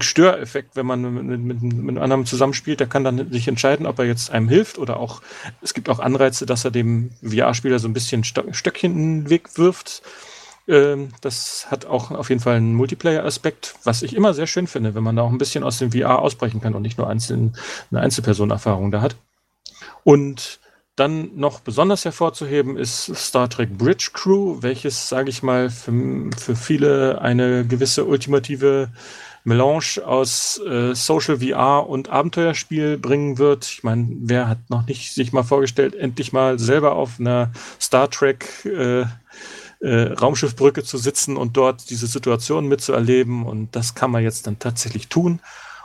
Störeffekt, 0.00 0.76
wenn 0.76 0.86
man 0.86 1.26
mit, 1.26 1.40
mit, 1.40 1.62
mit 1.62 1.98
einem 1.98 2.24
zusammenspielt, 2.24 2.80
der 2.80 2.86
kann 2.86 3.04
dann 3.04 3.30
sich 3.30 3.48
entscheiden, 3.48 3.86
ob 3.86 3.98
er 3.98 4.06
jetzt 4.06 4.30
einem 4.30 4.48
hilft 4.48 4.78
oder 4.78 4.98
auch, 4.98 5.20
es 5.60 5.74
gibt 5.74 5.90
auch 5.90 5.98
Anreize, 5.98 6.46
dass 6.46 6.64
er 6.64 6.70
dem 6.70 7.10
VR-Spieler 7.22 7.78
so 7.78 7.86
ein 7.86 7.92
bisschen 7.92 8.24
Stöckchen 8.24 8.92
in 8.92 9.24
den 9.24 9.30
Weg 9.30 9.58
wirft. 9.58 10.02
Ähm, 10.68 11.08
das 11.20 11.70
hat 11.70 11.84
auch 11.84 12.10
auf 12.10 12.30
jeden 12.30 12.40
Fall 12.40 12.56
einen 12.56 12.74
Multiplayer-Aspekt, 12.74 13.74
was 13.84 14.02
ich 14.02 14.16
immer 14.16 14.32
sehr 14.32 14.46
schön 14.46 14.66
finde, 14.66 14.94
wenn 14.94 15.02
man 15.02 15.16
da 15.16 15.22
auch 15.22 15.30
ein 15.30 15.38
bisschen 15.38 15.64
aus 15.64 15.78
dem 15.78 15.92
VR 15.92 16.20
ausbrechen 16.20 16.60
kann 16.60 16.74
und 16.74 16.82
nicht 16.82 16.98
nur 16.98 17.08
einzeln, 17.08 17.56
eine 17.90 18.00
Einzelpersonenerfahrung 18.00 18.90
da 18.90 19.02
hat. 19.02 19.16
Und 20.04 20.60
dann 20.96 21.36
noch 21.36 21.60
besonders 21.60 22.04
hervorzuheben 22.04 22.76
ist 22.76 23.14
Star 23.16 23.48
Trek 23.48 23.76
Bridge 23.76 24.10
Crew, 24.12 24.58
welches, 24.60 25.08
sage 25.08 25.30
ich 25.30 25.42
mal, 25.42 25.70
für, 25.70 26.30
für 26.36 26.54
viele 26.54 27.20
eine 27.20 27.66
gewisse 27.66 28.04
ultimative 28.04 28.90
Melange 29.44 30.00
aus 30.04 30.60
äh, 30.66 30.94
Social 30.94 31.38
VR 31.40 31.88
und 31.88 32.08
Abenteuerspiel 32.08 32.98
bringen 32.98 33.38
wird. 33.38 33.64
Ich 33.64 33.82
meine, 33.82 34.08
wer 34.20 34.48
hat 34.48 34.58
noch 34.68 34.86
nicht 34.86 35.12
sich 35.12 35.32
mal 35.32 35.42
vorgestellt, 35.42 35.94
endlich 35.94 36.32
mal 36.32 36.58
selber 36.58 36.92
auf 36.92 37.18
einer 37.18 37.52
Star 37.80 38.08
Trek 38.08 38.64
äh, 38.64 39.04
äh, 39.80 40.12
Raumschiffbrücke 40.12 40.84
zu 40.84 40.96
sitzen 40.96 41.36
und 41.36 41.56
dort 41.56 41.90
diese 41.90 42.06
Situation 42.06 42.68
mitzuerleben. 42.68 43.44
Und 43.44 43.74
das 43.74 43.94
kann 43.94 44.10
man 44.10 44.22
jetzt 44.22 44.46
dann 44.46 44.58
tatsächlich 44.58 45.08
tun. 45.08 45.40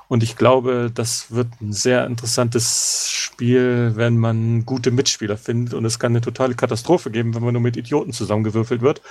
Und 0.07 0.23
ich 0.23 0.37
glaube, 0.37 0.89
das 0.93 1.31
wird 1.31 1.47
ein 1.59 1.73
sehr 1.73 2.05
interessantes 2.05 3.09
Spiel, 3.11 3.91
wenn 3.95 4.17
man 4.17 4.65
gute 4.65 4.91
Mitspieler 4.91 5.37
findet. 5.37 5.73
Und 5.73 5.83
es 5.83 5.99
kann 5.99 6.13
eine 6.13 6.21
totale 6.21 6.55
Katastrophe 6.55 7.11
geben, 7.11 7.35
wenn 7.35 7.43
man 7.43 7.53
nur 7.53 7.61
mit 7.61 7.75
Idioten 7.75 8.13
zusammengewürfelt 8.13 8.81
wird. 8.81 9.01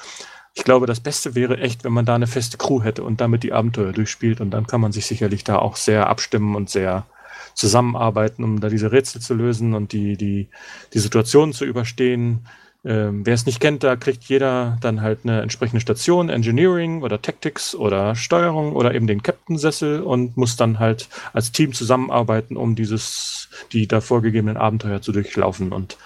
Ich 0.57 0.65
glaube, 0.65 0.87
das 0.87 1.01
Beste 1.01 1.35
wäre 1.35 1.59
echt, 1.59 1.85
wenn 1.85 1.93
man 1.93 2.07
da 2.07 2.15
eine 2.15 2.27
feste 2.27 2.57
Crew 2.57 2.83
hätte 2.83 3.05
und 3.05 3.21
damit 3.21 3.43
die 3.43 3.53
Abenteuer 3.53 3.93
durchspielt. 3.93 4.41
Und 4.41 4.53
dann 4.53 4.67
kann 4.67 4.81
man 4.81 4.91
sich 4.91 5.05
sicherlich 5.05 5.45
da 5.45 5.59
auch 5.59 5.77
sehr 5.77 6.09
abstimmen 6.09 6.57
und 6.57 6.71
sehr 6.71 7.05
zusammenarbeiten, 7.53 8.43
um 8.43 8.59
da 8.59 8.71
diese 8.71 8.91
Rätsel 8.91 9.21
zu 9.21 9.35
lösen 9.35 9.75
und 9.75 9.93
die, 9.93 10.17
die, 10.17 10.49
die 10.95 10.99
Situationen 10.99 11.53
zu 11.53 11.67
überstehen. 11.67 12.47
Ähm, 12.87 13.27
Wer 13.27 13.35
es 13.35 13.45
nicht 13.45 13.61
kennt, 13.61 13.85
da 13.85 13.97
kriegt 13.97 14.25
jeder 14.25 14.79
dann 14.81 15.03
halt 15.03 15.21
eine 15.25 15.43
entsprechende 15.43 15.83
Station, 15.83 16.31
Engineering 16.31 17.03
oder 17.03 17.21
Tactics 17.21 17.75
oder 17.75 18.17
Steuerung 18.17 18.73
oder 18.73 18.95
eben 18.95 19.07
den 19.07 19.23
Captain-Sessel 19.23 20.01
und 20.01 20.39
muss 20.39 20.57
dann 20.57 20.79
halt 20.79 21.11
als 21.35 21.53
Team 21.53 21.75
zusammenarbeiten, 21.75 22.57
um 22.57 22.77
dieses, 22.77 23.51
die 23.73 23.87
da 23.87 24.01
vorgegebenen 24.01 24.57
Abenteuer 24.57 25.03
zu 25.03 25.13
durchlaufen. 25.13 25.73
Und 25.73 25.99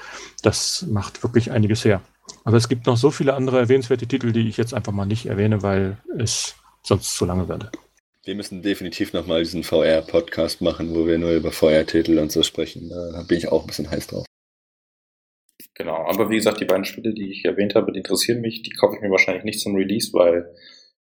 das 0.42 0.86
macht 0.90 1.22
wirklich 1.22 1.52
einiges 1.52 1.84
her. 1.84 2.00
Aber 2.44 2.56
es 2.56 2.68
gibt 2.68 2.86
noch 2.86 2.96
so 2.96 3.10
viele 3.10 3.34
andere 3.34 3.58
erwähnenswerte 3.58 4.06
Titel, 4.06 4.32
die 4.32 4.48
ich 4.48 4.56
jetzt 4.56 4.74
einfach 4.74 4.92
mal 4.92 5.06
nicht 5.06 5.26
erwähne, 5.26 5.62
weil 5.62 5.98
es 6.18 6.56
sonst 6.82 7.16
zu 7.16 7.24
lange 7.24 7.48
würde. 7.48 7.70
Wir 8.24 8.34
müssen 8.34 8.62
definitiv 8.62 9.12
nochmal 9.12 9.42
diesen 9.42 9.64
VR-Podcast 9.64 10.60
machen, 10.60 10.94
wo 10.94 11.06
wir 11.06 11.18
nur 11.18 11.32
über 11.32 11.52
VR-Titel 11.52 12.18
und 12.18 12.30
so 12.30 12.42
sprechen. 12.42 12.90
Da 12.90 13.22
bin 13.26 13.38
ich 13.38 13.48
auch 13.48 13.62
ein 13.62 13.66
bisschen 13.66 13.90
heiß 13.90 14.08
drauf. 14.08 14.26
Genau, 15.74 16.04
aber 16.06 16.28
wie 16.28 16.36
gesagt, 16.36 16.60
die 16.60 16.66
beiden 16.66 16.84
Spiele, 16.84 17.14
die 17.14 17.30
ich 17.30 17.44
erwähnt 17.46 17.74
habe, 17.74 17.92
die 17.92 17.98
interessieren 17.98 18.42
mich. 18.42 18.62
Die 18.62 18.70
kaufe 18.70 18.96
ich 18.96 19.00
mir 19.00 19.10
wahrscheinlich 19.10 19.44
nicht 19.44 19.60
zum 19.60 19.74
Release, 19.74 20.12
weil 20.12 20.54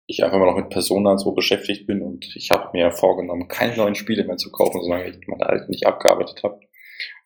ich 0.07 0.23
einfach 0.23 0.38
mal 0.38 0.45
noch 0.45 0.57
mit 0.57 0.69
Persona 0.69 1.18
so 1.18 1.31
beschäftigt 1.31 1.88
bin 1.88 2.02
und 2.02 2.35
ich 2.35 2.52
habe 2.52 2.69
mir 2.73 2.91
vorgenommen, 2.91 3.47
keine 3.47 3.76
neuen 3.76 3.95
Spiele 3.95 4.23
mehr 4.26 4.38
zu 4.38 4.52
kaufen, 4.52 4.81
solange 4.81 5.10
ich 5.10 5.27
meine 5.27 5.47
alten 5.47 5.72
nicht 5.72 5.88
abgearbeitet 5.88 6.43
habe. 6.43 6.60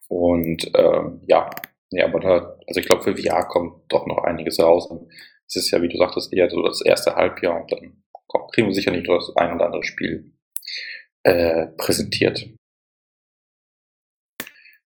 Und 0.07 0.71
ähm, 0.75 1.21
ja, 1.27 1.49
ja, 1.91 2.05
aber 2.05 2.19
da, 2.19 2.57
also 2.67 2.79
ich 2.79 2.85
glaube, 2.85 3.03
für 3.03 3.17
VR 3.17 3.45
kommt 3.45 3.91
doch 3.91 4.05
noch 4.05 4.23
einiges 4.23 4.59
raus. 4.59 4.89
Es 5.47 5.55
ist 5.55 5.71
ja, 5.71 5.81
wie 5.81 5.89
du 5.89 5.97
sagtest, 5.97 6.31
eher 6.33 6.49
so 6.49 6.61
das 6.61 6.81
erste 6.81 7.15
Halbjahr 7.15 7.61
und 7.61 7.71
dann 7.71 8.03
kriegen 8.51 8.67
wir 8.67 8.75
sicher 8.75 8.91
nicht 8.91 9.07
das 9.07 9.35
ein 9.35 9.55
oder 9.55 9.65
andere 9.65 9.83
Spiel 9.83 10.33
äh, 11.23 11.67
präsentiert. 11.77 12.47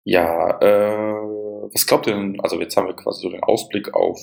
Ja, 0.04 0.58
äh, 0.60 1.68
was 1.72 1.86
glaubt 1.86 2.06
ihr 2.06 2.14
denn, 2.14 2.40
also 2.40 2.60
jetzt 2.60 2.76
haben 2.76 2.88
wir 2.88 2.96
quasi 2.96 3.20
so 3.22 3.30
den 3.30 3.42
Ausblick 3.42 3.94
auf 3.94 4.18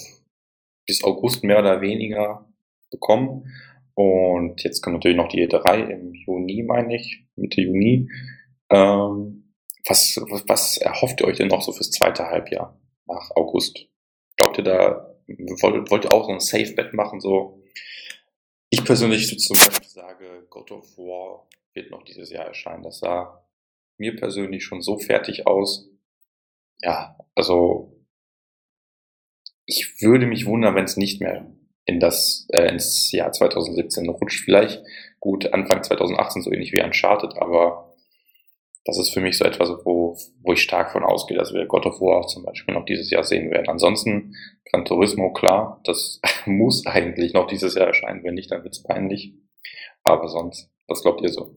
bis 0.88 1.04
August 1.04 1.44
mehr 1.44 1.60
oder 1.60 1.82
weniger 1.82 2.52
bekommen. 2.92 3.52
Und 3.94 4.64
jetzt 4.64 4.82
kommt 4.82 4.96
natürlich 4.96 5.18
noch 5.18 5.30
die 5.30 5.48
E3 5.48 5.90
im 5.90 6.14
Juni, 6.14 6.64
meine 6.64 6.96
ich, 6.96 7.26
Mitte 7.36 7.62
Juni. 7.62 8.10
Ähm, 8.70 9.45
was, 9.88 10.18
was 10.48 10.78
erhofft 10.78 11.22
ihr 11.22 11.28
euch 11.28 11.38
denn 11.38 11.48
noch 11.48 11.62
so 11.62 11.72
fürs 11.72 11.92
zweite 11.92 12.26
Halbjahr 12.26 12.80
nach 13.06 13.32
August? 13.32 13.88
Glaubt 14.38 14.58
ihr 14.58 14.64
da, 14.64 15.16
wollt, 15.28 15.92
wollt 15.92 16.06
ihr 16.06 16.14
auch 16.14 16.26
so 16.26 16.34
ein 16.34 16.40
Safe-Bet 16.40 16.94
machen? 16.94 17.20
So, 17.20 17.64
ich 18.70 18.84
persönlich 18.84 19.40
zum 19.40 19.58
Beispiel 19.58 19.88
sage, 19.88 20.46
God 20.50 20.72
of 20.72 20.98
War 20.98 21.48
wird 21.74 21.92
noch 21.92 22.04
dieses 22.04 22.32
Jahr 22.32 22.46
erscheinen. 22.46 22.84
Das 22.84 23.00
sah 23.00 23.46
mir 23.98 24.16
persönlich 24.16 24.64
schon 24.64 24.82
so 24.82 24.98
fertig 24.98 25.48
aus. 25.48 25.88
Ja, 26.82 27.18
also 27.36 27.96
ich 29.66 30.02
würde 30.02 30.26
mich 30.26 30.46
wundern, 30.46 30.76
wenn 30.76 30.86
es 30.86 30.98
nicht 30.98 31.22
mehr 31.22 31.52
in 31.86 32.00
das 32.00 32.48
äh, 32.50 32.68
ins 32.68 33.12
Jahr 33.12 33.32
2017 33.32 34.10
rutscht. 34.10 34.44
Vielleicht 34.44 34.84
gut 35.20 35.54
Anfang 35.54 35.84
2018 35.84 36.42
so 36.42 36.52
ähnlich 36.52 36.74
wie 36.74 36.82
Uncharted, 36.82 37.38
aber 37.38 37.95
das 38.86 39.00
ist 39.00 39.14
für 39.14 39.20
mich 39.20 39.38
so 39.38 39.46
etwas, 39.46 39.70
wo, 39.84 40.16
wo 40.44 40.54
ich 40.54 40.62
stark 40.62 40.92
von 40.92 41.04
ausgehe, 41.04 41.38
dass 41.38 41.54
wir 41.54 41.66
God 41.66 41.88
of 41.88 42.00
War 42.00 42.28
zum 42.28 42.44
Beispiel 42.44 42.76
noch 42.76 42.86
dieses 42.86 43.10
Jahr 43.10 43.24
sehen 43.24 43.50
werden. 43.50 43.68
Ansonsten 43.68 44.36
Gran 44.72 44.86
Turismo, 44.86 45.34
klar, 45.34 45.82
das 45.84 46.22
muss 46.46 46.86
eigentlich 46.86 47.34
noch 47.34 47.48
dieses 47.48 47.74
Jahr 47.76 47.88
erscheinen. 47.88 48.24
Wenn 48.24 48.36
nicht, 48.36 48.52
dann 48.52 48.64
wird's 48.64 48.84
peinlich. 48.84 49.34
Aber 50.04 50.28
sonst, 50.30 50.70
was 50.88 51.02
glaubt 51.02 51.22
ihr 51.22 51.30
so? 51.30 51.56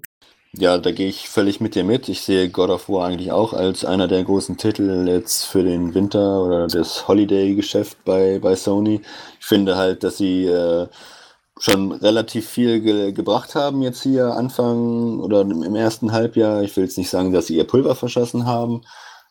Ja, 0.55 0.79
da 0.79 0.91
gehe 0.93 1.09
ich 1.09 1.29
völlig 1.29 1.61
mit 1.61 1.75
dir 1.75 1.85
mit. 1.85 2.09
Ich 2.09 2.23
sehe 2.23 2.49
God 2.49 2.71
of 2.71 2.89
War 2.89 3.07
eigentlich 3.07 3.31
auch 3.31 3.53
als 3.53 3.85
einer 3.85 4.09
der 4.09 4.25
großen 4.25 4.57
Titel 4.57 5.07
jetzt 5.07 5.45
für 5.45 5.63
den 5.63 5.95
Winter 5.95 6.43
oder 6.43 6.67
das 6.67 7.07
Holiday-Geschäft 7.07 8.03
bei, 8.07 8.39
bei 8.39 8.57
Sony. 8.57 9.03
Ich 9.39 9.47
finde 9.47 9.77
halt, 9.77 10.03
dass 10.03 10.17
sie 10.17 10.47
äh, 10.47 10.89
schon 11.59 11.93
relativ 11.93 12.49
viel 12.49 12.81
ge 12.81 13.13
gebracht 13.13 13.55
haben 13.55 13.83
jetzt 13.83 14.03
hier 14.03 14.35
Anfang 14.35 15.21
oder 15.21 15.43
im 15.43 15.75
ersten 15.75 16.13
Halbjahr. 16.13 16.63
Ich 16.63 16.77
will 16.77 16.85
jetzt 16.85 16.99
nicht 16.99 17.11
sagen, 17.11 17.33
dass 17.33 17.47
sie 17.47 17.57
ihr 17.57 17.67
Pulver 17.67 17.95
verschossen 17.95 18.47
haben, 18.47 18.83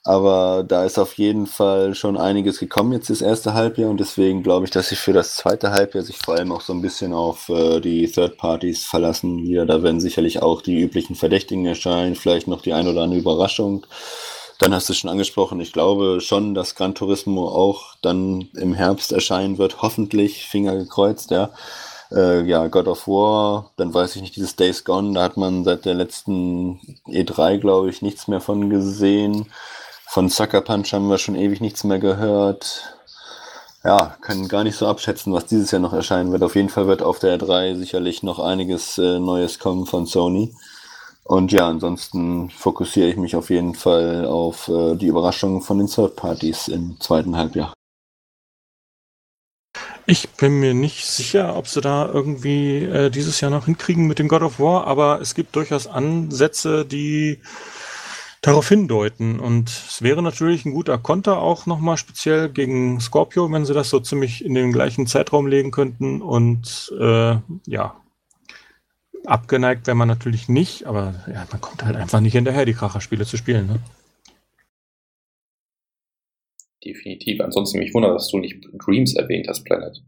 aber 0.03 0.63
da 0.65 0.85
ist 0.85 0.97
auf 0.99 1.17
jeden 1.17 1.47
Fall 1.47 1.93
schon 1.93 2.15
einiges 2.17 2.59
gekommen 2.59 2.93
jetzt 2.93 3.09
das 3.09 3.21
erste 3.21 3.53
Halbjahr 3.53 3.89
und 3.89 3.99
deswegen 3.99 4.41
glaube 4.41 4.65
ich, 4.65 4.71
dass 4.71 4.89
sie 4.89 4.95
für 4.95 5.13
das 5.13 5.35
zweite 5.35 5.71
Halbjahr 5.71 6.03
sich 6.03 6.17
vor 6.17 6.35
allem 6.35 6.51
auch 6.53 6.61
so 6.61 6.73
ein 6.73 6.81
bisschen 6.81 7.11
auf 7.11 7.49
äh, 7.49 7.81
die 7.81 8.09
Third 8.09 8.37
Parties 8.37 8.85
verlassen. 8.85 9.43
Wieder, 9.43 9.65
da 9.65 9.83
werden 9.83 9.99
sicherlich 9.99 10.41
auch 10.41 10.61
die 10.61 10.79
üblichen 10.79 11.15
Verdächtigen 11.15 11.65
erscheinen, 11.65 12.15
vielleicht 12.15 12.47
noch 12.47 12.61
die 12.61 12.73
ein 12.73 12.87
oder 12.87 13.01
andere 13.03 13.19
Überraschung. 13.19 13.85
Dann 14.59 14.73
hast 14.73 14.89
du 14.89 14.93
es 14.93 14.99
schon 14.99 15.09
angesprochen, 15.11 15.59
ich 15.59 15.73
glaube 15.73 16.19
schon, 16.21 16.55
dass 16.55 16.75
Gran 16.75 16.95
Turismo 16.95 17.49
auch 17.49 17.95
dann 18.01 18.49
im 18.55 18.73
Herbst 18.73 19.11
erscheinen 19.11 19.57
wird, 19.57 19.81
hoffentlich, 19.81 20.45
Finger 20.45 20.75
gekreuzt, 20.77 21.31
ja. 21.31 21.51
Äh, 22.11 22.43
ja, 22.43 22.67
God 22.67 22.87
of 22.87 23.07
War, 23.07 23.71
dann 23.75 23.93
weiß 23.93 24.15
ich 24.15 24.21
nicht, 24.21 24.35
dieses 24.35 24.55
Days 24.55 24.83
Gone, 24.83 25.13
da 25.13 25.23
hat 25.23 25.37
man 25.37 25.63
seit 25.63 25.85
der 25.85 25.93
letzten 25.93 26.79
E3, 27.07 27.57
glaube 27.57 27.89
ich, 27.89 28.01
nichts 28.01 28.27
mehr 28.27 28.39
von 28.39 28.69
gesehen. 28.69 29.47
Von 30.05 30.29
Sucker 30.29 30.61
Punch 30.61 30.93
haben 30.93 31.09
wir 31.09 31.17
schon 31.17 31.35
ewig 31.35 31.59
nichts 31.59 31.83
mehr 31.83 31.99
gehört. 31.99 32.93
Ja, 33.83 34.17
können 34.21 34.47
gar 34.47 34.63
nicht 34.63 34.77
so 34.77 34.87
abschätzen, 34.87 35.33
was 35.33 35.45
dieses 35.45 35.71
Jahr 35.71 35.81
noch 35.81 35.93
erscheinen 35.93 36.31
wird. 36.31 36.43
Auf 36.43 36.55
jeden 36.55 36.69
Fall 36.69 36.87
wird 36.87 37.01
auf 37.01 37.19
der 37.19 37.37
E3 37.37 37.75
sicherlich 37.75 38.23
noch 38.23 38.39
einiges 38.39 38.97
äh, 38.97 39.19
Neues 39.19 39.59
kommen 39.59 39.85
von 39.85 40.05
Sony. 40.05 40.53
Und 41.23 41.51
ja, 41.51 41.67
ansonsten 41.67 42.49
fokussiere 42.49 43.09
ich 43.09 43.17
mich 43.17 43.35
auf 43.35 43.49
jeden 43.49 43.75
Fall 43.75 44.25
auf 44.25 44.69
äh, 44.69 44.95
die 44.95 45.07
Überraschungen 45.07 45.61
von 45.61 45.77
den 45.77 45.87
Third 45.87 46.15
Parties 46.15 46.69
im 46.69 46.99
zweiten 47.01 47.35
Halbjahr. 47.35 47.73
Ich 50.09 50.29
bin 50.29 50.61
mir 50.61 50.73
nicht 50.73 51.05
sicher, 51.05 51.57
ob 51.57 51.67
sie 51.67 51.81
da 51.81 52.07
irgendwie 52.07 52.77
äh, 52.77 53.09
dieses 53.09 53.41
Jahr 53.41 53.51
noch 53.51 53.65
hinkriegen 53.65 54.07
mit 54.07 54.19
dem 54.19 54.29
God 54.29 54.41
of 54.41 54.57
War, 54.57 54.87
aber 54.87 55.19
es 55.19 55.35
gibt 55.35 55.53
durchaus 55.57 55.85
Ansätze, 55.85 56.85
die 56.85 57.41
darauf 58.41 58.69
hindeuten. 58.69 59.37
Und 59.41 59.67
es 59.67 60.01
wäre 60.01 60.23
natürlich 60.23 60.63
ein 60.63 60.73
guter 60.73 60.97
Konter 60.97 61.39
auch 61.39 61.65
nochmal 61.65 61.97
speziell 61.97 62.47
gegen 62.47 63.01
Scorpio, 63.01 63.51
wenn 63.51 63.65
sie 63.65 63.73
das 63.73 63.89
so 63.89 63.99
ziemlich 63.99 64.45
in 64.45 64.53
den 64.53 64.71
gleichen 64.71 65.07
Zeitraum 65.07 65.45
legen 65.45 65.71
könnten. 65.71 66.21
Und 66.21 66.89
äh, 66.97 67.35
ja, 67.65 68.01
abgeneigt 69.25 69.87
wäre 69.87 69.97
man 69.97 70.07
natürlich 70.07 70.47
nicht, 70.47 70.85
aber 70.85 71.15
ja, 71.27 71.45
man 71.51 71.59
kommt 71.59 71.83
halt 71.83 71.97
einfach 71.97 72.21
nicht 72.21 72.31
hinterher, 72.31 72.63
die 72.63 72.73
Kracherspiele 72.73 73.25
zu 73.25 73.35
spielen. 73.35 73.67
Ne? 73.67 73.79
Definitiv. 76.83 77.41
Ansonsten 77.41 77.79
mich 77.79 77.93
wundert, 77.93 78.15
dass 78.15 78.29
du 78.29 78.37
nicht 78.37 78.67
Dreams 78.73 79.15
erwähnt 79.15 79.47
hast, 79.47 79.63
Planet. 79.63 80.01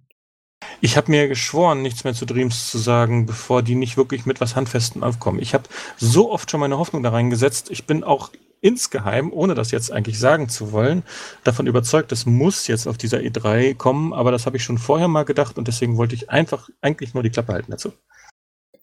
Ich 0.81 0.95
habe 0.97 1.11
mir 1.11 1.27
geschworen, 1.27 1.81
nichts 1.81 2.03
mehr 2.03 2.13
zu 2.13 2.25
Dreams 2.25 2.71
zu 2.71 2.77
sagen, 2.77 3.25
bevor 3.25 3.61
die 3.63 3.75
nicht 3.75 3.97
wirklich 3.97 4.25
mit 4.25 4.39
was 4.39 4.55
Handfestem 4.55 5.03
aufkommen. 5.03 5.41
Ich 5.41 5.53
habe 5.53 5.63
so 5.97 6.31
oft 6.31 6.49
schon 6.49 6.59
meine 6.59 6.77
Hoffnung 6.77 7.03
da 7.03 7.09
reingesetzt. 7.09 7.69
Ich 7.71 7.85
bin 7.85 8.03
auch 8.03 8.29
insgeheim, 8.61 9.31
ohne 9.31 9.55
das 9.55 9.71
jetzt 9.71 9.91
eigentlich 9.91 10.19
sagen 10.19 10.49
zu 10.49 10.71
wollen, 10.71 11.03
davon 11.43 11.67
überzeugt, 11.67 12.11
es 12.11 12.25
muss 12.25 12.67
jetzt 12.67 12.87
auf 12.87 12.97
dieser 12.97 13.19
E3 13.19 13.75
kommen, 13.75 14.13
aber 14.13 14.31
das 14.31 14.45
habe 14.45 14.57
ich 14.57 14.63
schon 14.63 14.77
vorher 14.77 15.07
mal 15.07 15.23
gedacht 15.23 15.57
und 15.57 15.67
deswegen 15.67 15.97
wollte 15.97 16.15
ich 16.15 16.29
einfach 16.29 16.69
eigentlich 16.81 17.13
nur 17.13 17.23
die 17.23 17.29
Klappe 17.29 17.53
halten 17.53 17.71
dazu. 17.71 17.93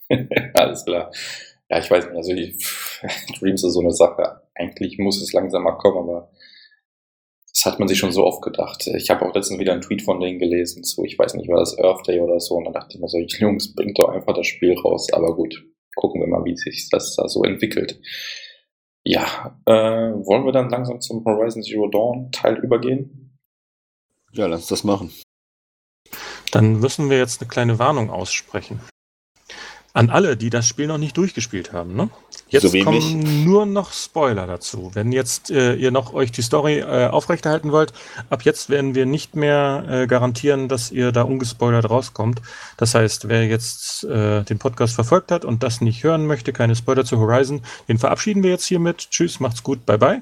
Alles 0.54 0.84
klar. 0.84 1.10
Ja, 1.68 1.78
ich 1.78 1.90
weiß 1.90 2.06
nicht, 2.06 2.16
also 2.16 2.34
die 2.34 2.56
Dreams 3.40 3.64
ist 3.64 3.72
so 3.72 3.80
eine 3.80 3.92
Sache. 3.92 4.40
Eigentlich 4.54 4.98
muss 4.98 5.20
es 5.20 5.32
langsam 5.32 5.64
mal 5.64 5.76
kommen, 5.76 5.98
aber 5.98 6.30
das 7.56 7.64
hat 7.64 7.78
man 7.78 7.88
sich 7.88 7.96
schon 7.96 8.12
so 8.12 8.24
oft 8.26 8.42
gedacht. 8.42 8.86
Ich 8.86 9.08
habe 9.08 9.24
auch 9.24 9.34
letztens 9.34 9.58
wieder 9.58 9.72
einen 9.72 9.80
Tweet 9.80 10.02
von 10.02 10.20
denen 10.20 10.38
gelesen, 10.38 10.84
so, 10.84 11.04
ich 11.04 11.18
weiß 11.18 11.34
nicht, 11.34 11.48
war 11.48 11.58
das 11.58 11.78
Earth 11.78 12.06
Day 12.06 12.20
oder 12.20 12.38
so, 12.38 12.56
und 12.56 12.64
dann 12.64 12.74
dachte 12.74 12.94
ich 12.94 13.00
mir 13.00 13.08
so, 13.08 13.18
Jungs, 13.38 13.74
bringt 13.74 13.98
doch 13.98 14.10
einfach 14.10 14.34
das 14.34 14.46
Spiel 14.46 14.78
raus. 14.78 15.10
Aber 15.10 15.34
gut, 15.34 15.64
gucken 15.94 16.20
wir 16.20 16.28
mal, 16.28 16.44
wie 16.44 16.54
sich 16.54 16.90
das 16.90 17.16
da 17.16 17.28
so 17.28 17.44
entwickelt. 17.44 17.98
Ja, 19.04 19.58
äh, 19.64 19.72
wollen 19.72 20.44
wir 20.44 20.52
dann 20.52 20.68
langsam 20.68 21.00
zum 21.00 21.24
Horizon 21.24 21.62
Zero 21.62 21.88
Dawn 21.88 22.30
Teil 22.30 22.58
übergehen? 22.58 23.38
Ja, 24.32 24.46
lass 24.46 24.66
das 24.66 24.84
machen. 24.84 25.10
Dann 26.52 26.80
müssen 26.80 27.08
wir 27.08 27.16
jetzt 27.16 27.40
eine 27.40 27.48
kleine 27.48 27.78
Warnung 27.78 28.10
aussprechen. 28.10 28.80
An 29.96 30.10
alle, 30.10 30.36
die 30.36 30.50
das 30.50 30.68
Spiel 30.68 30.88
noch 30.88 30.98
nicht 30.98 31.16
durchgespielt 31.16 31.72
haben. 31.72 31.96
Ne? 31.96 32.10
Jetzt 32.50 32.70
so 32.70 32.84
kommen 32.84 32.98
mich. 32.98 33.46
nur 33.46 33.64
noch 33.64 33.94
Spoiler 33.94 34.46
dazu. 34.46 34.90
Wenn 34.92 35.10
jetzt 35.10 35.50
äh, 35.50 35.72
ihr 35.74 35.90
noch 35.90 36.12
euch 36.12 36.30
die 36.30 36.42
Story 36.42 36.80
äh, 36.80 37.06
aufrechterhalten 37.06 37.72
wollt, 37.72 37.94
ab 38.28 38.42
jetzt 38.42 38.68
werden 38.68 38.94
wir 38.94 39.06
nicht 39.06 39.36
mehr 39.36 39.84
äh, 39.88 40.06
garantieren, 40.06 40.68
dass 40.68 40.90
ihr 40.90 41.12
da 41.12 41.22
ungespoilert 41.22 41.88
rauskommt. 41.88 42.42
Das 42.76 42.94
heißt, 42.94 43.30
wer 43.30 43.46
jetzt 43.46 44.04
äh, 44.04 44.42
den 44.42 44.58
Podcast 44.58 44.94
verfolgt 44.94 45.32
hat 45.32 45.46
und 45.46 45.62
das 45.62 45.80
nicht 45.80 46.04
hören 46.04 46.26
möchte, 46.26 46.52
keine 46.52 46.76
Spoiler 46.76 47.06
zu 47.06 47.18
Horizon, 47.18 47.62
den 47.88 47.96
verabschieden 47.96 48.42
wir 48.42 48.50
jetzt 48.50 48.66
hiermit. 48.66 49.08
Tschüss, 49.08 49.40
macht's 49.40 49.62
gut, 49.62 49.86
bye 49.86 49.96
bye. 49.96 50.20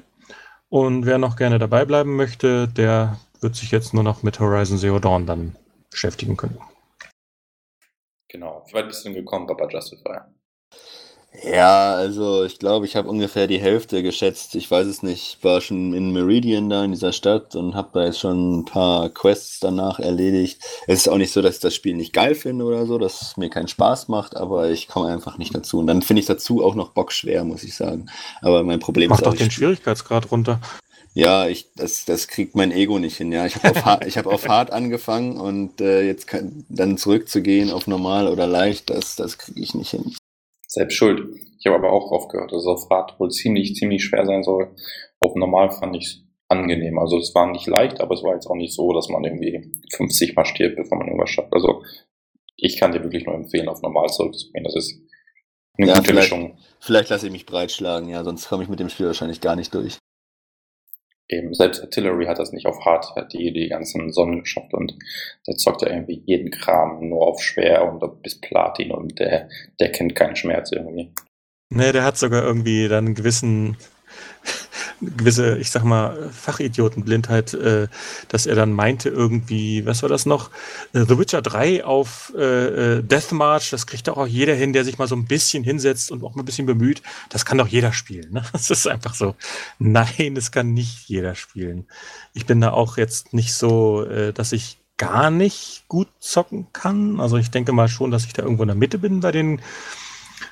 Und 0.69 1.05
wer 1.05 1.17
noch 1.17 1.35
gerne 1.35 1.59
dabei 1.59 1.83
bleiben 1.83 2.15
möchte, 2.15 2.69
der 2.69 3.19
wird 3.41 3.57
sich 3.57 3.71
jetzt 3.71 3.93
nur 3.93 4.03
noch 4.03 4.23
mit 4.23 4.39
Horizon 4.39 4.77
Zero 4.77 4.99
Dawn 4.99 5.25
dann 5.25 5.57
beschäftigen 5.91 6.37
können. 6.37 6.59
Genau. 8.35 8.65
Wie 8.67 8.73
weit 8.73 8.89
bist 8.89 9.05
du 9.05 9.09
denn 9.09 9.15
gekommen, 9.15 9.47
Papa 9.47 9.65
Justifier? 9.69 10.25
Ja, 11.49 11.93
also 11.93 12.43
ich 12.43 12.59
glaube, 12.59 12.85
ich 12.85 12.97
habe 12.97 13.07
ungefähr 13.07 13.47
die 13.47 13.59
Hälfte 13.59 14.03
geschätzt. 14.03 14.55
Ich 14.55 14.69
weiß 14.69 14.87
es 14.87 15.03
nicht. 15.03 15.37
Ich 15.37 15.43
war 15.43 15.61
schon 15.61 15.93
in 15.93 16.11
Meridian 16.11 16.69
da 16.69 16.83
in 16.83 16.91
dieser 16.91 17.13
Stadt 17.13 17.55
und 17.55 17.75
habe 17.75 17.91
da 17.93 18.05
jetzt 18.05 18.19
schon 18.19 18.59
ein 18.59 18.65
paar 18.65 19.07
Quests 19.07 19.61
danach 19.61 19.99
erledigt. 19.99 20.61
Es 20.85 20.99
ist 20.99 21.07
auch 21.07 21.17
nicht 21.17 21.31
so, 21.31 21.41
dass 21.41 21.55
ich 21.55 21.61
das 21.61 21.73
Spiel 21.73 21.95
nicht 21.95 22.11
geil 22.11 22.35
finde 22.35 22.65
oder 22.65 22.85
so, 22.85 22.97
dass 22.97 23.21
es 23.21 23.37
mir 23.37 23.49
keinen 23.49 23.69
Spaß 23.69 24.09
macht, 24.09 24.35
aber 24.35 24.69
ich 24.69 24.89
komme 24.89 25.07
einfach 25.07 25.37
nicht 25.37 25.55
dazu. 25.55 25.79
Und 25.79 25.87
dann 25.87 26.01
finde 26.01 26.19
ich 26.19 26.25
dazu 26.25 26.61
auch 26.61 26.75
noch 26.75 26.89
bockschwer, 26.89 27.45
muss 27.45 27.63
ich 27.63 27.75
sagen. 27.75 28.07
Aber 28.41 28.63
mein 28.63 28.81
Problem 28.81 29.09
Mach 29.11 29.19
ist 29.19 29.25
doch 29.25 29.35
den 29.35 29.51
Schwierigkeitsgrad 29.51 30.29
runter. 30.29 30.59
Ja, 31.15 31.47
ich, 31.47 31.71
das, 31.75 32.03
das 32.03 32.27
kriegt 32.27 32.55
mein 32.55 32.73
Ego 32.73 32.99
nicht 32.99 33.15
hin. 33.15 33.31
Ja, 33.31 33.45
ich 33.45 33.55
habe 33.55 33.69
auf, 33.69 33.85
hart, 33.85 34.05
ich 34.05 34.17
hab 34.17 34.25
auf 34.27 34.49
hart 34.49 34.71
angefangen 34.71 35.37
und 35.37 35.79
äh, 35.79 36.05
jetzt 36.05 36.27
kann, 36.27 36.65
dann 36.67 36.97
zurückzugehen 36.97 37.71
auf 37.71 37.87
normal 37.87 38.27
oder 38.27 38.45
leicht, 38.47 38.89
das, 38.89 39.15
das 39.15 39.37
kriege 39.37 39.61
ich 39.61 39.73
nicht 39.73 39.91
hin. 39.91 40.13
Selbst 40.67 40.95
schuld. 40.95 41.21
Ich 41.57 41.65
habe 41.67 41.77
aber 41.77 41.93
auch 41.93 42.11
aufgehört, 42.11 42.51
dass 42.51 42.63
es 42.63 42.67
auf 42.67 42.89
hart 42.89 43.17
wohl 43.17 43.31
ziemlich, 43.31 43.75
ziemlich 43.75 44.03
schwer 44.03 44.25
sein 44.25 44.43
soll. 44.43 44.75
Auf 45.21 45.35
normal 45.35 45.71
fand 45.71 45.95
ich 45.95 46.05
es 46.05 46.23
angenehm. 46.49 46.99
Also 46.99 47.17
es 47.17 47.33
war 47.33 47.49
nicht 47.49 47.65
leicht, 47.65 48.01
aber 48.01 48.13
es 48.13 48.21
war 48.21 48.33
jetzt 48.33 48.47
auch 48.47 48.55
nicht 48.55 48.73
so, 48.73 48.91
dass 48.91 49.07
man 49.07 49.23
irgendwie 49.23 49.71
50 49.95 50.35
mal 50.35 50.43
stirbt, 50.43 50.75
bevor 50.75 50.97
man 50.97 51.07
irgendwas 51.07 51.29
schafft. 51.29 51.53
Also 51.53 51.81
ich 52.57 52.77
kann 52.77 52.91
dir 52.91 53.03
wirklich 53.03 53.25
nur 53.25 53.35
empfehlen, 53.35 53.69
auf 53.69 53.81
normal 53.81 54.09
zurückzugehen. 54.09 54.65
Das 54.65 54.75
ist 54.75 54.99
eine 55.77 55.87
ja, 55.87 55.95
gute 55.95 56.09
vielleicht, 56.09 56.33
Mischung. 56.33 56.57
Vielleicht 56.81 57.09
lasse 57.09 57.27
ich 57.27 57.31
mich 57.31 57.45
breitschlagen, 57.45 58.09
ja, 58.09 58.21
sonst 58.25 58.49
komme 58.49 58.63
ich 58.63 58.69
mit 58.69 58.81
dem 58.81 58.89
Spiel 58.89 59.05
wahrscheinlich 59.05 59.39
gar 59.39 59.55
nicht 59.55 59.73
durch 59.73 59.97
eben 61.27 61.53
selbst 61.53 61.81
Artillery 61.81 62.25
hat 62.25 62.39
das 62.39 62.51
nicht 62.51 62.67
auf 62.67 62.85
hart, 62.85 63.15
hat 63.15 63.33
die 63.33 63.51
die 63.51 63.69
ganzen 63.69 64.11
Sonnen 64.11 64.41
geschafft 64.41 64.73
und 64.73 64.95
der 65.47 65.55
zockt 65.55 65.81
ja 65.81 65.89
irgendwie 65.89 66.21
jeden 66.25 66.51
Kram 66.51 67.09
nur 67.09 67.25
auf 67.25 67.41
schwer 67.41 67.91
und 67.91 68.21
bis 68.21 68.39
Platin 68.39 68.91
und 68.91 69.19
der, 69.19 69.49
der 69.79 69.91
kennt 69.91 70.15
keinen 70.15 70.35
Schmerz 70.35 70.71
irgendwie. 70.71 71.11
Nee, 71.69 71.91
der 71.91 72.03
hat 72.03 72.17
sogar 72.17 72.43
irgendwie 72.43 72.87
dann 72.87 73.07
einen 73.07 73.15
gewissen 73.15 73.77
gewisse, 75.01 75.57
ich 75.57 75.71
sag 75.71 75.83
mal, 75.83 76.29
Fachidiotenblindheit, 76.31 77.53
äh, 77.53 77.87
dass 78.29 78.45
er 78.45 78.55
dann 78.55 78.73
meinte 78.73 79.09
irgendwie, 79.09 79.85
was 79.85 80.01
war 80.01 80.09
das 80.09 80.25
noch? 80.25 80.51
Äh, 80.93 81.05
The 81.07 81.17
Witcher 81.17 81.41
3 81.41 81.85
auf 81.85 82.33
äh, 82.35 82.97
äh 82.97 83.03
Deathmarch, 83.03 83.69
das 83.69 83.87
kriegt 83.87 84.09
auch 84.09 84.27
jeder 84.27 84.55
hin, 84.55 84.73
der 84.73 84.85
sich 84.85 84.97
mal 84.97 85.07
so 85.07 85.15
ein 85.15 85.25
bisschen 85.25 85.63
hinsetzt 85.63 86.11
und 86.11 86.23
auch 86.23 86.35
mal 86.35 86.43
ein 86.43 86.45
bisschen 86.45 86.65
bemüht. 86.65 87.01
Das 87.29 87.45
kann 87.45 87.57
doch 87.57 87.67
jeder 87.67 87.93
spielen. 87.93 88.31
Ne? 88.31 88.43
Das 88.51 88.69
ist 88.69 88.87
einfach 88.87 89.13
so. 89.13 89.35
Nein, 89.79 90.33
das 90.33 90.51
kann 90.51 90.73
nicht 90.73 91.07
jeder 91.07 91.35
spielen. 91.35 91.85
Ich 92.33 92.45
bin 92.45 92.61
da 92.61 92.71
auch 92.71 92.97
jetzt 92.97 93.33
nicht 93.33 93.53
so, 93.53 94.03
äh, 94.03 94.33
dass 94.33 94.51
ich 94.53 94.77
gar 94.97 95.29
nicht 95.29 95.83
gut 95.87 96.07
zocken 96.19 96.67
kann. 96.73 97.19
Also 97.19 97.37
ich 97.37 97.51
denke 97.51 97.73
mal 97.73 97.89
schon, 97.89 98.11
dass 98.11 98.25
ich 98.25 98.33
da 98.33 98.43
irgendwo 98.43 98.63
in 98.63 98.67
der 98.67 98.77
Mitte 98.77 98.97
bin 98.97 99.19
bei 99.19 99.31
den 99.31 99.61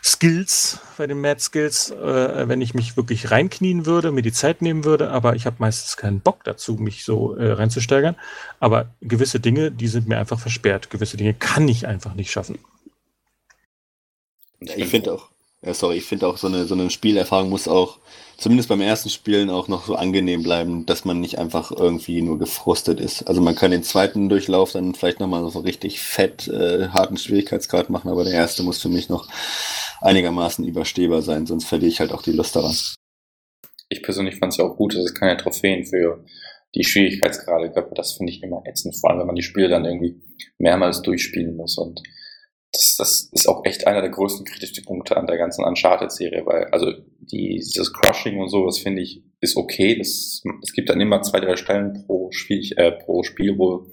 Skills, 0.06 0.80
bei 0.98 1.08
den 1.08 1.22
Mad 1.22 1.40
Skills, 1.40 1.92
äh, 1.92 2.48
wenn 2.50 2.60
ich 2.60 2.74
mich 2.74 2.98
wirklich 2.98 3.32
reinknien 3.32 3.86
würde, 3.86 4.12
mir 4.12 4.22
die 4.22 4.34
Zeit 4.34 4.62
nehmen 4.62 4.84
würde, 4.84 5.10
aber 5.12 5.36
ich 5.36 5.46
habe 5.46 5.56
meistens 5.60 5.96
keinen 5.96 6.20
Bock 6.20 6.44
dazu, 6.44 6.74
mich 6.74 7.06
so 7.06 7.36
äh, 7.36 7.54
reinzusteigern. 7.54 8.18
Aber 8.60 8.88
gewisse 9.02 9.40
Dinge, 9.40 9.72
die 9.72 9.88
sind 9.88 10.10
mir 10.10 10.18
einfach 10.18 10.40
versperrt. 10.40 10.90
Gewisse 10.90 11.16
Dinge 11.16 11.34
kann 11.34 11.70
ich 11.70 11.88
einfach 11.88 12.16
nicht 12.16 12.32
schaffen. 12.32 12.60
Ich 14.60 14.88
finde 14.88 15.14
auch, 15.14 15.30
ja, 15.62 15.74
sorry, 15.74 15.98
ich 15.98 16.06
finde 16.06 16.28
auch 16.28 16.38
so 16.38 16.48
eine, 16.48 16.66
so 16.66 16.76
eine 16.76 16.90
Spielerfahrung 16.90 17.50
muss 17.50 17.70
auch, 17.70 18.00
zumindest 18.38 18.68
beim 18.68 18.82
ersten 18.82 19.10
Spielen, 19.10 19.50
auch 19.50 19.70
noch 19.70 19.86
so 19.86 19.96
angenehm 19.96 20.44
bleiben, 20.44 20.86
dass 20.86 21.06
man 21.06 21.22
nicht 21.22 21.40
einfach 21.40 21.72
irgendwie 21.72 22.22
nur 22.22 22.40
gefrustet 22.40 23.00
ist. 23.00 23.24
Also 23.24 23.40
man 23.40 23.56
kann 23.56 23.72
den 23.72 23.84
zweiten 23.84 24.28
Durchlauf 24.28 24.74
dann 24.74 24.96
vielleicht 24.96 25.22
nochmal 25.22 25.50
so 25.50 25.60
richtig 25.60 26.02
fett, 26.02 26.50
äh, 26.50 26.90
harten 26.90 27.16
Schwierigkeitsgrad 27.16 27.90
machen, 27.90 28.10
aber 28.10 28.26
der 28.26 28.34
erste 28.34 28.64
muss 28.64 28.82
für 28.82 28.90
mich 28.90 29.08
noch 29.08 29.30
einigermaßen 30.04 30.66
überstehbar 30.66 31.22
sein, 31.22 31.46
sonst 31.46 31.66
verliere 31.66 31.90
ich 31.90 32.00
halt 32.00 32.12
auch 32.12 32.22
die 32.22 32.32
Lust 32.32 32.56
daran. 32.56 32.76
Ich 33.90 34.04
persönlich 34.04 34.38
fand 34.38 34.54
es 34.54 34.58
ja 34.58 34.66
auch 34.66 34.76
gut, 34.76 34.96
dass 34.96 35.04
es 35.04 35.14
keine 35.14 35.38
Trophäen 35.38 35.86
für 35.86 36.24
die 36.76 36.84
Schwierigkeitsgrade 36.84 37.72
gab. 37.72 37.94
Das 37.96 38.14
finde 38.14 38.32
ich 38.32 38.42
immer 38.42 38.64
ätzend, 38.66 38.96
vor 38.98 39.10
allem 39.12 39.20
wenn 39.20 39.28
man 39.28 39.36
die 39.36 39.44
Spiele 39.44 39.70
dann 39.70 39.86
irgendwie 39.86 40.22
mehrmals 40.58 41.02
durchspielen 41.02 41.56
muss. 41.56 41.78
Und 41.78 42.02
das, 42.72 42.96
das 42.98 43.30
ist 43.32 43.48
auch 43.48 43.64
echt 43.66 43.86
einer 43.86 44.02
der 44.02 44.10
größten 44.10 44.46
Kritikpunkte 44.46 45.16
an 45.16 45.28
der 45.28 45.38
ganzen 45.38 45.64
Uncharted-Serie, 45.64 46.46
weil 46.46 46.66
also 46.66 46.92
die, 47.20 47.60
dieses 47.60 47.94
Crushing 47.94 48.40
und 48.40 48.50
so, 48.50 48.66
das 48.66 48.80
finde 48.80 49.04
ich, 49.04 49.24
ist 49.40 49.56
okay. 49.56 49.96
Das, 49.96 50.42
es 50.64 50.74
gibt 50.74 50.90
dann 50.90 51.00
immer 51.00 51.22
zwei, 51.22 51.40
drei 51.40 51.56
Stellen 51.56 52.04
pro 52.06 52.32
Spiel, 52.32 52.64
äh, 52.78 52.92
pro 52.92 53.22
Spiel 53.22 53.58
wo, 53.60 53.86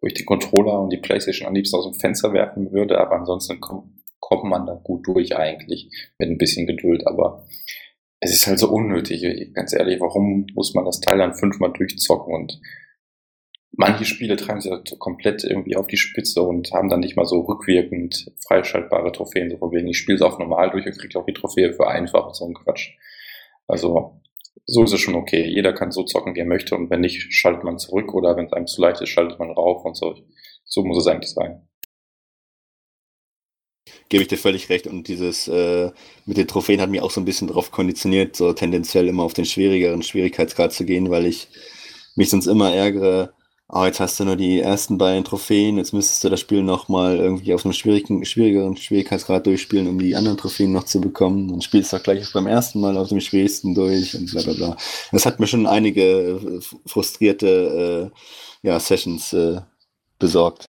wo 0.00 0.06
ich 0.06 0.14
die 0.14 0.24
Controller 0.24 0.80
und 0.80 0.90
die 0.90 0.98
Playstation 0.98 1.48
am 1.48 1.54
liebsten 1.54 1.76
aus 1.76 1.90
dem 1.90 1.98
Fenster 1.98 2.32
werfen 2.32 2.70
würde, 2.70 2.98
aber 3.00 3.16
ansonsten 3.16 3.60
kommt 3.60 3.90
kommt 4.28 4.44
man 4.44 4.66
da 4.66 4.74
gut 4.74 5.06
durch 5.06 5.36
eigentlich 5.36 5.90
mit 6.18 6.30
ein 6.30 6.38
bisschen 6.38 6.66
Geduld, 6.66 7.06
aber 7.06 7.46
es 8.20 8.32
ist 8.32 8.46
halt 8.46 8.58
so 8.58 8.70
unnötig, 8.70 9.52
ganz 9.52 9.74
ehrlich, 9.74 10.00
warum 10.00 10.46
muss 10.54 10.74
man 10.74 10.86
das 10.86 11.00
Teil 11.00 11.18
dann 11.18 11.34
fünfmal 11.34 11.72
durchzocken 11.72 12.34
und 12.34 12.58
manche 13.72 14.06
Spiele 14.06 14.36
treiben 14.36 14.62
sich 14.62 14.72
halt 14.72 14.98
komplett 14.98 15.44
irgendwie 15.44 15.76
auf 15.76 15.88
die 15.88 15.98
Spitze 15.98 16.40
und 16.42 16.72
haben 16.72 16.88
dann 16.88 17.00
nicht 17.00 17.16
mal 17.16 17.26
so 17.26 17.40
rückwirkend 17.40 18.32
freischaltbare 18.46 19.12
Trophäen, 19.12 19.50
so 19.50 19.58
von 19.58 19.72
wegen, 19.72 19.88
ich 19.88 19.98
spiele 19.98 20.16
es 20.16 20.22
auf 20.22 20.38
normal 20.38 20.70
durch 20.70 20.86
und 20.86 20.98
kriege 20.98 21.18
auch 21.18 21.26
die 21.26 21.34
Trophäe 21.34 21.74
für 21.74 21.88
einfach 21.88 22.26
und 22.26 22.36
so 22.36 22.46
ein 22.46 22.54
Quatsch. 22.54 22.92
Also, 23.66 24.22
so 24.64 24.84
ist 24.84 24.92
es 24.92 25.00
schon 25.00 25.16
okay. 25.16 25.44
Jeder 25.46 25.74
kann 25.74 25.90
so 25.90 26.04
zocken, 26.04 26.34
wie 26.34 26.40
er 26.40 26.46
möchte 26.46 26.76
und 26.76 26.88
wenn 26.88 27.00
nicht, 27.00 27.30
schaltet 27.30 27.64
man 27.64 27.78
zurück 27.78 28.14
oder 28.14 28.36
wenn 28.36 28.46
es 28.46 28.52
einem 28.54 28.66
zu 28.66 28.80
leicht 28.80 29.02
ist, 29.02 29.10
schaltet 29.10 29.38
man 29.38 29.50
rauf 29.50 29.84
und 29.84 29.96
so. 29.96 30.14
So 30.64 30.82
muss 30.82 30.98
es 30.98 31.06
eigentlich 31.06 31.32
sein 31.32 31.68
gebe 34.14 34.22
ich 34.22 34.28
dir 34.28 34.38
völlig 34.38 34.68
recht. 34.68 34.86
Und 34.86 35.08
dieses 35.08 35.48
äh, 35.48 35.90
mit 36.24 36.36
den 36.36 36.46
Trophäen 36.46 36.80
hat 36.80 36.88
mich 36.88 37.02
auch 37.02 37.10
so 37.10 37.20
ein 37.20 37.24
bisschen 37.24 37.48
darauf 37.48 37.72
konditioniert, 37.72 38.36
so 38.36 38.52
tendenziell 38.52 39.08
immer 39.08 39.24
auf 39.24 39.34
den 39.34 39.44
schwierigeren 39.44 40.04
Schwierigkeitsgrad 40.04 40.72
zu 40.72 40.84
gehen, 40.84 41.10
weil 41.10 41.26
ich 41.26 41.48
mich 42.14 42.30
sonst 42.30 42.46
immer 42.46 42.72
ärgere, 42.72 43.32
oh, 43.68 43.84
jetzt 43.84 43.98
hast 43.98 44.20
du 44.20 44.24
nur 44.24 44.36
die 44.36 44.60
ersten 44.60 44.98
beiden 44.98 45.24
Trophäen, 45.24 45.78
jetzt 45.78 45.92
müsstest 45.92 46.22
du 46.22 46.28
das 46.28 46.38
Spiel 46.38 46.62
nochmal 46.62 47.16
irgendwie 47.16 47.54
auf 47.54 47.64
einem 47.64 47.72
schwierigen, 47.72 48.24
schwierigeren 48.24 48.76
Schwierigkeitsgrad 48.76 49.46
durchspielen, 49.46 49.88
um 49.88 49.98
die 49.98 50.14
anderen 50.14 50.38
Trophäen 50.38 50.70
noch 50.70 50.84
zu 50.84 51.00
bekommen. 51.00 51.48
Dann 51.48 51.60
spielst 51.60 51.92
du 51.92 51.96
auch 51.96 52.02
gleich 52.04 52.32
beim 52.32 52.46
ersten 52.46 52.78
Mal 52.78 52.96
auf 52.96 53.08
dem 53.08 53.20
schwierigsten 53.20 53.74
durch 53.74 54.14
und 54.14 54.30
bla 54.30 54.42
bla 54.42 54.52
bla. 54.52 54.76
Das 55.10 55.26
hat 55.26 55.40
mir 55.40 55.48
schon 55.48 55.66
einige 55.66 56.02
äh, 56.04 56.60
frustrierte 56.86 58.12
äh, 58.62 58.68
ja, 58.68 58.78
Sessions 58.78 59.32
äh, 59.32 59.60
besorgt. 60.20 60.66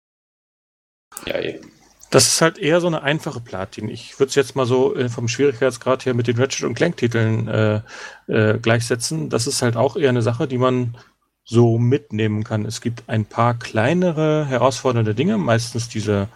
Ja, 1.27 1.43
eben. 1.43 1.74
Das 2.15 2.29
ist 2.29 2.41
halt 2.41 2.59
eher 2.59 2.81
so 2.81 2.87
eine 2.87 3.03
einfache 3.03 3.41
Platin. 3.41 3.89
Ich 3.89 4.21
würde 4.21 4.29
es 4.29 4.37
jetzt 4.37 4.55
mal 4.55 4.67
so 4.67 4.95
äh, 4.95 5.09
vom 5.09 5.27
Schwierigkeitsgrad 5.27 6.07
her 6.07 6.15
mit 6.15 6.29
den 6.29 6.39
Ratchet 6.39 6.65
und 6.65 6.77
Clank-Titeln 6.77 7.49
äh, 7.49 7.81
äh, 8.29 8.59
gleichsetzen. 8.61 9.31
Das 9.31 9.49
ist 9.49 9.63
halt 9.63 9.77
auch 9.77 9.97
eher 9.97 10.11
eine 10.11 10.23
Sache, 10.23 10.47
die 10.47 10.59
man 10.59 10.97
so 11.45 11.77
mitnehmen 11.77 12.45
kann. 12.45 12.67
Es 12.67 12.81
gibt 12.81 13.03
ein 13.09 13.25
paar 13.25 13.59
kleinere 13.59 14.47
herausfordernde 14.47 15.17
Dinge, 15.17 15.39
meistens 15.39 15.89
diese 15.89 16.29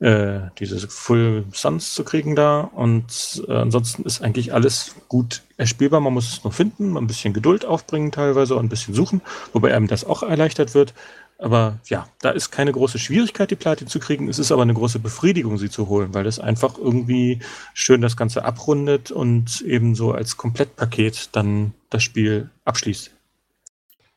äh, 0.00 0.40
diese 0.58 0.88
Full 0.88 1.44
Suns 1.52 1.92
zu 1.92 2.02
kriegen 2.02 2.34
da 2.34 2.60
und 2.60 3.44
äh, 3.46 3.52
ansonsten 3.52 4.04
ist 4.04 4.22
eigentlich 4.22 4.54
alles 4.54 4.94
gut 5.08 5.42
erspielbar. 5.58 6.00
Man 6.00 6.14
muss 6.14 6.32
es 6.32 6.44
nur 6.44 6.52
finden, 6.52 6.96
ein 6.96 7.06
bisschen 7.06 7.34
Geduld 7.34 7.66
aufbringen 7.66 8.10
teilweise 8.10 8.54
und 8.54 8.64
ein 8.64 8.68
bisschen 8.70 8.94
suchen, 8.94 9.20
wobei 9.52 9.74
einem 9.74 9.86
das 9.86 10.04
auch 10.04 10.22
erleichtert 10.22 10.74
wird. 10.74 10.94
Aber 11.40 11.78
ja, 11.86 12.08
da 12.20 12.30
ist 12.30 12.50
keine 12.50 12.72
große 12.72 12.98
Schwierigkeit, 12.98 13.50
die 13.52 13.56
Platin 13.56 13.86
zu 13.86 14.00
kriegen. 14.00 14.28
Es 14.28 14.40
ist 14.40 14.50
aber 14.50 14.62
eine 14.62 14.74
große 14.74 14.98
Befriedigung, 14.98 15.56
sie 15.56 15.70
zu 15.70 15.88
holen, 15.88 16.12
weil 16.12 16.26
es 16.26 16.40
einfach 16.40 16.76
irgendwie 16.76 17.38
schön 17.74 18.00
das 18.00 18.16
Ganze 18.16 18.44
abrundet 18.44 19.12
und 19.12 19.60
eben 19.60 19.94
so 19.94 20.10
als 20.10 20.36
Komplettpaket 20.36 21.30
dann 21.32 21.74
das 21.90 22.02
Spiel 22.02 22.50
abschließt. 22.64 23.12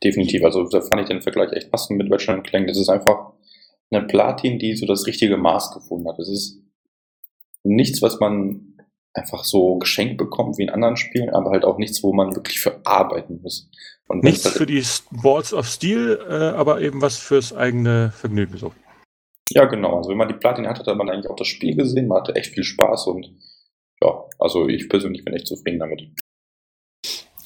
Definitiv. 0.03 0.43
Also 0.43 0.68
da 0.68 0.81
fand 0.81 1.02
ich 1.02 1.07
den 1.10 1.22
Vergleich 1.22 1.52
echt 1.52 1.69
passend 1.69 1.99
mit 1.99 2.11
Ratchet 2.11 2.43
Clank. 2.43 2.68
Das 2.68 2.77
ist 2.77 2.89
einfach 2.89 3.34
eine 3.91 4.07
Platin, 4.07 4.57
die 4.57 4.76
so 4.76 4.88
das 4.88 5.06
richtige 5.06 5.38
Maß 5.38 5.73
gefunden 5.73 6.07
hat. 6.07 6.18
Das 6.18 6.27
ist 6.27 6.60
nichts, 7.64 8.02
was 8.02 8.19
man 8.19 8.73
einfach 9.14 9.43
so 9.43 9.77
geschenkt 9.77 10.18
bekommt 10.18 10.57
wie 10.57 10.64
in 10.64 10.69
anderen 10.69 10.98
Spielen, 10.98 11.30
aber 11.30 11.52
halt 11.52 11.65
auch 11.65 11.77
nichts, 11.77 12.02
wo 12.02 12.14
man 12.14 12.35
wirklich 12.35 12.60
für 12.60 12.80
arbeiten 12.84 13.41
muss. 13.43 13.69
Und 14.11 14.23
nichts 14.25 14.45
für 14.45 14.65
die 14.65 14.83
Balls 15.09 15.53
of 15.53 15.65
Steel, 15.65 16.19
äh, 16.29 16.33
aber 16.33 16.81
eben 16.81 17.01
was 17.01 17.17
fürs 17.17 17.53
eigene 17.53 18.11
Vergnügen 18.11 18.57
so. 18.57 18.73
Ja, 19.51 19.63
genau. 19.65 19.97
Also 19.97 20.09
wenn 20.09 20.17
man 20.17 20.27
die 20.27 20.33
Platin 20.33 20.67
hatte, 20.67 20.83
hat 20.85 20.97
man 20.97 21.09
eigentlich 21.09 21.29
auch 21.29 21.38
das 21.38 21.47
Spiel 21.47 21.77
gesehen, 21.77 22.07
man 22.09 22.19
hatte 22.19 22.35
echt 22.35 22.53
viel 22.53 22.65
Spaß 22.65 23.07
und 23.07 23.27
ja, 24.03 24.21
also 24.38 24.67
ich 24.67 24.89
persönlich 24.89 25.23
bin 25.23 25.33
echt 25.33 25.47
zufrieden 25.47 25.79
damit. 25.79 26.01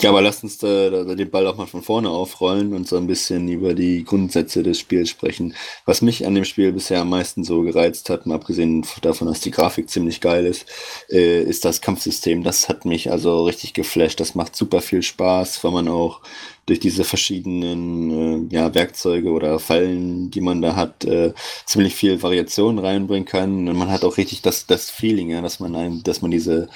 Ja, 0.02 0.10
aber 0.10 0.22
lasst 0.22 0.44
uns 0.44 0.58
da, 0.58 0.90
da, 0.90 1.16
den 1.16 1.32
Ball 1.32 1.48
auch 1.48 1.56
mal 1.56 1.68
von 1.68 1.82
vorne 1.82 2.10
aufrollen 2.10 2.74
und 2.74 2.86
so 2.88 2.98
ein 2.98 3.08
bisschen 3.08 3.48
über 3.48 3.74
die 3.74 4.04
Grundsätze 4.04 4.62
des 4.62 4.78
Spiels 4.78 5.10
sprechen. 5.10 5.56
Was 5.86 6.02
mich 6.02 6.28
an 6.28 6.36
dem 6.36 6.44
Spiel 6.44 6.74
bisher 6.74 7.00
am 7.00 7.10
meisten 7.10 7.46
so 7.46 7.62
gereizt 7.62 8.10
hat, 8.10 8.26
mal 8.26 8.36
abgesehen 8.36 8.86
davon, 9.02 9.28
dass 9.28 9.40
die 9.40 9.52
Grafik 9.52 9.90
ziemlich 9.90 10.20
geil 10.20 10.46
ist, 10.46 10.66
äh, 11.10 11.42
ist 11.44 11.64
das 11.64 11.82
Kampfsystem. 11.82 12.44
Das 12.44 12.68
hat 12.68 12.84
mich 12.84 13.10
also 13.10 13.46
richtig 13.46 13.74
geflasht. 13.74 14.20
Das 14.20 14.36
macht 14.36 14.56
super 14.56 14.82
viel 14.82 15.02
Spaß, 15.02 15.64
weil 15.64 15.72
man 15.72 15.88
auch 15.88 16.22
durch 16.66 16.80
diese 16.80 17.04
verschiedenen 17.04 18.50
äh, 18.50 18.56
ja, 18.56 18.74
Werkzeuge 18.74 19.30
oder 19.32 19.60
Fallen, 19.60 20.32
die 20.32 20.42
man 20.42 20.62
da 20.62 20.76
hat, 20.76 21.06
äh, 21.06 21.34
ziemlich 21.66 21.96
viel 21.96 22.24
Variation 22.24 22.80
reinbringen 22.80 23.26
kann. 23.26 23.68
Und 23.68 23.78
man 23.78 23.92
hat 23.92 24.04
auch 24.04 24.18
richtig 24.18 24.42
das, 24.42 24.66
das 24.66 24.90
Feeling, 24.90 25.30
ja, 25.30 25.42
dass 25.42 25.60
man 25.60 25.76
ein, 25.76 26.02
dass 26.04 26.22
man 26.22 26.32
diese 26.32 26.68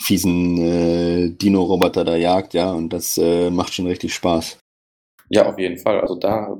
fiesen 0.00 0.58
äh, 0.58 1.30
Dino-Roboter 1.30 2.04
da 2.04 2.16
jagt, 2.16 2.54
ja, 2.54 2.72
und 2.72 2.92
das 2.92 3.18
äh, 3.18 3.50
macht 3.50 3.74
schon 3.74 3.86
richtig 3.86 4.14
Spaß. 4.14 4.58
Ja, 5.30 5.46
auf 5.46 5.58
jeden 5.58 5.78
Fall. 5.78 6.00
Also 6.00 6.16
da, 6.16 6.56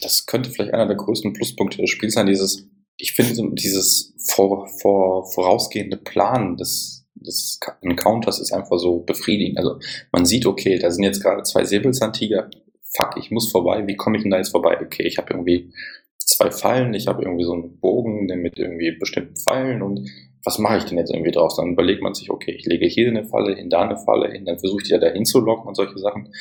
das 0.00 0.26
könnte 0.26 0.50
vielleicht 0.50 0.74
einer 0.74 0.86
der 0.86 0.96
größten 0.96 1.32
Pluspunkte 1.32 1.78
des 1.78 1.90
Spiels 1.90 2.14
sein, 2.14 2.26
dieses, 2.26 2.68
ich 2.96 3.12
finde 3.12 3.54
dieses 3.54 4.14
vor, 4.30 4.68
vor, 4.80 5.30
vorausgehende 5.32 5.96
Plan 5.96 6.56
des, 6.56 6.91
des 7.22 7.60
Encounters 7.80 8.40
ist 8.40 8.52
einfach 8.52 8.78
so 8.78 9.00
befriedigend. 9.00 9.58
Also 9.58 9.78
man 10.12 10.24
sieht, 10.24 10.46
okay, 10.46 10.78
da 10.78 10.90
sind 10.90 11.04
jetzt 11.04 11.22
gerade 11.22 11.42
zwei 11.42 11.64
Säbelzahntiger, 11.64 12.50
fuck, 12.94 13.16
ich 13.16 13.30
muss 13.30 13.50
vorbei, 13.50 13.86
wie 13.86 13.96
komme 13.96 14.16
ich 14.16 14.22
denn 14.22 14.30
da 14.30 14.38
jetzt 14.38 14.50
vorbei? 14.50 14.78
Okay, 14.80 15.04
ich 15.04 15.18
habe 15.18 15.32
irgendwie 15.32 15.72
zwei 16.18 16.50
Fallen, 16.50 16.94
ich 16.94 17.06
habe 17.06 17.22
irgendwie 17.22 17.44
so 17.44 17.52
einen 17.52 17.78
Bogen 17.78 18.26
mit 18.26 18.58
irgendwie 18.58 18.92
bestimmten 18.98 19.36
Pfeilen 19.36 19.82
und 19.82 20.08
was 20.44 20.58
mache 20.58 20.78
ich 20.78 20.84
denn 20.84 20.98
jetzt 20.98 21.12
irgendwie 21.12 21.30
draus? 21.30 21.56
Dann 21.56 21.72
überlegt 21.72 22.02
man 22.02 22.14
sich, 22.14 22.30
okay, 22.30 22.52
ich 22.52 22.66
lege 22.66 22.86
hier 22.86 23.08
eine 23.08 23.24
Falle 23.24 23.54
hin, 23.54 23.70
da 23.70 23.82
eine 23.82 23.96
Falle 23.96 24.30
hin, 24.30 24.44
dann 24.44 24.58
versuche 24.58 24.82
ich 24.82 24.88
ja 24.88 24.98
da 24.98 25.08
hinzulocken 25.08 25.68
und 25.68 25.76
solche 25.76 25.98
Sachen. 25.98 26.32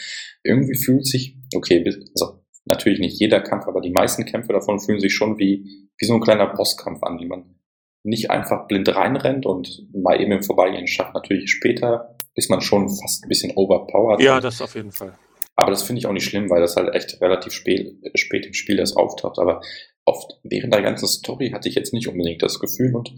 Irgendwie 0.44 0.76
fühlt 0.76 1.06
sich, 1.06 1.38
okay, 1.56 1.84
also 1.86 2.42
natürlich 2.66 3.00
nicht 3.00 3.20
jeder 3.20 3.42
Kampf, 3.42 3.68
aber 3.68 3.82
die 3.82 3.92
meisten 3.92 4.26
Kämpfe 4.26 4.54
davon 4.54 4.80
fühlen 4.80 5.00
sich 5.00 5.14
schon 5.14 5.38
wie, 5.38 5.90
wie 5.98 6.06
so 6.06 6.16
ein 6.16 6.22
kleiner 6.22 6.48
Bosskampf 6.48 7.04
an, 7.04 7.20
wie 7.20 7.28
man 7.28 7.56
nicht 8.04 8.32
einfach 8.32 8.68
blind 8.68 8.94
reinrennt 8.94 9.46
und 9.46 9.88
mal 9.94 10.20
eben 10.20 10.32
im 10.32 10.44
Vorbeigehen 10.44 10.88
schafft. 10.88 11.14
Natürlich 11.14 11.52
später 11.52 12.16
ist 12.36 12.50
man 12.50 12.62
schon 12.62 12.90
fast 12.90 13.24
ein 13.24 13.30
bisschen 13.30 13.52
overpowered. 13.56 14.22
Ja, 14.22 14.40
das 14.40 14.62
auf 14.62 14.76
jeden 14.76 14.92
Fall. 14.92 15.18
Aber 15.56 15.72
das 15.72 15.84
finde 15.84 16.00
ich 16.00 16.08
auch 16.08 16.14
nicht 16.14 16.26
schlimm, 16.26 16.50
weil 16.50 16.62
das 16.62 16.76
halt 16.76 16.96
echt 16.96 17.22
relativ 17.22 17.54
spät, 17.54 17.94
spät 18.16 18.46
im 18.46 18.54
Spiel 18.54 18.78
das 18.78 18.96
auftaucht. 18.96 19.38
Aber 19.38 19.62
oft 20.06 20.40
während 20.44 20.74
der 20.74 20.82
ganzen 20.82 21.08
Story 21.08 21.52
hatte 21.52 21.70
ich 21.70 21.76
jetzt 21.76 21.94
nicht 21.94 22.08
unbedingt 22.08 22.42
das 22.42 22.60
Gefühl 22.60 22.96
und 22.96 23.14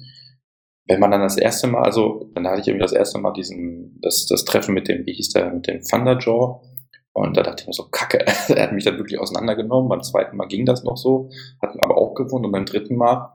wenn 0.86 1.00
man 1.00 1.12
dann 1.12 1.22
das 1.22 1.38
erste 1.38 1.68
Mal, 1.68 1.84
also 1.84 2.30
dann 2.36 2.48
hatte 2.48 2.62
ich 2.62 2.68
irgendwie 2.68 2.84
das 2.84 2.92
erste 2.92 3.20
Mal 3.20 3.32
diesen, 3.34 4.00
das, 4.02 4.26
das 4.26 4.44
Treffen 4.44 4.74
mit 4.74 4.88
dem, 4.88 5.06
wie 5.06 5.14
hieß 5.14 5.30
der, 5.30 5.54
mit 5.54 5.68
dem 5.68 5.82
Thunderjaw. 5.82 6.62
Und 7.14 7.38
da 7.38 7.44
dachte 7.44 7.62
ich 7.62 7.68
mir 7.68 7.74
so, 7.74 7.88
kacke, 7.90 8.26
er 8.50 8.64
hat 8.64 8.74
mich 8.74 8.84
dann 8.84 8.98
wirklich 8.98 9.20
auseinandergenommen. 9.20 9.88
Beim 9.88 10.04
zweiten 10.04 10.36
Mal 10.36 10.48
ging 10.48 10.66
das 10.66 10.84
noch 10.84 10.98
so, 10.98 11.30
hat 11.62 11.82
aber 11.82 11.98
auch 11.98 12.16
gewonnen. 12.16 12.46
Und 12.46 12.52
beim 12.52 12.66
dritten 12.66 12.98
Mal 12.98 13.34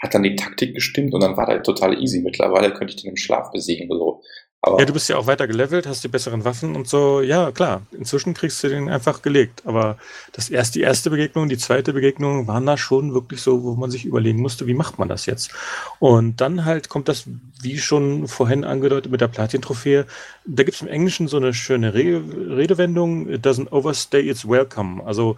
hat 0.00 0.14
dann 0.14 0.22
die 0.22 0.36
Taktik 0.36 0.74
gestimmt 0.74 1.12
und 1.14 1.22
dann 1.22 1.36
war 1.36 1.46
das 1.46 1.64
total 1.64 2.00
easy. 2.00 2.20
Mittlerweile 2.20 2.72
könnte 2.72 2.94
ich 2.94 3.02
den 3.02 3.10
im 3.10 3.16
Schlaf 3.16 3.50
besiegen. 3.50 3.88
So. 3.90 4.22
Aber 4.60 4.80
ja, 4.80 4.86
du 4.86 4.92
bist 4.92 5.08
ja 5.08 5.16
auch 5.16 5.26
weiter 5.28 5.46
gelevelt, 5.46 5.86
hast 5.86 6.02
die 6.02 6.08
besseren 6.08 6.44
Waffen 6.44 6.74
und 6.74 6.88
so. 6.88 7.20
Ja, 7.20 7.52
klar. 7.52 7.82
Inzwischen 7.92 8.34
kriegst 8.34 8.62
du 8.62 8.68
den 8.68 8.88
einfach 8.88 9.22
gelegt. 9.22 9.62
Aber 9.64 9.98
das 10.32 10.50
erste, 10.50 10.80
die 10.80 10.84
erste 10.84 11.10
Begegnung, 11.10 11.48
die 11.48 11.58
zweite 11.58 11.92
Begegnung 11.92 12.48
waren 12.48 12.66
da 12.66 12.76
schon 12.76 13.14
wirklich 13.14 13.40
so, 13.40 13.62
wo 13.62 13.74
man 13.74 13.90
sich 13.90 14.04
überlegen 14.04 14.40
musste, 14.40 14.66
wie 14.66 14.74
macht 14.74 14.98
man 14.98 15.08
das 15.08 15.26
jetzt? 15.26 15.52
Und 16.00 16.40
dann 16.40 16.64
halt 16.64 16.88
kommt 16.88 17.08
das, 17.08 17.24
wie 17.62 17.78
schon 17.78 18.26
vorhin 18.26 18.64
angedeutet 18.64 19.12
mit 19.12 19.20
der 19.20 19.28
Platin-Trophäe. 19.28 20.06
Da 20.44 20.62
gibt 20.64 20.74
es 20.74 20.82
im 20.82 20.88
Englischen 20.88 21.28
so 21.28 21.36
eine 21.36 21.54
schöne 21.54 21.94
Redewendung, 21.94 23.28
it 23.28 23.46
doesn't 23.46 23.70
overstay 23.70 24.28
its 24.28 24.48
welcome. 24.48 25.04
Also 25.04 25.36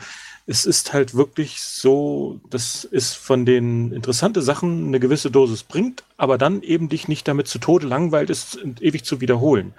es 0.51 0.67
ist 0.67 0.93
halt 0.93 1.15
wirklich 1.15 1.61
so, 1.61 2.41
dass 2.51 2.87
es 2.91 3.15
von 3.15 3.47
den 3.47 3.93
interessanten 3.93 4.43
Sachen 4.43 4.89
eine 4.89 4.99
gewisse 4.99 5.31
Dosis 5.31 5.63
bringt, 5.63 6.03
aber 6.17 6.39
dann 6.39 6.63
eben 6.63 6.89
dich 6.89 7.07
nicht 7.07 7.29
damit 7.29 7.47
zu 7.47 7.61
Tode 7.61 7.87
langweilt 7.87 8.31
ist, 8.31 8.59
ewig 8.81 9.05
zu 9.05 9.21
wiederholen. 9.21 9.75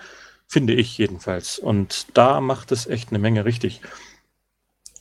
Finde 0.48 0.73
ich 0.73 0.98
jedenfalls. 0.98 1.60
Und 1.60 2.07
da 2.14 2.39
macht 2.39 2.72
es 2.72 2.88
echt 2.88 3.10
eine 3.10 3.19
Menge 3.19 3.43
richtig. 3.43 3.81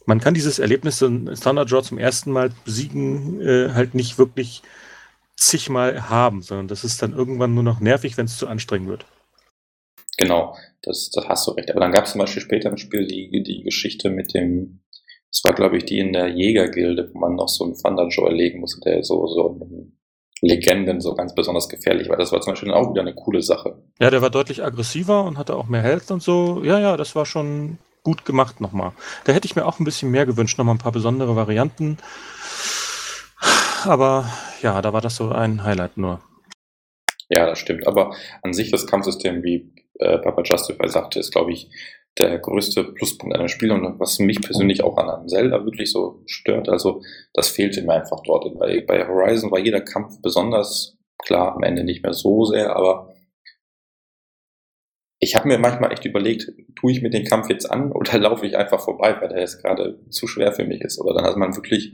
Man 0.07 0.19
kann 0.19 0.35
dieses 0.35 0.59
Erlebnis 0.59 1.03
in 1.03 1.37
Standard 1.37 1.71
Draw 1.71 1.83
zum 1.83 1.99
ersten 1.99 2.33
Mal 2.33 2.51
besiegen 2.65 3.41
äh, 3.41 3.71
halt 3.73 3.95
nicht 3.95 4.19
wirklich 4.19 4.63
zigmal 5.37 6.11
haben, 6.11 6.43
sondern 6.43 6.67
das 6.67 6.83
ist 6.83 7.01
dann 7.01 7.13
irgendwann 7.13 7.55
nur 7.55 7.63
noch 7.63 7.79
nervig, 7.79 8.17
wenn 8.17 8.27
es 8.27 8.39
zu 8.39 8.49
anstrengend 8.49 8.89
wird. 8.89 9.07
Genau, 10.17 10.57
das, 10.83 11.11
das 11.11 11.29
hast 11.29 11.47
du 11.47 11.53
recht. 11.53 11.71
Aber 11.71 11.79
dann 11.79 11.93
gab 11.93 12.07
es 12.07 12.11
zum 12.11 12.19
Beispiel 12.19 12.43
später 12.43 12.71
im 12.71 12.77
Spiel 12.77 13.07
die, 13.07 13.45
die 13.45 13.63
Geschichte 13.63 14.11
mit 14.11 14.35
dem 14.35 14.81
das 15.31 15.45
war, 15.45 15.55
glaube 15.55 15.77
ich, 15.77 15.85
die 15.85 15.99
in 15.99 16.13
der 16.13 16.29
Jägergilde, 16.29 17.11
wo 17.13 17.19
man 17.19 17.37
noch 17.37 17.49
so 17.49 17.65
einen 17.65 17.75
Thunderjaw 17.75 18.27
erlegen 18.27 18.61
musste, 18.61 18.81
der 18.81 19.03
so, 19.05 19.27
so 19.27 19.61
Legenden 20.43 21.01
so 21.01 21.15
ganz 21.15 21.35
besonders 21.35 21.69
gefährlich 21.69 22.09
war. 22.09 22.17
Das 22.17 22.33
war 22.33 22.41
zum 22.41 22.53
Beispiel 22.53 22.73
auch 22.73 22.91
wieder 22.91 23.03
eine 23.03 23.15
coole 23.15 23.43
Sache. 23.43 23.83
Ja, 24.01 24.11
der 24.11 24.23
war 24.23 24.31
deutlich 24.31 24.65
aggressiver 24.65 25.25
und 25.25 25.39
hatte 25.39 25.55
auch 25.55 25.69
mehr 25.69 25.83
Health 25.83 26.11
und 26.11 26.23
so. 26.23 26.63
Ja, 26.65 26.79
ja, 26.81 26.97
das 26.97 27.15
war 27.15 27.27
schon 27.27 27.79
gut 28.03 28.25
gemacht 28.25 28.61
nochmal. 28.61 28.93
Da 29.25 29.33
hätte 29.33 29.47
ich 29.47 29.55
mir 29.55 29.67
auch 29.67 29.79
ein 29.79 29.85
bisschen 29.85 30.11
mehr 30.11 30.27
gewünscht, 30.27 30.59
nochmal 30.59 30.75
ein 30.75 30.79
paar 30.79 30.93
besondere 30.93 31.37
Varianten. 31.37 31.99
Aber 33.85 34.29
ja, 34.63 34.81
da 34.83 34.93
war 34.93 35.01
das 35.01 35.17
so 35.17 35.31
ein 35.31 35.63
Highlight 35.63 35.97
nur. 35.97 36.21
Ja, 37.29 37.47
das 37.47 37.59
stimmt. 37.59 37.87
Aber 37.87 38.15
an 38.43 38.53
sich 38.53 38.71
das 38.71 38.87
Kampfsystem, 38.87 39.43
wie 39.43 39.73
äh, 39.99 40.19
Papa 40.19 40.43
Justify 40.43 40.89
sagte, 40.89 41.21
ist, 41.21 41.33
glaube 41.33 41.53
ich, 41.53 41.71
der 42.19 42.39
größte 42.39 42.85
Pluspunkt 42.85 43.35
an 43.35 43.41
einem 43.41 43.49
Spiel 43.49 43.71
und 43.71 43.99
was 44.01 44.19
mich 44.19 44.41
persönlich 44.41 44.83
auch 44.83 44.97
an 44.97 45.09
einem 45.09 45.29
Zelda 45.29 45.65
wirklich 45.65 45.91
so 45.91 46.23
stört. 46.27 46.69
Also 46.69 47.03
das 47.33 47.49
fehlte 47.49 47.83
mir 47.83 47.95
einfach 47.95 48.21
dort. 48.25 48.59
Bei, 48.59 48.81
bei 48.81 49.07
Horizon 49.07 49.51
war 49.51 49.59
jeder 49.59 49.81
Kampf 49.81 50.21
besonders 50.21 50.99
klar, 51.19 51.55
am 51.55 51.63
Ende 51.63 51.85
nicht 51.85 52.03
mehr 52.03 52.15
so 52.15 52.45
sehr, 52.45 52.75
aber 52.77 53.15
ich 55.23 55.35
habe 55.35 55.49
mir 55.49 55.59
manchmal 55.59 55.93
echt 55.93 56.05
überlegt, 56.07 56.51
tue 56.77 56.93
ich 56.93 57.03
mir 57.03 57.11
den 57.11 57.27
Kampf 57.27 57.51
jetzt 57.51 57.71
an 57.71 57.93
oder 57.93 58.19
laufe 58.19 58.47
ich 58.47 58.57
einfach 58.57 58.81
vorbei, 58.81 59.17
weil 59.21 59.29
der 59.29 59.41
jetzt 59.41 59.63
gerade 59.63 60.01
zu 60.09 60.27
schwer 60.27 60.53
für 60.53 60.65
mich 60.65 60.81
ist. 60.81 60.99
Oder 60.99 61.15
dann 61.15 61.25
hat 61.25 61.37
man 61.37 61.55
wirklich, 61.55 61.93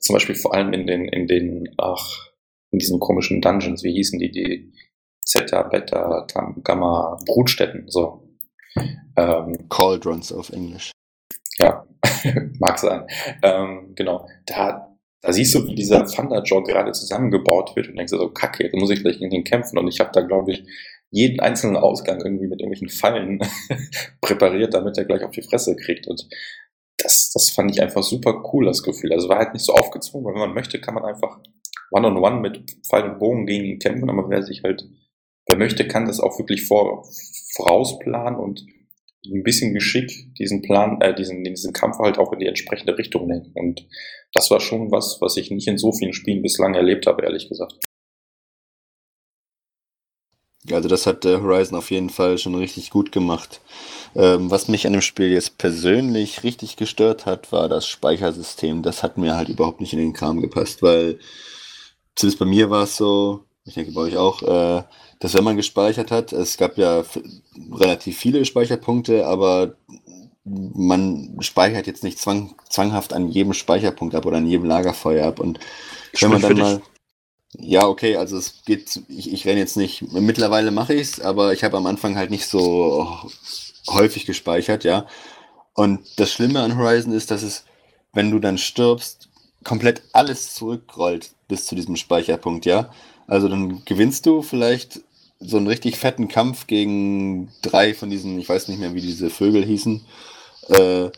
zum 0.00 0.14
Beispiel 0.14 0.34
vor 0.34 0.54
allem 0.54 0.72
in 0.72 0.86
den, 0.86 1.04
in 1.06 1.26
den, 1.26 1.74
ach, 1.76 2.30
in 2.70 2.78
diesen 2.78 2.98
komischen 2.98 3.42
Dungeons, 3.42 3.84
wie 3.84 3.92
hießen 3.92 4.18
die, 4.18 4.30
die 4.30 4.72
Zeta, 5.24 5.62
Beta, 5.62 6.26
Gamma, 6.64 7.18
Brutstätten, 7.26 7.88
so. 7.88 8.28
Ähm, 9.16 9.68
Cauldrons 9.68 10.32
auf 10.32 10.50
Englisch. 10.50 10.92
Ja, 11.58 11.86
mag 12.58 12.78
sein. 12.78 13.06
Ähm, 13.42 13.92
genau. 13.94 14.26
Da, 14.46 14.96
da 15.20 15.32
siehst 15.32 15.54
du, 15.54 15.66
wie 15.66 15.74
dieser 15.74 16.04
Thunderjaw 16.04 16.62
gerade 16.62 16.92
zusammengebaut 16.92 17.76
wird 17.76 17.88
und 17.88 17.96
denkst 17.96 18.10
so, 18.10 18.28
kacke, 18.30 18.68
da 18.70 18.78
muss 18.78 18.90
ich 18.90 19.00
vielleicht 19.00 19.20
gegen 19.20 19.32
ihn 19.32 19.44
kämpfen. 19.44 19.78
Und 19.78 19.88
ich 19.88 20.00
habe 20.00 20.10
da, 20.12 20.22
glaube 20.22 20.52
ich, 20.52 20.64
jeden 21.10 21.40
einzelnen 21.40 21.76
Ausgang 21.76 22.20
irgendwie 22.24 22.46
mit 22.46 22.60
irgendwelchen 22.60 22.88
Fallen 22.88 23.38
präpariert, 24.20 24.74
damit 24.74 24.96
er 24.96 25.04
gleich 25.04 25.22
auf 25.22 25.30
die 25.30 25.42
Fresse 25.42 25.76
kriegt. 25.76 26.08
Und 26.08 26.26
das, 26.96 27.30
das 27.32 27.50
fand 27.50 27.70
ich 27.70 27.82
einfach 27.82 28.02
super 28.02 28.42
cool, 28.52 28.64
das 28.64 28.82
Gefühl. 28.82 29.12
Also 29.12 29.28
war 29.28 29.38
halt 29.38 29.52
nicht 29.52 29.64
so 29.64 29.74
aufgezwungen, 29.74 30.26
weil 30.26 30.34
wenn 30.34 30.48
man 30.48 30.54
möchte, 30.54 30.80
kann 30.80 30.94
man 30.94 31.04
einfach 31.04 31.38
One-on-One 31.90 32.26
-on 32.26 32.38
-one 32.38 32.40
mit 32.40 32.76
Pfeil 32.86 33.10
und 33.10 33.18
Bogen 33.18 33.46
gegen 33.46 33.64
ihn 33.64 33.78
kämpfen, 33.78 34.08
aber 34.08 34.28
wer 34.30 34.42
sich 34.42 34.62
halt, 34.62 34.84
wer 35.46 35.56
möchte, 35.56 35.86
kann 35.86 36.06
das 36.06 36.20
auch 36.20 36.38
wirklich 36.38 36.66
vor, 36.66 37.08
vorausplanen 37.54 38.38
und 38.38 38.64
ein 39.24 39.42
bisschen 39.42 39.72
Geschick 39.72 40.34
diesen 40.36 40.62
Plan, 40.62 41.00
äh, 41.00 41.14
diesen, 41.14 41.44
diesen 41.44 41.72
Kampf 41.72 41.98
halt 41.98 42.18
auch 42.18 42.32
in 42.32 42.40
die 42.40 42.46
entsprechende 42.46 42.98
Richtung 42.98 43.28
lenken. 43.28 43.52
Und 43.54 43.86
das 44.32 44.50
war 44.50 44.60
schon 44.60 44.90
was, 44.90 45.18
was 45.20 45.36
ich 45.36 45.50
nicht 45.50 45.68
in 45.68 45.78
so 45.78 45.92
vielen 45.92 46.12
Spielen 46.12 46.42
bislang 46.42 46.74
erlebt 46.74 47.06
habe, 47.06 47.22
ehrlich 47.22 47.48
gesagt. 47.48 47.78
Also 50.70 50.88
das 50.88 51.06
hat 51.06 51.24
äh, 51.24 51.38
Horizon 51.38 51.76
auf 51.76 51.90
jeden 51.90 52.10
Fall 52.10 52.38
schon 52.38 52.54
richtig 52.54 52.90
gut 52.90 53.10
gemacht. 53.10 53.60
Ähm, 54.14 54.50
was 54.50 54.68
mich 54.68 54.86
an 54.86 54.92
dem 54.92 55.02
Spiel 55.02 55.32
jetzt 55.32 55.58
persönlich 55.58 56.44
richtig 56.44 56.76
gestört 56.76 57.26
hat, 57.26 57.50
war 57.50 57.68
das 57.68 57.86
Speichersystem. 57.86 58.82
Das 58.82 59.02
hat 59.02 59.18
mir 59.18 59.36
halt 59.36 59.48
überhaupt 59.48 59.80
nicht 59.80 59.92
in 59.92 59.98
den 59.98 60.12
Kram 60.12 60.40
gepasst, 60.40 60.82
weil 60.82 61.18
zumindest 62.14 62.38
bei 62.38 62.44
mir 62.44 62.70
war 62.70 62.84
es 62.84 62.96
so, 62.96 63.44
ich 63.64 63.74
denke 63.74 63.92
bei 63.92 64.02
euch 64.02 64.16
auch, 64.16 64.42
äh, 64.42 64.84
dass 65.22 65.34
wenn 65.34 65.44
man 65.44 65.56
gespeichert 65.56 66.10
hat, 66.10 66.32
es 66.32 66.56
gab 66.56 66.76
ja 66.76 67.04
relativ 67.72 68.18
viele 68.18 68.44
Speicherpunkte, 68.44 69.24
aber 69.24 69.76
man 70.44 71.36
speichert 71.38 71.86
jetzt 71.86 72.02
nicht 72.02 72.18
zwang, 72.18 72.56
zwanghaft 72.68 73.12
an 73.12 73.28
jedem 73.28 73.52
Speicherpunkt 73.52 74.16
ab 74.16 74.26
oder 74.26 74.38
an 74.38 74.48
jedem 74.48 74.64
Lagerfeuer 74.64 75.24
ab. 75.24 75.38
Und 75.38 75.60
wenn 76.18 76.30
man 76.30 76.42
dann 76.42 76.56
mal. 76.58 76.82
Ja, 77.56 77.86
okay, 77.86 78.16
also 78.16 78.36
es 78.36 78.64
geht, 78.64 79.00
ich, 79.08 79.32
ich 79.32 79.46
renne 79.46 79.60
jetzt 79.60 79.76
nicht, 79.76 80.10
mittlerweile 80.12 80.72
mache 80.72 80.94
ich 80.94 81.02
es, 81.02 81.20
aber 81.20 81.52
ich 81.52 81.62
habe 81.62 81.76
am 81.76 81.86
Anfang 81.86 82.16
halt 82.16 82.30
nicht 82.30 82.46
so 82.46 83.06
häufig 83.88 84.26
gespeichert, 84.26 84.82
ja. 84.82 85.06
Und 85.74 86.00
das 86.16 86.32
Schlimme 86.32 86.62
an 86.62 86.76
Horizon 86.76 87.12
ist, 87.12 87.30
dass 87.30 87.42
es, 87.42 87.64
wenn 88.12 88.30
du 88.32 88.40
dann 88.40 88.58
stirbst, 88.58 89.28
komplett 89.62 90.02
alles 90.12 90.54
zurückrollt 90.54 91.30
bis 91.46 91.66
zu 91.66 91.76
diesem 91.76 91.94
Speicherpunkt, 91.94 92.66
ja. 92.66 92.90
Also 93.28 93.48
dann 93.48 93.84
gewinnst 93.84 94.26
du 94.26 94.42
vielleicht 94.42 95.02
so 95.44 95.56
einen 95.56 95.66
richtig 95.66 95.98
fetten 95.98 96.28
Kampf 96.28 96.66
gegen 96.66 97.48
drei 97.62 97.94
von 97.94 98.10
diesen, 98.10 98.38
ich 98.38 98.48
weiß 98.48 98.68
nicht 98.68 98.80
mehr, 98.80 98.94
wie 98.94 99.00
diese 99.00 99.30
Vögel 99.30 99.64
hießen. 99.64 100.04
Äh, 100.68 101.10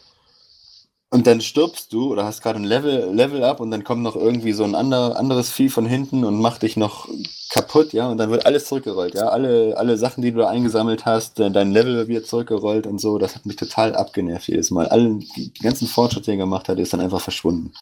und 1.10 1.28
dann 1.28 1.40
stirbst 1.40 1.92
du 1.92 2.10
oder 2.10 2.24
hast 2.24 2.42
gerade 2.42 2.59
ein 2.59 2.64
Level, 2.64 3.14
Level 3.14 3.44
up 3.44 3.60
und 3.60 3.70
dann 3.70 3.84
kommt 3.84 4.02
noch 4.02 4.16
irgendwie 4.16 4.52
so 4.52 4.64
ein 4.64 4.74
ander, 4.74 5.16
anderes 5.16 5.48
Vieh 5.52 5.68
von 5.68 5.86
hinten 5.86 6.24
und 6.24 6.40
macht 6.40 6.62
dich 6.62 6.76
noch 6.76 7.09
kaputt, 7.51 7.92
ja, 7.92 8.09
und 8.09 8.18
dann 8.18 8.30
wird 8.30 8.46
alles 8.46 8.64
zurückgerollt, 8.64 9.14
ja. 9.14 9.28
Alle, 9.28 9.76
alle 9.76 9.96
Sachen, 9.96 10.22
die 10.22 10.32
du 10.32 10.38
da 10.38 10.48
eingesammelt 10.48 11.06
hast, 11.06 11.38
dein 11.38 11.70
Level 11.70 12.09
wird 12.09 12.26
zurückgerollt 12.26 12.88
und 12.88 13.01
so, 13.01 13.18
das 13.18 13.36
hat 13.36 13.46
mich 13.46 13.55
total 13.55 13.94
abgenervt 13.94 14.48
jedes 14.48 14.72
Mal. 14.72 14.88
Alle, 14.88 15.20
die 15.36 15.52
ganzen 15.62 15.86
Fortschritt, 15.86 16.26
den 16.26 16.34
er 16.34 16.46
gemacht 16.46 16.68
hat, 16.68 16.80
ist 16.80 16.92
dann 16.92 17.01
einfach 17.01 17.20
verschwunden. 17.20 17.72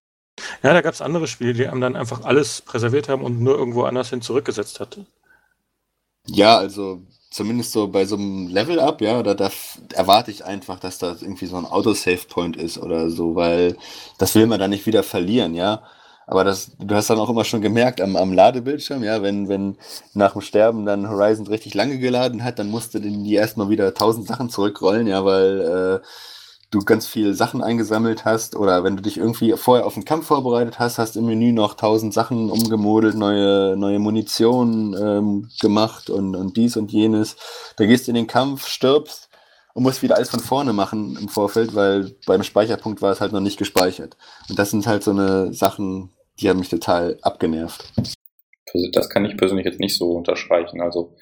Ja, 0.62 0.74
da 0.74 0.82
gab 0.82 0.92
es 0.92 1.00
andere 1.00 1.26
Spiele, 1.26 1.54
die 1.54 1.66
einem 1.66 1.80
dann 1.80 1.96
einfach 1.96 2.24
alles 2.24 2.60
präserviert 2.60 3.08
haben 3.08 3.24
und 3.24 3.40
nur 3.40 3.56
irgendwo 3.56 3.84
anders 3.84 4.10
hin 4.10 4.20
zurückgesetzt 4.20 4.78
hatte. 4.78 5.06
Ja, 6.26 6.56
also 6.58 7.02
zumindest 7.30 7.72
so 7.72 7.88
bei 7.88 8.04
so 8.04 8.16
einem 8.16 8.48
Level-Up, 8.48 9.00
ja, 9.00 9.22
da, 9.22 9.34
da 9.34 9.50
erwarte 9.94 10.30
ich 10.30 10.44
einfach, 10.44 10.78
dass 10.78 10.98
da 10.98 11.16
irgendwie 11.20 11.46
so 11.46 11.56
ein 11.56 11.66
Autosave-Point 11.66 12.56
ist 12.56 12.78
oder 12.78 13.10
so, 13.10 13.34
weil 13.34 13.76
das 14.18 14.34
will 14.34 14.46
man 14.46 14.60
dann 14.60 14.70
nicht 14.70 14.86
wieder 14.86 15.02
verlieren, 15.02 15.54
ja. 15.54 15.82
Aber 16.26 16.44
das, 16.44 16.70
du 16.78 16.94
hast 16.94 17.10
dann 17.10 17.18
auch 17.18 17.28
immer 17.30 17.44
schon 17.44 17.60
gemerkt 17.62 18.00
am, 18.00 18.14
am 18.16 18.32
Ladebildschirm, 18.32 19.02
ja, 19.02 19.22
wenn, 19.22 19.48
wenn 19.48 19.76
nach 20.14 20.32
dem 20.32 20.40
Sterben 20.42 20.86
dann 20.86 21.08
Horizon 21.08 21.46
richtig 21.48 21.74
lange 21.74 21.98
geladen 21.98 22.44
hat, 22.44 22.58
dann 22.58 22.70
musste 22.70 23.00
die 23.00 23.34
erstmal 23.34 23.68
wieder 23.70 23.92
tausend 23.94 24.28
Sachen 24.28 24.48
zurückrollen, 24.48 25.06
ja, 25.08 25.24
weil 25.24 26.00
äh, 26.02 26.06
du 26.72 26.80
ganz 26.80 27.06
viele 27.06 27.34
Sachen 27.34 27.62
eingesammelt 27.62 28.24
hast 28.24 28.56
oder 28.56 28.82
wenn 28.82 28.96
du 28.96 29.02
dich 29.02 29.18
irgendwie 29.18 29.52
vorher 29.52 29.86
auf 29.86 29.94
den 29.94 30.06
Kampf 30.06 30.26
vorbereitet 30.26 30.78
hast, 30.78 30.98
hast 30.98 31.16
im 31.16 31.26
Menü 31.26 31.52
noch 31.52 31.74
tausend 31.74 32.14
Sachen 32.14 32.50
umgemodelt, 32.50 33.14
neue, 33.14 33.76
neue 33.76 33.98
Munition 33.98 34.96
ähm, 34.98 35.50
gemacht 35.60 36.08
und, 36.08 36.34
und 36.34 36.56
dies 36.56 36.76
und 36.78 36.90
jenes. 36.90 37.36
Da 37.76 37.84
gehst 37.84 38.06
du 38.06 38.10
in 38.10 38.14
den 38.14 38.26
Kampf, 38.26 38.66
stirbst 38.66 39.28
und 39.74 39.82
musst 39.82 40.02
wieder 40.02 40.16
alles 40.16 40.30
von 40.30 40.40
vorne 40.40 40.72
machen 40.72 41.18
im 41.20 41.28
Vorfeld, 41.28 41.74
weil 41.74 42.16
beim 42.26 42.42
Speicherpunkt 42.42 43.02
war 43.02 43.12
es 43.12 43.20
halt 43.20 43.32
noch 43.32 43.40
nicht 43.40 43.58
gespeichert. 43.58 44.16
Und 44.48 44.58
das 44.58 44.70
sind 44.70 44.86
halt 44.86 45.04
so 45.04 45.10
eine 45.10 45.52
Sachen, 45.52 46.10
die 46.40 46.48
haben 46.48 46.58
mich 46.58 46.70
total 46.70 47.18
abgenervt. 47.20 47.84
Das 48.92 49.10
kann 49.10 49.26
ich 49.26 49.36
persönlich 49.36 49.66
jetzt 49.66 49.80
nicht 49.80 49.98
so 49.98 50.12
unterstreichen. 50.12 50.80
Also 50.80 51.14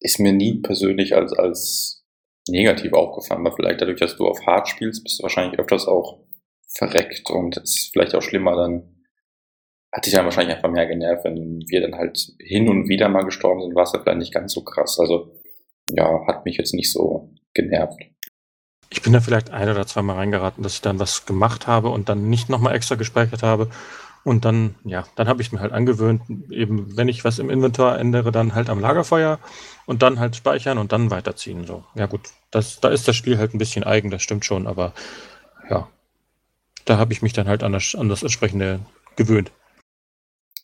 ist 0.00 0.20
mir 0.20 0.34
nie 0.34 0.60
persönlich 0.60 1.16
als, 1.16 1.32
als 1.32 2.01
negativ 2.48 2.92
aufgefallen, 2.92 3.46
aber 3.46 3.54
vielleicht 3.54 3.80
dadurch, 3.80 4.00
dass 4.00 4.16
du 4.16 4.26
auf 4.26 4.44
Hard 4.46 4.68
spielst, 4.68 5.04
bist 5.04 5.18
du 5.18 5.22
wahrscheinlich 5.22 5.58
öfters 5.58 5.86
auch 5.86 6.20
verreckt 6.74 7.30
und 7.30 7.56
es 7.58 7.76
ist 7.76 7.92
vielleicht 7.92 8.14
auch 8.14 8.22
schlimmer, 8.22 8.56
dann 8.56 9.04
hat 9.92 10.06
dich 10.06 10.14
dann 10.14 10.24
wahrscheinlich 10.24 10.56
einfach 10.56 10.70
mehr 10.70 10.86
genervt, 10.86 11.24
wenn 11.24 11.60
wir 11.68 11.80
dann 11.82 11.94
halt 11.94 12.32
hin 12.38 12.68
und 12.68 12.88
wieder 12.88 13.08
mal 13.08 13.24
gestorben 13.24 13.62
sind, 13.62 13.74
war 13.74 13.82
es 13.82 13.92
ja 13.92 14.00
vielleicht 14.00 14.18
nicht 14.18 14.34
ganz 14.34 14.52
so 14.54 14.64
krass. 14.64 14.98
Also 14.98 15.34
ja, 15.90 16.26
hat 16.26 16.44
mich 16.46 16.56
jetzt 16.56 16.72
nicht 16.72 16.90
so 16.90 17.30
genervt. 17.52 18.00
Ich 18.88 19.02
bin 19.02 19.12
da 19.12 19.20
vielleicht 19.20 19.50
ein 19.50 19.68
oder 19.68 19.86
zweimal 19.86 20.16
reingeraten, 20.16 20.62
dass 20.62 20.74
ich 20.74 20.80
dann 20.80 20.98
was 20.98 21.26
gemacht 21.26 21.66
habe 21.66 21.88
und 21.90 22.08
dann 22.08 22.28
nicht 22.28 22.48
nochmal 22.48 22.74
extra 22.74 22.94
gespeichert 22.94 23.42
habe. 23.42 23.68
Und 24.24 24.44
dann, 24.44 24.76
ja, 24.84 25.04
dann 25.16 25.26
habe 25.26 25.42
ich 25.42 25.50
mir 25.50 25.60
halt 25.60 25.72
angewöhnt, 25.72 26.22
eben 26.50 26.96
wenn 26.96 27.08
ich 27.08 27.24
was 27.24 27.40
im 27.40 27.50
Inventar 27.50 27.98
ändere, 27.98 28.30
dann 28.30 28.54
halt 28.54 28.70
am 28.70 28.80
Lagerfeuer 28.80 29.40
und 29.86 30.02
dann 30.02 30.20
halt 30.20 30.36
speichern 30.36 30.78
und 30.78 30.92
dann 30.92 31.10
weiterziehen. 31.10 31.66
So. 31.66 31.84
Ja 31.96 32.06
gut, 32.06 32.20
das, 32.50 32.80
da 32.80 32.88
ist 32.88 33.08
das 33.08 33.16
Spiel 33.16 33.38
halt 33.38 33.52
ein 33.52 33.58
bisschen 33.58 33.82
eigen, 33.82 34.10
das 34.10 34.22
stimmt 34.22 34.44
schon, 34.44 34.68
aber 34.68 34.92
ja, 35.68 35.88
da 36.84 36.98
habe 36.98 37.12
ich 37.12 37.22
mich 37.22 37.32
dann 37.32 37.48
halt 37.48 37.62
an 37.62 37.72
das, 37.72 37.94
an 37.96 38.08
das 38.08 38.22
entsprechende 38.22 38.80
gewöhnt. 39.16 39.50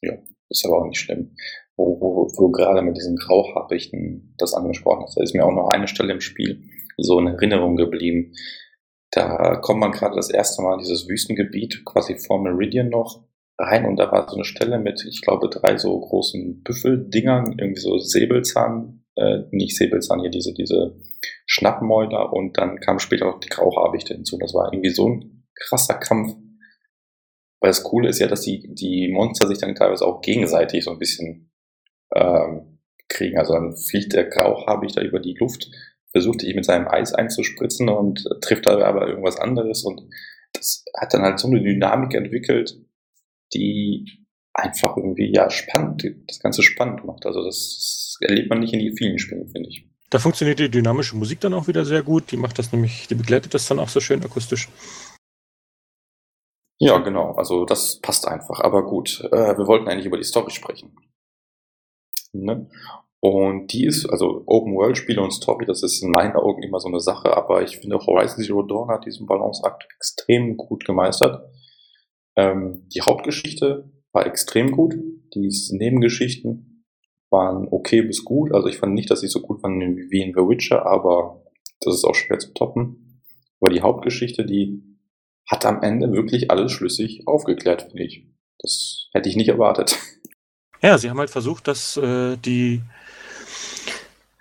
Ja, 0.02 0.14
ist 0.48 0.64
aber 0.64 0.78
auch 0.78 0.86
nicht 0.86 1.00
schlimm. 1.00 1.34
Wo, 1.76 2.00
wo, 2.00 2.32
wo 2.36 2.50
gerade 2.50 2.82
mit 2.82 2.96
diesen 2.96 3.16
Grauhaarichten 3.16 4.34
das 4.38 4.54
angesprochen 4.54 5.04
hast, 5.04 5.16
da 5.16 5.22
ist 5.22 5.34
mir 5.34 5.44
auch 5.44 5.52
noch 5.52 5.68
eine 5.68 5.88
Stelle 5.88 6.12
im 6.12 6.20
Spiel 6.20 6.64
so 6.96 7.18
in 7.20 7.28
Erinnerung 7.28 7.76
geblieben. 7.76 8.34
Da 9.10 9.56
kommt 9.56 9.80
man 9.80 9.92
gerade 9.92 10.16
das 10.16 10.30
erste 10.30 10.62
Mal 10.62 10.74
in 10.74 10.80
dieses 10.80 11.08
Wüstengebiet, 11.08 11.84
quasi 11.84 12.18
vor 12.18 12.42
Meridian 12.42 12.88
noch, 12.88 13.24
rein 13.58 13.84
und 13.84 13.96
da 13.96 14.10
war 14.12 14.28
so 14.28 14.36
eine 14.36 14.44
Stelle 14.44 14.78
mit, 14.78 15.04
ich 15.04 15.20
glaube, 15.20 15.48
drei 15.48 15.76
so 15.76 15.98
großen 15.98 16.62
Büffeldingern, 16.62 17.56
irgendwie 17.58 17.80
so 17.80 17.98
Säbelzahn, 17.98 19.04
äh, 19.16 19.40
nicht 19.50 19.76
Säbelzahn, 19.76 20.20
hier 20.20 20.30
diese, 20.30 20.54
diese 20.54 20.96
Schnappmäuler 21.46 22.32
und 22.32 22.56
dann 22.56 22.78
kam 22.78 23.00
später 23.00 23.26
noch 23.26 23.40
die 23.40 23.48
Grauhabichte 23.48 24.14
hinzu. 24.14 24.38
Das 24.38 24.54
war 24.54 24.72
irgendwie 24.72 24.90
so 24.90 25.08
ein 25.08 25.44
krasser 25.54 25.94
Kampf. 25.94 26.36
Weil 27.60 27.70
das 27.70 27.82
Coole 27.82 28.08
ist 28.08 28.20
ja, 28.20 28.28
dass 28.28 28.42
die, 28.42 28.72
die 28.72 29.08
Monster 29.08 29.48
sich 29.48 29.58
dann 29.58 29.74
teilweise 29.74 30.06
auch 30.06 30.20
gegenseitig 30.20 30.84
so 30.84 30.92
ein 30.92 31.00
bisschen 31.00 31.50
ähm, 32.14 32.78
kriegen. 33.08 33.38
Also 33.38 33.54
dann 33.54 33.76
fliegt 33.76 34.12
der 34.12 34.26
Grauhabichter 34.26 35.02
über 35.02 35.18
die 35.18 35.34
Luft, 35.34 35.68
versucht 36.12 36.42
sich 36.42 36.54
mit 36.54 36.64
seinem 36.64 36.86
Eis 36.86 37.12
einzuspritzen 37.12 37.88
und 37.88 38.24
trifft 38.40 38.66
da 38.66 38.78
aber 38.78 39.08
irgendwas 39.08 39.40
anderes 39.40 39.82
und 39.82 40.02
das 40.52 40.84
hat 40.96 41.12
dann 41.12 41.22
halt 41.22 41.38
so 41.38 41.48
eine 41.48 41.60
Dynamik 41.60 42.14
entwickelt, 42.14 42.78
die 43.54 44.26
einfach 44.54 44.96
irgendwie 44.96 45.32
ja 45.32 45.50
spannend, 45.50 46.04
das 46.26 46.40
Ganze 46.40 46.62
spannend 46.62 47.04
macht. 47.04 47.26
Also 47.26 47.44
das, 47.44 48.16
das 48.20 48.28
erlebt 48.28 48.50
man 48.50 48.60
nicht 48.60 48.74
in 48.74 48.96
vielen 48.96 49.18
Spielen, 49.18 49.48
finde 49.48 49.68
ich. 49.70 49.86
Da 50.10 50.18
funktioniert 50.18 50.58
die 50.58 50.70
dynamische 50.70 51.16
Musik 51.16 51.40
dann 51.40 51.54
auch 51.54 51.68
wieder 51.68 51.84
sehr 51.84 52.02
gut. 52.02 52.32
Die 52.32 52.36
macht 52.36 52.58
das 52.58 52.72
nämlich, 52.72 53.06
die 53.08 53.14
begleitet 53.14 53.54
das 53.54 53.68
dann 53.68 53.78
auch 53.78 53.88
so 53.88 54.00
schön 54.00 54.24
akustisch. 54.24 54.68
Ja, 56.78 56.98
genau. 56.98 57.32
Also 57.32 57.64
das 57.64 58.00
passt 58.00 58.26
einfach. 58.26 58.60
Aber 58.60 58.84
gut, 58.86 59.20
äh, 59.32 59.58
wir 59.58 59.66
wollten 59.66 59.88
eigentlich 59.88 60.06
über 60.06 60.16
die 60.16 60.24
Story 60.24 60.50
sprechen. 60.50 60.96
Ne? 62.32 62.68
Und 63.20 63.72
die 63.72 63.84
ist, 63.84 64.06
also 64.06 64.44
Open-World-Spiele 64.46 65.20
und 65.20 65.32
Story, 65.32 65.66
das 65.66 65.82
ist 65.82 66.02
in 66.02 66.10
meinen 66.10 66.36
Augen 66.36 66.62
immer 66.62 66.78
so 66.78 66.88
eine 66.88 67.00
Sache, 67.00 67.36
aber 67.36 67.62
ich 67.62 67.78
finde 67.78 67.98
Horizon 67.98 68.44
Zero 68.44 68.62
Dawn 68.62 68.90
hat 68.90 69.06
diesen 69.06 69.26
Balanceakt 69.26 69.88
extrem 69.96 70.56
gut 70.56 70.84
gemeistert. 70.84 71.42
Ähm, 72.38 72.86
die 72.94 73.02
Hauptgeschichte 73.02 73.90
war 74.12 74.26
extrem 74.26 74.70
gut. 74.70 74.94
Die 75.34 75.52
Nebengeschichten 75.72 76.84
waren 77.30 77.66
okay 77.70 78.02
bis 78.02 78.24
gut. 78.24 78.54
Also 78.54 78.68
ich 78.68 78.78
fand 78.78 78.94
nicht, 78.94 79.10
dass 79.10 79.20
sie 79.20 79.28
so 79.28 79.40
gut 79.40 79.62
waren 79.62 79.80
wie 79.80 80.22
in 80.22 80.32
The 80.32 80.40
Witcher, 80.40 80.86
aber 80.86 81.42
das 81.80 81.96
ist 81.96 82.04
auch 82.04 82.14
schwer 82.14 82.38
zu 82.38 82.54
toppen. 82.54 83.22
Aber 83.60 83.70
die 83.70 83.82
Hauptgeschichte, 83.82 84.46
die 84.46 84.82
hat 85.48 85.66
am 85.66 85.82
Ende 85.82 86.12
wirklich 86.12 86.50
alles 86.50 86.70
schlüssig 86.70 87.22
aufgeklärt, 87.26 87.82
finde 87.82 88.04
ich. 88.04 88.28
Das 88.60 89.08
hätte 89.12 89.28
ich 89.28 89.36
nicht 89.36 89.48
erwartet. 89.48 89.98
Ja, 90.80 90.96
sie 90.96 91.10
haben 91.10 91.18
halt 91.18 91.30
versucht, 91.30 91.66
dass 91.66 91.96
äh, 91.96 92.36
die 92.36 92.82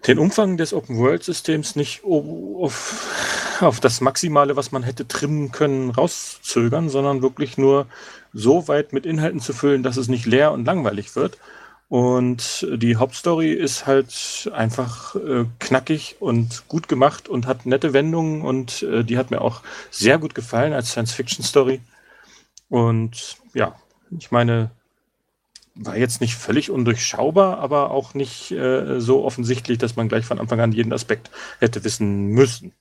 den 0.05 0.19
Umfang 0.19 0.55
des 0.55 0.71
Open-World-Systems 0.71 1.75
nicht 1.75 2.03
auf, 2.03 3.46
auf 3.61 3.79
das 3.79 4.01
Maximale, 4.01 4.55
was 4.55 4.71
man 4.71 4.83
hätte 4.83 5.07
trimmen 5.07 5.51
können, 5.51 5.91
rauszögern, 5.91 6.89
sondern 6.89 7.21
wirklich 7.21 7.57
nur 7.57 7.87
so 8.33 8.67
weit 8.67 8.93
mit 8.93 9.05
Inhalten 9.05 9.39
zu 9.39 9.53
füllen, 9.53 9.83
dass 9.83 9.97
es 9.97 10.07
nicht 10.07 10.25
leer 10.25 10.51
und 10.51 10.65
langweilig 10.65 11.15
wird. 11.15 11.37
Und 11.89 12.67
die 12.69 12.97
Hauptstory 12.97 13.53
ist 13.53 13.87
halt 13.87 14.51
einfach 14.53 15.15
äh, 15.15 15.45
knackig 15.59 16.17
und 16.19 16.67
gut 16.67 16.89
gemacht 16.89 17.29
und 17.29 17.47
hat 17.47 17.65
nette 17.65 17.93
Wendungen 17.93 18.41
und 18.41 18.83
äh, 18.83 19.05
die 19.05 19.17
hat 19.17 19.31
mir 19.31 19.39
auch 19.41 19.61
sehr 19.89 20.17
gut 20.17 20.35
gefallen 20.35 20.73
als 20.73 20.91
Science-Fiction-Story. 20.91 21.79
Und 22.67 23.37
ja, 23.53 23.75
ich 24.17 24.31
meine, 24.31 24.71
war 25.75 25.95
jetzt 25.97 26.19
nicht 26.19 26.35
völlig 26.35 26.71
undurchschaubar, 26.71 27.59
aber 27.59 27.91
auch 27.91 28.13
nicht 28.13 28.51
äh, 28.51 28.99
so 28.99 29.23
offensichtlich, 29.23 29.77
dass 29.77 29.95
man 29.95 30.09
gleich 30.09 30.25
von 30.25 30.39
Anfang 30.39 30.59
an 30.59 30.73
jeden 30.73 30.91
Aspekt 30.91 31.31
hätte 31.59 31.83
wissen 31.85 32.27
müssen. 32.27 32.73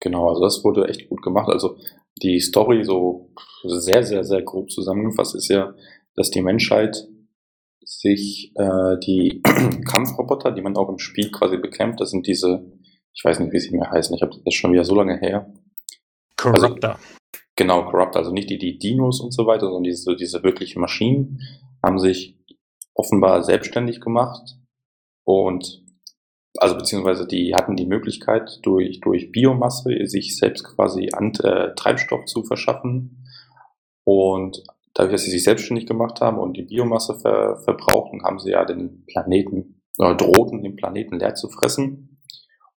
Genau, 0.00 0.28
also 0.28 0.42
das 0.42 0.62
wurde 0.64 0.88
echt 0.88 1.08
gut 1.08 1.22
gemacht. 1.22 1.48
Also 1.48 1.78
die 2.22 2.40
Story 2.40 2.84
so 2.84 3.30
sehr, 3.64 4.02
sehr, 4.02 4.24
sehr 4.24 4.42
grob 4.42 4.70
zusammengefasst 4.70 5.34
ist 5.34 5.48
ja, 5.48 5.74
dass 6.14 6.30
die 6.30 6.42
Menschheit 6.42 7.08
sich 7.84 8.52
äh, 8.56 8.98
die 8.98 9.42
Kampfroboter, 9.88 10.50
die 10.50 10.62
man 10.62 10.76
auch 10.76 10.88
im 10.88 10.98
Spiel 10.98 11.30
quasi 11.30 11.56
bekämpft, 11.56 12.00
das 12.00 12.10
sind 12.10 12.26
diese, 12.26 12.72
ich 13.12 13.24
weiß 13.24 13.38
nicht, 13.40 13.52
wie 13.52 13.60
sie 13.60 13.76
mehr 13.76 13.90
heißen, 13.90 14.14
ich 14.14 14.22
habe 14.22 14.36
das 14.44 14.54
schon 14.54 14.72
wieder 14.72 14.84
so 14.84 14.94
lange 14.94 15.18
her. 15.18 15.52
Corruptor. 16.36 16.90
Also, 16.90 17.04
genau, 17.54 17.84
Corruptor, 17.84 18.20
also 18.20 18.32
nicht 18.32 18.50
die, 18.50 18.58
die 18.58 18.78
Dinos 18.78 19.20
und 19.20 19.32
so 19.32 19.46
weiter, 19.46 19.66
sondern 19.66 19.84
diese, 19.84 20.16
diese 20.16 20.42
wirklichen 20.42 20.80
Maschinen 20.80 21.40
haben 21.82 21.98
sich 21.98 22.36
offenbar 22.94 23.42
selbstständig 23.44 24.00
gemacht 24.00 24.56
und 25.24 25.85
also 26.58 26.76
beziehungsweise 26.76 27.26
die 27.26 27.54
hatten 27.54 27.76
die 27.76 27.86
Möglichkeit, 27.86 28.60
durch, 28.62 29.00
durch 29.00 29.32
Biomasse 29.32 30.06
sich 30.06 30.36
selbst 30.36 30.64
quasi 30.64 31.10
an, 31.12 31.32
äh, 31.42 31.74
Treibstoff 31.74 32.24
zu 32.26 32.44
verschaffen. 32.44 33.24
Und 34.04 34.62
dadurch, 34.94 35.12
dass 35.12 35.22
sie 35.24 35.30
sich 35.30 35.44
selbstständig 35.44 35.86
gemacht 35.86 36.20
haben 36.20 36.38
und 36.38 36.56
die 36.56 36.62
Biomasse 36.62 37.18
ver, 37.18 37.58
verbrauchen, 37.64 38.22
haben 38.24 38.38
sie 38.38 38.50
ja 38.50 38.64
den 38.64 39.04
Planeten, 39.06 39.82
oder 39.98 40.14
drohten 40.14 40.62
den 40.62 40.76
Planeten 40.76 41.18
leer 41.18 41.34
zu 41.34 41.48
fressen. 41.48 42.16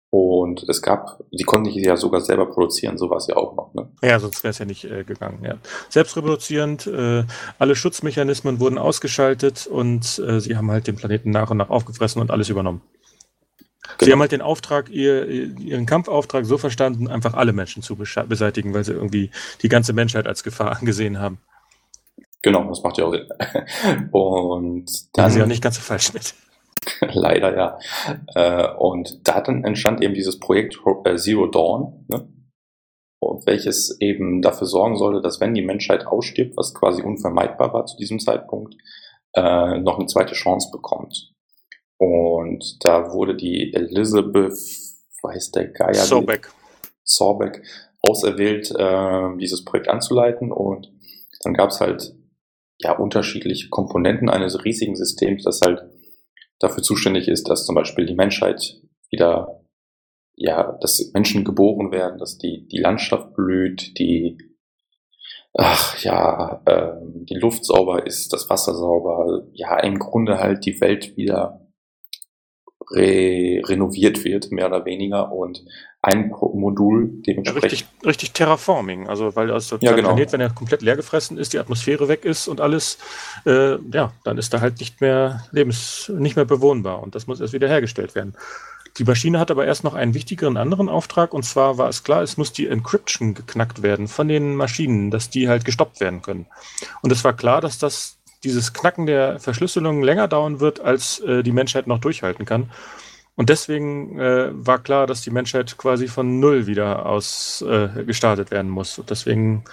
Und 0.10 0.64
es 0.70 0.82
gab, 0.82 1.22
sie 1.32 1.44
konnten 1.44 1.66
sich 1.66 1.84
ja 1.84 1.98
sogar 1.98 2.22
selber 2.22 2.46
produzieren, 2.46 2.98
so 2.98 3.10
war 3.10 3.18
es 3.18 3.28
ja 3.28 3.36
auch 3.36 3.56
noch. 3.56 3.74
Ne? 3.74 3.90
Ja, 4.02 4.20
sonst 4.20 4.42
wäre 4.42 4.52
es 4.52 4.58
ja 4.58 4.66
nicht 4.66 4.86
äh, 4.86 5.04
gegangen. 5.04 5.44
Ja. 5.44 5.56
Selbstreproduzierend, 5.90 6.88
äh, 6.88 7.26
alle 7.60 7.76
Schutzmechanismen 7.76 8.62
wurden 8.62 8.78
ausgeschaltet 8.78 9.68
und 9.68 10.20
äh, 10.20 10.40
sie 10.40 10.56
haben 10.56 10.72
halt 10.72 10.88
den 10.88 10.96
Planeten 10.96 11.32
nach 11.32 11.52
und 11.52 11.58
nach 11.58 11.70
aufgefressen 11.70 12.22
und 12.22 12.32
alles 12.32 12.48
übernommen. 12.48 12.82
Genau. 13.98 14.06
Sie 14.06 14.12
haben 14.12 14.20
halt 14.20 14.32
den 14.32 14.42
Auftrag, 14.42 14.90
ihr, 14.90 15.28
ihren 15.28 15.86
Kampfauftrag 15.86 16.46
so 16.46 16.58
verstanden, 16.58 17.08
einfach 17.08 17.34
alle 17.34 17.54
Menschen 17.54 17.82
zu 17.82 17.96
beseitigen, 17.96 18.74
weil 18.74 18.84
sie 18.84 18.94
irgendwie 18.94 19.32
die 19.62 19.70
ganze 19.70 19.94
Menschheit 19.94 20.28
als 20.28 20.44
Gefahr 20.44 20.78
angesehen 20.80 21.20
haben. 21.20 21.40
Genau, 22.42 22.64
das 22.70 22.84
macht 22.84 22.98
ja 22.98 23.06
auch 23.06 23.14
Sinn. 23.14 23.28
Und 24.12 24.86
dann. 25.14 25.24
Da 25.24 25.28
ist 25.28 25.36
ja 25.36 25.46
nicht 25.46 25.64
ganz 25.64 25.76
so 25.76 25.82
falsch 25.82 26.14
mit. 26.14 26.34
Leider 27.02 27.56
ja. 27.56 27.80
Äh, 28.36 28.76
und 28.78 29.28
da 29.28 29.42
dann 29.42 29.64
entstand 29.64 30.02
eben 30.02 30.14
dieses 30.14 30.40
Projekt 30.40 30.80
äh, 31.06 31.16
Zero 31.16 31.48
Dawn, 31.48 32.06
ne? 32.08 32.28
welches 33.46 34.00
eben 34.00 34.42
dafür 34.42 34.68
sorgen 34.68 34.96
sollte, 34.96 35.22
dass 35.22 35.42
wenn 35.42 35.54
die 35.54 35.66
Menschheit 35.66 36.06
ausstirbt, 36.06 36.56
was 36.56 36.74
quasi 36.74 37.02
unvermeidbar 37.02 37.74
war 37.74 37.86
zu 37.86 37.98
diesem 37.98 38.20
Zeitpunkt, 38.20 38.76
äh, 39.34 39.80
noch 39.80 39.98
eine 39.98 40.08
zweite 40.08 40.34
Chance 40.34 40.70
bekommt. 40.72 41.34
Und 41.98 42.78
da 42.86 43.12
wurde 43.12 43.36
die 43.36 43.74
Elizabeth, 43.74 44.54
weiß 45.22 45.52
der 45.52 45.68
Geier, 45.70 45.96
Sorbeck, 45.96 46.52
Sorbeck 47.04 47.64
auserwählt, 48.02 48.72
äh, 48.78 49.38
dieses 49.40 49.66
Projekt 49.66 49.90
anzuleiten. 49.90 50.52
Und 50.52 50.92
dann 51.44 51.54
gab 51.54 51.72
es 51.72 51.80
halt 51.80 52.14
ja 52.80 52.96
unterschiedliche 52.96 53.70
Komponenten 53.70 54.30
eines 54.30 54.64
riesigen 54.64 54.96
Systems, 54.96 55.44
das 55.44 55.62
halt 55.62 55.84
dafür 56.60 56.84
zuständig 56.84 57.28
ist, 57.28 57.50
dass 57.50 57.66
zum 57.66 57.76
Beispiel 57.76 58.06
die 58.06 58.16
Menschheit 58.16 58.80
wieder, 59.10 59.64
ja, 60.36 60.78
dass 60.82 61.12
Menschen 61.14 61.44
geboren 61.44 61.92
werden, 61.92 62.20
dass 62.20 62.38
die, 62.38 62.68
die 62.68 62.80
Landschaft 62.80 63.34
blüht, 63.36 63.98
die, 63.98 64.38
ach 65.54 65.98
ja, 66.04 66.62
äh, 66.66 66.94
die 67.04 67.38
Luft 67.40 67.66
sauber 67.66 68.06
ist, 68.06 68.34
das 68.34 68.50
Wasser 68.50 68.76
sauber, 68.76 69.48
ja, 69.54 69.80
im 69.80 69.98
Grunde 69.98 70.38
halt 70.38 70.66
die 70.66 70.80
Welt 70.80 71.18
wieder 71.18 71.67
re 72.92 73.62
renoviert 73.66 74.24
wird, 74.24 74.52
mehr 74.52 74.68
oder 74.68 74.86
weniger. 74.86 75.32
Und 75.32 75.64
ein 76.02 76.30
Modul 76.30 77.10
dementsprechend. 77.26 77.64
Ja, 77.64 77.70
richtig, 77.70 77.88
richtig 78.06 78.32
Terraforming, 78.32 79.08
also 79.08 79.36
weil 79.36 79.52
also 79.52 79.78
der 79.78 79.94
genau. 79.94 80.10
Planet, 80.10 80.32
wenn 80.32 80.42
er 80.42 80.50
komplett 80.52 80.82
leer 80.82 80.96
gefressen 80.96 81.38
ist, 81.38 81.54
die 81.54 81.60
Atmosphäre 81.60 82.08
weg 82.08 82.24
ist 82.24 82.48
und 82.48 82.62
alles, 82.62 82.98
äh, 83.46 83.78
ja, 83.92 84.14
dann 84.24 84.38
ist 84.38 84.54
er 84.54 84.62
halt 84.62 84.80
nicht 84.80 85.02
mehr 85.02 85.44
lebens, 85.52 86.12
nicht 86.16 86.36
mehr 86.36 86.46
bewohnbar 86.46 87.02
und 87.02 87.16
das 87.16 87.28
muss 87.28 87.42
erst 87.42 87.54
wieder 87.54 87.68
hergestellt 87.68 88.16
werden. 88.16 88.36
Die 88.98 89.04
Maschine 89.04 89.40
hat 89.40 89.52
aber 89.52 89.66
erst 89.66 89.84
noch 89.84 89.96
einen 89.96 90.14
wichtigeren 90.14 90.58
anderen 90.58 90.88
Auftrag 90.88 91.34
und 91.34 91.44
zwar 91.44 91.78
war 91.78 91.90
es 91.90 92.04
klar, 92.04 92.22
es 92.22 92.38
muss 92.38 92.54
die 92.54 92.68
Encryption 92.68 93.34
geknackt 93.34 93.82
werden 93.82 94.08
von 94.08 94.28
den 94.28 94.56
Maschinen, 94.56 95.12
dass 95.12 95.30
die 95.30 95.50
halt 95.50 95.66
gestoppt 95.66 96.00
werden 96.00 96.22
können. 96.22 96.46
Und 97.02 97.12
es 97.12 97.24
war 97.24 97.34
klar, 97.34 97.60
dass 97.60 97.80
das 97.80 98.17
dieses 98.44 98.74
Knacken 98.74 99.06
der 99.06 99.40
Verschlüsselung 99.40 100.04
länger 100.04 100.28
dauern 100.28 100.60
wird, 100.60 100.80
als 100.80 101.20
äh, 101.22 101.44
die 101.44 101.52
Menschheit 101.52 101.88
noch 101.88 102.00
durchhalten 102.00 102.46
kann. 102.46 102.70
Und 103.38 103.50
deswegen 103.50 104.20
äh, 104.20 104.50
war 104.52 104.80
klar, 104.80 105.06
dass 105.06 105.22
die 105.22 105.30
Menschheit 105.30 105.78
quasi 105.78 106.08
von 106.08 106.40
Null 106.40 106.66
wieder 106.66 107.06
aus 107.06 107.62
äh, 107.62 108.04
gestartet 108.04 108.50
werden 108.50 108.72
muss. 108.72 108.98
Und 108.98 109.12
deswegen 109.12 109.64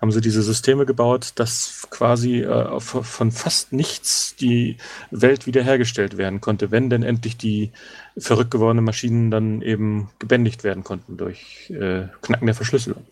haben 0.00 0.12
sie 0.12 0.20
diese 0.20 0.40
Systeme 0.42 0.86
gebaut, 0.86 1.32
dass 1.34 1.88
quasi 1.90 2.42
äh, 2.42 2.78
von 2.78 3.32
fast 3.32 3.72
nichts 3.72 4.36
die 4.36 4.76
Welt 5.10 5.46
wiederhergestellt 5.46 6.16
werden 6.16 6.40
konnte, 6.40 6.70
wenn 6.70 6.90
denn 6.90 7.02
endlich 7.02 7.36
die 7.36 7.72
verrückt 8.16 8.52
gewordenen 8.52 8.84
Maschinen 8.84 9.32
dann 9.32 9.62
eben 9.62 10.10
gebändigt 10.20 10.62
werden 10.62 10.84
konnten 10.84 11.16
durch 11.16 11.70
äh, 11.70 12.06
Knacken 12.22 12.46
der 12.46 12.54
Verschlüsselung. 12.54 13.04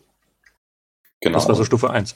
Genau. 1.19 1.37
Das 1.37 1.49
war 1.49 1.55
so 1.55 1.65
Stufe 1.65 1.89
1. 1.89 2.15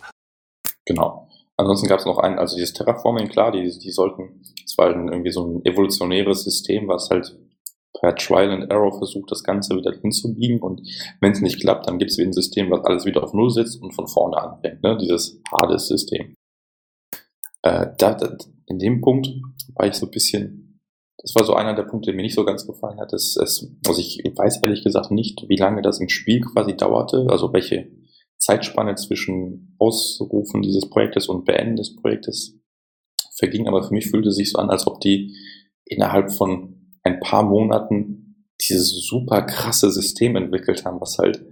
Genau. 0.86 1.28
Ansonsten 1.62 1.88
gab 1.88 2.00
es 2.00 2.08
noch 2.08 2.18
einen, 2.18 2.40
also 2.40 2.56
dieses 2.56 2.74
Terraforming, 2.74 3.28
klar, 3.28 3.52
die, 3.52 3.78
die 3.78 3.92
sollten, 3.92 4.42
es 4.66 4.76
war 4.80 4.90
dann 4.90 5.10
irgendwie 5.10 5.30
so 5.30 5.46
ein 5.46 5.64
evolutionäres 5.64 6.44
System, 6.44 6.88
was 6.88 7.12
halt 7.12 7.38
per 8.00 8.16
Trial 8.16 8.50
and 8.50 8.72
Error 8.72 8.98
versucht, 8.98 9.30
das 9.30 9.44
Ganze 9.44 9.76
wieder 9.76 9.92
hinzubiegen 9.92 10.60
und 10.60 10.82
wenn 11.20 11.34
es 11.34 11.42
nicht 11.42 11.60
klappt, 11.60 11.88
dann 11.88 12.00
gibt 12.00 12.10
es 12.10 12.18
wieder 12.18 12.30
ein 12.30 12.34
System, 12.34 12.72
was 12.72 12.84
alles 12.84 13.06
wieder 13.06 13.24
auf 13.24 13.34
Null 13.34 13.52
sitzt 13.52 13.80
und 13.80 13.94
von 13.94 14.08
vorne 14.08 14.38
anfängt, 14.38 14.82
ne? 14.82 14.98
dieses 14.98 15.40
Hades-System. 15.52 16.34
Äh, 17.62 17.88
da, 17.96 18.16
da, 18.16 18.36
in 18.66 18.80
dem 18.80 19.02
Punkt 19.02 19.30
war 19.76 19.86
ich 19.86 19.94
so 19.94 20.08
ein 20.08 20.12
bisschen, 20.12 20.80
das 21.20 21.36
war 21.36 21.46
so 21.46 21.54
einer 21.54 21.76
der 21.76 21.84
Punkte, 21.84 22.08
der 22.08 22.16
mir 22.16 22.24
nicht 22.24 22.34
so 22.34 22.44
ganz 22.44 22.66
gefallen 22.66 23.00
hat. 23.00 23.14
Das, 23.14 23.36
es, 23.36 23.72
also 23.88 24.02
ich 24.02 24.24
weiß 24.36 24.64
ehrlich 24.64 24.84
gesagt 24.84 25.12
nicht, 25.12 25.46
wie 25.48 25.58
lange 25.58 25.84
das 25.84 26.00
im 26.00 26.10
Spiel 26.10 26.42
quasi 26.42 26.76
dauerte, 26.76 27.28
also 27.30 27.54
welche 27.54 27.88
Zeitspanne 28.42 28.96
zwischen 28.96 29.76
Ausrufen 29.78 30.62
dieses 30.62 30.90
Projektes 30.90 31.28
und 31.28 31.46
Beenden 31.46 31.76
des 31.76 31.96
Projektes 31.96 32.60
verging, 33.38 33.68
aber 33.68 33.84
für 33.84 33.94
mich 33.94 34.10
fühlte 34.10 34.30
es 34.30 34.36
sich 34.36 34.52
so 34.52 34.60
an, 34.60 34.70
als 34.70 34.88
ob 34.88 35.00
die 35.00 35.36
innerhalb 35.86 36.32
von 36.32 36.98
ein 37.04 37.20
paar 37.20 37.44
Monaten 37.44 38.48
dieses 38.62 39.08
super 39.08 39.44
krasse 39.44 39.92
System 39.92 40.36
entwickelt 40.36 40.86
haben, 40.86 41.00
was 41.02 41.18
halt 41.18 41.44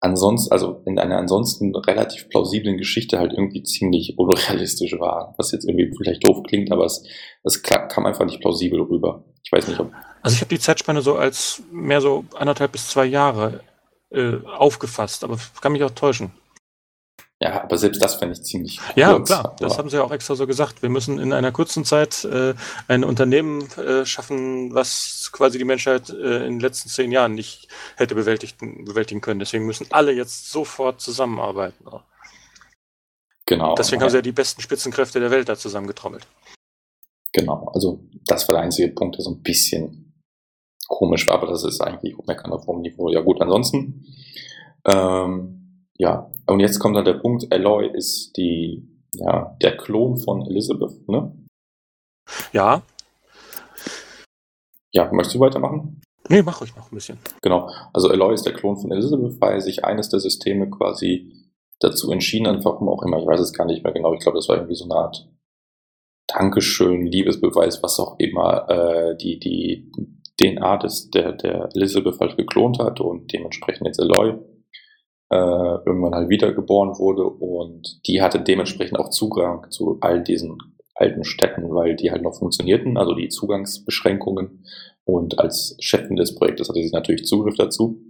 ansonsten, 0.00 0.52
also 0.52 0.82
in 0.86 0.98
einer 0.98 1.18
ansonsten 1.18 1.74
relativ 1.74 2.28
plausiblen 2.28 2.78
Geschichte 2.78 3.18
halt 3.18 3.32
irgendwie 3.32 3.62
ziemlich 3.62 4.14
unrealistisch 4.18 4.98
war. 4.98 5.34
Was 5.38 5.52
jetzt 5.52 5.64
irgendwie 5.64 5.92
vielleicht 5.96 6.26
doof 6.26 6.42
klingt, 6.46 6.70
aber 6.70 6.84
es, 6.84 7.04
es 7.44 7.62
kam 7.62 8.06
einfach 8.06 8.24
nicht 8.24 8.40
plausibel 8.40 8.80
rüber. 8.80 9.24
Ich 9.42 9.52
weiß 9.52 9.68
nicht, 9.68 9.80
ob. 9.80 9.92
Also 10.22 10.34
ich 10.34 10.40
habe 10.40 10.54
die 10.54 10.60
Zeitspanne 10.60 11.00
so 11.00 11.16
als 11.16 11.62
mehr 11.72 12.00
so 12.00 12.24
anderthalb 12.34 12.72
bis 12.72 12.88
zwei 12.88 13.06
Jahre 13.06 13.60
äh, 14.10 14.36
aufgefasst, 14.46 15.24
aber 15.24 15.38
kann 15.60 15.72
mich 15.72 15.84
auch 15.84 15.90
täuschen. 15.90 16.32
Ja, 17.40 17.62
aber 17.62 17.78
selbst 17.78 18.02
das 18.02 18.16
fände 18.16 18.34
ich 18.34 18.42
ziemlich 18.42 18.80
Ja, 18.96 19.12
kurz. 19.12 19.28
klar, 19.28 19.54
das 19.60 19.72
ja. 19.72 19.78
haben 19.78 19.88
sie 19.90 19.96
ja 19.96 20.02
auch 20.02 20.10
extra 20.10 20.34
so 20.34 20.46
gesagt. 20.48 20.82
Wir 20.82 20.88
müssen 20.88 21.20
in 21.20 21.32
einer 21.32 21.52
kurzen 21.52 21.84
Zeit 21.84 22.24
äh, 22.24 22.54
ein 22.88 23.04
Unternehmen 23.04 23.70
äh, 23.78 24.04
schaffen, 24.04 24.74
was 24.74 25.30
quasi 25.32 25.56
die 25.56 25.64
Menschheit 25.64 26.10
äh, 26.10 26.38
in 26.46 26.54
den 26.54 26.60
letzten 26.60 26.88
zehn 26.88 27.12
Jahren 27.12 27.34
nicht 27.34 27.68
hätte 27.96 28.16
bewältigen, 28.16 28.84
bewältigen 28.84 29.20
können. 29.20 29.38
Deswegen 29.38 29.66
müssen 29.66 29.86
alle 29.90 30.10
jetzt 30.12 30.50
sofort 30.50 31.00
zusammenarbeiten. 31.00 31.84
Genau. 33.46 33.76
Deswegen 33.76 34.02
haben 34.02 34.10
sie 34.10 34.16
ja 34.16 34.22
die 34.22 34.32
besten 34.32 34.60
Spitzenkräfte 34.60 35.20
der 35.20 35.30
Welt 35.30 35.48
da 35.48 35.56
zusammengetrommelt. 35.56 36.26
Genau, 37.32 37.70
also 37.72 38.00
das 38.26 38.48
war 38.48 38.56
der 38.56 38.64
einzige 38.64 38.92
Punkt, 38.92 39.16
der 39.16 39.22
so 39.22 39.30
ein 39.30 39.42
bisschen 39.42 40.07
komisch 40.88 41.28
war, 41.28 41.36
aber 41.36 41.46
das 41.46 41.62
ist 41.62 41.80
eigentlich 41.80 42.16
meckern 42.26 42.52
auf 42.52 42.66
hohem 42.66 42.80
Niveau. 42.80 43.08
Ja 43.10 43.20
gut, 43.20 43.40
ansonsten, 43.40 44.06
ähm, 44.84 45.84
ja, 45.98 46.30
und 46.46 46.60
jetzt 46.60 46.78
kommt 46.80 46.96
dann 46.96 47.04
der 47.04 47.14
Punkt, 47.14 47.52
Aloy 47.52 47.88
ist 47.92 48.36
die, 48.36 48.88
ja, 49.12 49.56
der 49.62 49.76
Klon 49.76 50.16
von 50.16 50.46
Elizabeth, 50.46 51.08
ne? 51.08 51.32
Ja. 52.52 52.82
Ja, 54.92 55.10
möchtest 55.12 55.36
du 55.36 55.40
weitermachen? 55.40 56.00
Nee, 56.28 56.42
mach 56.42 56.60
ruhig 56.60 56.74
noch 56.76 56.90
ein 56.90 56.94
bisschen. 56.94 57.18
Genau, 57.42 57.70
also 57.92 58.08
Aloy 58.08 58.34
ist 58.34 58.46
der 58.46 58.54
Klon 58.54 58.76
von 58.76 58.90
Elizabeth, 58.90 59.40
weil 59.40 59.60
sich 59.60 59.84
eines 59.84 60.08
der 60.08 60.20
Systeme 60.20 60.68
quasi 60.70 61.32
dazu 61.80 62.10
entschieden 62.10 62.48
hat, 62.48 62.64
warum 62.64 62.88
auch 62.88 63.02
immer, 63.02 63.18
ich 63.18 63.26
weiß 63.26 63.40
es 63.40 63.52
gar 63.52 63.66
nicht 63.66 63.84
mehr 63.84 63.92
genau, 63.92 64.14
ich 64.14 64.20
glaube, 64.20 64.38
das 64.38 64.48
war 64.48 64.56
irgendwie 64.56 64.74
so 64.74 64.84
eine 64.84 64.94
Art 64.94 65.28
Dankeschön, 66.26 67.06
Liebesbeweis, 67.06 67.82
was 67.82 67.98
auch 67.98 68.18
immer, 68.18 68.68
äh, 68.68 69.16
die, 69.16 69.38
die 69.38 69.90
DNA 70.40 70.76
des, 70.78 71.10
der, 71.10 71.32
der 71.32 71.68
Elizabeth 71.74 72.20
halt 72.20 72.36
geklont 72.36 72.78
hat 72.78 73.00
und 73.00 73.32
dementsprechend 73.32 73.86
jetzt 73.86 74.00
Eloy 74.00 74.38
äh, 75.30 75.36
irgendwann 75.86 76.14
halt 76.14 76.28
wiedergeboren 76.28 76.98
wurde 76.98 77.24
und 77.24 78.00
die 78.06 78.22
hatte 78.22 78.40
dementsprechend 78.40 78.98
auch 78.98 79.10
Zugang 79.10 79.70
zu 79.70 79.98
all 80.00 80.22
diesen 80.22 80.58
alten 80.94 81.24
Städten, 81.24 81.74
weil 81.74 81.96
die 81.96 82.10
halt 82.10 82.22
noch 82.22 82.38
funktionierten, 82.38 82.96
also 82.96 83.14
die 83.14 83.28
Zugangsbeschränkungen 83.28 84.64
und 85.04 85.38
als 85.38 85.76
Chefin 85.80 86.16
des 86.16 86.34
Projektes 86.34 86.68
hatte 86.68 86.82
sie 86.82 86.90
natürlich 86.90 87.24
Zugriff 87.24 87.56
dazu 87.56 88.00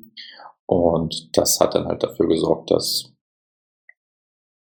und 0.66 1.36
das 1.36 1.60
hat 1.60 1.74
dann 1.74 1.86
halt 1.86 2.02
dafür 2.02 2.28
gesorgt, 2.28 2.70
dass 2.70 3.12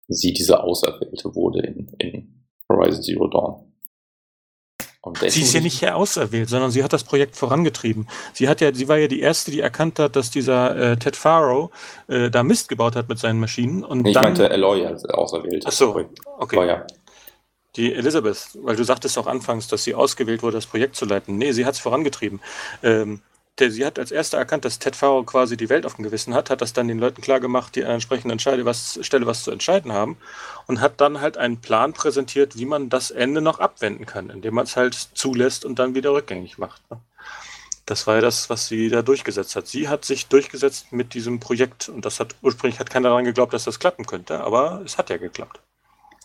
sie 0.08 0.32
diese 0.32 0.62
Auserwählte 0.62 1.34
wurde 1.34 1.60
in, 1.60 1.88
in 1.98 2.46
Horizon 2.68 3.02
Zero 3.02 3.28
Dawn. 3.28 3.67
Sie 5.26 5.42
ist 5.42 5.54
ja 5.54 5.60
nicht 5.60 5.86
auserwählt, 5.88 6.48
sondern 6.48 6.70
sie 6.70 6.82
hat 6.82 6.92
das 6.92 7.04
Projekt 7.04 7.36
vorangetrieben. 7.36 8.08
Sie 8.32 8.48
hat 8.48 8.60
ja, 8.60 8.74
sie 8.74 8.88
war 8.88 8.98
ja 8.98 9.08
die 9.08 9.20
erste, 9.20 9.50
die 9.50 9.60
erkannt 9.60 9.98
hat, 9.98 10.16
dass 10.16 10.30
dieser 10.30 10.76
äh, 10.76 10.96
Ted 10.96 11.16
Faro 11.16 11.70
äh, 12.08 12.30
da 12.30 12.42
Mist 12.42 12.68
gebaut 12.68 12.96
hat 12.96 13.08
mit 13.08 13.18
seinen 13.18 13.40
Maschinen. 13.40 13.84
Und 13.84 14.06
ich 14.06 14.14
dann, 14.14 14.24
meinte 14.24 14.50
Eloy 14.50 14.86
auserwählt. 14.86 15.64
Ach 15.66 15.72
so, 15.72 16.04
okay. 16.38 16.56
War 16.56 16.66
ja. 16.66 16.86
Die 17.76 17.94
Elizabeth, 17.94 18.58
weil 18.62 18.76
du 18.76 18.82
sagtest 18.82 19.16
auch 19.18 19.26
anfangs, 19.26 19.68
dass 19.68 19.84
sie 19.84 19.94
ausgewählt 19.94 20.42
wurde, 20.42 20.56
das 20.56 20.66
Projekt 20.66 20.96
zu 20.96 21.04
leiten. 21.04 21.38
Nee, 21.38 21.52
sie 21.52 21.64
hat 21.64 21.74
es 21.74 21.80
vorangetrieben. 21.80 22.40
Ähm, 22.82 23.20
sie 23.58 23.84
hat 23.84 23.98
als 23.98 24.10
erster 24.10 24.38
erkannt, 24.38 24.64
dass 24.64 24.78
Ted 24.78 24.96
Faro 24.96 25.22
quasi 25.24 25.56
die 25.56 25.68
Welt 25.68 25.84
auf 25.84 25.96
dem 25.96 26.04
Gewissen 26.04 26.34
hat, 26.34 26.50
hat 26.50 26.60
das 26.60 26.72
dann 26.72 26.88
den 26.88 26.98
Leuten 26.98 27.20
klar 27.20 27.40
gemacht, 27.40 27.74
die 27.74 27.84
an 27.84 27.92
entsprechenden 27.92 28.30
Entscheide 28.30 28.64
was, 28.64 28.98
Stelle 29.02 29.26
was 29.26 29.42
zu 29.42 29.50
entscheiden 29.50 29.92
haben 29.92 30.16
und 30.66 30.80
hat 30.80 31.00
dann 31.00 31.20
halt 31.20 31.36
einen 31.36 31.60
Plan 31.60 31.92
präsentiert, 31.92 32.56
wie 32.56 32.66
man 32.66 32.88
das 32.88 33.10
Ende 33.10 33.40
noch 33.40 33.58
abwenden 33.58 34.06
kann, 34.06 34.30
indem 34.30 34.54
man 34.54 34.64
es 34.64 34.76
halt 34.76 34.94
zulässt 34.94 35.64
und 35.64 35.78
dann 35.78 35.94
wieder 35.94 36.12
rückgängig 36.12 36.58
macht. 36.58 36.88
Ne? 36.90 36.98
Das 37.86 38.06
war 38.06 38.16
ja 38.16 38.20
das, 38.20 38.50
was 38.50 38.68
sie 38.68 38.90
da 38.90 39.02
durchgesetzt 39.02 39.56
hat. 39.56 39.66
Sie 39.66 39.88
hat 39.88 40.04
sich 40.04 40.26
durchgesetzt 40.26 40.92
mit 40.92 41.14
diesem 41.14 41.40
Projekt 41.40 41.88
und 41.88 42.04
das 42.04 42.20
hat 42.20 42.36
ursprünglich 42.42 42.78
hat 42.78 42.90
keiner 42.90 43.08
daran 43.08 43.24
geglaubt, 43.24 43.54
dass 43.54 43.64
das 43.64 43.80
klappen 43.80 44.06
könnte, 44.06 44.40
aber 44.40 44.82
es 44.84 44.98
hat 44.98 45.10
ja 45.10 45.16
geklappt. 45.16 45.60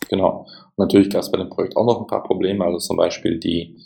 Genau. 0.08 0.46
Natürlich 0.76 1.10
gab 1.10 1.22
es 1.22 1.30
bei 1.30 1.38
dem 1.38 1.50
Projekt 1.50 1.76
auch 1.76 1.86
noch 1.86 2.00
ein 2.00 2.06
paar 2.06 2.22
Probleme, 2.22 2.64
also 2.64 2.78
zum 2.78 2.96
Beispiel 2.96 3.38
die 3.38 3.82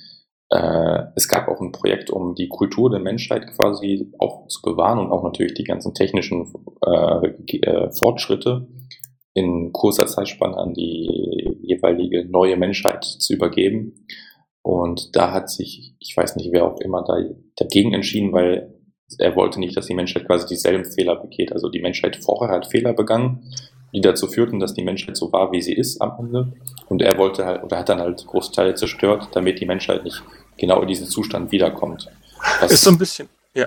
äh, 0.51 1.03
es 1.15 1.29
gab 1.29 1.49
auch 1.49 1.61
ein 1.61 1.73
Projekt, 1.73 2.11
um 2.11 2.35
die 2.35 2.49
Kultur 2.49 2.91
der 2.91 3.01
Menschheit 3.01 3.47
quasi 3.55 4.11
auch 4.19 4.47
zu 4.49 4.63
bewahren 4.63 4.99
und 4.99 5.13
auch 5.13 5.23
natürlich 5.23 5.55
die 5.55 5.65
ganzen 5.65 5.95
technischen 5.95 6.53
äh, 6.85 7.29
äh, 7.59 7.91
Fortschritte 7.93 8.67
in 9.35 9.73
kurzer 9.73 10.07
Zeitspanne 10.07 10.57
an 10.57 10.73
die 10.73 11.59
jeweilige 11.63 12.25
neue 12.29 12.57
Menschheit 12.57 13.05
zu 13.05 13.35
übergeben. 13.35 14.07
Und 14.63 15.15
da 15.15 15.33
hat 15.33 15.51
sich, 15.51 15.95
ich 16.01 16.17
weiß 16.17 16.37
nicht, 16.37 16.51
wer 16.53 16.65
auch 16.65 16.81
immer 16.81 17.05
da 17.05 17.19
dagegen 17.57 17.93
entschieden, 17.93 18.33
weil 18.33 18.75
er 19.19 19.37
wollte 19.37 19.61
nicht, 19.61 19.77
dass 19.77 19.87
die 19.87 19.95
Menschheit 19.95 20.27
quasi 20.27 20.47
dieselben 20.47 20.85
Fehler 20.85 21.17
begeht. 21.17 21.53
Also 21.53 21.69
die 21.69 21.81
Menschheit 21.81 22.17
vorher 22.17 22.57
hat 22.57 22.71
Fehler 22.71 22.95
begangen 22.95 23.51
die 23.93 24.01
dazu 24.01 24.29
führten, 24.29 24.61
dass 24.61 24.75
die 24.75 24.83
Menschheit 24.83 25.17
so 25.17 25.33
war, 25.33 25.53
wie 25.53 25.63
sie 25.63 25.75
ist 25.75 26.01
am 26.01 26.17
Ende. 26.19 26.53
Und 26.89 27.03
er 27.03 27.17
wollte 27.19 27.45
halt, 27.45 27.63
oder 27.63 27.79
hat 27.79 27.89
dann 27.89 28.01
halt 28.01 28.27
große 28.27 28.53
Teile 28.53 28.75
zerstört, 28.75 29.29
damit 29.33 29.61
die 29.61 29.67
Menschheit 29.67 30.05
nicht 30.05 30.23
genau 30.57 30.83
in 30.83 30.89
diesen 30.89 31.07
Zustand 31.07 31.53
wiederkommt. 31.53 32.09
Das 32.61 32.73
ist 32.73 32.83
so 32.83 32.91
ein 32.91 32.99
bisschen, 32.99 33.29
ja. 33.55 33.67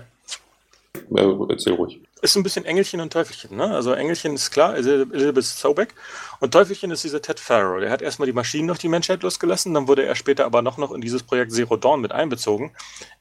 Äh, 1.15 1.35
erzähl 1.49 1.73
ruhig. 1.73 1.99
Ist 2.21 2.33
so 2.33 2.39
ein 2.39 2.43
bisschen 2.43 2.65
Engelchen 2.65 3.01
und 3.01 3.11
Teufelchen, 3.11 3.57
ne? 3.57 3.73
Also 3.73 3.93
Engelchen 3.93 4.35
ist 4.35 4.51
klar, 4.51 4.75
Elizabeth 4.75 5.43
Sobeck. 5.43 5.95
Und 6.39 6.51
Teufelchen 6.51 6.91
ist 6.91 7.03
dieser 7.03 7.21
Ted 7.21 7.39
Farrow. 7.39 7.79
Der 7.79 7.89
hat 7.89 8.03
erstmal 8.03 8.27
die 8.27 8.33
Maschinen 8.33 8.69
auf 8.69 8.77
die 8.77 8.89
Menschheit 8.89 9.23
losgelassen, 9.23 9.73
dann 9.73 9.87
wurde 9.87 10.05
er 10.05 10.13
später 10.13 10.45
aber 10.45 10.61
noch, 10.61 10.77
noch 10.77 10.91
in 10.91 11.01
dieses 11.01 11.23
Projekt 11.23 11.51
Zero 11.51 11.77
Dawn 11.77 11.99
mit 11.99 12.11
einbezogen. 12.11 12.71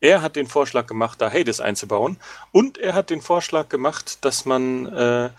Er 0.00 0.20
hat 0.20 0.36
den 0.36 0.46
Vorschlag 0.46 0.86
gemacht, 0.86 1.20
da 1.20 1.32
Hades 1.32 1.60
einzubauen. 1.60 2.18
Und 2.52 2.76
er 2.76 2.92
hat 2.92 3.08
den 3.08 3.22
Vorschlag 3.22 3.70
gemacht, 3.70 4.22
dass 4.22 4.44
man 4.44 4.86
äh, 4.92 5.30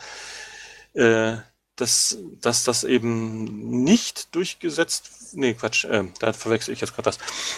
äh, 0.95 1.38
dass, 1.76 2.18
dass 2.41 2.64
das 2.64 2.84
eben 2.84 3.84
nicht 3.84 4.35
durchgesetzt, 4.35 5.34
nee, 5.34 5.53
Quatsch, 5.53 5.85
äh, 5.85 6.03
da 6.19 6.34
verwechsel 6.34 6.73
ich 6.73 6.81
jetzt 6.81 6.93
gerade 6.93 7.06
das. 7.06 7.18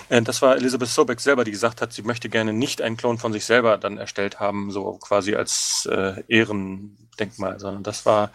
Äh, 0.09 0.21
das 0.21 0.41
war 0.41 0.55
Elizabeth 0.55 0.89
Sobeck 0.89 1.19
selber, 1.19 1.43
die 1.43 1.51
gesagt 1.51 1.81
hat, 1.81 1.93
sie 1.93 2.03
möchte 2.03 2.29
gerne 2.29 2.53
nicht 2.53 2.81
einen 2.81 2.97
Klon 2.97 3.17
von 3.17 3.33
sich 3.33 3.45
selber 3.45 3.77
dann 3.77 3.97
erstellt 3.97 4.39
haben, 4.39 4.71
so 4.71 4.93
quasi 4.93 5.35
als 5.35 5.87
äh, 5.91 6.23
Ehrendenkmal, 6.27 7.59
sondern 7.59 7.83
das 7.83 8.05
war, 8.05 8.31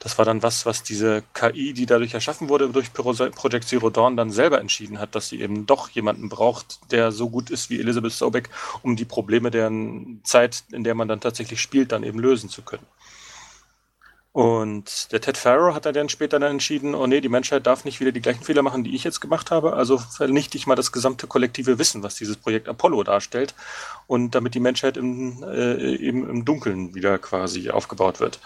das 0.00 0.18
war 0.18 0.24
dann 0.24 0.42
was, 0.42 0.66
was 0.66 0.82
diese 0.82 1.22
KI, 1.34 1.72
die 1.72 1.86
dadurch 1.86 2.14
erschaffen 2.14 2.48
wurde, 2.48 2.70
durch 2.70 2.92
Project 2.92 3.68
Zero 3.68 3.90
Dawn 3.90 4.16
dann 4.16 4.30
selber 4.30 4.60
entschieden 4.60 4.98
hat, 4.98 5.14
dass 5.14 5.28
sie 5.28 5.40
eben 5.40 5.66
doch 5.66 5.90
jemanden 5.90 6.28
braucht, 6.28 6.80
der 6.90 7.12
so 7.12 7.28
gut 7.28 7.50
ist 7.50 7.70
wie 7.70 7.80
Elizabeth 7.80 8.12
Sobeck, 8.12 8.48
um 8.82 8.96
die 8.96 9.04
Probleme 9.04 9.50
der 9.50 9.70
Zeit, 10.24 10.64
in 10.72 10.84
der 10.84 10.94
man 10.94 11.08
dann 11.08 11.20
tatsächlich 11.20 11.60
spielt, 11.60 11.92
dann 11.92 12.02
eben 12.02 12.18
lösen 12.18 12.48
zu 12.48 12.62
können. 12.62 12.86
Und 14.38 15.10
der 15.10 15.20
Ted 15.20 15.36
Farrow 15.36 15.74
hat 15.74 15.84
dann 15.84 16.08
später 16.08 16.38
dann 16.38 16.52
entschieden, 16.52 16.94
oh 16.94 17.08
nee, 17.08 17.20
die 17.20 17.28
Menschheit 17.28 17.66
darf 17.66 17.84
nicht 17.84 17.98
wieder 17.98 18.12
die 18.12 18.20
gleichen 18.20 18.44
Fehler 18.44 18.62
machen, 18.62 18.84
die 18.84 18.94
ich 18.94 19.02
jetzt 19.02 19.18
gemacht 19.18 19.50
habe. 19.50 19.72
Also 19.72 19.98
vernichte 19.98 20.56
ich 20.56 20.68
mal 20.68 20.76
das 20.76 20.92
gesamte 20.92 21.26
kollektive 21.26 21.80
Wissen, 21.80 22.04
was 22.04 22.14
dieses 22.14 22.36
Projekt 22.36 22.68
Apollo 22.68 23.02
darstellt. 23.02 23.56
Und 24.06 24.36
damit 24.36 24.54
die 24.54 24.60
Menschheit 24.60 24.96
im, 24.96 25.42
äh, 25.42 25.96
eben 25.96 26.30
im 26.30 26.44
Dunkeln 26.44 26.94
wieder 26.94 27.18
quasi 27.18 27.70
aufgebaut 27.70 28.20
wird. 28.20 28.38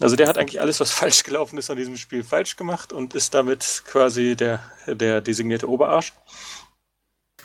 Also 0.00 0.16
der 0.16 0.26
hat 0.26 0.38
eigentlich 0.38 0.60
alles, 0.60 0.80
was 0.80 0.90
falsch 1.00 1.22
gelaufen 1.22 1.56
ist 1.56 1.70
an 1.70 1.76
diesem 1.76 1.96
Spiel, 1.96 2.24
falsch 2.24 2.56
gemacht 2.56 2.92
und 2.92 3.14
ist 3.14 3.32
damit 3.32 3.84
quasi 3.86 4.34
der, 4.34 4.58
der 4.88 5.20
designierte 5.20 5.70
Oberarsch. 5.70 6.14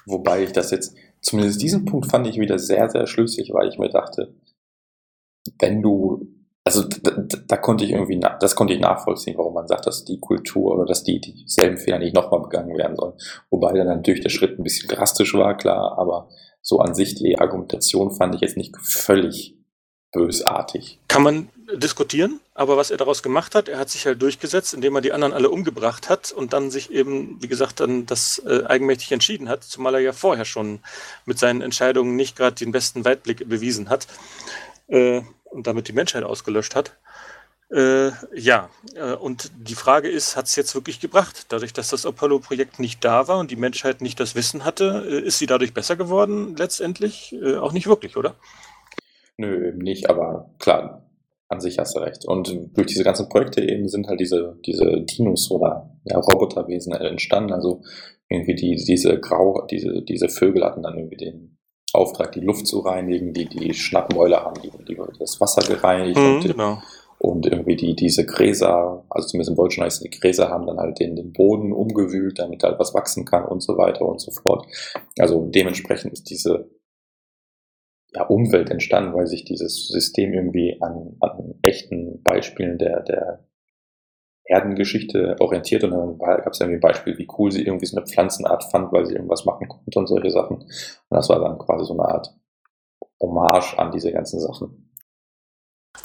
Wobei 0.07 0.45
ich 0.45 0.51
das 0.51 0.71
jetzt, 0.71 0.95
zumindest 1.21 1.61
diesen 1.61 1.85
Punkt 1.85 2.09
fand 2.09 2.25
ich 2.25 2.39
wieder 2.39 2.57
sehr, 2.57 2.89
sehr 2.89 3.05
schlüssig, 3.05 3.51
weil 3.53 3.69
ich 3.69 3.77
mir 3.77 3.89
dachte, 3.89 4.33
wenn 5.59 5.83
du 5.83 6.40
also 6.71 6.87
da, 6.87 7.11
da 7.47 7.57
konnte 7.57 7.83
ich 7.83 7.91
irgendwie, 7.91 8.19
das 8.39 8.55
konnte 8.55 8.73
ich 8.73 8.79
nachvollziehen, 8.79 9.37
warum 9.37 9.53
man 9.53 9.67
sagt, 9.67 9.87
dass 9.87 10.05
die 10.05 10.19
Kultur 10.19 10.75
oder 10.75 10.85
dass 10.85 11.03
die 11.03 11.19
dieselben 11.19 11.77
Fehler 11.77 11.99
nicht 11.99 12.15
nochmal 12.15 12.41
begangen 12.41 12.77
werden 12.77 12.95
sollen. 12.95 13.13
Wobei 13.49 13.73
dann 13.73 13.87
natürlich 13.87 14.21
der 14.21 14.29
Schritt 14.29 14.57
ein 14.57 14.63
bisschen 14.63 14.89
drastisch 14.89 15.33
war, 15.33 15.57
klar, 15.57 15.97
aber 15.97 16.29
so 16.61 16.79
an 16.79 16.95
sich 16.95 17.15
die 17.15 17.39
Argumentation 17.39 18.11
fand 18.11 18.35
ich 18.35 18.41
jetzt 18.41 18.55
nicht 18.55 18.75
völlig 18.81 19.57
bösartig. 20.13 20.99
Kann 21.07 21.23
man 21.23 21.49
diskutieren, 21.73 22.39
aber 22.53 22.77
was 22.77 22.91
er 22.91 22.97
daraus 22.97 23.23
gemacht 23.23 23.55
hat, 23.55 23.67
er 23.67 23.79
hat 23.79 23.89
sich 23.89 24.05
halt 24.05 24.21
durchgesetzt, 24.21 24.73
indem 24.73 24.95
er 24.95 25.01
die 25.01 25.13
anderen 25.13 25.33
alle 25.33 25.49
umgebracht 25.49 26.09
hat 26.09 26.31
und 26.31 26.53
dann 26.53 26.69
sich 26.69 26.91
eben, 26.91 27.37
wie 27.41 27.47
gesagt, 27.47 27.79
dann 27.79 28.05
das 28.05 28.41
äh, 28.45 28.65
eigenmächtig 28.65 29.11
entschieden 29.11 29.49
hat, 29.49 29.63
zumal 29.63 29.95
er 29.95 30.01
ja 30.01 30.13
vorher 30.13 30.45
schon 30.45 30.79
mit 31.25 31.39
seinen 31.39 31.61
Entscheidungen 31.61 32.15
nicht 32.15 32.35
gerade 32.35 32.55
den 32.55 32.71
besten 32.71 33.05
Weitblick 33.05 33.47
bewiesen 33.47 33.89
hat. 33.89 34.07
Äh, 34.87 35.21
und 35.51 35.67
damit 35.67 35.87
die 35.87 35.93
Menschheit 35.93 36.23
ausgelöscht 36.23 36.75
hat. 36.75 36.97
Äh, 37.71 38.11
ja, 38.35 38.69
äh, 38.95 39.13
und 39.13 39.51
die 39.55 39.75
Frage 39.75 40.09
ist, 40.09 40.35
hat 40.35 40.47
es 40.47 40.57
jetzt 40.57 40.75
wirklich 40.75 40.99
gebracht? 40.99 41.45
Dadurch, 41.49 41.71
dass 41.71 41.89
das 41.89 42.05
Apollo-Projekt 42.05 42.79
nicht 42.79 43.03
da 43.05 43.29
war 43.29 43.39
und 43.39 43.49
die 43.49 43.55
Menschheit 43.55 44.01
nicht 44.01 44.19
das 44.19 44.35
Wissen 44.35 44.65
hatte, 44.65 45.05
äh, 45.07 45.25
ist 45.25 45.39
sie 45.39 45.45
dadurch 45.45 45.73
besser 45.73 45.95
geworden 45.95 46.55
letztendlich? 46.57 47.33
Äh, 47.41 47.55
auch 47.55 47.71
nicht 47.71 47.87
wirklich, 47.87 48.17
oder? 48.17 48.35
Nö, 49.37 49.69
eben 49.69 49.77
nicht, 49.77 50.09
aber 50.09 50.49
klar, 50.59 51.09
an 51.47 51.61
sich 51.61 51.79
hast 51.79 51.95
du 51.95 51.99
recht. 51.99 52.25
Und 52.25 52.53
durch 52.73 52.87
diese 52.87 53.05
ganzen 53.05 53.29
Projekte 53.29 53.61
eben 53.61 53.87
sind 53.87 54.07
halt 54.07 54.19
diese, 54.19 54.57
diese 54.65 55.01
Dinos 55.01 55.49
oder 55.49 55.97
ja, 56.03 56.17
Roboterwesen 56.17 56.93
entstanden. 56.93 57.53
Also 57.53 57.83
irgendwie 58.27 58.55
die, 58.55 58.75
diese 58.75 59.17
Grau, 59.19 59.65
diese, 59.69 60.01
diese 60.01 60.27
Vögel 60.27 60.63
hatten 60.63 60.83
dann 60.83 60.97
irgendwie 60.97 61.17
den 61.17 61.57
Auftrag, 61.93 62.31
die 62.31 62.39
Luft 62.39 62.67
zu 62.67 62.79
reinigen, 62.79 63.33
die 63.33 63.45
die 63.45 63.73
Schnappmäuler 63.73 64.43
haben, 64.43 64.61
die, 64.61 64.71
die 64.85 64.97
das 65.19 65.39
Wasser 65.41 65.61
gereinigt 65.61 66.17
mhm, 66.17 66.35
und, 66.35 66.41
genau. 66.41 66.77
und 67.19 67.45
irgendwie 67.45 67.75
die 67.75 67.95
diese 67.95 68.25
Gräser, 68.25 69.05
also 69.09 69.27
zumindest 69.27 69.51
im 69.51 69.57
Deutschen 69.57 69.83
heißt 69.83 69.97
es, 69.97 70.09
die 70.09 70.19
Gräser 70.19 70.49
haben 70.49 70.67
dann 70.67 70.77
halt 70.77 70.99
den, 70.99 71.15
den 71.15 71.33
Boden 71.33 71.73
umgewühlt, 71.73 72.39
damit 72.39 72.63
halt 72.63 72.79
was 72.79 72.93
wachsen 72.93 73.25
kann 73.25 73.45
und 73.45 73.61
so 73.61 73.77
weiter 73.77 74.05
und 74.05 74.21
so 74.21 74.31
fort. 74.31 74.65
Also 75.19 75.45
dementsprechend 75.45 76.13
ist 76.13 76.29
diese 76.29 76.69
ja, 78.13 78.25
Umwelt 78.25 78.69
entstanden, 78.69 79.13
weil 79.13 79.27
sich 79.27 79.45
dieses 79.45 79.87
System 79.87 80.33
irgendwie 80.33 80.77
an, 80.81 81.15
an 81.19 81.55
echten 81.61 82.21
Beispielen 82.23 82.77
der, 82.77 83.01
der 83.03 83.45
Erdengeschichte 84.45 85.35
orientiert 85.39 85.83
und 85.83 85.91
dann 85.91 86.17
gab 86.17 86.51
es 86.51 86.59
irgendwie 86.59 86.77
ein 86.77 86.81
Beispiel, 86.81 87.17
wie 87.17 87.27
cool 87.37 87.51
sie 87.51 87.63
irgendwie 87.63 87.85
so 87.85 87.97
eine 87.97 88.05
Pflanzenart 88.05 88.65
fand, 88.71 88.91
weil 88.91 89.05
sie 89.05 89.13
irgendwas 89.13 89.45
machen 89.45 89.67
konnte 89.67 89.99
und 89.99 90.07
solche 90.07 90.31
Sachen. 90.31 90.57
Und 90.57 90.67
das 91.09 91.29
war 91.29 91.39
dann 91.39 91.57
quasi 91.57 91.85
so 91.85 91.93
eine 91.93 92.05
Art 92.05 92.35
Hommage 93.21 93.77
an 93.77 93.91
diese 93.91 94.11
ganzen 94.11 94.39
Sachen. 94.39 94.91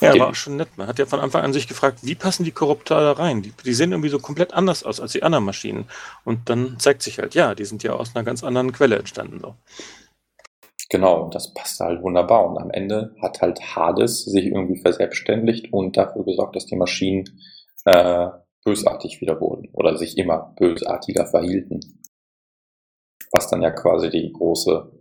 Ja, 0.00 0.12
aber 0.12 0.28
auch 0.28 0.34
schon 0.34 0.56
nett. 0.56 0.68
Man 0.76 0.88
hat 0.88 0.98
ja 0.98 1.06
von 1.06 1.20
Anfang 1.20 1.42
an 1.42 1.52
sich 1.52 1.68
gefragt, 1.68 2.00
wie 2.02 2.14
passen 2.14 2.44
die 2.44 2.50
Korruptor 2.50 3.00
da 3.00 3.12
rein? 3.12 3.42
Die, 3.42 3.52
die, 3.64 3.72
sehen 3.72 3.92
irgendwie 3.92 4.10
so 4.10 4.18
komplett 4.18 4.52
anders 4.52 4.84
aus 4.84 5.00
als 5.00 5.12
die 5.12 5.22
anderen 5.22 5.44
Maschinen. 5.44 5.88
Und 6.24 6.50
dann 6.50 6.78
zeigt 6.78 7.02
sich 7.02 7.18
halt, 7.18 7.34
ja, 7.34 7.54
die 7.54 7.64
sind 7.64 7.82
ja 7.82 7.92
aus 7.92 8.14
einer 8.14 8.24
ganz 8.24 8.44
anderen 8.44 8.72
Quelle 8.72 8.98
entstanden. 8.98 9.40
So. 9.40 9.54
Genau, 10.90 11.30
das 11.30 11.54
passt 11.54 11.80
halt 11.80 12.02
wunderbar. 12.02 12.46
Und 12.46 12.58
am 12.58 12.70
Ende 12.70 13.14
hat 13.22 13.40
halt 13.40 13.60
Hades 13.74 14.24
sich 14.24 14.46
irgendwie 14.46 14.80
verselbstständigt 14.80 15.72
und 15.72 15.96
dafür 15.96 16.24
gesorgt, 16.24 16.56
dass 16.56 16.66
die 16.66 16.76
Maschinen 16.76 17.40
äh, 17.86 18.28
bösartig 18.64 19.20
wieder 19.20 19.40
wurden 19.40 19.70
oder 19.72 19.96
sich 19.96 20.18
immer 20.18 20.54
bösartiger 20.58 21.26
verhielten. 21.26 21.80
Was 23.32 23.48
dann 23.48 23.62
ja 23.62 23.70
quasi 23.70 24.10
die 24.10 24.32
große 24.32 24.92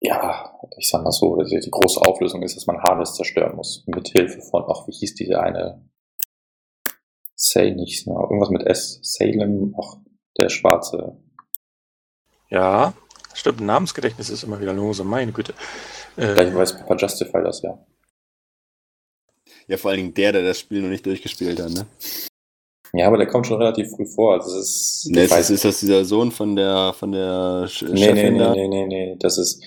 ja, 0.00 0.52
ich 0.76 0.88
sag 0.88 1.02
mal 1.02 1.10
so, 1.10 1.42
die, 1.42 1.58
die 1.58 1.70
große 1.70 2.00
Auflösung 2.02 2.42
ist, 2.42 2.56
dass 2.56 2.66
man 2.66 2.82
Hades 2.82 3.14
zerstören 3.14 3.56
muss. 3.56 3.82
Mit 3.86 4.08
Hilfe 4.08 4.40
von, 4.40 4.64
ach, 4.68 4.86
wie 4.86 4.92
hieß 4.92 5.14
diese 5.14 5.40
eine? 5.40 5.84
Say 7.34 7.72
nicht, 7.72 8.06
ne? 8.06 8.14
irgendwas 8.14 8.50
mit 8.50 8.66
S. 8.66 9.00
Salem, 9.02 9.74
ach, 9.80 9.96
der 10.38 10.48
schwarze. 10.48 11.16
Ja, 12.48 12.94
stimmt, 13.34 13.60
Namensgedächtnis 13.60 14.30
ist 14.30 14.42
immer 14.42 14.60
wieder 14.60 14.72
lose, 14.72 15.04
meine 15.04 15.32
Güte. 15.32 15.54
Äh, 16.16 16.34
Gleich 16.34 16.54
weiß 16.54 16.78
Papa 16.78 16.96
Justify 16.96 17.42
das 17.42 17.62
ja. 17.62 17.78
Ja, 19.68 19.76
vor 19.76 19.90
allen 19.90 19.98
Dingen 19.98 20.14
der, 20.14 20.32
der 20.32 20.42
das 20.42 20.58
Spiel 20.58 20.82
noch 20.82 20.88
nicht 20.88 21.06
durchgespielt 21.06 21.60
hat, 21.60 21.70
ne? 21.70 21.86
Ja, 22.94 23.06
aber 23.06 23.18
der 23.18 23.26
kommt 23.26 23.46
schon 23.46 23.58
relativ 23.58 23.90
früh 23.90 24.06
vor. 24.06 24.34
Also 24.34 24.58
es 24.58 25.04
ist, 25.04 25.10
nee, 25.10 25.24
ist, 25.24 25.50
ist 25.50 25.64
das 25.64 25.80
dieser 25.80 26.04
Sohn 26.04 26.32
von 26.32 26.56
der 26.56 26.94
von 26.98 27.12
der 27.12 27.66
Sch 27.68 27.82
nee, 27.82 28.06
Chefin 28.06 28.38
nee, 28.38 28.50
nee, 28.50 28.68
nee, 28.68 28.68
nee, 28.68 28.86
nee, 28.86 29.16
das 29.18 29.36
ist 29.36 29.62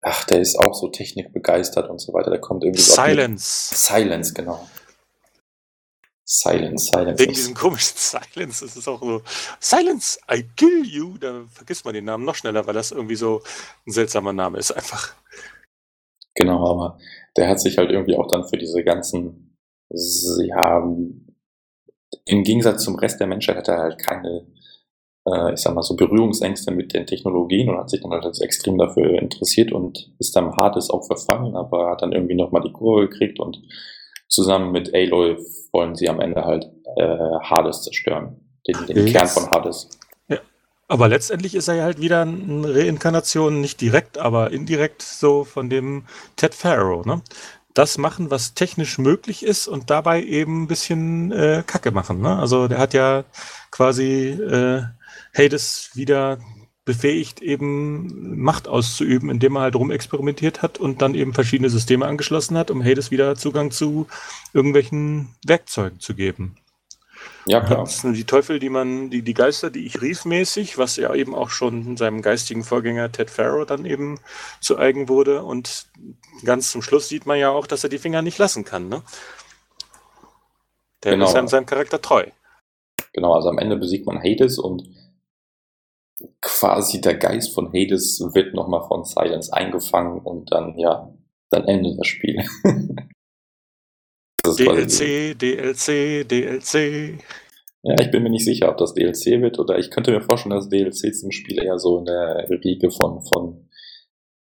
ach, 0.00 0.24
der 0.24 0.40
ist 0.40 0.56
auch 0.56 0.74
so 0.74 0.88
technikbegeistert 0.88 1.90
und 1.90 2.00
so 2.00 2.14
weiter. 2.14 2.30
Der 2.30 2.40
kommt 2.40 2.64
irgendwie 2.64 2.80
Silence. 2.80 3.74
Silence, 3.74 4.32
genau. 4.32 4.66
Silence, 6.24 6.90
Silence. 6.92 7.22
Wegen 7.22 7.34
diesem 7.34 7.54
komischen 7.54 7.96
Silence, 7.96 8.64
das 8.64 8.76
ist 8.76 8.88
auch 8.88 9.00
so 9.00 9.22
Silence, 9.60 10.18
I 10.32 10.44
kill 10.56 10.84
you. 10.84 11.18
Da 11.18 11.44
vergisst 11.52 11.84
man 11.84 11.94
den 11.94 12.04
Namen 12.04 12.24
noch 12.24 12.34
schneller, 12.34 12.66
weil 12.66 12.74
das 12.74 12.90
irgendwie 12.90 13.16
so 13.16 13.42
ein 13.86 13.92
seltsamer 13.92 14.32
Name 14.32 14.58
ist 14.58 14.72
einfach. 14.72 15.14
Genau, 16.36 16.66
aber 16.66 16.98
der 17.36 17.48
hat 17.48 17.60
sich 17.60 17.78
halt 17.78 17.90
irgendwie 17.90 18.16
auch 18.16 18.28
dann 18.28 18.44
für 18.44 18.58
diese 18.58 18.84
ganzen, 18.84 19.56
ja, 19.90 20.78
im 22.24 22.44
Gegensatz 22.44 22.84
zum 22.84 22.96
Rest 22.96 23.18
der 23.20 23.26
Menschheit 23.26 23.56
hat 23.56 23.68
er 23.68 23.78
halt 23.78 23.98
keine, 23.98 24.46
äh, 25.26 25.54
ich 25.54 25.60
sag 25.60 25.74
mal 25.74 25.82
so 25.82 25.96
Berührungsängste 25.96 26.70
mit 26.70 26.94
den 26.94 27.06
Technologien 27.06 27.68
und 27.68 27.78
hat 27.78 27.90
sich 27.90 28.02
dann 28.02 28.12
halt 28.12 28.40
extrem 28.40 28.78
dafür 28.78 29.20
interessiert 29.20 29.72
und 29.72 30.12
ist 30.18 30.36
dann 30.36 30.56
Hades 30.56 30.90
auch 30.90 31.04
verfangen, 31.06 31.56
aber 31.56 31.90
hat 31.90 32.02
dann 32.02 32.12
irgendwie 32.12 32.34
nochmal 32.34 32.62
die 32.62 32.72
Kurve 32.72 33.08
gekriegt 33.08 33.40
und 33.40 33.62
zusammen 34.28 34.72
mit 34.72 34.94
Aloy 34.94 35.38
wollen 35.72 35.94
sie 35.94 36.08
am 36.08 36.20
Ende 36.20 36.44
halt 36.44 36.70
äh, 36.96 37.38
Hades 37.42 37.82
zerstören, 37.82 38.40
den, 38.66 38.86
den 38.86 39.06
Kern 39.06 39.26
von 39.26 39.50
Hades. 39.50 39.88
Aber 40.88 41.08
letztendlich 41.08 41.54
ist 41.54 41.68
er 41.68 41.74
ja 41.74 41.84
halt 41.84 42.00
wieder 42.00 42.22
eine 42.22 42.74
Reinkarnation, 42.74 43.60
nicht 43.60 43.80
direkt, 43.80 44.18
aber 44.18 44.52
indirekt 44.52 45.02
so 45.02 45.44
von 45.44 45.68
dem 45.68 46.04
Ted 46.36 46.54
Pharaoh, 46.54 47.02
ne? 47.04 47.22
das 47.76 47.98
machen, 47.98 48.30
was 48.30 48.54
technisch 48.54 48.96
möglich 48.98 49.44
ist 49.44 49.68
und 49.68 49.90
dabei 49.90 50.22
eben 50.22 50.62
ein 50.62 50.66
bisschen 50.66 51.30
äh, 51.32 51.62
Kacke 51.66 51.90
machen. 51.90 52.20
Ne? 52.20 52.38
Also 52.38 52.68
der 52.68 52.78
hat 52.78 52.94
ja 52.94 53.24
quasi 53.70 54.28
äh, 54.28 54.82
Hades 55.36 55.90
wieder 55.94 56.38
befähigt, 56.86 57.42
eben 57.42 58.40
Macht 58.40 58.66
auszuüben, 58.68 59.28
indem 59.28 59.56
er 59.56 59.62
halt 59.62 59.74
rumexperimentiert 59.74 60.62
hat 60.62 60.78
und 60.78 61.02
dann 61.02 61.14
eben 61.14 61.34
verschiedene 61.34 61.68
Systeme 61.68 62.06
angeschlossen 62.06 62.56
hat, 62.56 62.70
um 62.70 62.82
Hades 62.82 63.10
wieder 63.10 63.36
Zugang 63.36 63.72
zu 63.72 64.06
irgendwelchen 64.54 65.34
Werkzeugen 65.44 66.00
zu 66.00 66.14
geben. 66.14 66.56
Ja, 67.48 67.60
klar. 67.60 67.84
Das 67.84 68.00
sind 68.00 68.14
die 68.16 68.24
Teufel, 68.24 68.58
die 68.58 68.68
man, 68.68 69.08
die, 69.08 69.22
die 69.22 69.34
Geister, 69.34 69.70
die 69.70 69.86
ich 69.86 70.02
rief 70.02 70.24
mäßig, 70.24 70.78
was 70.78 70.96
ja 70.96 71.14
eben 71.14 71.34
auch 71.34 71.50
schon 71.50 71.96
seinem 71.96 72.20
geistigen 72.20 72.64
Vorgänger 72.64 73.12
Ted 73.12 73.30
Farrow 73.30 73.64
dann 73.64 73.84
eben 73.86 74.18
zu 74.60 74.78
eigen 74.78 75.08
wurde. 75.08 75.44
Und 75.44 75.86
ganz 76.44 76.72
zum 76.72 76.82
Schluss 76.82 77.08
sieht 77.08 77.24
man 77.24 77.38
ja 77.38 77.50
auch, 77.50 77.68
dass 77.68 77.84
er 77.84 77.90
die 77.90 77.98
Finger 77.98 78.22
nicht 78.22 78.38
lassen 78.38 78.64
kann. 78.64 78.88
Ne? 78.88 79.02
Der 81.04 81.12
genau. 81.12 81.26
ist 81.26 81.32
seinem, 81.32 81.46
seinem 81.46 81.66
Charakter 81.66 82.02
treu. 82.02 82.26
Genau, 83.12 83.32
also 83.32 83.48
am 83.48 83.58
Ende 83.58 83.76
besiegt 83.76 84.06
man 84.06 84.18
Hades 84.18 84.58
und 84.58 84.88
quasi 86.40 87.00
der 87.00 87.16
Geist 87.16 87.54
von 87.54 87.68
Hades 87.68 88.20
wird 88.34 88.54
nochmal 88.54 88.86
von 88.88 89.04
Silence 89.04 89.52
eingefangen 89.52 90.18
und 90.18 90.50
dann, 90.50 90.76
ja, 90.78 91.14
dann 91.50 91.64
endet 91.64 91.98
das 91.98 92.08
Spiel. 92.08 92.44
DLC, 94.54 95.38
DLC, 95.38 96.28
DLC. 96.28 97.18
Ja, 97.82 97.94
ich 98.00 98.10
bin 98.10 98.22
mir 98.22 98.30
nicht 98.30 98.44
sicher, 98.44 98.68
ob 98.68 98.78
das 98.78 98.94
DLC 98.94 99.40
wird 99.40 99.58
oder 99.58 99.78
ich 99.78 99.90
könnte 99.90 100.10
mir 100.10 100.20
vorstellen, 100.20 100.54
dass 100.54 100.68
DLCs 100.68 101.22
im 101.22 101.30
Spiel 101.30 101.62
eher 101.62 101.78
so 101.78 101.98
in 101.98 102.06
der 102.06 102.48
Riege 102.50 102.90
von, 102.90 103.22
von 103.22 103.68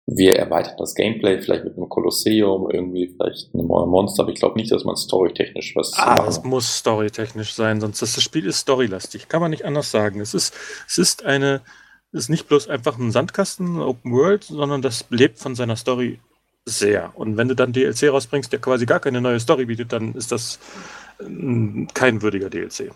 wir 0.09 0.37
erweitern 0.37 0.75
das 0.77 0.95
Gameplay, 0.95 1.41
vielleicht 1.41 1.65
mit 1.65 1.75
einem 1.75 1.89
Kolosseum, 1.89 2.71
irgendwie 2.71 3.09
vielleicht 3.09 3.53
einem 3.53 3.67
neuen 3.67 3.89
Monster, 3.89 4.23
aber 4.23 4.31
ich 4.31 4.39
glaube 4.39 4.57
nicht, 4.57 4.71
dass 4.71 4.85
man 4.85 4.95
storytechnisch 4.95 5.75
was. 5.75 5.91
Ah, 5.97 6.25
es 6.25 6.41
muss 6.45 6.77
storytechnisch 6.77 7.53
sein, 7.53 7.81
sonst 7.81 8.01
das, 8.01 8.15
das 8.15 8.23
Spiel 8.23 8.45
ist 8.45 8.59
storylastig. 8.59 9.27
Kann 9.27 9.41
man 9.41 9.51
nicht 9.51 9.65
anders 9.65 9.91
sagen. 9.91 10.21
Es 10.21 10.33
ist, 10.33 10.53
es 10.87 10.97
ist 10.97 11.25
eine, 11.25 11.61
es 12.13 12.21
ist 12.21 12.29
nicht 12.29 12.47
bloß 12.47 12.69
einfach 12.69 12.97
ein 12.97 13.11
Sandkasten, 13.11 13.81
Open 13.81 14.13
World, 14.13 14.45
sondern 14.45 14.81
das 14.81 15.03
lebt 15.09 15.39
von 15.39 15.55
seiner 15.55 15.75
Story 15.75 16.21
sehr. 16.67 17.11
Und 17.15 17.37
wenn 17.37 17.47
du 17.47 17.55
dann 17.55 17.73
DLC 17.73 18.09
rausbringst, 18.09 18.51
der 18.51 18.59
quasi 18.59 18.85
gar 18.85 18.99
keine 18.99 19.21
neue 19.21 19.39
Story 19.39 19.65
bietet, 19.65 19.93
dann 19.93 20.13
ist 20.13 20.31
das 20.31 20.59
ähm, 21.19 21.87
kein 21.93 22.21
würdiger 22.21 22.49
DLC. 22.49 22.91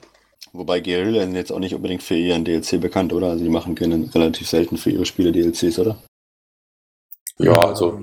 Wobei 0.53 0.81
Guerrilla 0.81 1.23
jetzt 1.23 1.51
auch 1.51 1.59
nicht 1.59 1.73
unbedingt 1.73 2.03
für 2.03 2.15
ihren 2.15 2.43
DLC 2.43 2.81
bekannt, 2.81 3.13
oder? 3.13 3.27
Also 3.27 3.43
die 3.43 3.49
machen 3.49 3.77
relativ 3.77 4.49
selten 4.49 4.77
für 4.77 4.89
ihre 4.89 5.05
Spiele 5.05 5.31
DLCs, 5.31 5.79
oder? 5.79 5.97
Ja, 7.37 7.53
also 7.53 7.99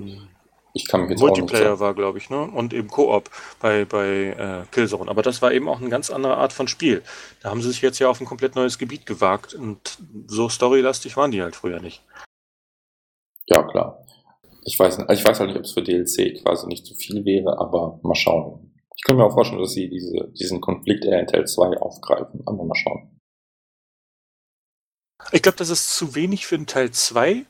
ich 0.73 0.87
kann 0.87 1.01
mich 1.01 1.11
jetzt 1.11 1.19
Multiplayer 1.19 1.75
auch 1.75 1.79
war, 1.79 1.93
glaube 1.93 2.17
ich, 2.17 2.29
ne? 2.29 2.41
Und 2.41 2.73
eben 2.73 2.87
Koop 2.87 3.29
bei, 3.59 3.85
bei 3.85 4.07
äh, 4.07 4.65
Killzone. 4.71 5.09
Aber 5.09 5.21
das 5.21 5.41
war 5.41 5.51
eben 5.51 5.69
auch 5.69 5.79
eine 5.79 5.89
ganz 5.89 6.09
andere 6.09 6.37
Art 6.37 6.53
von 6.53 6.67
Spiel. 6.67 7.03
Da 7.41 7.49
haben 7.49 7.61
sie 7.61 7.69
sich 7.69 7.81
jetzt 7.81 7.99
ja 7.99 8.09
auf 8.09 8.19
ein 8.19 8.25
komplett 8.25 8.55
neues 8.55 8.79
Gebiet 8.79 9.05
gewagt 9.05 9.53
und 9.53 9.99
so 10.27 10.49
storylastig 10.49 11.17
waren 11.17 11.31
die 11.31 11.41
halt 11.41 11.55
früher 11.55 11.79
nicht. 11.79 12.03
Ja, 13.47 13.63
klar. 13.63 14.03
Ich 14.69 14.77
weiß, 14.77 14.99
ich 15.09 15.25
weiß 15.25 15.39
halt 15.39 15.49
nicht, 15.49 15.57
ob 15.57 15.65
es 15.65 15.71
für 15.71 15.81
DLC 15.81 16.43
quasi 16.43 16.67
nicht 16.67 16.85
zu 16.85 16.93
viel 16.93 17.25
wäre, 17.25 17.57
aber 17.57 17.99
mal 18.03 18.13
schauen. 18.13 18.71
Ich 18.95 19.03
kann 19.03 19.15
mir 19.15 19.25
auch 19.25 19.33
vorstellen, 19.33 19.61
dass 19.61 19.71
sie 19.71 19.89
diese, 19.89 20.31
diesen 20.39 20.61
Konflikt 20.61 21.05
eher 21.05 21.19
in 21.19 21.25
Teil 21.25 21.47
2 21.47 21.77
aufgreifen, 21.77 22.43
aber 22.45 22.63
mal 22.63 22.75
schauen. 22.75 23.19
Ich 25.31 25.41
glaube, 25.41 25.57
das 25.57 25.71
ist 25.71 25.95
zu 25.95 26.13
wenig 26.13 26.45
für 26.45 26.55
den 26.55 26.67
Teil 26.67 26.91
2 26.91 27.45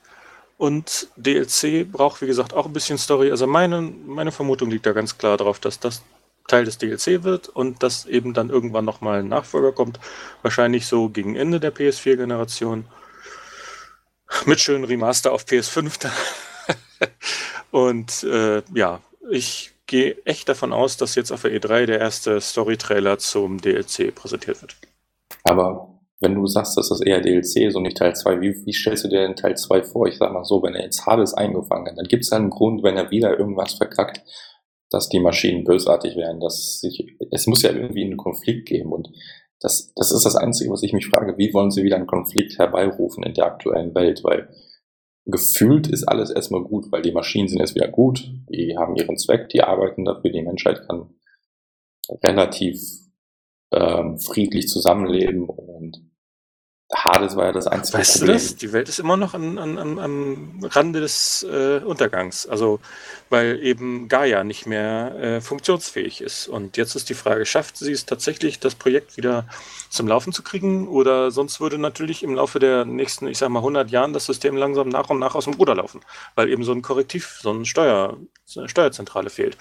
und 0.58 1.10
DLC 1.18 1.92
braucht, 1.92 2.22
wie 2.22 2.28
gesagt, 2.28 2.54
auch 2.54 2.66
ein 2.66 2.74
bisschen 2.74 2.98
Story. 2.98 3.32
Also 3.32 3.48
meine, 3.48 3.82
meine 3.82 4.32
Vermutung 4.32 4.70
liegt 4.70 4.86
da 4.86 4.94
ganz 4.94 5.18
klar 5.18 5.36
darauf, 5.36 5.60
dass 5.60 5.78
das 5.78 6.02
Teil 6.48 6.64
des 6.64 6.78
DLC 6.78 7.24
wird 7.24 7.50
und 7.50 7.84
dass 7.84 8.06
eben 8.06 8.34
dann 8.34 8.50
irgendwann 8.50 8.86
nochmal 8.86 9.20
ein 9.20 9.28
Nachfolger 9.28 9.74
kommt. 9.74 10.00
Wahrscheinlich 10.42 10.88
so 10.88 11.10
gegen 11.10 11.36
Ende 11.36 11.60
der 11.60 11.76
PS4-Generation. 11.76 12.86
Mit 14.46 14.62
schönen 14.62 14.86
Remaster 14.86 15.34
auf 15.34 15.44
PS5. 15.44 16.10
und 17.72 18.24
äh, 18.24 18.62
ja, 18.74 19.02
ich 19.30 19.72
gehe 19.88 20.18
echt 20.26 20.50
davon 20.50 20.72
aus, 20.72 20.98
dass 20.98 21.16
jetzt 21.16 21.32
auf 21.32 21.42
der 21.42 21.52
E3 21.52 21.86
der 21.86 22.00
erste 22.00 22.40
Story-Trailer 22.40 23.18
zum 23.18 23.60
DLC 23.60 24.14
präsentiert 24.14 24.62
wird. 24.62 24.76
Aber 25.44 26.00
wenn 26.20 26.36
du 26.36 26.46
sagst, 26.48 26.78
dass 26.78 26.90
das 26.90 27.02
eher 27.02 27.22
DLC 27.22 27.68
ist 27.68 27.76
und 27.76 27.84
nicht 27.84 27.98
Teil 27.98 28.16
2, 28.16 28.42
wie, 28.42 28.66
wie 28.66 28.74
stellst 28.74 29.06
du 29.06 29.08
dir 29.08 29.22
denn 29.22 29.36
Teil 29.36 29.56
2 29.56 29.84
vor? 29.84 30.08
Ich 30.08 30.18
sag 30.18 30.34
mal 30.34 30.44
so, 30.44 30.62
wenn 30.62 30.76
er 30.76 30.84
jetzt 30.84 31.06
Hades 31.06 31.34
eingefangen 31.34 31.88
hat, 31.88 31.98
dann 31.98 32.08
gibt 32.08 32.24
es 32.24 32.32
einen 32.32 32.50
Grund, 32.50 32.84
wenn 32.84 32.98
er 32.98 33.10
wieder 33.10 33.38
irgendwas 33.40 33.74
verkackt, 33.74 34.22
dass 34.90 35.10
die 35.10 35.20
Maschinen 35.20 35.64
bösartig 35.64 36.18
werden. 36.18 36.42
Dass 36.42 36.82
sich, 36.82 37.16
es 37.32 37.48
muss 37.48 37.62
ja 37.62 37.72
irgendwie 37.72 38.04
einen 38.04 38.18
Konflikt 38.18 38.68
geben 38.68 38.92
und 38.92 39.10
das, 39.62 39.94
das 39.96 40.12
ist 40.12 40.26
das 40.26 40.36
Einzige, 40.36 40.72
was 40.72 40.84
ich 40.84 40.94
mich 40.94 41.08
frage, 41.08 41.38
wie 41.38 41.54
wollen 41.54 41.72
sie 41.72 41.84
wieder 41.84 41.98
einen 41.98 42.08
Konflikt 42.08 42.58
herbeirufen 42.58 43.24
in 43.24 43.34
der 43.34 43.46
aktuellen 43.46 43.94
Welt, 43.94 44.24
weil 44.24 44.50
gefühlt 45.32 45.88
ist 45.88 46.04
alles 46.04 46.30
erstmal 46.30 46.64
gut, 46.64 46.92
weil 46.92 47.02
die 47.02 47.12
Maschinen 47.12 47.48
sind 47.48 47.60
jetzt 47.60 47.76
wieder 47.76 47.88
gut, 47.88 48.32
die 48.50 48.78
haben 48.78 48.96
ihren 48.96 49.18
Zweck, 49.18 49.50
die 49.50 49.62
arbeiten 49.62 50.06
dafür, 50.06 50.32
die 50.32 50.42
Menschheit 50.42 50.88
kann 50.88 51.14
relativ 52.24 52.80
ähm, 53.72 54.20
friedlich 54.20 54.68
zusammenleben 54.68 55.48
und 55.48 56.02
Hades 56.92 57.36
war 57.36 57.46
ja 57.46 57.52
das 57.52 57.68
einzige 57.68 58.00
weißt 58.00 58.20
Problem. 58.20 58.28
Du 58.28 58.34
das? 58.34 58.56
Die 58.56 58.74
Welt 58.74 58.90
ist 58.90 59.00
immer 59.00 59.16
noch 59.16 59.36
an, 59.36 59.60
an, 59.60 59.78
an, 59.78 60.00
am 60.00 60.60
Rande 60.64 61.00
des 61.00 61.44
äh, 61.44 61.82
Untergangs. 61.86 62.48
Also, 62.48 62.80
weil 63.30 63.60
eben 63.64 64.08
Gaia 64.08 64.44
nicht 64.44 64.66
mehr 64.66 65.16
äh, 65.20 65.42
funktionsfähig 65.42 66.22
ist. 66.22 66.48
Und 66.48 66.78
jetzt 66.78 66.96
ist 66.96 67.10
die 67.10 67.14
Frage, 67.14 67.46
schafft 67.46 67.78
sie 67.78 67.92
es 67.92 68.08
tatsächlich, 68.08 68.60
das 68.60 68.74
Projekt 68.74 69.18
wieder 69.18 69.48
zum 69.90 70.08
Laufen 70.08 70.34
zu 70.34 70.42
kriegen? 70.42 70.88
Oder 70.88 71.30
sonst 71.30 71.62
würde 71.62 71.78
natürlich 71.78 72.24
im 72.24 72.34
Laufe 72.34 72.58
der 72.58 72.86
nächsten, 72.86 73.28
ich 73.28 73.38
sag 73.38 73.50
mal, 73.50 73.60
100 73.60 73.92
Jahren 73.92 74.14
das 74.14 74.26
System 74.26 74.58
langsam 74.58 74.90
nach 74.90 75.12
und 75.12 75.20
nach 75.20 75.36
aus 75.36 75.46
dem 75.46 75.54
Ruder 75.54 75.76
laufen. 75.76 76.02
Weil 76.34 76.50
eben 76.50 76.64
so 76.64 76.72
ein 76.72 76.82
Korrektiv, 76.82 77.40
so 77.42 77.52
eine, 77.52 77.66
Steuer, 77.66 78.18
so 78.46 78.62
eine 78.62 78.70
Steuerzentrale 78.70 79.30
fehlt. 79.30 79.58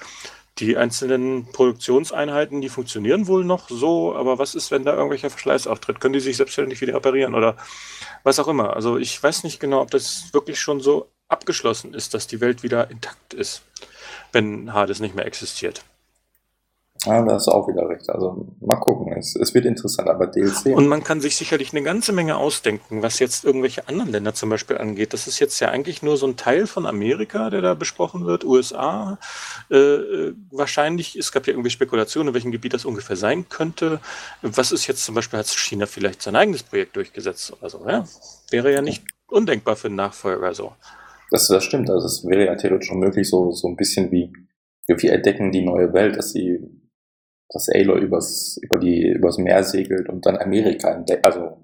Die 0.59 0.77
einzelnen 0.77 1.47
Produktionseinheiten, 1.53 2.61
die 2.61 2.69
funktionieren 2.69 3.28
wohl 3.28 3.45
noch 3.45 3.69
so, 3.69 4.15
aber 4.15 4.39
was 4.39 4.55
ist, 4.55 4.70
wenn 4.70 4.85
da 4.85 4.93
irgendwelcher 4.93 5.31
Verschleiß 5.31 5.69
auftritt? 5.69 6.01
Können 6.01 6.15
die 6.15 6.20
sich 6.20 6.37
selbstständig 6.37 6.81
wieder 6.81 6.95
reparieren 6.95 7.35
oder 7.35 7.57
was 8.25 8.41
auch 8.41 8.49
immer? 8.49 8.75
Also 8.75 8.99
ich 8.99 9.23
weiß 9.23 9.45
nicht 9.45 9.61
genau, 9.61 9.81
ob 9.81 9.91
das 9.93 10.33
wirklich 10.33 10.59
schon 10.59 10.81
so 10.81 11.11
abgeschlossen 11.28 11.95
ist, 11.95 12.15
dass 12.15 12.27
die 12.27 12.41
Welt 12.41 12.62
wieder 12.62 12.91
intakt 12.91 13.35
ist, 13.35 13.62
wenn 14.33 14.73
Hades 14.73 14.99
nicht 14.99 15.15
mehr 15.15 15.27
existiert. 15.27 15.85
Ja, 17.07 17.23
da 17.23 17.35
hast 17.35 17.47
du 17.47 17.52
auch 17.52 17.68
wieder 17.68 17.89
recht. 17.89 18.10
Also 18.10 18.47
mal 18.60 18.77
gucken. 18.77 19.12
Es, 19.12 19.36
es 19.36 19.55
wird 19.55 19.67
interessant, 19.67 20.09
aber 20.09 20.27
DLC. 20.27 20.77
Und 20.77 20.89
man 20.89 21.05
kann 21.05 21.20
sich 21.20 21.36
sicherlich 21.36 21.73
eine 21.73 21.83
ganze 21.83 22.12
Menge 22.12 22.36
ausdenken, 22.36 23.02
was 23.02 23.20
jetzt 23.20 23.44
irgendwelche 23.44 23.86
anderen 23.86 24.10
Länder 24.10 24.35
zum 24.35 24.51
Beispiel 24.51 24.78
angeht. 24.78 25.12
Das 25.12 25.28
ist 25.28 25.39
jetzt 25.39 25.60
ja 25.60 25.68
eigentlich 25.68 26.02
nur 26.02 26.17
so 26.17 26.27
ein 26.27 26.36
Teil 26.36 26.67
von 26.67 26.86
Amerika, 26.86 27.51
der 27.51 27.62
da 27.62 27.75
besprochen 27.75 28.27
wird, 28.27 28.44
USA. 28.44 29.18
Äh, 29.70 30.33
wahrscheinlich, 30.51 31.15
es 31.15 31.31
gab 31.31 31.47
ja 31.47 31.52
irgendwie 31.52 31.70
Spekulationen, 31.70 32.28
in 32.28 32.35
welchem 32.35 32.51
Gebiet 32.51 32.75
das 32.75 32.85
ungefähr 32.85 33.17
sein 33.17 33.49
könnte. 33.49 34.01
Was 34.43 34.73
ist 34.73 34.89
jetzt 34.89 35.05
zum 35.05 35.15
Beispiel, 35.15 35.39
hat 35.39 35.47
China 35.47 35.86
vielleicht 35.86 36.23
sein 36.23 36.35
eigenes 36.35 36.65
Projekt 36.65 36.97
durchgesetzt 36.97 37.52
oder 37.52 37.70
so? 37.70 37.89
Ja? 37.89 38.05
Wäre 38.51 38.73
ja 38.73 38.83
nicht 38.83 39.05
undenkbar 39.28 39.77
für 39.77 39.86
einen 39.86 39.97
Nachfolger 39.97 40.52
so. 40.52 40.73
Das, 41.31 41.47
das 41.47 41.62
stimmt. 41.62 41.91
Also 41.91 42.07
es 42.07 42.27
wäre 42.27 42.47
ja 42.47 42.57
theoretisch 42.57 42.89
schon 42.89 42.99
möglich, 42.99 43.28
so, 43.28 43.52
so 43.52 43.68
ein 43.68 43.77
bisschen 43.77 44.10
wie 44.10 44.33
wir 44.97 45.12
entdecken 45.12 45.52
die 45.52 45.62
neue 45.62 45.93
Welt, 45.93 46.17
dass 46.17 46.33
sie 46.33 46.60
dass 47.51 47.68
Aloy 47.68 48.01
übers, 48.01 48.59
über 48.62 48.78
die, 48.78 49.09
übers 49.09 49.39
Meer 49.39 49.62
segelt 49.65 50.09
und 50.09 50.27
dann 50.27 50.36
Amerika 50.36 50.91
entdeckt, 50.91 51.25
also 51.25 51.57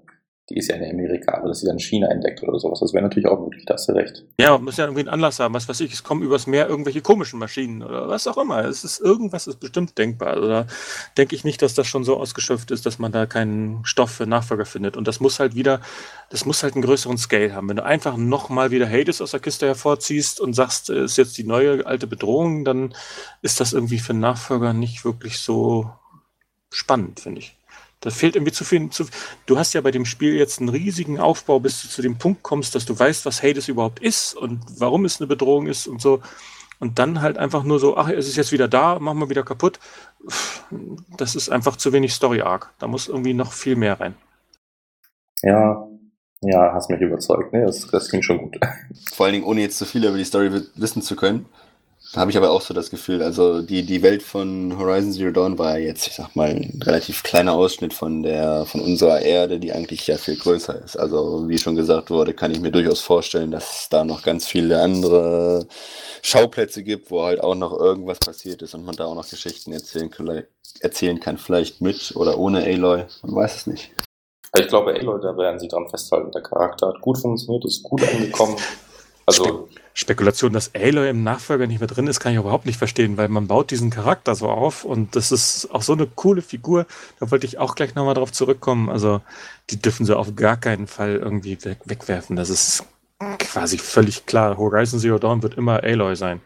die 0.49 0.57
ist 0.57 0.69
ja 0.69 0.75
in 0.75 0.91
Amerika, 0.91 1.33
aber 1.33 1.47
dass 1.47 1.61
sie 1.61 1.65
dann 1.65 1.79
China 1.79 2.07
entdeckt 2.07 2.43
oder 2.43 2.59
sowas, 2.59 2.79
das 2.79 2.93
wäre 2.93 3.03
natürlich 3.03 3.27
auch 3.27 3.39
möglich, 3.39 3.65
da 3.65 3.73
hast 3.73 3.89
du 3.89 3.93
recht. 3.93 4.25
Ja, 4.39 4.57
muss 4.59 4.77
ja 4.77 4.85
irgendwie 4.85 5.01
einen 5.01 5.09
Anlass 5.09 5.39
haben, 5.39 5.55
was 5.55 5.67
weiß 5.67 5.79
ich, 5.79 5.91
es 5.91 6.03
kommen 6.03 6.21
übers 6.21 6.45
Meer 6.45 6.69
irgendwelche 6.69 7.01
komischen 7.01 7.39
Maschinen 7.39 7.81
oder 7.81 8.07
was 8.07 8.27
auch 8.27 8.37
immer. 8.37 8.63
Es 8.65 8.83
ist 8.83 8.99
irgendwas 8.99 9.47
ist 9.47 9.59
bestimmt 9.59 9.97
denkbar. 9.97 10.35
Also 10.35 10.47
da 10.47 10.67
denke 11.17 11.35
ich 11.35 11.45
nicht, 11.45 11.63
dass 11.63 11.73
das 11.73 11.87
schon 11.87 12.03
so 12.03 12.17
ausgeschöpft 12.17 12.69
ist, 12.69 12.85
dass 12.85 12.99
man 12.99 13.11
da 13.11 13.25
keinen 13.25 13.83
Stoff 13.85 14.11
für 14.11 14.27
Nachfolger 14.27 14.65
findet. 14.65 14.97
Und 14.97 15.07
das 15.07 15.19
muss 15.19 15.39
halt 15.39 15.55
wieder, 15.55 15.81
das 16.29 16.45
muss 16.45 16.61
halt 16.61 16.75
einen 16.75 16.83
größeren 16.83 17.17
Scale 17.17 17.55
haben. 17.55 17.67
Wenn 17.67 17.77
du 17.77 17.83
einfach 17.83 18.15
nochmal 18.15 18.69
wieder 18.69 18.87
Hades 18.87 19.21
aus 19.21 19.31
der 19.31 19.39
Kiste 19.39 19.65
hervorziehst 19.65 20.39
und 20.39 20.53
sagst, 20.53 20.91
ist 20.91 21.17
jetzt 21.17 21.39
die 21.39 21.43
neue 21.43 21.87
alte 21.87 22.05
Bedrohung, 22.05 22.65
dann 22.65 22.93
ist 23.41 23.59
das 23.59 23.73
irgendwie 23.73 23.99
für 23.99 24.13
Nachfolger 24.13 24.73
nicht 24.73 25.05
wirklich 25.05 25.39
so 25.39 25.89
spannend, 26.69 27.21
finde 27.21 27.39
ich. 27.39 27.57
Da 28.05 28.11
fehlt 28.11 28.35
irgendwie 28.35 28.51
zu 28.51 28.63
viel. 28.63 28.89
Zu, 28.89 29.05
du 29.45 29.57
hast 29.57 29.73
ja 29.73 29.81
bei 29.81 29.91
dem 29.91 30.05
Spiel 30.05 30.35
jetzt 30.35 30.59
einen 30.59 30.69
riesigen 30.69 31.19
Aufbau, 31.19 31.59
bis 31.59 31.81
du 31.81 31.89
zu 31.89 32.01
dem 32.01 32.17
Punkt 32.17 32.43
kommst, 32.43 32.75
dass 32.75 32.85
du 32.85 32.97
weißt, 32.97 33.25
was 33.25 33.41
Hades 33.41 33.67
überhaupt 33.67 33.99
ist 33.99 34.35
und 34.35 34.61
warum 34.77 35.05
es 35.05 35.19
eine 35.19 35.27
Bedrohung 35.27 35.67
ist 35.67 35.87
und 35.87 36.01
so. 36.01 36.21
Und 36.79 36.99
dann 36.99 37.21
halt 37.21 37.37
einfach 37.37 37.63
nur 37.63 37.79
so, 37.79 37.97
ach, 37.97 38.09
es 38.09 38.27
ist 38.27 38.35
jetzt 38.35 38.51
wieder 38.51 38.67
da, 38.67 38.99
machen 38.99 39.19
wir 39.19 39.29
wieder 39.29 39.43
kaputt. 39.43 39.79
Das 41.17 41.35
ist 41.35 41.49
einfach 41.49 41.77
zu 41.77 41.93
wenig 41.93 42.13
Story-Arc. 42.13 42.73
Da 42.79 42.87
muss 42.87 43.07
irgendwie 43.07 43.33
noch 43.33 43.53
viel 43.53 43.75
mehr 43.75 43.99
rein. 43.99 44.15
Ja, 45.41 45.87
ja, 46.41 46.73
hast 46.73 46.89
mich 46.89 47.01
überzeugt. 47.01 47.53
Ne? 47.53 47.65
Das, 47.65 47.87
das 47.87 48.09
klingt 48.09 48.25
schon 48.25 48.37
gut. 48.37 48.59
Vor 49.13 49.25
allen 49.25 49.33
Dingen, 49.33 49.45
ohne 49.45 49.61
jetzt 49.61 49.77
zu 49.77 49.85
viel 49.85 50.05
über 50.05 50.17
die 50.17 50.25
Story 50.25 50.51
wissen 50.75 51.01
zu 51.01 51.15
können. 51.15 51.45
Habe 52.13 52.31
ich 52.31 52.37
aber 52.37 52.51
auch 52.51 52.61
so 52.61 52.73
das 52.73 52.89
Gefühl. 52.89 53.21
Also 53.21 53.61
die, 53.61 53.83
die 53.83 54.01
Welt 54.01 54.23
von 54.23 54.77
Horizon 54.77 55.11
Zero 55.11 55.31
Dawn 55.31 55.57
war 55.57 55.77
jetzt, 55.77 56.07
ich 56.07 56.15
sag 56.15 56.35
mal, 56.35 56.49
ein 56.49 56.79
relativ 56.83 57.23
kleiner 57.23 57.53
Ausschnitt 57.53 57.93
von 57.93 58.23
der, 58.23 58.65
von 58.65 58.81
unserer 58.81 59.21
Erde, 59.21 59.59
die 59.59 59.73
eigentlich 59.73 60.07
ja 60.07 60.17
viel 60.17 60.37
größer 60.37 60.81
ist. 60.83 60.97
Also 60.97 61.47
wie 61.49 61.57
schon 61.57 61.75
gesagt 61.75 62.09
wurde, 62.09 62.33
kann 62.33 62.51
ich 62.51 62.61
mir 62.61 62.71
durchaus 62.71 63.01
vorstellen, 63.01 63.51
dass 63.51 63.81
es 63.81 63.89
da 63.89 64.05
noch 64.05 64.23
ganz 64.23 64.47
viele 64.47 64.81
andere 64.81 65.67
Schauplätze 66.21 66.83
gibt, 66.83 67.11
wo 67.11 67.23
halt 67.23 67.41
auch 67.41 67.55
noch 67.55 67.77
irgendwas 67.77 68.19
passiert 68.19 68.61
ist 68.61 68.73
und 68.75 68.85
man 68.85 68.95
da 68.95 69.05
auch 69.05 69.15
noch 69.15 69.29
Geschichten 69.29 69.73
erzählen, 69.73 70.09
erzählen 70.79 71.19
kann. 71.19 71.37
Vielleicht 71.37 71.81
mit 71.81 72.15
oder 72.15 72.37
ohne 72.37 72.63
Aloy. 72.63 73.05
Man 73.23 73.35
weiß 73.35 73.55
es 73.57 73.67
nicht. 73.67 73.91
Ich 74.57 74.67
glaube, 74.67 74.93
Aloy, 74.93 75.19
da 75.21 75.35
werden 75.35 75.59
sie 75.59 75.67
dran 75.67 75.89
festhalten. 75.89 76.31
Der 76.31 76.43
Charakter 76.43 76.87
hat 76.87 77.01
gut 77.01 77.17
funktioniert, 77.17 77.65
ist 77.65 77.83
gut 77.83 78.01
angekommen. 78.03 78.55
Also 79.25 79.69
Spekulation, 79.93 80.51
dass 80.51 80.75
Aloy 80.75 81.09
im 81.09 81.23
Nachfolger 81.23 81.67
nicht 81.67 81.79
mehr 81.79 81.87
drin 81.87 82.07
ist, 82.07 82.19
kann 82.19 82.33
ich 82.33 82.37
überhaupt 82.37 82.65
nicht 82.65 82.77
verstehen, 82.77 83.15
weil 83.15 83.29
man 83.29 83.47
baut 83.47 83.71
diesen 83.71 83.89
Charakter 83.89 84.35
so 84.35 84.49
auf 84.49 84.83
und 84.83 85.15
das 85.15 85.31
ist 85.31 85.69
auch 85.71 85.81
so 85.81 85.93
eine 85.93 86.05
coole 86.05 86.41
Figur. 86.41 86.85
Da 87.19 87.31
wollte 87.31 87.47
ich 87.47 87.57
auch 87.57 87.75
gleich 87.75 87.95
nochmal 87.95 88.13
drauf 88.13 88.31
zurückkommen. 88.33 88.89
Also 88.89 89.21
die 89.69 89.81
dürfen 89.81 90.05
sie 90.05 90.15
auf 90.15 90.35
gar 90.35 90.57
keinen 90.57 90.87
Fall 90.87 91.15
irgendwie 91.15 91.57
weg 91.63 91.79
wegwerfen. 91.85 92.35
Das 92.35 92.49
ist 92.49 92.83
quasi 93.39 93.77
völlig 93.77 94.25
klar. 94.25 94.57
Horizon 94.57 94.99
Zero 94.99 95.17
Dawn 95.17 95.41
wird 95.41 95.55
immer 95.55 95.81
Aloy 95.83 96.15
sein. 96.15 96.41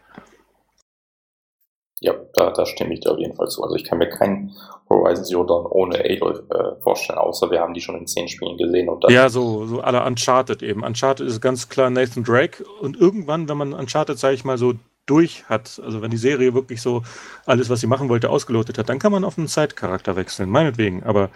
Ja, 2.00 2.14
da, 2.32 2.50
da 2.50 2.64
stimme 2.64 2.94
ich 2.94 3.00
dir 3.00 3.12
auf 3.12 3.18
jeden 3.18 3.36
Fall 3.36 3.48
zu. 3.48 3.62
Also 3.62 3.76
ich 3.76 3.84
kann 3.84 3.98
mir 3.98 4.08
keinen 4.08 4.52
Horizon 4.88 5.24
Zero 5.24 5.44
Dawn 5.44 5.66
ohne 5.66 5.98
Aloy 5.98 6.32
äh, 6.32 6.80
vorstellen, 6.82 7.18
außer 7.18 7.50
wir 7.50 7.60
haben 7.60 7.74
die 7.74 7.82
schon 7.82 7.96
in 7.96 8.06
zehn 8.06 8.26
Spielen 8.26 8.56
gesehen. 8.56 8.88
Und 8.88 9.04
ja, 9.10 9.28
so, 9.28 9.66
so 9.66 9.80
alle 9.80 10.04
Uncharted 10.04 10.62
eben. 10.62 10.82
Uncharted 10.82 11.26
ist 11.26 11.42
ganz 11.42 11.68
klar 11.68 11.90
Nathan 11.90 12.24
Drake 12.24 12.64
und 12.80 12.98
irgendwann, 12.98 13.48
wenn 13.48 13.58
man 13.58 13.74
Uncharted, 13.74 14.18
sage 14.18 14.34
ich 14.34 14.44
mal, 14.44 14.56
so 14.56 14.74
durch 15.04 15.44
hat, 15.48 15.80
also 15.84 16.02
wenn 16.02 16.10
die 16.10 16.16
Serie 16.16 16.54
wirklich 16.54 16.80
so 16.80 17.02
alles, 17.44 17.68
was 17.68 17.80
sie 17.80 17.86
machen 17.86 18.08
wollte, 18.08 18.30
ausgelotet 18.30 18.78
hat, 18.78 18.88
dann 18.88 18.98
kann 18.98 19.12
man 19.12 19.24
auf 19.24 19.36
einen 19.36 19.48
Side-Charakter 19.48 20.16
wechseln, 20.16 20.48
meinetwegen. 20.48 21.02
Aber 21.02 21.30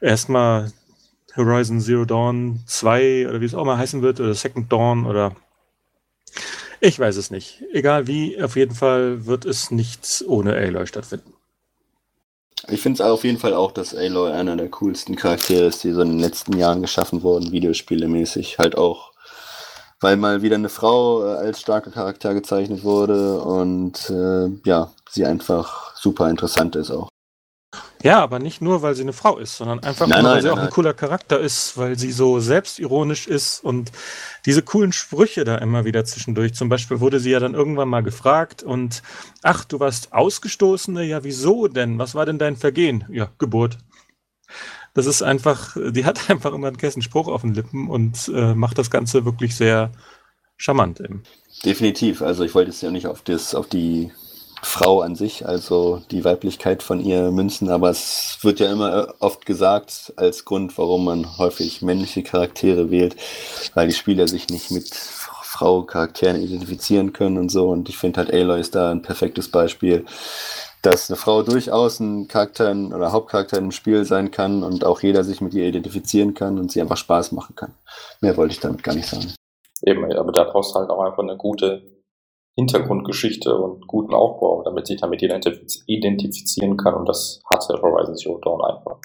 erstmal 0.00 0.72
Horizon 1.36 1.80
Zero 1.80 2.04
Dawn 2.04 2.60
2 2.66 3.28
oder 3.28 3.40
wie 3.40 3.44
es 3.44 3.54
auch 3.54 3.64
mal 3.64 3.78
heißen 3.78 4.02
wird, 4.02 4.20
oder 4.20 4.34
Second 4.34 4.70
Dawn 4.72 5.06
oder 5.06 5.36
ich 6.80 6.98
weiß 6.98 7.16
es 7.16 7.30
nicht. 7.30 7.62
Egal 7.72 8.06
wie, 8.06 8.42
auf 8.42 8.56
jeden 8.56 8.74
Fall 8.74 9.26
wird 9.26 9.44
es 9.44 9.70
nichts 9.70 10.24
ohne 10.26 10.54
Aloy 10.54 10.86
stattfinden. 10.86 11.34
Ich 12.68 12.80
finde 12.80 13.02
es 13.02 13.08
auf 13.08 13.24
jeden 13.24 13.38
Fall 13.38 13.54
auch, 13.54 13.72
dass 13.72 13.94
Aloy 13.94 14.32
einer 14.32 14.56
der 14.56 14.68
coolsten 14.68 15.16
Charaktere 15.16 15.66
ist, 15.66 15.84
die 15.84 15.92
so 15.92 16.00
in 16.02 16.10
den 16.10 16.18
letzten 16.18 16.56
Jahren 16.56 16.82
geschaffen 16.82 17.22
wurden, 17.22 17.52
Videospielemäßig. 17.52 18.58
Halt 18.58 18.76
auch, 18.76 19.12
weil 20.00 20.16
mal 20.16 20.42
wieder 20.42 20.56
eine 20.56 20.68
Frau 20.68 21.24
äh, 21.24 21.36
als 21.36 21.60
starker 21.60 21.90
Charakter 21.90 22.32
gezeichnet 22.34 22.82
wurde 22.82 23.40
und 23.40 24.08
äh, 24.10 24.48
ja, 24.64 24.90
sie 25.08 25.26
einfach 25.26 25.94
super 25.96 26.30
interessant 26.30 26.76
ist 26.76 26.90
auch. 26.90 27.09
Ja, 28.02 28.22
aber 28.22 28.38
nicht 28.38 28.62
nur, 28.62 28.80
weil 28.80 28.94
sie 28.94 29.02
eine 29.02 29.12
Frau 29.12 29.36
ist, 29.38 29.56
sondern 29.58 29.80
einfach 29.80 30.06
nein, 30.06 30.22
nur, 30.22 30.30
weil 30.30 30.34
nein, 30.36 30.42
sie 30.42 30.48
nein, 30.48 30.58
auch 30.58 30.62
ein 30.62 30.70
cooler 30.70 30.94
Charakter 30.94 31.38
ist, 31.38 31.76
weil 31.76 31.98
sie 31.98 32.12
so 32.12 32.40
selbstironisch 32.40 33.26
ist 33.26 33.62
und 33.62 33.92
diese 34.46 34.62
coolen 34.62 34.92
Sprüche 34.92 35.44
da 35.44 35.56
immer 35.56 35.84
wieder 35.84 36.04
zwischendurch. 36.04 36.54
Zum 36.54 36.70
Beispiel 36.70 37.00
wurde 37.00 37.20
sie 37.20 37.30
ja 37.30 37.40
dann 37.40 37.54
irgendwann 37.54 37.88
mal 37.88 38.02
gefragt 38.02 38.62
und 38.62 39.02
ach, 39.42 39.64
du 39.64 39.80
warst 39.80 40.14
Ausgestoßene, 40.14 41.04
ja, 41.04 41.24
wieso 41.24 41.68
denn? 41.68 41.98
Was 41.98 42.14
war 42.14 42.24
denn 42.24 42.38
dein 42.38 42.56
Vergehen? 42.56 43.04
Ja, 43.10 43.30
Geburt. 43.38 43.76
Das 44.94 45.06
ist 45.06 45.22
einfach, 45.22 45.76
die 45.76 46.04
hat 46.04 46.30
einfach 46.30 46.54
immer 46.54 46.68
einen 46.68 46.78
kessen 46.78 47.02
Spruch 47.02 47.28
auf 47.28 47.42
den 47.42 47.54
Lippen 47.54 47.88
und 47.88 48.30
äh, 48.34 48.54
macht 48.54 48.78
das 48.78 48.90
Ganze 48.90 49.26
wirklich 49.26 49.54
sehr 49.54 49.92
charmant 50.56 51.00
eben. 51.00 51.22
Definitiv. 51.64 52.22
Also 52.22 52.44
ich 52.44 52.54
wollte 52.54 52.70
jetzt 52.70 52.82
ja 52.82 52.90
nicht 52.90 53.06
auf 53.06 53.20
das, 53.22 53.54
auf 53.54 53.68
die 53.68 54.10
Frau 54.62 55.00
an 55.00 55.16
sich, 55.16 55.46
also 55.46 56.02
die 56.10 56.24
Weiblichkeit 56.24 56.82
von 56.82 57.00
ihr 57.00 57.30
münzen, 57.30 57.70
aber 57.70 57.90
es 57.90 58.38
wird 58.42 58.60
ja 58.60 58.70
immer 58.70 59.14
oft 59.18 59.46
gesagt 59.46 60.12
als 60.16 60.44
Grund, 60.44 60.76
warum 60.76 61.04
man 61.04 61.38
häufig 61.38 61.82
männliche 61.82 62.22
Charaktere 62.22 62.90
wählt, 62.90 63.16
weil 63.74 63.88
die 63.88 63.94
Spieler 63.94 64.28
sich 64.28 64.48
nicht 64.48 64.70
mit 64.70 64.94
Frau-Charakteren 64.94 66.40
identifizieren 66.40 67.12
können 67.12 67.36
und 67.36 67.50
so. 67.50 67.68
Und 67.68 67.88
ich 67.88 67.98
finde 67.98 68.18
halt 68.18 68.32
Aloy 68.32 68.60
ist 68.60 68.74
da 68.74 68.90
ein 68.90 69.02
perfektes 69.02 69.50
Beispiel, 69.50 70.04
dass 70.82 71.10
eine 71.10 71.16
Frau 71.16 71.42
durchaus 71.42 72.00
ein 72.00 72.28
Charakter 72.28 72.70
oder 72.70 73.12
Hauptcharakter 73.12 73.58
im 73.58 73.70
Spiel 73.70 74.04
sein 74.04 74.30
kann 74.30 74.62
und 74.62 74.84
auch 74.84 75.00
jeder 75.00 75.24
sich 75.24 75.40
mit 75.40 75.52
ihr 75.52 75.66
identifizieren 75.66 76.34
kann 76.34 76.58
und 76.58 76.70
sie 76.70 76.80
einfach 76.80 76.96
Spaß 76.96 77.32
machen 77.32 77.56
kann. 77.56 77.74
Mehr 78.20 78.36
wollte 78.36 78.52
ich 78.52 78.60
damit 78.60 78.82
gar 78.82 78.94
nicht 78.94 79.08
sagen. 79.08 79.34
Eben, 79.82 80.10
aber 80.12 80.32
da 80.32 80.44
brauchst 80.44 80.74
du 80.74 80.78
halt 80.78 80.90
auch 80.90 81.02
einfach 81.02 81.22
eine 81.22 81.36
gute 81.36 81.82
Hintergrundgeschichte 82.56 83.56
und 83.56 83.86
guten 83.86 84.14
Aufbau, 84.14 84.62
damit 84.64 84.86
sich 84.86 85.00
damit 85.00 85.22
jeder 85.22 85.40
identifizieren 85.86 86.76
kann. 86.76 86.94
Und 86.94 87.08
das 87.08 87.42
hatte 87.48 87.80
Horizon 87.80 88.16
Zero 88.16 88.38
Dawn 88.38 88.60
einfach. 88.62 88.98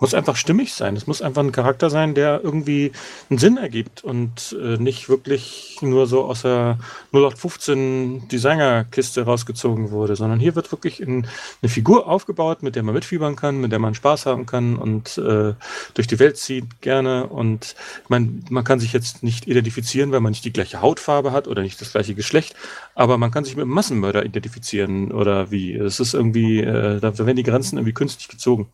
Muss 0.00 0.14
einfach 0.14 0.36
stimmig 0.36 0.74
sein. 0.74 0.94
Es 0.96 1.06
muss 1.06 1.22
einfach 1.22 1.42
ein 1.42 1.50
Charakter 1.50 1.90
sein, 1.90 2.14
der 2.14 2.40
irgendwie 2.42 2.92
einen 3.30 3.38
Sinn 3.38 3.56
ergibt 3.56 4.04
und 4.04 4.56
äh, 4.60 4.76
nicht 4.76 5.08
wirklich 5.08 5.78
nur 5.80 6.06
so 6.06 6.24
aus 6.24 6.42
der 6.42 6.78
0815 7.12 8.28
Designerkiste 8.28 9.22
rausgezogen 9.22 9.90
wurde, 9.90 10.14
sondern 10.14 10.38
hier 10.38 10.54
wird 10.54 10.70
wirklich 10.70 11.00
in, 11.00 11.26
eine 11.62 11.68
Figur 11.68 12.06
aufgebaut, 12.06 12.62
mit 12.62 12.76
der 12.76 12.84
man 12.84 12.94
mitfiebern 12.94 13.34
kann, 13.34 13.60
mit 13.60 13.72
der 13.72 13.80
man 13.80 13.94
Spaß 13.94 14.26
haben 14.26 14.46
kann 14.46 14.76
und 14.76 15.18
äh, 15.18 15.54
durch 15.94 16.06
die 16.06 16.18
Welt 16.18 16.36
zieht 16.36 16.80
gerne. 16.80 17.26
Und 17.26 17.74
ich 18.04 18.08
meine, 18.08 18.40
man 18.50 18.64
kann 18.64 18.78
sich 18.78 18.92
jetzt 18.92 19.24
nicht 19.24 19.48
identifizieren, 19.48 20.12
weil 20.12 20.20
man 20.20 20.30
nicht 20.30 20.44
die 20.44 20.52
gleiche 20.52 20.80
Hautfarbe 20.80 21.32
hat 21.32 21.48
oder 21.48 21.62
nicht 21.62 21.80
das 21.80 21.92
gleiche 21.92 22.14
Geschlecht, 22.14 22.54
aber 22.94 23.18
man 23.18 23.30
kann 23.30 23.44
sich 23.44 23.56
mit 23.56 23.64
einem 23.64 23.74
Massenmörder 23.74 24.24
identifizieren 24.24 25.10
oder 25.10 25.50
wie. 25.50 25.74
Es 25.74 25.98
ist 25.98 26.14
irgendwie, 26.14 26.60
äh, 26.60 27.00
da 27.00 27.18
werden 27.18 27.36
die 27.36 27.42
Grenzen 27.42 27.78
irgendwie 27.78 27.94
künstlich 27.94 28.28
gezogen 28.28 28.68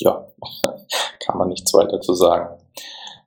ja, 0.00 0.26
kann 1.24 1.38
man 1.38 1.48
nichts 1.48 1.72
weiter 1.74 2.00
zu 2.00 2.14
sagen. 2.14 2.58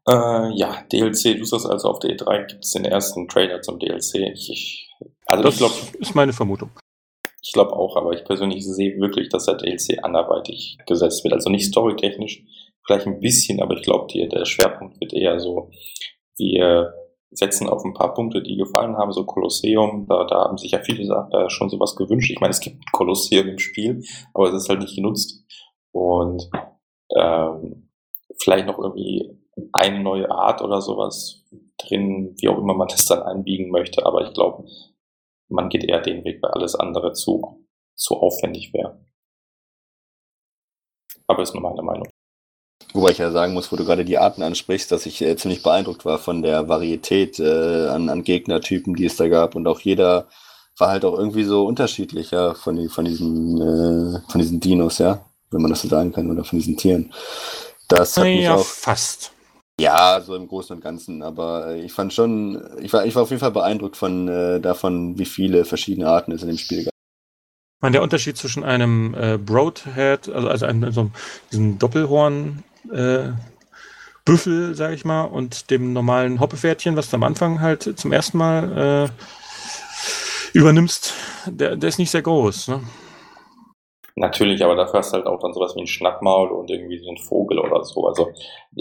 Äh, 0.08 0.52
ja, 0.56 0.84
DLC, 0.92 1.38
du 1.38 1.46
sagst 1.46 1.66
also 1.66 1.90
auf 1.90 2.00
der 2.00 2.18
E3 2.18 2.48
gibt 2.48 2.66
es 2.66 2.72
den 2.72 2.86
ersten 2.86 3.28
Trailer 3.28 3.62
zum 3.62 3.80
DLC. 3.80 4.16
Ich, 4.34 4.50
ich, 4.50 4.90
also 5.26 5.44
das 5.44 5.54
ich 5.54 5.60
glaube, 5.60 5.76
ist 6.00 6.16
meine 6.16 6.34
Vermutung. 6.34 6.72
Ich 7.42 7.54
glaube 7.54 7.74
auch, 7.74 7.96
aber 7.96 8.14
ich 8.14 8.24
persönlich 8.24 8.66
sehe 8.66 9.00
wirklich, 9.00 9.30
dass 9.30 9.46
der 9.46 9.56
DLC 9.56 10.04
anderweitig 10.04 10.78
gesetzt 10.88 11.24
wird. 11.24 11.34
Also 11.34 11.50
nicht 11.50 11.66
storytechnisch, 11.66 12.44
vielleicht 12.86 13.08
ein 13.08 13.20
bisschen, 13.20 13.62
aber 13.62 13.76
ich 13.76 13.84
glaube, 13.84 14.08
der 14.14 14.46
Schwerpunkt 14.46 15.00
wird 15.00 15.14
eher 15.14 15.40
so, 15.40 15.70
wie 16.38 16.60
setzen 17.36 17.68
auf 17.68 17.84
ein 17.84 17.94
paar 17.94 18.14
Punkte, 18.14 18.42
die 18.42 18.56
gefallen 18.56 18.96
haben, 18.98 19.12
so 19.12 19.26
Kolosseum, 19.26 20.06
da, 20.08 20.26
da 20.26 20.46
haben 20.46 20.58
sich 20.58 20.72
ja 20.72 20.80
viele 20.80 21.04
äh, 21.32 21.50
schon 21.50 21.70
sowas 21.70 21.96
gewünscht. 21.96 22.32
Ich 22.32 22.40
meine, 22.40 22.52
es 22.52 22.60
gibt 22.60 22.92
Kolosseum 22.92 23.48
im 23.48 23.60
Spiel, 23.60 24.04
aber 24.34 24.50
es 24.50 24.64
ist 24.64 24.70
halt 24.70 24.80
nicht 24.80 24.96
genutzt. 24.96 25.44
Und 25.94 26.50
ähm, 27.16 27.90
vielleicht 28.42 28.68
noch 28.68 28.80
irgendwie 28.80 29.40
eine 29.72 30.02
neue 30.02 30.30
Art 30.30 30.62
oder 30.62 30.82
sowas 30.82 31.46
drin, 31.78 32.36
wie 32.40 32.50
auch 32.50 32.58
immer 32.58 32.74
man 32.74 32.88
das 32.88 33.06
dann 33.06 33.22
einbiegen 33.24 33.70
möchte. 33.70 34.06
Aber 34.06 34.28
ich 34.28 34.34
glaube, 34.34 34.66
man 35.50 35.70
geht 35.70 35.84
eher 35.84 36.02
den 36.02 36.24
Weg, 36.24 36.42
weil 36.42 36.52
alles 36.52 36.76
andere 36.76 37.14
zu, 37.14 37.66
zu 37.96 38.16
aufwendig 38.16 38.74
wäre. 38.74 39.00
Aber 41.28 41.44
ist 41.44 41.54
nur 41.54 41.64
meine 41.64 41.82
Meinung. 41.82 42.08
Wobei 42.94 43.12
ich 43.12 43.18
ja 43.18 43.32
sagen 43.32 43.54
muss, 43.54 43.72
wo 43.72 43.76
du 43.76 43.86
gerade 43.86 44.06
die 44.06 44.18
Arten 44.18 44.44
ansprichst, 44.44 44.92
dass 44.92 45.06
ich 45.06 45.22
äh, 45.22 45.36
ziemlich 45.36 45.64
beeindruckt 45.64 46.06
war 46.06 46.20
von 46.20 46.44
der 46.44 46.68
Varietät 46.68 47.40
äh, 47.40 47.88
an, 47.88 48.10
an 48.10 48.24
Gegnertypen, 48.24 48.96
die 48.96 49.06
es 49.06 49.16
da 49.16 49.28
gab. 49.28 49.56
Und 49.56 49.68
auch 49.68 49.80
jeder 49.80 50.28
war 50.78 50.90
halt 50.90 51.06
auch 51.06 51.18
irgendwie 51.18 51.44
so 51.44 51.66
unterschiedlich, 51.66 52.32
ja, 52.32 52.54
von, 52.54 52.76
die, 52.76 52.90
von, 52.90 53.06
diesen, 53.06 53.62
äh, 53.62 54.20
von 54.30 54.40
diesen 54.42 54.60
Dinos, 54.60 55.00
ja, 55.00 55.26
wenn 55.54 55.62
man 55.62 55.72
das 55.72 55.82
so 55.82 55.88
sagen 55.88 56.12
kann, 56.12 56.30
oder 56.30 56.44
von 56.44 56.60
diesen 56.60 56.78
Tieren. 56.78 57.14
Das 57.88 58.18
hat 58.18 58.26
ja, 58.26 58.32
mich 58.32 58.50
auch, 58.50 58.66
fast. 58.66 59.32
ja, 59.80 60.22
so 60.26 60.36
im 60.36 60.48
Großen 60.48 60.76
und 60.76 60.82
Ganzen, 60.82 61.22
aber 61.22 61.76
ich 61.76 61.94
fand 61.94 62.14
schon, 62.14 62.62
ich 62.82 62.92
war, 62.94 63.06
ich 63.06 63.16
war 63.16 63.24
auf 63.24 63.30
jeden 63.30 63.40
Fall 63.40 63.52
beeindruckt 63.52 63.98
von 63.98 64.28
äh, 64.28 64.60
davon, 64.60 65.18
wie 65.18 65.26
viele 65.26 65.66
verschiedene 65.66 66.08
Arten 66.08 66.32
es 66.32 66.42
in 66.42 66.48
dem 66.48 66.58
Spiel 66.58 66.86
gab. 66.86 66.94
Ich 66.94 67.82
meine, 67.82 67.94
der 67.94 68.04
Unterschied 68.04 68.38
zwischen 68.38 68.64
einem 68.64 69.14
äh, 69.14 69.38
Broadhead, 69.38 70.30
also, 70.30 70.48
also 70.48 70.66
einem, 70.66 70.92
so, 70.92 71.12
diesem 71.52 71.80
Doppelhorn, 71.80 72.64
äh, 72.92 73.30
Büffel, 74.26 74.74
sag 74.74 74.94
ich 74.94 75.04
mal, 75.04 75.24
und 75.24 75.70
dem 75.70 75.92
normalen 75.92 76.40
Hoppepferdchen, 76.40 76.96
was 76.96 77.10
du 77.10 77.18
am 77.18 77.24
Anfang 77.24 77.60
halt 77.60 78.00
zum 78.00 78.14
ersten 78.14 78.38
Mal 78.38 79.12
äh, 80.54 80.58
übernimmst, 80.58 81.14
der, 81.46 81.76
der 81.76 81.90
ist 81.90 82.00
nicht 82.00 82.12
sehr 82.12 82.22
groß. 82.22 82.70
Ne? 82.70 82.82
Natürlich, 84.16 84.64
aber 84.64 84.76
dafür 84.76 85.00
hast 85.00 85.12
du 85.12 85.18
halt 85.18 85.26
auch 85.26 85.40
dann 85.40 85.54
sowas 85.54 85.76
wie 85.76 85.82
ein 85.82 85.88
Schnappmaul 85.88 86.50
und 86.52 86.70
irgendwie 86.70 87.00
so 87.00 87.08
einen 87.08 87.18
Vogel 87.18 87.58
oder 87.58 87.84
so. 87.84 88.08
Also 88.08 88.32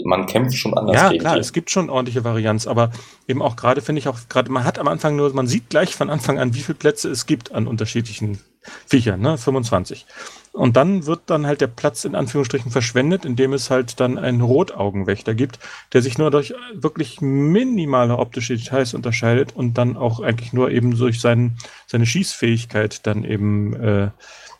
man 0.03 0.27
kämpft 0.27 0.55
schon 0.55 0.77
anders 0.77 0.95
Ja, 0.95 1.07
gegen 1.07 1.21
klar, 1.21 1.33
die. 1.33 1.39
es 1.39 1.53
gibt 1.53 1.71
schon 1.71 1.89
ordentliche 1.89 2.23
Varianz, 2.23 2.67
aber 2.67 2.91
eben 3.27 3.41
auch 3.41 3.55
gerade 3.55 3.81
finde 3.81 3.99
ich 3.99 4.07
auch, 4.07 4.19
gerade 4.29 4.51
man 4.51 4.63
hat 4.63 4.77
am 4.77 4.87
Anfang 4.87 5.15
nur, 5.15 5.33
man 5.33 5.47
sieht 5.47 5.69
gleich 5.71 5.95
von 5.95 6.11
Anfang 6.11 6.37
an, 6.37 6.53
wie 6.53 6.59
viele 6.59 6.77
Plätze 6.77 7.09
es 7.09 7.25
gibt 7.25 7.51
an 7.51 7.65
unterschiedlichen 7.65 8.41
Viechern, 8.85 9.21
ne? 9.21 9.37
25. 9.37 10.05
Und 10.53 10.77
dann 10.77 11.07
wird 11.07 11.21
dann 11.25 11.47
halt 11.47 11.61
der 11.61 11.67
Platz 11.67 12.05
in 12.05 12.13
Anführungsstrichen 12.13 12.71
verschwendet, 12.71 13.25
indem 13.25 13.53
es 13.53 13.71
halt 13.71 13.99
dann 13.99 14.19
einen 14.19 14.41
Rotaugenwächter 14.41 15.33
gibt, 15.33 15.57
der 15.93 16.03
sich 16.03 16.19
nur 16.19 16.29
durch 16.29 16.53
wirklich 16.75 17.21
minimale 17.21 18.17
optische 18.17 18.55
Details 18.55 18.93
unterscheidet 18.93 19.55
und 19.55 19.79
dann 19.79 19.97
auch 19.97 20.19
eigentlich 20.19 20.53
nur 20.53 20.69
eben 20.69 20.95
durch 20.95 21.19
seinen, 21.19 21.57
seine 21.87 22.05
Schießfähigkeit 22.05 23.05
dann 23.07 23.23
eben, 23.25 23.73
äh, 23.73 24.09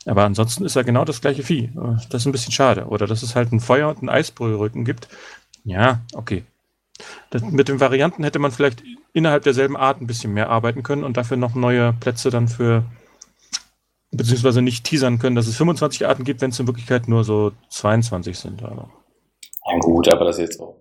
aber 0.06 0.24
ansonsten 0.24 0.66
ist 0.66 0.76
er 0.76 0.84
genau 0.84 1.06
das 1.06 1.22
gleiche 1.22 1.44
Vieh. 1.44 1.66
Äh, 1.66 1.98
Das 2.10 2.22
ist 2.22 2.26
ein 2.26 2.32
bisschen 2.32 2.52
schade. 2.52 2.86
Oder 2.86 3.08
dass 3.08 3.24
es 3.24 3.36
halt 3.36 3.52
ein 3.52 3.60
Feuer- 3.60 3.90
und 3.90 4.00
einen 4.00 4.10
Eisbrüllrücken 4.10 4.86
gibt. 4.86 5.08
Ja, 5.64 6.02
okay. 6.14 6.44
Das, 7.30 7.42
mit 7.42 7.70
den 7.70 7.80
Varianten 7.80 8.24
hätte 8.24 8.40
man 8.40 8.52
vielleicht 8.52 8.84
innerhalb 9.14 9.44
derselben 9.44 9.78
Art 9.78 10.02
ein 10.02 10.08
bisschen 10.08 10.34
mehr 10.34 10.50
arbeiten 10.50 10.84
können 10.84 11.04
und 11.04 11.18
dafür 11.18 11.38
noch 11.38 11.56
neue 11.56 11.94
Plätze 11.94 12.30
dann 12.30 12.48
für, 12.48 12.84
beziehungsweise 14.12 14.62
nicht 14.62 14.84
teasern 14.84 15.20
können, 15.20 15.36
dass 15.36 15.48
es 15.48 15.58
25 15.58 16.06
Arten 16.08 16.24
gibt, 16.24 16.42
wenn 16.42 16.52
es 16.52 16.60
in 16.60 16.68
Wirklichkeit 16.68 17.08
nur 17.08 17.24
so 17.24 17.52
22 17.70 18.38
sind. 18.38 18.64
Also. 18.64 18.90
Ja 19.66 19.78
gut, 19.80 20.12
aber 20.12 20.26
das 20.26 20.38
ist 20.38 20.42
jetzt 20.42 20.60
auch 20.60 20.76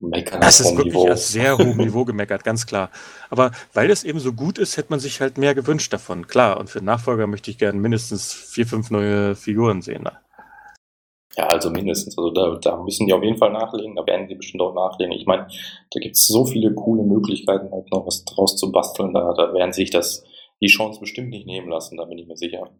meckern 0.00 0.40
Das 0.40 0.60
ist 0.60 0.76
wirklich 0.76 0.94
Niveau. 0.94 1.10
auf 1.10 1.18
sehr 1.18 1.58
hohem 1.58 1.76
Niveau 1.76 2.04
gemeckert, 2.04 2.44
ganz 2.44 2.66
klar. 2.66 2.90
Aber 3.30 3.52
weil 3.72 3.88
das 3.88 4.04
eben 4.04 4.20
so 4.20 4.32
gut 4.32 4.58
ist, 4.58 4.76
hätte 4.76 4.90
man 4.90 5.00
sich 5.00 5.20
halt 5.20 5.38
mehr 5.38 5.54
gewünscht 5.54 5.92
davon. 5.92 6.26
Klar, 6.26 6.58
und 6.58 6.70
für 6.70 6.80
den 6.80 6.86
Nachfolger 6.86 7.26
möchte 7.26 7.50
ich 7.50 7.58
gerne 7.58 7.78
mindestens 7.78 8.32
vier, 8.32 8.66
fünf 8.66 8.90
neue 8.90 9.34
Figuren 9.34 9.82
sehen. 9.82 10.02
Ne? 10.02 10.12
Ja, 11.36 11.46
also 11.48 11.70
mindestens. 11.70 12.16
Also 12.16 12.30
da, 12.30 12.58
da 12.60 12.82
müssen 12.82 13.06
die 13.06 13.12
auf 13.12 13.22
jeden 13.22 13.38
Fall 13.38 13.52
nachlegen, 13.52 13.96
da 13.96 14.06
werden 14.06 14.28
die 14.28 14.36
bestimmt 14.36 14.62
auch 14.62 14.74
nachlegen. 14.74 15.12
Ich 15.12 15.26
meine, 15.26 15.48
da 15.90 16.00
gibt 16.00 16.16
es 16.16 16.26
so 16.26 16.46
viele 16.46 16.72
coole 16.74 17.02
Möglichkeiten, 17.02 17.70
halt 17.72 17.90
noch 17.90 18.06
was 18.06 18.24
draus 18.24 18.56
zu 18.56 18.70
basteln. 18.70 19.12
Da, 19.14 19.32
da 19.34 19.52
werden 19.52 19.72
sich 19.72 19.90
das 19.90 20.24
die 20.60 20.68
Chance 20.68 21.00
bestimmt 21.00 21.30
nicht 21.30 21.46
nehmen 21.46 21.68
lassen, 21.68 21.96
da 21.96 22.04
bin 22.04 22.18
ich 22.18 22.26
mir 22.26 22.36
sicher. 22.36 22.70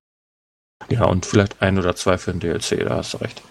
Ja, 0.89 1.07
und 1.07 1.27
vielleicht 1.27 1.61
ein 1.63 1.79
oder 1.79 1.95
zwei 1.97 2.19
für 2.19 2.33
den 2.33 2.41
DLC, 2.41 2.81
da 2.85 2.97
hast 2.97 3.15
du 3.15 3.19
recht. 3.19 3.43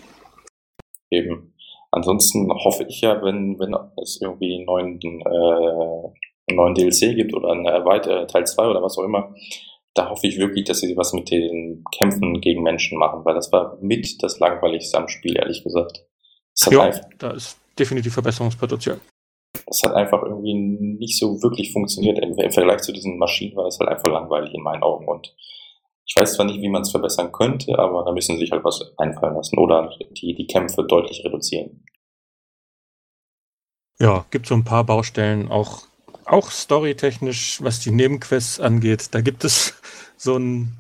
Eben. 1.10 1.53
Ansonsten 1.94 2.52
hoffe 2.52 2.86
ich 2.90 3.02
ja, 3.02 3.22
wenn, 3.22 3.60
wenn 3.60 3.76
es 4.02 4.20
irgendwie 4.20 4.56
einen 4.56 4.66
neuen, 4.66 5.00
äh, 5.00 6.50
einen 6.50 6.56
neuen 6.56 6.74
DLC 6.74 7.16
gibt 7.16 7.36
oder 7.36 7.52
eine 7.52 7.70
erweiterte 7.70 8.26
Teil 8.26 8.48
2 8.48 8.68
oder 8.68 8.82
was 8.82 8.98
auch 8.98 9.04
immer, 9.04 9.32
da 9.94 10.10
hoffe 10.10 10.26
ich 10.26 10.40
wirklich, 10.40 10.66
dass 10.66 10.80
sie 10.80 10.98
was 10.98 11.14
mit 11.14 11.30
den 11.30 11.84
Kämpfen 11.96 12.42
gegen 12.42 12.64
Menschen 12.64 12.98
machen, 12.98 13.24
weil 13.26 13.36
das 13.36 13.52
war 13.52 13.78
mit 13.80 14.24
das 14.24 14.40
langweiligste 14.40 14.98
am 14.98 15.08
Spiel, 15.08 15.38
ehrlich 15.38 15.64
gesagt. 15.64 16.04
Es 16.56 16.66
Ja, 16.72 16.82
einfach, 16.82 17.02
da 17.20 17.32
ist 17.32 17.60
definitiv 17.78 18.14
Verbesserungspotenzial. 18.14 19.00
das 19.68 19.84
hat 19.84 19.94
einfach 19.94 20.24
irgendwie 20.24 20.56
nicht 20.56 21.20
so 21.20 21.44
wirklich 21.44 21.72
funktioniert. 21.72 22.18
Im, 22.18 22.36
Im 22.40 22.52
Vergleich 22.52 22.82
zu 22.82 22.92
diesen 22.92 23.20
Maschinen 23.20 23.56
war 23.56 23.68
es 23.68 23.78
halt 23.80 23.90
einfach 23.90 24.12
langweilig 24.12 24.52
in 24.56 24.64
meinen 24.64 24.82
Augen. 24.82 25.08
Und 25.08 25.36
ich 26.06 26.16
weiß 26.16 26.34
zwar 26.34 26.46
nicht, 26.46 26.62
wie 26.62 26.70
man 26.70 26.82
es 26.82 26.92
verbessern 26.92 27.32
könnte, 27.32 27.78
aber 27.80 28.04
da 28.04 28.12
müssen 28.12 28.34
sie 28.34 28.42
sich 28.42 28.52
halt 28.52 28.64
was 28.64 28.94
einfallen 28.98 29.36
lassen 29.36 29.58
oder 29.58 29.90
die, 30.18 30.36
die 30.36 30.48
Kämpfe 30.48 30.84
deutlich 30.84 31.24
reduzieren. 31.24 31.86
Ja, 34.00 34.26
gibt 34.32 34.48
so 34.48 34.56
ein 34.56 34.66
paar 34.66 34.84
Baustellen, 34.84 35.50
auch, 35.50 35.84
auch 36.26 36.52
storytechnisch, 36.52 37.64
was 37.64 37.80
die 37.80 37.92
Nebenquests 37.92 38.60
angeht. 38.60 39.10
Da 39.12 39.22
gibt 39.22 39.46
es 39.46 39.76
so 40.18 40.38
ein 40.38 40.78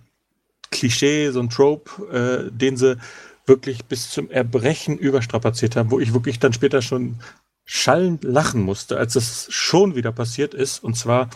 Klischee, 0.71 1.29
so 1.29 1.39
ein 1.39 1.49
Trope, 1.49 2.49
äh, 2.49 2.51
den 2.51 2.75
sie 2.75 2.97
wirklich 3.45 3.85
bis 3.85 4.09
zum 4.09 4.29
Erbrechen 4.29 4.97
überstrapaziert 4.97 5.75
haben, 5.75 5.91
wo 5.91 5.99
ich 5.99 6.13
wirklich 6.13 6.39
dann 6.39 6.53
später 6.53 6.81
schon 6.81 7.19
schallend 7.65 8.23
lachen 8.23 8.61
musste, 8.61 8.97
als 8.97 9.15
es 9.15 9.47
schon 9.49 9.95
wieder 9.95 10.11
passiert 10.11 10.53
ist. 10.53 10.83
Und 10.83 10.95
zwar, 10.95 11.29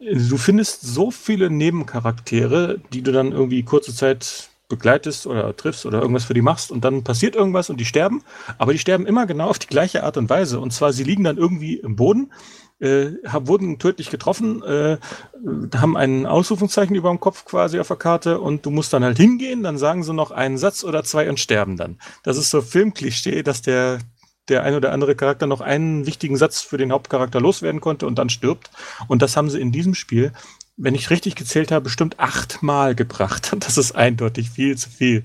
du 0.00 0.36
findest 0.38 0.82
so 0.82 1.10
viele 1.10 1.50
Nebencharaktere, 1.50 2.80
die 2.92 3.02
du 3.02 3.12
dann 3.12 3.32
irgendwie 3.32 3.62
kurze 3.62 3.94
Zeit 3.94 4.48
begleitest 4.68 5.26
oder 5.26 5.54
triffst 5.56 5.84
oder 5.84 6.00
irgendwas 6.00 6.24
für 6.24 6.34
die 6.34 6.42
machst 6.42 6.70
und 6.70 6.84
dann 6.84 7.02
passiert 7.04 7.34
irgendwas 7.34 7.70
und 7.70 7.78
die 7.78 7.84
sterben, 7.84 8.22
aber 8.56 8.72
die 8.72 8.78
sterben 8.78 9.04
immer 9.04 9.26
genau 9.26 9.48
auf 9.48 9.58
die 9.58 9.66
gleiche 9.66 10.04
Art 10.04 10.16
und 10.16 10.30
Weise. 10.30 10.60
Und 10.60 10.72
zwar, 10.72 10.92
sie 10.92 11.02
liegen 11.02 11.24
dann 11.24 11.36
irgendwie 11.36 11.74
im 11.74 11.96
Boden, 11.96 12.32
äh, 12.78 13.10
haben, 13.26 13.48
wurden 13.48 13.78
tödlich 13.78 14.10
getroffen, 14.10 14.62
äh, 14.62 14.98
haben 15.76 15.96
ein 15.96 16.24
Ausrufungszeichen 16.24 16.94
über 16.96 17.10
dem 17.10 17.20
Kopf 17.20 17.44
quasi 17.44 17.80
auf 17.80 17.88
der 17.88 17.96
Karte 17.96 18.40
und 18.40 18.64
du 18.64 18.70
musst 18.70 18.92
dann 18.92 19.04
halt 19.04 19.18
hingehen, 19.18 19.62
dann 19.62 19.76
sagen 19.76 20.04
sie 20.04 20.14
noch 20.14 20.30
einen 20.30 20.56
Satz 20.56 20.84
oder 20.84 21.04
zwei 21.04 21.28
und 21.28 21.40
sterben 21.40 21.76
dann. 21.76 21.98
Das 22.22 22.38
ist 22.38 22.50
so 22.50 22.62
Filmklischee, 22.62 23.42
dass 23.42 23.60
der 23.60 23.98
der 24.50 24.62
ein 24.62 24.74
oder 24.74 24.92
andere 24.92 25.14
Charakter 25.14 25.46
noch 25.46 25.60
einen 25.60 26.06
wichtigen 26.06 26.36
Satz 26.36 26.60
für 26.60 26.76
den 26.76 26.92
Hauptcharakter 26.92 27.40
loswerden 27.40 27.80
konnte 27.80 28.06
und 28.06 28.18
dann 28.18 28.28
stirbt. 28.28 28.70
Und 29.08 29.22
das 29.22 29.36
haben 29.36 29.50
sie 29.50 29.60
in 29.60 29.72
diesem 29.72 29.94
Spiel, 29.94 30.32
wenn 30.76 30.94
ich 30.94 31.10
richtig 31.10 31.36
gezählt 31.36 31.70
habe, 31.70 31.84
bestimmt 31.84 32.18
achtmal 32.18 32.94
gebracht. 32.94 33.52
Und 33.52 33.64
das 33.66 33.78
ist 33.78 33.92
eindeutig 33.92 34.50
viel 34.50 34.76
zu 34.76 34.90
viel. 34.90 35.24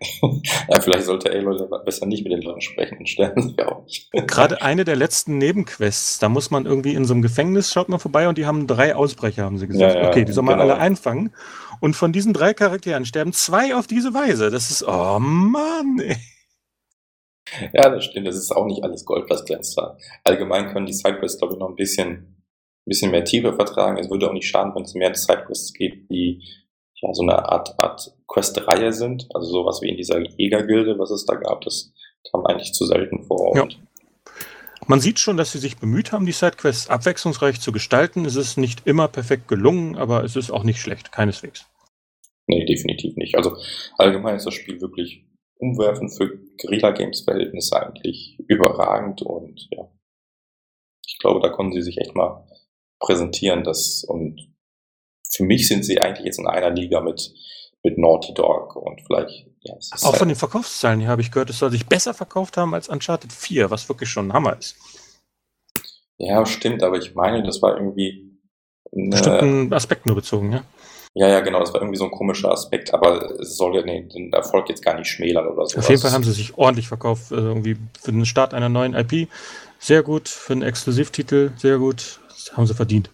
ja, 0.68 0.80
vielleicht 0.80 1.04
sollte 1.04 1.30
Aloy 1.30 1.58
besser 1.84 2.06
nicht 2.06 2.24
mit 2.24 2.32
den 2.32 2.42
Leuten 2.42 2.60
sprechen 2.60 2.98
und 2.98 3.08
sterben 3.08 3.42
sie 3.42 3.64
auch 3.64 3.84
nicht. 3.84 4.10
Gerade 4.26 4.62
eine 4.62 4.84
der 4.84 4.96
letzten 4.96 5.38
Nebenquests, 5.38 6.18
da 6.18 6.28
muss 6.28 6.50
man 6.50 6.66
irgendwie 6.66 6.94
in 6.94 7.04
so 7.04 7.14
einem 7.14 7.22
Gefängnis, 7.22 7.72
schaut 7.72 7.88
man 7.88 8.00
vorbei 8.00 8.28
und 8.28 8.38
die 8.38 8.46
haben 8.46 8.66
drei 8.66 8.94
Ausbrecher, 8.94 9.44
haben 9.44 9.58
sie 9.58 9.66
gesagt. 9.66 9.94
Ja, 9.94 10.02
ja, 10.02 10.08
okay, 10.08 10.24
die 10.24 10.32
soll 10.32 10.44
man 10.44 10.58
genau. 10.58 10.72
alle 10.72 10.80
einfangen. 10.80 11.32
Und 11.80 11.94
von 11.94 12.12
diesen 12.12 12.32
drei 12.32 12.54
Charakteren 12.54 13.04
sterben 13.04 13.32
zwei 13.32 13.74
auf 13.74 13.86
diese 13.86 14.14
Weise. 14.14 14.50
Das 14.50 14.70
ist, 14.70 14.86
oh 14.86 15.18
Mann, 15.18 15.98
ey. 16.00 16.16
Ja, 17.72 17.88
das 17.90 18.04
stimmt. 18.04 18.26
Das 18.26 18.36
ist 18.36 18.52
auch 18.52 18.66
nicht 18.66 18.82
alles 18.82 19.04
Gold, 19.04 19.28
was 19.28 19.44
glänzt 19.44 19.76
da. 19.76 19.96
Allgemein 20.24 20.68
können 20.68 20.86
die 20.86 20.92
Sidequests, 20.92 21.38
glaube 21.38 21.54
ich, 21.54 21.60
noch 21.60 21.68
ein 21.68 21.76
bisschen, 21.76 22.08
ein 22.10 22.86
bisschen 22.86 23.10
mehr 23.10 23.24
Tiefe 23.24 23.54
vertragen. 23.54 23.98
Es 23.98 24.10
würde 24.10 24.28
auch 24.28 24.32
nicht 24.32 24.48
schaden, 24.48 24.74
wenn 24.74 24.82
es 24.82 24.94
mehr 24.94 25.14
Sidequests 25.14 25.72
gibt, 25.72 26.10
die 26.10 26.42
ja 27.00 27.12
so 27.12 27.22
eine 27.22 27.48
Art, 27.48 27.78
Art 27.78 28.12
Quest-Reihe 28.28 28.92
sind. 28.92 29.28
Also 29.34 29.50
sowas 29.50 29.82
wie 29.82 29.90
in 29.90 29.96
dieser 29.96 30.20
Jägergilde, 30.20 30.98
was 30.98 31.10
es 31.10 31.26
da 31.26 31.34
gab. 31.34 31.62
Das 31.62 31.92
kam 32.30 32.46
eigentlich 32.46 32.72
zu 32.72 32.86
selten 32.86 33.24
vor. 33.24 33.56
Ja. 33.56 33.66
Man 34.86 35.00
sieht 35.00 35.20
schon, 35.20 35.36
dass 35.36 35.52
sie 35.52 35.58
sich 35.58 35.76
bemüht 35.76 36.12
haben, 36.12 36.26
die 36.26 36.32
Sidequests 36.32 36.90
abwechslungsreich 36.90 37.60
zu 37.60 37.70
gestalten. 37.72 38.24
Es 38.24 38.36
ist 38.36 38.56
nicht 38.56 38.86
immer 38.86 39.08
perfekt 39.08 39.46
gelungen, 39.48 39.96
aber 39.96 40.24
es 40.24 40.34
ist 40.36 40.50
auch 40.50 40.64
nicht 40.64 40.80
schlecht, 40.80 41.12
keineswegs. 41.12 41.66
Nee, 42.48 42.64
definitiv 42.64 43.16
nicht. 43.16 43.36
Also 43.36 43.56
allgemein 43.98 44.36
ist 44.36 44.46
das 44.46 44.54
Spiel 44.54 44.80
wirklich 44.80 45.24
umwerfend 45.58 46.12
für 46.14 46.38
Guerilla-Games-Verhältnisse 46.60 47.80
eigentlich 47.80 48.38
überragend 48.48 49.22
und 49.22 49.68
ja, 49.70 49.88
ich 51.06 51.18
glaube, 51.18 51.40
da 51.40 51.48
konnten 51.48 51.72
sie 51.74 51.82
sich 51.82 51.98
echt 51.98 52.14
mal 52.14 52.46
präsentieren. 53.00 53.64
Das, 53.64 54.04
und 54.04 54.52
für 55.30 55.44
mich 55.44 55.68
sind 55.68 55.84
sie 55.84 56.00
eigentlich 56.00 56.26
jetzt 56.26 56.38
in 56.38 56.46
einer 56.46 56.70
Liga 56.70 57.00
mit, 57.00 57.32
mit 57.82 57.98
Naughty 57.98 58.34
Dog 58.34 58.76
und 58.76 59.00
vielleicht, 59.02 59.46
ja, 59.62 59.74
es 59.76 59.92
ist 59.94 60.04
Auch 60.04 60.10
halt- 60.10 60.18
von 60.18 60.28
den 60.28 60.36
Verkaufszahlen 60.36 61.00
hier 61.00 61.08
habe 61.08 61.22
ich 61.22 61.30
gehört, 61.30 61.50
es 61.50 61.58
soll 61.58 61.70
sich 61.70 61.86
besser 61.86 62.14
verkauft 62.14 62.56
haben 62.56 62.74
als 62.74 62.88
Uncharted 62.88 63.32
4, 63.32 63.70
was 63.70 63.88
wirklich 63.88 64.08
schon 64.08 64.28
ein 64.28 64.32
Hammer 64.32 64.56
ist. 64.58 64.76
Ja, 66.18 66.44
stimmt, 66.46 66.82
aber 66.82 66.98
ich 66.98 67.14
meine, 67.14 67.42
das 67.42 67.62
war 67.62 67.76
irgendwie. 67.76 68.30
Bestimmten 68.92 69.72
Aspekt 69.72 70.06
nur 70.06 70.14
bezogen, 70.16 70.52
ja? 70.52 70.64
Ja, 71.14 71.28
ja, 71.28 71.40
genau, 71.40 71.60
das 71.60 71.74
war 71.74 71.80
irgendwie 71.82 71.98
so 71.98 72.04
ein 72.04 72.10
komischer 72.10 72.50
Aspekt, 72.50 72.94
aber 72.94 73.38
es 73.38 73.56
soll 73.56 73.76
ja 73.76 73.82
den, 73.82 74.08
den 74.08 74.32
Erfolg 74.32 74.68
jetzt 74.70 74.82
gar 74.82 74.96
nicht 74.98 75.08
schmälern 75.08 75.46
oder 75.46 75.66
so. 75.66 75.78
Auf 75.78 75.88
jeden 75.88 76.00
Fall 76.00 76.12
haben 76.12 76.24
sie 76.24 76.32
sich 76.32 76.56
ordentlich 76.56 76.88
verkauft, 76.88 77.32
also 77.32 77.48
irgendwie 77.48 77.76
für 78.00 78.12
den 78.12 78.24
Start 78.24 78.54
einer 78.54 78.70
neuen 78.70 78.94
IP. 78.94 79.28
Sehr 79.78 80.02
gut, 80.02 80.28
für 80.28 80.54
einen 80.54 80.62
Exklusivtitel, 80.62 81.50
sehr 81.56 81.76
gut, 81.78 82.20
das 82.28 82.56
haben 82.56 82.66
sie 82.66 82.74
verdient. 82.74 83.10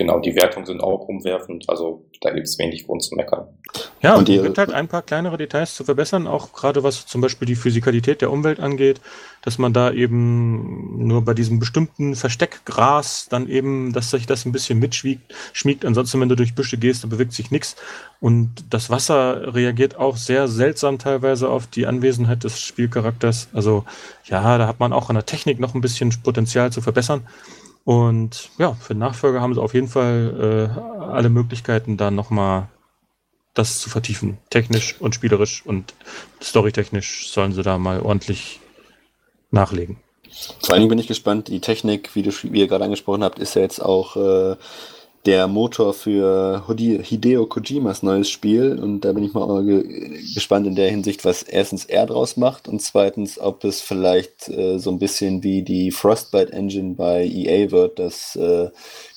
Genau, 0.00 0.18
die 0.18 0.34
Wertungen 0.34 0.64
sind 0.64 0.82
auch 0.82 1.08
umwerfend, 1.08 1.68
also 1.68 2.06
da 2.22 2.30
gibt 2.30 2.46
es 2.46 2.58
wenig 2.58 2.86
Grund 2.86 3.02
zu 3.02 3.14
meckern. 3.16 3.48
Ja, 4.00 4.16
und 4.16 4.30
es 4.30 4.42
gibt 4.42 4.56
halt 4.56 4.72
ein 4.72 4.88
paar 4.88 5.02
kleinere 5.02 5.36
Details 5.36 5.74
zu 5.74 5.84
verbessern, 5.84 6.26
auch 6.26 6.54
gerade 6.54 6.82
was 6.82 7.04
zum 7.04 7.20
Beispiel 7.20 7.44
die 7.44 7.54
Physikalität 7.54 8.22
der 8.22 8.30
Umwelt 8.30 8.60
angeht, 8.60 9.02
dass 9.42 9.58
man 9.58 9.74
da 9.74 9.92
eben 9.92 11.06
nur 11.06 11.22
bei 11.22 11.34
diesem 11.34 11.58
bestimmten 11.58 12.14
Versteckgras 12.14 13.26
dann 13.28 13.46
eben, 13.46 13.92
dass 13.92 14.10
sich 14.10 14.24
das 14.24 14.46
ein 14.46 14.52
bisschen 14.52 14.78
mitschmiegt, 14.78 15.34
schmiegt. 15.52 15.84
Ansonsten, 15.84 16.18
wenn 16.18 16.30
du 16.30 16.36
durch 16.36 16.54
Büsche 16.54 16.78
gehst, 16.78 17.02
dann 17.02 17.10
bewegt 17.10 17.34
sich 17.34 17.50
nichts. 17.50 17.76
Und 18.20 18.54
das 18.70 18.88
Wasser 18.88 19.54
reagiert 19.54 19.96
auch 19.96 20.16
sehr 20.16 20.48
seltsam 20.48 20.98
teilweise 20.98 21.50
auf 21.50 21.66
die 21.66 21.86
Anwesenheit 21.86 22.42
des 22.42 22.58
Spielcharakters. 22.58 23.48
Also 23.52 23.84
ja, 24.24 24.56
da 24.56 24.66
hat 24.66 24.80
man 24.80 24.94
auch 24.94 25.10
an 25.10 25.16
der 25.16 25.26
Technik 25.26 25.60
noch 25.60 25.74
ein 25.74 25.82
bisschen 25.82 26.10
Potenzial 26.22 26.72
zu 26.72 26.80
verbessern. 26.80 27.26
Und 27.84 28.50
ja, 28.58 28.74
für 28.74 28.94
den 28.94 28.98
Nachfolger 28.98 29.40
haben 29.40 29.54
sie 29.54 29.62
auf 29.62 29.74
jeden 29.74 29.88
Fall 29.88 30.70
äh, 30.78 31.02
alle 31.02 31.28
Möglichkeiten, 31.28 31.96
da 31.96 32.10
nochmal 32.10 32.68
das 33.54 33.80
zu 33.80 33.90
vertiefen. 33.90 34.38
Technisch 34.50 34.96
und 35.00 35.14
spielerisch 35.14 35.64
und 35.64 35.94
storytechnisch 36.42 37.30
sollen 37.30 37.52
sie 37.52 37.62
da 37.62 37.78
mal 37.78 38.00
ordentlich 38.00 38.60
nachlegen. 39.50 39.96
Vor 40.60 40.72
allen 40.72 40.82
Dingen 40.82 40.90
bin 40.90 40.98
ich 40.98 41.08
gespannt, 41.08 41.48
die 41.48 41.60
Technik, 41.60 42.14
wie, 42.14 42.22
du, 42.22 42.30
wie 42.30 42.60
ihr 42.60 42.68
gerade 42.68 42.84
angesprochen 42.84 43.24
habt, 43.24 43.38
ist 43.38 43.54
ja 43.56 43.62
jetzt 43.62 43.80
auch 43.80 44.16
äh, 44.16 44.56
der 45.26 45.48
Motor 45.48 45.92
für 45.92 46.64
Hideo 46.66 47.46
Kojimas 47.46 48.02
neues 48.02 48.30
Spiel 48.30 48.78
und 48.78 49.02
da 49.02 49.12
bin 49.12 49.24
ich 49.24 49.34
mal 49.34 49.62
gespannt 50.34 50.66
in 50.66 50.74
der 50.74 50.88
Hinsicht, 50.88 51.24
was 51.26 51.42
erstens 51.42 51.84
er 51.84 52.06
draus 52.06 52.38
macht 52.38 52.68
und 52.68 52.80
zweitens, 52.80 53.38
ob 53.38 53.64
es 53.64 53.82
vielleicht 53.82 54.48
äh, 54.48 54.78
so 54.78 54.90
ein 54.90 54.98
bisschen 54.98 55.42
wie 55.42 55.62
die 55.62 55.90
Frostbite 55.90 56.52
Engine 56.52 56.94
bei 56.94 57.24
EA 57.26 57.70
wird, 57.70 57.98
dass 57.98 58.34
äh, 58.36 58.70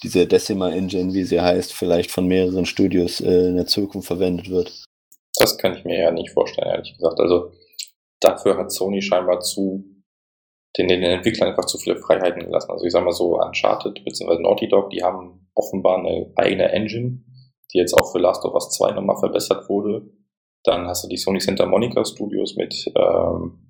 diese 0.03 0.27
Decima 0.27 0.71
Engine, 0.71 1.13
wie 1.13 1.23
sie 1.23 1.39
heißt, 1.39 1.73
vielleicht 1.73 2.11
von 2.11 2.27
mehreren 2.27 2.65
Studios 2.65 3.21
äh, 3.21 3.47
in 3.47 3.55
der 3.55 3.67
Zukunft 3.67 4.07
verwendet 4.07 4.49
wird. 4.49 4.83
Das 5.37 5.57
kann 5.57 5.75
ich 5.75 5.85
mir 5.85 5.99
ja 5.99 6.11
nicht 6.11 6.31
vorstellen, 6.31 6.69
ehrlich 6.69 6.95
gesagt. 6.97 7.19
Also 7.19 7.53
dafür 8.19 8.57
hat 8.57 8.71
Sony 8.71 9.01
scheinbar 9.01 9.39
zu 9.39 9.85
den, 10.77 10.87
den 10.89 11.03
Entwicklern 11.03 11.49
einfach 11.49 11.65
zu 11.65 11.77
viele 11.77 11.97
Freiheiten 11.97 12.43
gelassen. 12.43 12.71
Also 12.71 12.85
ich 12.85 12.91
sag 12.91 13.05
mal 13.05 13.13
so, 13.13 13.39
Uncharted 13.39 14.03
bzw. 14.03 14.41
Naughty 14.41 14.67
Dog, 14.67 14.89
die 14.89 15.03
haben 15.03 15.42
offenbar 15.55 15.99
eine 15.99 16.31
eigene 16.35 16.71
Engine, 16.71 17.23
die 17.73 17.77
jetzt 17.77 17.93
auch 17.93 18.11
für 18.11 18.19
Last 18.19 18.43
of 18.45 18.53
Us 18.53 18.69
2 18.71 18.91
nochmal 18.91 19.17
verbessert 19.17 19.69
wurde. 19.69 20.09
Dann 20.63 20.87
hast 20.87 21.03
du 21.03 21.09
die 21.09 21.17
Sony 21.17 21.39
Santa 21.39 21.65
Monica 21.65 22.03
Studios 22.05 22.55
mit 22.55 22.91
ähm, 22.95 23.63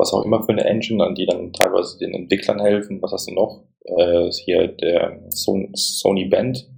was 0.00 0.14
auch 0.14 0.24
immer 0.24 0.42
für 0.42 0.52
eine 0.52 0.64
Engine, 0.64 1.04
an 1.04 1.14
die 1.14 1.26
dann 1.26 1.52
teilweise 1.52 1.98
den 1.98 2.14
Entwicklern 2.14 2.58
helfen. 2.58 3.02
Was 3.02 3.12
hast 3.12 3.28
du 3.28 3.34
noch? 3.34 3.64
Äh, 3.84 4.30
hier 4.30 4.68
der 4.68 5.20
Sony 5.28 6.24
Band 6.24 6.68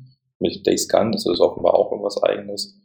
mit 0.40 0.66
Days 0.66 0.88
Gun, 0.88 1.12
das 1.12 1.24
ist 1.24 1.40
offenbar 1.40 1.74
auch 1.74 1.92
irgendwas 1.92 2.20
eigenes. 2.22 2.78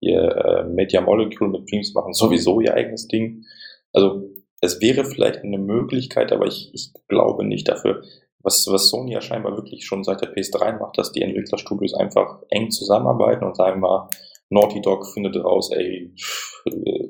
Hier 0.00 0.20
äh, 0.20 0.64
Media 0.64 1.00
Molecule 1.00 1.50
mit 1.50 1.70
Dreams 1.70 1.94
machen 1.94 2.12
sowieso 2.12 2.60
ihr 2.60 2.74
eigenes 2.74 3.06
Ding. 3.06 3.44
Also 3.92 4.28
es 4.60 4.80
wäre 4.80 5.04
vielleicht 5.04 5.44
eine 5.44 5.58
Möglichkeit, 5.58 6.32
aber 6.32 6.46
ich, 6.46 6.70
ich 6.74 6.92
glaube 7.08 7.44
nicht 7.44 7.68
dafür. 7.68 8.02
Was, 8.44 8.66
was 8.68 8.90
Sony 8.90 9.12
ja 9.12 9.20
scheinbar 9.20 9.56
wirklich 9.56 9.84
schon 9.86 10.04
seit 10.04 10.20
der 10.20 10.34
PS3 10.34 10.78
macht, 10.78 10.98
dass 10.98 11.12
die 11.12 11.22
Entwicklerstudios 11.22 11.94
einfach 11.94 12.42
eng 12.50 12.70
zusammenarbeiten 12.70 13.44
und 13.44 13.56
sagen 13.56 13.80
mal, 13.80 14.08
Naughty 14.50 14.80
Dog 14.80 15.06
findet 15.12 15.36
raus, 15.42 15.70
ey, 15.72 16.14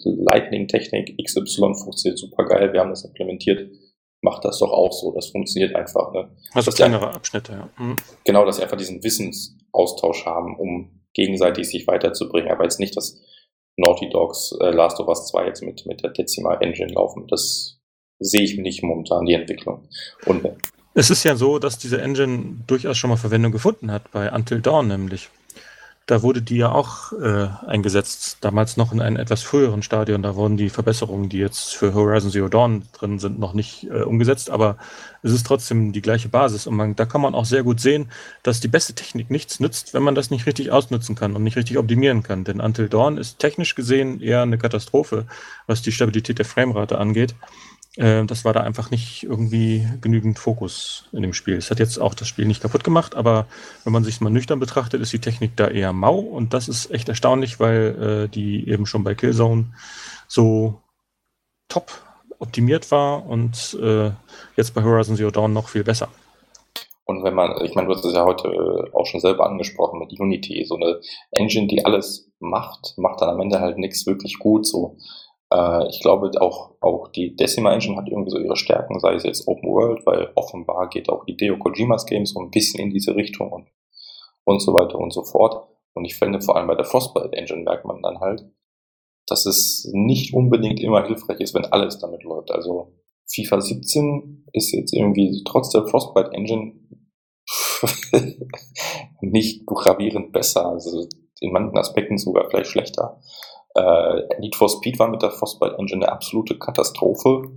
Lightning-Technik 0.04 1.16
XY 1.22 1.74
funktioniert 1.74 2.18
super 2.18 2.44
geil, 2.44 2.72
wir 2.72 2.80
haben 2.80 2.90
das 2.90 3.04
implementiert, 3.04 3.70
macht 4.22 4.44
das 4.44 4.58
doch 4.60 4.70
auch 4.70 4.92
so, 4.92 5.12
das 5.12 5.28
funktioniert 5.28 5.74
einfach. 5.74 6.12
Ne? 6.12 6.30
Also 6.52 6.70
dass 6.70 6.76
kleinere 6.76 7.12
Abschnitte, 7.12 7.52
ja. 7.52 7.68
Mhm. 7.76 7.96
Genau, 8.24 8.46
dass 8.46 8.56
sie 8.56 8.62
einfach 8.62 8.78
diesen 8.78 9.02
Wissensaustausch 9.02 10.24
haben, 10.24 10.56
um 10.56 11.02
gegenseitig 11.12 11.68
sich 11.68 11.86
weiterzubringen, 11.86 12.50
aber 12.50 12.64
jetzt 12.64 12.80
nicht, 12.80 12.96
dass 12.96 13.20
Naughty 13.76 14.08
Dogs 14.08 14.56
äh, 14.60 14.70
Last 14.70 15.00
of 15.00 15.08
Us 15.08 15.26
2 15.28 15.46
jetzt 15.46 15.62
mit, 15.62 15.84
mit 15.86 16.02
der 16.02 16.10
Decima 16.10 16.54
Engine 16.54 16.92
laufen. 16.92 17.26
Das 17.28 17.80
sehe 18.20 18.42
ich 18.42 18.56
nicht 18.56 18.82
momentan, 18.82 19.26
die 19.26 19.34
Entwicklung. 19.34 19.88
Und, 20.26 20.44
es 20.94 21.10
ist 21.10 21.24
ja 21.24 21.36
so, 21.36 21.58
dass 21.58 21.78
diese 21.78 22.00
Engine 22.00 22.56
durchaus 22.66 22.96
schon 22.96 23.10
mal 23.10 23.16
Verwendung 23.16 23.52
gefunden 23.52 23.90
hat, 23.90 24.10
bei 24.12 24.32
Until 24.32 24.60
Dawn 24.60 24.88
nämlich. 24.88 25.28
Da 26.06 26.22
wurde 26.22 26.42
die 26.42 26.58
ja 26.58 26.70
auch 26.70 27.12
äh, 27.12 27.48
eingesetzt, 27.66 28.36
damals 28.42 28.76
noch 28.76 28.92
in 28.92 29.00
einem 29.00 29.16
etwas 29.16 29.42
früheren 29.42 29.82
Stadion. 29.82 30.22
Da 30.22 30.36
wurden 30.36 30.58
die 30.58 30.68
Verbesserungen, 30.68 31.30
die 31.30 31.38
jetzt 31.38 31.74
für 31.74 31.94
Horizon 31.94 32.30
Zero 32.30 32.48
Dawn 32.48 32.82
drin 32.92 33.18
sind, 33.18 33.38
noch 33.38 33.54
nicht 33.54 33.84
äh, 33.84 34.02
umgesetzt, 34.02 34.50
aber 34.50 34.76
es 35.22 35.32
ist 35.32 35.46
trotzdem 35.46 35.92
die 35.92 36.02
gleiche 36.02 36.28
Basis. 36.28 36.66
Und 36.66 36.76
man, 36.76 36.94
da 36.94 37.06
kann 37.06 37.22
man 37.22 37.34
auch 37.34 37.46
sehr 37.46 37.62
gut 37.62 37.80
sehen, 37.80 38.10
dass 38.42 38.60
die 38.60 38.68
beste 38.68 38.92
Technik 38.92 39.30
nichts 39.30 39.60
nützt, 39.60 39.94
wenn 39.94 40.02
man 40.02 40.14
das 40.14 40.30
nicht 40.30 40.44
richtig 40.44 40.70
ausnutzen 40.70 41.14
kann 41.14 41.34
und 41.34 41.42
nicht 41.42 41.56
richtig 41.56 41.78
optimieren 41.78 42.22
kann. 42.22 42.44
Denn 42.44 42.60
Until 42.60 42.90
Dawn 42.90 43.16
ist 43.16 43.38
technisch 43.38 43.74
gesehen 43.74 44.20
eher 44.20 44.42
eine 44.42 44.58
Katastrophe, 44.58 45.24
was 45.66 45.80
die 45.80 45.92
Stabilität 45.92 46.38
der 46.38 46.44
Framerate 46.44 46.98
angeht. 46.98 47.34
Äh, 47.96 48.24
das 48.24 48.44
war 48.44 48.52
da 48.52 48.60
einfach 48.60 48.90
nicht 48.90 49.22
irgendwie 49.22 49.86
genügend 50.00 50.38
Fokus 50.38 51.08
in 51.12 51.22
dem 51.22 51.32
Spiel. 51.32 51.56
Es 51.56 51.70
hat 51.70 51.78
jetzt 51.78 51.98
auch 51.98 52.14
das 52.14 52.28
Spiel 52.28 52.46
nicht 52.46 52.62
kaputt 52.62 52.84
gemacht, 52.84 53.14
aber 53.14 53.46
wenn 53.84 53.92
man 53.92 54.04
sich 54.04 54.20
mal 54.20 54.30
nüchtern 54.30 54.60
betrachtet, 54.60 55.00
ist 55.00 55.12
die 55.12 55.20
Technik 55.20 55.56
da 55.56 55.68
eher 55.68 55.92
mau 55.92 56.18
und 56.18 56.54
das 56.54 56.68
ist 56.68 56.90
echt 56.90 57.08
erstaunlich, 57.08 57.60
weil 57.60 58.26
äh, 58.26 58.28
die 58.28 58.68
eben 58.68 58.86
schon 58.86 59.04
bei 59.04 59.14
Killzone 59.14 59.72
so 60.28 60.80
top 61.68 61.92
optimiert 62.38 62.90
war 62.90 63.26
und 63.26 63.78
äh, 63.80 64.10
jetzt 64.56 64.74
bei 64.74 64.82
Horizon 64.82 65.16
Zero 65.16 65.30
Dawn 65.30 65.52
noch 65.52 65.68
viel 65.68 65.84
besser. 65.84 66.08
Und 67.06 67.22
wenn 67.22 67.34
man, 67.34 67.62
ich 67.64 67.74
meine, 67.74 67.88
du 67.88 67.94
hast 67.94 68.04
es 68.04 68.14
ja 68.14 68.24
heute 68.24 68.90
auch 68.94 69.04
schon 69.06 69.20
selber 69.20 69.46
angesprochen 69.46 69.98
mit 69.98 70.18
Unity, 70.18 70.64
so 70.66 70.76
eine 70.76 71.00
Engine, 71.32 71.66
die 71.66 71.84
alles 71.84 72.30
macht, 72.38 72.94
macht 72.96 73.20
dann 73.20 73.28
am 73.28 73.40
Ende 73.40 73.60
halt 73.60 73.76
nichts 73.78 74.06
wirklich 74.06 74.38
gut. 74.38 74.66
So, 74.66 74.96
äh, 75.54 75.88
ich 75.88 76.00
glaube 76.00 76.30
auch, 76.40 76.72
auch 76.80 77.08
die 77.08 77.36
Decima 77.36 77.72
Engine 77.72 77.96
hat 77.96 78.08
irgendwie 78.08 78.30
so 78.30 78.38
ihre 78.38 78.56
Stärken, 78.56 78.98
sei 78.98 79.14
es 79.14 79.22
jetzt 79.22 79.46
Open 79.46 79.70
World, 79.70 80.04
weil 80.04 80.32
offenbar 80.34 80.88
geht 80.88 81.08
auch 81.08 81.24
Hideo 81.26 81.58
Kojimas 81.58 82.06
Games 82.06 82.32
so 82.32 82.40
ein 82.40 82.50
bisschen 82.50 82.80
in 82.80 82.90
diese 82.90 83.14
Richtung 83.14 83.52
und, 83.52 83.68
und 84.44 84.60
so 84.60 84.74
weiter 84.74 84.98
und 84.98 85.12
so 85.12 85.22
fort. 85.22 85.68
Und 85.94 86.04
ich 86.04 86.16
finde 86.16 86.40
vor 86.40 86.56
allem 86.56 86.66
bei 86.66 86.74
der 86.74 86.84
Frostbite 86.84 87.32
Engine 87.36 87.62
merkt 87.62 87.84
man 87.84 88.02
dann 88.02 88.18
halt, 88.18 88.44
dass 89.26 89.46
es 89.46 89.88
nicht 89.92 90.34
unbedingt 90.34 90.80
immer 90.80 91.06
hilfreich 91.06 91.40
ist, 91.40 91.54
wenn 91.54 91.64
alles 91.66 91.98
damit 91.98 92.24
läuft. 92.24 92.50
Also 92.50 92.92
FIFA 93.26 93.60
17 93.60 94.46
ist 94.52 94.72
jetzt 94.72 94.92
irgendwie 94.92 95.42
trotz 95.46 95.70
der 95.70 95.86
Frostbite 95.86 96.32
Engine 96.32 96.74
nicht 99.20 99.64
gravierend 99.66 100.32
besser. 100.32 100.66
Also 100.66 101.08
in 101.40 101.52
manchen 101.52 101.78
Aspekten 101.78 102.18
sogar 102.18 102.50
vielleicht 102.50 102.70
schlechter. 102.70 103.20
Äh, 103.74 104.40
Need 104.40 104.56
for 104.56 104.68
Speed 104.68 104.98
war 104.98 105.08
mit 105.08 105.22
der 105.22 105.30
Frostbite 105.30 105.76
Engine 105.78 106.04
eine 106.04 106.12
absolute 106.12 106.58
Katastrophe. 106.58 107.50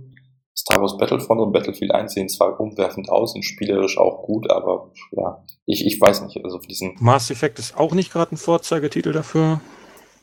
Star 0.56 0.80
Wars 0.80 0.96
Battlefront 0.96 1.40
und 1.40 1.52
Battlefield 1.52 1.92
1 1.92 2.12
sehen 2.12 2.28
zwar 2.28 2.58
umwerfend 2.58 3.10
aus, 3.10 3.32
sind 3.32 3.44
spielerisch 3.44 3.96
auch 3.96 4.24
gut, 4.24 4.50
aber 4.50 4.90
ja, 5.12 5.44
ich, 5.66 5.86
ich 5.86 6.00
weiß 6.00 6.22
nicht. 6.22 6.44
Also 6.44 6.58
für 6.58 6.66
diesen 6.66 6.96
Mass 6.98 7.30
Effect 7.30 7.60
ist 7.60 7.78
auch 7.78 7.92
nicht 7.92 8.12
gerade 8.12 8.34
ein 8.34 8.38
Vorzeigetitel 8.38 9.12
dafür. 9.12 9.60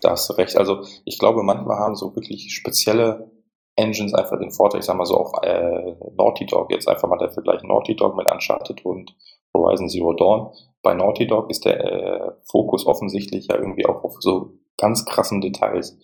Da 0.02 0.12
hast 0.12 0.30
du 0.30 0.34
recht. 0.34 0.58
Also 0.58 0.84
ich 1.06 1.20
glaube, 1.20 1.42
manchmal 1.44 1.78
haben 1.78 1.96
so 1.96 2.14
wirklich 2.16 2.54
spezielle 2.54 3.32
Engines 3.78 4.14
einfach 4.14 4.38
den 4.38 4.52
Vorteil. 4.52 4.80
Ich 4.80 4.86
sag 4.86 4.98
mal 4.98 5.06
so 5.06 5.18
auch 5.18 5.42
äh, 5.42 5.96
Naughty 6.18 6.46
Dog, 6.46 6.70
jetzt 6.72 6.90
einfach 6.90 7.08
mal 7.08 7.18
der 7.18 7.32
Vergleich 7.32 7.64
Naughty 7.64 7.96
Dog 7.96 8.18
mit 8.18 8.30
Uncharted 8.30 8.84
und 8.86 9.16
Horizon 9.54 9.90
Zero 9.90 10.14
Dawn. 10.14 10.52
Bei 10.82 10.94
Naughty 10.94 11.28
Dog 11.28 11.50
ist 11.50 11.64
der 11.64 11.80
äh, 11.80 12.32
Fokus 12.44 12.86
offensichtlich 12.86 13.48
ja 13.48 13.56
irgendwie 13.56 13.86
auch 13.86 14.04
auf 14.04 14.18
so 14.20 14.54
ganz 14.78 15.06
krassen 15.06 15.42
Details. 15.42 15.98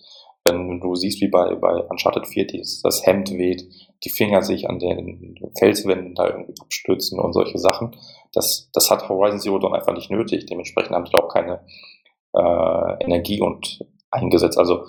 Wenn 0.46 0.80
du 0.80 0.96
siehst, 0.96 1.22
wie 1.22 1.28
bei, 1.28 1.54
bei 1.56 1.84
Uncharted 1.84 2.26
4 2.28 2.48
dies, 2.48 2.82
das 2.82 3.06
Hemd 3.06 3.32
weht, 3.32 3.64
die 4.04 4.10
Finger 4.10 4.42
sich 4.42 4.68
an 4.68 4.80
den 4.80 5.36
Felswänden 5.58 6.16
da 6.16 6.28
irgendwie 6.28 6.56
abstürzen 6.60 7.20
und 7.20 7.34
solche 7.34 7.60
Sachen, 7.60 7.96
das, 8.34 8.70
das 8.74 8.90
hat 8.90 9.08
Horizon 9.08 9.40
Zero 9.40 9.60
Dawn 9.60 9.76
einfach 9.76 9.94
nicht 9.94 10.10
nötig. 10.10 10.48
Dementsprechend 10.48 10.96
haben 10.96 11.06
sie 11.06 11.14
auch 11.14 11.30
keine 11.30 11.64
äh, 12.34 13.04
Energie 13.04 13.40
und 13.40 13.86
eingesetzt. 14.10 14.58
Also 14.58 14.86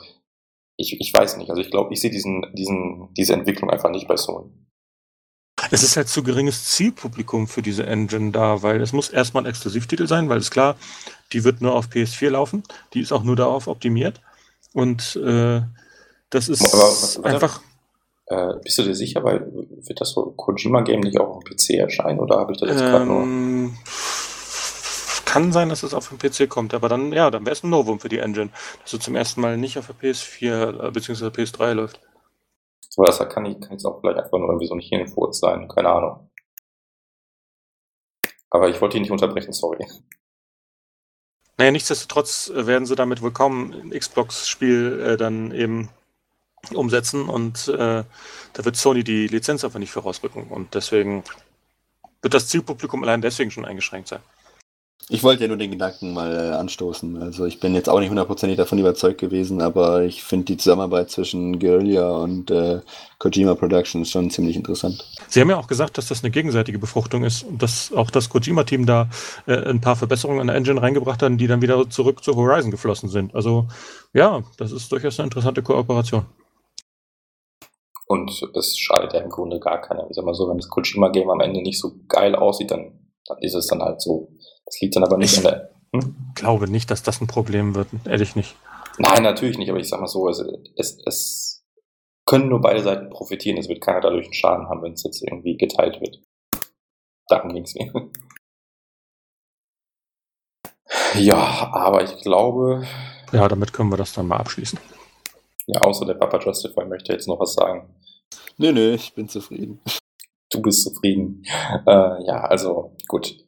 ich, 0.77 1.01
ich 1.01 1.13
weiß 1.13 1.37
nicht. 1.37 1.51
Also 1.51 1.61
ich 1.61 1.71
glaube, 1.71 1.93
ich 1.93 2.01
sehe 2.01 2.11
diesen, 2.11 2.47
diesen, 2.55 3.09
diese 3.17 3.35
Entwicklung 3.35 3.71
einfach 3.71 3.91
nicht 3.91 4.09
bei 4.09 4.17
Sony. 4.17 4.51
Es 5.73 5.83
ist 5.83 5.97
halt 5.97 6.09
zu 6.09 6.23
geringes 6.23 6.67
Zielpublikum 6.67 7.49
für 7.49 7.63
diese 7.63 7.87
Engine 7.87 8.31
da, 8.31 8.63
weil 8.63 8.81
es 8.83 8.93
muss 8.93 9.09
erstmal 9.09 9.45
ein 9.45 9.49
Exklusivtitel 9.49 10.07
sein, 10.07 10.29
weil 10.29 10.39
es 10.39 10.51
klar, 10.51 10.77
die 11.33 11.45
wird 11.45 11.63
nur 11.63 11.75
auf 11.75 11.87
PS4 11.87 12.29
laufen, 12.31 12.63
die 12.93 13.01
ist 13.01 13.11
auch 13.11 13.23
nur 13.23 13.37
darauf 13.37 13.69
optimiert 13.69 14.21
und 14.75 15.17
äh, 15.17 15.63
das 16.29 16.49
ist 16.51 16.63
aber, 16.63 17.27
einfach. 17.27 17.63
Äh, 18.27 18.55
bist 18.63 18.79
du 18.79 18.83
dir 18.83 18.95
sicher, 18.95 19.25
weil 19.25 19.51
wird 19.51 20.01
das 20.01 20.13
so 20.13 20.33
Kojima-Game 20.37 21.01
nicht 21.01 21.19
auch 21.19 21.37
auf 21.37 21.45
dem 21.45 21.57
PC 21.57 21.79
erscheinen 21.79 22.21
oder 22.21 22.39
habe 22.39 22.53
ich 22.53 22.61
das 22.61 22.69
jetzt 22.69 22.81
gerade 22.81 23.07
nur? 23.07 23.23
Ähm, 23.23 23.77
kann 25.25 25.53
sein, 25.53 25.71
dass 25.71 25.83
es 25.83 25.95
auf 25.95 26.11
dem 26.11 26.19
PC 26.19 26.51
kommt, 26.51 26.75
aber 26.75 26.91
dann, 26.91 27.11
ja, 27.13 27.31
dann 27.31 27.47
wäre 27.47 27.55
es 27.55 27.65
ein 27.65 27.71
Novum 27.71 27.99
für 27.99 28.11
die 28.11 28.19
Engine, 28.19 28.51
dass 28.83 28.93
es 28.93 29.01
zum 29.01 29.17
ersten 29.17 29.41
Mal 29.41 29.57
nicht 29.57 29.79
auf 29.79 29.87
der 29.87 29.97
PS4 29.97 30.89
äh, 30.89 30.91
bzw. 30.91 31.29
PS3 31.29 31.73
läuft. 31.73 32.01
Aber 32.97 33.07
das 33.07 33.19
kann, 33.29 33.47
ich, 33.47 33.61
kann 33.61 33.73
jetzt 33.73 33.85
auch 33.85 34.01
vielleicht 34.01 34.19
einfach 34.19 34.39
nur 34.39 34.49
irgendwie 34.49 34.67
so 34.67 34.75
ein 34.75 34.81
Hirnfurz 34.81 35.41
sein, 35.41 35.69
keine 35.69 35.89
Ahnung. 35.89 36.31
Aber 38.51 38.69
ich 38.69 38.81
wollte 38.81 38.99
ihn 38.99 39.03
nicht 39.03 39.11
unterbrechen, 39.11 39.53
sorry. 39.53 39.87
Naja, 41.57 41.71
nichtsdestotrotz 41.71 42.51
äh, 42.51 42.67
werden 42.67 42.87
sie 42.87 42.97
damit 42.97 43.23
wohl 43.23 43.33
kaum 43.33 43.73
ein 43.73 43.91
Xbox-Spiel 43.91 45.01
äh, 45.01 45.17
dann 45.17 45.53
eben 45.53 45.89
umsetzen 46.75 47.29
und 47.29 47.69
äh, 47.69 48.05
da 48.53 48.65
wird 48.65 48.77
Sony 48.77 49.03
die 49.03 49.27
Lizenz 49.27 49.65
einfach 49.65 49.79
nicht 49.79 49.91
vorausrücken 49.91 50.49
und 50.49 50.75
deswegen 50.75 51.25
wird 52.21 52.35
das 52.35 52.49
Zielpublikum 52.49 53.03
allein 53.03 53.21
deswegen 53.21 53.51
schon 53.51 53.65
eingeschränkt 53.65 54.09
sein. 54.09 54.21
Ich 55.09 55.23
wollte 55.23 55.43
ja 55.43 55.49
nur 55.49 55.57
den 55.57 55.73
Gedanken 55.73 56.15
mal 56.15 56.33
äh, 56.33 56.55
anstoßen. 56.55 57.21
Also 57.21 57.45
ich 57.45 57.59
bin 57.61 57.75
jetzt 57.75 57.89
auch 57.89 57.99
nicht 57.99 58.11
hundertprozentig 58.11 58.57
davon 58.57 58.79
überzeugt 58.79 59.21
gewesen, 59.21 59.61
aber 59.61 60.03
ich 60.03 60.23
finde 60.23 60.47
die 60.47 60.57
Zusammenarbeit 60.57 61.11
zwischen 61.11 61.59
Guerilla 61.59 62.17
und 62.19 62.51
äh, 62.51 62.81
Kojima 63.19 63.55
Productions 63.55 64.11
schon 64.11 64.31
ziemlich 64.31 64.57
interessant. 64.57 65.05
Sie 65.29 65.41
haben 65.41 65.51
ja 65.51 65.59
auch 65.59 65.67
gesagt, 65.67 65.99
dass 65.99 66.07
das 66.07 66.23
eine 66.23 66.31
gegenseitige 66.31 66.79
Befruchtung 66.79 67.25
ist 67.25 67.43
und 67.43 67.63
dass 67.63 67.93
auch 67.93 68.11
das 68.11 68.29
Kojima-Team 68.29 68.87
da 68.87 69.11
äh, 69.47 69.57
ein 69.57 69.81
paar 69.81 69.97
Verbesserungen 69.97 70.41
an 70.41 70.47
der 70.47 70.57
Engine 70.57 70.81
reingebracht 70.81 71.23
hat, 71.23 71.33
die 71.39 71.47
dann 71.47 71.63
wieder 71.63 71.91
zurück 71.91 72.23
zu 72.23 72.37
Horizon 72.37 72.71
geflossen 72.71 73.09
sind. 73.09 73.35
Also 73.35 73.67
ja, 74.15 74.43
das 74.57 74.71
ist 74.71 74.93
durchaus 74.93 75.19
eine 75.19 75.27
interessante 75.27 75.63
Kooperation. 75.63 76.27
Und 78.07 78.43
es 78.55 78.79
schadet 78.79 79.15
ja 79.15 79.21
im 79.21 79.31
Grunde 79.31 79.59
gar 79.59 79.81
keiner. 79.81 80.07
Ich 80.09 80.17
sag 80.17 80.25
mal 80.25 80.35
so, 80.35 80.49
wenn 80.49 80.59
das 80.59 80.69
Kojima-Game 80.69 81.31
am 81.31 81.41
Ende 81.41 81.61
nicht 81.61 81.81
so 81.81 81.93
geil 82.09 82.35
aussieht, 82.37 82.71
dann, 82.71 82.93
dann 83.27 83.39
ist 83.39 83.55
es 83.55 83.67
dann 83.67 83.83
halt 83.83 84.01
so. 84.01 84.29
Das 84.73 84.81
liegt 84.81 84.97
dann 84.97 85.05
aber 85.05 85.19
nicht 85.19 85.33
Ich- 85.33 85.39
an 85.39 85.45
der. 85.53 85.71
Ich 85.95 86.35
glaube 86.35 86.71
nicht, 86.71 86.91
dass 86.91 87.03
das 87.03 87.21
ein 87.21 87.27
Problem 87.27 87.75
wird. 87.75 87.89
Ehrlich 88.07 88.35
nicht. 88.35 88.57
Nein, 88.99 89.23
natürlich 89.23 89.59
nicht, 89.59 89.69
aber 89.69 89.79
ich 89.79 89.89
sag 89.89 90.01
mal 90.01 90.07
so, 90.07 90.29
es, 90.31 90.43
es, 90.77 90.99
es 91.07 91.65
können 92.27 92.49
nur 92.49 92.61
beide 92.63 92.83
Seiten 92.83 93.11
profitieren. 93.11 93.59
Es 93.59 93.69
wird 93.69 93.83
keiner 93.83 94.01
dadurch 94.01 94.25
einen 94.25 94.33
Schaden 94.35 94.69
haben, 94.69 94.83
wenn 94.83 94.93
es 94.95 95.03
jetzt 95.03 95.23
irgendwie 95.23 95.57
geteilt 95.59 96.01
wird. 96.01 96.23
Darum 97.29 97.53
ging's 97.53 97.75
mir. 97.75 97.93
Ja, 101.15 101.71
aber 101.73 102.03
ich 102.05 102.17
glaube, 102.23 102.87
Ja, 103.33 103.47
damit 103.49 103.73
können 103.73 103.91
wir 103.91 103.97
das 103.97 104.13
dann 104.15 104.27
mal 104.29 104.39
abschließen. 104.39 104.79
ja, 105.67 105.81
außer 105.81 106.07
der 106.07 106.15
Papa 106.15 106.39
Justify 106.39 106.85
möchte 106.85 107.13
jetzt 107.13 107.29
noch 107.29 107.39
was 107.41 107.55
sagen. 107.55 107.95
Nö, 108.59 108.73
nö, 108.73 108.95
ich 108.95 109.13
bin 109.15 109.29
zufrieden. 109.29 109.81
Du 110.51 110.61
bist 110.61 110.83
zufrieden. 110.83 111.45
Äh, 111.87 112.25
ja, 112.27 112.45
also 112.45 112.95
gut. 113.09 113.42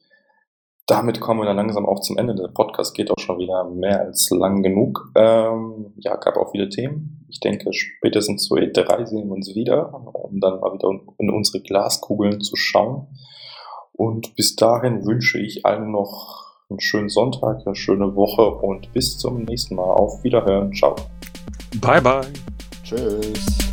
Damit 0.86 1.20
kommen 1.20 1.40
wir 1.40 1.46
dann 1.46 1.56
langsam 1.56 1.86
auch 1.86 2.00
zum 2.00 2.18
Ende. 2.18 2.34
Der 2.34 2.48
Podcast 2.48 2.94
geht 2.94 3.10
auch 3.10 3.18
schon 3.18 3.38
wieder 3.38 3.64
mehr 3.64 4.00
als 4.00 4.28
lang 4.30 4.62
genug. 4.62 5.10
Ähm, 5.14 5.94
ja, 5.96 6.16
gab 6.16 6.36
auch 6.36 6.50
viele 6.50 6.68
Themen. 6.68 7.24
Ich 7.28 7.40
denke, 7.40 7.72
spätestens 7.72 8.44
zu 8.44 8.56
E3 8.56 9.06
sehen 9.06 9.28
wir 9.28 9.34
uns 9.34 9.54
wieder, 9.54 9.94
um 9.94 10.40
dann 10.40 10.60
mal 10.60 10.74
wieder 10.74 10.90
in 11.18 11.30
unsere 11.30 11.62
Glaskugeln 11.62 12.42
zu 12.42 12.56
schauen. 12.56 13.06
Und 13.92 14.36
bis 14.36 14.56
dahin 14.56 15.06
wünsche 15.06 15.38
ich 15.38 15.64
allen 15.64 15.90
noch 15.90 16.44
einen 16.68 16.80
schönen 16.80 17.08
Sonntag, 17.08 17.62
eine 17.64 17.74
schöne 17.74 18.14
Woche 18.14 18.42
und 18.42 18.92
bis 18.92 19.16
zum 19.16 19.42
nächsten 19.44 19.76
Mal. 19.76 19.84
Auf 19.84 20.22
Wiederhören. 20.22 20.72
Ciao. 20.74 20.96
Bye, 21.80 22.02
bye. 22.02 22.26
Tschüss. 22.82 23.63